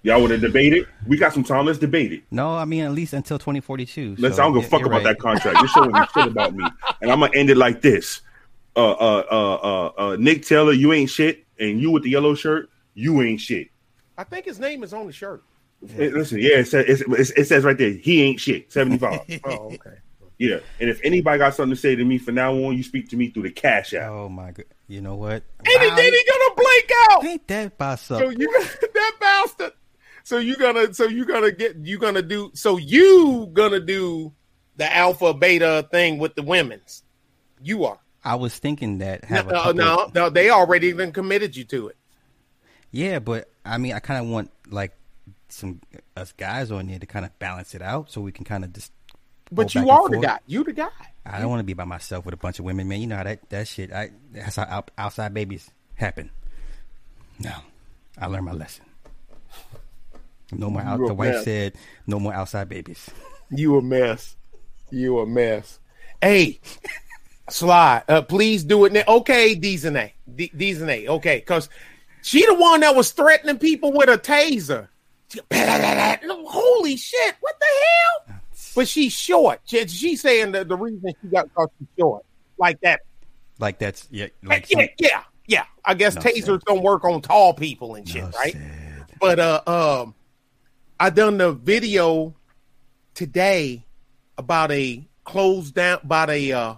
Y'all 0.03 0.21
would 0.21 0.31
have 0.31 0.43
debated. 0.43 0.87
We 1.07 1.17
got 1.17 1.33
some 1.33 1.45
time. 1.45 1.65
Let's 1.65 1.79
debate 1.79 2.13
it. 2.13 2.25
No, 2.31 2.55
I 2.55 2.67
mean 2.67 2.85
at 2.85 2.93
least 2.93 3.15
until 3.15 3.39
2042. 3.39 4.17
Let's. 4.19 4.37
so 4.37 4.43
I 4.43 4.47
don't 4.47 4.55
give 4.55 4.65
a 4.65 4.69
fuck 4.69 4.83
about 4.83 4.97
right. 4.97 5.05
that 5.05 5.19
contract. 5.19 5.61
This 5.63 5.71
show 5.71 5.81
wouldn't 5.87 6.13
be 6.15 6.21
shit 6.21 6.31
about 6.31 6.55
me. 6.55 6.65
And 7.01 7.11
I'm 7.11 7.21
gonna 7.21 7.33
end 7.35 7.51
it 7.51 7.57
like 7.57 7.83
this. 7.83 8.23
Uh, 8.77 8.93
uh, 8.93 9.25
uh, 9.31 9.55
uh, 9.55 9.93
uh, 9.99 10.17
Nick 10.19 10.45
Taylor, 10.45 10.73
you 10.73 10.93
ain't 10.93 11.11
shit, 11.11 11.45
and 11.61 11.81
you 11.81 11.91
with 11.91 12.03
the 12.03 12.11
yellow 12.11 12.35
shirt, 12.35 12.71
you 12.95 13.23
ain't 13.23 13.41
shit. 13.41 13.69
I 14.17 14.25
think 14.25 14.45
his 14.45 14.59
name 14.59 14.83
is 14.83 14.93
on 14.93 15.07
the 15.07 15.13
shirt. 15.13 15.43
Hey, 15.87 16.11
listen, 16.11 16.39
yeah, 16.39 16.59
it 16.59 16.69
says, 16.69 17.03
it's, 17.07 17.31
it 17.31 17.45
says 17.47 17.65
right 17.65 17.77
there, 17.77 17.91
he 17.91 18.23
ain't 18.23 18.41
shit. 18.41 18.73
Seventy 18.73 18.99
five. 18.99 19.21
Oh, 19.45 19.67
okay. 19.75 19.99
yeah, 20.39 20.59
and 20.81 20.89
if 20.89 21.01
anybody 21.05 21.39
got 21.39 21.55
something 21.55 21.75
to 21.75 21.81
say 21.81 21.95
to 21.95 22.05
me 22.05 22.17
from 22.19 22.37
now 22.37 22.53
on, 22.55 22.77
you 22.77 22.83
speak 22.83 23.11
to 23.11 23.17
me 23.17 23.31
through 23.31 23.43
the 23.45 23.51
cash 23.51 23.93
app. 23.93 24.11
Oh 24.11 24.29
my 24.29 24.53
god! 24.53 24.65
You 24.89 25.01
know 25.03 25.17
what? 25.17 25.43
And 25.59 25.67
Wow, 25.67 25.97
then 25.97 26.13
he 26.13 26.25
gonna 26.31 26.55
blink 26.57 26.91
out. 27.11 27.25
ain't 27.25 27.47
that 27.49 27.77
by 27.79 27.97
So 27.97 28.31
you 28.31 28.65
that 28.95 29.13
bastard. 29.21 29.73
So 30.23 30.39
you 30.39 30.57
gonna 30.57 30.95
so 30.95 31.05
you 31.05 31.27
gonna 31.27 31.53
get 31.53 31.77
you 31.77 31.99
gonna 31.99 32.23
do 32.23 32.51
so 32.55 32.79
you 32.79 33.51
gonna 33.53 33.81
do 33.81 34.33
the 34.77 34.91
alpha 34.95 35.35
beta 35.35 35.87
thing 35.91 36.19
with 36.19 36.35
the 36.35 36.43
women's. 36.43 37.03
You 37.63 37.85
are. 37.85 37.99
I 38.25 38.37
was 38.37 38.59
thinking 38.59 38.99
that 38.99 39.29
No, 39.29 39.37
have 39.37 39.47
no, 39.47 39.53
couple 39.53 39.75
no, 39.75 40.11
no, 40.15 40.31
they 40.31 40.49
already 40.49 40.87
even 40.89 41.13
committed 41.13 41.55
you 41.57 41.65
to 41.65 41.89
it. 41.89 41.97
Yeah, 42.91 43.19
but 43.19 43.51
I 43.65 43.79
mean, 43.79 43.93
I 43.93 43.99
kind 44.01 44.25
of 44.25 44.31
want 44.31 44.51
like 44.69 44.93
some 45.49 45.81
us 46.17 46.33
guys 46.33 46.71
on 46.71 46.87
there 46.87 46.99
to 46.99 47.07
kind 47.07 47.25
of 47.25 47.39
balance 47.39 47.75
it 47.75 47.83
out, 47.83 48.11
so 48.11 48.21
we 48.21 48.33
can 48.33 48.45
kind 48.45 48.65
of 48.65 48.73
just. 48.73 48.93
But 49.53 49.75
you 49.75 49.89
are 49.89 50.09
the 50.09 50.19
guy. 50.19 50.39
You 50.47 50.65
the 50.65 50.73
guy. 50.73 50.89
I 51.27 51.39
don't 51.39 51.49
want 51.49 51.61
to 51.61 51.65
be 51.65 51.75
by 51.75 51.85
myself 51.85 52.25
with 52.25 52.35
a 52.35 52.37
bunch 52.37 52.59
of 52.59 52.65
women, 52.65 52.89
man. 52.89 53.01
You 53.01 53.07
know 53.07 53.17
how 53.17 53.25
that 53.25 53.49
that 53.51 53.69
shit. 53.69 53.93
I 53.93 54.11
that's 54.33 54.57
how 54.57 54.65
out, 54.65 54.91
outside 54.99 55.33
babies 55.33 55.71
happen. 55.95 56.31
No, 57.39 57.53
I 58.19 58.27
learned 58.27 58.47
my 58.47 58.53
lesson. 58.53 58.85
No 60.53 60.71
more. 60.71 60.83
Out, 60.83 60.99
the 60.99 61.15
wife 61.15 61.35
mess. 61.35 61.45
said, 61.45 61.75
"No 62.07 62.21
more 62.21 62.35
outside 62.35 62.69
babies." 62.69 63.11
You 63.51 63.77
a 63.79 63.83
mess. 63.83 64.37
You 64.91 65.19
a 65.21 65.27
mess. 65.27 65.79
Hey, 66.21 66.61
Sly, 67.49 68.03
uh, 68.09 68.23
please 68.23 68.65
do 68.65 68.85
it 68.85 68.93
now. 68.93 69.03
Okay, 69.07 69.55
D's 69.55 69.85
and 69.85 69.97
A. 69.97 70.13
D's 70.35 70.81
and 70.81 70.91
A. 70.91 71.09
Okay, 71.09 71.39
because 71.39 71.69
she 72.25 72.45
the 72.47 72.55
one 72.55 72.81
that 72.81 72.97
was 72.97 73.13
threatening 73.13 73.59
people 73.59 73.93
with 73.93 74.09
a 74.09 74.17
taser. 74.17 74.89
Holy 75.53 76.97
shit! 76.97 77.35
What 77.41 77.55
the 77.61 77.67
hell? 78.27 78.41
But 78.75 78.89
she's 78.89 79.13
short. 79.13 79.61
She, 79.67 79.87
she's 79.89 80.23
saying 80.23 80.53
that 80.53 80.69
the 80.69 80.77
reason 80.77 81.13
she 81.21 81.29
got 81.29 81.53
caught 81.55 81.71
she's 81.79 81.87
short, 81.99 82.25
like 82.57 82.81
that. 82.81 83.03
Like 83.59 83.79
that's 83.79 84.09
yeah, 84.11 84.29
like 84.43 84.71
yeah, 84.71 84.79
some, 84.79 84.89
yeah, 84.99 85.23
yeah. 85.47 85.65
I 85.85 85.93
guess 85.93 86.15
No 86.15 86.23
tasers 86.23 86.45
sense. 86.47 86.65
don't 86.65 86.83
work 86.83 87.05
on 87.05 87.21
tall 87.21 87.53
people 87.53 87.95
and 87.95 88.09
shit, 88.09 88.25
no 88.25 88.31
right? 88.31 88.57
But 89.21 89.39
uh 89.39 89.61
um 89.67 90.15
I 90.99 91.11
done 91.11 91.37
the 91.37 91.53
video 91.53 92.35
today 93.13 93.85
about 94.39 94.73
a 94.73 95.07
closed 95.25 95.75
down 95.75 96.01
about 96.03 96.31
a 96.31 96.53
uh 96.53 96.75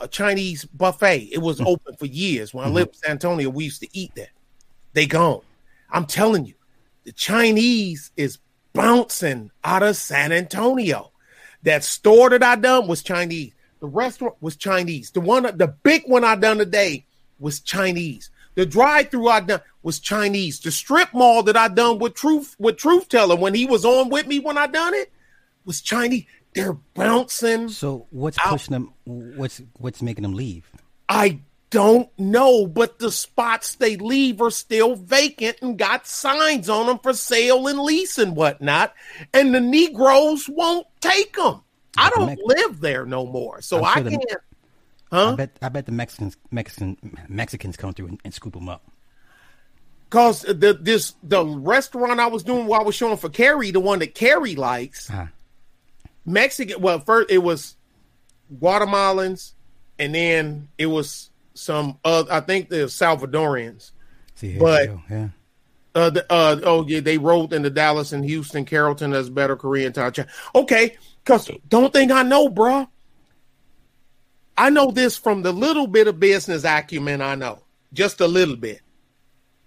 a 0.00 0.08
Chinese 0.08 0.64
buffet. 0.64 1.28
It 1.32 1.38
was 1.38 1.60
open 1.60 1.94
for 1.96 2.06
years. 2.06 2.52
When 2.52 2.66
I 2.66 2.68
lived 2.68 2.88
in 2.88 2.94
San 2.94 3.10
Antonio, 3.12 3.48
we 3.50 3.64
used 3.64 3.80
to 3.80 3.88
eat 3.92 4.10
there. 4.16 4.28
They 4.94 5.06
gone. 5.06 5.42
I'm 5.90 6.06
telling 6.06 6.46
you, 6.46 6.54
the 7.04 7.12
Chinese 7.12 8.10
is 8.16 8.38
bouncing 8.72 9.50
out 9.62 9.82
of 9.82 9.96
San 9.96 10.32
Antonio. 10.32 11.12
That 11.62 11.84
store 11.84 12.30
that 12.30 12.42
I 12.42 12.56
done 12.56 12.86
was 12.88 13.02
Chinese. 13.02 13.52
The 13.80 13.86
restaurant 13.86 14.36
was 14.40 14.56
Chinese. 14.56 15.10
The 15.10 15.20
one, 15.20 15.42
the 15.42 15.74
big 15.82 16.04
one 16.06 16.24
I 16.24 16.36
done 16.36 16.58
today 16.58 17.04
was 17.38 17.60
Chinese. 17.60 18.30
The 18.54 18.64
drive-through 18.64 19.28
I 19.28 19.40
done 19.40 19.60
was 19.82 19.98
Chinese. 19.98 20.60
The 20.60 20.70
strip 20.70 21.12
mall 21.12 21.42
that 21.42 21.56
I 21.56 21.68
done 21.68 21.98
with 21.98 22.14
Truth 22.14 22.56
with 22.58 22.76
Truth 22.76 23.08
Teller 23.08 23.36
when 23.36 23.54
he 23.54 23.66
was 23.66 23.84
on 23.84 24.08
with 24.08 24.26
me 24.26 24.38
when 24.38 24.56
I 24.56 24.66
done 24.66 24.94
it 24.94 25.12
was 25.64 25.80
Chinese. 25.80 26.24
They're 26.54 26.74
bouncing. 26.94 27.68
So 27.68 28.06
what's 28.10 28.38
Ow. 28.38 28.50
pushing 28.50 28.72
them? 28.72 28.92
What's 29.04 29.60
what's 29.78 30.02
making 30.02 30.22
them 30.22 30.34
leave? 30.34 30.70
I 31.08 31.40
don't 31.74 32.08
know, 32.18 32.66
but 32.68 33.00
the 33.00 33.10
spots 33.10 33.74
they 33.74 33.96
leave 33.96 34.40
are 34.40 34.50
still 34.50 34.94
vacant 34.94 35.56
and 35.60 35.76
got 35.76 36.06
signs 36.06 36.68
on 36.68 36.86
them 36.86 37.00
for 37.00 37.12
sale 37.12 37.66
and 37.66 37.80
lease 37.80 38.16
and 38.16 38.36
whatnot. 38.36 38.94
And 39.32 39.52
the 39.52 39.60
Negroes 39.60 40.48
won't 40.48 40.86
take 41.00 41.34
them. 41.36 41.60
I 41.98 42.10
don't 42.10 42.26
Mex- 42.26 42.40
live 42.44 42.80
there 42.80 43.04
no 43.04 43.26
more, 43.26 43.60
so 43.60 43.78
I'm 43.78 43.84
I 43.84 43.94
sure 43.94 44.10
can't. 44.10 44.24
I 44.32 45.16
Huh? 45.16 45.36
bet 45.36 45.50
I 45.62 45.68
bet 45.68 45.86
the 45.86 45.92
Mexicans 45.92 46.36
Mexican 46.50 46.96
Mexicans 47.28 47.76
come 47.76 47.92
through 47.92 48.06
and, 48.06 48.20
and 48.24 48.32
scoop 48.32 48.54
them 48.54 48.68
up. 48.68 48.82
Because 50.08 50.42
the 50.42 50.78
this 50.80 51.14
the 51.22 51.44
restaurant 51.44 52.20
I 52.20 52.26
was 52.28 52.42
doing 52.44 52.66
while 52.66 52.80
I 52.80 52.84
was 52.84 52.94
showing 52.94 53.16
for 53.16 53.28
Carrie, 53.28 53.70
the 53.72 53.80
one 53.80 53.98
that 53.98 54.14
Carrie 54.14 54.54
likes, 54.56 55.08
Ah, 55.12 55.28
Mexican. 56.24 56.80
Well, 56.80 57.00
first 57.00 57.30
it 57.30 57.38
was 57.38 57.76
Guatemalans, 58.60 59.52
and 59.98 60.14
then 60.14 60.68
it 60.78 60.86
was 60.86 61.30
some. 61.54 61.98
Uh, 62.04 62.24
I 62.30 62.40
think 62.40 62.68
the 62.68 62.86
Salvadorians. 62.86 63.92
see 64.34 64.58
But- 64.58 64.90
yeah. 65.10 65.28
Uh, 65.96 66.10
the, 66.10 66.26
uh, 66.28 66.60
oh 66.64 66.84
yeah, 66.88 66.98
they 66.98 67.18
rolled 67.18 67.52
into 67.52 67.70
Dallas 67.70 68.10
and 68.12 68.24
Houston, 68.24 68.64
Carrollton 68.64 69.12
as 69.12 69.30
better 69.30 69.54
Korean 69.54 69.92
Thai. 69.92 70.10
Okay, 70.52 70.96
cause 71.24 71.48
don't 71.68 71.92
think 71.92 72.10
I 72.10 72.24
know, 72.24 72.48
bruh. 72.48 72.88
I 74.58 74.70
know 74.70 74.90
this 74.90 75.16
from 75.16 75.42
the 75.42 75.52
little 75.52 75.86
bit 75.86 76.08
of 76.08 76.18
business 76.18 76.64
acumen 76.64 77.22
I 77.22 77.36
know, 77.36 77.62
just 77.92 78.20
a 78.20 78.26
little 78.26 78.56
bit. 78.56 78.80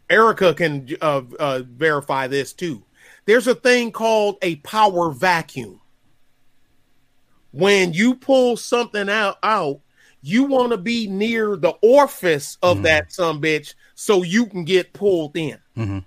Erica 0.09 0.53
can 0.53 0.89
uh, 1.01 1.21
uh, 1.39 1.61
verify 1.65 2.27
this 2.27 2.51
too. 2.51 2.83
There's 3.25 3.47
a 3.47 3.55
thing 3.55 3.93
called 3.93 4.35
a 4.41 4.57
power 4.57 5.11
vacuum. 5.11 5.79
when 7.51 7.93
you 7.93 8.15
pull 8.15 8.57
something 8.57 9.09
out 9.09 9.37
out, 9.43 9.79
you 10.27 10.43
want 10.43 10.71
to 10.71 10.77
be 10.77 11.07
near 11.07 11.55
the 11.55 11.73
orifice 11.81 12.57
of 12.61 12.83
that 12.83 13.11
some 13.13 13.41
bitch 13.41 13.73
so 13.95 14.23
you 14.23 14.45
can 14.45 14.65
get 14.65 14.91
pulled 14.93 15.37
in. 15.37 15.57
Mhm. 15.75 16.03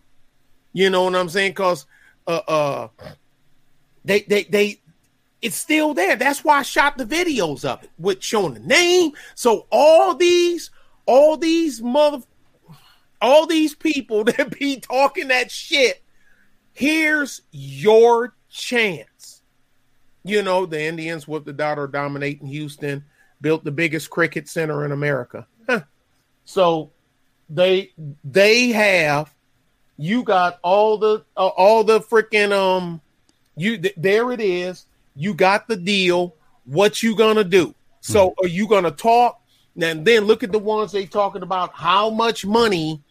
You 0.73 0.91
know 0.91 1.05
what 1.05 1.17
I'm 1.17 1.29
saying? 1.29 1.53
Because 1.53 1.87
uh 2.27 2.41
uh 2.47 2.89
they 4.05 4.21
they 4.23 4.45
they 4.45 4.81
it's 5.43 5.57
still 5.57 5.95
there. 5.95 6.17
That's 6.17 6.45
why 6.45 6.59
I 6.59 6.63
shot 6.63 6.99
the 6.99 7.07
videos 7.07 7.65
of 7.65 7.83
it 7.83 7.91
with 7.99 8.23
showing 8.23 8.55
the 8.55 8.61
name. 8.61 9.13
So 9.35 9.67
all 9.73 10.15
these, 10.15 10.71
all 11.07 11.39
these 11.39 11.81
mother, 11.81 12.19
all 13.23 13.47
these 13.47 13.75
people 13.75 14.25
that 14.25 14.59
be 14.59 14.81
talking 14.81 15.29
that 15.29 15.51
shit. 15.51 16.03
Here's 16.75 17.41
your 17.53 18.35
chance. 18.51 19.43
You 20.25 20.43
know, 20.43 20.67
the 20.67 20.83
Indians 20.83 21.27
with 21.27 21.47
the 21.47 21.55
daughter 21.55 21.87
dominating 21.87 22.47
Houston, 22.49 23.05
built 23.41 23.65
the 23.65 23.71
biggest 23.71 24.11
cricket 24.11 24.49
center 24.49 24.85
in 24.85 24.93
America. 24.93 25.47
Huh. 25.69 25.81
So 26.45 26.91
they 27.49 27.93
they 28.25 28.69
have 28.69 29.35
you 29.97 30.23
got 30.23 30.59
all 30.63 30.97
the 30.99 31.25
uh, 31.37 31.49
all 31.49 31.85
the 31.85 32.01
freaking 32.01 32.53
um 32.53 33.01
you 33.57 33.79
th- 33.79 33.95
there 33.97 34.33
it 34.33 34.41
is. 34.41 34.87
You 35.15 35.35
got 35.35 35.69
the 35.69 35.77
deal. 35.77 36.35
What 36.65 37.03
you 37.03 37.17
gonna 37.17 37.45
do? 37.45 37.75
So 38.01 38.35
are 38.43 38.49
you 38.49 38.67
gonna 38.67 38.91
talk? 38.91 39.41
And 39.81 40.05
then 40.05 40.25
look 40.25 40.43
at 40.43 40.53
the 40.53 40.59
ones 40.59 40.93
they 40.93 41.07
talking 41.07 41.43
about 41.43 41.73
how 41.75 42.11
much 42.11 42.45
money 42.47 43.03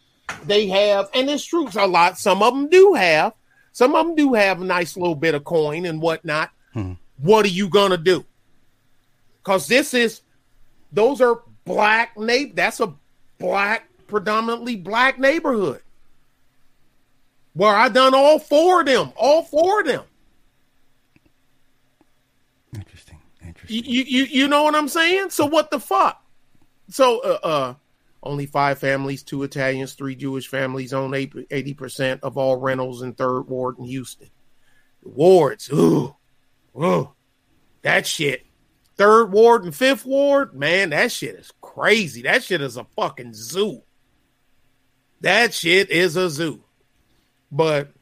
they 0.44 0.66
have. 0.68 1.08
And 1.14 1.30
it's 1.30 1.44
true 1.44 1.68
a 1.76 1.86
lot. 1.86 2.18
Some 2.18 2.42
of 2.42 2.54
them 2.54 2.68
do 2.68 2.94
have. 2.94 3.34
Some 3.72 3.94
of 3.94 4.06
them 4.06 4.16
do 4.16 4.34
have 4.34 4.60
a 4.60 4.64
nice 4.64 4.96
little 4.96 5.14
bit 5.14 5.34
of 5.34 5.44
coin 5.44 5.86
and 5.86 6.00
whatnot. 6.00 6.50
Hmm. 6.72 6.92
what 7.16 7.44
are 7.44 7.48
you 7.48 7.68
gonna 7.68 7.96
do 7.96 8.24
because 9.50 9.66
this 9.66 9.94
is 9.94 10.20
those 10.92 11.20
are 11.20 11.42
black 11.64 12.16
na- 12.16 12.52
that's 12.54 12.78
a 12.78 12.94
black 13.38 13.88
predominantly 14.06 14.76
black 14.76 15.18
neighborhood 15.18 15.82
where 17.54 17.74
I 17.74 17.88
done 17.88 18.14
all 18.14 18.38
four 18.38 18.80
of 18.80 18.86
them, 18.86 19.12
all 19.16 19.42
four 19.42 19.80
of 19.80 19.86
them. 19.88 20.04
Interesting. 22.76 23.18
Interesting. 23.44 23.84
You, 23.84 24.04
you, 24.04 24.24
you, 24.24 24.48
know 24.48 24.62
what 24.62 24.76
I'm 24.76 24.86
saying? 24.86 25.30
So 25.30 25.46
what 25.46 25.72
the 25.72 25.80
fuck? 25.80 26.24
So, 26.88 27.18
uh, 27.18 27.38
uh 27.42 27.74
only 28.22 28.46
five 28.46 28.78
families, 28.78 29.24
two 29.24 29.42
Italians, 29.42 29.94
three 29.94 30.14
Jewish 30.14 30.46
families 30.46 30.92
own 30.92 31.12
eighty 31.12 31.74
percent 31.74 32.22
of 32.22 32.38
all 32.38 32.56
rentals 32.56 33.02
in 33.02 33.14
Third 33.14 33.48
Ward 33.48 33.78
in 33.80 33.86
Houston. 33.86 34.28
The 35.02 35.08
Wards, 35.08 35.68
ooh, 35.72 36.14
ooh, 36.76 37.10
that 37.82 38.06
shit. 38.06 38.46
Third 39.00 39.32
Ward 39.32 39.64
and 39.64 39.74
Fifth 39.74 40.04
Ward, 40.04 40.52
man, 40.52 40.90
that 40.90 41.10
shit 41.10 41.34
is 41.34 41.50
crazy. 41.62 42.20
That 42.20 42.44
shit 42.44 42.60
is 42.60 42.76
a 42.76 42.84
fucking 42.84 43.32
zoo. 43.32 43.80
That 45.22 45.54
shit 45.54 45.88
is 45.88 46.16
a 46.16 46.28
zoo. 46.28 46.64
But 47.50 47.92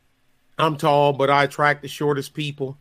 I'm 0.58 0.76
tall, 0.76 1.12
but 1.12 1.30
I 1.30 1.44
attract 1.44 1.82
the 1.82 1.88
shortest 1.88 2.34
people. 2.34 2.78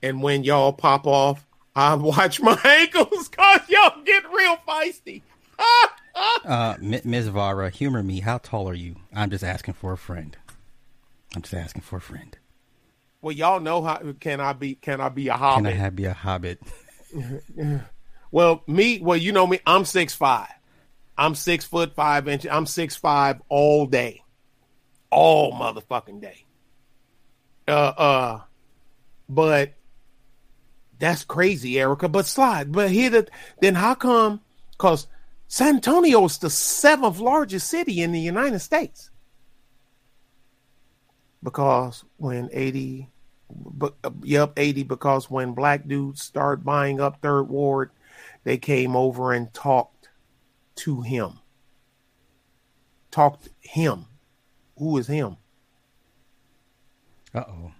And 0.00 0.22
when 0.22 0.44
y'all 0.44 0.72
pop 0.72 1.08
off, 1.08 1.44
I 1.74 1.94
watch 1.96 2.40
my 2.40 2.56
ankles 2.64 3.26
cause 3.32 3.62
y'all 3.68 4.00
get 4.04 4.22
real 4.32 4.58
feisty. 4.58 5.22
Uh, 6.46 6.76
Ms. 6.80 7.28
Vara, 7.28 7.68
humor 7.68 8.02
me. 8.02 8.20
How 8.20 8.38
tall 8.38 8.70
are 8.70 8.74
you? 8.74 8.96
I'm 9.14 9.28
just 9.28 9.44
asking 9.44 9.74
for 9.74 9.92
a 9.92 9.98
friend. 9.98 10.34
I'm 11.34 11.42
just 11.42 11.52
asking 11.52 11.82
for 11.82 11.96
a 11.96 12.00
friend. 12.00 12.38
well, 13.20 13.34
y'all 13.34 13.60
know 13.60 13.82
how 13.82 14.00
can 14.18 14.40
I 14.40 14.54
be 14.54 14.76
can 14.76 15.02
I 15.02 15.10
be 15.10 15.28
a 15.28 15.34
hobbit? 15.34 15.64
Can? 15.64 15.74
I 15.74 15.76
have 15.76 15.94
be 15.94 16.06
a 16.06 16.14
hobbit? 16.14 16.62
Well, 18.30 18.62
me, 18.66 19.00
well, 19.00 19.16
you 19.16 19.32
know 19.32 19.46
me, 19.46 19.60
I'm 19.66 19.84
six 19.84 20.14
five. 20.14 20.48
I'm 21.18 21.34
six 21.34 21.64
foot 21.64 21.94
five 21.94 22.28
inches. 22.28 22.50
I'm 22.50 22.66
six 22.66 22.96
five 22.96 23.40
all 23.48 23.86
day. 23.86 24.22
All 25.10 25.52
motherfucking 25.52 26.20
day. 26.20 26.44
Uh 27.68 27.70
uh 27.70 28.40
but 29.28 29.74
that's 30.98 31.24
crazy, 31.24 31.78
Erica. 31.78 32.08
But 32.08 32.26
slide. 32.26 32.72
But 32.72 32.90
here 32.90 33.10
the 33.10 33.28
then 33.60 33.74
how 33.74 33.94
come 33.94 34.40
because 34.72 35.06
San 35.48 35.76
Antonio 35.76 36.24
is 36.24 36.38
the 36.38 36.50
seventh 36.50 37.18
largest 37.18 37.68
city 37.68 38.02
in 38.02 38.12
the 38.12 38.20
United 38.20 38.60
States. 38.60 39.10
Because 41.42 42.04
when 42.16 42.48
80 42.52 43.08
but 43.50 43.94
uh, 44.02 44.10
yep, 44.22 44.52
80 44.56 44.82
because 44.84 45.30
when 45.30 45.52
black 45.52 45.86
dudes 45.86 46.22
started 46.22 46.64
buying 46.64 47.00
up 47.00 47.20
third 47.20 47.44
ward, 47.44 47.90
they 48.44 48.58
came 48.58 48.96
over 48.96 49.32
and 49.32 49.52
talked 49.52 50.08
to 50.76 51.02
him. 51.02 51.38
Talked 53.10 53.48
him. 53.60 54.06
Who 54.78 54.98
is 54.98 55.06
him? 55.06 55.36
Uh 57.34 57.44
oh. 57.48 57.72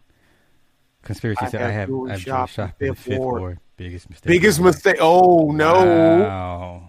Conspiracy 1.03 1.39
I 1.43 1.51
said 1.51 1.63
I 1.63 1.71
have 1.71 1.91
I 2.09 2.13
have 2.13 2.21
shop 2.21 2.49
shop 2.49 2.75
in 2.81 2.89
in 2.89 2.91
the 2.91 2.95
Fifth 2.97 3.05
fifth 3.05 3.19
Ward. 3.19 3.41
ward. 3.41 3.61
Biggest 3.77 4.11
mistake. 4.11 4.29
Biggest 4.29 4.61
mistake. 4.61 4.97
Oh 5.01 5.51
no. 5.53 5.75
Wow. 5.85 6.89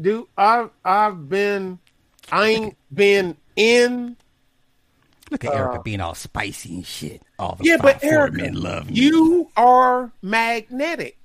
Dude, 0.00 0.26
I've 0.36 0.70
I've 0.84 1.28
been 1.28 1.78
I 2.30 2.48
ain't 2.48 2.76
been 2.92 3.36
in 3.56 4.16
Look 5.32 5.44
at 5.44 5.54
Erica 5.54 5.78
Uh, 5.80 5.82
being 5.82 6.00
all 6.00 6.14
spicy 6.14 6.74
and 6.76 6.86
shit. 6.86 7.22
All 7.38 7.56
the 7.56 7.64
Yeah, 7.64 7.78
but 7.80 8.02
Erica, 8.04 8.36
men 8.36 8.54
love 8.54 8.88
me. 8.90 8.94
you 8.94 9.50
are 9.56 10.12
magnetic. 10.22 11.18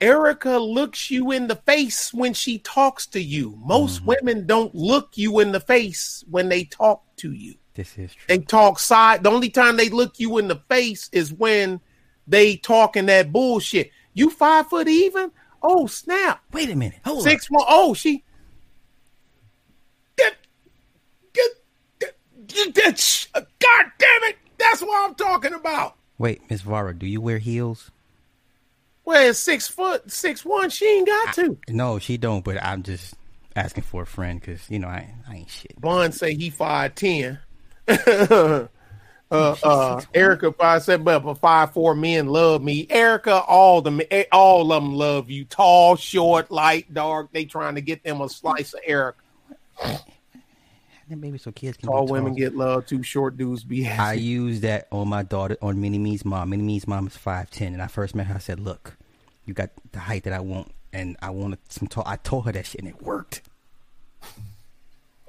Erica 0.00 0.58
looks 0.58 1.10
you 1.10 1.32
in 1.32 1.48
the 1.48 1.56
face 1.56 2.14
when 2.14 2.32
she 2.34 2.58
talks 2.60 3.06
to 3.08 3.20
you. 3.20 3.58
Most 3.64 3.96
Mm-hmm. 3.96 4.06
women 4.06 4.46
don't 4.46 4.72
look 4.74 5.16
you 5.18 5.40
in 5.40 5.50
the 5.50 5.58
face 5.60 6.22
when 6.30 6.48
they 6.48 6.62
talk 6.64 7.02
to 7.16 7.32
you. 7.32 7.54
This 7.74 7.96
is 7.98 8.14
true. 8.14 8.24
They 8.28 8.38
talk 8.38 8.78
side. 8.78 9.22
The 9.24 9.30
only 9.30 9.50
time 9.50 9.76
they 9.76 9.88
look 9.88 10.20
you 10.20 10.38
in 10.38 10.46
the 10.48 10.60
face 10.68 11.08
is 11.12 11.32
when 11.32 11.80
they 12.28 12.56
talking 12.56 13.06
that 13.06 13.32
bullshit. 13.32 13.90
You 14.14 14.30
five 14.30 14.66
foot 14.68 14.86
even? 14.88 15.32
Oh 15.62 15.86
snap! 15.86 16.42
Wait 16.52 16.70
a 16.70 16.76
minute. 16.76 16.98
Hold 17.04 17.22
Six 17.24 17.50
one. 17.50 17.64
Oh, 17.68 17.94
she. 17.94 18.22
Get, 20.16 20.36
get, 22.00 22.16
get, 22.48 22.74
get, 22.74 23.28
God 23.34 23.86
damn 23.98 24.24
it! 24.24 24.36
That's 24.58 24.82
what 24.82 25.08
I'm 25.08 25.14
talking 25.14 25.54
about. 25.54 25.96
Wait, 26.18 26.42
Miss 26.50 26.62
Vara, 26.62 26.94
do 26.94 27.06
you 27.06 27.20
wear 27.20 27.38
heels? 27.38 27.90
Well, 29.04 29.32
six 29.32 29.68
foot, 29.68 30.10
six 30.10 30.44
one. 30.44 30.70
She 30.70 30.84
ain't 30.86 31.06
got 31.06 31.34
to. 31.34 31.58
No, 31.68 31.98
she 31.98 32.16
don't. 32.18 32.44
But 32.44 32.62
I'm 32.62 32.82
just 32.82 33.14
asking 33.56 33.84
for 33.84 34.02
a 34.02 34.06
friend 34.06 34.40
because 34.40 34.68
you 34.68 34.78
know 34.78 34.88
I, 34.88 35.14
I 35.28 35.36
ain't 35.36 35.50
shit. 35.50 35.80
Bond 35.80 36.14
say 36.14 36.34
he 36.34 36.50
five 36.50 36.94
ten. 36.94 37.38
uh, 37.88 38.66
uh, 39.30 40.00
Erica 40.12 40.52
five 40.52 40.82
seven, 40.82 41.04
but 41.04 41.34
five 41.34 41.72
four 41.72 41.94
men 41.94 42.26
love 42.26 42.62
me. 42.62 42.86
Erica, 42.90 43.40
all 43.40 43.80
the 43.80 44.26
all 44.32 44.72
of 44.72 44.82
them 44.82 44.94
love 44.94 45.30
you. 45.30 45.44
Tall, 45.44 45.96
short, 45.96 46.50
light, 46.50 46.92
dark. 46.92 47.32
They 47.32 47.44
trying 47.46 47.76
to 47.76 47.80
get 47.80 48.04
them 48.04 48.20
a 48.20 48.28
slice 48.28 48.74
of 48.74 48.80
Erica. 48.84 49.22
Then 51.08 51.20
maybe 51.20 51.38
so 51.38 51.50
kids 51.52 51.78
can. 51.78 51.88
Tall 51.88 52.06
be 52.06 52.12
women 52.12 52.34
get 52.34 52.54
love. 52.54 52.86
Too 52.86 53.02
short 53.02 53.38
dudes 53.38 53.64
be. 53.64 53.88
I 53.88 54.12
use 54.12 54.60
that 54.60 54.88
on 54.92 55.08
my 55.08 55.22
daughter, 55.22 55.56
on 55.62 55.80
Mini 55.80 55.98
Me's 55.98 56.24
mom. 56.24 56.50
Mini 56.50 56.62
Me's 56.62 56.86
mom 56.86 57.06
is 57.06 57.16
five 57.16 57.50
ten, 57.50 57.72
and 57.72 57.80
I 57.80 57.86
first 57.86 58.14
met 58.14 58.26
her. 58.26 58.34
I 58.34 58.38
said, 58.38 58.60
"Look, 58.60 58.96
you 59.46 59.54
got 59.54 59.70
the 59.92 60.00
height 60.00 60.24
that 60.24 60.34
I 60.34 60.40
want, 60.40 60.70
and 60.92 61.16
I 61.22 61.30
wanted 61.30 61.60
some 61.70 61.88
tall." 61.88 62.04
I 62.06 62.16
told 62.16 62.44
her 62.44 62.52
that 62.52 62.66
shit, 62.66 62.82
and 62.82 62.88
it 62.88 63.00
worked. 63.00 63.40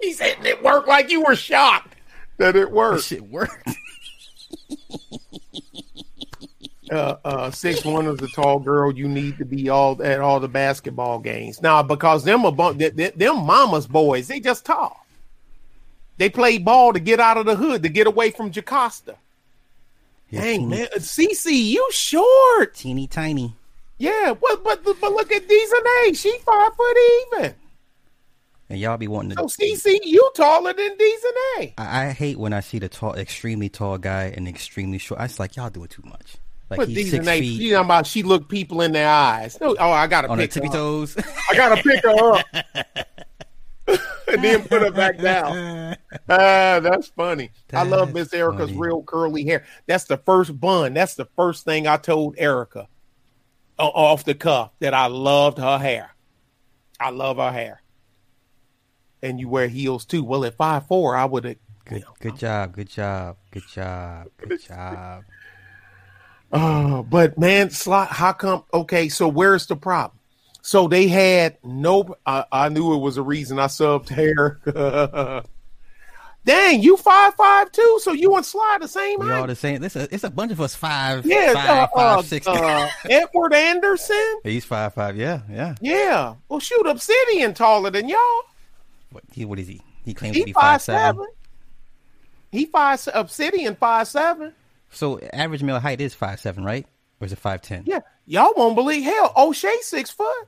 He 0.01 0.11
said 0.11 0.45
it 0.45 0.61
worked 0.63 0.87
like 0.87 1.09
you 1.09 1.23
were 1.23 1.35
shocked 1.35 1.95
that 2.37 2.55
it 2.57 2.71
worked. 2.71 3.11
It 3.13 3.29
worked. 3.29 3.69
uh, 6.91 7.15
uh, 7.23 7.51
six 7.51 7.85
one 7.85 8.07
is 8.07 8.21
a 8.21 8.27
tall 8.27 8.59
girl. 8.59 8.91
You 8.91 9.07
need 9.07 9.37
to 9.37 9.45
be 9.45 9.69
all 9.69 10.01
at 10.03 10.19
all 10.19 10.41
the 10.41 10.49
basketball 10.49 11.19
games 11.19 11.61
now 11.61 11.83
because 11.83 12.25
them 12.25 12.43
a 12.43 12.51
bu- 12.51 12.75
th- 12.75 12.95
th- 12.97 13.13
them 13.13 13.45
mama's 13.45 13.87
boys. 13.87 14.27
They 14.27 14.41
just 14.41 14.65
tall. 14.65 15.05
They 16.19 16.29
play 16.29 16.57
ball 16.57 16.91
to 16.91 16.99
get 16.99 17.21
out 17.21 17.37
of 17.37 17.45
the 17.45 17.55
hood 17.55 17.81
to 17.83 17.89
get 17.89 18.05
away 18.05 18.31
from 18.31 18.51
Jacosta. 18.51 19.15
Yeah, 20.29 20.41
Dang 20.41 20.69
teeny, 20.69 20.81
man, 20.81 20.87
CC, 20.97 21.63
you 21.63 21.87
short. 21.91 22.75
teeny 22.75 23.07
tiny. 23.07 23.55
Yeah, 23.97 24.33
but 24.39 24.63
but 24.63 24.83
but 24.83 24.99
look 25.01 25.31
at 25.31 25.47
Deezenay. 25.47 26.17
She 26.17 26.37
five 26.45 26.75
foot 26.75 26.97
even. 27.37 27.55
And 28.69 28.79
y'all 28.79 28.97
be 28.97 29.07
wanting 29.07 29.37
to. 29.37 29.49
So. 29.49 29.63
CC, 29.63 29.97
you 30.03 30.29
taller 30.35 30.73
than 30.73 30.97
Deezenay. 30.97 31.73
I, 31.77 32.07
I 32.07 32.09
hate 32.11 32.37
when 32.37 32.51
I 32.51 32.59
see 32.59 32.79
the 32.79 32.89
tall, 32.89 33.15
extremely 33.15 33.69
tall 33.69 33.97
guy 33.97 34.25
and 34.35 34.47
extremely 34.47 34.97
short. 34.97 35.21
I 35.21 35.27
just 35.27 35.39
like 35.39 35.55
y'all 35.55 35.69
do 35.69 35.85
it 35.85 35.89
too 35.89 36.03
much. 36.05 36.35
Like 36.69 36.79
But 36.79 36.89
he's 36.89 37.11
six 37.11 37.25
Deezenay, 37.25 37.39
feet 37.39 37.57
she 37.57 37.69
talking 37.71 37.85
about 37.85 38.05
she 38.05 38.23
look 38.23 38.49
people 38.49 38.81
in 38.81 38.91
their 38.91 39.09
eyes. 39.09 39.57
No, 39.59 39.75
oh, 39.79 39.89
I 39.89 40.05
gotta 40.07 40.27
on 40.27 40.37
her 40.37 40.43
pick 40.43 40.53
her 40.53 40.59
tippy 40.59 40.73
toes. 40.73 41.17
I 41.49 41.55
gotta 41.55 41.81
pick 41.81 42.03
her 42.03 42.33
up. 42.33 42.45
and 44.27 44.43
then 44.43 44.67
put 44.67 44.81
her 44.81 44.91
back 44.91 45.17
down. 45.17 45.97
Ah, 46.27 46.35
ah, 46.37 46.79
that's 46.79 47.07
funny. 47.09 47.51
I 47.73 47.83
love 47.83 48.13
Miss 48.13 48.33
Erica's 48.33 48.69
funny. 48.69 48.79
real 48.79 49.03
curly 49.03 49.43
hair. 49.45 49.65
That's 49.85 50.05
the 50.05 50.17
first 50.17 50.59
bun. 50.59 50.93
That's 50.93 51.15
the 51.15 51.25
first 51.35 51.65
thing 51.65 51.85
I 51.87 51.97
told 51.97 52.35
Erica 52.37 52.87
o- 53.77 53.87
off 53.87 54.23
the 54.23 54.33
cuff 54.35 54.71
that 54.79 54.93
I 54.93 55.07
loved 55.07 55.57
her 55.57 55.77
hair. 55.77 56.11
I 56.99 57.09
love 57.11 57.37
her 57.37 57.51
hair. 57.51 57.81
And 59.21 59.39
you 59.39 59.49
wear 59.49 59.67
heels 59.67 60.05
too. 60.05 60.23
Well, 60.23 60.45
at 60.45 60.55
five 60.55 60.87
four, 60.87 61.15
I 61.15 61.25
would 61.25 61.43
have. 61.45 61.57
Good, 61.85 62.03
good 62.19 62.37
job, 62.37 62.73
good 62.75 62.89
job, 62.89 63.37
good 63.51 63.67
job, 63.67 64.27
good 64.37 64.61
job. 64.61 65.23
Oh, 66.51 67.03
but 67.09 67.37
man, 67.37 67.69
slot. 67.71 68.09
how 68.09 68.33
come? 68.33 68.63
Okay, 68.73 69.09
so 69.09 69.27
where's 69.27 69.65
the 69.65 69.75
problem? 69.75 70.18
So 70.61 70.87
they 70.87 71.07
had 71.07 71.57
no. 71.63 72.15
I, 72.25 72.45
I 72.51 72.69
knew 72.69 72.93
it 72.93 72.97
was 72.99 73.17
a 73.17 73.23
reason 73.23 73.59
I 73.59 73.67
subbed 73.67 74.09
hair. 74.09 74.59
Dang, 76.45 76.81
you 76.81 76.95
five 76.97 77.33
five 77.35 77.71
too. 77.71 77.99
So 78.01 78.11
you 78.13 78.35
and 78.35 78.45
Sly 78.45 78.77
the 78.79 78.87
same 78.87 79.19
We 79.19 79.27
height? 79.27 79.39
all 79.39 79.47
the 79.47 79.55
same. 79.55 79.81
This 79.81 79.95
it's 79.95 80.23
a 80.23 80.29
bunch 80.29 80.51
of 80.51 80.61
us 80.61 80.73
five, 80.73 81.25
Yeah, 81.25 81.53
five, 81.53 81.69
uh, 81.69 81.87
five, 81.93 82.19
uh, 82.19 82.21
six. 82.23 82.47
uh, 82.47 82.89
Edward 83.09 83.53
Anderson. 83.53 84.39
He's 84.43 84.65
five 84.65 84.93
five. 84.93 85.15
Yeah, 85.17 85.41
yeah. 85.51 85.75
Yeah. 85.81 86.35
Well, 86.47 86.59
shoot, 86.59 86.85
Obsidian 86.87 87.53
taller 87.53 87.89
than 87.91 88.07
y'all. 88.07 88.41
What 89.11 89.23
he? 89.33 89.45
What 89.45 89.59
is 89.59 89.67
he? 89.67 89.81
He 90.05 90.13
claims 90.13 90.35
He 90.35 90.41
to 90.41 90.45
be 90.45 90.53
five 90.53 90.81
seven. 90.81 91.25
He 92.51 92.65
five 92.65 93.05
Obsidian 93.13 93.75
five 93.75 94.07
seven. 94.07 94.53
So 94.91 95.19
average 95.33 95.61
male 95.61 95.79
height 95.79 95.99
is 96.01 96.15
five 96.15 96.39
seven, 96.39 96.63
right? 96.63 96.87
Or 97.21 97.25
is 97.25 97.33
it 97.33 97.37
five 97.39 97.61
ten? 97.61 97.83
Yeah, 97.85 97.99
y'all 98.29 98.53
won't 98.55 98.75
believe. 98.75 99.03
Hell, 99.03 99.33
O'Shea 99.35 99.75
six 99.81 100.09
foot. 100.11 100.47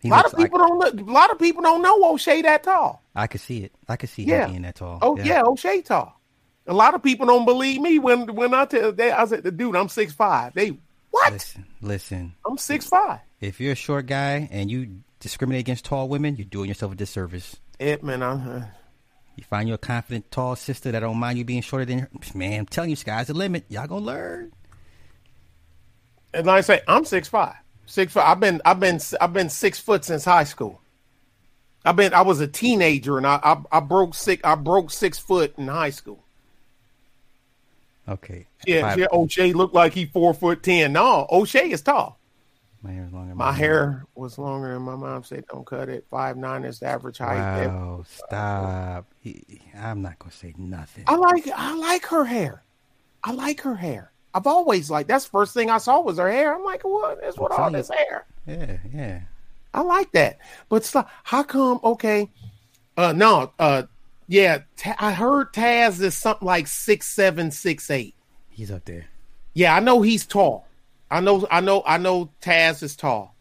He 0.00 0.08
A 0.08 0.12
lot 0.12 0.18
looks 0.24 0.32
of 0.34 0.38
people 0.38 0.58
don't. 0.58 0.78
Look, 0.78 1.00
a 1.00 1.12
lot 1.12 1.30
of 1.30 1.38
people 1.38 1.62
don't 1.62 1.82
know 1.82 2.12
O'Shea 2.12 2.42
that 2.42 2.62
tall. 2.62 3.02
I 3.14 3.26
could 3.26 3.40
see 3.40 3.64
it. 3.64 3.72
I 3.88 3.96
could 3.96 4.08
see 4.08 4.24
Yeah. 4.24 4.44
him 4.46 4.50
being 4.50 4.62
that 4.62 4.76
tall. 4.76 4.98
Oh 5.02 5.16
yeah, 5.18 5.42
O'Shea 5.42 5.82
tall. 5.82 6.20
A 6.66 6.74
lot 6.74 6.94
of 6.94 7.02
people 7.02 7.26
don't 7.26 7.44
believe 7.44 7.80
me 7.80 7.98
when 7.98 8.34
when 8.34 8.54
I 8.54 8.64
tell 8.64 8.92
they 8.92 9.10
I 9.10 9.24
said, 9.26 9.56
dude, 9.56 9.74
I'm 9.76 9.88
six 9.88 10.12
five. 10.12 10.54
They 10.54 10.78
what? 11.10 11.32
Listen, 11.32 11.66
listen. 11.80 12.34
I'm 12.46 12.58
six 12.58 12.86
five. 12.86 13.20
If 13.40 13.60
you're 13.60 13.72
a 13.72 13.76
short 13.76 14.06
guy 14.06 14.48
and 14.50 14.70
you 14.70 15.00
discriminate 15.20 15.60
against 15.60 15.84
tall 15.84 16.08
women, 16.08 16.36
you're 16.36 16.44
doing 16.44 16.68
yourself 16.68 16.92
a 16.92 16.94
disservice. 16.94 17.56
Edmund, 17.80 18.22
I'm, 18.24 18.48
uh, 18.48 18.64
You 19.36 19.44
find 19.44 19.68
you 19.68 19.74
a 19.74 19.78
confident, 19.78 20.30
tall 20.30 20.54
sister 20.56 20.90
that 20.92 21.00
don't 21.00 21.16
mind 21.16 21.38
you 21.38 21.44
being 21.44 21.62
shorter 21.62 21.84
than 21.84 22.00
her. 22.00 22.08
Man, 22.34 22.60
I'm 22.60 22.66
telling 22.66 22.90
you, 22.90 22.96
sky's 22.96 23.28
the 23.28 23.34
limit. 23.34 23.64
Y'all 23.68 23.86
gonna 23.86 24.04
learn. 24.04 24.52
And 26.34 26.46
like 26.46 26.58
I 26.58 26.60
say, 26.62 26.80
I'm 26.88 27.04
six 27.04 27.28
five. 27.28 27.54
Six 27.86 28.12
five. 28.12 28.24
I've 28.26 28.40
been 28.40 28.60
I've 28.64 28.80
been 28.80 29.00
I've 29.20 29.32
been 29.32 29.48
six 29.48 29.78
foot 29.78 30.04
since 30.04 30.24
high 30.24 30.44
school. 30.44 30.80
I've 31.84 31.96
been 31.96 32.12
I 32.12 32.22
was 32.22 32.40
a 32.40 32.46
teenager 32.48 33.16
and 33.16 33.26
I 33.26 33.40
I, 33.42 33.78
I 33.78 33.80
broke 33.80 34.14
six 34.14 34.42
I 34.44 34.54
broke 34.56 34.90
six 34.90 35.18
foot 35.18 35.54
in 35.56 35.68
high 35.68 35.90
school. 35.90 36.22
Okay. 38.08 38.46
Yeah, 38.66 38.82
Five- 38.82 38.98
yeah. 38.98 39.06
O'Shea 39.12 39.52
looked 39.52 39.74
like 39.74 39.92
he 39.92 40.06
four 40.06 40.32
foot 40.34 40.62
ten. 40.62 40.92
No, 40.94 41.26
O'Shea 41.30 41.70
is 41.70 41.82
tall. 41.82 42.18
My 42.82 42.92
hair 42.92 43.04
is 43.06 43.12
longer. 43.12 43.28
than 43.30 43.36
My 43.38 43.52
hair. 43.52 43.90
hair 43.90 44.04
was 44.14 44.38
longer 44.38 44.74
and 44.76 44.84
my 44.84 44.94
mom 44.94 45.24
said. 45.24 45.44
Don't 45.50 45.66
cut 45.66 45.88
it. 45.88 46.06
Five 46.10 46.36
nine 46.36 46.64
is 46.64 46.78
the 46.78 46.86
average 46.86 47.18
height. 47.18 47.66
Wow, 47.66 48.04
stop. 48.06 49.06
He- 49.20 49.60
I'm 49.76 50.00
not 50.02 50.18
gonna 50.18 50.32
say 50.32 50.54
nothing. 50.56 51.04
I 51.06 51.16
like 51.16 51.48
I 51.54 51.74
like 51.74 52.06
her 52.06 52.24
hair. 52.24 52.62
I 53.24 53.32
like 53.32 53.60
her 53.62 53.74
hair. 53.74 54.12
I've 54.34 54.46
always 54.46 54.90
like 54.90 55.06
That's 55.06 55.24
first 55.24 55.54
thing 55.54 55.70
I 55.70 55.78
saw 55.78 56.00
was 56.00 56.18
her 56.18 56.30
hair. 56.30 56.54
I'm 56.54 56.64
like, 56.64 56.82
what 56.82 57.22
is 57.24 57.36
with 57.38 57.52
all 57.52 57.70
this 57.70 57.90
hair? 57.90 58.26
Yeah, 58.46 58.78
yeah. 58.92 59.20
I 59.74 59.82
like 59.82 60.12
that. 60.12 60.38
But 60.68 60.90
how 61.24 61.42
come? 61.42 61.80
Okay, 61.82 62.30
uh, 62.96 63.12
no, 63.12 63.52
uh, 63.58 63.84
yeah. 64.26 64.58
Ta- 64.76 64.96
I 64.98 65.12
heard 65.12 65.52
Taz 65.52 66.00
is 66.00 66.16
something 66.16 66.46
like 66.46 66.66
six 66.66 67.08
seven, 67.08 67.50
six 67.50 67.90
eight. 67.90 68.14
He's 68.48 68.70
up 68.70 68.84
there. 68.84 69.06
Yeah, 69.54 69.74
I 69.74 69.80
know 69.80 70.02
he's 70.02 70.26
tall. 70.26 70.66
I 71.10 71.20
know, 71.20 71.46
I 71.50 71.60
know, 71.60 71.82
I 71.86 71.98
know 71.98 72.30
Taz 72.40 72.82
is 72.82 72.96
tall. 72.96 73.34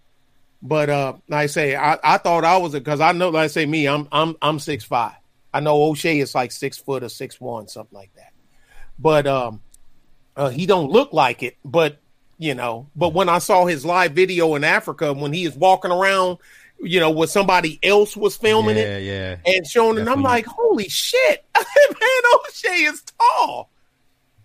But 0.61 0.89
uh, 0.89 1.13
like 1.27 1.43
I 1.43 1.47
say, 1.47 1.75
I, 1.75 1.97
I 2.03 2.17
thought 2.17 2.43
I 2.43 2.57
was 2.57 2.73
because 2.73 2.99
I 2.99 3.11
know, 3.11 3.29
like 3.29 3.45
I 3.45 3.47
say, 3.47 3.65
me, 3.65 3.87
I'm 3.87 4.07
I'm 4.11 4.35
I'm 4.41 4.59
six 4.59 4.83
five. 4.83 5.13
I 5.53 5.59
know 5.59 5.81
O'Shea 5.83 6.19
is 6.19 6.35
like 6.35 6.51
six 6.51 6.77
foot 6.77 7.03
or 7.03 7.09
six 7.09 7.39
one, 7.39 7.67
something 7.67 7.95
like 7.95 8.13
that. 8.15 8.33
But 8.99 9.27
um, 9.27 9.61
uh, 10.37 10.49
he 10.49 10.65
don't 10.65 10.89
look 10.89 11.11
like 11.11 11.43
it. 11.43 11.57
But 11.65 11.97
you 12.37 12.53
know, 12.53 12.87
but 12.95 13.13
when 13.13 13.27
I 13.27 13.39
saw 13.39 13.65
his 13.65 13.83
live 13.83 14.13
video 14.13 14.55
in 14.55 14.63
Africa 14.63 15.11
when 15.11 15.33
he 15.33 15.43
is 15.43 15.55
walking 15.55 15.91
around, 15.91 16.37
you 16.79 16.99
know, 16.99 17.09
where 17.09 17.27
somebody 17.27 17.79
else 17.81 18.15
was 18.15 18.37
filming 18.37 18.77
it 18.77 19.03
yeah, 19.03 19.37
yeah. 19.45 19.55
and 19.55 19.65
showing 19.65 19.97
it, 19.97 20.01
and 20.01 20.09
I'm 20.09 20.21
like, 20.21 20.45
holy 20.45 20.87
shit, 20.87 21.43
man, 21.55 22.21
O'Shea 22.35 22.83
is 22.83 23.03
tall. 23.19 23.69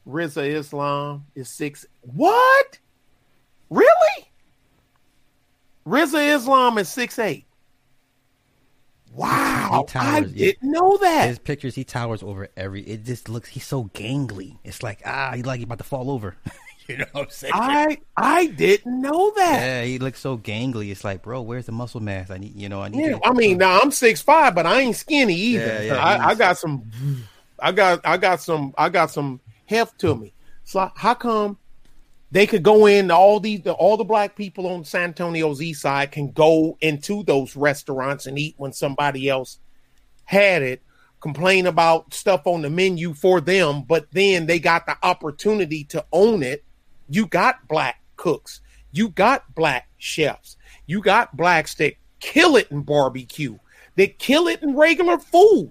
Rizza 0.09 0.45
Islam 0.49 1.27
is 1.35 1.49
six. 1.49 1.87
What? 2.01 2.79
Really? 3.71 4.31
Rizza 5.87 6.35
Islam 6.35 6.79
is 6.79 6.89
six 6.89 7.19
eight. 7.19 7.45
Wow, 9.15 9.69
He 9.71 9.99
I 9.99 10.03
towers, 10.21 10.33
yeah. 10.33 10.47
didn't 10.47 10.71
know 10.71 10.97
that. 10.99 11.29
His 11.29 11.39
pictures, 11.39 11.75
he 11.75 11.85
towers 11.85 12.23
over 12.23 12.49
every. 12.57 12.83
It 12.83 13.05
just 13.05 13.29
looks. 13.29 13.49
He's 13.51 13.67
so 13.67 13.85
gangly. 13.95 14.59
It's 14.65 14.83
like 14.83 15.03
ah, 15.05 15.33
he 15.35 15.43
like 15.43 15.59
he 15.59 15.65
about 15.65 15.79
to 15.79 15.85
fall 15.85 16.11
over. 16.11 16.37
you 16.89 16.97
know 16.97 17.05
what 17.13 17.25
I'm 17.25 17.31
saying? 17.31 17.53
I 17.55 17.99
I 18.17 18.47
didn't 18.47 19.01
know 19.03 19.31
that. 19.37 19.61
yeah, 19.61 19.85
he 19.85 19.99
looks 19.99 20.19
so 20.21 20.39
gangly. 20.39 20.91
It's 20.91 21.05
like, 21.05 21.23
bro, 21.23 21.43
where's 21.43 21.67
the 21.67 21.73
muscle 21.73 22.01
mass? 22.01 22.31
I 22.31 22.39
need, 22.39 22.57
you 22.57 22.69
know, 22.71 22.81
I 22.83 22.89
need. 22.89 23.01
Yeah, 23.05 23.19
to- 23.19 23.27
I 23.27 23.33
mean, 23.33 23.59
now 23.59 23.81
I'm 23.81 23.91
six 23.91 24.23
five, 24.23 24.55
but 24.55 24.67
I 24.67 24.81
ain't 24.81 24.97
skinny 24.97 25.35
either. 25.35 25.67
Yeah, 25.67 25.83
yeah, 25.83 25.95
I, 26.05 26.29
I 26.31 26.35
got 26.35 26.57
some, 26.57 26.91
I 27.59 27.73
got, 27.73 28.01
I 28.05 28.17
got 28.17 28.41
some, 28.41 28.73
I 28.79 28.89
got 28.89 29.11
some 29.11 29.41
heft 29.67 29.99
to 30.01 30.15
me. 30.15 30.33
So 30.65 30.91
how 30.95 31.15
come 31.15 31.59
they 32.33 32.47
could 32.47 32.63
go 32.63 32.87
in? 32.87 33.11
All 33.11 33.39
these, 33.39 33.65
all 33.67 33.99
the 33.99 34.05
black 34.05 34.35
people 34.35 34.67
on 34.67 34.85
San 34.85 35.11
Antonio's 35.11 35.61
east 35.63 35.83
side 35.83 36.11
can 36.11 36.33
go 36.33 36.79
into 36.81 37.23
those 37.23 37.55
restaurants 37.55 38.27
and 38.27 38.39
eat 38.39 38.55
when 38.57 38.73
somebody 38.73 39.29
else 39.29 39.59
had 40.25 40.63
it. 40.63 40.83
Complain 41.21 41.67
about 41.67 42.13
stuff 42.13 42.47
on 42.47 42.63
the 42.63 42.71
menu 42.71 43.13
for 43.15 43.41
them, 43.41 43.83
but 43.83 44.11
then 44.11 44.47
they 44.47 44.59
got 44.59 44.87
the 44.87 44.97
opportunity 45.05 45.85
to 45.85 46.05
own 46.11 46.43
it. 46.43 46.65
You 47.09 47.27
got 47.27 47.69
black 47.69 48.01
cooks, 48.17 48.61
you 48.91 49.11
got 49.11 49.55
black 49.55 49.89
chefs, 49.99 50.57
you 50.87 51.01
got 51.01 51.37
blacks 51.37 51.75
that 51.77 51.95
kill 52.19 52.57
it 52.57 52.73
in 52.73 52.83
barbecue, 52.83 53.57
they 53.95 54.09
kill 54.09 54.49
it 54.49 54.63
in 54.63 54.75
regular 54.75 55.19
food. 55.19 55.71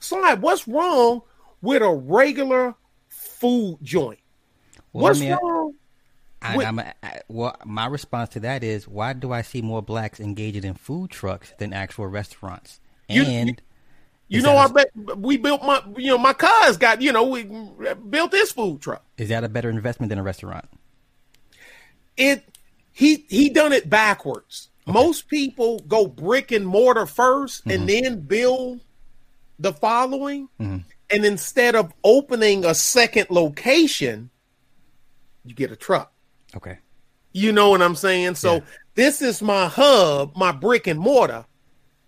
Slide, 0.00 0.40
what's 0.42 0.66
wrong 0.66 1.20
with 1.60 1.82
a 1.82 1.90
regular 1.94 2.74
food 3.08 3.78
joint? 3.82 4.20
Well, 4.92 5.02
what's 5.04 5.20
wrong? 5.20 5.74
I, 6.40 6.64
I'm, 6.64 6.78
I, 6.78 6.92
well, 7.28 7.56
my 7.64 7.86
response 7.86 8.30
to 8.30 8.40
that 8.40 8.62
is, 8.62 8.86
why 8.86 9.12
do 9.12 9.32
I 9.32 9.42
see 9.42 9.60
more 9.62 9.82
blacks 9.82 10.20
engaging 10.20 10.64
in 10.64 10.74
food 10.74 11.10
trucks 11.10 11.52
than 11.58 11.72
actual 11.72 12.06
restaurants? 12.06 12.80
And 13.08 13.48
you- 13.48 13.54
You 14.28 14.42
know, 14.42 14.56
I 14.56 14.66
bet 14.68 14.90
we 15.16 15.36
built 15.38 15.62
my, 15.62 15.82
you 15.96 16.08
know, 16.08 16.18
my 16.18 16.34
cuz 16.34 16.76
got, 16.76 17.00
you 17.02 17.12
know, 17.12 17.24
we 17.24 17.44
built 18.10 18.30
this 18.30 18.52
food 18.52 18.80
truck. 18.82 19.02
is 19.16 19.30
that 19.30 19.42
a 19.42 19.48
better 19.48 19.70
investment 19.70 20.10
than 20.10 20.18
a 20.18 20.22
restaurant? 20.22 20.66
it 22.16 22.44
he 22.92 23.24
he 23.28 23.48
done 23.48 23.72
it 23.72 23.88
backwards. 23.88 24.68
Most 24.86 25.28
people 25.28 25.78
go 25.80 26.06
brick 26.06 26.50
and 26.50 26.66
mortar 26.66 27.04
1st 27.04 27.62
Mm-hmm. 27.62 27.70
and 27.70 27.88
then 27.88 28.20
build 28.20 28.80
the 29.58 29.72
following. 29.72 30.48
And 30.58 30.84
instead 31.10 31.74
of 31.74 31.92
opening 32.04 32.64
a 32.64 32.74
second 32.74 33.28
location, 33.30 34.30
you 35.44 35.54
get 35.54 35.70
a 35.72 35.76
truck. 35.76 36.12
Okay. 36.56 36.78
You 37.32 37.52
know 37.52 37.70
what 37.70 37.82
I'm 37.82 37.94
saying? 37.94 38.34
So 38.36 38.54
Yeah. 38.54 38.60
this 38.94 39.22
is 39.22 39.42
my 39.42 39.66
hub, 39.68 40.36
my 40.36 40.52
brick 40.52 40.86
and 40.86 40.98
mortar. 40.98 41.44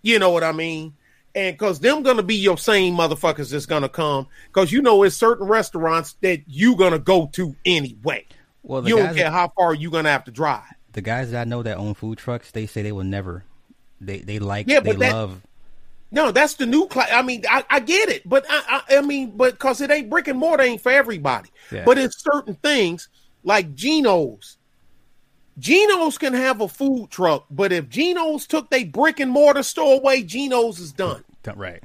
You 0.01 0.19
know 0.19 0.31
what 0.31 0.43
I 0.43 0.51
mean? 0.51 0.93
And 1.35 1.57
because 1.57 1.79
them 1.79 2.03
gonna 2.03 2.23
be 2.23 2.35
your 2.35 2.57
same 2.57 2.95
motherfuckers 2.97 3.51
that's 3.51 3.65
gonna 3.65 3.87
come. 3.89 4.27
Because 4.47 4.71
you 4.71 4.81
know 4.81 5.03
it's 5.03 5.15
certain 5.15 5.47
restaurants 5.47 6.15
that 6.21 6.41
you 6.47 6.75
gonna 6.75 6.99
go 6.99 7.27
to 7.33 7.55
anyway. 7.65 8.25
Well, 8.63 8.87
You 8.87 8.97
don't 8.97 9.15
care 9.15 9.31
how 9.31 9.51
far 9.55 9.73
you 9.73 9.89
gonna 9.89 10.09
have 10.11 10.25
to 10.25 10.31
drive. 10.31 10.63
the 10.93 11.01
guys 11.01 11.31
that 11.31 11.41
I 11.41 11.43
know 11.45 11.63
that 11.63 11.77
own 11.77 11.93
food 11.93 12.17
trucks, 12.17 12.51
they 12.51 12.65
say 12.65 12.81
they 12.81 12.91
will 12.91 13.05
never. 13.05 13.45
They 14.01 14.17
they 14.19 14.39
like 14.39 14.67
Yeah, 14.67 14.81
they 14.81 14.91
but 14.91 14.99
that- 14.99 15.13
love. 15.13 15.41
No, 16.13 16.31
that's 16.33 16.55
the 16.55 16.65
new 16.65 16.87
class. 16.87 17.07
I 17.13 17.21
mean, 17.21 17.43
I, 17.49 17.63
I 17.69 17.79
get 17.79 18.09
it, 18.09 18.27
but 18.27 18.45
I, 18.49 18.81
I, 18.89 18.97
I 18.97 19.01
mean, 19.01 19.31
but 19.37 19.53
because 19.53 19.79
it 19.79 19.89
ain't 19.89 20.09
brick 20.09 20.27
and 20.27 20.37
mortar 20.37 20.63
ain't 20.63 20.81
for 20.81 20.91
everybody. 20.91 21.49
Yeah. 21.71 21.85
But 21.85 21.97
it's 21.97 22.21
certain 22.21 22.55
things 22.55 23.07
like 23.43 23.75
Geno's. 23.75 24.57
Geno's 25.59 26.17
can 26.17 26.33
have 26.33 26.61
a 26.61 26.67
food 26.67 27.09
truck, 27.11 27.45
but 27.51 27.71
if 27.71 27.89
Geno's 27.89 28.47
took 28.47 28.69
they 28.69 28.83
brick 28.83 29.19
and 29.19 29.29
mortar 29.29 29.63
store 29.63 29.99
away, 29.99 30.23
Geno's 30.23 30.79
is 30.79 30.91
done. 30.91 31.23
Right. 31.55 31.83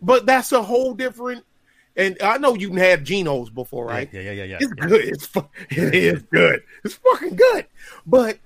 But 0.00 0.26
that's 0.26 0.52
a 0.52 0.62
whole 0.62 0.94
different. 0.94 1.44
And 1.96 2.16
I 2.22 2.38
know 2.38 2.54
you 2.54 2.68
can 2.68 2.76
have 2.78 3.02
Geno's 3.02 3.50
before, 3.50 3.86
right? 3.86 4.08
Yeah, 4.12 4.20
yeah, 4.20 4.30
yeah, 4.30 4.44
yeah. 4.44 4.58
It's 4.60 4.72
good. 4.72 5.04
It's 5.04 5.26
it 5.70 5.94
is 5.94 6.22
good. 6.22 6.62
It's 6.84 6.94
fucking 6.94 7.36
good. 7.36 7.66
But 8.06 8.38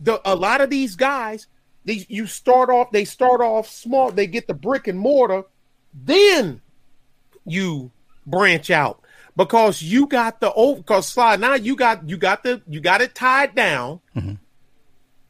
the 0.00 0.20
a 0.24 0.34
lot 0.34 0.60
of 0.60 0.70
these 0.70 0.96
guys 0.96 1.46
They, 1.84 2.04
you 2.08 2.26
start 2.26 2.70
off, 2.70 2.90
they 2.90 3.04
start 3.04 3.40
off 3.40 3.68
small. 3.68 4.10
They 4.10 4.26
get 4.26 4.46
the 4.46 4.54
brick 4.54 4.88
and 4.88 4.98
mortar, 4.98 5.44
then 5.94 6.60
you 7.44 7.90
branch 8.26 8.70
out 8.70 9.01
because 9.36 9.82
you 9.82 10.06
got 10.06 10.40
the 10.40 10.52
old 10.52 10.78
because 10.78 11.08
slide 11.08 11.40
now 11.40 11.54
you 11.54 11.76
got 11.76 12.08
you 12.08 12.16
got 12.16 12.42
the 12.42 12.62
you 12.68 12.80
got 12.80 13.00
it 13.00 13.14
tied 13.14 13.54
down. 13.54 14.00
Mm-hmm. 14.16 14.34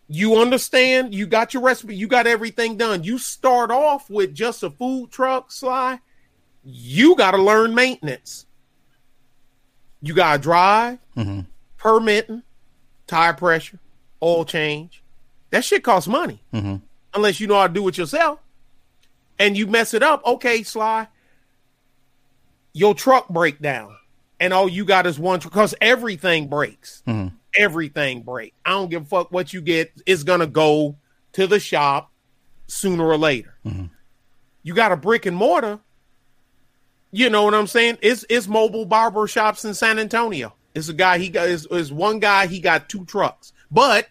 You 0.08 0.36
understand? 0.36 1.14
You 1.14 1.26
got 1.26 1.54
your 1.54 1.62
recipe. 1.62 1.96
You 1.96 2.06
got 2.06 2.26
everything 2.26 2.76
done. 2.76 3.02
You 3.02 3.16
start 3.16 3.70
off 3.70 4.10
with 4.10 4.34
just 4.34 4.62
a 4.62 4.68
food 4.68 5.10
truck, 5.10 5.50
Sly. 5.50 6.00
You 6.64 7.16
got 7.16 7.30
to 7.30 7.38
learn 7.38 7.74
maintenance. 7.74 8.44
You 10.02 10.14
got 10.14 10.34
to 10.34 10.38
drive, 10.38 10.98
mm-hmm. 11.16 11.40
permitting, 11.78 12.42
tire 13.06 13.32
pressure, 13.32 13.78
oil 14.22 14.44
change. 14.44 15.02
That 15.50 15.64
shit 15.64 15.82
costs 15.82 16.08
money 16.08 16.42
mm-hmm. 16.52 16.76
unless 17.14 17.40
you 17.40 17.46
know 17.46 17.60
how 17.60 17.66
to 17.66 17.72
do 17.72 17.88
it 17.88 17.96
yourself. 17.96 18.38
And 19.38 19.56
you 19.56 19.66
mess 19.66 19.94
it 19.94 20.02
up, 20.02 20.24
okay, 20.26 20.62
Sly. 20.62 21.08
Your 22.72 22.94
truck 22.94 23.28
break 23.28 23.60
down, 23.60 23.96
and 24.40 24.52
all 24.52 24.68
you 24.68 24.84
got 24.84 25.06
is 25.06 25.18
one 25.18 25.40
because 25.40 25.74
everything 25.80 26.48
breaks. 26.48 27.02
Mm-hmm. 27.06 27.34
Everything 27.54 28.22
break. 28.22 28.54
I 28.64 28.70
don't 28.70 28.90
give 28.90 29.02
a 29.02 29.06
fuck 29.06 29.30
what 29.30 29.52
you 29.52 29.60
get. 29.60 29.92
It's 30.06 30.22
gonna 30.22 30.46
go 30.46 30.96
to 31.32 31.46
the 31.46 31.60
shop 31.60 32.10
sooner 32.66 33.04
or 33.04 33.18
later. 33.18 33.54
Mm-hmm. 33.66 33.86
You 34.62 34.74
got 34.74 34.92
a 34.92 34.96
brick 34.96 35.26
and 35.26 35.36
mortar. 35.36 35.80
You 37.10 37.28
know 37.28 37.42
what 37.42 37.54
I'm 37.54 37.66
saying? 37.66 37.98
It's 38.00 38.24
it's 38.30 38.48
mobile 38.48 38.86
barber 38.86 39.26
shops 39.26 39.64
in 39.64 39.74
San 39.74 39.98
Antonio. 39.98 40.54
It's 40.74 40.88
a 40.88 40.94
guy. 40.94 41.18
He 41.18 41.28
got 41.28 41.48
is 41.48 41.66
is 41.66 41.92
one 41.92 42.20
guy. 42.20 42.46
He 42.46 42.60
got 42.60 42.88
two 42.88 43.04
trucks, 43.04 43.52
but 43.70 44.08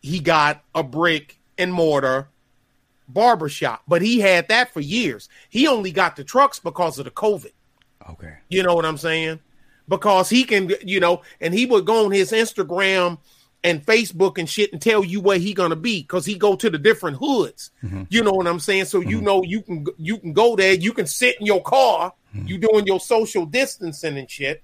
he 0.00 0.20
got 0.20 0.62
a 0.74 0.82
brick 0.82 1.38
and 1.56 1.72
mortar 1.72 2.28
barber 3.08 3.48
shop. 3.48 3.82
But 3.88 4.02
he 4.02 4.20
had 4.20 4.48
that 4.48 4.72
for 4.72 4.80
years. 4.80 5.28
He 5.48 5.66
only 5.66 5.92
got 5.92 6.16
the 6.16 6.24
trucks 6.24 6.58
because 6.58 6.98
of 6.98 7.06
the 7.06 7.10
COVID. 7.10 7.52
Okay. 8.10 8.34
You 8.48 8.62
know 8.62 8.74
what 8.74 8.84
I'm 8.84 8.98
saying? 8.98 9.40
Because 9.88 10.28
he 10.28 10.44
can, 10.44 10.72
you 10.82 11.00
know, 11.00 11.22
and 11.40 11.54
he 11.54 11.66
would 11.66 11.86
go 11.86 12.04
on 12.06 12.12
his 12.12 12.32
Instagram 12.32 13.18
and 13.62 13.84
Facebook 13.84 14.38
and 14.38 14.48
shit 14.48 14.72
and 14.72 14.80
tell 14.80 15.04
you 15.04 15.20
where 15.20 15.38
he 15.38 15.54
gonna 15.54 15.76
be 15.76 16.02
because 16.02 16.24
he 16.24 16.36
go 16.36 16.56
to 16.56 16.70
the 16.70 16.78
different 16.78 17.16
hoods. 17.16 17.70
Mm-hmm. 17.82 18.04
You 18.08 18.22
know 18.22 18.32
what 18.32 18.46
I'm 18.46 18.60
saying? 18.60 18.86
So 18.86 19.00
you 19.00 19.16
mm-hmm. 19.16 19.26
know 19.26 19.42
you 19.42 19.62
can 19.62 19.86
you 19.98 20.18
can 20.18 20.32
go 20.32 20.56
there. 20.56 20.74
You 20.74 20.92
can 20.92 21.06
sit 21.06 21.36
in 21.40 21.46
your 21.46 21.62
car. 21.62 22.12
Mm-hmm. 22.34 22.46
You 22.46 22.58
doing 22.58 22.86
your 22.86 23.00
social 23.00 23.46
distancing 23.46 24.18
and 24.18 24.30
shit. 24.30 24.62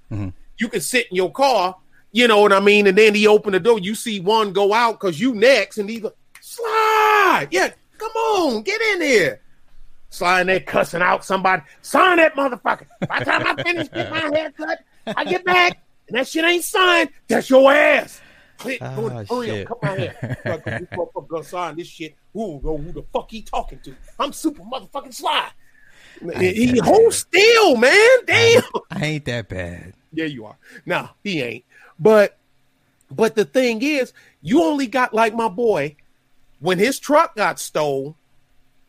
You 0.58 0.68
can 0.68 0.80
sit 0.80 1.08
in 1.10 1.16
your 1.16 1.32
car. 1.32 1.76
You 2.12 2.28
know 2.28 2.40
what 2.40 2.52
I 2.52 2.60
mean? 2.60 2.86
And 2.86 2.96
then 2.96 3.14
he 3.14 3.26
open 3.26 3.52
the 3.52 3.60
door. 3.60 3.78
You 3.78 3.94
see 3.94 4.20
one 4.20 4.52
go 4.52 4.72
out 4.74 5.00
because 5.00 5.18
you 5.18 5.34
next, 5.34 5.78
and 5.78 5.88
he 5.88 6.00
go 6.00 6.12
slide. 6.40 7.48
Yeah, 7.50 7.70
come 7.98 8.10
on, 8.10 8.62
get 8.62 8.80
in 8.80 9.00
here. 9.00 9.40
Sliding 10.12 10.48
there, 10.48 10.60
cussing 10.60 11.00
out 11.00 11.24
somebody. 11.24 11.62
Sign 11.80 12.18
that 12.18 12.34
motherfucker. 12.34 12.84
By 13.08 13.20
the 13.20 13.24
time 13.24 13.46
I 13.46 13.62
finish 13.62 13.88
getting 13.88 14.10
my 14.12 14.30
haircut, 14.38 14.80
I 15.06 15.24
get 15.24 15.42
back 15.42 15.78
and 16.06 16.18
that 16.18 16.28
shit 16.28 16.44
ain't 16.44 16.62
signed. 16.64 17.08
That's 17.28 17.48
your 17.48 17.72
ass. 17.72 18.20
Click, 18.58 18.76
ah, 18.82 18.94
go 18.94 19.24
Oh, 19.30 19.42
shit. 19.42 19.66
come 19.66 19.78
out 19.82 19.98
here. 19.98 20.14
This 20.44 20.88
motherfucker 20.90 21.28
gonna 21.28 21.44
sign 21.44 21.76
this 21.76 21.86
shit. 21.86 22.14
Who 22.34 22.60
know 22.62 22.76
who 22.76 22.92
the 22.92 23.02
fuck 23.10 23.30
he 23.30 23.40
talking 23.40 23.80
to? 23.84 23.96
I'm 24.18 24.34
super 24.34 24.62
motherfucking 24.62 25.14
sly. 25.14 25.48
He 26.38 26.78
hold 26.84 27.14
still, 27.14 27.76
man. 27.76 28.18
Damn. 28.26 28.62
I 28.90 29.04
ain't 29.06 29.24
that 29.24 29.48
bad. 29.48 29.94
Yeah, 30.12 30.26
you 30.26 30.44
are. 30.44 30.58
No, 30.84 31.08
he 31.24 31.40
ain't. 31.40 31.64
But 31.98 32.36
but 33.10 33.34
the 33.34 33.46
thing 33.46 33.80
is, 33.80 34.12
you 34.42 34.62
only 34.62 34.88
got 34.88 35.14
like 35.14 35.34
my 35.34 35.48
boy 35.48 35.96
when 36.60 36.78
his 36.78 36.98
truck 36.98 37.34
got 37.34 37.58
stole. 37.58 38.14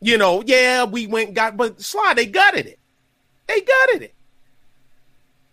You 0.04 0.18
know, 0.18 0.42
yeah, 0.44 0.84
we 0.84 1.06
went 1.06 1.32
got, 1.32 1.56
but 1.56 1.80
Sly, 1.80 2.12
they 2.14 2.26
gutted 2.26 2.66
it. 2.66 2.78
They 3.46 3.62
gutted 3.62 4.02
it. 4.02 4.14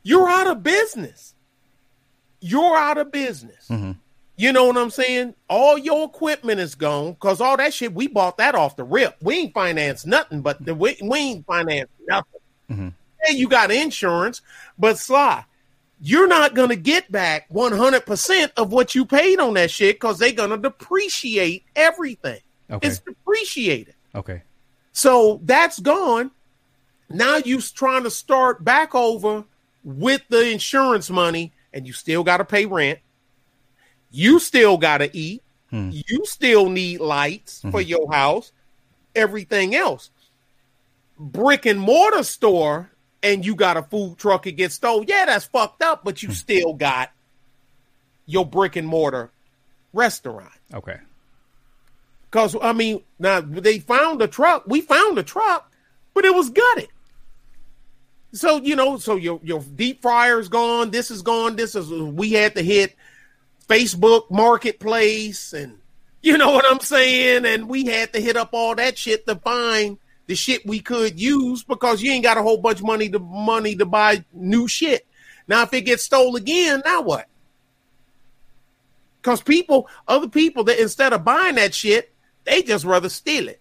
You're 0.04 0.28
out 0.28 0.48
of 0.48 0.62
business. 0.62 1.36
You're 2.42 2.76
out 2.76 2.98
of 2.98 3.14
business. 3.14 3.70
Mm-hmm. 3.70 3.92
You 4.36 4.52
know 4.52 4.66
what 4.66 4.76
I'm 4.76 4.90
saying? 4.90 5.36
All 5.50 5.78
your 5.78 6.04
equipment 6.04 6.60
is 6.60 6.76
gone 6.76 7.14
because 7.14 7.40
all 7.40 7.56
that 7.56 7.74
shit 7.74 7.94
we 7.94 8.08
bought 8.08 8.40
that 8.40 8.54
off 8.54 8.76
the 8.76 8.84
rip. 8.84 9.16
We 9.22 9.36
ain't 9.36 9.54
financed 9.54 10.06
nothing, 10.06 10.42
but 10.42 10.66
the, 10.66 10.76
we, 10.76 10.98
we 11.02 11.18
ain't 11.18 11.46
financed 11.46 11.94
nothing. 12.06 12.42
Mm-hmm. 12.70 12.90
Yeah, 13.24 13.32
you 13.32 13.48
got 13.48 13.72
insurance, 13.72 14.42
but 14.78 14.98
Sly, 14.98 15.46
you're 16.02 16.28
not 16.28 16.56
gonna 16.56 16.76
get 16.76 17.10
back 17.10 17.46
100 17.48 18.06
percent 18.06 18.52
of 18.58 18.74
what 18.74 18.96
you 18.96 19.06
paid 19.06 19.40
on 19.40 19.54
that 19.54 19.72
shit 19.72 19.96
because 19.96 20.20
they're 20.20 20.34
gonna 20.34 20.58
depreciate 20.58 21.64
everything. 21.74 22.42
Okay. 22.70 22.86
It's 22.86 23.00
depreciated. 23.00 23.96
Okay. 24.14 24.44
So 24.92 25.40
that's 25.44 25.80
gone. 25.80 26.32
Now 27.10 27.38
you're 27.38 27.62
trying 27.62 28.04
to 28.04 28.12
start 28.12 28.64
back 28.64 28.96
over 28.96 29.44
with 29.84 30.22
the 30.30 30.50
insurance 30.52 31.10
money, 31.10 31.52
and 31.74 31.88
you 31.88 31.94
still 31.94 32.24
got 32.24 32.38
to 32.38 32.46
pay 32.46 32.66
rent. 32.66 33.00
You 34.12 34.40
still 34.40 34.78
got 34.78 35.00
to 35.00 35.16
eat. 35.16 35.42
Hmm. 35.70 35.90
You 35.92 36.26
still 36.26 36.70
need 36.70 37.00
lights 37.00 37.62
for 37.62 37.80
mm-hmm. 37.80 37.90
your 37.90 38.12
house. 38.12 38.52
Everything 39.16 39.76
else, 39.76 40.10
brick 41.18 41.66
and 41.66 41.80
mortar 41.80 42.24
store, 42.24 42.92
and 43.22 43.46
you 43.46 43.56
got 43.56 43.76
a 43.76 43.84
food 43.84 44.18
truck 44.18 44.48
it 44.48 44.54
gets 44.54 44.76
stolen. 44.76 45.06
Yeah, 45.08 45.26
that's 45.26 45.46
fucked 45.46 45.82
up, 45.82 46.04
but 46.04 46.24
you 46.24 46.30
hmm. 46.30 46.34
still 46.34 46.74
got 46.74 47.12
your 48.26 48.46
brick 48.46 48.76
and 48.78 48.88
mortar 48.88 49.32
restaurant. 49.94 50.52
Okay. 50.74 51.00
Because 52.32 52.56
I 52.62 52.72
mean, 52.72 53.04
now 53.20 53.42
they 53.42 53.80
found 53.80 54.22
the 54.22 54.28
truck. 54.28 54.64
We 54.66 54.80
found 54.80 55.18
the 55.18 55.24
truck, 55.24 55.70
but 56.14 56.24
it 56.24 56.34
was 56.34 56.50
gutted. 56.50 56.88
So 58.32 58.62
you 58.62 58.78
know, 58.78 58.98
so 58.98 59.18
your 59.18 59.42
your 59.44 59.60
deep 59.60 60.02
fryer 60.02 60.40
is 60.40 60.48
gone. 60.48 60.92
This 60.92 61.12
is 61.12 61.22
gone. 61.22 61.58
This 61.58 61.76
is 61.76 61.90
we 61.92 62.32
had 62.32 62.56
to 62.56 62.64
hit 62.64 62.96
Facebook 63.68 64.32
Marketplace, 64.32 65.52
and 65.52 65.78
you 66.22 66.38
know 66.38 66.52
what 66.52 66.66
I'm 66.70 66.80
saying. 66.80 67.46
And 67.46 67.68
we 67.68 67.86
had 67.86 68.14
to 68.14 68.22
hit 68.22 68.38
up 68.38 68.52
all 68.54 68.76
that 68.76 68.98
shit 68.98 69.28
to 69.28 69.36
find 69.36 69.98
the 70.28 70.36
shit 70.36 70.66
we 70.66 70.80
could 70.80 71.20
use 71.20 71.64
because 71.64 72.02
you 72.02 72.14
ain't 72.14 72.24
got 72.24 72.38
a 72.38 72.42
whole 72.42 72.58
bunch 72.58 72.80
of 72.80 72.86
money 72.86 73.10
to 73.10 73.20
money 73.20 73.76
to 73.76 73.86
buy 73.86 74.24
new 74.32 74.70
shit. 74.70 75.06
Now, 75.50 75.64
if 75.64 75.74
it 75.74 75.82
gets 75.82 76.04
stole 76.04 76.38
again, 76.38 76.82
now 76.86 77.02
what? 77.02 77.28
Because 79.22 79.42
people, 79.42 79.90
other 80.08 80.30
people 80.30 80.64
that 80.64 80.82
instead 80.82 81.12
of 81.12 81.26
buying 81.26 81.56
that 81.56 81.74
shit, 81.74 82.11
they 82.44 82.62
just 82.64 82.86
rather 82.86 83.10
steal 83.10 83.48
it. 83.48 83.60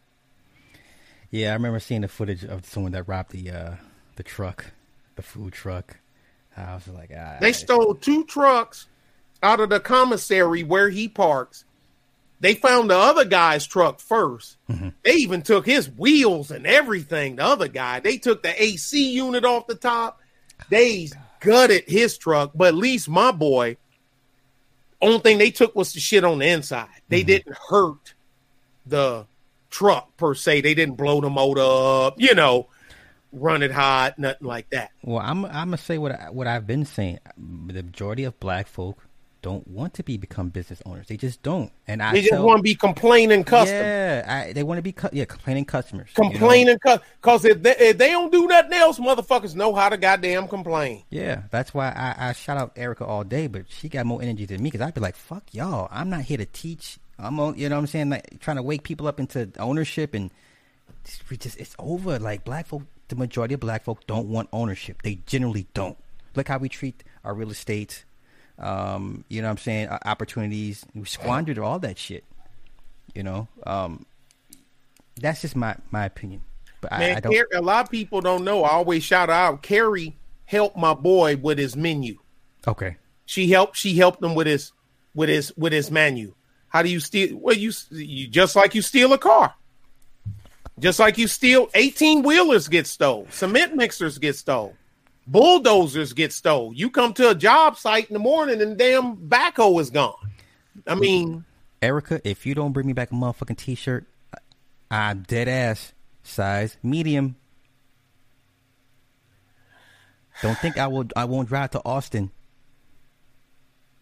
Yeah, 1.31 1.51
I 1.51 1.53
remember 1.55 1.81
seeing 1.81 2.01
the 2.01 2.09
footage 2.09 2.45
of 2.45 2.67
someone 2.67 2.93
that 2.93 3.09
robbed 3.09 3.33
the 3.33 3.51
uh 3.51 3.75
the 4.17 4.23
truck, 4.23 4.67
the 5.17 5.23
food 5.23 5.53
truck. 5.53 5.99
I 6.57 6.75
was 6.75 6.89
like, 6.89 7.11
ah, 7.17 7.39
They 7.41 7.53
stole 7.53 7.95
two 7.95 8.25
trucks 8.25 8.87
out 9.43 9.61
of 9.61 9.71
the 9.71 9.81
commissary 9.81 10.63
where 10.63 10.91
he 10.91 11.09
parks. 11.09 11.65
They 12.41 12.55
found 12.55 12.91
the 12.91 12.97
other 12.97 13.25
guy's 13.25 13.67
truck 13.67 13.99
1st 14.01 14.57
They 15.05 15.13
even 15.13 15.43
took 15.43 15.67
his 15.67 15.91
wheels 15.91 16.51
and 16.51 16.67
everything. 16.67 17.37
The 17.37 17.45
other 17.45 17.69
guy, 17.69 18.01
they 18.01 18.17
took 18.17 18.43
the 18.43 18.63
AC 18.63 19.13
unit 19.13 19.45
off 19.45 19.67
the 19.67 19.75
top. 19.75 20.21
They 20.71 21.09
gutted 21.41 21.85
his 21.87 22.17
truck, 22.19 22.53
but 22.55 22.69
at 22.69 22.75
least 22.75 23.09
my 23.09 23.31
boy, 23.31 23.77
only 25.03 25.21
thing 25.21 25.39
they 25.39 25.51
took 25.51 25.75
was 25.75 25.93
the 25.93 26.01
shit 26.01 26.25
on 26.25 26.39
the 26.39 26.47
inside. 26.47 26.89
They 27.09 27.23
didn't 27.23 27.57
hurt 27.69 28.15
the 28.91 29.27
truck 29.71 30.17
per 30.17 30.35
se. 30.35 30.61
They 30.63 30.75
didn't 30.75 30.97
blow 30.97 31.21
the 31.21 31.31
motor 31.31 31.63
up, 31.63 32.15
you 32.21 32.35
know, 32.35 32.69
run 33.33 33.63
it 33.63 33.71
hot, 33.71 34.19
nothing 34.19 34.47
like 34.47 34.69
that. 34.71 34.91
Well, 35.03 35.23
I'm 35.25 35.45
I'm 35.47 35.53
gonna 35.69 35.77
say 35.79 35.99
what 35.99 36.13
I, 36.13 36.31
what 36.31 36.47
I've 36.47 36.67
been 36.67 36.85
saying. 36.85 37.19
The 37.37 37.83
majority 37.83 38.25
of 38.25 38.39
black 38.41 38.67
folk 38.67 38.99
don't 39.43 39.67
want 39.67 39.95
to 39.95 40.03
be 40.03 40.19
become 40.19 40.51
business 40.51 40.83
owners. 40.85 41.07
They 41.07 41.17
just 41.17 41.43
don't. 41.43 41.73
And 41.89 42.03
I 42.03 42.13
They 42.13 42.21
just 42.21 42.33
tell- 42.33 42.45
want 42.45 42.59
to 42.59 42.63
be 42.63 42.75
complaining 42.75 43.43
customers. 43.43 43.81
Yeah, 43.81 44.25
I, 44.49 44.53
they 44.53 44.63
want 44.63 44.77
to 44.77 44.83
be 44.83 44.93
cu- 44.93 45.09
yeah 45.13 45.25
complaining 45.25 45.65
customers. 45.65 46.11
you 46.19 46.25
know? 46.25 46.31
complaining 46.31 46.77
because 46.85 47.45
if 47.47 47.63
they, 47.63 47.75
if 47.79 47.97
they 47.97 48.11
don't 48.11 48.31
do 48.31 48.47
nothing 48.47 48.75
else, 48.75 48.99
motherfuckers 48.99 49.55
know 49.55 49.75
how 49.75 49.89
to 49.89 49.97
goddamn 49.97 50.47
complain. 50.47 51.05
Yeah, 51.09 51.45
that's 51.51 51.73
why 51.73 51.89
I, 51.89 52.29
I 52.29 52.33
shout 52.35 52.59
out 52.59 52.73
Erica 52.77 53.07
all 53.07 53.25
day, 53.25 53.47
but 53.47 53.63
she 53.71 53.89
got 53.89 54.05
more 54.05 54.21
energy 54.21 54.45
than 54.45 54.63
me 54.63 54.71
because 54.71 54.87
I'd 54.87 54.93
be 54.93 55.01
like, 55.01 55.17
"Fuck 55.17 55.45
y'all! 55.55 55.89
I'm 55.91 56.11
not 56.11 56.23
here 56.23 56.37
to 56.39 56.45
teach. 56.47 56.99
I'm 57.23 57.37
you 57.57 57.69
know 57.69 57.77
what 57.77 57.81
I'm 57.81 57.87
saying, 57.87 58.11
like 58.11 58.41
trying 58.41 58.57
to 58.57 58.63
wake 58.63 58.83
people 58.83 59.07
up 59.07 59.21
into 59.21 59.51
ownership 59.59 60.15
and 60.15 60.31
we 61.31 61.37
just 61.37 61.59
it's 61.59 61.75
over. 61.79 62.19
Like 62.19 62.45
black 62.45 62.67
folk, 62.67 62.83
the 63.09 63.17
majority 63.17 63.55
of 63.55 63.61
black 63.61 63.85
folk 63.85 64.07
don't 64.07 64.29
want 64.29 64.49
ownership. 64.53 65.03
They 65.03 65.17
generally 65.27 65.67
don't. 65.75 65.99
Look 66.35 66.49
how 66.49 66.59
we 66.59 66.69
treat 66.69 67.03
our 67.25 67.35
real 67.35 67.51
estate. 67.51 68.05
Um, 68.59 69.25
you 69.29 69.41
know 69.41 69.49
what 69.49 69.53
I'm 69.53 69.59
saying? 69.59 69.89
Our 69.89 70.01
opportunities. 70.05 70.85
We 70.95 71.05
squandered 71.05 71.59
all 71.59 71.79
that 71.81 71.99
shit. 71.99 72.25
You 73.15 73.23
know, 73.23 73.49
um, 73.67 74.07
that's 75.21 75.43
just 75.43 75.57
my 75.57 75.77
my 75.91 76.05
opinion. 76.05 76.43
But 76.81 76.93
I, 76.93 76.99
Man, 76.99 77.17
I 77.17 77.21
don't. 77.21 77.35
Car- 77.35 77.59
a 77.59 77.63
lot 77.63 77.85
of 77.85 77.91
people 77.91 78.21
don't 78.21 78.45
know. 78.45 78.65
I 78.65 78.71
always 78.71 79.03
shout 79.03 79.31
out. 79.31 79.63
Carrie 79.63 80.17
helped 80.45 80.77
my 80.77 80.95
boy 80.95 81.37
with 81.37 81.59
his 81.59 81.77
menu. 81.77 82.19
Okay. 82.67 82.97
She 83.27 83.51
helped. 83.51 83.77
She 83.77 83.97
helped 83.97 84.23
him 84.23 84.35
with 84.35 84.47
his 84.47 84.73
with 85.15 85.29
his 85.29 85.57
with 85.57 85.73
his 85.73 85.91
menu. 85.91 86.35
How 86.71 86.83
do 86.83 86.89
you 86.89 87.01
steal? 87.01 87.37
Well, 87.37 87.57
you 87.57 87.73
you 87.91 88.27
just 88.27 88.57
like 88.57 88.75
you 88.75 88.81
steal 88.83 89.13
a 89.13 89.19
car. 89.19 89.55
Just 90.79 90.99
like 90.99 91.19
you 91.19 91.29
steal 91.29 91.69
18 91.75 92.23
wheelers 92.23 92.67
get 92.67 92.87
stole, 92.87 93.27
cement 93.29 93.77
mixers 93.77 94.17
get 94.17 94.35
stole, 94.35 94.75
bulldozers 95.27 96.15
get 96.15 96.33
stole. 96.33 96.73
You 96.73 96.89
come 96.89 97.13
to 97.15 97.29
a 97.31 97.35
job 97.35 97.77
site 97.77 98.09
in 98.09 98.15
the 98.15 98.21
morning 98.21 98.63
and 98.63 98.79
damn 98.79 99.17
backhoe 99.17 99.79
is 99.79 99.91
gone. 99.91 100.15
I 100.87 100.95
mean, 100.95 101.45
Erica, 101.83 102.27
if 102.27 102.47
you 102.47 102.55
don't 102.55 102.73
bring 102.73 102.87
me 102.87 102.95
back 102.95 103.11
a 103.11 103.15
motherfucking 103.15 103.59
t-shirt, 103.59 104.07
I'm 104.91 105.23
dead 105.25 105.49
ass 105.49 105.93
size 106.23 106.79
medium. 106.83 107.37
Don't 110.41 110.57
think 110.59 110.79
I 110.79 110.87
will. 110.87 111.07
I 111.15 111.27
won't 111.27 111.49
drive 111.49 111.73
to 111.73 111.83
Austin. 111.85 112.31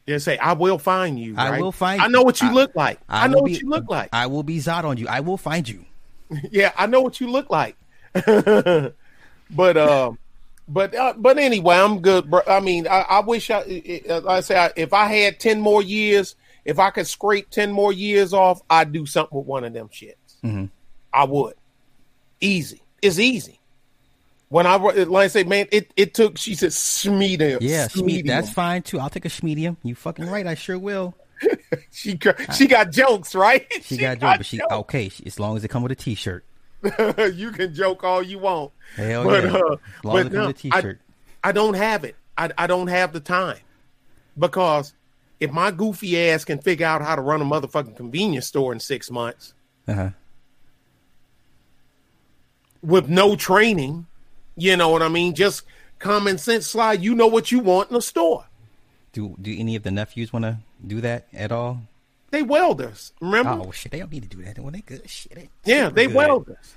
They 0.08 0.18
say, 0.18 0.38
"I 0.38 0.54
will 0.54 0.78
find 0.78 1.18
you." 1.18 1.34
I 1.36 1.50
right? 1.50 1.62
will 1.62 1.70
find 1.72 2.00
I 2.00 2.08
know 2.08 2.22
what 2.22 2.40
you 2.40 2.48
I- 2.48 2.52
look 2.52 2.74
like. 2.74 2.98
I, 3.08 3.28
know 3.28 3.38
what 3.38 3.44
be- 3.46 3.58
you 3.58 3.68
look 3.68 3.88
like. 3.88 4.08
I 4.12 4.26
will 4.26 4.42
be 4.42 4.56
Zod 4.58 4.84
on 4.84 4.96
you. 4.96 5.06
I 5.06 5.20
will 5.20 5.36
find 5.36 5.68
you. 5.68 5.84
yeah, 6.50 6.72
I 6.76 6.86
know 6.86 7.00
what 7.02 7.20
you 7.20 7.30
look 7.30 7.50
like. 7.50 7.76
but 8.14 9.76
um, 9.76 10.18
but 10.68 10.94
uh, 10.94 11.14
but 11.16 11.38
anyway, 11.38 11.76
I'm 11.76 12.00
good. 12.00 12.30
Bro. 12.30 12.42
I 12.46 12.60
mean, 12.60 12.86
I, 12.88 13.00
I 13.02 13.20
wish 13.20 13.50
I, 13.50 13.58
I, 13.60 14.02
I 14.10 14.36
I 14.36 14.40
say 14.40 14.58
I, 14.58 14.70
if 14.76 14.92
I 14.92 15.06
had 15.06 15.38
ten 15.40 15.60
more 15.60 15.82
years, 15.82 16.36
if 16.64 16.78
I 16.78 16.90
could 16.90 17.06
scrape 17.06 17.50
ten 17.50 17.70
more 17.72 17.92
years 17.92 18.32
off, 18.32 18.62
I'd 18.68 18.92
do 18.92 19.06
something 19.06 19.36
with 19.38 19.46
one 19.46 19.64
of 19.64 19.72
them 19.72 19.88
shits. 19.88 20.14
Mhm. 20.44 20.70
I 21.12 21.24
would. 21.24 21.54
Easy. 22.40 22.82
It's 23.02 23.18
easy. 23.18 23.57
When 24.48 24.66
I 24.66 24.76
like 24.76 25.24
I 25.24 25.28
say, 25.28 25.44
man, 25.44 25.66
it, 25.70 25.92
it 25.96 26.14
took. 26.14 26.38
She 26.38 26.54
said, 26.54 26.70
"Schmedium." 26.70 27.58
Yeah, 27.60 27.86
Schme- 27.88 28.22
Schmedium." 28.22 28.26
that's 28.26 28.50
fine 28.50 28.82
too. 28.82 28.98
I'll 28.98 29.10
take 29.10 29.26
a 29.26 29.28
schmedium. 29.28 29.76
You 29.82 29.94
fucking 29.94 30.26
right. 30.26 30.46
I 30.46 30.54
sure 30.54 30.78
will. 30.78 31.14
She 31.90 32.18
she 32.56 32.66
got 32.66 32.90
jokes, 32.90 33.34
right? 33.34 33.66
She, 33.82 33.96
got 33.96 34.18
jokes, 34.18 34.38
but 34.38 34.46
she 34.46 34.60
okay. 34.70 35.08
She, 35.08 35.26
as 35.26 35.38
long 35.40 35.56
as 35.56 35.64
it 35.64 35.68
come 35.68 35.82
with 35.82 35.92
a 35.92 35.96
t-shirt. 35.96 36.44
you 37.34 37.50
can 37.50 37.74
joke 37.74 38.04
all 38.04 38.22
you 38.22 38.38
want. 38.38 38.72
Hell 38.94 39.24
But, 39.24 39.44
yeah. 39.44 39.50
uh, 39.50 39.72
as 39.72 40.04
long 40.04 40.18
as 40.18 40.24
but 40.24 40.32
no, 40.32 40.46
with 40.46 40.56
a 40.56 40.58
t-shirt. 40.58 41.00
I 41.42 41.52
don't 41.52 41.74
have 41.74 42.04
it. 42.04 42.16
I, 42.36 42.50
I 42.56 42.66
don't 42.66 42.86
have 42.88 43.12
the 43.12 43.20
time 43.20 43.58
because 44.38 44.94
if 45.40 45.50
my 45.50 45.70
goofy 45.70 46.20
ass 46.28 46.44
can 46.44 46.58
figure 46.58 46.86
out 46.86 47.02
how 47.02 47.16
to 47.16 47.22
run 47.22 47.40
a 47.40 47.44
motherfucking 47.44 47.96
convenience 47.96 48.46
store 48.46 48.72
in 48.72 48.80
six 48.80 49.10
months 49.10 49.54
uh-huh. 49.86 50.10
with 52.82 53.08
no 53.08 53.36
training, 53.36 54.06
you 54.58 54.76
know 54.76 54.88
what 54.90 55.02
I 55.02 55.08
mean? 55.08 55.34
Just 55.34 55.62
common 55.98 56.38
sense 56.38 56.66
slide. 56.66 57.02
You 57.02 57.14
know 57.14 57.26
what 57.26 57.50
you 57.52 57.60
want 57.60 57.90
in 57.90 57.96
a 57.96 58.02
store. 58.02 58.44
Do 59.12 59.34
do 59.40 59.54
any 59.58 59.76
of 59.76 59.82
the 59.82 59.90
nephews 59.90 60.32
want 60.32 60.44
to 60.44 60.58
do 60.86 61.00
that 61.00 61.26
at 61.32 61.50
all? 61.52 61.80
They 62.30 62.42
welders. 62.42 63.12
Remember? 63.20 63.62
Oh 63.66 63.70
shit, 63.72 63.90
they 63.92 64.00
don't 64.00 64.12
need 64.12 64.22
to 64.30 64.36
do 64.36 64.42
that. 64.44 64.58
When 64.58 64.74
they 64.74 64.80
good 64.82 65.08
shit. 65.08 65.48
Yeah, 65.64 65.88
they 65.88 66.06
good. 66.06 66.14
welders. 66.16 66.74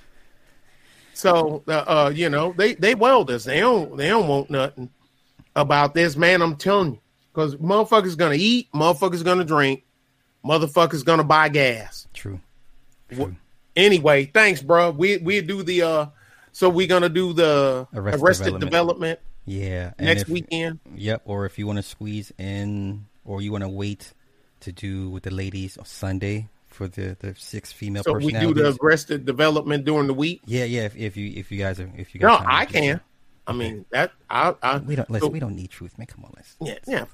So 1.13 1.63
uh, 1.67 1.71
uh, 1.71 2.11
you 2.15 2.29
know 2.29 2.53
they 2.57 2.73
they 2.75 2.95
welders. 2.95 3.43
They 3.43 3.59
don't 3.59 3.97
they 3.97 4.07
don't 4.07 4.27
want 4.27 4.49
nothing 4.49 4.89
about 5.55 5.93
this 5.93 6.15
man. 6.15 6.41
I'm 6.41 6.55
telling 6.55 6.93
you, 6.93 6.99
because 7.33 7.55
motherfuckers 7.57 8.17
gonna 8.17 8.35
eat, 8.37 8.71
motherfuckers 8.73 9.23
gonna 9.23 9.43
drink, 9.43 9.83
motherfuckers 10.43 11.03
gonna 11.03 11.23
buy 11.25 11.49
gas. 11.49 12.07
True. 12.13 12.39
Wh- 13.15 13.29
Anyway, 13.73 14.25
thanks, 14.25 14.61
bro. 14.61 14.91
We 14.91 15.17
we 15.17 15.39
do 15.41 15.63
the 15.63 15.81
uh, 15.81 16.05
so 16.51 16.69
we're 16.69 16.87
gonna 16.87 17.09
do 17.09 17.33
the 17.33 17.87
Arrested 17.93 18.21
arrested, 18.23 18.43
Development. 18.59 18.71
development, 18.71 19.19
Yeah. 19.45 19.93
next 19.99 20.23
if- 20.23 20.29
weekend. 20.29 20.79
Yep. 20.95 21.21
Or 21.25 21.45
if 21.45 21.57
you 21.59 21.67
want 21.67 21.77
to 21.77 21.83
squeeze 21.83 22.31
in, 22.37 23.05
or 23.25 23.41
you 23.41 23.51
want 23.51 23.63
to 23.63 23.69
wait 23.69 24.13
to 24.61 24.71
do 24.71 25.09
with 25.09 25.23
the 25.23 25.31
ladies 25.31 25.77
on 25.77 25.85
Sunday 25.85 26.49
for 26.67 26.87
the 26.87 27.17
the 27.19 27.35
six 27.37 27.71
female 27.71 28.03
So 28.03 28.13
we 28.13 28.31
do 28.31 28.53
the 28.53 28.77
arrested 28.81 29.25
development 29.25 29.85
during 29.85 30.07
the 30.07 30.13
week. 30.13 30.41
yeah, 30.45 30.63
yeah. 30.65 30.81
If, 30.83 30.95
if 30.95 31.17
you 31.17 31.31
if 31.35 31.51
you 31.51 31.57
guys 31.59 31.79
are 31.79 31.91
if 31.97 32.13
you 32.15 32.21
guys 32.21 32.39
No, 32.39 32.45
I 32.47 32.65
can. 32.65 33.01
I 33.47 33.53
mean 33.53 33.85
that 33.91 34.11
I 34.29 34.53
I 34.61 34.77
We 34.77 34.95
don't 34.95 35.09
listen. 35.09 35.27
so- 35.27 35.31
we 35.33 35.39
don't 35.39 35.55
need 35.55 35.69
truth, 35.71 35.97
man. 35.97 36.05
Come 36.07 36.23
on, 36.25 36.31
let's 36.35 36.55
yeah 36.61 36.75
yeah. 36.87 37.05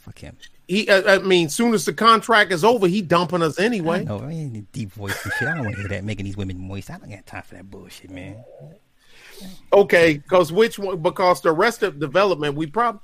Fuck 0.00 0.18
him. 0.18 0.36
He 0.68 0.88
I, 0.90 1.14
I 1.14 1.18
mean, 1.18 1.48
soon 1.48 1.74
as 1.74 1.84
the 1.84 1.92
contract 1.92 2.52
is 2.52 2.64
over, 2.64 2.86
he 2.86 3.02
dumping 3.02 3.42
us 3.42 3.58
anyway. 3.58 4.04
No, 4.04 4.18
I 4.20 4.26
mean, 4.26 4.66
deep 4.72 4.92
voice 4.92 5.22
and 5.24 5.32
shit. 5.34 5.48
I 5.48 5.54
don't 5.54 5.64
want 5.64 5.76
to 5.76 5.80
hear 5.82 5.88
that 5.90 6.04
making 6.04 6.24
these 6.24 6.36
women 6.36 6.58
moist. 6.58 6.90
I 6.90 6.98
don't 6.98 7.10
got 7.10 7.26
time 7.26 7.42
for 7.42 7.54
that 7.56 7.70
bullshit, 7.70 8.10
man. 8.10 8.42
Okay, 9.72 10.18
because 10.18 10.52
which 10.52 10.78
one? 10.78 11.00
Because 11.02 11.40
the 11.40 11.52
Arrested 11.52 11.98
Development, 12.00 12.54
we 12.54 12.66
probably. 12.66 13.00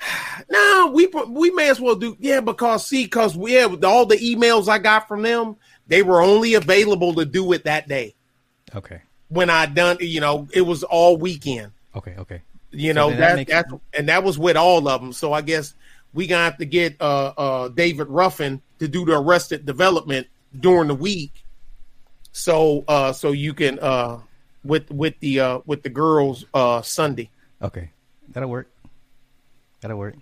No, 0.50 0.90
we 0.92 1.06
we 1.28 1.50
may 1.52 1.70
as 1.70 1.80
well 1.80 1.94
do 1.94 2.16
yeah 2.18 2.40
because 2.40 2.86
see 2.86 3.04
because 3.04 3.36
we 3.36 3.52
have 3.52 3.82
all 3.84 4.04
the 4.04 4.16
emails 4.16 4.68
I 4.68 4.78
got 4.78 5.06
from 5.08 5.22
them 5.22 5.56
they 5.86 6.02
were 6.02 6.20
only 6.20 6.54
available 6.54 7.14
to 7.14 7.24
do 7.24 7.52
it 7.52 7.64
that 7.64 7.88
day 7.88 8.14
Okay. 8.74 9.00
when 9.28 9.48
I 9.50 9.66
done 9.66 9.98
you 10.00 10.20
know 10.20 10.48
it 10.52 10.62
was 10.62 10.82
all 10.82 11.16
weekend 11.16 11.70
Okay. 11.94 12.16
Okay. 12.18 12.42
You 12.74 12.92
So 12.92 13.08
know 13.08 13.10
that 13.16 13.36
that, 13.36 13.46
that's 13.46 13.72
and 13.96 14.08
that 14.08 14.22
was 14.24 14.38
with 14.38 14.56
all 14.56 14.86
of 14.88 15.00
them 15.00 15.12
so 15.12 15.32
I 15.32 15.40
guess 15.42 15.74
we 16.12 16.26
gonna 16.26 16.44
have 16.44 16.58
to 16.58 16.66
get 16.66 16.96
uh 17.00 17.32
uh 17.36 17.68
David 17.68 18.08
Ruffin 18.08 18.60
to 18.78 18.88
do 18.88 19.04
the 19.04 19.18
arrested 19.18 19.64
development 19.66 20.26
during 20.58 20.88
the 20.88 20.94
week 20.94 21.32
so 22.32 22.84
uh 22.88 23.12
so 23.12 23.32
you 23.32 23.54
can 23.54 23.78
uh 23.80 24.18
with 24.64 24.90
with 24.90 25.18
the 25.20 25.40
uh 25.40 25.60
with 25.66 25.82
the 25.82 25.90
girls 25.90 26.44
uh 26.54 26.82
Sunday. 26.82 27.30
Okay. 27.62 27.90
That'll 28.28 28.50
work. 28.50 28.70
That'll 29.80 29.98
work. 29.98 30.16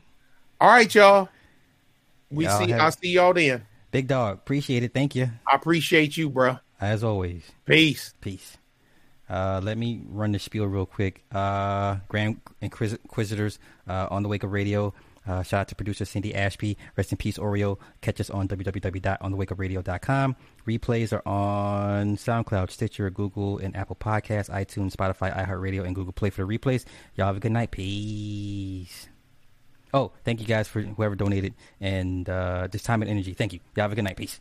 All 0.61 0.69
right, 0.69 0.93
y'all. 0.95 1.29
We 2.31 2.45
Y'all 2.47 2.59
see. 2.65 2.71
have- 2.73 2.81
I'll 2.81 2.93
see 2.93 3.09
y'all 3.13 3.33
then. 3.35 3.67
Big 3.91 4.07
dog. 4.09 4.39
Appreciate 4.39 4.83
it. 4.83 4.95
Thank 4.95 5.15
you. 5.15 5.31
I 5.47 5.55
appreciate 5.55 6.17
you, 6.17 6.31
bro. 6.31 6.59
As 6.81 7.05
always. 7.05 7.43
Peace. 7.67 8.15
Peace. 8.21 8.57
Uh, 9.29 9.61
let 9.63 9.79
me 9.79 10.03
run 10.09 10.33
the 10.33 10.39
spiel 10.39 10.67
real 10.67 10.87
quick. 10.87 11.23
Uh, 11.33 11.97
Grand 12.09 12.41
Inquis- 12.61 12.99
Inquisitors 13.03 13.59
uh, 13.89 14.09
on 14.11 14.23
the 14.23 14.29
Wake 14.29 14.45
Up 14.45 14.51
Radio. 14.53 14.93
Uh, 15.27 15.41
shout 15.43 15.61
out 15.61 15.69
to 15.69 15.75
producer 15.77 16.05
Cindy 16.05 16.35
Ashby. 16.35 16.77
Rest 16.97 17.13
in 17.13 17.17
peace, 17.19 17.39
Oreo. 17.39 17.79
Catch 18.01 18.21
us 18.21 18.29
on 18.29 18.49
www.onthewakeupradio.com. 18.49 20.37
Replays 20.67 21.13
are 21.13 21.23
on 21.29 22.17
SoundCloud, 22.17 22.71
Stitcher, 22.73 23.09
Google, 23.11 23.59
and 23.59 23.77
Apple 23.77 23.95
Podcasts, 23.97 24.51
iTunes, 24.51 24.95
Spotify, 24.97 25.33
iHeartRadio, 25.47 25.85
and 25.85 25.95
Google 25.95 26.13
Play 26.13 26.31
for 26.31 26.45
the 26.45 26.59
replays. 26.59 26.85
Y'all 27.15 27.27
have 27.27 27.37
a 27.37 27.41
good 27.41 27.53
night. 27.53 27.71
Peace. 27.71 29.09
Oh, 29.95 30.11
thank 30.25 30.41
you 30.41 30.47
guys 30.47 30.67
for 30.69 30.81
whoever 30.83 31.15
donated 31.15 31.55
and 31.81 32.29
uh, 32.29 32.67
this 32.71 32.83
time 32.83 33.03
and 33.03 33.11
energy. 33.11 33.35
Thank 33.35 33.53
you. 33.53 33.61
Y'all 33.77 33.85
have 33.85 33.93
a 33.93 33.95
good 33.95 34.05
night. 34.05 34.17
Peace. 34.17 34.41